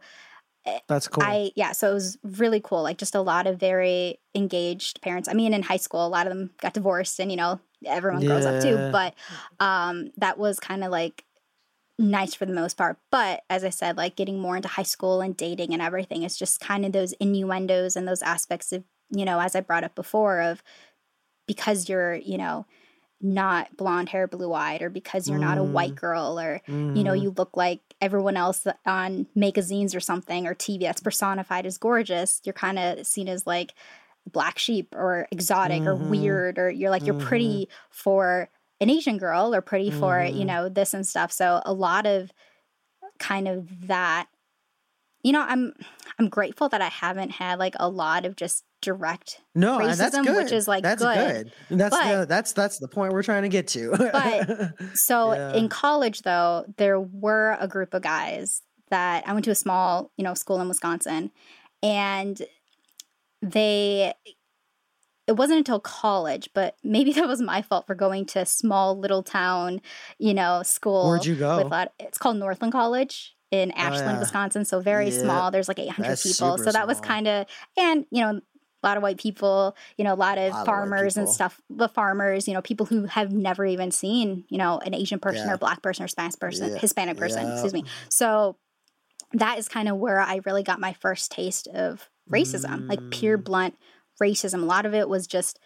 that's 0.89 1.09
cool 1.09 1.41
I 1.41 1.53
yeah, 1.55 1.73
so 1.73 1.91
it 1.91 1.95
was 1.95 2.19
really 2.23 2.61
cool. 2.61 2.83
Like 2.83 2.99
just 2.99 3.15
a 3.15 3.21
lot 3.21 3.47
of 3.47 3.59
very 3.61 4.21
engaged 4.35 5.01
parents. 5.01 5.29
I 5.29 5.33
mean, 5.33 5.55
in 5.55 5.63
high 5.63 5.77
school, 5.77 6.05
a 6.07 6.09
lot 6.09 6.27
of 6.27 6.33
them 6.37 6.51
got 6.59 6.75
divorced, 6.75 7.21
and 7.21 7.31
you 7.31 7.37
know, 7.37 7.61
everyone 7.87 8.23
grows 8.25 8.47
up 8.47 8.59
too. 8.61 8.87
But 8.93 9.15
um, 9.61 10.11
that 10.17 10.39
was 10.39 10.59
kind 10.61 10.85
of 10.85 10.91
like 10.91 11.25
nice 11.99 12.35
for 12.35 12.47
the 12.47 12.53
most 12.53 12.77
part. 12.77 12.99
But 13.11 13.45
as 13.49 13.65
I 13.65 13.71
said, 13.71 13.97
like 13.97 14.17
getting 14.17 14.41
more 14.41 14.57
into 14.57 14.69
high 14.69 14.83
school 14.83 15.21
and 15.21 15.37
dating 15.37 15.73
and 15.73 15.83
everything, 15.83 16.23
it's 16.23 16.37
just 16.39 16.61
kind 16.61 16.85
of 16.85 16.93
those 16.93 17.13
innuendos 17.15 17.97
and 17.97 18.07
those 18.09 18.23
aspects 18.23 18.73
of 18.73 18.85
you 19.11 19.25
know, 19.25 19.39
as 19.39 19.55
I 19.55 19.61
brought 19.61 19.85
up 19.85 19.95
before, 19.95 20.41
of 20.41 20.63
because 21.47 21.89
you're 21.89 22.15
you 22.15 22.39
know 22.39 22.67
not 23.21 23.77
blonde 23.77 24.11
hair, 24.11 24.27
blue 24.27 24.53
eyed, 24.53 24.83
or 24.83 24.91
because 24.91 25.29
you're 25.29 25.39
not 25.39 25.57
a 25.59 25.65
white 25.65 25.95
girl, 25.95 26.39
or 26.39 26.61
you 26.95 27.05
know, 27.05 27.13
Mhm. 27.13 27.23
you 27.23 27.31
look 27.37 27.57
like 27.57 27.81
everyone 28.01 28.37
else 28.37 28.67
on 28.85 29.27
magazines 29.35 29.95
or 29.95 30.01
something 30.01 30.47
or 30.47 30.55
TV 30.55 30.81
that's 30.85 31.01
personified 31.01 31.65
as 31.65 31.79
gorgeous, 31.79 32.41
you're 32.45 32.53
kind 32.53 32.79
of 32.79 33.07
seen 33.07 33.29
as 33.29 33.47
like 33.47 33.73
black 34.31 34.59
sheep 34.59 34.95
or 34.97 35.27
exotic 35.31 35.83
or 35.83 35.95
Mhm. 35.97 36.09
weird, 36.09 36.59
or 36.59 36.71
you're 36.71 36.91
like, 36.91 37.05
you're 37.07 37.15
Mhm. 37.15 37.27
pretty 37.27 37.69
for 37.91 38.49
an 38.81 38.91
Asian 38.91 39.19
girl 39.19 39.55
or 39.55 39.61
pretty 39.61 39.91
for, 39.91 40.21
you 40.23 40.43
Mhm. 40.43 40.47
know, 40.47 40.69
this 40.69 40.95
and 40.95 41.07
stuff. 41.07 41.31
So 41.33 41.63
a 41.65 41.73
lot 41.73 42.07
of 42.07 42.31
kind 43.19 43.47
of 43.47 43.87
that, 43.87 44.27
you 45.23 45.33
know, 45.33 45.43
I'm, 45.43 45.73
I'm 46.19 46.29
grateful 46.29 46.69
that 46.71 46.83
I 46.83 46.89
haven't 46.89 47.31
had 47.31 47.59
like 47.59 47.75
a 47.79 47.89
lot 47.89 48.27
of 48.27 48.35
just 48.37 48.65
direct 48.83 49.41
No, 49.55 49.79
racism, 49.79 50.27
good. 50.27 50.37
which 50.37 50.53
is, 50.53 50.69
like, 50.69 50.83
that's 50.83 51.03
good. 51.03 51.53
And 51.71 51.81
that's 51.81 51.97
But- 51.97 52.21
the 52.21 52.27
that's 52.27 52.53
that's 52.53 52.79
the 52.79 52.89
point 52.89 53.13
we're 53.15 53.23
trying 53.23 53.43
to 53.45 53.49
get 53.49 53.69
to. 53.69 53.93
But- 53.97 54.73
So 54.99 55.33
Yeah. 55.33 55.53
in 55.55 55.69
college, 55.69 56.23
though, 56.23 56.67
there 56.77 57.01
were 57.01 57.57
a 57.61 57.69
group 57.69 57.95
of 57.95 58.03
guys 58.03 58.61
that 58.91 59.27
I 59.27 59.33
went 59.33 59.45
to 59.47 59.51
a 59.51 59.55
small, 59.55 60.11
you 60.19 60.25
know, 60.25 60.35
school 60.35 60.61
in 60.61 60.69
Wisconsin, 60.69 61.31
and 61.83 62.43
they. 63.51 64.15
It 65.27 65.37
wasn't 65.37 65.59
until 65.59 65.81
college, 65.81 66.51
but 66.55 66.77
maybe 66.85 67.13
that 67.15 67.27
was 67.27 67.41
my 67.41 67.63
fault 67.63 67.87
for 67.87 67.95
going 67.95 68.27
to 68.27 68.41
a 68.41 68.47
small 68.47 68.99
little 68.99 69.23
town, 69.23 69.81
you 70.19 70.35
know, 70.35 70.63
school. 70.63 71.09
Where'd 71.09 71.25
you 71.25 71.35
go? 71.37 71.57
With 71.57 71.67
a 71.67 71.69
lot, 71.69 71.93
it's 71.99 72.19
called 72.19 72.37
Northland 72.37 72.73
College 72.73 73.35
in 73.51 73.73
oh, 73.75 73.81
Ashland, 73.81 74.13
yeah. 74.17 74.19
Wisconsin. 74.21 74.65
So 74.65 74.81
very 74.81 75.09
Yeah. 75.11 75.23
small. 75.23 75.51
There's 75.51 75.69
like 75.69 75.79
800 75.79 76.11
That's 76.11 76.23
people. 76.23 76.59
So 76.59 76.73
that 76.73 76.87
was 76.87 77.01
kind 77.01 77.27
of, 77.27 77.47
and 77.77 78.05
you 78.11 78.21
know, 78.21 78.41
a 78.83 78.87
lot 78.87 78.99
of 78.99 79.03
white 79.03 79.17
people, 79.17 79.75
you 79.97 80.05
know, 80.05 80.13
a 80.13 80.15
lot 80.15 80.37
of 80.37 80.53
Lot 80.53 80.61
of 80.61 80.67
farmers 80.67 81.17
and 81.17 81.27
stuff. 81.27 81.59
The 81.71 81.89
farmers, 81.89 82.47
you 82.47 82.53
know, 82.53 82.61
people 82.61 82.85
who 82.85 83.07
have 83.07 83.33
never 83.33 83.65
even 83.65 83.91
seen, 83.91 84.45
you 84.51 84.59
know, 84.59 84.79
an 84.81 84.93
Asian 84.95 85.19
person 85.19 85.47
Yeah. 85.47 85.55
or 85.55 85.57
black 85.57 85.81
person 85.81 86.05
or 86.05 86.09
Spanish 86.09 86.39
person. 86.39 86.77
Hispanic 86.77 87.17
person, 87.17 87.51
excuse 87.51 87.73
me. 87.73 87.85
So 88.11 88.59
that 89.33 89.59
is 89.59 89.69
kind 89.69 89.89
of 89.89 89.97
where 89.97 90.21
I 90.21 90.41
really 90.45 90.63
got 90.63 90.81
my 90.81 90.93
first 90.93 91.33
taste 91.33 91.67
of 91.69 92.11
racism, 92.31 92.89
like 92.89 93.11
pure 93.11 93.39
Mm. 93.39 93.45
blunt 93.45 93.79
racism. 94.23 94.63
A 94.63 94.67
lot 94.67 94.87
of 94.87 94.95
it 94.95 95.09
was 95.09 95.27
just 95.27 95.59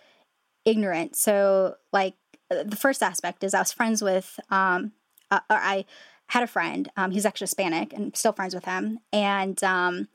ignorant. 0.65 1.17
So, 1.17 1.77
like, 1.93 2.15
uh, 2.51 2.63
the 2.65 2.77
first 2.77 3.03
aspect 3.03 3.45
is 3.45 3.55
I 3.55 3.61
was 3.61 3.73
friends 3.73 4.03
with, 4.03 4.41
um, 4.51 4.93
uh, 5.31 5.41
or 5.51 5.57
I 5.57 5.85
had 6.29 6.43
a 6.43 6.47
friend. 6.47 6.91
Um, 6.97 7.11
he's 7.11 7.25
actually 7.25 7.47
Hispanic 7.47 7.93
and 7.93 8.17
still 8.17 8.33
friends 8.33 8.55
with 8.55 8.65
him. 8.65 8.99
And 9.13 9.63
um, 9.65 10.09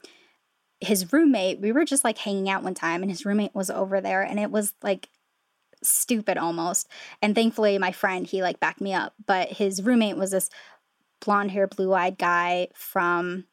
his 0.80 1.14
roommate, 1.14 1.60
we 1.60 1.72
were 1.72 1.86
just 1.86 2.04
like 2.04 2.18
hanging 2.18 2.50
out 2.50 2.64
one 2.64 2.74
time, 2.74 3.02
and 3.02 3.12
his 3.12 3.26
roommate 3.26 3.56
was 3.56 3.70
over 3.70 4.02
there, 4.02 4.22
and 4.22 4.40
it 4.40 4.52
was 4.52 4.74
like 4.84 5.10
stupid 5.82 6.38
almost. 6.38 6.88
And 7.22 7.36
thankfully, 7.36 7.78
my 7.78 7.92
friend, 7.92 8.26
he 8.28 8.42
like 8.42 8.60
backed 8.60 8.82
me 8.82 8.94
up. 8.94 9.14
But 9.26 9.50
his 9.50 9.82
roommate 9.82 10.18
was 10.18 10.32
this 10.32 10.50
blonde 11.22 11.52
hair, 11.52 11.68
blue 11.68 11.94
eyed 11.94 12.18
guy 12.18 12.68
from 12.74 13.46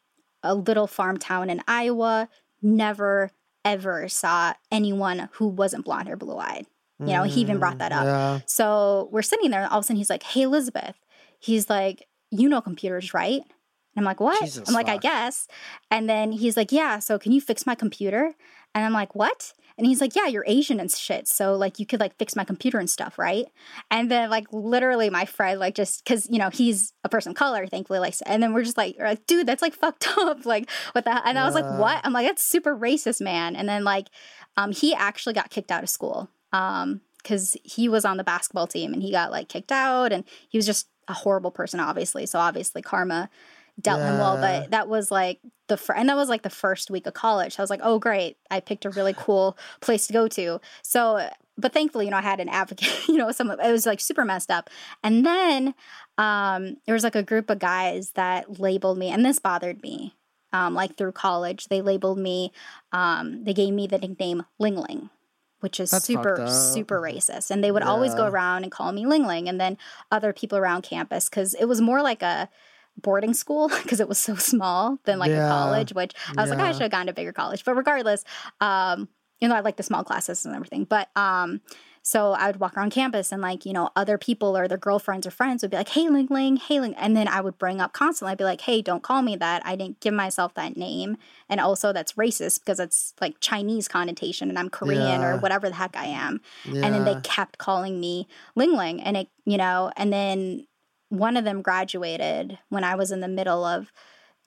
a 0.43 0.55
little 0.55 0.87
farm 0.87 1.17
town 1.17 1.49
in 1.49 1.61
Iowa. 1.67 2.29
Never, 2.61 3.31
ever 3.65 4.07
saw 4.07 4.53
anyone 4.71 5.29
who 5.33 5.47
wasn't 5.47 5.85
blonde 5.85 6.09
or 6.09 6.15
blue 6.15 6.37
eyed. 6.37 6.65
You 7.03 7.13
know, 7.13 7.23
he 7.23 7.41
even 7.41 7.57
brought 7.57 7.75
mm, 7.75 7.79
that 7.79 7.91
up. 7.91 8.03
Yeah. 8.03 8.39
So 8.45 9.09
we're 9.11 9.23
sitting 9.23 9.49
there, 9.49 9.61
and 9.61 9.71
all 9.71 9.79
of 9.79 9.85
a 9.85 9.87
sudden 9.87 9.97
he's 9.97 10.09
like, 10.09 10.23
Hey, 10.23 10.43
Elizabeth. 10.43 10.97
He's 11.39 11.69
like, 11.69 12.07
You 12.29 12.47
know 12.47 12.61
computers, 12.61 13.13
right? 13.13 13.41
And 13.41 13.97
I'm 13.97 14.03
like, 14.03 14.19
What? 14.19 14.39
Jesus 14.39 14.67
I'm 14.67 14.75
like, 14.75 14.87
I 14.87 14.97
guess. 14.97 15.47
And 15.89 16.07
then 16.07 16.31
he's 16.31 16.55
like, 16.55 16.71
Yeah, 16.71 16.99
so 16.99 17.17
can 17.17 17.31
you 17.31 17.41
fix 17.41 17.65
my 17.65 17.73
computer? 17.73 18.35
And 18.75 18.85
I'm 18.85 18.93
like, 18.93 19.15
What? 19.15 19.53
And 19.81 19.87
he's 19.87 19.99
like, 19.99 20.15
Yeah, 20.15 20.27
you're 20.27 20.43
Asian 20.45 20.79
and 20.79 20.91
shit. 20.91 21.27
So 21.27 21.55
like 21.55 21.79
you 21.79 21.87
could 21.87 21.99
like 21.99 22.15
fix 22.19 22.35
my 22.35 22.43
computer 22.43 22.77
and 22.77 22.87
stuff, 22.87 23.17
right? 23.17 23.45
And 23.89 24.11
then 24.11 24.29
like 24.29 24.45
literally 24.51 25.09
my 25.09 25.25
friend, 25.25 25.59
like 25.59 25.73
just 25.73 26.05
cause 26.05 26.27
you 26.29 26.37
know, 26.37 26.51
he's 26.51 26.93
a 27.03 27.09
person 27.09 27.31
of 27.31 27.35
color, 27.35 27.65
thankfully, 27.65 27.97
like 27.97 28.13
and 28.27 28.43
then 28.43 28.53
we're 28.53 28.63
just 28.63 28.77
like, 28.77 28.95
we're 28.99 29.07
like, 29.07 29.25
dude, 29.25 29.47
that's 29.47 29.63
like 29.63 29.73
fucked 29.73 30.07
up. 30.19 30.45
Like 30.45 30.69
what 30.91 31.05
the 31.05 31.27
and 31.27 31.39
I 31.39 31.45
was 31.45 31.55
like, 31.55 31.65
What? 31.65 31.99
I'm 32.03 32.13
like, 32.13 32.27
that's 32.27 32.43
super 32.43 32.77
racist, 32.77 33.21
man. 33.21 33.55
And 33.55 33.67
then 33.67 33.83
like 33.83 34.05
um 34.55 34.71
he 34.71 34.93
actually 34.93 35.33
got 35.33 35.49
kicked 35.49 35.71
out 35.71 35.81
of 35.81 35.89
school. 35.89 36.29
Um 36.53 37.01
because 37.23 37.57
he 37.63 37.89
was 37.89 38.05
on 38.05 38.17
the 38.17 38.23
basketball 38.23 38.67
team 38.67 38.93
and 38.93 39.01
he 39.01 39.11
got 39.11 39.31
like 39.31 39.49
kicked 39.49 39.71
out 39.71 40.13
and 40.13 40.25
he 40.49 40.59
was 40.59 40.67
just 40.67 40.89
a 41.07 41.13
horrible 41.13 41.51
person 41.51 41.79
obviously 41.79 42.25
so 42.25 42.39
obviously 42.39 42.81
karma 42.81 43.29
dealt 43.81 44.01
him 44.01 44.17
well 44.17 44.37
but 44.37 44.71
that 44.71 44.87
was 44.87 45.11
like 45.11 45.39
the 45.67 45.77
fir- 45.77 45.93
and 45.93 46.09
that 46.09 46.17
was 46.17 46.29
like 46.29 46.41
the 46.41 46.49
first 46.49 46.91
week 46.91 47.07
of 47.07 47.13
college. 47.13 47.55
So 47.55 47.61
i 47.61 47.63
was 47.63 47.69
like 47.69 47.79
oh 47.83 47.97
great. 47.99 48.37
I 48.49 48.59
picked 48.59 48.85
a 48.85 48.89
really 48.89 49.13
cool 49.17 49.57
place 49.79 50.07
to 50.07 50.13
go 50.13 50.27
to. 50.27 50.59
So 50.83 51.29
but 51.57 51.73
thankfully 51.73 52.05
you 52.05 52.11
know 52.11 52.17
i 52.17 52.21
had 52.21 52.39
an 52.39 52.49
advocate 52.49 52.89
you 53.07 53.17
know 53.17 53.31
some 53.31 53.51
it 53.51 53.71
was 53.71 53.85
like 53.85 53.99
super 53.99 54.25
messed 54.25 54.51
up. 54.51 54.69
And 55.03 55.25
then 55.25 55.73
um 56.17 56.77
there 56.85 56.93
was 56.93 57.03
like 57.03 57.15
a 57.15 57.23
group 57.23 57.49
of 57.49 57.59
guys 57.59 58.11
that 58.11 58.59
labeled 58.59 58.97
me 58.97 59.09
and 59.09 59.25
this 59.25 59.39
bothered 59.39 59.81
me 59.81 60.15
um 60.53 60.73
like 60.73 60.97
through 60.97 61.13
college. 61.13 61.67
They 61.67 61.81
labeled 61.81 62.19
me 62.19 62.51
um 62.91 63.43
they 63.45 63.53
gave 63.53 63.73
me 63.73 63.87
the 63.87 63.97
nickname 63.97 64.43
ling 64.59 64.75
ling 64.75 65.09
which 65.61 65.79
is 65.79 65.91
That's 65.91 66.05
super 66.05 66.47
super 66.49 66.99
racist. 66.99 67.51
And 67.51 67.63
they 67.63 67.71
would 67.71 67.83
always 67.83 68.13
go 68.13 68.25
around 68.25 68.63
and 68.63 68.71
call 68.71 68.91
me 68.91 69.05
ling 69.05 69.25
ling 69.25 69.47
and 69.47 69.61
then 69.61 69.77
other 70.11 70.33
people 70.33 70.57
around 70.57 70.81
campus 70.81 71.29
because 71.29 71.53
it 71.53 71.65
was 71.65 71.79
more 71.79 72.01
like 72.01 72.21
a 72.21 72.49
boarding 72.97 73.33
school 73.33 73.69
because 73.83 73.99
it 73.99 74.07
was 74.07 74.17
so 74.17 74.35
small 74.35 74.97
than 75.05 75.19
like 75.19 75.29
Yeah. 75.31 75.45
a 75.47 75.49
college 75.49 75.93
which 75.93 76.13
i 76.37 76.41
was 76.41 76.49
like 76.49 76.59
i 76.59 76.71
should 76.71 76.81
have 76.83 76.91
gone 76.91 77.05
to 77.07 77.11
a 77.11 77.15
bigger 77.15 77.33
college 77.33 77.63
but 77.65 77.75
regardless 77.75 78.23
um 78.59 79.07
you 79.39 79.47
know 79.47 79.55
i 79.55 79.59
like 79.61 79.77
the 79.77 79.83
small 79.83 80.03
classes 80.03 80.45
and 80.45 80.55
everything 80.55 80.83
but 80.85 81.09
um 81.15 81.61
so 82.03 82.31
I 82.31 82.47
would 82.47 82.59
walk 82.59 82.75
around 82.75 82.89
campus 82.89 83.31
and 83.31 83.43
like, 83.43 83.63
you 83.63 83.73
know, 83.73 83.91
other 83.95 84.17
people 84.17 84.57
or 84.57 84.67
their 84.67 84.75
girlfriends 84.79 85.27
or 85.27 85.29
friends 85.29 85.61
would 85.61 85.69
be 85.69 85.77
like, 85.77 85.89
hey, 85.89 86.09
Ling 86.09 86.25
Ling, 86.31 86.55
hey, 86.57 86.79
Ling. 86.79 86.95
And 86.95 87.15
then 87.15 87.27
I 87.27 87.41
would 87.41 87.59
bring 87.59 87.79
up 87.79 87.93
constantly, 87.93 88.31
I'd 88.31 88.39
be 88.39 88.43
like, 88.43 88.61
hey, 88.61 88.81
don't 88.81 89.03
call 89.03 89.21
me 89.21 89.35
that. 89.35 89.61
I 89.65 89.75
didn't 89.75 89.99
give 89.99 90.15
myself 90.15 90.55
that 90.55 90.75
name. 90.75 91.17
And 91.47 91.59
also 91.59 91.93
that's 91.93 92.13
racist 92.13 92.61
because 92.61 92.79
it's 92.79 93.13
like 93.21 93.39
Chinese 93.39 93.87
connotation 93.87 94.49
and 94.49 94.57
I'm 94.57 94.69
Korean 94.69 95.21
or 95.23 95.37
whatever 95.37 95.69
the 95.69 95.75
heck 95.75 95.95
I 95.95 96.05
am. 96.07 96.41
And 96.83 96.95
then 96.95 97.03
they 97.03 97.13
kept 97.21 97.59
calling 97.59 97.99
me 97.99 98.27
Ling 98.55 98.75
Ling. 98.75 98.99
And 99.03 99.15
it, 99.15 99.27
you 99.45 99.57
know, 99.57 99.91
and 99.95 100.11
then 100.11 100.65
one 101.11 101.35
of 101.35 101.43
them 101.43 101.61
graduated 101.61 102.57
when 102.69 102.83
I 102.83 102.95
was 102.95 103.11
in 103.11 103.19
the 103.19 103.27
middle 103.27 103.65
of 103.65 103.91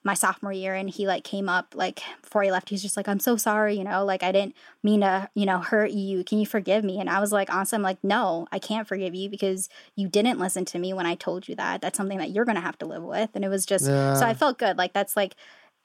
my 0.03 0.13
sophomore 0.13 0.53
year 0.53 0.75
and 0.75 0.89
he 0.89 1.07
like 1.07 1.23
came 1.23 1.49
up 1.49 1.73
like 1.75 2.03
before 2.21 2.43
he 2.43 2.51
left 2.51 2.69
he's 2.69 2.83
just 2.83 2.95
like 2.95 3.07
i'm 3.07 3.19
so 3.19 3.35
sorry 3.35 3.75
you 3.75 3.83
know 3.83 4.05
like 4.05 4.21
i 4.21 4.31
didn't 4.31 4.55
mean 4.83 5.01
to 5.01 5.27
you 5.33 5.47
know 5.47 5.57
hurt 5.57 5.89
you. 5.89 6.23
Can 6.23 6.37
you 6.37 6.45
forgive 6.45 6.83
me? 6.83 6.99
And 6.99 7.09
i 7.09 7.19
was 7.19 7.31
like 7.31 7.51
honestly 7.51 7.77
i'm 7.77 7.81
like 7.81 7.97
no 8.03 8.47
i 8.51 8.59
can't 8.59 8.87
forgive 8.87 9.15
you 9.15 9.29
because 9.29 9.67
you 9.95 10.07
didn't 10.07 10.39
listen 10.39 10.63
to 10.65 10.77
me 10.77 10.93
when 10.93 11.07
i 11.07 11.15
told 11.15 11.47
you 11.47 11.55
that. 11.55 11.81
That's 11.81 11.97
something 11.97 12.19
that 12.19 12.29
you're 12.29 12.45
gonna 12.45 12.61
have 12.61 12.77
to 12.79 12.85
live 12.85 13.01
with. 13.01 13.31
And 13.33 13.43
it 13.43 13.49
was 13.49 13.65
just 13.65 13.85
so 13.85 14.21
i 14.21 14.35
felt 14.35 14.59
good. 14.59 14.77
Like 14.77 14.93
that's 14.93 15.17
like 15.17 15.35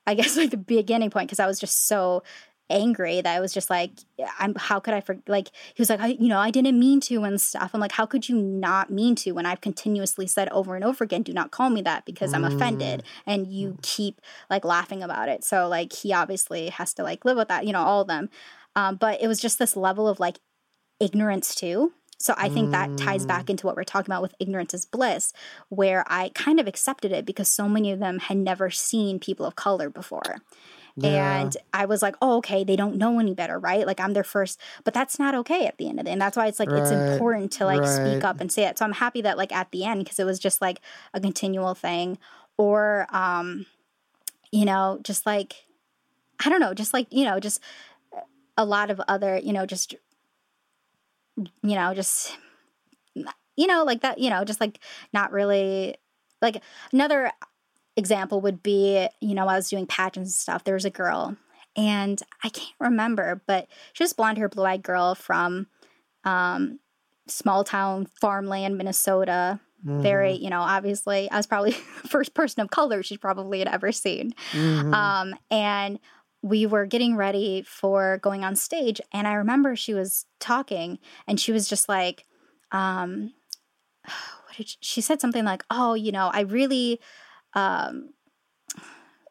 i 0.06 0.12
guess 0.12 0.36
like 0.42 0.50
the 0.50 0.58
beginning 0.58 1.08
point 1.08 1.28
because 1.28 1.40
i 1.40 1.46
was 1.46 1.58
just 1.58 1.86
so 1.88 2.22
angry 2.70 3.20
that 3.20 3.36
I 3.36 3.40
was 3.40 3.52
just 3.52 3.68
like, 3.70 3.90
I'm. 4.38 4.54
How 4.54 4.80
could 4.80 4.94
I 4.94 5.00
for 5.00 5.18
like? 5.26 5.48
He 5.74 5.80
was 5.80 5.90
like, 5.90 6.00
I, 6.00 6.08
you 6.08 6.28
know, 6.28 6.38
I 6.38 6.50
didn't 6.50 6.78
mean 6.78 7.00
to 7.02 7.24
and 7.24 7.40
stuff. 7.40 7.72
I'm 7.74 7.80
like, 7.80 7.92
how 7.92 8.06
could 8.06 8.28
you 8.28 8.36
not 8.36 8.90
mean 8.90 9.14
to 9.16 9.32
when 9.32 9.46
I've 9.46 9.60
continuously 9.60 10.26
said 10.26 10.48
over 10.50 10.76
and 10.76 10.84
over 10.84 11.04
again, 11.04 11.22
do 11.22 11.32
not 11.32 11.50
call 11.50 11.70
me 11.70 11.82
that 11.82 12.04
because 12.06 12.32
I'm 12.34 12.44
offended, 12.44 13.02
and 13.26 13.46
you 13.46 13.78
keep 13.82 14.20
like 14.48 14.64
laughing 14.64 15.02
about 15.02 15.28
it. 15.28 15.44
So 15.44 15.68
like, 15.68 15.92
he 15.92 16.12
obviously 16.12 16.70
has 16.70 16.94
to 16.94 17.02
like 17.02 17.24
live 17.24 17.36
with 17.36 17.48
that, 17.48 17.66
you 17.66 17.72
know, 17.72 17.82
all 17.82 18.02
of 18.02 18.08
them. 18.08 18.30
Um, 18.76 18.96
but 18.96 19.20
it 19.20 19.28
was 19.28 19.40
just 19.40 19.58
this 19.58 19.76
level 19.76 20.08
of 20.08 20.20
like 20.20 20.38
ignorance 21.00 21.54
too 21.54 21.92
So 22.18 22.34
I 22.36 22.50
think 22.50 22.70
that 22.70 22.94
ties 22.98 23.24
back 23.24 23.46
Mm. 23.46 23.50
into 23.50 23.66
what 23.66 23.76
we're 23.76 23.84
talking 23.84 24.12
about 24.12 24.20
with 24.20 24.34
ignorance 24.38 24.74
is 24.74 24.84
bliss, 24.84 25.32
where 25.70 26.04
I 26.06 26.30
kind 26.34 26.60
of 26.60 26.68
accepted 26.68 27.12
it 27.12 27.24
because 27.24 27.48
so 27.48 27.66
many 27.66 27.92
of 27.92 27.98
them 27.98 28.18
had 28.18 28.36
never 28.36 28.68
seen 28.70 29.18
people 29.18 29.46
of 29.46 29.56
color 29.56 29.88
before. 29.88 30.36
Yeah. 30.96 31.40
And 31.40 31.56
I 31.72 31.86
was 31.86 32.02
like, 32.02 32.16
oh, 32.20 32.36
okay, 32.38 32.64
they 32.64 32.76
don't 32.76 32.96
know 32.96 33.18
any 33.18 33.34
better, 33.34 33.58
right? 33.58 33.86
Like 33.86 34.00
I'm 34.00 34.12
their 34.12 34.24
first, 34.24 34.60
but 34.84 34.94
that's 34.94 35.18
not 35.18 35.34
okay 35.36 35.66
at 35.66 35.78
the 35.78 35.88
end 35.88 35.98
of 35.98 36.04
the 36.04 36.08
day. 36.08 36.12
And 36.12 36.20
that's 36.20 36.36
why 36.36 36.46
it's 36.46 36.58
like, 36.58 36.70
it's 36.70 36.90
important 36.90 37.52
to 37.52 37.64
like 37.64 37.86
speak 37.86 38.24
up 38.24 38.40
and 38.40 38.50
say 38.50 38.64
it. 38.64 38.78
So 38.78 38.84
I'm 38.84 38.92
happy 38.92 39.22
that 39.22 39.38
like 39.38 39.52
at 39.52 39.70
the 39.70 39.84
end, 39.84 40.04
because 40.04 40.18
it 40.18 40.24
was 40.24 40.38
just 40.38 40.60
like 40.60 40.80
a 41.14 41.20
continual 41.20 41.74
thing 41.74 42.18
or, 42.56 43.06
um, 43.10 43.66
you 44.52 44.64
know, 44.64 44.98
just 45.02 45.26
like, 45.26 45.64
I 46.44 46.48
don't 46.48 46.60
know, 46.60 46.74
just 46.74 46.92
like, 46.92 47.06
you 47.10 47.24
know, 47.24 47.38
just 47.38 47.60
a 48.56 48.64
lot 48.64 48.90
of 48.90 49.00
other, 49.08 49.38
you 49.38 49.52
know, 49.52 49.66
just, 49.66 49.94
you 51.36 51.74
know, 51.74 51.94
just, 51.94 52.36
you 53.14 53.66
know, 53.66 53.84
like 53.84 54.00
that, 54.00 54.18
you 54.18 54.30
know, 54.30 54.44
just 54.44 54.60
like 54.60 54.80
not 55.12 55.32
really, 55.32 55.96
like 56.42 56.62
another 56.92 57.30
example 58.00 58.40
would 58.40 58.62
be, 58.62 59.06
you 59.20 59.34
know, 59.34 59.46
I 59.46 59.56
was 59.56 59.70
doing 59.70 59.86
pageants 59.86 60.30
and 60.30 60.34
stuff. 60.34 60.64
There 60.64 60.74
was 60.74 60.84
a 60.84 60.90
girl, 60.90 61.36
and 61.76 62.20
I 62.42 62.48
can't 62.48 62.74
remember, 62.80 63.42
but 63.46 63.68
she 63.92 64.02
was 64.02 64.12
blonde 64.12 64.38
hair, 64.38 64.48
blue 64.48 64.64
eyed 64.64 64.82
girl 64.82 65.14
from 65.14 65.68
um, 66.24 66.80
small 67.28 67.62
town 67.62 68.06
farmland, 68.20 68.76
Minnesota. 68.76 69.60
Very, 69.82 70.32
you 70.34 70.50
know, 70.50 70.60
obviously, 70.60 71.30
I 71.30 71.36
was 71.36 71.46
probably 71.46 71.70
the 72.02 72.08
first 72.08 72.34
person 72.34 72.60
of 72.60 72.70
color 72.70 73.02
she 73.02 73.16
probably 73.16 73.60
had 73.60 73.68
ever 73.68 73.92
seen. 73.92 74.34
Mhm. 74.52 74.92
Um, 74.92 75.34
and 75.50 75.98
we 76.42 76.66
were 76.66 76.84
getting 76.86 77.16
ready 77.16 77.62
for 77.66 78.18
going 78.22 78.44
on 78.44 78.56
stage, 78.56 79.00
and 79.12 79.26
I 79.26 79.34
remember 79.34 79.76
she 79.76 79.94
was 79.94 80.26
talking, 80.38 80.98
and 81.26 81.40
she 81.40 81.52
was 81.52 81.66
just 81.68 81.88
like, 81.88 82.24
um, 82.72 83.32
what 84.04 84.56
did 84.56 84.68
she, 84.68 84.76
she 84.80 85.00
said 85.00 85.20
something 85.20 85.44
like, 85.44 85.64
"Oh, 85.70 85.94
you 85.94 86.12
know, 86.12 86.30
I 86.32 86.40
really." 86.40 87.00
Um, 87.54 88.10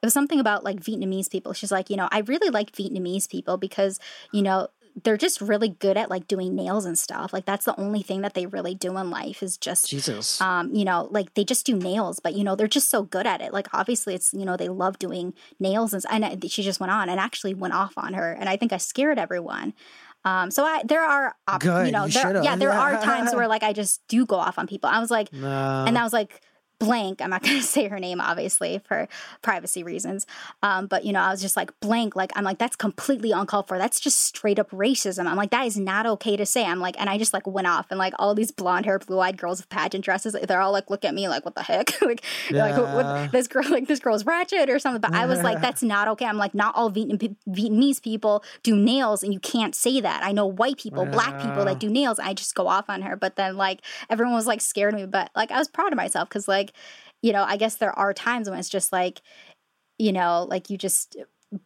it 0.01 0.05
was 0.05 0.13
something 0.13 0.39
about 0.39 0.63
like 0.63 0.77
Vietnamese 0.81 1.29
people. 1.29 1.51
She's 1.53 1.71
like, 1.71 1.89
you 1.89 1.97
know, 1.97 2.07
I 2.11 2.19
really 2.19 2.49
like 2.49 2.71
Vietnamese 2.71 3.29
people 3.29 3.57
because, 3.57 3.99
you 4.31 4.41
know, 4.41 4.69
they're 5.03 5.17
just 5.17 5.39
really 5.41 5.69
good 5.69 5.97
at 5.97 6.09
like 6.09 6.27
doing 6.27 6.55
nails 6.55 6.85
and 6.85 6.97
stuff. 6.97 7.31
Like 7.33 7.45
that's 7.45 7.65
the 7.65 7.77
only 7.79 8.01
thing 8.01 8.21
that 8.21 8.33
they 8.33 8.45
really 8.45 8.73
do 8.75 8.97
in 8.97 9.09
life 9.09 9.43
is 9.43 9.57
just 9.57 9.89
Jesus. 9.89 10.39
um, 10.41 10.73
you 10.73 10.83
know, 10.85 11.07
like 11.11 11.33
they 11.35 11.43
just 11.43 11.65
do 11.65 11.75
nails, 11.75 12.19
but 12.19 12.33
you 12.33 12.43
know, 12.43 12.55
they're 12.55 12.67
just 12.67 12.89
so 12.89 13.03
good 13.03 13.27
at 13.27 13.41
it. 13.41 13.51
Like 13.53 13.67
obviously 13.73 14.13
it's, 14.15 14.33
you 14.33 14.45
know, 14.45 14.55
they 14.57 14.67
love 14.69 14.99
doing 14.99 15.33
nails 15.59 15.93
and, 15.93 16.03
and 16.09 16.25
I- 16.25 16.37
she 16.47 16.63
just 16.63 16.79
went 16.79 16.91
on 16.91 17.07
and 17.09 17.19
actually 17.19 17.53
went 17.53 17.73
off 17.73 17.93
on 17.97 18.13
her. 18.13 18.31
And 18.31 18.47
I 18.49 18.55
think 18.57 18.71
I 18.73 18.77
scared 18.77 19.19
everyone. 19.19 19.73
Um, 20.25 20.49
so 20.51 20.63
I, 20.65 20.81
there 20.83 21.03
are, 21.03 21.35
op- 21.47 21.61
you 21.85 21.91
know, 21.91 22.05
you 22.05 22.11
there, 22.13 22.43
yeah, 22.43 22.55
there 22.57 22.73
are 22.73 23.01
times 23.01 23.33
where 23.35 23.47
like 23.47 23.63
I 23.63 23.73
just 23.73 24.01
do 24.07 24.25
go 24.25 24.35
off 24.37 24.57
on 24.59 24.65
people. 24.67 24.89
I 24.89 24.99
was 24.99 25.11
like, 25.11 25.31
no. 25.31 25.85
and 25.87 25.97
I 25.97 26.03
was 26.03 26.13
like, 26.13 26.41
blank. 26.79 27.21
I'm 27.21 27.29
not 27.29 27.43
going 27.43 27.57
to 27.57 27.63
say 27.63 27.87
her 27.87 27.99
name, 27.99 28.19
obviously, 28.21 28.79
for 28.79 29.07
privacy 29.41 29.83
reasons. 29.83 30.25
Um, 30.63 30.87
but 30.87 31.05
you 31.05 31.13
know, 31.13 31.21
I 31.21 31.31
was 31.31 31.41
just 31.41 31.55
like 31.57 31.77
blank. 31.79 32.15
Like 32.15 32.31
I'm 32.35 32.43
like, 32.43 32.57
that's 32.57 32.75
completely 32.75 33.31
uncalled 33.31 33.67
for. 33.67 33.77
That's 33.77 33.99
just 33.99 34.19
straight 34.19 34.59
up 34.59 34.69
racism. 34.71 35.27
I'm 35.27 35.37
like, 35.37 35.51
that 35.51 35.65
is 35.67 35.77
not 35.77 36.05
okay 36.05 36.37
to 36.37 36.45
say. 36.45 36.65
I'm 36.65 36.79
like, 36.79 36.95
and 36.99 37.09
I 37.09 37.17
just 37.17 37.33
like 37.33 37.45
went 37.45 37.67
off, 37.67 37.87
and 37.89 37.99
like 37.99 38.13
all 38.17 38.33
these 38.33 38.51
blonde 38.51 38.85
hair, 38.85 38.97
blue 38.99 39.19
eyed 39.19 39.37
girls 39.37 39.59
with 39.59 39.69
pageant 39.69 40.03
dresses, 40.03 40.35
they're 40.47 40.61
all 40.61 40.71
like, 40.71 40.89
look 40.89 41.05
at 41.05 41.13
me, 41.13 41.27
like, 41.27 41.45
what 41.45 41.55
the 41.55 41.63
heck? 41.63 42.01
like, 42.01 42.23
like 42.51 42.77
what, 42.77 42.93
what- 42.95 43.31
this 43.31 43.47
girl, 43.47 43.69
like 43.69 43.87
this 43.87 43.99
girl's 43.99 44.25
ratchet 44.25 44.69
or 44.69 44.79
something. 44.79 45.01
But 45.01 45.13
I 45.13 45.25
was 45.25 45.41
like, 45.43 45.61
that's 45.61 45.83
not 45.83 46.07
okay. 46.09 46.25
I'm 46.25 46.37
like, 46.37 46.53
not 46.53 46.75
all 46.75 46.89
Vietnam, 46.89 47.17
Vietnamese 47.49 48.01
people 48.01 48.43
do 48.63 48.75
nails, 48.75 49.23
and 49.23 49.33
you 49.33 49.39
can't 49.39 49.75
say 49.75 49.99
that. 50.01 50.23
I 50.23 50.31
know 50.31 50.45
white 50.45 50.77
people, 50.77 51.05
black 51.05 51.41
people 51.41 51.65
that 51.65 51.79
do 51.79 51.89
nails. 51.89 52.19
I 52.19 52.33
just 52.33 52.55
go 52.55 52.67
off 52.67 52.89
on 52.89 53.01
her, 53.03 53.15
but 53.15 53.35
then 53.35 53.57
like 53.57 53.81
everyone 54.09 54.33
was 54.35 54.47
like 54.47 54.61
scared 54.61 54.93
of 54.93 54.99
me. 54.99 55.05
But 55.05 55.29
like 55.35 55.51
I 55.51 55.57
was 55.59 55.67
proud 55.67 55.91
of 55.91 55.97
myself 55.97 56.29
because 56.29 56.47
like 56.47 56.68
you 57.21 57.33
know, 57.33 57.43
I 57.43 57.57
guess 57.57 57.75
there 57.75 57.97
are 57.97 58.13
times 58.13 58.49
when 58.49 58.59
it's 58.59 58.69
just 58.69 58.91
like, 58.91 59.21
you 59.97 60.11
know, 60.11 60.45
like 60.49 60.69
you 60.69 60.77
just 60.77 61.17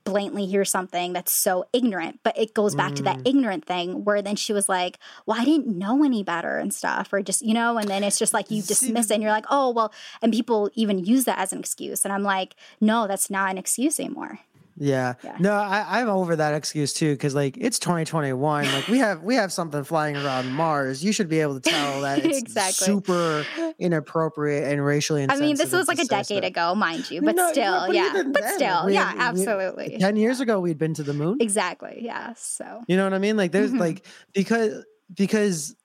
blatantly 0.06 0.46
hear 0.46 0.64
something 0.64 1.12
that's 1.12 1.32
so 1.34 1.66
ignorant, 1.74 2.22
but 2.24 2.38
it 2.38 2.54
goes 2.54 2.74
back 2.74 2.96
to 2.96 3.04
that 3.04 3.18
Mm. 3.18 3.28
ignorant 3.28 3.66
thing 3.66 4.06
where 4.06 4.22
then 4.22 4.38
she 4.38 4.54
was 4.54 4.70
like, 4.70 4.98
well, 5.26 5.40
I 5.40 5.44
didn't 5.44 5.78
know 5.78 6.06
any 6.06 6.24
better 6.24 6.58
and 6.58 6.74
stuff, 6.74 7.12
or 7.12 7.22
just, 7.22 7.42
you 7.42 7.54
know, 7.54 7.78
and 7.78 7.90
then 7.90 8.02
it's 8.02 8.18
just 8.18 8.34
like 8.34 8.50
you 8.50 8.62
dismiss 8.64 9.12
it 9.12 9.16
and 9.16 9.22
you're 9.24 9.32
like, 9.32 9.46
oh, 9.50 9.72
well, 9.72 9.94
and 10.22 10.32
people 10.32 10.70
even 10.74 11.04
use 11.04 11.26
that 11.26 11.38
as 11.38 11.52
an 11.52 11.60
excuse. 11.60 12.06
And 12.06 12.14
I'm 12.14 12.24
like, 12.24 12.56
no, 12.80 13.08
that's 13.08 13.30
not 13.30 13.52
an 13.52 13.58
excuse 13.58 14.00
anymore. 14.00 14.40
Yeah. 14.76 15.14
Yeah. 15.24 15.38
No, 15.40 15.54
I, 15.54 16.00
I'm 16.02 16.10
over 16.10 16.36
that 16.36 16.54
excuse 16.56 16.94
too, 16.94 17.14
because 17.14 17.36
like 17.36 17.58
it's 17.58 17.78
2021. 17.80 18.66
Like 18.66 18.88
we 18.88 18.98
have 18.98 19.22
we 19.24 19.36
have 19.36 19.52
something 19.54 19.84
flying 19.84 20.16
around 20.18 20.52
Mars. 20.52 21.04
You 21.04 21.12
should 21.12 21.30
be 21.30 21.40
able 21.42 21.60
to 21.60 21.70
tell 21.70 22.02
that 22.02 22.26
it's 22.26 22.38
Exactly. 22.44 22.86
super 22.86 23.46
inappropriate 23.80 24.72
and 24.72 24.84
racially 24.84 25.26
I 25.30 25.38
mean, 25.40 25.56
this 25.58 25.72
was 25.72 25.88
like 25.88 26.00
a 26.00 26.06
decade 26.06 26.44
ago, 26.44 26.74
mind 26.76 27.10
you, 27.12 27.22
but 27.22 27.36
No, 27.36 27.52
still, 27.52 27.94
yeah, 27.94 28.12
but 28.14 28.34
then, 28.34 28.56
still, 28.56 28.86
we 28.88 28.94
yeah, 28.94 29.12
had- 29.14 29.36
we- 29.36 29.42
absolutely. 29.42 29.98
Ten 30.00 30.16
years 30.16 30.40
ago, 30.40 30.60
we'd 30.60 30.78
been 30.78 30.94
to 30.96 31.04
the 31.04 31.14
moon. 31.14 31.38
Exactly. 31.40 32.00
Yeah. 32.02 32.34
So, 32.36 32.82
You 32.88 32.98
know 32.98 33.04
what 33.04 33.14
I 33.14 33.20
mean? 33.20 33.38
Like 33.38 33.52
there's 33.52 33.72
Mhm. 33.72 33.80
like 33.80 34.06
because 34.34 34.84
because 35.16 35.76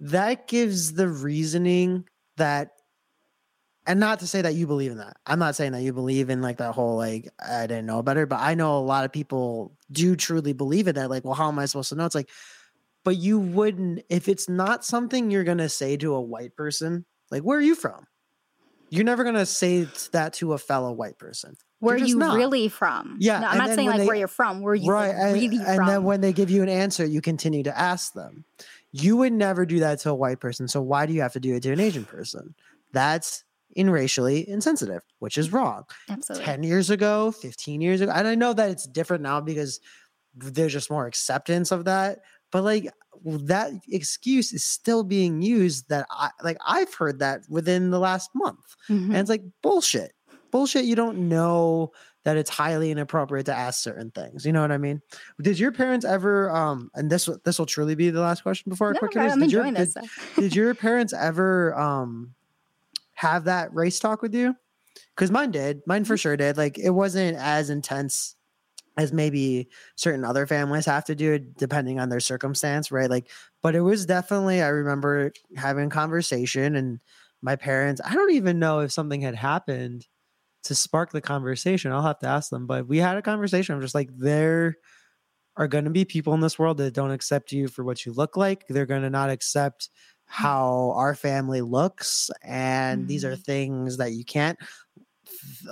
that 0.00 0.48
gives 0.48 0.92
the 0.94 1.08
reasoning 1.08 2.04
that 2.36 2.72
and 3.86 3.98
not 4.00 4.20
to 4.20 4.26
say 4.26 4.42
that 4.42 4.54
you 4.54 4.66
believe 4.66 4.92
in 4.92 4.98
that. 4.98 5.16
I'm 5.26 5.38
not 5.38 5.56
saying 5.56 5.72
that 5.72 5.82
you 5.82 5.92
believe 5.92 6.30
in 6.30 6.40
like 6.42 6.58
that 6.58 6.72
whole 6.72 6.96
like 6.96 7.28
I 7.44 7.66
didn't 7.66 7.86
know 7.86 8.02
better, 8.02 8.26
but 8.26 8.40
I 8.40 8.54
know 8.54 8.78
a 8.78 8.80
lot 8.80 9.04
of 9.04 9.12
people 9.12 9.72
do 9.90 10.14
truly 10.16 10.52
believe 10.52 10.86
in 10.88 10.94
that. 10.96 11.10
Like, 11.10 11.24
well, 11.24 11.34
how 11.34 11.48
am 11.48 11.58
I 11.58 11.66
supposed 11.66 11.88
to 11.90 11.94
know? 11.96 12.04
It's 12.04 12.14
like, 12.14 12.30
but 13.04 13.16
you 13.16 13.38
wouldn't 13.40 14.04
if 14.08 14.28
it's 14.28 14.48
not 14.48 14.84
something 14.84 15.30
you're 15.30 15.44
gonna 15.44 15.68
say 15.68 15.96
to 15.96 16.14
a 16.14 16.20
white 16.20 16.54
person. 16.56 17.04
Like, 17.30 17.42
where 17.42 17.58
are 17.58 17.62
you 17.62 17.74
from? 17.74 18.06
You're 18.90 19.04
never 19.04 19.24
gonna 19.24 19.46
say 19.46 19.88
that 20.12 20.34
to 20.34 20.52
a 20.52 20.58
fellow 20.58 20.92
white 20.92 21.18
person. 21.18 21.56
where 21.80 21.96
You're 21.96 22.06
you 22.08 22.18
not. 22.18 22.36
really 22.36 22.68
from? 22.68 23.16
Yeah, 23.18 23.40
No, 23.40 23.48
I'm 23.48 23.58
not 23.58 23.70
saying 23.70 23.88
like 23.88 23.98
they- 24.00 24.06
where 24.06 24.14
you're 24.14 24.28
from. 24.28 24.60
Where 24.60 24.72
are 24.72 24.76
you 24.76 24.88
right 24.88 25.16
like, 25.16 25.34
really 25.34 25.56
and 25.56 25.64
from? 25.64 25.78
And 25.80 25.88
then 25.88 26.04
when 26.04 26.20
they 26.20 26.32
give 26.32 26.48
you 26.50 26.62
an 26.62 26.68
answer 26.68 27.04
you 27.04 27.20
continue 27.20 27.64
to 27.64 27.76
ask 27.76 28.12
them 28.12 28.44
you 28.92 29.16
would 29.16 29.32
never 29.32 29.64
do 29.66 29.80
that 29.80 29.98
to 30.00 30.10
a 30.10 30.14
white 30.14 30.38
person 30.38 30.68
so 30.68 30.80
why 30.82 31.06
do 31.06 31.12
you 31.14 31.22
have 31.22 31.32
to 31.32 31.40
do 31.40 31.54
it 31.54 31.62
to 31.62 31.72
an 31.72 31.80
asian 31.80 32.04
person 32.04 32.54
that's 32.92 33.42
in 33.74 33.88
racially 33.90 34.48
insensitive 34.48 35.02
which 35.18 35.36
is 35.38 35.52
wrong 35.52 35.84
Absolutely. 36.08 36.44
10 36.46 36.62
years 36.62 36.90
ago 36.90 37.30
15 37.32 37.80
years 37.80 38.00
ago 38.00 38.12
and 38.14 38.26
i 38.28 38.34
know 38.34 38.52
that 38.52 38.70
it's 38.70 38.86
different 38.86 39.22
now 39.22 39.40
because 39.40 39.80
there's 40.34 40.72
just 40.72 40.90
more 40.90 41.06
acceptance 41.06 41.70
of 41.72 41.84
that 41.84 42.20
but 42.50 42.62
like 42.64 42.88
that 43.24 43.70
excuse 43.88 44.52
is 44.52 44.64
still 44.64 45.04
being 45.04 45.42
used 45.42 45.88
that 45.88 46.06
i 46.10 46.30
like 46.42 46.56
i've 46.66 46.92
heard 46.94 47.18
that 47.18 47.40
within 47.48 47.90
the 47.90 47.98
last 47.98 48.30
month 48.34 48.76
Mhm. 48.88 49.06
and 49.08 49.16
it's 49.16 49.30
like 49.30 49.42
bullshit. 49.62 50.12
Bullshit. 50.50 50.84
You 50.84 50.96
don't 50.96 51.28
know 51.30 51.92
that 52.24 52.36
it's 52.36 52.50
highly 52.50 52.90
inappropriate 52.90 53.46
to 53.46 53.54
ask 53.54 53.82
certain 53.82 54.10
things. 54.10 54.44
You 54.44 54.52
know 54.52 54.60
what 54.60 54.70
I 54.70 54.76
mean? 54.76 55.00
Did 55.40 55.58
your 55.58 55.72
parents 55.72 56.04
ever 56.04 56.50
um 56.50 56.90
and 56.94 57.08
this 57.08 57.26
this 57.46 57.58
will 57.58 57.64
truly 57.64 57.94
be 57.94 58.10
the 58.10 58.20
last 58.20 58.42
question 58.42 58.68
before 58.68 58.92
No, 58.92 58.98
quick 58.98 59.16
I'm 59.16 59.22
hitters, 59.22 59.38
did 59.40 59.50
your, 59.52 59.64
enjoying 59.64 59.74
this. 59.74 59.94
Did, 59.94 60.40
did 60.42 60.54
your 60.54 60.74
parents 60.86 61.14
ever 61.14 61.74
um 61.78 62.34
have 63.22 63.44
that 63.44 63.72
race 63.72 64.00
talk 64.00 64.20
with 64.20 64.34
you? 64.34 64.54
Because 65.14 65.30
mine 65.30 65.52
did. 65.52 65.80
Mine 65.86 66.04
for 66.04 66.16
mm. 66.16 66.20
sure 66.20 66.36
did. 66.36 66.56
Like 66.56 66.78
it 66.78 66.90
wasn't 66.90 67.36
as 67.38 67.70
intense 67.70 68.34
as 68.98 69.12
maybe 69.12 69.68
certain 69.96 70.24
other 70.24 70.46
families 70.46 70.84
have 70.84 71.04
to 71.06 71.14
do 71.14 71.32
it 71.32 71.56
depending 71.56 71.98
on 71.98 72.08
their 72.08 72.20
circumstance, 72.20 72.90
right? 72.90 73.08
Like, 73.08 73.30
but 73.62 73.74
it 73.74 73.80
was 73.80 74.04
definitely 74.04 74.60
I 74.60 74.68
remember 74.68 75.32
having 75.56 75.86
a 75.86 75.90
conversation 75.90 76.76
and 76.76 77.00
my 77.40 77.56
parents, 77.56 78.00
I 78.04 78.14
don't 78.14 78.32
even 78.32 78.58
know 78.58 78.80
if 78.80 78.92
something 78.92 79.20
had 79.20 79.36
happened 79.36 80.06
to 80.64 80.74
spark 80.74 81.12
the 81.12 81.20
conversation. 81.20 81.92
I'll 81.92 82.02
have 82.02 82.18
to 82.20 82.28
ask 82.28 82.50
them, 82.50 82.66
but 82.66 82.86
we 82.86 82.98
had 82.98 83.16
a 83.16 83.22
conversation. 83.22 83.74
I'm 83.74 83.80
just 83.80 83.94
like, 83.94 84.10
there 84.16 84.76
are 85.56 85.68
going 85.68 85.84
to 85.84 85.90
be 85.90 86.04
people 86.04 86.34
in 86.34 86.40
this 86.40 86.58
world 86.58 86.78
that 86.78 86.94
don't 86.94 87.10
accept 87.10 87.52
you 87.52 87.68
for 87.68 87.84
what 87.84 88.04
you 88.04 88.12
look 88.12 88.36
like. 88.36 88.66
They're 88.68 88.86
going 88.86 89.02
to 89.02 89.10
not 89.10 89.30
accept 89.30 89.90
how 90.32 90.92
our 90.96 91.14
family 91.14 91.60
looks. 91.60 92.30
And 92.42 93.06
these 93.06 93.24
are 93.24 93.36
Mhm. 93.36 93.36
things 93.36 93.98
that 93.98 94.12
you 94.12 94.24
can't. 94.24 94.58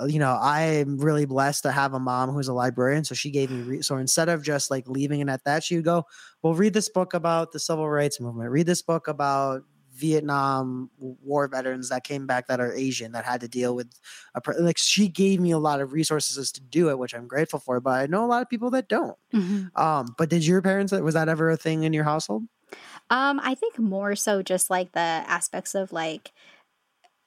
You 0.08 0.18
know, 0.18 0.38
I'm 0.40 0.98
really 0.98 1.26
blessed 1.26 1.62
to 1.64 1.72
have 1.72 1.92
a 1.94 1.98
mom 2.00 2.30
who's 2.30 2.48
a 2.48 2.52
librarian. 2.54 3.04
So 3.04 3.14
she 3.14 3.30
gave 3.30 3.50
me, 3.50 3.62
re- 3.62 3.82
so 3.82 3.96
instead 3.96 4.28
of 4.28 4.42
just 4.42 4.70
like 4.70 4.88
leaving 4.88 5.20
it 5.20 5.28
at 5.28 5.44
that, 5.44 5.64
she 5.64 5.76
would 5.76 5.84
go, 5.84 6.04
Well, 6.42 6.54
read 6.54 6.72
this 6.74 6.88
book 6.88 7.14
about 7.14 7.52
the 7.52 7.58
civil 7.60 7.88
rights 7.88 8.20
movement, 8.20 8.50
read 8.50 8.66
this 8.66 8.82
book 8.82 9.08
about 9.08 9.62
Vietnam 9.92 10.90
war 10.98 11.46
veterans 11.48 11.88
that 11.90 12.04
came 12.04 12.26
back 12.26 12.46
that 12.46 12.60
are 12.60 12.72
Asian 12.72 13.12
that 13.12 13.24
had 13.24 13.40
to 13.42 13.48
deal 13.48 13.74
with 13.74 13.92
a 14.34 14.40
like 14.60 14.78
she 14.78 15.08
gave 15.08 15.40
me 15.40 15.50
a 15.50 15.58
lot 15.58 15.80
of 15.80 15.92
resources 15.92 16.50
to 16.52 16.60
do 16.60 16.88
it, 16.88 16.98
which 16.98 17.14
I'm 17.14 17.26
grateful 17.26 17.58
for. 17.58 17.80
But 17.80 18.00
I 18.00 18.06
know 18.06 18.24
a 18.24 18.28
lot 18.28 18.42
of 18.42 18.48
people 18.48 18.70
that 18.70 18.88
don't. 18.88 19.16
Mhm. 19.32 19.70
Um, 19.76 20.14
but 20.18 20.30
did 20.30 20.46
your 20.46 20.62
parents 20.62 20.92
was 20.92 21.14
that 21.14 21.28
ever 21.28 21.50
a 21.50 21.56
thing 21.56 21.84
in 21.84 21.92
your 21.92 22.04
household? 22.04 22.44
Um, 23.10 23.40
I 23.42 23.54
think 23.54 23.78
more 23.78 24.14
so 24.14 24.42
just 24.42 24.70
like 24.70 24.92
the 24.92 25.00
aspects 25.00 25.74
of 25.74 25.92
like 25.92 26.32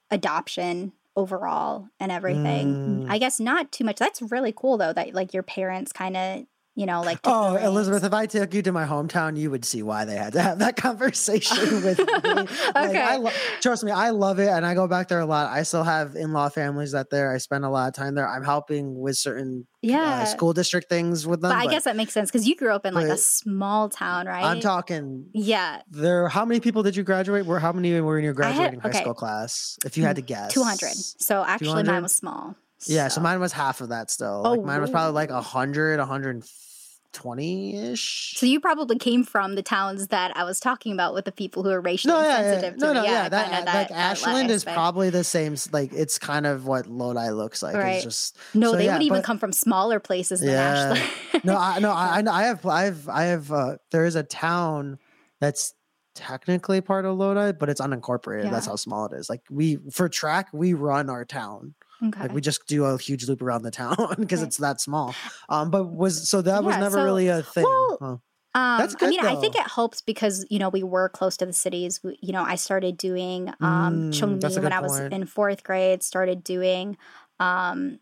adoption 0.10 0.94
overall 1.16 1.90
and 2.00 2.12
everything. 2.12 3.04
Mm. 3.04 3.10
I 3.10 3.18
guess 3.18 3.40
not 3.40 3.72
too 3.72 3.84
much. 3.84 3.98
That's 3.98 4.22
really 4.22 4.54
cool 4.56 4.78
though 4.78 4.94
that 4.94 5.14
like 5.14 5.34
your 5.34 5.44
parents 5.44 5.92
kind 5.92 6.18
of 6.18 6.46
you 6.76 6.86
know, 6.86 7.02
like 7.02 7.20
Oh. 7.24 7.56
Elizabeth, 7.56 8.04
if 8.04 8.14
I 8.14 8.26
took 8.26 8.54
you 8.54 8.62
to 8.64 8.72
my 8.72 8.86
hometown, 8.86 9.38
you 9.38 9.52
would 9.52 9.64
see 9.66 9.84
why 9.84 10.06
they 10.06 10.16
had 10.16 10.34
to 10.34 10.42
have 10.42 10.60
that 10.60 10.76
conversation 11.18 11.84
with 11.84 12.00
me. 12.00 12.06
Like, 12.76 12.90
Okay. 12.90 13.02
I 13.02 13.18
lo- 13.18 13.32
trust 13.62 13.84
me, 13.84 13.92
I 13.92 14.10
love 14.10 14.40
it, 14.40 14.48
and 14.50 14.66
I 14.66 14.74
go 14.74 14.88
back 14.88 15.08
there 15.08 15.20
a 15.20 15.26
lot. 15.26 15.52
I 15.52 15.64
still 15.64 15.84
have 15.84 16.16
in-law 16.16 16.50
families 16.50 16.92
that 16.94 17.10
there. 17.10 17.32
I 17.34 17.38
spend 17.38 17.64
a 17.66 17.70
lot 17.70 17.88
of 17.90 17.94
time 17.94 18.16
there. 18.16 18.28
I'm 18.28 18.44
helping 18.44 19.00
with 19.00 19.18
certain 19.18 19.68
yeah. 19.82 20.22
uh, 20.22 20.26
school 20.26 20.54
district 20.54 20.90
things 20.90 21.28
with 21.28 21.42
them. 21.42 21.52
but 21.52 21.58
I 21.58 21.68
guess 21.68 21.84
that 21.84 21.96
makes 21.96 22.14
sense 22.14 22.30
because 22.32 22.48
you 22.48 22.56
grew 22.56 22.72
up 22.74 22.86
in 22.86 22.94
like 22.94 23.08
a 23.08 23.18
small 23.18 23.90
town, 23.90 24.26
right? 24.28 24.44
I'm 24.44 24.60
talking. 24.60 25.28
Yeah, 25.34 25.82
There, 25.92 26.28
how 26.30 26.46
many 26.46 26.60
people 26.60 26.82
did 26.84 26.96
you 26.96 27.04
graduate? 27.04 27.46
Were 27.46 27.60
how 27.60 27.72
many 27.72 28.00
were 28.02 28.18
in 28.18 28.24
your 28.24 28.34
I 28.44 28.48
had- 28.48 28.56
graduating 28.56 28.80
high 28.80 28.90
okay. 28.90 29.02
school 29.02 29.14
class? 29.14 29.78
If 29.86 29.98
you 29.98 30.04
had 30.04 30.16
to 30.16 30.22
guess, 30.24 30.52
two 30.54 30.64
hundred. 30.64 30.94
So 30.94 31.44
actually, 31.46 31.68
200? 31.84 31.92
mine 31.92 32.04
was 32.04 32.16
small. 32.16 32.56
Yeah, 32.88 33.08
so 33.08 33.22
mine 33.22 33.40
was 33.40 33.52
half 33.52 33.82
of 33.82 33.90
that 33.90 34.10
still. 34.12 34.42
Oh, 34.46 34.52
like 34.52 34.64
mine 34.64 34.82
was 34.82 34.90
probably 34.90 35.14
like 35.14 35.30
really? 35.30 35.42
100, 35.42 36.00
120 36.00 37.76
ish. 37.92 38.34
So 38.38 38.46
you 38.46 38.60
probably 38.60 38.98
came 38.98 39.24
from 39.24 39.56
the 39.56 39.62
towns 39.64 40.08
that 40.08 40.36
I 40.36 40.44
was 40.44 40.60
talking 40.60 40.94
about 40.94 41.14
with 41.14 41.26
the 41.26 41.32
people 41.32 41.64
who 41.64 41.70
are 41.70 41.82
racially 41.82 42.14
No, 42.14 42.22
yeah, 42.22 42.28
yeah, 42.28 42.52
sensitive 42.52 42.80
no, 42.80 42.88
to 42.88 42.94
no, 42.96 43.02
the, 43.02 43.08
yeah. 43.08 43.30
That, 43.30 43.46
kinda 43.52 43.72
like 43.72 43.90
that 43.90 43.92
Ashland 43.92 44.50
is 44.52 44.62
aspect. 44.64 44.76
probably 44.76 45.10
the 45.10 45.24
same. 45.24 45.56
Like 45.72 45.94
it's 45.94 46.18
kind 46.18 46.46
of 46.46 46.66
what 46.66 46.88
Lodi 46.88 47.30
looks 47.32 47.62
like. 47.62 47.76
Right. 47.76 47.96
It's 47.96 48.04
just 48.04 48.38
No, 48.54 48.72
so, 48.72 48.78
they 48.78 48.86
yeah, 48.86 48.94
would 48.94 49.04
even 49.04 49.20
but- 49.20 49.26
come 49.26 49.38
from 49.38 49.52
smaller 49.52 50.00
places 50.00 50.40
than 50.42 50.50
Yeah. 50.50 50.94
Ashland. 50.96 51.44
no, 51.46 51.56
I 51.58 51.80
no, 51.80 51.92
I, 51.92 52.24
I 52.30 52.44
have, 52.44 52.66
I 52.66 52.84
have, 52.84 53.10
I 53.10 53.24
have. 53.24 53.52
Uh, 53.52 53.78
there 53.92 54.06
is 54.06 54.16
a 54.16 54.24
town 54.24 54.98
that's 55.40 55.74
technically 56.16 56.80
part 56.80 57.06
of 57.06 57.18
Lodi, 57.18 57.54
but 57.58 57.70
it's 57.70 57.82
unincorporated. 57.82 58.52
That's 58.52 58.68
how 58.68 58.76
small 58.76 59.06
it 59.08 59.14
is. 59.14 59.30
Like 59.30 59.42
we 59.50 59.78
for 59.92 60.08
track, 60.10 60.48
we 60.54 60.74
run 60.74 61.10
our 61.10 61.26
town. 61.26 61.74
Okay. 62.02 62.22
Like 62.22 62.34
we 62.34 62.42
just 62.42 62.66
do 62.68 62.86
a 62.86 62.98
huge 62.98 63.28
loop 63.28 63.42
around 63.42 63.64
the 63.64 63.72
town 63.72 63.96
because 64.20 64.40
Right. 64.42 64.48
it's 64.48 64.58
that 64.58 64.82
small. 64.82 65.16
Um, 65.50 65.70
but 65.70 65.86
was 65.92 66.30
so 66.30 66.42
that 66.42 66.64
was 66.64 66.76
never 66.78 66.98
so- 66.98 67.04
really 67.04 67.28
a 67.28 67.42
thing. 67.44 67.64
well, 67.64 67.98
huh? 68.02 68.16
Um, 68.56 68.78
That's 68.78 68.94
I 68.96 69.00
good, 69.00 69.10
mean, 69.10 69.26
I 69.26 69.36
think 69.42 69.56
it 69.56 69.64
helps 69.68 70.02
because 70.02 70.46
you 70.52 70.60
know 70.60 70.70
we 70.70 70.84
were 70.84 71.10
close 71.10 71.38
to 71.38 71.46
the 71.48 71.54
cities. 71.54 72.00
We, 72.04 72.20
you 72.22 72.32
know, 72.34 72.44
I 72.44 72.54
started 72.56 72.98
doing 72.98 73.50
um, 73.62 74.12
Mm, 74.12 74.40
Chongmi 74.40 74.62
when 74.64 74.72
I 74.74 74.80
was 74.80 75.00
point. 75.00 75.12
in 75.14 75.26
fourth 75.26 75.64
grade. 75.64 76.04
Started 76.04 76.44
doing 76.44 76.96
um, 77.40 78.00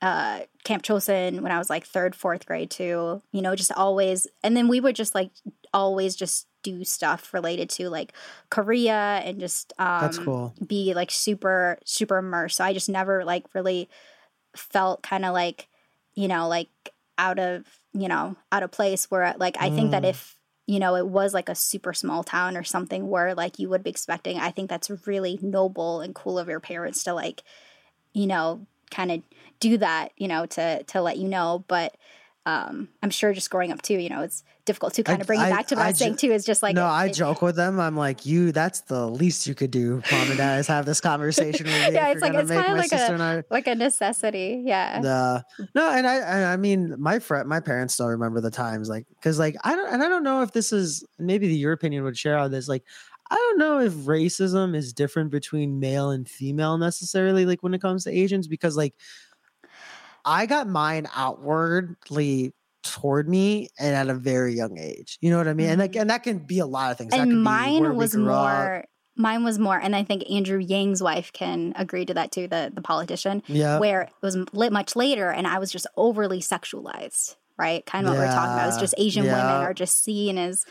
uh, 0.00 0.40
Camp 0.64 0.82
Chosun 0.82 1.40
when 1.42 1.52
I 1.52 1.58
was 1.58 1.68
like 1.68 1.84
third, 1.86 2.14
fourth 2.16 2.46
grade 2.46 2.70
too. 2.70 3.20
You 3.32 3.42
know, 3.42 3.54
just 3.54 3.70
always, 3.72 4.26
and 4.42 4.56
then 4.56 4.68
we 4.68 4.80
would 4.80 4.96
just 4.96 5.14
like 5.14 5.30
always 5.74 6.16
just 6.16 6.46
do 6.62 6.84
stuff 6.84 7.32
related 7.34 7.70
to 7.70 7.88
like 7.90 8.12
Korea 8.50 9.20
and 9.24 9.40
just 9.40 9.72
um, 9.78 10.00
That's 10.00 10.18
cool. 10.18 10.54
be 10.66 10.94
like 10.94 11.10
super 11.10 11.78
super 11.84 12.18
immersed. 12.18 12.56
So 12.58 12.64
I 12.64 12.72
just 12.72 12.88
never 12.88 13.24
like 13.24 13.46
really 13.54 13.88
felt 14.56 15.02
kind 15.02 15.24
of 15.24 15.32
like 15.32 15.68
you 16.14 16.28
know 16.28 16.48
like 16.48 16.68
out 17.18 17.38
of 17.38 17.66
you 17.92 18.08
know 18.08 18.36
out 18.50 18.62
of 18.62 18.70
place 18.70 19.10
where 19.10 19.34
like 19.38 19.56
I 19.60 19.70
think 19.70 19.90
that 19.92 20.02
Mm. 20.02 20.10
if 20.10 20.36
you 20.66 20.78
know 20.78 20.94
it 20.96 21.06
was 21.08 21.34
like 21.34 21.48
a 21.48 21.54
super 21.54 21.92
small 21.92 22.22
town 22.22 22.56
or 22.56 22.62
something 22.64 23.08
where 23.08 23.34
like 23.34 23.58
you 23.58 23.68
would 23.68 23.82
be 23.82 23.90
expecting 23.90 24.38
I 24.38 24.50
think 24.50 24.68
that's 24.70 24.90
really 25.06 25.38
noble 25.42 26.00
and 26.00 26.14
cool 26.14 26.38
of 26.38 26.48
your 26.48 26.60
parents 26.60 27.04
to 27.04 27.14
like 27.14 27.42
you 28.12 28.26
know 28.26 28.66
kind 28.90 29.10
of 29.10 29.22
do 29.60 29.78
that 29.78 30.10
you 30.16 30.28
know 30.28 30.46
to 30.46 30.82
to 30.84 31.00
let 31.00 31.18
you 31.18 31.28
know 31.28 31.64
but 31.68 31.96
um 32.44 32.88
I'm 33.02 33.10
sure 33.10 33.32
just 33.32 33.50
growing 33.50 33.70
up 33.72 33.82
too 33.82 33.94
you 33.98 34.08
know 34.08 34.22
it's 34.22 34.42
difficult 34.64 34.94
to 34.94 35.02
kind 35.02 35.20
of 35.20 35.26
bring 35.26 35.40
it 35.40 35.50
back 35.50 35.66
to 35.68 35.74
what 35.74 35.82
I, 35.82 35.86
I 35.86 35.88
was 35.90 35.98
saying 35.98 36.16
too 36.16 36.30
is 36.30 36.44
just 36.44 36.62
like 36.62 36.76
no, 36.76 36.84
it- 36.84 36.90
I 36.90 37.06
it- 37.06 37.14
joke 37.14 37.42
with 37.42 37.56
them. 37.56 37.80
I'm 37.80 37.96
like, 37.96 38.24
you. 38.26 38.52
That's 38.52 38.82
the 38.82 39.08
least 39.08 39.44
you 39.48 39.56
could 39.56 39.72
do, 39.72 40.00
mom 40.12 40.28
and 40.28 40.36
dad, 40.36 40.60
is 40.60 40.68
have 40.68 40.86
this 40.86 41.00
conversation 41.00 41.66
with 41.66 41.74
me. 41.88 41.94
Yeah, 41.94 42.08
it's 42.10 42.22
like- 42.22 42.32
it's 42.34 42.48
kinda 42.48 42.74
like 42.76 42.92
a- 42.92 43.22
I. 43.22 43.42
like 43.50 43.66
a 43.66 43.74
necessity 43.74 44.62
yeah 44.64 45.00
The 45.00 45.44
no, 45.74 45.90
and 45.90 46.06
I, 46.06 46.52
I 46.52 46.56
mean, 46.56 46.94
my 46.98 47.18
friend, 47.18 47.48
my 47.48 47.58
parents 47.58 47.94
still 47.94 48.06
remember 48.08 48.40
the 48.40 48.52
times, 48.52 48.88
like, 48.88 49.06
because, 49.08 49.36
like, 49.38 49.56
I 49.64 49.74
don't, 49.74 49.92
and 49.92 50.00
I 50.02 50.08
don't 50.08 50.22
know 50.22 50.42
if 50.42 50.52
this 50.52 50.72
is 50.72 51.04
maybe 51.18 51.48
the 51.48 51.54
your 51.56 51.72
opinion 51.72 52.04
would 52.04 52.16
share 52.16 52.38
on 52.38 52.52
this. 52.52 52.68
Like, 52.68 52.84
I 53.32 53.34
don't 53.34 53.58
know 53.58 53.80
if 53.80 53.92
racism 53.94 54.76
is 54.76 54.92
different 54.92 55.30
between 55.32 55.80
male 55.80 56.10
and 56.10 56.28
female 56.28 56.78
necessarily, 56.78 57.46
like 57.46 57.62
when 57.64 57.74
it 57.74 57.80
comes 57.80 58.04
to 58.04 58.10
Asians, 58.12 58.46
because 58.46 58.76
like, 58.76 58.94
I 60.24 60.46
got 60.46 60.68
mine 60.68 61.08
outwardly 61.14 62.52
toward 62.82 63.28
me 63.28 63.68
and 63.78 63.94
at 63.94 64.08
a 64.08 64.14
very 64.14 64.54
young 64.54 64.78
age. 64.78 65.18
You 65.20 65.30
know 65.30 65.38
what 65.38 65.48
I 65.48 65.54
mean? 65.54 65.68
And 65.70 65.80
like, 65.80 65.92
mm-hmm. 65.92 66.02
and 66.02 66.10
that 66.10 66.22
can 66.22 66.38
be 66.38 66.58
a 66.58 66.66
lot 66.66 66.90
of 66.90 66.98
things. 66.98 67.12
And 67.14 67.42
mine 67.42 67.96
was 67.96 68.14
grew 68.14 68.30
up. 68.30 68.58
more 68.58 68.84
mine 69.14 69.44
was 69.44 69.58
more 69.58 69.78
and 69.78 69.94
i 69.94 70.02
think 70.02 70.22
andrew 70.30 70.58
yang's 70.58 71.02
wife 71.02 71.32
can 71.32 71.72
agree 71.76 72.06
to 72.06 72.14
that 72.14 72.32
too 72.32 72.48
the 72.48 72.72
the 72.74 72.80
politician 72.80 73.42
Yeah. 73.46 73.78
where 73.78 74.02
it 74.02 74.12
was 74.22 74.36
lit 74.54 74.72
much 74.72 74.96
later 74.96 75.30
and 75.30 75.46
i 75.46 75.58
was 75.58 75.70
just 75.70 75.86
overly 75.96 76.40
sexualized 76.40 77.36
right 77.58 77.84
kind 77.84 78.06
of 78.06 78.12
what 78.14 78.20
we 78.20 78.24
we're 78.24 78.32
talking 78.32 78.54
about 78.54 78.72
Yeah, 78.72 78.80
just 78.80 78.94
asian 78.96 79.24
women 79.24 79.38
are 79.38 79.74
just 79.74 80.02
seen 80.02 80.38
as 80.38 80.64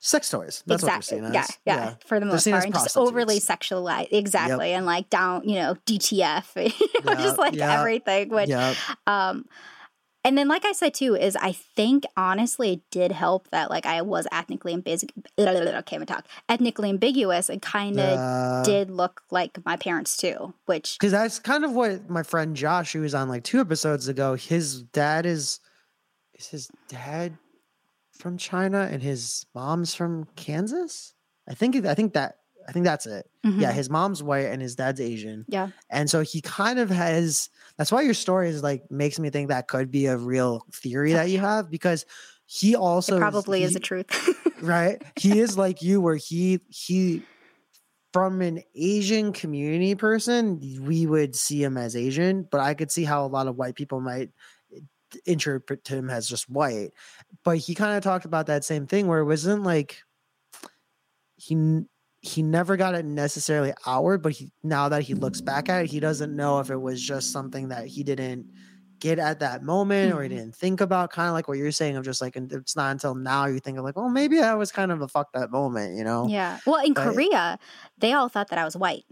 Sex 0.00 0.30
toys. 0.30 0.62
That's 0.66 0.82
exactly 0.84 1.20
what 1.20 1.32
they're 1.32 1.32
seeing. 1.32 1.34
yeah, 1.34 1.42
seen 1.42 1.56
yeah 1.66 1.94
for 2.06 2.20
the 2.20 2.26
most 2.26 2.48
part 2.48 2.64
and 2.64 2.72
just 2.74 2.96
overly 2.96 3.40
sexualized 3.40 4.08
exactly 4.12 4.72
and 4.72 4.86
like 4.86 5.10
down 5.10 5.48
you 5.48 5.56
know 5.56 5.76
dtf 5.86 6.54
you 6.56 6.86
know, 7.04 7.12
Yeah, 7.12 7.22
just 7.22 7.38
like 7.38 7.54
yeah, 7.54 7.78
everything 7.80 8.28
which 8.28 8.48
Yep. 8.48 8.76
um 9.08 9.44
and 10.24 10.38
then 10.38 10.46
like 10.46 10.64
i 10.64 10.70
said 10.72 10.94
too 10.94 11.16
is 11.16 11.36
i 11.36 11.50
think 11.52 12.04
honestly 12.16 12.74
it 12.74 12.80
did 12.90 13.10
help 13.12 13.48
that 13.50 13.70
like 13.70 13.86
i 13.86 14.00
was 14.02 14.26
ethnically 14.30 14.72
ambiguous 14.72 15.04
can't 15.36 15.92
even 15.92 16.06
talk 16.06 16.26
ethnically 16.48 16.90
ambiguous 16.90 17.48
and 17.48 17.60
kind 17.60 17.98
of 17.98 18.18
Yeah. 18.20 18.62
did 18.64 18.90
look 18.90 19.22
like 19.30 19.58
my 19.64 19.76
parents 19.76 20.16
too 20.16 20.54
which 20.66 20.96
because 20.98 21.12
that's 21.12 21.38
kind 21.40 21.64
of 21.64 21.72
what 21.72 22.08
my 22.08 22.22
friend 22.22 22.54
Josh, 22.56 22.92
who 22.92 23.00
was 23.00 23.14
on 23.14 23.28
like 23.28 23.42
two 23.42 23.60
episodes 23.60 24.06
ago, 24.08 24.34
his 24.34 24.82
dad 24.82 25.26
is 25.26 25.58
is 26.34 26.46
his 26.48 26.70
dad 26.88 27.36
from 28.18 28.36
China 28.38 28.88
and 28.90 29.02
his 29.02 29.46
mom's 29.54 29.94
from 29.94 30.26
Kansas. 30.36 31.14
I 31.48 31.54
think 31.54 31.76
I 31.86 31.94
think 31.94 32.14
that 32.14 32.36
I 32.68 32.72
think 32.72 32.84
that's 32.84 33.06
it. 33.06 33.26
Yeah, 33.44 33.70
Mhm. 33.70 33.74
his 33.74 33.88
mom's 33.88 34.22
white 34.22 34.46
and 34.46 34.60
his 34.60 34.74
dad's 34.76 35.00
Asian, 35.00 35.46
yeah 35.48 35.68
and 35.88 36.10
so 36.10 36.20
he 36.20 36.40
kind 36.42 36.78
of 36.78 36.90
has. 36.90 37.48
That's 37.78 37.90
why 37.90 38.02
your 38.02 38.12
story 38.14 38.50
is 38.50 38.62
like 38.62 38.90
makes 38.90 39.18
me 39.18 39.30
think 39.30 39.48
that 39.48 39.68
could 39.68 39.90
be 39.90 40.06
a 40.06 40.16
real 40.18 40.64
theory 40.74 41.12
that 41.14 41.30
you 41.30 41.38
have 41.50 41.70
because 41.70 42.04
he 42.44 42.74
also 42.76 43.16
it 43.16 43.20
probably 43.20 43.62
is 43.62 43.70
he- 43.70 43.76
a 43.76 43.80
truth 43.80 44.06
right 44.62 45.02
he 45.16 45.38
is 45.38 45.56
like 45.56 45.80
you 45.82 46.00
where 46.00 46.16
he 46.16 46.60
he 46.68 47.22
from 48.12 48.40
an 48.40 48.62
asian 48.74 49.32
community 49.34 49.94
person 49.94 50.58
we 50.80 51.06
would 51.06 51.36
see 51.36 51.62
him 51.62 51.76
as 51.76 51.94
asian 51.94 52.46
but 52.50 52.60
i 52.60 52.72
could 52.74 52.90
see 52.90 53.04
how 53.04 53.24
a 53.24 53.28
lot 53.28 53.46
of 53.46 53.56
white 53.56 53.74
people 53.74 54.00
might 54.00 54.30
interpret 55.26 55.86
him 55.88 56.10
as 56.10 56.28
just 56.28 56.48
white 56.50 56.90
but 57.44 57.56
he 57.58 57.74
kind 57.74 57.96
of 57.96 58.02
talked 58.02 58.24
about 58.24 58.46
that 58.46 58.64
same 58.64 58.86
thing 58.86 59.06
where 59.06 59.20
it 59.20 59.24
wasn't 59.24 59.62
like 59.62 60.02
he 61.36 61.82
he 62.20 62.42
never 62.42 62.76
got 62.76 62.94
it 62.94 63.04
necessarily 63.04 63.72
outward 63.86 64.22
but 64.22 64.32
he 64.32 64.50
now 64.62 64.88
that 64.88 65.02
he 65.02 65.14
looks 65.14 65.40
back 65.40 65.68
at 65.68 65.84
it 65.84 65.90
he 65.90 66.00
doesn't 66.00 66.34
know 66.34 66.58
if 66.58 66.68
it 66.70 66.76
was 66.76 67.00
just 67.00 67.30
something 67.30 67.68
that 67.68 67.86
he 67.86 68.02
didn't 68.02 68.46
get 69.00 69.20
at 69.20 69.38
that 69.38 69.62
moment 69.62 70.12
or 70.12 70.22
he 70.24 70.28
Mhm. 70.28 70.32
didn't 70.32 70.56
think 70.56 70.80
about 70.80 71.10
kind 71.12 71.28
of 71.28 71.34
like 71.34 71.46
what 71.46 71.56
you're 71.56 71.70
saying 71.70 71.96
of 71.96 72.04
just 72.04 72.20
like 72.20 72.34
and 72.34 72.52
it's 72.52 72.74
not 72.74 72.90
until 72.90 73.14
now 73.14 73.46
you 73.46 73.60
think 73.60 73.78
of 73.78 73.84
like 73.84 73.96
oh 73.96 74.08
maybe 74.08 74.38
that 74.38 74.54
was 74.58 74.72
kind 74.72 74.90
of 74.90 75.00
a 75.00 75.06
fucked 75.08 75.36
up 75.36 75.50
moment 75.50 75.96
you 75.96 76.02
know 76.02 76.26
yeah 76.28 76.58
well 76.66 76.84
in 76.84 76.94
Right. 76.94 77.04
korea 77.14 77.58
they 77.98 78.12
all 78.12 78.28
thought 78.28 78.48
that 78.48 78.58
i 78.58 78.64
was 78.64 78.76
white 78.76 79.04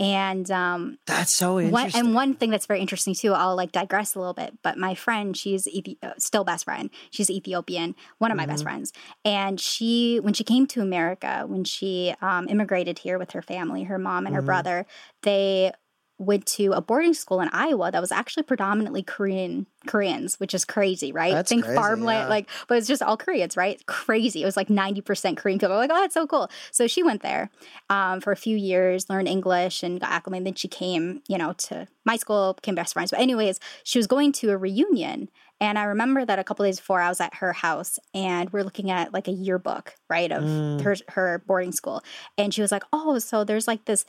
and 0.00 0.50
um 0.50 0.98
that's 1.06 1.36
so 1.36 1.54
one, 1.54 1.64
interesting 1.66 2.00
and 2.06 2.14
one 2.14 2.34
thing 2.34 2.50
that's 2.50 2.66
very 2.66 2.80
interesting 2.80 3.14
too 3.14 3.32
i'll 3.32 3.54
like 3.56 3.70
digress 3.70 4.14
a 4.14 4.18
little 4.18 4.34
bit 4.34 4.52
but 4.62 4.76
my 4.76 4.94
friend 4.94 5.36
she's 5.36 5.68
Ethi- 5.68 5.98
uh, 6.02 6.12
still 6.18 6.42
best 6.44 6.64
friend 6.64 6.90
she's 7.10 7.30
ethiopian 7.30 7.94
one 8.18 8.30
of 8.32 8.36
my 8.36 8.44
best 8.46 8.62
Mhm. 8.62 8.66
friends 8.66 8.92
and 9.24 9.60
she 9.60 10.18
when 10.18 10.34
she 10.34 10.42
came 10.44 10.66
to 10.66 10.80
america 10.80 11.44
when 11.46 11.62
she 11.64 12.12
um, 12.20 12.48
immigrated 12.48 12.98
here 12.98 13.18
with 13.18 13.30
her 13.32 13.42
family 13.42 13.84
her 13.84 13.98
mom 13.98 14.26
and 14.26 14.34
her 14.34 14.42
Mhm. 14.42 14.46
brother 14.46 14.86
they 15.22 15.72
went 16.18 16.46
to 16.46 16.72
a 16.72 16.80
boarding 16.80 17.14
school 17.14 17.40
in 17.40 17.48
iowa 17.52 17.90
that 17.90 18.00
was 18.00 18.12
actually 18.12 18.42
predominantly 18.42 19.02
korean 19.02 19.66
koreans 19.86 20.38
which 20.40 20.54
is 20.54 20.64
crazy 20.64 21.12
right 21.12 21.32
That's 21.32 21.48
think 21.48 21.64
crazy, 21.64 21.76
farmland 21.76 22.24
yeah. 22.24 22.28
like 22.28 22.48
but 22.68 22.78
it's 22.78 22.86
just 22.86 23.02
all 23.02 23.16
koreans 23.16 23.56
right 23.56 23.84
crazy 23.86 24.42
it 24.42 24.46
was 24.46 24.56
like 24.56 24.68
90% 24.68 25.36
korean 25.36 25.58
people 25.58 25.76
like 25.76 25.90
oh 25.92 26.00
that's 26.00 26.14
so 26.14 26.26
cool 26.26 26.48
so 26.70 26.86
she 26.86 27.02
went 27.02 27.22
there 27.22 27.50
um, 27.90 28.20
for 28.20 28.32
a 28.32 28.36
few 28.36 28.56
years, 28.56 29.08
learned 29.10 29.28
English 29.28 29.82
and 29.82 30.00
got 30.00 30.10
acclimated. 30.10 30.46
Then 30.46 30.54
she 30.54 30.68
came, 30.68 31.22
you 31.28 31.38
know, 31.38 31.52
to 31.54 31.86
my 32.04 32.16
school, 32.16 32.54
became 32.54 32.74
best 32.74 32.92
friends. 32.92 33.10
But 33.10 33.20
anyways, 33.20 33.60
she 33.82 33.98
was 33.98 34.06
going 34.06 34.32
to 34.32 34.50
a 34.50 34.56
reunion. 34.56 35.28
And 35.64 35.78
I 35.78 35.84
remember 35.84 36.26
that 36.26 36.38
a 36.38 36.44
couple 36.44 36.66
days 36.66 36.78
before 36.78 37.00
I 37.00 37.08
was 37.08 37.20
at 37.22 37.36
her 37.36 37.54
house 37.54 37.98
and 38.12 38.52
we're 38.52 38.64
looking 38.64 38.90
at 38.90 39.14
like 39.14 39.28
a 39.28 39.32
yearbook, 39.32 39.94
right, 40.10 40.30
of 40.30 40.42
Mm. 40.44 40.82
her 40.82 40.94
her 41.08 41.42
boarding 41.46 41.72
school. 41.72 42.02
And 42.36 42.52
she 42.52 42.60
was 42.60 42.70
like, 42.70 42.84
Oh, 42.92 43.18
so 43.18 43.44
there's 43.44 43.66
like 43.66 43.86
this 43.86 44.04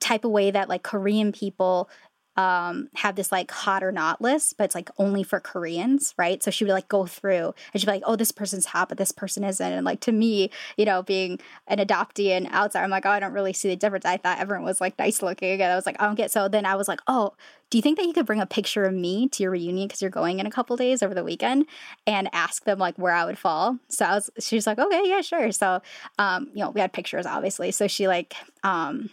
type 0.00 0.24
of 0.24 0.32
way 0.32 0.50
that 0.50 0.68
like 0.68 0.82
Korean 0.82 1.30
people 1.30 1.88
um, 2.36 2.88
have 2.94 3.16
this 3.16 3.32
like 3.32 3.50
hot 3.50 3.82
or 3.82 3.92
not 3.92 4.20
list, 4.20 4.56
but 4.58 4.64
it's 4.64 4.74
like 4.74 4.90
only 4.98 5.22
for 5.22 5.40
Koreans, 5.40 6.14
right? 6.18 6.42
So 6.42 6.50
she 6.50 6.64
would 6.64 6.72
like 6.72 6.88
go 6.88 7.06
through 7.06 7.54
and 7.72 7.80
she'd 7.80 7.86
be 7.86 7.92
like, 7.92 8.02
oh, 8.04 8.16
this 8.16 8.32
person's 8.32 8.66
hot, 8.66 8.88
but 8.90 8.98
this 8.98 9.12
person 9.12 9.42
isn't. 9.42 9.72
And 9.72 9.84
like 9.84 10.00
to 10.00 10.12
me, 10.12 10.50
you 10.76 10.84
know, 10.84 11.02
being 11.02 11.38
an 11.66 11.78
adoptee 11.78 12.28
and 12.28 12.46
outsider, 12.52 12.84
I'm 12.84 12.90
like, 12.90 13.06
oh, 13.06 13.10
I 13.10 13.20
don't 13.20 13.32
really 13.32 13.54
see 13.54 13.68
the 13.68 13.76
difference. 13.76 14.04
I 14.04 14.18
thought 14.18 14.38
everyone 14.38 14.64
was 14.64 14.80
like 14.80 14.98
nice 14.98 15.22
looking. 15.22 15.62
And 15.62 15.72
I 15.72 15.76
was 15.76 15.86
like, 15.86 16.00
I 16.00 16.06
don't 16.06 16.14
get. 16.14 16.30
So 16.30 16.48
then 16.48 16.66
I 16.66 16.74
was 16.74 16.88
like, 16.88 17.00
oh, 17.06 17.32
do 17.70 17.78
you 17.78 17.82
think 17.82 17.98
that 17.98 18.06
you 18.06 18.12
could 18.12 18.26
bring 18.26 18.40
a 18.40 18.46
picture 18.46 18.84
of 18.84 18.94
me 18.94 19.28
to 19.30 19.42
your 19.42 19.52
reunion 19.52 19.88
because 19.88 20.02
you're 20.02 20.10
going 20.10 20.38
in 20.38 20.46
a 20.46 20.50
couple 20.50 20.76
days 20.76 21.02
over 21.02 21.14
the 21.14 21.24
weekend 21.24 21.66
and 22.06 22.28
ask 22.32 22.64
them 22.64 22.78
like 22.78 22.96
where 22.96 23.14
I 23.14 23.24
would 23.24 23.38
fall? 23.38 23.78
So 23.88 24.04
I 24.04 24.14
was, 24.14 24.30
she 24.38 24.56
was 24.56 24.66
like, 24.66 24.78
okay, 24.78 25.02
yeah, 25.04 25.22
sure. 25.22 25.50
So, 25.52 25.80
um, 26.18 26.50
you 26.52 26.62
know, 26.62 26.70
we 26.70 26.80
had 26.80 26.92
pictures 26.92 27.26
obviously. 27.26 27.72
So 27.72 27.88
she 27.88 28.06
like, 28.06 28.34
um, 28.62 29.10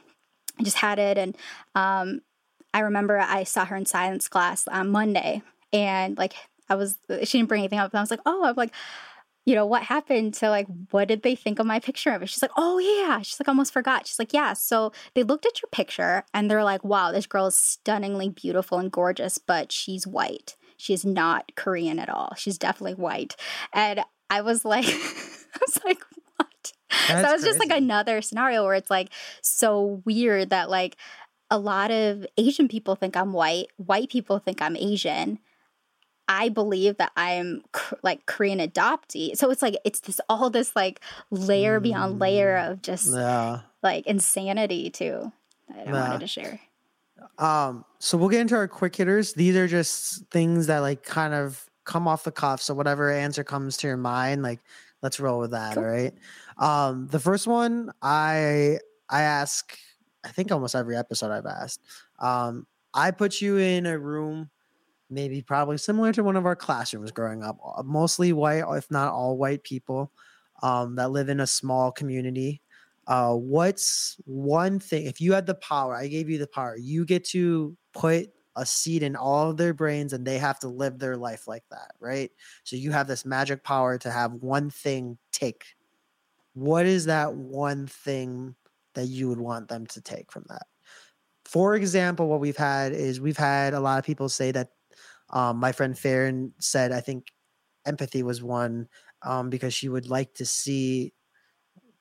just 0.61 0.77
had 0.77 0.99
it 0.99 1.17
and 1.17 1.35
um 1.73 2.21
I 2.73 2.79
remember 2.79 3.19
I 3.19 3.43
saw 3.43 3.65
her 3.65 3.75
in 3.75 3.85
science 3.85 4.27
class 4.27 4.67
on 4.67 4.89
Monday 4.89 5.41
and 5.71 6.17
like 6.17 6.33
I 6.69 6.75
was 6.75 6.97
she 7.23 7.37
didn't 7.37 7.49
bring 7.49 7.61
anything 7.61 7.79
up 7.79 7.91
and 7.91 7.99
I 7.99 8.01
was 8.01 8.11
like, 8.11 8.21
"Oh, 8.25 8.43
I'm 8.45 8.55
like 8.55 8.73
you 9.45 9.55
know, 9.55 9.65
what 9.65 9.83
happened 9.83 10.33
to 10.35 10.49
like, 10.49 10.67
what 10.91 11.07
did 11.07 11.23
they 11.23 11.35
think 11.35 11.59
of 11.59 11.65
my 11.65 11.79
picture 11.79 12.11
of 12.11 12.21
it? 12.21 12.29
She's 12.29 12.41
like, 12.41 12.51
oh, 12.55 12.79
yeah. 12.79 13.21
She's 13.21 13.39
like, 13.39 13.47
almost 13.47 13.73
forgot. 13.73 14.07
She's 14.07 14.19
like, 14.19 14.33
yeah. 14.33 14.53
So 14.53 14.93
they 15.15 15.23
looked 15.23 15.45
at 15.45 15.61
your 15.61 15.69
picture 15.71 16.23
and 16.33 16.49
they're 16.49 16.63
like, 16.63 16.83
wow, 16.83 17.11
this 17.11 17.27
girl 17.27 17.47
is 17.47 17.55
stunningly 17.55 18.29
beautiful 18.29 18.77
and 18.77 18.91
gorgeous, 18.91 19.37
but 19.37 19.71
she's 19.71 20.07
white. 20.07 20.55
She's 20.77 21.05
not 21.05 21.51
Korean 21.55 21.99
at 21.99 22.09
all. 22.09 22.33
She's 22.37 22.57
definitely 22.57 22.95
white. 22.95 23.35
And 23.73 24.01
I 24.29 24.41
was 24.41 24.63
like, 24.63 24.85
I 24.87 25.59
was 25.59 25.79
like, 25.83 26.01
what? 26.37 26.71
That's 27.07 27.27
so 27.27 27.29
it 27.29 27.33
was 27.33 27.43
just 27.43 27.59
like 27.59 27.71
another 27.71 28.21
scenario 28.21 28.63
where 28.63 28.75
it's 28.75 28.89
like 28.89 29.09
so 29.41 30.01
weird 30.05 30.51
that 30.51 30.69
like 30.69 30.95
a 31.53 31.59
lot 31.59 31.91
of 31.91 32.25
Asian 32.35 32.67
people 32.67 32.95
think 32.95 33.15
I'm 33.15 33.31
white, 33.31 33.67
white 33.77 34.09
people 34.09 34.39
think 34.39 34.59
I'm 34.59 34.75
Asian. 34.75 35.37
I 36.27 36.49
believe 36.49 36.97
that 36.97 37.11
I'm 37.15 37.63
like 38.01 38.25
Korean 38.25 38.57
adoptee. 38.57 39.37
So 39.37 39.51
it's 39.51 39.61
like 39.61 39.75
it's 39.85 39.99
this 39.99 40.19
all 40.27 40.49
this 40.49 40.75
like 40.75 40.99
layer 41.29 41.79
beyond 41.79 42.17
layer 42.19 42.57
of 42.57 42.81
just 42.81 43.07
Yeah. 43.13 43.61
like 43.83 44.07
insanity 44.07 44.89
too 44.89 45.31
that 45.69 45.87
I 45.87 45.91
Yeah. 45.91 46.09
wanted 46.09 46.21
to 46.21 46.27
share. 46.27 46.59
Um, 47.37 47.85
so 47.99 48.17
we'll 48.17 48.29
get 48.29 48.41
into 48.41 48.55
our 48.55 48.67
quick 48.67 48.95
hitters. 48.95 49.33
These 49.33 49.55
are 49.55 49.67
just 49.67 50.25
things 50.31 50.65
that 50.67 50.79
like 50.79 51.03
kind 51.03 51.35
of 51.35 51.69
come 51.83 52.07
off 52.07 52.23
the 52.23 52.31
cuff. 52.31 52.61
So 52.61 52.73
whatever 52.73 53.11
answer 53.11 53.43
comes 53.43 53.77
to 53.77 53.87
your 53.87 53.97
mind, 53.97 54.41
like 54.41 54.59
let's 55.03 55.19
roll 55.19 55.39
with 55.39 55.51
that. 55.51 55.75
Cool. 55.75 55.83
All 55.83 55.89
right. 55.89 56.13
Um, 56.57 57.07
the 57.09 57.19
first 57.19 57.45
one 57.45 57.91
I 58.01 58.79
I 59.09 59.21
ask, 59.21 59.77
I 60.23 60.29
think 60.29 60.51
almost 60.51 60.75
every 60.75 60.95
episode 60.97 61.31
I've 61.31 61.45
asked. 61.45 61.81
Um, 62.19 62.67
I 62.93 63.11
put 63.11 63.41
you 63.41 63.57
in 63.57 63.85
a 63.85 63.97
room, 63.97 64.49
maybe 65.09 65.41
probably 65.41 65.77
similar 65.77 66.13
to 66.13 66.23
one 66.23 66.35
of 66.37 66.45
our 66.45 66.55
classrooms 66.55 67.11
growing 67.11 67.43
up, 67.43 67.59
mostly 67.85 68.33
white, 68.33 68.63
if 68.77 68.89
not 68.91 69.11
all 69.13 69.37
white 69.37 69.63
people, 69.63 70.11
um, 70.61 70.95
that 70.95 71.11
live 71.11 71.29
in 71.29 71.39
a 71.39 71.47
small 71.47 71.91
community. 71.91 72.61
Uh 73.05 73.33
what's 73.33 74.15
one 74.25 74.79
thing 74.79 75.05
if 75.05 75.19
you 75.19 75.33
had 75.33 75.45
the 75.45 75.55
power 75.55 75.93
i 75.93 76.07
gave 76.07 76.29
you 76.29 76.37
the 76.37 76.47
power 76.47 76.77
you 76.77 77.03
get 77.03 77.25
to 77.25 77.75
put 77.91 78.29
a 78.55 78.65
seed 78.65 79.03
in 79.03 79.15
all 79.15 79.49
of 79.49 79.57
their 79.57 79.73
brains 79.73 80.13
and 80.13 80.25
they 80.25 80.37
have 80.37 80.59
to 80.59 80.69
live 80.69 80.99
their 80.99 81.17
life 81.17 81.47
like 81.47 81.63
that 81.69 81.91
right? 81.99 82.31
So 82.63 82.75
you 82.77 82.91
have 82.91 83.07
this 83.07 83.25
magic 83.25 83.63
power 83.63 83.97
to 83.97 84.09
have 84.11 84.33
one 84.33 84.69
thing 84.69 85.17
take 85.33 85.65
what 86.53 86.85
is 86.85 87.05
that 87.05 87.33
one 87.33 87.87
thing 87.87 88.55
that 88.95 89.07
you 89.07 89.29
would 89.29 89.39
want 89.39 89.67
them 89.67 89.85
to 89.87 90.01
take 90.01 90.31
from 90.31 90.45
that. 90.49 90.63
For 91.45 91.75
example 91.75 92.27
what 92.27 92.39
we've 92.39 92.57
had 92.57 92.93
is 92.93 93.19
we've 93.19 93.37
had 93.37 93.73
a 93.73 93.79
lot 93.79 93.99
of 93.99 94.05
people 94.05 94.29
say 94.29 94.51
that 94.51 94.69
um, 95.29 95.57
my 95.57 95.71
friend 95.71 95.97
Farron 95.97 96.53
said 96.59 96.91
i 96.91 97.01
think 97.01 97.27
empathy 97.85 98.23
was 98.23 98.41
one 98.41 98.87
um, 99.23 99.49
because 99.49 99.73
she 99.73 99.89
would 99.89 100.09
like 100.09 100.33
to 100.35 100.45
see 100.45 101.13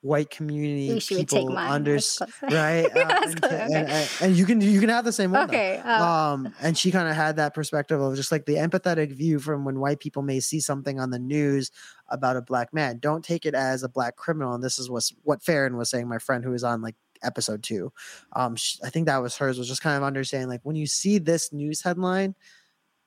white 0.03 0.29
community 0.29 0.99
she 0.99 1.15
people 1.15 1.49
mine. 1.49 1.71
under 1.71 1.97
right 2.43 2.85
uh, 2.95 2.99
and, 3.23 3.45
and- 3.45 3.89
and- 3.89 4.09
and 4.21 4.35
you 4.35 4.45
can 4.45 4.59
you 4.59 4.79
can 4.81 4.89
have 4.89 5.05
the 5.05 5.13
same 5.13 5.31
one. 5.31 5.47
Okay. 5.47 5.77
uh, 5.77 6.03
um 6.05 6.53
and 6.61 6.77
she 6.77 6.91
kind 6.91 7.07
of 7.07 7.15
had 7.15 7.37
that 7.37 7.53
perspective 7.53 8.01
of 8.01 8.13
just 8.15 8.29
like 8.29 8.45
the 8.45 8.55
empathetic 8.55 9.13
view 9.13 9.39
from 9.39 9.63
when 9.63 9.79
white 9.79 10.01
people 10.01 10.21
may 10.21 10.41
see 10.41 10.59
something 10.59 10.99
on 10.99 11.09
the 11.09 11.19
news 11.19 11.71
about 12.09 12.35
a 12.35 12.41
black 12.41 12.73
man 12.73 12.99
don't 12.99 13.23
take 13.23 13.45
it 13.45 13.55
as 13.55 13.81
a 13.81 13.87
black 13.89 14.17
criminal 14.17 14.53
and 14.53 14.61
this 14.61 14.77
is 14.77 14.89
what 14.89 15.09
what 15.23 15.41
Farron 15.41 15.77
was 15.77 15.89
saying 15.89 16.09
my 16.09 16.19
friend 16.19 16.43
who 16.43 16.51
was 16.51 16.65
on 16.65 16.81
like 16.81 16.95
episode 17.23 17.63
2 17.63 17.89
um 18.33 18.57
sh 18.57 18.79
I 18.83 18.89
think 18.89 19.05
that 19.05 19.21
was 19.21 19.37
hers 19.37 19.57
was 19.57 19.69
just 19.69 19.81
kind 19.81 19.95
of 19.95 20.03
understanding 20.03 20.49
like 20.49 20.59
when 20.63 20.75
you 20.75 20.85
see 20.85 21.17
this 21.17 21.53
news 21.53 21.81
headline 21.81 22.35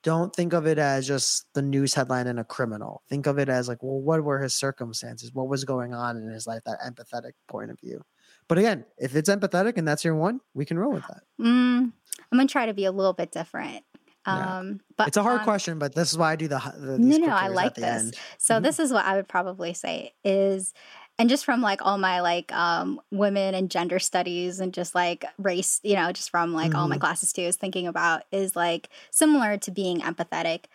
don't 0.07 0.33
think 0.33 0.53
of 0.53 0.65
it 0.65 0.77
as 0.77 1.05
just 1.05 1.45
the 1.53 1.61
news 1.61 1.93
headline 1.93 2.27
and 2.27 2.39
a 2.39 2.43
criminal. 2.45 3.01
Think 3.09 3.27
of 3.27 3.37
it 3.39 3.49
as 3.49 3.67
like, 3.67 3.83
well, 3.83 3.99
what 3.99 4.23
were 4.23 4.39
his 4.39 4.55
circumstances? 4.55 5.33
What 5.33 5.49
was 5.49 5.65
going 5.65 5.93
on 5.93 6.15
in 6.15 6.29
his 6.29 6.47
life? 6.47 6.61
That 6.65 6.79
empathetic 6.79 7.33
point 7.49 7.71
of 7.71 7.79
view. 7.79 8.01
But 8.47 8.57
again, 8.57 8.85
if 8.97 9.15
it's 9.17 9.29
empathetic 9.29 9.77
and 9.77 9.85
that's 9.85 10.05
your 10.05 10.15
one, 10.15 10.39
we 10.53 10.63
can 10.63 10.79
roll 10.79 10.93
with 10.93 11.05
that. 11.07 11.23
mm, 11.41 11.91
I'm 12.31 12.37
gonna 12.37 12.47
try 12.47 12.67
to 12.67 12.73
be 12.73 12.85
a 12.85 12.91
little 12.93 13.11
bit 13.11 13.31
different. 13.33 13.83
Yeah. 14.25 14.59
Um, 14.59 14.79
but 14.97 15.07
it's 15.09 15.17
a 15.17 15.23
hard 15.23 15.39
on- 15.39 15.43
question, 15.43 15.77
but 15.77 15.93
this 15.93 16.11
is 16.11 16.17
why 16.17 16.31
I 16.31 16.35
do 16.37 16.47
the. 16.47 16.59
the 16.77 16.97
No, 16.99 17.17
no, 17.17 17.27
I 17.27 17.47
like 17.49 17.75
this. 17.75 17.83
end. 17.85 18.15
So 18.37 18.55
Mhm. 18.59 18.63
this 18.63 18.79
is 18.79 18.93
what 18.93 19.03
I 19.05 19.15
would 19.17 19.27
probably 19.27 19.73
say 19.73 20.13
is 20.23 20.73
and 21.19 21.29
just 21.29 21.45
from 21.45 21.61
like 21.61 21.81
all 21.83 21.97
my 21.97 22.21
like 22.21 22.51
um 22.53 23.01
women 23.11 23.55
and 23.55 23.71
gender 23.71 23.99
studies 23.99 24.59
and 24.59 24.73
just 24.73 24.95
like 24.95 25.25
race, 25.37 25.79
you 25.83 25.95
know, 25.95 26.11
just 26.11 26.29
from 26.29 26.53
like 26.53 26.75
all 26.75 26.87
my 26.87 26.97
Mhm. 26.97 26.99
classes 26.99 27.33
too 27.33 27.41
is 27.43 27.55
thinking 27.55 27.87
about 27.87 28.23
is 28.31 28.55
like 28.55 28.89
similar 29.11 29.57
to 29.57 29.71
being 29.71 30.01
empathetic, 30.01 30.65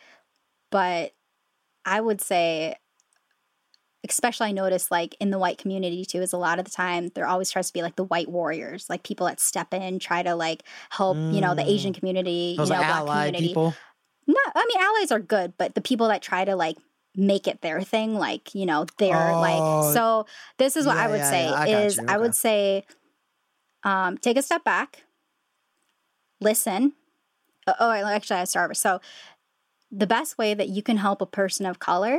but 0.71 1.13
I 1.87 2.01
would 2.01 2.21
say 2.21 2.77
especially 4.09 4.49
I 4.49 4.53
notice 4.53 4.91
like 4.91 5.15
in 5.21 5.31
the 5.31 5.39
white 5.39 5.59
community 5.59 6.05
too 6.05 6.23
is 6.23 6.33
a 6.33 6.37
lot 6.39 6.59
of 6.59 6.65
the 6.65 6.71
time 6.71 7.09
there 7.15 7.27
always 7.27 7.51
tries 7.51 7.69
to 7.69 7.73
be 7.73 7.83
like 7.83 7.97
the 7.97 8.05
white 8.05 8.29
warriors, 8.29 8.91
like 8.91 9.05
people 9.05 9.27
that 9.27 9.39
step 9.41 9.73
in, 9.73 9.99
try 10.01 10.23
to 10.23 10.35
like 10.35 10.65
help, 10.91 11.23
you 11.31 11.41
know, 11.41 11.55
the 11.55 11.69
Asian 11.71 11.93
Mm. 11.93 11.99
community, 11.99 12.59
Those 12.59 12.69
you 12.69 12.75
know, 12.75 12.83
black 12.85 13.07
community. 13.07 13.49
people. 13.49 13.75
No, 14.27 14.37
I 14.55 14.67
mean 14.67 14.83
allies 14.83 15.13
are 15.13 15.21
good, 15.21 15.55
but 15.59 15.75
the 15.75 15.83
people 15.83 16.09
that 16.09 16.23
try 16.23 16.45
to 16.45 16.57
like 16.57 16.79
make 17.15 17.47
it 17.47 17.61
their 17.61 17.81
thing, 17.83 18.15
like 18.15 18.55
you 18.55 18.67
know, 18.67 18.87
they're 18.99 19.33
Oh, 19.35 19.41
like. 19.41 19.95
So 19.95 20.27
this 20.59 20.77
is 20.77 20.87
what 20.87 20.97
yeah, 20.97 21.05
I 21.05 21.09
would 21.09 21.19
yeah, 21.19 21.31
say 21.31 21.45
yeah, 21.45 21.55
I 21.55 21.67
is 21.85 21.97
you, 21.97 22.05
I 22.09 22.19
would 22.19 22.35
say, 22.35 22.85
um, 23.85 24.19
take 24.19 24.37
a 24.37 24.43
step 24.43 24.65
back, 24.65 25.05
listen. 26.41 26.93
Oh, 27.67 27.75
oh, 27.79 27.91
actually, 27.91 28.41
I 28.41 28.45
start. 28.45 28.77
So 28.77 29.01
the 29.91 30.07
best 30.07 30.39
way 30.39 30.55
that 30.55 30.69
you 30.69 30.83
can 30.83 30.97
help 30.97 31.21
a 31.21 31.27
person 31.27 31.67
of 31.67 31.79
color, 31.79 32.19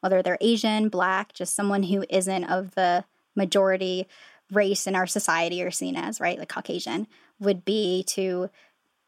whether 0.00 0.22
they're 0.22 0.38
Asian, 0.40 0.88
Black, 0.88 1.32
just 1.32 1.54
someone 1.54 1.84
who 1.84 2.04
isn't 2.10 2.44
of 2.44 2.74
the 2.74 3.04
majority 3.34 4.06
race 4.52 4.86
in 4.86 4.94
our 4.94 5.06
society 5.06 5.62
or 5.62 5.70
seen 5.70 5.96
as 5.96 6.20
right, 6.20 6.38
like 6.38 6.48
Caucasian, 6.48 7.06
would 7.40 7.64
be 7.64 8.04
to 8.08 8.48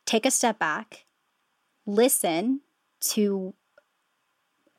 take 0.04 0.26
a 0.26 0.30
step 0.30 0.58
back, 0.58 1.04
listen 1.86 2.60
to, 3.00 3.54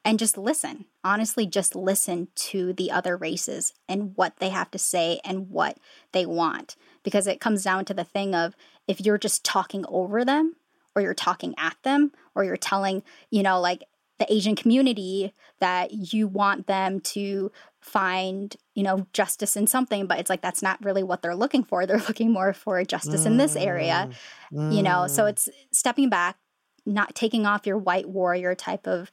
and 0.10 0.18
just 0.18 0.40
listen. 0.40 0.86
Honestly, 1.04 1.46
just 1.46 1.76
listen 1.76 2.30
to 2.34 2.74
the 2.74 2.90
other 2.90 3.16
races 3.16 3.74
and 3.88 4.14
what 4.16 4.38
they 4.40 4.50
have 4.50 4.72
to 4.72 4.80
say 4.80 5.20
and 5.24 5.52
what 5.52 5.78
they 6.14 6.26
want. 6.26 6.76
Because 7.04 7.28
it 7.28 7.40
comes 7.40 7.64
down 7.64 7.86
to 7.86 7.94
the 7.94 8.04
thing 8.04 8.34
of 8.34 8.56
if 8.88 9.00
you're 9.00 9.20
just 9.20 9.46
talking 9.46 9.86
over 9.88 10.26
them 10.26 10.56
or 10.96 11.04
you're 11.04 11.14
talking 11.14 11.54
at 11.60 11.78
them 11.84 12.12
or 12.34 12.44
you're 12.44 12.58
telling, 12.58 13.04
you 13.30 13.44
know, 13.44 13.60
like 13.62 13.84
the 14.18 14.34
Asian 14.34 14.56
community 14.56 15.32
that 15.60 15.92
you 16.12 16.28
want 16.28 16.66
them 16.66 17.00
to 17.02 17.52
find, 17.80 18.56
you 18.74 18.82
know, 18.82 19.06
justice 19.14 19.56
in 19.56 19.68
something, 19.68 20.08
but 20.08 20.18
it's 20.18 20.30
like 20.30 20.42
that's 20.42 20.64
not 20.64 20.84
really 20.84 21.04
what 21.04 21.22
they're 21.22 21.36
looking 21.36 21.64
for. 21.64 21.86
They're 21.90 22.00
looking 22.00 22.34
more 22.34 22.52
for 22.54 22.84
justice 22.84 23.28
in 23.28 23.38
this 23.38 23.56
area 23.56 24.10
you 24.52 24.82
know 24.82 25.06
so 25.06 25.24
Mm. 25.26 25.30
it's 25.30 25.50
stepping 25.72 26.10
back 26.10 26.38
not 26.86 27.14
taking 27.14 27.46
off 27.46 27.68
your 27.68 27.78
white 27.78 28.10
warrior 28.10 28.56
type 28.56 28.88
of 28.88 29.12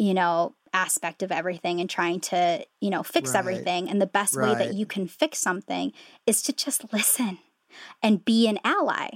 you 0.00 0.14
know 0.14 0.54
aspect 0.72 1.22
of 1.22 1.30
everything 1.32 1.80
and 1.80 1.90
trying 1.90 2.20
to 2.20 2.64
you 2.80 2.90
know 2.90 3.02
fix 3.02 3.30
Right. 3.34 3.38
everything 3.40 3.88
and 3.90 4.00
the 4.00 4.06
best 4.06 4.36
way 4.36 4.54
that 4.54 4.74
you 4.74 4.86
can 4.86 5.06
fix 5.08 5.38
something 5.38 5.92
is 6.26 6.42
to 6.44 6.52
just 6.52 6.92
listen 6.92 7.38
and 8.02 8.24
be 8.24 8.48
an 8.48 8.58
ally 8.64 9.08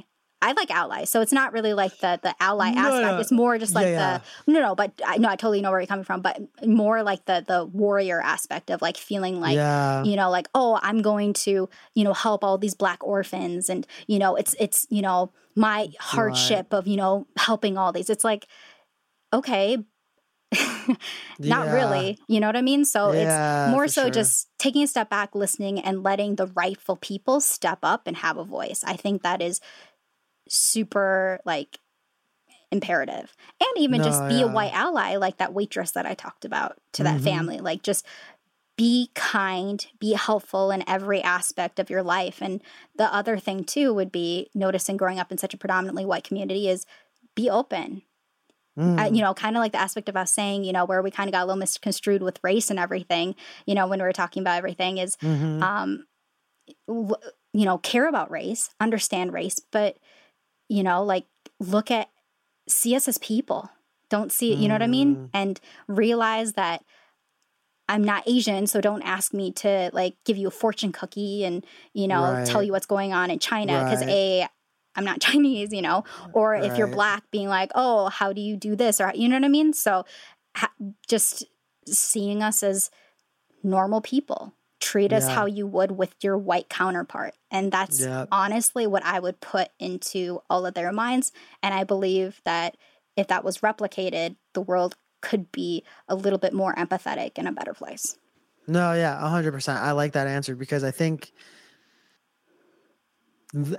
I 0.47 0.53
like 0.53 0.71
allies, 0.71 1.09
so 1.09 1.23
it's 1.23 1.33
not 1.33 1.55
really 1.55 1.73
like 1.73 1.97
the 2.01 2.21
the 2.23 2.35
ally 2.39 2.71
No, 2.73 2.81
aspect. 2.83 3.15
no. 3.15 3.21
It's 3.23 3.33
more 3.33 3.57
just 3.57 3.75
like 3.75 3.87
Yeah, 3.87 4.19
the 4.47 4.53
no, 4.53 4.61
no. 4.61 4.75
But 4.75 4.93
I 5.07 5.17
no, 5.17 5.31
I 5.31 5.37
totally 5.37 5.63
know 5.63 5.71
where 5.71 5.81
you're 5.81 5.87
coming 5.87 6.05
from. 6.05 6.21
But 6.21 6.37
more 6.67 7.03
like 7.03 7.25
the 7.25 7.43
the 7.47 7.65
warrior 7.65 8.21
aspect 8.21 8.69
of 8.69 8.83
like 8.83 8.99
feeling 8.99 9.41
like 9.41 9.55
yeah. 9.57 10.05
you 10.05 10.17
know 10.17 10.29
like 10.31 10.49
oh 10.55 10.79
i'm 10.83 11.01
going 11.01 11.33
to 11.47 11.71
you 11.95 12.05
know 12.05 12.13
help 12.13 12.45
all 12.45 12.59
these 12.59 12.75
black 12.75 13.03
orphans 13.03 13.71
and 13.71 13.87
you 14.07 14.19
know 14.19 14.37
it's 14.37 14.55
it's 14.61 14.87
you 14.91 15.01
know 15.01 15.33
my 15.57 15.89
hardship 15.99 16.75
of 16.75 16.87
you 16.87 16.99
know 16.99 17.27
helping 17.39 17.79
all 17.79 17.91
these 17.91 18.11
it's 18.11 18.25
like 18.25 18.45
okay 19.33 19.79
not 21.41 21.67
Yeah. 21.67 21.73
really 21.75 22.19
you 22.29 22.41
know 22.41 22.47
what 22.49 22.57
i 22.57 22.63
mean 22.63 22.85
so 22.85 23.13
Yeah, 23.13 23.23
it's 23.23 23.71
more 23.71 23.89
so 23.89 24.03
sure. 24.05 24.11
just 24.11 24.49
taking 24.59 24.83
a 24.83 24.87
step 24.87 25.11
back 25.11 25.35
listening 25.35 25.79
and 25.81 26.03
letting 26.03 26.37
the 26.37 26.47
rightful 26.49 26.97
people 26.97 27.41
step 27.41 27.79
up 27.83 28.07
and 28.07 28.17
have 28.19 28.37
a 28.37 28.45
voice 28.45 28.83
i 28.87 28.95
think 28.95 29.23
that 29.23 29.41
is 29.43 29.61
super 30.49 31.41
like 31.45 31.79
imperative. 32.71 33.35
And 33.61 33.71
even 33.79 34.03
just 34.03 34.23
No, 34.23 34.29
be 34.29 34.43
a 34.43 34.49
white 34.49 34.75
ally, 34.75 35.17
like 35.17 35.37
that 35.39 35.55
waitress 35.55 35.93
that 35.93 36.07
I 36.07 36.15
talked 36.15 36.45
about 36.45 36.77
to 36.95 37.05
that 37.05 37.19
Mhm. 37.19 37.25
family. 37.25 37.59
Like 37.59 37.83
just 37.83 38.05
be 38.77 39.11
kind, 39.15 39.87
be 40.01 40.15
helpful 40.15 40.73
in 40.73 40.83
every 40.89 41.23
aspect 41.23 41.79
of 41.79 41.89
your 41.89 42.03
life. 42.03 42.43
And 42.43 42.61
the 42.97 43.13
other 43.15 43.39
thing 43.39 43.65
too 43.65 43.95
would 43.95 44.11
be 44.11 44.51
noticing 44.55 44.97
growing 44.97 45.21
up 45.21 45.31
in 45.31 45.39
such 45.39 45.55
a 45.55 45.59
predominantly 45.59 46.05
white 46.05 46.25
community 46.25 46.69
is 46.69 46.85
be 47.37 47.49
open. 47.49 48.03
Mm. 48.79 49.01
Uh, 49.01 49.05
you 49.15 49.21
know, 49.23 49.33
kind 49.35 49.57
of 49.57 49.61
like 49.61 49.73
the 49.73 49.81
aspect 49.81 50.09
of 50.09 50.17
us 50.17 50.33
saying, 50.33 50.65
you 50.65 50.73
know, 50.73 50.85
where 50.85 51.01
we 51.01 51.11
kind 51.11 51.29
of 51.29 51.33
got 51.33 51.43
a 51.43 51.47
little 51.47 51.59
misconstrued 51.59 52.23
with 52.23 52.41
race 52.43 52.71
and 52.71 52.79
everything, 52.79 53.37
you 53.67 53.75
know, 53.75 53.87
when 53.87 54.01
we 54.01 54.05
were 54.05 54.13
talking 54.13 54.43
about 54.43 54.59
everything 54.59 54.99
is 54.99 55.17
Mhm. 55.19 55.63
um 55.63 56.07
w- 56.89 57.15
you 57.53 57.65
know 57.65 57.79
care 57.79 58.09
about 58.09 58.31
race 58.31 58.71
understand 58.81 59.33
race 59.33 59.61
but 59.71 59.97
you 60.69 60.83
know 60.83 61.05
like 61.05 61.27
look 61.61 61.91
at 61.91 62.09
see 62.69 62.97
us 62.97 63.07
as 63.07 63.19
people 63.19 63.71
don't 64.09 64.33
see 64.33 64.53
it 64.53 64.59
you 64.59 64.67
know 64.67 64.75
what 64.75 64.83
i 64.83 64.87
mean 64.87 65.17
Mm. 65.17 65.29
and 65.35 65.61
realize 65.87 66.55
that 66.55 66.83
i'm 67.89 68.03
not 68.03 68.23
asian 68.27 68.67
so 68.67 68.81
don't 68.81 69.03
ask 69.03 69.33
me 69.35 69.53
to 69.53 69.91
like 69.93 70.17
give 70.25 70.37
you 70.37 70.49
a 70.49 70.51
fortune 70.51 70.91
cookie 70.91 71.45
and 71.45 71.65
you 71.93 72.09
know 72.09 72.43
tell 72.47 72.63
you 72.63 72.73
what's 72.73 72.87
going 72.87 73.13
on 73.13 73.31
in 73.31 73.39
china 73.39 73.85
because 73.85 74.01
Right. 74.01 74.11
a 74.11 74.49
i'm 74.97 75.05
not 75.05 75.21
chinese 75.27 75.73
you 75.73 75.83
know 75.83 76.05
or 76.33 76.55
if 76.55 76.77
you're 76.79 76.87
black 76.87 77.23
being 77.31 77.49
like 77.49 77.71
oh 77.75 78.09
how 78.09 78.33
do 78.33 78.41
you 78.41 78.57
do 78.57 78.75
this 78.77 79.01
or 79.01 79.13
you 79.15 79.29
know 79.29 79.37
what 79.37 79.45
i 79.45 79.49
mean 79.49 79.73
so 79.73 80.05
ha- 80.57 80.73
just 81.09 81.45
seeing 81.87 82.43
us 82.43 82.63
as 82.63 82.91
normal 83.63 84.01
people 84.01 84.55
treat 84.81 85.13
us 85.13 85.27
Yeah. 85.29 85.35
how 85.35 85.47
you 85.47 85.67
would 85.67 85.93
with 85.93 86.15
your 86.23 86.37
white 86.37 86.69
counterpart 86.69 87.35
and 87.51 87.73
that's 87.73 88.01
Yep. 88.01 88.29
honestly 88.31 88.87
what 88.87 89.05
i 89.05 89.19
would 89.19 89.41
put 89.41 89.69
into 89.79 90.41
all 90.51 90.67
of 90.67 90.75
their 90.75 90.93
minds 90.93 91.33
and 91.63 91.73
i 91.73 91.85
believe 91.85 92.41
that 92.45 92.77
if 93.17 93.29
that 93.29 93.45
was 93.45 93.59
replicated 93.59 94.37
the 94.53 94.61
world 94.61 94.97
could 95.23 95.51
be 95.53 95.83
a 96.09 96.15
little 96.15 96.39
bit 96.39 96.53
more 96.53 96.75
empathetic 96.75 97.33
and 97.37 97.49
a 97.49 97.53
better 97.53 97.73
place 97.73 98.19
No, 98.67 98.93
yeah, 98.95 99.19
hundred 99.29 99.53
percent. 99.53 99.79
I 99.81 99.93
like 99.93 100.13
that 100.13 100.27
answer 100.27 100.55
because 100.57 100.85
I 100.85 100.91
think 100.91 101.21
th- 101.21 101.33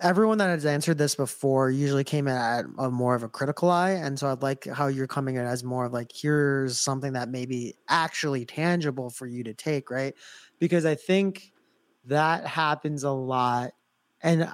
everyone 0.02 0.38
that 0.38 0.50
has 0.50 0.66
answered 0.66 0.98
this 0.98 1.16
before 1.16 1.70
usually 1.70 2.04
came 2.04 2.28
in 2.28 2.36
at 2.36 2.66
a 2.78 2.90
more 2.90 3.16
of 3.16 3.24
a 3.24 3.30
critical 3.30 3.70
eye, 3.70 3.92
and 3.92 4.18
so 4.18 4.28
I'd 4.28 4.42
like 4.42 4.66
how 4.66 4.88
you're 4.88 5.08
coming 5.08 5.36
in 5.36 5.46
as 5.46 5.64
more 5.64 5.86
of 5.86 5.94
like 5.94 6.12
here's 6.14 6.80
something 6.80 7.14
that 7.14 7.30
may 7.30 7.46
be 7.46 7.76
actually 7.90 8.46
tangible 8.46 9.10
for 9.10 9.28
you 9.28 9.44
to 9.44 9.54
take, 9.54 9.90
right? 9.92 10.14
Because 10.60 10.86
I 10.86 10.96
think 10.96 11.52
that 12.06 12.46
happens 12.46 13.04
a 13.04 13.12
lot, 13.12 13.72
and 14.22 14.44
uh, 14.44 14.52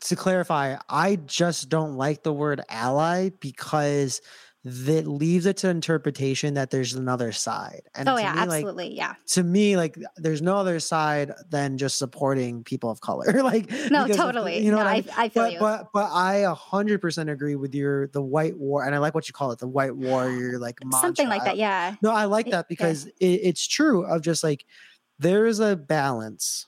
to 0.00 0.16
clarify, 0.16 0.76
I 0.88 1.16
just 1.16 1.68
don't 1.68 1.96
like 1.96 2.22
the 2.22 2.32
word 2.32 2.60
ally 2.68 3.30
because 3.40 4.20
that 4.68 5.06
leaves 5.06 5.46
it 5.46 5.56
to 5.58 5.68
interpretation 5.68 6.54
that 6.54 6.70
there's 6.70 6.94
another 6.94 7.30
side. 7.30 7.82
And 7.94 8.08
oh 8.08 8.16
yeah 8.16 8.32
me, 8.32 8.38
like, 8.38 8.48
absolutely 8.48 8.96
yeah 8.96 9.14
to 9.26 9.42
me 9.42 9.76
like 9.76 9.96
there's 10.16 10.42
no 10.42 10.56
other 10.56 10.80
side 10.80 11.32
than 11.48 11.78
just 11.78 11.98
supporting 11.98 12.64
people 12.64 12.90
of 12.90 13.00
color 13.00 13.42
like 13.42 13.70
no 13.90 14.08
totally 14.08 14.58
you 14.58 14.70
know 14.70 14.78
no, 14.78 14.84
what 14.84 14.86
I, 14.86 14.90
I, 14.90 15.00
mean? 15.00 15.10
I 15.16 15.28
feel 15.28 15.42
but 15.44 15.52
you 15.52 15.58
but 15.58 15.86
but 15.92 16.10
i 16.12 16.44
100% 16.46 17.30
agree 17.30 17.54
with 17.54 17.74
your 17.74 18.08
the 18.08 18.22
white 18.22 18.56
war 18.58 18.84
and 18.84 18.94
i 18.94 18.98
like 18.98 19.14
what 19.14 19.28
you 19.28 19.34
call 19.34 19.52
it 19.52 19.58
the 19.58 19.68
white 19.68 19.94
warrior 19.96 20.58
like 20.58 20.78
something 21.00 21.28
like 21.28 21.44
that 21.44 21.56
yeah 21.56 21.94
no 22.02 22.10
i 22.10 22.24
like 22.24 22.48
It- 22.48 22.50
that 22.50 22.66
yeah. 22.66 22.68
because 22.68 23.06
it, 23.06 23.14
it's 23.20 23.66
true 23.66 24.04
of 24.04 24.22
just 24.22 24.42
like 24.42 24.64
there 25.18 25.46
is 25.46 25.60
a 25.60 25.76
balance 25.76 26.66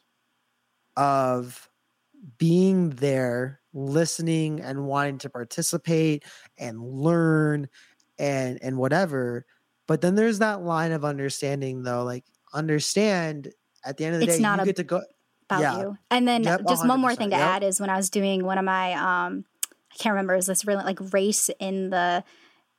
of 0.96 1.68
being 2.38 2.90
there 2.90 3.60
listening 3.72 4.60
and 4.60 4.86
wanting 4.86 5.18
to 5.18 5.30
participate 5.30 6.24
and 6.58 6.80
learn 6.80 7.68
and 8.18 8.58
and 8.62 8.76
whatever 8.78 9.46
but 9.86 10.00
then 10.00 10.14
there's 10.16 10.38
that 10.40 10.62
line 10.62 10.92
of 10.92 11.04
understanding 11.04 11.82
though 11.82 12.04
like 12.04 12.24
understand 12.52 13.52
at 13.84 13.96
the 13.96 14.04
end 14.04 14.14
of 14.14 14.20
the 14.20 14.26
It's 14.26 14.36
day 14.36 14.42
not 14.42 14.58
you 14.58 14.62
a- 14.62 14.66
get 14.66 14.76
to 14.76 14.84
go 14.84 15.02
about 15.48 15.60
Yeah. 15.60 15.78
you. 15.78 15.98
And 16.10 16.28
then 16.28 16.42
Yep, 16.44 16.66
just 16.68 16.86
one 16.86 17.00
more 17.00 17.14
thing 17.14 17.30
to 17.30 17.36
yep. 17.36 17.46
add 17.48 17.62
is 17.62 17.80
when 17.80 17.88
I 17.90 17.96
was 17.96 18.10
doing 18.10 18.44
one 18.44 18.58
of 18.58 18.64
my 18.64 18.92
um 18.94 19.44
I 19.92 19.96
can't 19.96 20.12
remember 20.12 20.34
is 20.34 20.46
this 20.46 20.66
really 20.66 20.84
like 20.84 20.98
race 21.12 21.48
in 21.58 21.90
the 21.90 22.22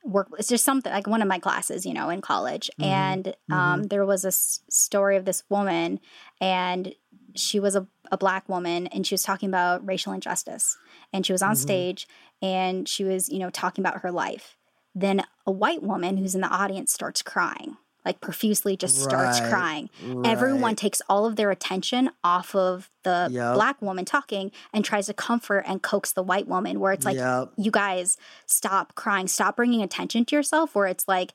work 0.04 0.28
it's 0.38 0.48
just 0.48 0.64
something 0.64 0.92
like 0.92 1.06
one 1.06 1.20
of 1.22 1.28
my 1.28 1.38
classes, 1.38 1.84
you 1.84 1.92
know, 1.94 2.08
in 2.10 2.20
college. 2.20 2.70
Mhm, 2.80 2.86
And 2.86 3.34
um 3.50 3.82
there 3.84 4.06
was 4.06 4.24
a 4.24 4.28
s- 4.28 4.60
story 4.70 5.16
of 5.16 5.24
this 5.24 5.42
woman 5.48 6.00
and 6.40 6.94
she 7.34 7.60
was 7.60 7.74
a, 7.76 7.86
a 8.12 8.16
black 8.18 8.48
woman 8.48 8.86
and 8.88 9.06
she 9.06 9.14
was 9.14 9.22
talking 9.22 9.48
about 9.48 9.86
racial 9.86 10.12
injustice. 10.12 10.76
And 11.12 11.26
she 11.26 11.32
was 11.32 11.42
on 11.42 11.54
Mhm. 11.54 11.58
stage 11.58 12.08
and 12.42 12.88
she 12.88 13.04
was, 13.04 13.28
you 13.28 13.38
know, 13.40 13.50
talking 13.50 13.82
about 13.84 14.02
her 14.02 14.12
life. 14.12 14.56
Then 14.94 15.22
a 15.46 15.50
white 15.50 15.82
woman 15.82 16.16
who's 16.16 16.34
in 16.34 16.40
the 16.40 16.48
audience 16.48 16.92
starts 16.92 17.22
crying. 17.22 17.76
Like 18.04 18.22
profusely 18.22 18.78
just 18.78 18.98
starts 19.02 19.40
Right, 19.42 19.50
crying 19.50 19.90
everyone 20.24 20.74
takes 20.74 21.02
all 21.06 21.26
of 21.26 21.36
their 21.36 21.50
attention 21.50 22.10
off 22.24 22.54
of 22.54 22.88
the 23.02 23.28
Yep. 23.30 23.54
black 23.54 23.82
woman 23.82 24.06
talking 24.06 24.52
and 24.72 24.82
tries 24.86 25.06
to 25.06 25.14
comfort 25.14 25.64
and 25.66 25.82
coax 25.82 26.10
the 26.10 26.22
white 26.22 26.48
woman 26.48 26.80
where 26.80 26.92
it's 26.92 27.04
like 27.04 27.16
Yep. 27.18 27.50
you 27.58 27.70
guys 27.70 28.16
stop 28.46 28.94
crying 28.94 29.28
stop 29.28 29.54
bringing 29.54 29.82
attention 29.82 30.24
to 30.24 30.34
yourself 30.34 30.74
where 30.74 30.86
it's 30.86 31.06
like 31.08 31.34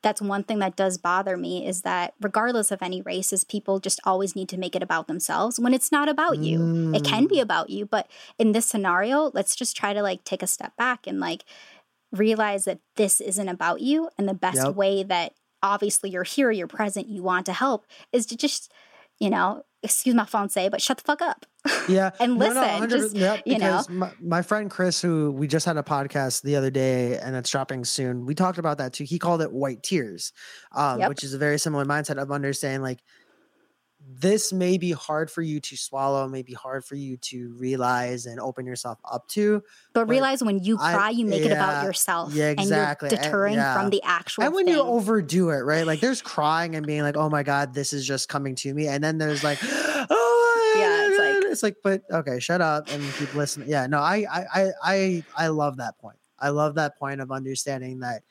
that's 0.00 0.22
one 0.22 0.44
thing 0.44 0.60
that 0.60 0.76
does 0.76 0.96
bother 0.96 1.36
me 1.36 1.66
is 1.66 1.82
that 1.82 2.14
regardless 2.22 2.70
of 2.70 2.80
any 2.82 3.02
race 3.02 3.30
is 3.32 3.44
people 3.44 3.78
just 3.78 4.00
always 4.04 4.34
need 4.34 4.48
to 4.48 4.56
make 4.56 4.74
it 4.74 4.82
about 4.82 5.08
themselves 5.08 5.60
when 5.60 5.74
it's 5.74 5.92
not 5.92 6.08
about 6.08 6.38
you 6.38 6.92
it 6.94 7.04
can 7.04 7.26
Mm. 7.26 7.28
be 7.28 7.40
about 7.40 7.68
you 7.68 7.84
but 7.84 8.08
in 8.38 8.52
this 8.52 8.64
scenario 8.64 9.30
let's 9.34 9.54
just 9.54 9.76
try 9.76 9.92
to 9.92 10.00
like 10.02 10.24
take 10.24 10.42
a 10.42 10.46
step 10.46 10.74
back 10.76 11.06
and 11.06 11.20
like 11.20 11.44
realize 12.12 12.64
that 12.64 12.78
this 12.96 13.20
isn't 13.20 13.48
about 13.48 13.80
you 13.80 14.08
and 14.18 14.28
the 14.28 14.34
best 14.34 14.56
Yep. 14.64 14.74
way 14.74 15.02
that 15.02 15.32
obviously 15.62 16.10
you're 16.10 16.22
here 16.24 16.50
you're 16.50 16.66
present 16.68 17.08
you 17.08 17.22
want 17.22 17.44
to 17.46 17.52
help 17.52 17.84
is 18.12 18.24
to 18.26 18.36
just 18.36 18.72
you 19.18 19.28
know 19.28 19.62
excuse 19.82 20.14
my 20.14 20.22
français 20.24 20.70
but 20.70 20.80
shut 20.80 20.96
the 20.98 21.02
fuck 21.04 21.20
up 21.20 21.44
yeah 21.88 22.10
and 22.20 22.38
listen, 22.38 22.54
no, 22.54 22.60
100, 22.62 22.90
just, 22.90 23.16
yep, 23.16 23.42
you 23.44 23.58
know. 23.58 23.82
my, 23.90 24.10
my 24.20 24.40
friend 24.42 24.70
chris 24.70 25.02
who 25.02 25.32
we 25.32 25.46
just 25.48 25.66
had 25.66 25.76
a 25.76 25.82
podcast 25.82 26.42
the 26.42 26.54
other 26.56 26.70
day 26.70 27.18
and 27.18 27.34
it's 27.36 27.50
dropping 27.50 27.84
soon 27.84 28.24
we 28.24 28.34
talked 28.34 28.58
about 28.58 28.78
that 28.78 28.92
too 28.92 29.04
he 29.04 29.18
called 29.18 29.42
it 29.42 29.52
white 29.52 29.82
tears 29.82 30.32
um, 30.72 31.00
Yep. 31.00 31.08
which 31.08 31.24
is 31.24 31.34
a 31.34 31.38
very 31.38 31.58
similar 31.58 31.84
mindset 31.84 32.16
of 32.22 32.30
understanding 32.30 32.82
like 32.82 33.00
this 34.10 34.54
may 34.54 34.78
be 34.78 34.92
hard 34.92 35.30
for 35.30 35.42
you 35.42 35.60
to 35.60 35.76
swallow 35.76 36.26
may 36.26 36.42
be 36.42 36.54
hard 36.54 36.82
for 36.82 36.94
you 36.94 37.18
to 37.18 37.52
realize 37.58 38.24
and 38.24 38.40
open 38.40 38.64
yourself 38.64 38.98
up 39.04 39.28
to 39.28 39.62
but 39.92 40.06
but 40.06 40.08
realize 40.08 40.42
when 40.42 40.58
you 40.60 40.78
I- 40.80 40.94
cry 40.94 41.10
you 41.10 41.26
make 41.26 41.42
it 41.42 41.52
about 41.52 41.84
yourself 41.84 42.32
yeah, 42.32 42.48
exactly, 42.48 43.08
and 43.08 43.12
you're 43.12 43.20
eh, 43.20 43.24
deterring 43.24 43.54
yeah. 43.54 43.74
from 43.78 43.90
the 43.90 44.02
actual 44.02 44.44
and 44.44 44.54
when 44.54 44.64
thing. 44.64 44.74
you 44.74 44.80
overdo 44.80 45.50
it 45.50 45.58
right 45.58 45.86
like 45.86 46.00
there's 46.00 46.22
crying 46.22 46.74
and 46.74 46.86
being 46.86 47.02
like 47.02 47.16
oh 47.18 47.28
my 47.28 47.42
god 47.42 47.74
this 47.74 47.92
is 47.92 48.06
just 48.06 48.28
coming 48.30 48.54
to 48.54 48.72
me 48.72 48.88
and 48.88 49.04
then 49.04 49.18
there's 49.18 49.44
like 49.44 49.58
oh 49.62 50.74
Yeah, 50.78 51.08
it's 51.08 51.18
like- 51.18 51.52
it's 51.52 51.62
like 51.62 51.76
but 51.82 52.02
okay 52.10 52.40
shut 52.40 52.60
up 52.62 52.88
and 52.90 53.02
keep 53.18 53.34
listening 53.34 53.68
yeah 53.68 53.86
no 53.86 53.98
I 53.98 54.24
I 54.30 54.44
I 54.54 54.70
I 54.82 55.24
I 55.36 55.48
love 55.48 55.76
that 55.78 55.98
point 55.98 56.18
I 56.38 56.48
love 56.50 56.76
that 56.76 56.98
point 56.98 57.20
of 57.20 57.30
understanding 57.30 58.00
that 58.00 58.22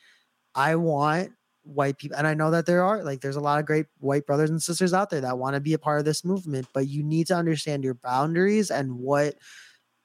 I 0.56 0.76
want 0.76 1.32
white 1.68 1.98
people 1.98 2.18
and 2.18 2.28
I 2.28 2.34
know 2.34 2.52
that 2.52 2.66
there 2.66 2.84
are 2.84 3.04
like 3.04 3.22
there's 3.22 3.36
a 3.36 3.42
lot 3.42 3.60
of 3.60 3.66
great 3.66 3.88
white 4.00 4.26
brothers 4.26 4.50
and 4.50 4.62
sisters 4.62 4.94
out 4.94 5.10
there 5.10 5.22
that 5.22 5.38
want 5.38 5.56
to 5.56 5.60
be 5.60 5.74
a 5.74 5.80
part 5.80 6.00
of 6.00 6.06
this 6.06 6.24
movement 6.24 6.68
but 6.74 6.88
you 6.88 7.04
need 7.04 7.28
to 7.28 7.36
understand 7.36 7.84
your 7.84 7.96
boundaries 7.96 8.72
and 8.72 8.94
what 8.98 9.36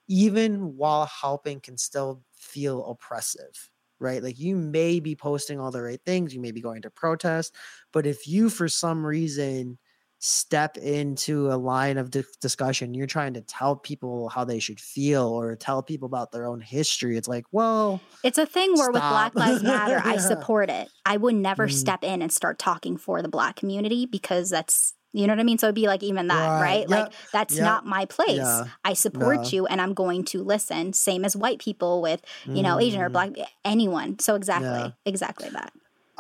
even 0.09 0.77
while 0.77 1.07
helping 1.07 1.61
can 1.61 1.79
still 1.79 2.23
feel 2.35 2.85
oppressive 2.87 3.71
right? 4.01 4.25
Like 4.25 4.41
you 4.41 4.57
may 4.57 4.99
be 4.99 5.15
posting 5.15 5.61
all 5.61 5.71
the 5.71 5.81
right 5.81 6.01
things 6.05 6.35
you 6.35 6.41
may 6.41 6.51
be 6.51 6.61
going 6.61 6.83
to 6.83 6.91
protest 6.91 7.55
but 7.93 8.07
if 8.07 8.27
you 8.27 8.51
for 8.51 8.69
some 8.69 9.07
reason 9.07 9.79
step 10.25 10.77
into 10.77 11.49
a 11.51 11.57
line 11.59 11.99
of 11.99 12.09
di- 12.09 12.23
discussion. 12.41 12.95
You're 12.95 13.09
trying 13.09 13.35
to 13.35 13.41
tell 13.41 13.75
people 13.75 14.29
how 14.29 14.45
they 14.45 14.61
should 14.61 14.79
feel 14.79 15.27
or 15.27 15.57
tell 15.57 15.83
people 15.83 16.07
about 16.07 16.31
their 16.31 16.47
own 16.47 16.61
history. 16.61 17.17
It's 17.17 17.27
like 17.27 17.45
well 17.51 18.01
it's 18.23 18.39
a 18.39 18.47
thing 18.47 18.73
where 18.75 18.93
with 18.93 19.01
black 19.03 19.35
lives 19.35 19.65
matter 19.65 20.01
i 20.05 20.17
support 20.33 20.71
it. 20.71 20.89
I 21.05 21.17
would 21.17 21.35
never 21.35 21.67
Mm. 21.67 21.73
step 21.73 22.05
in 22.05 22.23
and 22.23 22.33
start 22.33 22.61
talking 22.61 22.97
for 22.97 23.21
the 23.21 23.29
black 23.29 23.57
community 23.57 24.07
because 24.07 24.49
that's 24.49 24.95
you 25.15 25.27
know 25.27 25.33
what 25.33 25.41
i 25.41 25.43
mean? 25.43 25.59
So 25.59 25.67
it'd 25.67 25.75
be 25.75 25.89
like 25.89 26.05
even 26.05 26.29
that 26.29 26.49
Right, 26.61 26.79
right, 26.79 26.89
like 26.89 27.13
that's 27.33 27.57
yep, 27.57 27.65
not 27.65 27.85
my 27.85 28.05
place. 28.07 28.37
Yeah, 28.39 28.65
i 28.85 28.93
support 28.93 29.39
no. 29.43 29.49
you 29.49 29.67
and 29.67 29.81
i'm 29.81 29.93
going 29.93 30.25
to 30.27 30.43
listen. 30.45 30.93
Same 30.93 31.25
as 31.25 31.35
white 31.37 31.59
people 31.59 32.01
with 32.01 32.23
you 32.47 32.63
know 32.63 32.79
asian 32.79 33.01
or 33.03 33.11
Mm. 33.11 33.13
black 33.13 33.31
anyone. 33.65 34.21
So 34.21 34.37
exactly 34.37 34.69
Yeah. 34.69 34.91
exactly 35.05 35.49
that 35.51 35.73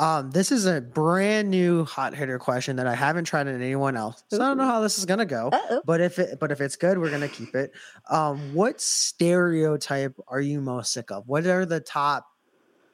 Um, 0.02 0.32
this 0.32 0.50
is 0.50 0.66
a 0.66 0.81
brand 0.81 1.48
new 1.48 1.84
hot 1.84 2.12
hitter 2.12 2.36
question 2.36 2.74
that 2.74 2.89
I 2.89 2.94
haven't 2.97 3.24
tried 3.24 3.47
on 3.47 3.55
anyone 3.55 3.97
else. 3.97 4.24
So 4.31 4.36
I 4.42 4.48
don't 4.48 4.56
know 4.56 4.66
how 4.66 4.81
this 4.81 4.98
is 4.98 5.05
gonna 5.05 5.24
go. 5.24 5.48
Uh-oh. 5.52 5.82
But 5.84 6.00
if 6.00 6.18
it 6.18 6.40
but 6.40 6.50
if 6.50 6.60
it's 6.60 6.74
good, 6.74 6.98
we're 6.98 7.10
gonna 7.10 7.28
keep 7.28 7.55
it. 7.55 7.70
Um, 8.10 8.52
what 8.52 8.81
stereotype 8.81 10.18
are 10.26 10.40
you 10.40 10.60
most 10.60 10.92
sick 10.92 11.12
of? 11.12 11.28
What 11.28 11.47
are 11.47 11.64
the 11.64 11.78
top 11.78 12.26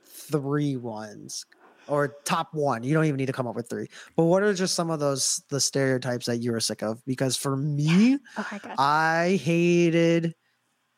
three 0.05 0.77
ones? 0.77 1.47
Or 1.87 2.17
top 2.27 2.53
one. 2.53 2.83
You 2.83 2.93
don't 2.93 3.07
even 3.07 3.17
need 3.17 3.27
to 3.27 3.33
come 3.33 3.47
up 3.47 3.57
with 3.57 3.71
three. 3.71 3.89
But 4.15 4.25
what 4.25 4.43
are 4.43 4.53
just 4.53 4.75
some 4.75 4.91
of 4.91 5.01
those 5.01 5.43
the 5.49 5.61
stereotypes 5.61 6.27
that 6.27 6.37
you 6.37 6.53
were 6.53 6.61
sick 6.61 6.83
of? 6.83 7.03
Because 7.07 7.39
for 7.39 7.57
me, 7.57 8.19
oh 8.37 8.47
my 8.53 8.59
god 8.59 8.75
I 8.77 9.41
hated 9.43 10.35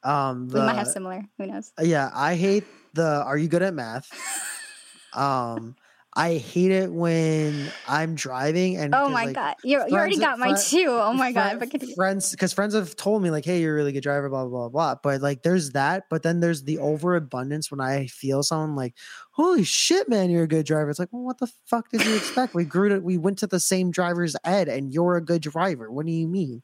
Um, 0.02 0.48
we 0.48 0.58
might 0.58 0.74
have 0.74 0.88
similar. 0.88 1.24
Who 1.38 1.46
knows? 1.46 1.70
Yeah, 1.80 2.10
I 2.12 2.34
hate 2.34 2.64
the 2.94 3.22
are 3.22 3.38
you 3.38 3.46
good 3.46 3.62
at 3.62 3.74
math? 3.74 4.10
um 5.12 5.76
I 6.14 6.38
hate 6.38 6.72
it 6.72 6.92
when 6.92 7.70
I'm 7.86 8.16
driving 8.16 8.76
and 8.76 8.92
oh 8.96 9.08
my 9.08 9.26
like, 9.26 9.34
god, 9.36 9.54
you 9.62 9.78
you 9.86 9.94
already 9.94 10.16
got 10.16 10.40
my 10.40 10.54
too. 10.54 10.86
Oh 10.88 11.12
my 11.12 11.30
god, 11.30 11.60
continue. 11.60 11.94
friends 11.94 12.32
because 12.32 12.52
friends 12.52 12.74
have 12.74 12.96
told 12.96 13.22
me 13.22 13.30
like, 13.30 13.44
hey, 13.44 13.60
you're 13.60 13.74
a 13.74 13.76
really 13.76 13.92
good 13.92 14.02
driver, 14.02 14.28
blah 14.28 14.44
blah 14.44 14.68
blah 14.68 14.68
blah. 14.70 14.94
But 15.00 15.22
like 15.22 15.44
there's 15.44 15.70
that, 15.70 16.04
but 16.10 16.24
then 16.24 16.40
there's 16.40 16.64
the 16.64 16.78
overabundance 16.78 17.70
when 17.70 17.80
I 17.80 18.08
feel 18.08 18.42
someone 18.42 18.74
like, 18.74 18.96
holy 19.30 19.62
shit, 19.62 20.08
man, 20.08 20.30
you're 20.30 20.42
a 20.42 20.48
good 20.48 20.66
driver. 20.66 20.90
It's 20.90 20.98
like, 20.98 21.12
well, 21.12 21.22
what 21.22 21.38
the 21.38 21.50
fuck 21.66 21.90
did 21.90 22.04
you 22.04 22.16
expect? 22.16 22.54
we 22.54 22.64
grew 22.64 22.88
to 22.88 22.98
we 22.98 23.16
went 23.16 23.38
to 23.38 23.46
the 23.46 23.60
same 23.60 23.92
driver's 23.92 24.34
ed 24.42 24.66
and 24.66 24.92
you're 24.92 25.16
a 25.16 25.24
good 25.24 25.42
driver. 25.42 25.92
What 25.92 26.06
do 26.06 26.12
you 26.12 26.26
mean? 26.26 26.62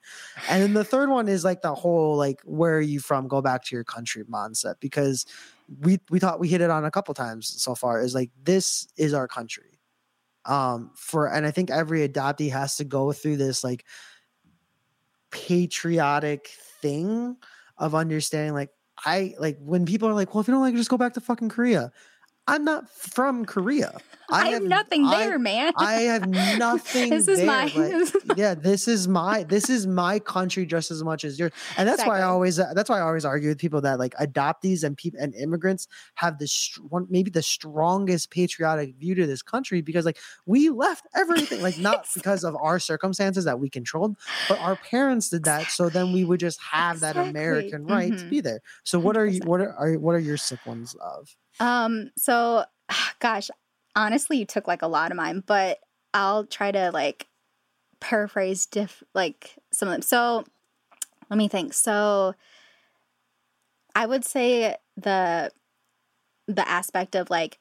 And 0.49 0.61
then 0.61 0.75
the 0.75 0.85
third 0.85 1.09
one 1.09 1.29
is 1.29 1.45
like 1.45 1.63
the 1.63 1.75
whole 1.75 2.17
like, 2.17 2.41
where 2.45 2.79
are 2.79 2.81
you 2.81 2.99
from? 2.99 3.29
Go 3.29 3.41
back 3.41 3.65
to 3.67 3.77
your 3.77 3.85
country 3.85 4.25
mindset 4.25 4.75
because 4.81 5.25
we 5.81 5.99
we 6.11 6.19
thought 6.19 6.41
we 6.41 6.49
hit 6.49 6.61
it 6.61 6.71
on 6.71 6.85
a 6.85 6.91
couple 6.91 7.15
times 7.15 7.61
so 7.63 7.75
far 7.75 8.01
is 8.01 8.15
like 8.15 8.31
this 8.43 8.87
is 8.97 9.15
our 9.15 9.29
country. 9.29 9.81
Um 10.45 10.93
for 10.95 11.27
and 11.27 11.45
i 11.45 11.51
think 11.51 11.71
every 11.71 12.09
adoptee 12.09 12.53
has 12.53 12.77
to 12.77 12.85
go 12.85 13.13
through 13.13 13.37
this 13.37 13.65
like 13.65 13.85
patriotic 15.33 16.49
thing 16.81 17.37
of 17.79 17.97
understanding 17.97 18.55
like 18.55 18.71
i 19.05 19.35
like 19.41 19.59
when 19.61 19.85
people 19.85 20.09
are 20.09 20.15
like 20.15 20.33
well 20.33 20.41
if 20.41 20.47
you 20.47 20.55
don't 20.55 20.63
like 20.63 20.73
it, 20.73 20.77
just 20.77 20.89
go 20.89 20.97
back 20.97 21.15
to 21.15 21.21
fucking 21.21 21.49
korea 21.49 21.91
i'm 22.49 22.65
not 22.65 22.89
from 22.91 23.45
korea 23.45 23.97
I, 24.29 24.49
have 24.49 24.65
nothing 24.65 25.05
I- 25.07 25.19
there, 25.25 25.39
man. 25.39 25.73
I 25.77 25.93
have 26.11 26.27
nothing. 26.59 27.11
this 27.11 27.29
is 27.29 27.39
there. 27.39 27.47
my. 27.47 27.67
Like, 27.67 28.13
yeah, 28.37 28.55
this 28.55 28.89
is 28.89 29.07
my 29.07 29.45
this 29.45 29.71
is 29.71 29.87
my 29.87 30.19
country 30.19 30.67
just 30.67 30.91
as 30.91 31.05
much 31.05 31.25
as 31.25 31.39
yours, 31.39 31.53
and 31.77 31.89
that's 31.89 32.01
why 32.05 32.15
I 32.15 32.17
Exactly. 32.17 32.33
always 32.33 32.57
that's 32.57 32.91
why 32.91 32.99
I 32.99 33.03
always 33.03 33.25
argue 33.25 33.51
with 33.51 33.59
people 33.61 33.81
that 33.83 34.01
like 34.01 34.15
adoptees 34.17 34.83
and 34.83 34.97
people 34.97 35.21
and 35.23 35.33
immigrants 35.37 35.87
have 36.17 36.41
this 36.41 36.77
one 36.89 37.07
maybe 37.09 37.31
the 37.31 37.41
strongest 37.41 38.31
patriotic 38.31 38.97
view 38.97 39.15
to 39.15 39.29
this 39.29 39.43
country 39.43 39.81
because 39.81 40.05
like 40.05 40.19
we 40.45 40.71
left 40.71 41.07
everything 41.15 41.63
like 41.63 41.79
not 41.79 42.09
because 42.17 42.43
of 42.43 42.57
our 42.57 42.81
circumstances 42.81 43.45
that 43.45 43.61
we 43.61 43.71
controlled, 43.71 44.17
but 44.49 44.59
our 44.59 44.75
parents 44.75 45.29
did 45.31 45.45
that, 45.45 45.71
so 45.71 45.89
then 45.89 46.13
we 46.13 46.25
would 46.25 46.41
just 46.41 46.61
have 46.61 46.99
that 46.99 47.17
American 47.17 47.87
right 47.87 48.19
to 48.19 48.25
Mhm. 48.25 48.31
be 48.31 48.41
there. 48.41 48.61
So 48.83 48.99
what 48.99 49.17
are 49.17 49.27
you 49.27 49.41
what 49.45 49.61
are, 49.61 49.73
are 49.75 49.93
what 50.01 50.17
are 50.17 50.19
your 50.19 50.37
sick 50.37 50.67
ones 50.67 50.97
of? 51.01 51.37
Um, 51.61 52.11
so 52.17 52.65
gosh, 53.21 53.51
honestly, 53.95 54.39
you 54.39 54.45
took 54.47 54.67
like 54.69 54.83
a 54.83 54.87
lot 54.89 55.11
of 55.11 55.17
mine, 55.17 55.43
but 55.47 55.81
I'll 56.15 56.45
try 56.45 56.71
to 56.71 56.91
like 56.93 57.29
paraphrase 58.01 58.67
diff 58.67 59.03
like 59.15 59.55
some 59.73 59.89
of 59.89 59.93
them. 59.95 60.03
So 60.03 60.45
let 61.31 61.37
me 61.37 61.49
think. 61.49 61.73
So 61.73 62.35
I 63.95 64.07
would 64.07 64.25
say 64.25 64.77
the 64.97 65.51
the 66.47 66.69
aspect 66.69 67.15
of 67.15 67.31
like 67.31 67.59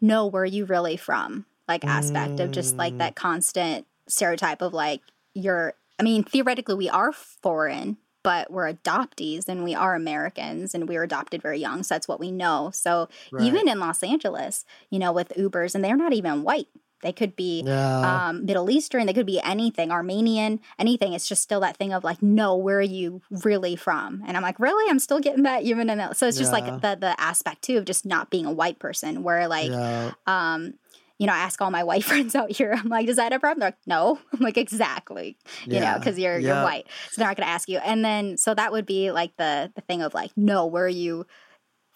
know 0.00 0.26
where 0.26 0.44
you 0.44 0.64
really 0.64 0.96
from, 0.96 1.46
like 1.68 1.84
aspect 1.86 2.40
of 2.40 2.50
just 2.50 2.78
like 2.78 2.94
Mm. 2.94 2.98
that 2.98 3.14
constant 3.14 3.86
stereotype 4.08 4.62
of 4.62 4.72
like 4.72 5.02
you're 5.34 5.74
I 5.98 6.02
mean, 6.02 6.24
theoretically 6.24 6.74
we 6.74 6.88
are 6.88 7.12
foreign, 7.12 7.98
but 8.22 8.50
we're 8.50 8.72
adoptees 8.72 9.48
and 9.48 9.64
we 9.64 9.74
are 9.74 9.94
Americans 9.94 10.74
and 10.74 10.88
we 10.88 10.96
were 10.96 11.02
adopted 11.04 11.42
very 11.42 11.58
young. 11.58 11.82
So 11.82 11.94
that's 11.94 12.08
what 12.08 12.20
we 12.20 12.30
know. 12.30 12.70
So 12.72 13.08
even 13.38 13.68
in 13.68 13.78
Los 13.80 14.02
Angeles, 14.02 14.64
you 14.90 14.98
know, 14.98 15.12
with 15.12 15.30
Ubers, 15.36 15.74
and 15.74 15.84
they're 15.84 15.96
not 15.96 16.12
even 16.12 16.42
white. 16.42 16.68
They 17.02 17.12
could 17.14 17.34
be 17.34 17.62
yeah, 17.66 18.28
um, 18.28 18.44
Middle 18.44 18.68
Eastern, 18.70 19.06
they 19.06 19.14
could 19.14 19.24
be 19.24 19.40
anything, 19.40 19.90
Armenian, 19.90 20.60
anything. 20.78 21.14
It's 21.14 21.26
just 21.26 21.40
still 21.42 21.60
that 21.60 21.78
thing 21.78 21.94
of 21.94 22.04
like, 22.04 22.20
no, 22.22 22.54
where 22.56 22.76
are 22.78 22.82
you 22.82 23.22
really 23.30 23.74
from? 23.74 24.22
And 24.26 24.36
I'm 24.36 24.42
like, 24.42 24.60
really? 24.60 24.84
I'm 24.90 24.98
still 24.98 25.18
getting 25.18 25.44
that 25.44 25.62
even 25.62 25.88
in 25.88 25.96
that. 25.96 26.18
So 26.18 26.28
it's 26.28 26.36
just 26.36 26.52
Yeah. 26.52 26.58
like 26.60 26.80
the 26.82 26.96
the 27.00 27.18
aspect 27.18 27.62
too 27.62 27.78
of 27.78 27.86
just 27.86 28.04
not 28.04 28.28
being 28.28 28.44
a 28.44 28.52
white 28.52 28.78
person, 28.78 29.22
where 29.22 29.48
like, 29.48 29.70
yeah, 29.70 30.10
um, 30.26 30.74
you 31.20 31.26
know, 31.26 31.34
I 31.34 31.38
ask 31.38 31.60
all 31.62 31.70
my 31.70 31.84
white 31.84 32.02
friends 32.10 32.34
out 32.34 32.50
here, 32.50 32.72
I'm 32.76 32.88
like, 32.88 33.06
is 33.08 33.16
that 33.16 33.32
a 33.32 33.38
problem? 33.38 33.60
They're 33.60 33.68
like, 33.68 33.78
no. 33.86 34.18
I'm 34.32 34.40
like, 34.40 34.56
exactly. 34.58 35.36
You 35.66 35.78
know, 35.80 35.94
because 35.94 36.18
you're 36.18 36.38
yeah. 36.40 36.54
you're 36.54 36.64
white. 36.64 36.86
So 37.12 37.20
they're 37.20 37.28
not 37.28 37.36
gonna 37.36 37.50
ask 37.50 37.68
you. 37.68 37.78
And 37.78 38.04
then 38.04 38.36
so 38.38 38.54
that 38.54 38.72
would 38.72 38.86
be 38.86 39.12
like 39.12 39.36
the 39.36 39.70
the 39.76 39.82
thing 39.82 40.02
of 40.02 40.14
like, 40.14 40.32
no, 40.36 40.66
where 40.66 40.84
are 40.86 40.88
you 40.88 41.26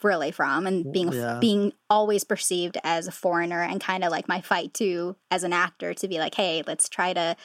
really 0.03 0.31
from? 0.31 0.67
And 0.67 0.93
being 0.93 1.11
Yeah. 1.13 1.39
being 1.41 1.73
always 1.89 2.23
perceived 2.25 2.77
as 2.85 3.09
a 3.09 3.13
foreigner 3.13 3.63
and 3.63 3.81
kind 3.81 4.05
of 4.05 4.11
like 4.13 4.29
my 4.29 4.43
fight 4.43 4.75
too 4.75 5.17
as 5.31 5.43
an 5.43 5.55
actor 5.55 5.95
to 5.95 6.07
be 6.09 6.19
like, 6.19 6.35
hey, 6.35 6.63
let's 6.67 6.89
try 6.89 7.15
to 7.15 7.37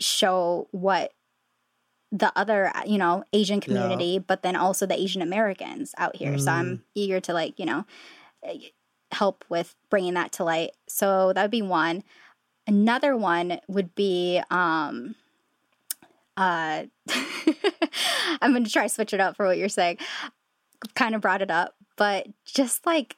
show 0.00 0.68
what 0.72 1.12
the 2.12 2.32
other 2.36 2.70
you 2.86 2.98
know 2.98 3.24
asian 3.32 3.56
Yeah. 3.56 3.64
community 3.64 4.18
but 4.18 4.42
then 4.42 4.54
also 4.56 4.86
the 4.86 4.98
asian 4.98 5.22
americans 5.22 5.94
out 5.98 6.16
here 6.16 6.38
so 6.38 6.50
Mm. 6.52 6.54
i'm 6.54 6.84
eager 6.94 7.20
to 7.20 7.32
like 7.32 7.58
you 7.58 7.66
know 7.66 7.84
eh, 8.44 8.58
help 9.14 9.44
with 9.48 9.74
bringing 9.90 10.14
that 10.14 10.32
to 10.32 10.44
light. 10.44 10.70
So 10.88 11.32
that 11.32 11.42
would 11.42 11.50
be 11.50 11.62
one. 11.62 12.02
Another 12.66 13.16
one 13.16 13.60
would 13.68 13.94
be 13.94 14.40
um 14.50 15.14
uh 16.36 16.84
i'm 18.42 18.50
going 18.50 18.64
to 18.64 18.70
try 18.70 18.82
to 18.82 18.88
switch 18.88 19.14
it 19.14 19.20
up 19.20 19.36
for 19.36 19.46
what 19.46 19.58
you're 19.58 19.68
saying. 19.68 19.98
Kind 20.94 21.14
of 21.14 21.20
brought 21.20 21.42
it 21.42 21.50
up 21.50 21.74
but 21.96 22.26
just 22.44 22.86
like 22.86 23.16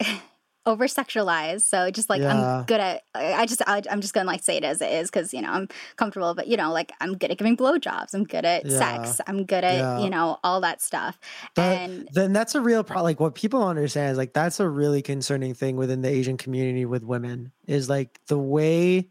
over 0.68 0.86
sexualized 0.86 1.62
so 1.62 1.90
just 1.90 2.08
like 2.10 2.20
Yeah. 2.20 2.58
i'm 2.60 2.64
good 2.66 2.80
at 2.80 3.02
i 3.14 3.46
just 3.46 3.62
I, 3.66 3.82
i'm 3.90 4.00
just 4.00 4.12
gonna 4.14 4.26
like 4.26 4.42
say 4.42 4.56
it 4.58 4.64
as 4.64 4.80
it 4.82 4.92
is 4.92 5.10
because 5.10 5.32
you 5.32 5.40
know 5.42 5.50
i'm 5.50 5.68
comfortable 5.96 6.34
but 6.34 6.46
you 6.46 6.56
know 6.56 6.72
like 6.72 6.92
i'm 7.00 7.16
good 7.16 7.30
at 7.30 7.38
giving 7.38 7.56
blowjobs 7.56 8.14
i'm 8.14 8.24
good 8.24 8.44
at 8.44 8.66
Yeah. 8.66 8.78
sex 8.78 9.20
i'm 9.26 9.44
good 9.44 9.64
at 9.64 9.76
Yeah. 9.78 9.98
you 10.00 10.10
know 10.10 10.38
all 10.44 10.60
that 10.60 10.80
stuff 10.82 11.18
That- 11.56 11.78
and 11.78 12.08
then 12.12 12.32
that's 12.32 12.54
a 12.54 12.60
real 12.60 12.84
problem. 12.84 13.04
Like 13.04 13.20
what 13.20 13.34
people 13.34 13.66
understand 13.66 14.12
is 14.12 14.18
like 14.18 14.32
that's 14.32 14.60
a 14.60 14.68
really 14.68 15.02
concerning 15.02 15.54
thing 15.54 15.76
within 15.76 16.02
the 16.02 16.08
Asian 16.08 16.36
community 16.36 16.84
with 16.84 17.02
women 17.02 17.52
is 17.66 17.88
like 17.88 18.20
the 18.28 18.38
way 18.38 19.08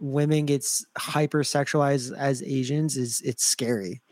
women 0.00 0.46
gets 0.46 0.84
hypersexualized 0.98 2.16
as 2.16 2.42
Asians 2.42 2.96
is 2.96 3.20
it's 3.24 3.44
scary. 3.44 4.02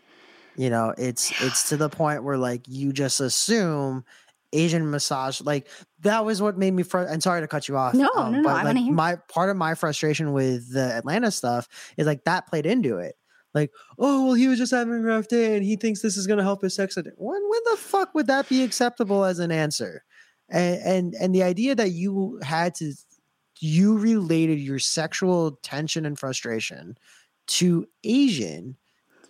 You 0.57 0.71
know, 0.71 0.95
it's 0.99 1.33
it's 1.43 1.69
to 1.71 1.77
the 1.77 1.89
point 2.01 2.25
where 2.25 2.37
like 2.39 2.63
you 2.69 2.93
just 2.93 3.21
assume 3.21 4.05
Asian 4.53 4.91
massage 4.91 5.41
like 5.41 5.69
that 6.01 6.25
was 6.25 6.43
what 6.43 6.59
made 6.59 6.73
me 6.73 6.83
fr- 6.83 6.99
and 6.99 7.23
sorry 7.23 7.41
to 7.41 7.49
cut 7.49 7.69
you 7.69 7.77
off. 7.77 7.95
No, 7.95 8.11
um, 8.15 8.33
no, 8.33 8.39
no, 8.39 8.45
but 8.45 8.57
I 8.57 8.63
like 8.63 8.77
hear. 8.77 8.93
my 8.93 9.17
part 9.29 9.51
of 9.51 9.57
my 9.57 9.75
frustration 9.75 10.33
with 10.33 10.73
the 10.73 10.93
Atlanta 10.95 11.31
stuff 11.31 11.69
is 11.97 12.07
like 12.07 12.25
that 12.25 12.47
played 12.47 12.67
into 12.67 12.99
it. 12.99 13.17
Like, 13.55 13.71
oh 13.99 14.27
well, 14.27 14.35
he 14.35 14.49
was 14.49 14.59
just 14.59 14.73
having 14.73 14.95
a 14.95 15.01
rough 15.01 15.29
day 15.29 15.57
and 15.57 15.65
he 15.65 15.77
thinks 15.77 16.01
this 16.01 16.17
is 16.17 16.27
gonna 16.27 16.43
help 16.43 16.63
his 16.63 16.75
sex. 16.75 16.97
addict." 16.97 17.17
When 17.19 17.43
when 17.49 17.61
the 17.71 17.77
fuck 17.77 18.15
would 18.15 18.27
that 18.27 18.49
be 18.49 18.63
acceptable 18.63 19.25
as 19.25 19.39
an 19.39 19.51
answer? 19.51 20.05
And 20.49 20.81
and 20.83 21.15
and 21.15 21.35
the 21.35 21.43
idea 21.43 21.75
that 21.75 21.91
you 21.91 22.41
had 22.43 22.75
to 22.77 22.95
you 23.61 23.97
related 23.97 24.59
your 24.59 24.79
sexual 24.79 25.53
tension 25.63 26.05
and 26.05 26.19
frustration 26.19 26.99
to 27.47 27.87
Asian 28.05 28.77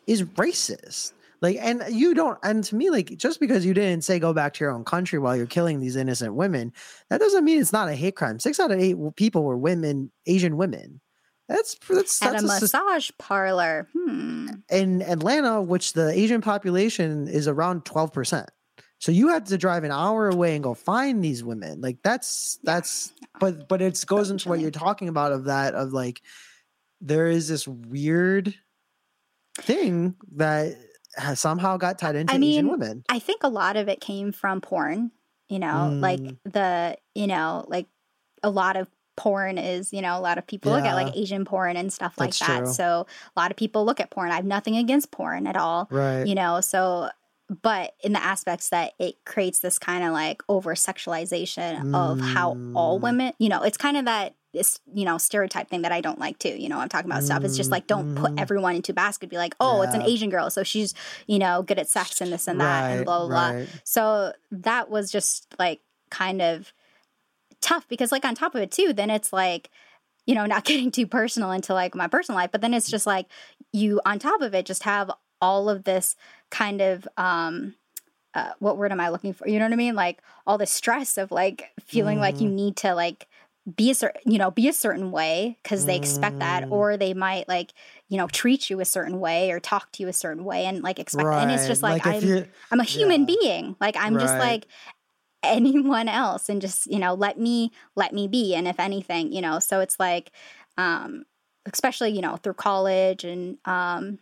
is 0.07 0.23
racist. 0.23 1.12
Like, 1.42 1.58
and 1.60 1.82
you 1.90 2.14
don't, 2.14 2.38
and 2.44 2.62
to 2.64 2.76
me, 2.76 2.88
like, 2.88 3.18
just 3.18 3.40
because 3.40 3.66
you 3.66 3.74
didn't 3.74 4.04
say 4.04 4.20
go 4.20 4.32
back 4.32 4.54
to 4.54 4.64
your 4.64 4.70
own 4.70 4.84
country 4.84 5.18
while 5.18 5.36
you're 5.36 5.44
killing 5.46 5.80
these 5.80 5.96
innocent 5.96 6.34
women, 6.34 6.72
that 7.10 7.18
doesn't 7.18 7.44
mean 7.44 7.60
it's 7.60 7.72
not 7.72 7.88
a 7.88 7.96
hate 7.96 8.14
crime. 8.14 8.38
Six 8.38 8.60
out 8.60 8.70
of 8.70 8.78
eight 8.78 8.96
people 9.16 9.42
were 9.42 9.58
women, 9.58 10.12
Asian 10.24 10.56
women. 10.56 11.00
That's 11.48 11.74
that's, 11.90 12.22
at 12.22 12.32
that's 12.32 12.44
a 12.44 12.46
a 12.46 12.48
massage 12.48 13.10
parlor 13.18 13.88
hmm 13.92 14.46
in 14.70 15.02
Atlanta, 15.02 15.60
which 15.60 15.92
the 15.92 16.10
Asian 16.10 16.40
population 16.40 17.26
is 17.26 17.48
around 17.48 17.84
twelve 17.84 18.12
percent. 18.12 18.48
So 18.98 19.10
you 19.10 19.28
had 19.28 19.46
to 19.46 19.58
drive 19.58 19.82
an 19.82 19.90
hour 19.90 20.28
away 20.28 20.54
and 20.54 20.62
go 20.62 20.74
find 20.74 21.24
these 21.24 21.42
women. 21.42 21.80
Like 21.80 21.98
that's 22.04 22.60
that's 22.62 23.12
but 23.40 23.68
but 23.68 23.82
it 23.82 24.02
goes 24.06 24.30
into 24.30 24.48
what 24.48 24.60
you're 24.60 24.70
talking 24.70 25.08
about 25.08 25.32
of 25.32 25.46
that 25.46 25.74
of 25.74 25.92
like 25.92 26.22
there 27.00 27.26
is 27.26 27.48
this 27.48 27.66
weird 27.66 28.54
thing 29.58 30.14
that 30.36 30.78
somehow 31.34 31.76
got 31.76 31.99
tied 31.99 32.16
into 32.16 32.32
I 32.32 32.36
Asian 32.36 32.41
mean, 32.66 32.68
women. 32.68 33.05
I 33.08 33.18
think 33.18 33.42
a 33.44 33.49
lot 33.49 33.76
of 33.76 33.89
it 33.89 34.00
came 34.00 34.32
from 34.32 34.60
porn, 34.60 35.10
you 35.49 35.58
know, 35.58 35.97
like 36.00 36.20
Mm. 36.20 36.39
the, 36.44 36.97
you 37.15 37.26
know, 37.26 37.65
like 37.68 37.86
a 38.42 38.50
lot 38.50 38.76
of 38.76 38.89
porn 39.16 39.58
is, 39.58 39.92
you 39.92 40.00
know, 40.00 40.18
a 40.18 40.20
lot 40.20 40.39
of 40.39 40.47
people 40.47 40.73
look 40.73 40.84
at 40.84 40.94
like 40.94 41.15
Asian 41.16 41.44
porn 41.44 41.76
and 41.76 41.92
stuff 41.92 42.15
like 42.18 42.34
that. 42.39 42.65
true. 42.65 42.73
So 42.73 43.07
a 43.36 43.41
lot 43.41 43.50
of 43.50 43.57
people 43.58 43.84
look 43.84 44.00
at 44.00 44.10
porn. 44.10 44.31
I 44.31 44.36
have 44.36 44.44
nothing 44.47 44.76
against 44.76 45.10
porn 45.10 45.47
at 45.47 45.57
all, 45.57 45.86
Right. 45.91 46.26
you 46.26 46.34
know, 46.34 46.60
so 46.62 47.10
but 47.60 47.92
in 48.02 48.15
the 48.15 48.23
aspects 48.24 48.70
that 48.70 48.92
it 48.99 49.16
creates 49.26 49.58
this 49.58 49.78
kind 49.78 50.02
of 50.02 50.12
like 50.12 50.42
over 50.49 50.74
sexualization 50.74 51.92
of 51.94 52.18
how 52.20 52.57
all 52.74 52.99
Mm. 52.99 53.02
women, 53.02 53.32
you 53.39 53.50
know, 53.50 53.62
it's 53.62 53.76
kind 53.76 53.99
of 53.99 54.07
that 54.07 54.34
this, 54.52 54.81
you 54.92 55.05
know, 55.05 55.16
stereotype 55.18 55.68
thing 55.70 55.82
that 55.82 55.92
I 55.92 56.00
don't 56.00 56.18
like 56.18 56.39
too. 56.39 56.50
You 56.50 56.68
know, 56.68 56.78
I'm 56.78 56.89
talking 56.89 57.10
about 57.10 57.22
stuff. 57.22 57.42
It's 57.44 57.56
just 57.56 57.70
like 57.70 57.86
don't 57.86 58.14
put 58.14 58.32
Mhm. 58.32 58.40
everyone 58.40 58.76
into 58.76 58.92
a 58.92 58.94
basket. 58.94 59.31
Be 59.31 59.36
like, 59.36 59.55
oh, 59.60 59.82
it's 59.82 59.94
an 59.94 60.02
Asian 60.02 60.31
girl, 60.31 60.50
so 60.50 60.62
she's, 60.62 60.94
you 61.26 61.39
know, 61.39 61.62
good 61.62 61.78
at 61.78 61.89
sex 61.89 62.20
and 62.20 62.32
this 62.32 62.47
and 62.47 62.60
that 62.60 62.90
and 62.90 62.98
Right, 62.98 63.05
blah 63.06 63.18
blah 63.20 63.28
blah. 63.28 63.50
right. 63.58 63.68
So 63.84 64.32
that 64.50 64.90
was 64.90 65.10
just 65.10 65.55
like 65.58 65.81
kind 66.10 66.42
of 66.42 66.72
tough 67.60 67.86
because 67.89 68.12
like 68.12 68.24
on 68.24 68.34
top 68.34 68.55
of 68.55 68.60
it 68.60 68.70
too, 68.70 68.92
then 68.92 69.08
it's 69.10 69.32
like, 69.32 69.70
you 70.26 70.34
know, 70.34 70.47
not 70.55 70.64
getting 70.64 70.90
too 70.90 71.06
personal 71.06 71.50
into 71.52 71.72
like 71.74 71.94
my 71.94 72.06
personal 72.08 72.36
life, 72.39 72.50
but 72.52 72.60
then 72.60 72.74
it's 72.74 72.90
just 72.90 73.06
like 73.06 73.26
you 73.72 74.00
on 74.05 74.18
top 74.18 74.40
of 74.42 74.55
it 74.55 74.66
just 74.66 74.82
have 74.82 75.10
all 75.40 75.68
of 75.68 75.84
this 75.84 76.14
kind 76.50 76.81
of 76.81 77.08
um 77.16 77.74
uh, 78.34 78.52
what 78.60 78.78
word 78.78 78.92
am 78.92 79.00
I 79.00 79.10
looking 79.10 79.34
for? 79.34 79.47
You 79.47 79.58
know 79.58 79.66
what 79.66 79.74
I 79.74 79.76
mean? 79.76 79.94
Like 79.94 80.22
all 80.47 80.56
the 80.56 80.64
stress 80.66 81.18
of 81.18 81.31
like 81.31 81.70
feeling 81.81 82.18
like 82.18 82.40
you 82.40 82.48
need 82.48 82.76
to 82.76 82.94
like 82.94 83.28
be 83.76 83.91
a 83.91 83.94
certain 83.94 84.20
you 84.31 84.39
know 84.39 84.50
be 84.50 84.68
a 84.68 84.73
certain 84.73 85.12
way 85.12 85.57
because 85.62 85.86
they 85.86 85.97
expect 85.97 86.41
that 86.41 86.65
Mm. 86.65 86.73
or 86.73 86.97
they 86.97 87.15
might 87.15 87.49
like 87.49 87.73
you 88.08 88.16
know 88.16 88.26
treat 88.26 88.68
you 88.68 88.81
a 88.81 88.84
certain 88.84 89.20
way 89.20 89.52
or 89.52 89.60
talk 89.60 89.92
to 89.92 90.02
you 90.02 90.08
a 90.08 90.12
certain 90.12 90.44
way 90.44 90.66
and 90.66 90.82
like 90.82 90.99
expect 90.99 91.28
and 91.28 91.50
it's 91.50 91.68
just 91.68 91.82
like, 91.82 92.05
if 92.05 92.07
i'm 92.07 92.47
i'm 92.73 92.81
a 92.81 92.84
human 92.84 93.20
yeah. 93.20 93.26
being 93.26 93.76
like 93.81 93.97
i'm 93.97 94.18
just 94.18 94.36
like 94.39 94.66
anyone 95.44 96.08
else 96.08 96.49
and 96.49 96.60
just 96.60 96.86
you 96.86 96.99
know 96.99 97.15
let 97.15 97.39
me 97.39 97.70
let 97.94 98.12
me 98.12 98.26
be 98.26 98.55
and 98.55 98.66
if 98.66 98.78
anything 98.81 99.32
you 99.32 99.41
know 99.41 99.58
so 99.58 99.81
it's 99.81 99.99
like 99.99 100.31
um 100.76 101.24
especially 101.66 102.10
you 102.10 102.20
know 102.20 102.36
through 102.36 102.55
college 102.55 103.24
and 103.24 103.58
um 103.65 104.18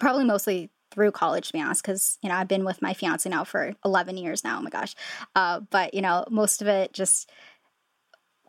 probably 0.00 0.24
mostly 0.24 0.70
through 0.90 1.10
college 1.10 1.48
to 1.48 1.52
be 1.52 1.60
honest 1.60 1.82
because 1.82 2.18
you 2.22 2.28
know 2.28 2.34
i've 2.34 2.48
been 2.48 2.64
with 2.64 2.80
my 2.80 2.94
fiance 2.94 3.28
now 3.28 3.44
for 3.44 3.74
11 3.84 4.16
years 4.16 4.44
now 4.44 4.58
oh 4.58 4.62
my 4.62 4.70
gosh 4.70 4.94
uh 5.34 5.60
but 5.70 5.92
you 5.94 6.00
know 6.00 6.24
most 6.30 6.62
of 6.62 6.68
it 6.68 6.92
just 6.92 7.30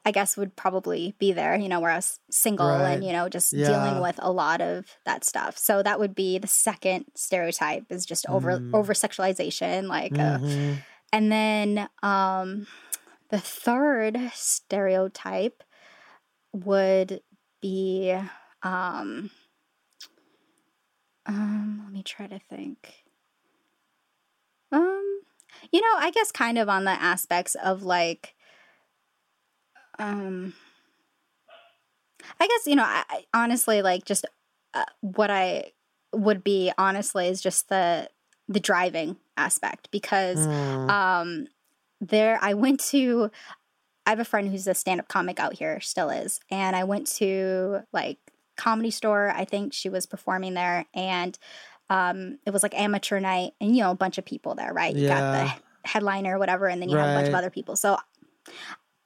I 0.08 0.11
guess 0.11 0.38
would 0.38 0.56
probably 0.56 1.16
be 1.19 1.34
there, 1.34 1.58
you 1.58 1.68
know, 1.68 1.82
where 1.82 1.92
I 1.92 1.98
was 1.98 2.22
single 2.32 2.86
Right. 2.86 2.86
and, 2.86 3.03
you 3.03 3.11
know, 3.11 3.30
just 3.30 3.61
Yeah. 3.61 3.66
dealing 3.66 4.00
with 4.00 4.18
a 4.24 4.32
lot 4.32 4.61
of 4.61 4.98
that 5.06 5.26
stuff. 5.26 5.58
So 5.58 5.84
that 5.84 6.00
would 6.00 6.16
be 6.16 6.38
the 6.40 6.48
second 6.48 7.08
stereotype 7.16 7.88
is 7.92 8.06
just 8.06 8.26
over 8.30 8.61
Mm. 8.61 8.72
over 8.74 8.94
sexualization. 8.94 9.90
Like 9.90 10.19
uh, 10.19 10.40
Mhm. 10.40 10.86
and 11.14 11.32
then 11.32 11.90
um 12.03 12.68
the 13.30 13.40
third 13.40 14.18
stereotype 14.34 15.64
would 16.53 17.22
be 17.61 18.18
um 18.64 19.32
um 21.26 21.82
let 21.84 21.92
me 21.94 22.03
try 22.03 22.27
to 22.27 22.40
think. 22.40 23.03
Um 24.72 25.22
you 25.72 25.82
know, 25.82 25.94
I 25.98 26.11
guess 26.11 26.32
kind 26.32 26.58
of 26.58 26.69
on 26.69 26.84
the 26.84 26.92
aspects 26.92 27.56
of 27.56 27.84
like 27.84 28.36
um 30.00 30.53
I 32.40 32.48
guess 32.48 32.67
you 32.67 32.76
know, 32.76 32.84
I, 32.84 33.03
I 33.09 33.26
honestly 33.34 33.82
like 33.82 34.06
just 34.06 34.26
uh, 34.74 34.85
what 35.01 35.30
I 35.32 35.72
would 36.14 36.43
be 36.43 36.72
honestly 36.77 37.27
is 37.27 37.42
just 37.42 37.69
the 37.69 38.09
the 38.48 38.59
driving 38.59 39.17
aspect 39.35 39.90
because 39.92 40.48
Mm. 40.48 40.90
um 40.90 41.48
there 42.00 42.40
i 42.42 42.53
went 42.53 42.80
to 42.80 43.30
i 44.06 44.09
have 44.11 44.19
a 44.19 44.26
friend 44.26 44.50
who's 44.50 44.67
a 44.67 44.74
stand-up 44.74 45.08
comic 45.09 45.40
out 45.40 45.53
here 45.53 45.80
still 45.82 46.09
is 46.09 46.40
and 46.50 46.76
i 46.76 46.84
went 46.85 47.08
to 47.08 47.82
like 47.92 48.17
comedy 48.56 48.90
store 48.90 49.30
i 49.35 49.43
think 49.43 49.74
she 49.74 49.90
was 49.90 50.06
performing 50.06 50.53
there 50.53 50.85
and 50.93 51.38
um 51.90 52.40
it 52.45 52.51
was 52.51 52.64
like 52.64 52.74
amateur 52.74 53.19
night 53.19 53.51
and 53.59 53.76
you 53.76 53.84
know 53.84 53.92
a 53.92 53.95
bunch 53.95 54.17
of 54.17 54.24
people 54.26 54.56
there 54.56 54.74
right 54.74 54.95
you 54.95 55.08
got 55.08 55.24
Yeah. 55.24 55.53
the 55.84 55.90
headliner 55.90 56.35
or 56.35 56.40
whatever 56.40 56.67
and 56.67 56.82
then 56.82 56.90
you 56.90 56.98
have 56.98 57.09
a 57.09 57.14
bunch 57.16 57.27
of 57.27 57.34
other 57.35 57.50
people 57.50 57.76
so 57.76 57.98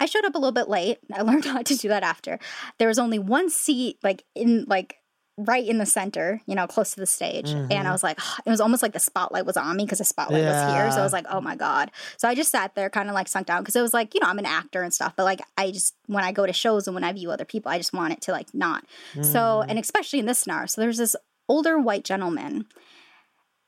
i 0.02 0.06
showed 0.06 0.26
up 0.26 0.36
a 0.36 0.38
little 0.38 0.52
bit 0.52 0.68
late 0.68 0.98
i 1.14 1.22
learned 1.22 1.46
not 1.46 1.66
to 1.66 1.78
do 1.78 1.88
that 1.88 2.04
after 2.04 2.40
there 2.78 2.90
was 2.90 3.00
only 3.00 3.20
one 3.20 3.50
seat 3.50 3.98
like 4.04 4.26
in 4.36 4.66
like 4.68 4.98
right 5.38 5.66
in 5.66 5.80
the 5.80 5.86
center, 5.86 6.40
you 6.46 6.54
know, 6.54 6.68
close 6.68 6.94
to 6.94 7.00
the 7.00 7.06
stage. 7.08 7.50
And 7.72 7.88
I 7.88 7.90
Mhm. 7.90 7.94
was 7.94 8.04
like, 8.04 8.20
it 8.46 8.50
was 8.50 8.62
almost 8.62 8.84
like 8.84 8.92
the 8.94 9.00
spotlight 9.00 9.46
was 9.46 9.58
on 9.58 9.76
me 9.78 9.86
because 9.86 9.98
the 9.98 10.06
spotlight 10.06 10.46
was 10.46 10.62
here. 10.62 10.92
So 10.92 11.00
I 11.02 11.04
was 11.04 11.14
like, 11.14 11.26
oh 11.30 11.42
my 11.42 11.56
God. 11.56 11.90
So 12.18 12.28
I 12.28 12.36
just 12.36 12.52
sat 12.52 12.76
there 12.76 12.90
kind 12.92 13.08
of 13.10 13.16
like 13.16 13.28
sunk 13.28 13.48
down 13.48 13.62
because 13.64 13.76
it 13.76 13.82
was 13.82 13.94
like, 13.94 14.14
you 14.14 14.20
know, 14.20 14.28
I'm 14.28 14.38
an 14.38 14.46
actor 14.46 14.84
and 14.84 14.94
stuff, 14.94 15.14
but 15.16 15.24
like 15.24 15.40
I 15.58 15.72
just, 15.72 15.96
when 16.06 16.24
I 16.24 16.32
go 16.32 16.46
to 16.46 16.54
shows 16.54 16.86
and 16.86 16.94
when 16.94 17.04
I 17.06 17.12
view 17.14 17.32
other 17.32 17.46
people, 17.46 17.72
I 17.72 17.78
just 17.78 17.94
want 17.94 18.14
it 18.14 18.22
to 18.24 18.32
like 18.34 18.54
not. 18.54 18.86
Mm. 19.16 19.26
So, 19.26 19.64
and 19.68 19.80
especially 19.80 20.20
in 20.20 20.26
this 20.28 20.40
scenario. 20.40 20.68
So 20.68 20.82
there's 20.82 20.98
this 20.98 21.16
older 21.50 21.80
white 21.80 22.04
gentleman 22.04 22.66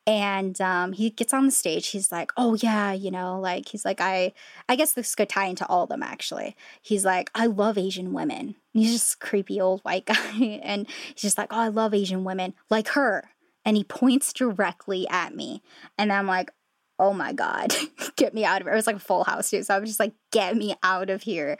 and 0.05 0.59
um, 0.59 0.93
he 0.93 1.09
gets 1.09 1.33
on 1.33 1.45
the 1.45 1.51
stage 1.51 1.87
he's 1.87 2.11
like 2.11 2.31
oh 2.37 2.55
yeah 2.55 2.91
you 2.91 3.09
know 3.09 3.39
like 3.39 3.69
he's 3.69 3.85
like 3.85 4.01
i 4.01 4.33
i 4.67 4.75
guess 4.75 4.93
this 4.93 5.15
could 5.15 5.29
tie 5.29 5.45
into 5.45 5.65
all 5.67 5.83
of 5.83 5.89
them 5.89 6.03
actually. 6.03 6.55
He's 6.81 7.05
like 7.05 7.29
i 7.35 7.45
love 7.45 7.77
asian 7.77 8.13
women. 8.13 8.55
He's 8.73 8.91
just 8.91 9.19
creepy 9.19 9.61
old 9.61 9.81
white 9.81 10.05
guy 10.07 10.59
and 10.63 10.87
he's 11.13 11.21
just 11.21 11.37
like 11.37 11.51
oh 11.51 11.59
i 11.59 11.67
love 11.67 11.93
asian 11.93 12.23
women 12.23 12.53
like 12.69 12.89
her 12.89 13.29
and 13.65 13.77
he 13.77 13.83
points 13.83 14.33
directly 14.33 15.07
at 15.09 15.35
me 15.35 15.61
and 15.97 16.11
i'm 16.11 16.27
like 16.27 16.51
oh 16.99 17.13
my 17.13 17.33
god 17.33 17.73
get 18.15 18.33
me 18.33 18.45
out 18.45 18.61
of 18.61 18.67
here. 18.67 18.73
It 18.73 18.77
was 18.77 18.87
like 18.87 18.97
a 18.97 18.99
full 18.99 19.23
house 19.23 19.49
too 19.49 19.63
so 19.63 19.75
i 19.75 19.79
was 19.79 19.89
just 19.89 19.99
like 19.99 20.13
get 20.31 20.55
me 20.55 20.75
out 20.83 21.09
of 21.09 21.23
here. 21.23 21.57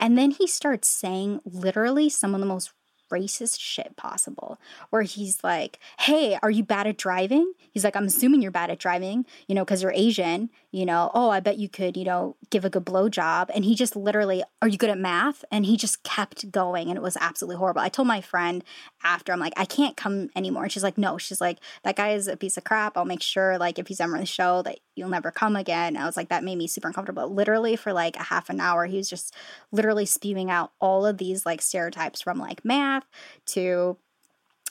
And 0.00 0.16
then 0.16 0.30
he 0.30 0.46
starts 0.46 0.88
saying 0.88 1.40
literally 1.44 2.08
some 2.08 2.34
of 2.34 2.40
the 2.40 2.46
most 2.46 2.72
racist 3.14 3.58
shit 3.60 3.96
possible 3.96 4.58
where 4.90 5.02
he's 5.02 5.42
like 5.44 5.78
hey 6.00 6.38
are 6.42 6.50
you 6.50 6.64
bad 6.64 6.86
at 6.86 6.98
driving? 6.98 7.52
He's 7.70 7.84
like 7.84 7.96
i'm 7.96 8.06
assuming 8.06 8.42
you're 8.42 8.50
bad 8.50 8.70
at 8.70 8.78
driving 8.78 9.26
you 9.46 9.54
know 9.54 9.64
because 9.64 9.82
you're 9.82 9.92
asian 9.94 10.50
you 10.74 10.84
know 10.84 11.10
oh 11.14 11.30
i 11.30 11.40
bet 11.40 11.58
you 11.58 11.68
could 11.68 11.96
you 11.96 12.04
know 12.04 12.36
give 12.54 12.64
a 12.64 12.70
good 12.70 12.84
blow 12.84 13.08
job. 13.08 13.50
And 13.52 13.64
he 13.64 13.74
just 13.74 13.96
literally 13.96 14.44
are 14.62 14.68
you 14.68 14.78
good 14.78 14.88
at 14.88 14.98
math? 14.98 15.44
And 15.50 15.66
he 15.66 15.76
just 15.76 16.04
kept 16.04 16.52
going 16.52 16.88
and 16.88 16.96
it 16.96 17.02
was 17.02 17.16
absolutely 17.20 17.56
horrible. 17.56 17.80
I 17.80 17.88
told 17.88 18.06
my 18.06 18.20
friend 18.20 18.62
after 19.02 19.32
i'm 19.32 19.40
like 19.40 19.52
i 19.56 19.64
can't 19.64 19.96
come 19.96 20.30
anymore. 20.36 20.62
And 20.62 20.72
she's 20.72 20.84
like 20.84 20.96
no. 20.96 21.18
She's 21.18 21.40
like 21.40 21.58
that 21.82 21.96
guy 21.96 22.10
is 22.10 22.28
a 22.28 22.36
piece 22.36 22.56
of 22.56 22.62
crap. 22.62 22.96
I'll 22.96 23.04
make 23.04 23.22
sure 23.22 23.58
like 23.58 23.80
if 23.80 23.88
he's 23.88 24.00
ever 24.00 24.14
on 24.14 24.20
the 24.20 24.26
show 24.26 24.62
that 24.62 24.78
you'll 24.94 25.08
never 25.08 25.32
come 25.32 25.56
again. 25.56 25.96
I 25.96 26.06
was 26.06 26.16
like 26.16 26.28
that 26.28 26.44
made 26.44 26.58
me 26.58 26.68
super 26.68 26.86
uncomfortable. 26.86 27.28
Literally 27.28 27.74
for 27.74 27.92
like 27.92 28.16
a 28.16 28.24
half 28.24 28.48
an 28.48 28.60
hour 28.60 28.86
he 28.86 28.96
was 28.96 29.10
just 29.10 29.34
literally 29.72 30.06
spewing 30.06 30.48
out 30.48 30.70
all 30.80 31.04
of 31.04 31.18
these 31.18 31.44
like 31.44 31.60
stereotypes 31.60 32.22
from 32.22 32.38
like 32.38 32.64
math 32.64 33.04
to 33.46 33.96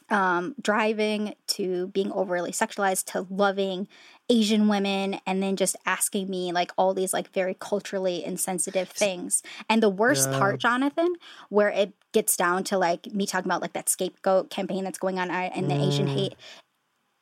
um, 0.09 0.55
driving 0.61 1.35
to 1.47 1.87
being 1.87 2.11
overly 2.11 2.51
sexualized 2.51 3.05
to 3.13 3.25
loving 3.29 3.87
Asian 4.29 4.67
women 4.67 5.19
and 5.27 5.43
then 5.43 5.55
just 5.55 5.75
asking 5.85 6.29
me 6.29 6.51
like 6.51 6.71
all 6.77 6.93
these 6.93 7.13
like 7.13 7.31
very 7.33 7.55
culturally 7.59 8.23
insensitive 8.23 8.89
things. 8.89 9.43
And 9.69 9.83
the 9.83 9.89
worst 9.89 10.29
Yeah. 10.31 10.39
part, 10.39 10.59
Jonathan, 10.59 11.15
where 11.49 11.69
it 11.69 11.93
gets 12.13 12.37
down 12.37 12.63
to 12.65 12.77
like 12.77 13.13
me 13.13 13.25
talking 13.25 13.47
about 13.49 13.61
like 13.61 13.73
that 13.73 13.89
scapegoat 13.89 14.49
campaign 14.49 14.83
that's 14.83 14.99
going 14.99 15.19
on 15.19 15.29
uh, 15.29 15.49
and 15.53 15.69
the 15.69 15.75
Asian 15.75 16.07
Mm. 16.07 16.13
hate. 16.13 16.35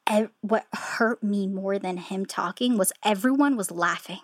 ev- 0.08 0.32
what 0.42 0.66
hurt 0.74 1.24
me 1.24 1.48
more 1.48 1.80
than 1.80 1.95
him 1.98 2.26
talking 2.26 2.77
was 2.77 2.92
everyone 3.03 3.56
was 3.56 3.72
laughing. 3.72 4.19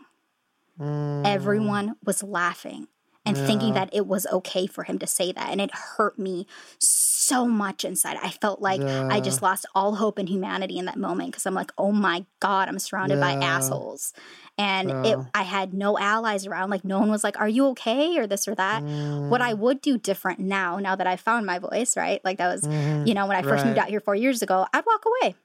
Mm. 0.79 1.25
Everyone 1.25 1.95
was 2.03 2.23
laughing 2.23 2.87
and 3.25 3.35
thinking 3.37 3.73
that 3.73 3.89
it 3.93 4.07
was 4.07 4.25
okay 4.27 4.67
for 4.67 4.83
him 4.83 4.97
to 4.99 5.07
say 5.07 5.31
that. 5.31 5.49
And 5.49 5.59
it 5.61 5.71
hurt 5.73 6.17
me 6.19 6.45
so 6.79 7.06
much 7.31 7.83
inside. 7.83 8.17
I 8.21 8.29
felt 8.29 8.61
like 8.61 8.81
I 8.81 9.19
just 9.19 9.41
lost 9.41 9.65
all 9.75 9.95
hope 9.95 10.19
in 10.19 10.27
humanity 10.27 10.77
in 10.77 10.85
that 10.85 10.97
moment 10.97 11.31
because 11.31 11.45
I'm 11.45 11.53
like, 11.53 11.71
oh 11.77 11.91
my 11.91 12.25
God, 12.39 12.67
I'm 12.69 12.79
surrounded 12.79 13.19
by 13.19 13.33
assholes. 13.33 14.13
And 14.57 14.89
it 15.05 15.19
I 15.35 15.43
had 15.43 15.73
no 15.73 15.97
allies 15.99 16.47
around. 16.47 16.69
Like 16.69 16.83
no 16.83 16.99
one 16.99 17.09
was 17.11 17.23
like, 17.23 17.39
Are 17.39 17.47
you 17.49 17.67
okay? 17.67 18.17
or 18.17 18.25
this 18.27 18.47
or 18.47 18.55
that. 18.55 18.81
What 18.83 19.41
Mm. 19.41 19.43
I 19.49 19.53
would 19.53 19.81
do 19.81 19.97
different 19.97 20.39
now, 20.39 20.79
now 20.79 20.95
that 20.95 21.05
I 21.05 21.15
found 21.15 21.45
my 21.45 21.59
voice, 21.59 21.95
right? 21.95 22.19
Like 22.23 22.37
that 22.39 22.47
was, 22.47 22.63
Mhm. 22.63 23.07
you 23.07 23.13
know, 23.13 23.27
when 23.27 23.37
I 23.37 23.41
first 23.43 23.65
moved 23.65 23.77
out 23.77 23.87
here 23.89 23.99
four 23.99 24.15
years 24.15 24.41
ago, 24.41 24.65
I'd 24.73 24.85
walk 24.85 25.03
away. 25.05 25.35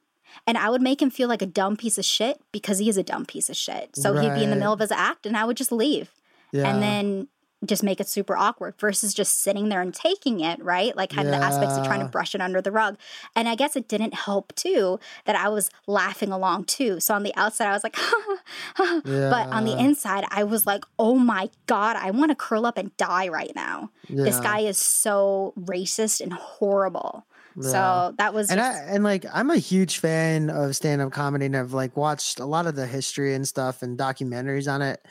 And 0.47 0.57
I 0.57 0.71
would 0.71 0.81
make 0.81 1.03
him 1.03 1.11
feel 1.11 1.29
like 1.29 1.43
a 1.43 1.47
dumb 1.47 1.77
piece 1.77 1.99
of 1.99 2.07
shit 2.07 2.41
because 2.53 2.79
he 2.79 2.89
is 2.89 2.97
a 2.97 3.03
dumb 3.03 3.27
piece 3.27 3.51
of 3.51 3.57
shit. 3.57 3.97
So 3.97 4.15
he'd 4.15 4.35
be 4.35 4.45
in 4.45 4.51
the 4.51 4.57
middle 4.57 4.73
of 4.73 4.81
his 4.81 4.91
act 4.93 5.27
and 5.27 5.37
I 5.37 5.45
would 5.45 5.59
just 5.59 5.73
leave 5.73 6.11
yeah. 6.53 6.67
and 6.73 6.83
then 6.83 7.29
just 7.65 7.83
make 7.83 8.01
it 8.01 8.09
super 8.09 8.37
awkward 8.37 8.75
versus 8.79 9.15
just 9.15 9.41
sitting 9.41 9.69
there 9.69 9.81
and 9.81 9.95
taking 9.95 10.41
it, 10.41 10.63
right? 10.63 10.97
Like 10.97 11.11
kind 11.11 11.29
of 11.29 11.33
the 11.33 11.43
aspects 11.43 11.77
of 11.77 11.85
trying 11.85 12.01
to 12.01 12.07
brush 12.07 12.35
it 12.35 12.41
under 12.41 12.61
the 12.61 12.73
rug. 12.73 12.99
And 13.37 13.49
I 13.49 13.55
guess 13.55 13.77
it 13.77 13.89
didn't 13.89 14.15
help 14.15 14.55
too 14.55 14.99
that 15.25 15.37
I 15.37 15.49
was 15.49 15.71
laughing 15.87 16.33
along 16.33 16.65
too. 16.65 16.99
So 17.01 17.15
on 17.15 17.23
the 17.23 17.35
outside, 17.37 17.69
I 17.69 17.73
was 17.73 17.85
like, 17.85 17.97
but 19.05 19.49
on 19.49 19.65
the 19.65 19.79
inside, 19.79 20.25
I 20.31 20.45
was 20.45 20.67
like, 20.67 20.85
oh 20.99 21.15
my 21.17 21.51
God, 21.67 21.97
I 21.97 22.11
want 22.11 22.31
to 22.31 22.35
curl 22.35 22.67
up 22.67 22.79
and 22.79 22.97
die 22.97 23.29
right 23.29 23.53
now. 23.55 23.91
This 24.09 24.41
guy 24.41 24.61
is 24.61 24.79
so 24.79 25.55
racist 25.59 26.21
and 26.21 26.33
horrible. 26.33 27.27
Yeah. 27.57 27.71
So 27.71 28.15
that 28.19 28.35
was 28.35 28.51
and 28.51 28.61
I 28.61 28.79
and 28.89 29.05
like 29.05 29.27
I'm 29.33 29.51
a 29.51 29.59
huge 29.59 29.99
fan 29.99 30.49
of 30.49 30.75
stand 30.75 31.03
up 31.03 31.13
comedy 31.13 31.47
and 31.47 31.57
I've 31.57 31.73
like 31.73 31.97
watched 31.97 32.41
a 32.41 32.47
lot 32.47 32.67
of 32.67 32.77
the 32.77 32.87
history 32.87 33.35
and 33.35 33.47
stuff 33.47 33.83
and 33.83 33.99
documentaries 33.99 34.73
on 34.73 34.81
it. 34.81 35.05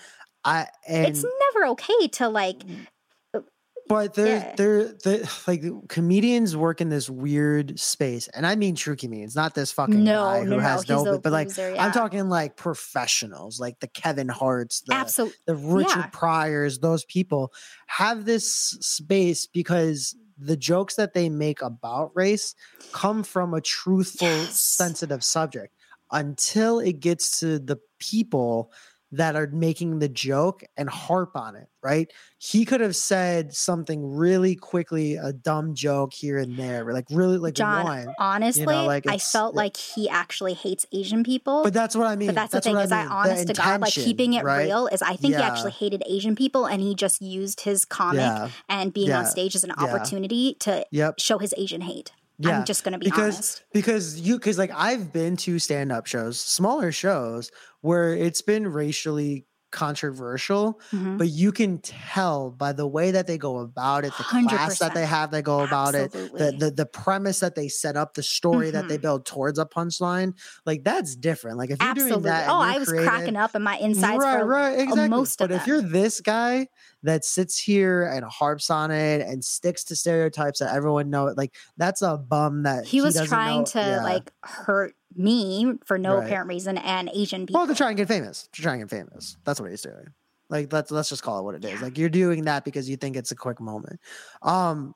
I 0.43 0.67
and 0.87 1.07
it's 1.07 1.23
never 1.53 1.67
okay 1.71 2.07
to 2.13 2.29
like, 2.29 2.59
mm. 2.59 2.87
uh, 3.33 3.41
but 3.87 4.13
they're 4.15 4.37
yeah. 4.37 4.55
they're 4.55 4.83
they 5.03 5.23
like 5.47 5.63
comedians 5.87 6.57
work 6.57 6.81
in 6.81 6.89
this 6.89 7.09
weird 7.09 7.79
space. 7.79 8.27
And 8.29 8.47
I 8.47 8.55
mean 8.55 8.75
true 8.75 8.95
comedians, 8.95 9.35
not 9.35 9.53
this 9.53 9.71
fucking 9.71 10.03
no, 10.03 10.23
guy 10.23 10.43
who 10.43 10.49
no, 10.51 10.59
has 10.59 10.87
no 10.89 11.05
a 11.05 11.19
but 11.19 11.31
like 11.31 11.49
loser, 11.49 11.73
yeah. 11.75 11.83
I'm 11.85 11.91
talking 11.91 12.27
like 12.29 12.55
professionals, 12.55 13.59
like 13.59 13.79
the 13.79 13.87
Kevin 13.87 14.29
Harts, 14.29 14.81
the 14.81 14.95
Absolutely. 14.95 15.37
the 15.45 15.55
Richard 15.55 15.97
Yeah. 15.97 16.09
Pryors, 16.11 16.79
those 16.79 17.05
people 17.05 17.53
have 17.87 18.25
this 18.25 18.51
space 18.51 19.45
because 19.45 20.15
the 20.39 20.57
jokes 20.57 20.95
that 20.95 21.13
they 21.13 21.29
make 21.29 21.61
about 21.61 22.11
race 22.15 22.55
come 22.93 23.23
from 23.23 23.53
a 23.53 23.61
truthful, 23.61 24.27
Yes. 24.27 24.59
sensitive 24.59 25.23
subject. 25.23 25.75
Until 26.11 26.79
it 26.79 26.99
gets 26.99 27.39
to 27.39 27.59
the 27.59 27.77
people, 27.99 28.71
that 29.13 29.35
are 29.35 29.47
making 29.47 29.99
the 29.99 30.07
joke 30.07 30.63
and 30.77 30.89
harp 30.89 31.35
on 31.35 31.55
it, 31.55 31.67
right? 31.83 32.11
He 32.37 32.63
could 32.63 32.79
have 32.79 32.95
said 32.95 33.53
something 33.53 34.15
really 34.15 34.55
quickly, 34.55 35.15
a 35.15 35.33
dumb 35.33 35.75
joke 35.75 36.13
here 36.13 36.37
and 36.37 36.57
there, 36.57 36.91
like 36.93 37.05
really 37.11 37.37
like 37.37 37.53
John, 37.53 37.83
one. 37.83 38.13
honestly, 38.19 38.65
like, 38.65 39.05
I 39.07 39.17
felt 39.17 39.53
yeah. 39.53 39.57
like 39.57 39.75
he 39.77 40.07
actually 40.07 40.53
hates 40.53 40.85
Asian 40.93 41.23
people. 41.23 41.63
But 41.63 41.73
that's 41.73 41.95
what 41.95 42.07
I 42.07 42.15
mean. 42.15 42.27
But 42.27 42.35
that's, 42.35 42.53
the 42.53 42.61
thing 42.61 42.77
is, 42.77 42.91
I, 42.91 42.99
I, 42.99 43.01
mean. 43.01 43.09
the 43.09 43.13
honest 43.13 43.47
to 43.47 43.53
God, 43.53 43.81
like 43.81 43.93
keeping 43.93 44.33
it 44.33 44.43
right? 44.43 44.65
real 44.65 44.87
is 44.87 45.01
I 45.01 45.15
think 45.17 45.35
he 45.35 45.41
actually 45.41 45.71
hated 45.71 46.03
Asian 46.07 46.35
people, 46.35 46.65
and 46.65 46.81
he 46.81 46.95
just 46.95 47.21
used 47.21 47.61
his 47.61 47.83
comic 47.83 48.21
Yeah. 48.21 48.49
and 48.69 48.93
being 48.93 49.11
on 49.11 49.25
stage 49.25 49.55
as 49.55 49.63
an 49.63 49.73
Yeah. 49.77 49.83
opportunity 49.85 50.55
to 50.61 50.85
Yep. 50.91 51.19
show 51.19 51.37
his 51.37 51.53
Asian 51.57 51.81
hate. 51.81 52.11
Yeah. 52.43 52.59
I'm 52.59 52.65
just 52.65 52.83
gonna 52.83 52.97
be 52.97 53.05
because 53.05 53.35
honest. 53.35 53.63
because 53.73 54.19
you 54.19 54.37
because 54.37 54.57
like 54.57 54.71
I've 54.75 55.13
been 55.13 55.37
to 55.37 55.59
stand 55.59 55.91
up 55.91 56.07
shows, 56.07 56.39
smaller 56.39 56.91
shows 56.91 57.51
where 57.81 58.15
it's 58.15 58.41
been 58.41 58.67
racially 58.67 59.45
controversial, 59.71 60.79
Mhm. 60.91 61.17
but 61.17 61.29
you 61.29 61.51
can 61.51 61.79
tell 61.79 62.51
by 62.51 62.73
the 62.73 62.87
way 62.87 63.11
that 63.11 63.27
they 63.27 63.37
go 63.37 63.59
about 63.59 64.03
it, 64.05 64.13
the 64.17 64.23
class 64.23 64.79
that 64.79 64.93
they 64.93 65.05
have 65.05 65.31
they 65.31 65.41
go 65.41 65.61
about 65.61 65.95
it, 65.95 66.11
the, 66.11 66.55
the 66.59 66.71
the 66.71 66.85
premise 66.85 67.39
that 67.39 67.55
they 67.55 67.67
set 67.67 67.95
up, 67.97 68.13
the 68.13 68.23
story 68.23 68.71
that 68.71 68.87
they 68.87 68.97
Mhm. 68.97 69.01
build 69.01 69.25
towards 69.25 69.57
a 69.59 69.65
punchline, 69.65 70.33
like 70.65 70.83
that's 70.83 71.15
different. 71.15 71.57
Like 71.57 71.69
if 71.71 71.79
you're 71.81 71.89
Absolutely. 71.89 72.11
doing 72.13 72.23
that, 72.23 72.49
oh, 72.49 72.59
I 72.61 72.77
was 72.77 72.87
creative- 72.89 73.09
cracking 73.09 73.35
up 73.35 73.55
in 73.55 73.61
my 73.63 73.77
insides 73.77 74.23
right, 74.23 74.41
right, 74.45 74.79
exactly. 74.79 75.07
most 75.09 75.39
but 75.39 75.51
of 75.51 75.57
if 75.61 75.67
you're 75.67 75.81
this 75.81 76.21
guy 76.21 76.67
that 77.03 77.25
sits 77.25 77.57
here 77.57 78.03
and 78.03 78.23
harps 78.25 78.69
on 78.69 78.91
it 78.91 79.21
and 79.21 79.43
sticks 79.43 79.83
to 79.85 79.95
stereotypes 79.95 80.59
that 80.59 80.73
everyone 80.75 81.09
know, 81.09 81.33
like 81.35 81.53
that's 81.77 82.01
a 82.01 82.17
bum 82.17 82.63
that 82.63 82.85
he 82.85 83.01
was 83.01 83.19
trying 83.27 83.59
know- 83.59 83.65
to 83.65 83.79
yeah. 83.79 84.03
like 84.03 84.31
hurt 84.43 84.93
me 85.15 85.73
for 85.85 85.97
no 85.97 86.15
Right. 86.17 86.25
apparent 86.25 86.47
reason 86.49 86.77
and 86.77 87.09
Asian 87.13 87.45
people. 87.45 87.59
Well, 87.61 87.67
to 87.67 87.75
try 87.75 87.89
and 87.89 87.97
get 87.97 88.07
famous. 88.07 88.47
To 88.53 88.61
try 88.61 88.73
and 88.73 88.81
get 88.81 88.89
famous. 88.89 89.37
That's 89.45 89.59
what 89.59 89.69
he's 89.69 89.81
doing. 89.81 90.07
Like 90.49 90.71
let's 90.73 90.91
let's 90.91 91.09
just 91.09 91.23
call 91.23 91.39
it 91.39 91.43
what 91.43 91.55
it 91.55 91.63
is. 91.65 91.81
Like 91.81 91.97
you're 91.97 92.09
doing 92.09 92.43
that 92.45 92.65
because 92.65 92.89
you 92.89 92.97
think 92.97 93.15
it's 93.15 93.31
a 93.31 93.35
quick 93.35 93.59
moment. 93.61 93.99
Um, 94.41 94.93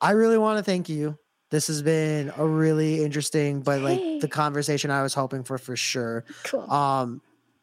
I 0.00 0.12
really 0.12 0.38
want 0.38 0.58
to 0.58 0.62
thank 0.62 0.88
you. 0.88 1.18
This 1.50 1.66
has 1.68 1.82
been 1.82 2.32
a 2.36 2.46
really 2.46 3.02
interesting, 3.04 3.62
but 3.62 3.80
like 3.80 3.98
Hey. 3.98 4.18
the 4.20 4.28
conversation 4.28 4.90
I 4.90 5.02
was 5.02 5.14
hoping 5.14 5.42
for 5.44 5.58
for 5.58 5.76
sure. 5.76 6.24
cool. 6.44 6.70
Um, 6.70 7.20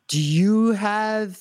do 0.07 0.19
you 0.21 0.71
have? 0.71 1.37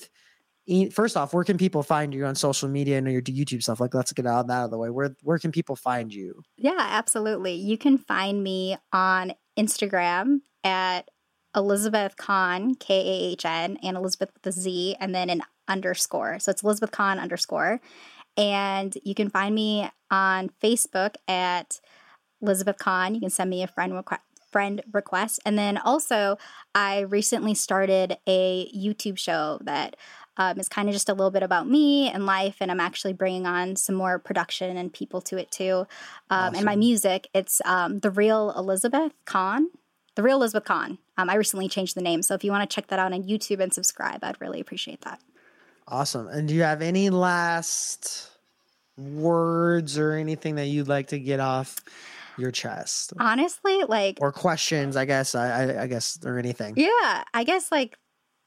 First 0.92 1.16
off, 1.16 1.34
where 1.34 1.42
can 1.42 1.58
people 1.58 1.82
find 1.82 2.14
you 2.14 2.24
on 2.24 2.36
social 2.36 2.68
media 2.68 2.96
and 2.96 3.10
your 3.10 3.20
YouTube 3.20 3.62
stuff? 3.64 3.80
Like, 3.80 3.94
let's 3.94 4.12
get 4.12 4.26
out 4.26 4.46
that 4.46 4.52
out 4.54 4.64
of 4.66 4.70
the 4.70 4.78
way. 4.78 4.90
Where 4.90 5.14
where 5.22 5.38
can 5.38 5.50
people 5.50 5.74
find 5.74 6.14
you? 6.14 6.40
Yeah, 6.56 6.76
absolutely. 6.78 7.54
You 7.54 7.76
can 7.76 7.98
find 7.98 8.42
me 8.42 8.76
on 8.92 9.32
Instagram 9.58 10.40
at 10.64 11.10
Elizabeth 11.54 12.16
Kahn, 12.16 12.74
K 12.74 12.94
A 12.94 13.32
H 13.32 13.44
N, 13.44 13.78
and 13.82 13.96
Elizabeth 13.96 14.30
with 14.34 14.46
a 14.46 14.52
Z, 14.52 14.96
and 15.00 15.14
then 15.14 15.28
an 15.30 15.42
underscore. 15.68 16.38
So 16.38 16.50
it's 16.50 16.62
Elizabeth 16.62 16.90
Kahn 16.90 17.18
underscore. 17.18 17.80
And 18.36 18.96
you 19.04 19.14
can 19.14 19.28
find 19.28 19.54
me 19.54 19.90
on 20.10 20.50
Facebook 20.62 21.16
at 21.28 21.80
Elizabeth 22.40 22.78
Kahn. 22.78 23.14
You 23.14 23.20
can 23.20 23.30
send 23.30 23.50
me 23.50 23.62
a 23.62 23.68
friend 23.68 23.94
request. 23.94 24.22
Friend 24.50 24.82
request. 24.92 25.40
And 25.46 25.56
then 25.56 25.78
also, 25.78 26.36
I 26.74 27.00
recently 27.00 27.54
started 27.54 28.18
a 28.26 28.70
YouTube 28.76 29.16
show 29.16 29.58
that 29.62 29.96
um, 30.36 30.58
is 30.58 30.68
kind 30.68 30.88
of 30.88 30.94
just 30.94 31.08
a 31.08 31.14
little 31.14 31.30
bit 31.30 31.42
about 31.42 31.68
me 31.68 32.08
and 32.08 32.26
life. 32.26 32.56
And 32.60 32.70
I'm 32.70 32.80
actually 32.80 33.12
bringing 33.12 33.46
on 33.46 33.76
some 33.76 33.94
more 33.94 34.18
production 34.18 34.76
and 34.76 34.92
people 34.92 35.20
to 35.22 35.36
it 35.36 35.50
too. 35.50 35.86
Um, 36.30 36.54
And 36.54 36.64
my 36.64 36.76
music, 36.76 37.28
it's 37.34 37.60
um, 37.64 37.98
The 37.98 38.10
Real 38.10 38.52
Elizabeth 38.56 39.12
Kahn. 39.24 39.68
The 40.14 40.22
Real 40.22 40.36
Elizabeth 40.36 40.64
Kahn. 40.64 40.98
Um, 41.16 41.30
I 41.30 41.34
recently 41.36 41.68
changed 41.68 41.96
the 41.96 42.02
name. 42.02 42.22
So 42.22 42.34
if 42.34 42.44
you 42.44 42.50
want 42.50 42.68
to 42.68 42.74
check 42.74 42.88
that 42.88 42.98
out 42.98 43.12
on 43.12 43.22
YouTube 43.22 43.60
and 43.60 43.72
subscribe, 43.72 44.22
I'd 44.22 44.40
really 44.40 44.60
appreciate 44.60 45.02
that. 45.02 45.20
Awesome. 45.88 46.28
And 46.28 46.48
do 46.48 46.54
you 46.54 46.62
have 46.62 46.82
any 46.82 47.10
last 47.10 48.30
words 48.96 49.98
or 49.98 50.12
anything 50.12 50.56
that 50.56 50.66
you'd 50.66 50.88
like 50.88 51.08
to 51.08 51.18
get 51.18 51.40
off 51.40 51.80
your 52.38 52.50
chest? 52.50 53.12
Honestly, 53.18 53.84
like, 53.84 54.18
Or 54.20 54.32
questions, 54.32 54.96
I 54.96 55.04
guess. 55.04 55.34
I, 55.34 55.48
I, 55.48 55.82
I 55.82 55.86
guess, 55.86 56.18
or 56.24 56.38
anything. 56.38 56.74
Yeah, 56.76 57.24
I 57.34 57.44
guess 57.44 57.72
like 57.72 57.98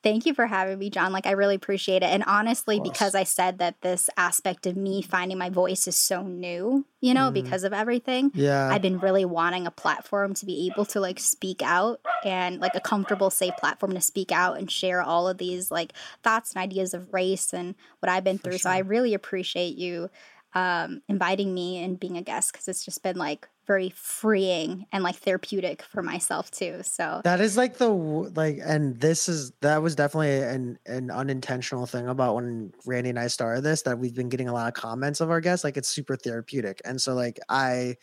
thank 0.05 0.27
you 0.27 0.35
for 0.35 0.45
having 0.45 0.77
me, 0.77 0.91
John. 0.91 1.11
Like 1.11 1.25
I 1.25 1.31
really 1.31 1.55
appreciate 1.55 2.03
it. 2.03 2.09
And 2.09 2.23
honestly, 2.27 2.79
because 2.79 3.15
I 3.15 3.23
said 3.23 3.57
that 3.57 3.81
this 3.81 4.07
aspect 4.15 4.67
of 4.67 4.77
me 4.77 5.01
finding 5.01 5.39
my 5.39 5.49
voice 5.49 5.87
is 5.87 5.97
so 5.97 6.21
new, 6.21 6.85
you 7.01 7.15
know, 7.15 7.31
Mhm. 7.31 7.33
because 7.33 7.63
of 7.63 7.73
everything. 7.73 8.31
Yeah. 8.35 8.69
I've 8.71 8.83
been 8.83 8.99
really 8.99 9.25
wanting 9.25 9.65
a 9.65 9.71
platform 9.71 10.35
to 10.35 10.45
be 10.45 10.67
able 10.71 10.85
to 10.85 10.99
like 10.99 11.19
speak 11.19 11.63
out 11.63 12.01
and 12.23 12.61
like 12.61 12.75
a 12.75 12.79
comfortable, 12.79 13.31
safe 13.31 13.57
platform 13.57 13.93
to 13.95 14.01
speak 14.01 14.31
out 14.31 14.59
and 14.59 14.69
share 14.69 15.01
all 15.01 15.27
of 15.27 15.39
these 15.39 15.71
like 15.71 15.93
thoughts 16.23 16.53
and 16.53 16.61
ideas 16.61 16.93
of 16.93 17.11
race 17.11 17.51
and 17.51 17.73
what 17.99 18.09
I've 18.11 18.23
been 18.23 18.37
For 18.37 18.51
through. 18.51 18.59
So 18.59 18.69
I 18.69 18.77
really 18.79 19.15
appreciate 19.15 19.75
you 19.75 20.11
um, 20.53 21.01
inviting 21.09 21.53
me 21.53 21.83
and 21.83 21.99
being 21.99 22.15
a 22.15 22.21
guest 22.21 22.51
because 22.53 22.67
it's 22.67 22.85
just 22.85 23.01
been 23.03 23.17
like 23.17 23.49
very 23.65 23.91
freeing 23.95 24.85
and 24.91 25.03
like 25.03 25.15
therapeutic 25.15 25.81
for 25.83 26.01
myself 26.01 26.51
too. 26.51 26.81
So 26.83 27.21
That 27.23 27.41
is 27.41 27.57
like 27.57 27.77
the 27.77 27.89
like, 27.89 28.59
and 28.63 28.99
this 28.99 29.27
is 29.27 29.51
that 29.61 29.81
was 29.81 29.95
definitely 29.95 30.37
an 30.37 30.79
an 30.85 31.11
unintentional 31.11 31.85
thing 31.85 32.07
about 32.07 32.35
when 32.35 32.73
Randy 32.85 33.09
and 33.09 33.19
I 33.19 33.27
started 33.27 33.61
this. 33.61 33.83
That 33.83 33.99
we've 33.99 34.15
been 34.15 34.29
getting 34.29 34.49
a 34.49 34.53
lot 34.53 34.67
of 34.67 34.73
comments 34.73 35.21
of 35.21 35.29
our 35.29 35.41
guests, 35.41 35.63
like 35.63 35.77
it's 35.77 35.89
super 35.89 36.15
therapeutic, 36.15 36.81
and 36.85 37.01
so 37.01 37.13
like 37.13 37.39
I, 37.49 37.95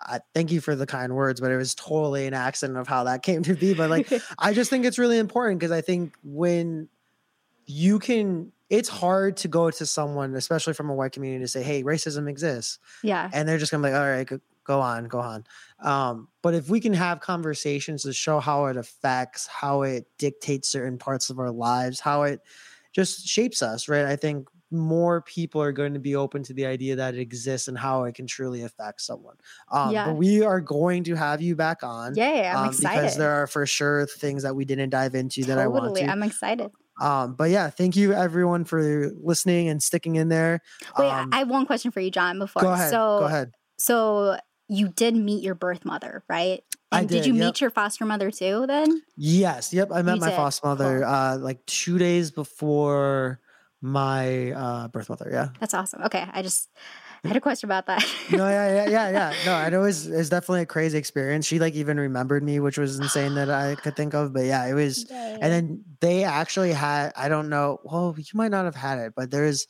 I 0.00 0.20
thank 0.34 0.50
you 0.52 0.60
for 0.60 0.74
the 0.74 0.86
kind 0.86 1.14
words, 1.14 1.40
but 1.40 1.50
it 1.50 1.56
was 1.56 1.74
totally 1.74 2.26
an 2.26 2.34
accident 2.34 2.78
of 2.78 2.88
how 2.88 3.04
that 3.04 3.22
came 3.22 3.42
to 3.44 3.54
be. 3.54 3.74
But 3.74 3.90
like, 3.90 4.12
I 4.38 4.52
just 4.52 4.70
think 4.70 4.84
it's 4.84 4.98
really 4.98 5.18
important 5.18 5.60
because 5.60 5.72
I 5.72 5.80
think 5.80 6.14
when 6.22 6.88
you 7.66 7.98
can, 7.98 8.52
it's 8.68 8.88
hard 8.88 9.36
to 9.38 9.48
go 9.48 9.70
to 9.70 9.86
someone, 9.86 10.34
especially 10.34 10.72
from 10.72 10.90
a 10.90 10.94
white 10.94 11.12
community, 11.12 11.44
to 11.44 11.48
say, 11.48 11.62
"Hey, 11.62 11.82
racism 11.82 12.28
exists." 12.28 12.78
yeah. 13.02 13.30
and 13.32 13.48
they're 13.48 13.58
just 13.58 13.70
gonna 13.70 13.86
be 13.86 13.92
like, 13.92 14.00
all 14.00 14.08
right, 14.08 14.40
go, 14.66 14.80
on, 14.80 15.06
go 15.06 15.20
on. 15.20 15.44
Um, 15.80 16.28
but 16.42 16.54
if 16.54 16.68
we 16.68 16.80
can 16.80 16.92
have 16.92 17.20
conversations 17.20 18.02
to 18.02 18.12
show 18.12 18.40
how 18.40 18.66
it 18.66 18.76
affects, 18.76 19.46
how 19.46 19.82
it 19.82 20.06
dictates 20.18 20.68
certain 20.68 20.98
parts 20.98 21.30
of 21.30 21.38
our 21.38 21.50
lives, 21.50 22.00
how 22.00 22.24
it 22.24 22.40
just 22.92 23.26
shapes 23.26 23.62
us, 23.62 23.88
right? 23.88 24.04
I 24.06 24.16
think 24.16 24.48
more 24.70 25.22
people 25.22 25.62
are 25.62 25.72
going 25.72 25.94
to 25.94 26.00
be 26.00 26.16
open 26.16 26.42
to 26.42 26.52
the 26.52 26.66
idea 26.66 26.96
that 26.96 27.14
it 27.14 27.20
exists 27.20 27.68
and 27.68 27.78
how 27.78 28.04
it 28.04 28.14
can 28.14 28.26
truly 28.26 28.62
affect 28.62 29.00
someone. 29.00 29.36
Um, 29.70 29.92
Yeah. 29.92 30.06
But 30.06 30.16
we 30.16 30.42
are 30.42 30.60
going 30.60 31.04
to 31.04 31.14
have 31.14 31.40
you 31.40 31.54
back 31.54 31.82
on. 31.82 32.14
Yeah, 32.16 32.54
I'm 32.56 32.64
um, 32.64 32.70
excited. 32.70 33.02
Because 33.02 33.16
there 33.16 33.30
are 33.30 33.46
for 33.46 33.64
sure 33.66 34.06
things 34.06 34.42
that 34.42 34.56
we 34.56 34.64
didn't 34.64 34.90
dive 34.90 35.14
into 35.14 35.44
that 35.44 35.58
I 35.58 35.66
want 35.68 35.84
totally, 35.84 36.02
to. 36.02 36.10
I'm 36.10 36.22
excited. 36.22 36.70
Um, 37.00 37.34
but 37.34 37.50
yeah, 37.50 37.68
thank 37.68 37.94
you 37.94 38.12
everyone 38.14 38.64
for 38.64 39.10
listening 39.22 39.68
and 39.68 39.82
sticking 39.82 40.16
in 40.16 40.28
there. 40.28 40.62
Wait, 40.98 41.10
Um, 41.10 41.28
I 41.32 41.38
have 41.38 41.50
one 41.50 41.66
question 41.66 41.90
for 41.90 42.00
you, 42.00 42.10
John. 42.10 42.38
Before, 42.38 42.62
go 42.62 42.72
ahead. 42.72 42.90
so 42.90 43.18
go 43.20 43.26
ahead. 43.26 43.52
so 43.78 44.38
you 44.68 44.88
did 44.88 45.14
meet 45.14 45.42
your 45.42 45.54
birth 45.54 45.84
mother, 45.84 46.24
right? 46.28 46.62
I 46.92 47.00
And 47.00 47.08
did, 47.08 47.18
did, 47.22 47.26
you 47.26 47.34
yep. 47.34 47.44
meet 47.46 47.60
your 47.60 47.70
foster 47.70 48.04
mother 48.04 48.30
too? 48.30 48.64
Then 48.66 49.02
Yes. 49.16 49.72
Yep. 49.72 49.90
I 49.92 50.02
met 50.02 50.14
You 50.16 50.20
my 50.20 50.30
did, 50.30 50.36
foster 50.36 50.66
mother 50.66 51.00
cool. 51.00 51.08
uh 51.08 51.38
like 51.38 51.64
two 51.66 51.98
days 51.98 52.30
before 52.30 53.40
my 53.80 54.52
uh 54.52 54.88
birth 54.88 55.08
mother. 55.08 55.28
Yeah. 55.30 55.48
that's 55.60 55.74
awesome. 55.74 56.02
Okay, 56.04 56.24
I 56.32 56.42
just 56.42 56.70
I 57.24 57.28
had 57.28 57.36
a 57.36 57.40
question 57.40 57.66
about 57.66 57.86
that. 57.86 58.04
No, 58.30 58.48
yeah, 58.48 58.84
yeah, 58.86 58.90
yeah, 58.90 59.10
yeah. 59.10 59.34
No, 59.46 59.54
and 59.56 59.74
it 59.74 59.78
was 59.78 60.06
it 60.06 60.16
was 60.16 60.28
definitely 60.30 60.62
a 60.62 60.66
crazy 60.66 60.96
experience. 60.98 61.46
She 61.46 61.58
like 61.58 61.74
even 61.74 61.98
remembered 61.98 62.42
me, 62.42 62.60
which 62.60 62.78
was 62.78 62.98
insane 62.98 63.34
that 63.34 63.50
I 63.50 63.74
could 63.74 63.96
think 63.96 64.14
of. 64.14 64.32
But 64.32 64.44
yeah, 64.44 64.64
it 64.66 64.74
was 64.74 65.04
and 65.10 65.42
then 65.52 65.84
they 66.00 66.24
actually 66.24 66.72
had 66.72 67.12
I 67.16 67.28
don't 67.28 67.48
know, 67.48 67.80
well, 67.84 68.14
you 68.16 68.24
might 68.34 68.50
not 68.50 68.64
have 68.64 68.76
had 68.76 68.98
it, 68.98 69.14
but 69.16 69.30
there's 69.30 69.66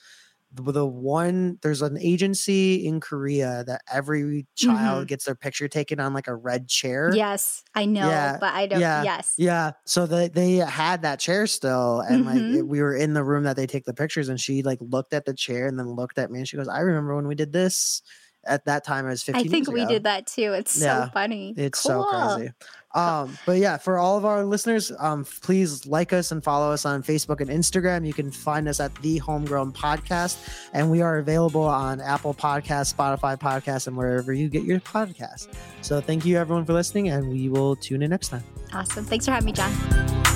the, 0.56 0.72
the 0.72 0.86
one 0.86 1.58
there's 1.62 1.82
an 1.82 1.98
agency 1.98 2.86
in 2.86 3.00
Korea 3.00 3.64
that 3.66 3.82
every 3.92 4.46
child 4.56 5.08
gets 5.08 5.24
their 5.26 5.34
picture 5.36 5.68
taken 5.68 6.00
on 6.00 6.14
like 6.14 6.28
a 6.28 6.34
red 6.36 6.68
chair. 6.68 7.18
yes, 7.18 7.64
I 7.74 7.84
know, 7.86 8.30
Yeah, 8.30 8.38
but 8.38 8.54
I 8.54 8.66
don't. 8.66 8.88
yeah, 8.88 8.96
yes, 8.96 9.38
Yeah, 9.38 9.72
so 9.86 10.06
they 10.06 10.28
they 10.28 10.56
had 10.56 11.02
that 11.02 11.20
chair 11.20 11.46
still, 11.46 12.00
and 12.00 12.24
like 12.24 12.44
Mhm. 12.44 12.48
it- 12.48 12.66
we 12.68 12.80
were 12.82 12.96
in 12.96 13.14
the 13.14 13.24
room 13.24 13.44
that 13.44 13.56
they 13.56 13.66
take 13.66 13.84
the 13.84 13.94
pictures, 13.94 14.28
and 14.30 14.40
she 14.40 14.62
like 14.62 14.78
looked 14.80 15.12
at 15.14 15.26
the 15.26 15.34
chair 15.34 15.66
and 15.68 15.78
then 15.78 15.88
looked 15.88 16.18
at 16.18 16.30
me, 16.30 16.38
and 16.40 16.48
she 16.48 16.56
goes, 16.56 16.68
"I 16.68 16.80
remember 16.80 17.14
when 17.16 17.28
we 17.28 17.34
did 17.36 17.52
this." 17.52 18.02
At 18.46 18.64
that 18.66 18.84
time, 18.84 19.06
it 19.06 19.10
was 19.10 19.28
I 19.32 19.42
think 19.44 19.68
we 19.70 19.82
ago." 19.82 19.90
did 19.90 20.04
that 20.04 20.26
too. 20.26 20.52
It's 20.52 20.80
Yeah, 20.80 21.06
so 21.06 21.10
funny. 21.12 21.54
It's 21.56 21.82
Cool. 21.82 22.06
so 22.10 22.34
crazy. 22.36 22.52
Um, 22.94 23.36
but 23.44 23.58
yeah, 23.58 23.76
for 23.76 23.98
all 23.98 24.16
of 24.16 24.24
our 24.24 24.42
listeners, 24.42 24.90
um, 24.98 25.26
please 25.42 25.84
like 25.84 26.14
us 26.14 26.32
and 26.32 26.42
follow 26.42 26.72
us 26.72 26.86
on 26.86 27.02
Facebook 27.02 27.40
and 27.42 27.50
Instagram. 27.50 28.06
You 28.06 28.14
can 28.14 28.30
find 28.30 28.66
us 28.68 28.80
at 28.80 28.94
the 29.02 29.18
Homegrown 29.18 29.72
Podcast, 29.74 30.38
and 30.72 30.90
we 30.90 31.02
are 31.02 31.18
available 31.18 31.64
on 31.64 32.00
Apple 32.00 32.32
Podcasts, 32.32 32.94
Spotify 32.94 33.38
Podcast, 33.38 33.86
and 33.86 33.98
wherever 33.98 34.32
you 34.32 34.48
get 34.48 34.62
your 34.62 34.80
podcast. 34.80 35.48
So 35.82 36.00
thank 36.00 36.24
you 36.24 36.38
everyone 36.38 36.64
for 36.64 36.72
listening, 36.72 37.08
and 37.10 37.28
we 37.28 37.50
will 37.50 37.76
tune 37.76 38.00
in 38.02 38.08
next 38.08 38.28
time. 38.28 38.44
Awesome. 38.72 39.04
Thanks 39.04 39.26
for 39.26 39.32
having 39.32 39.46
me, 39.46 39.52
John. 39.52 40.35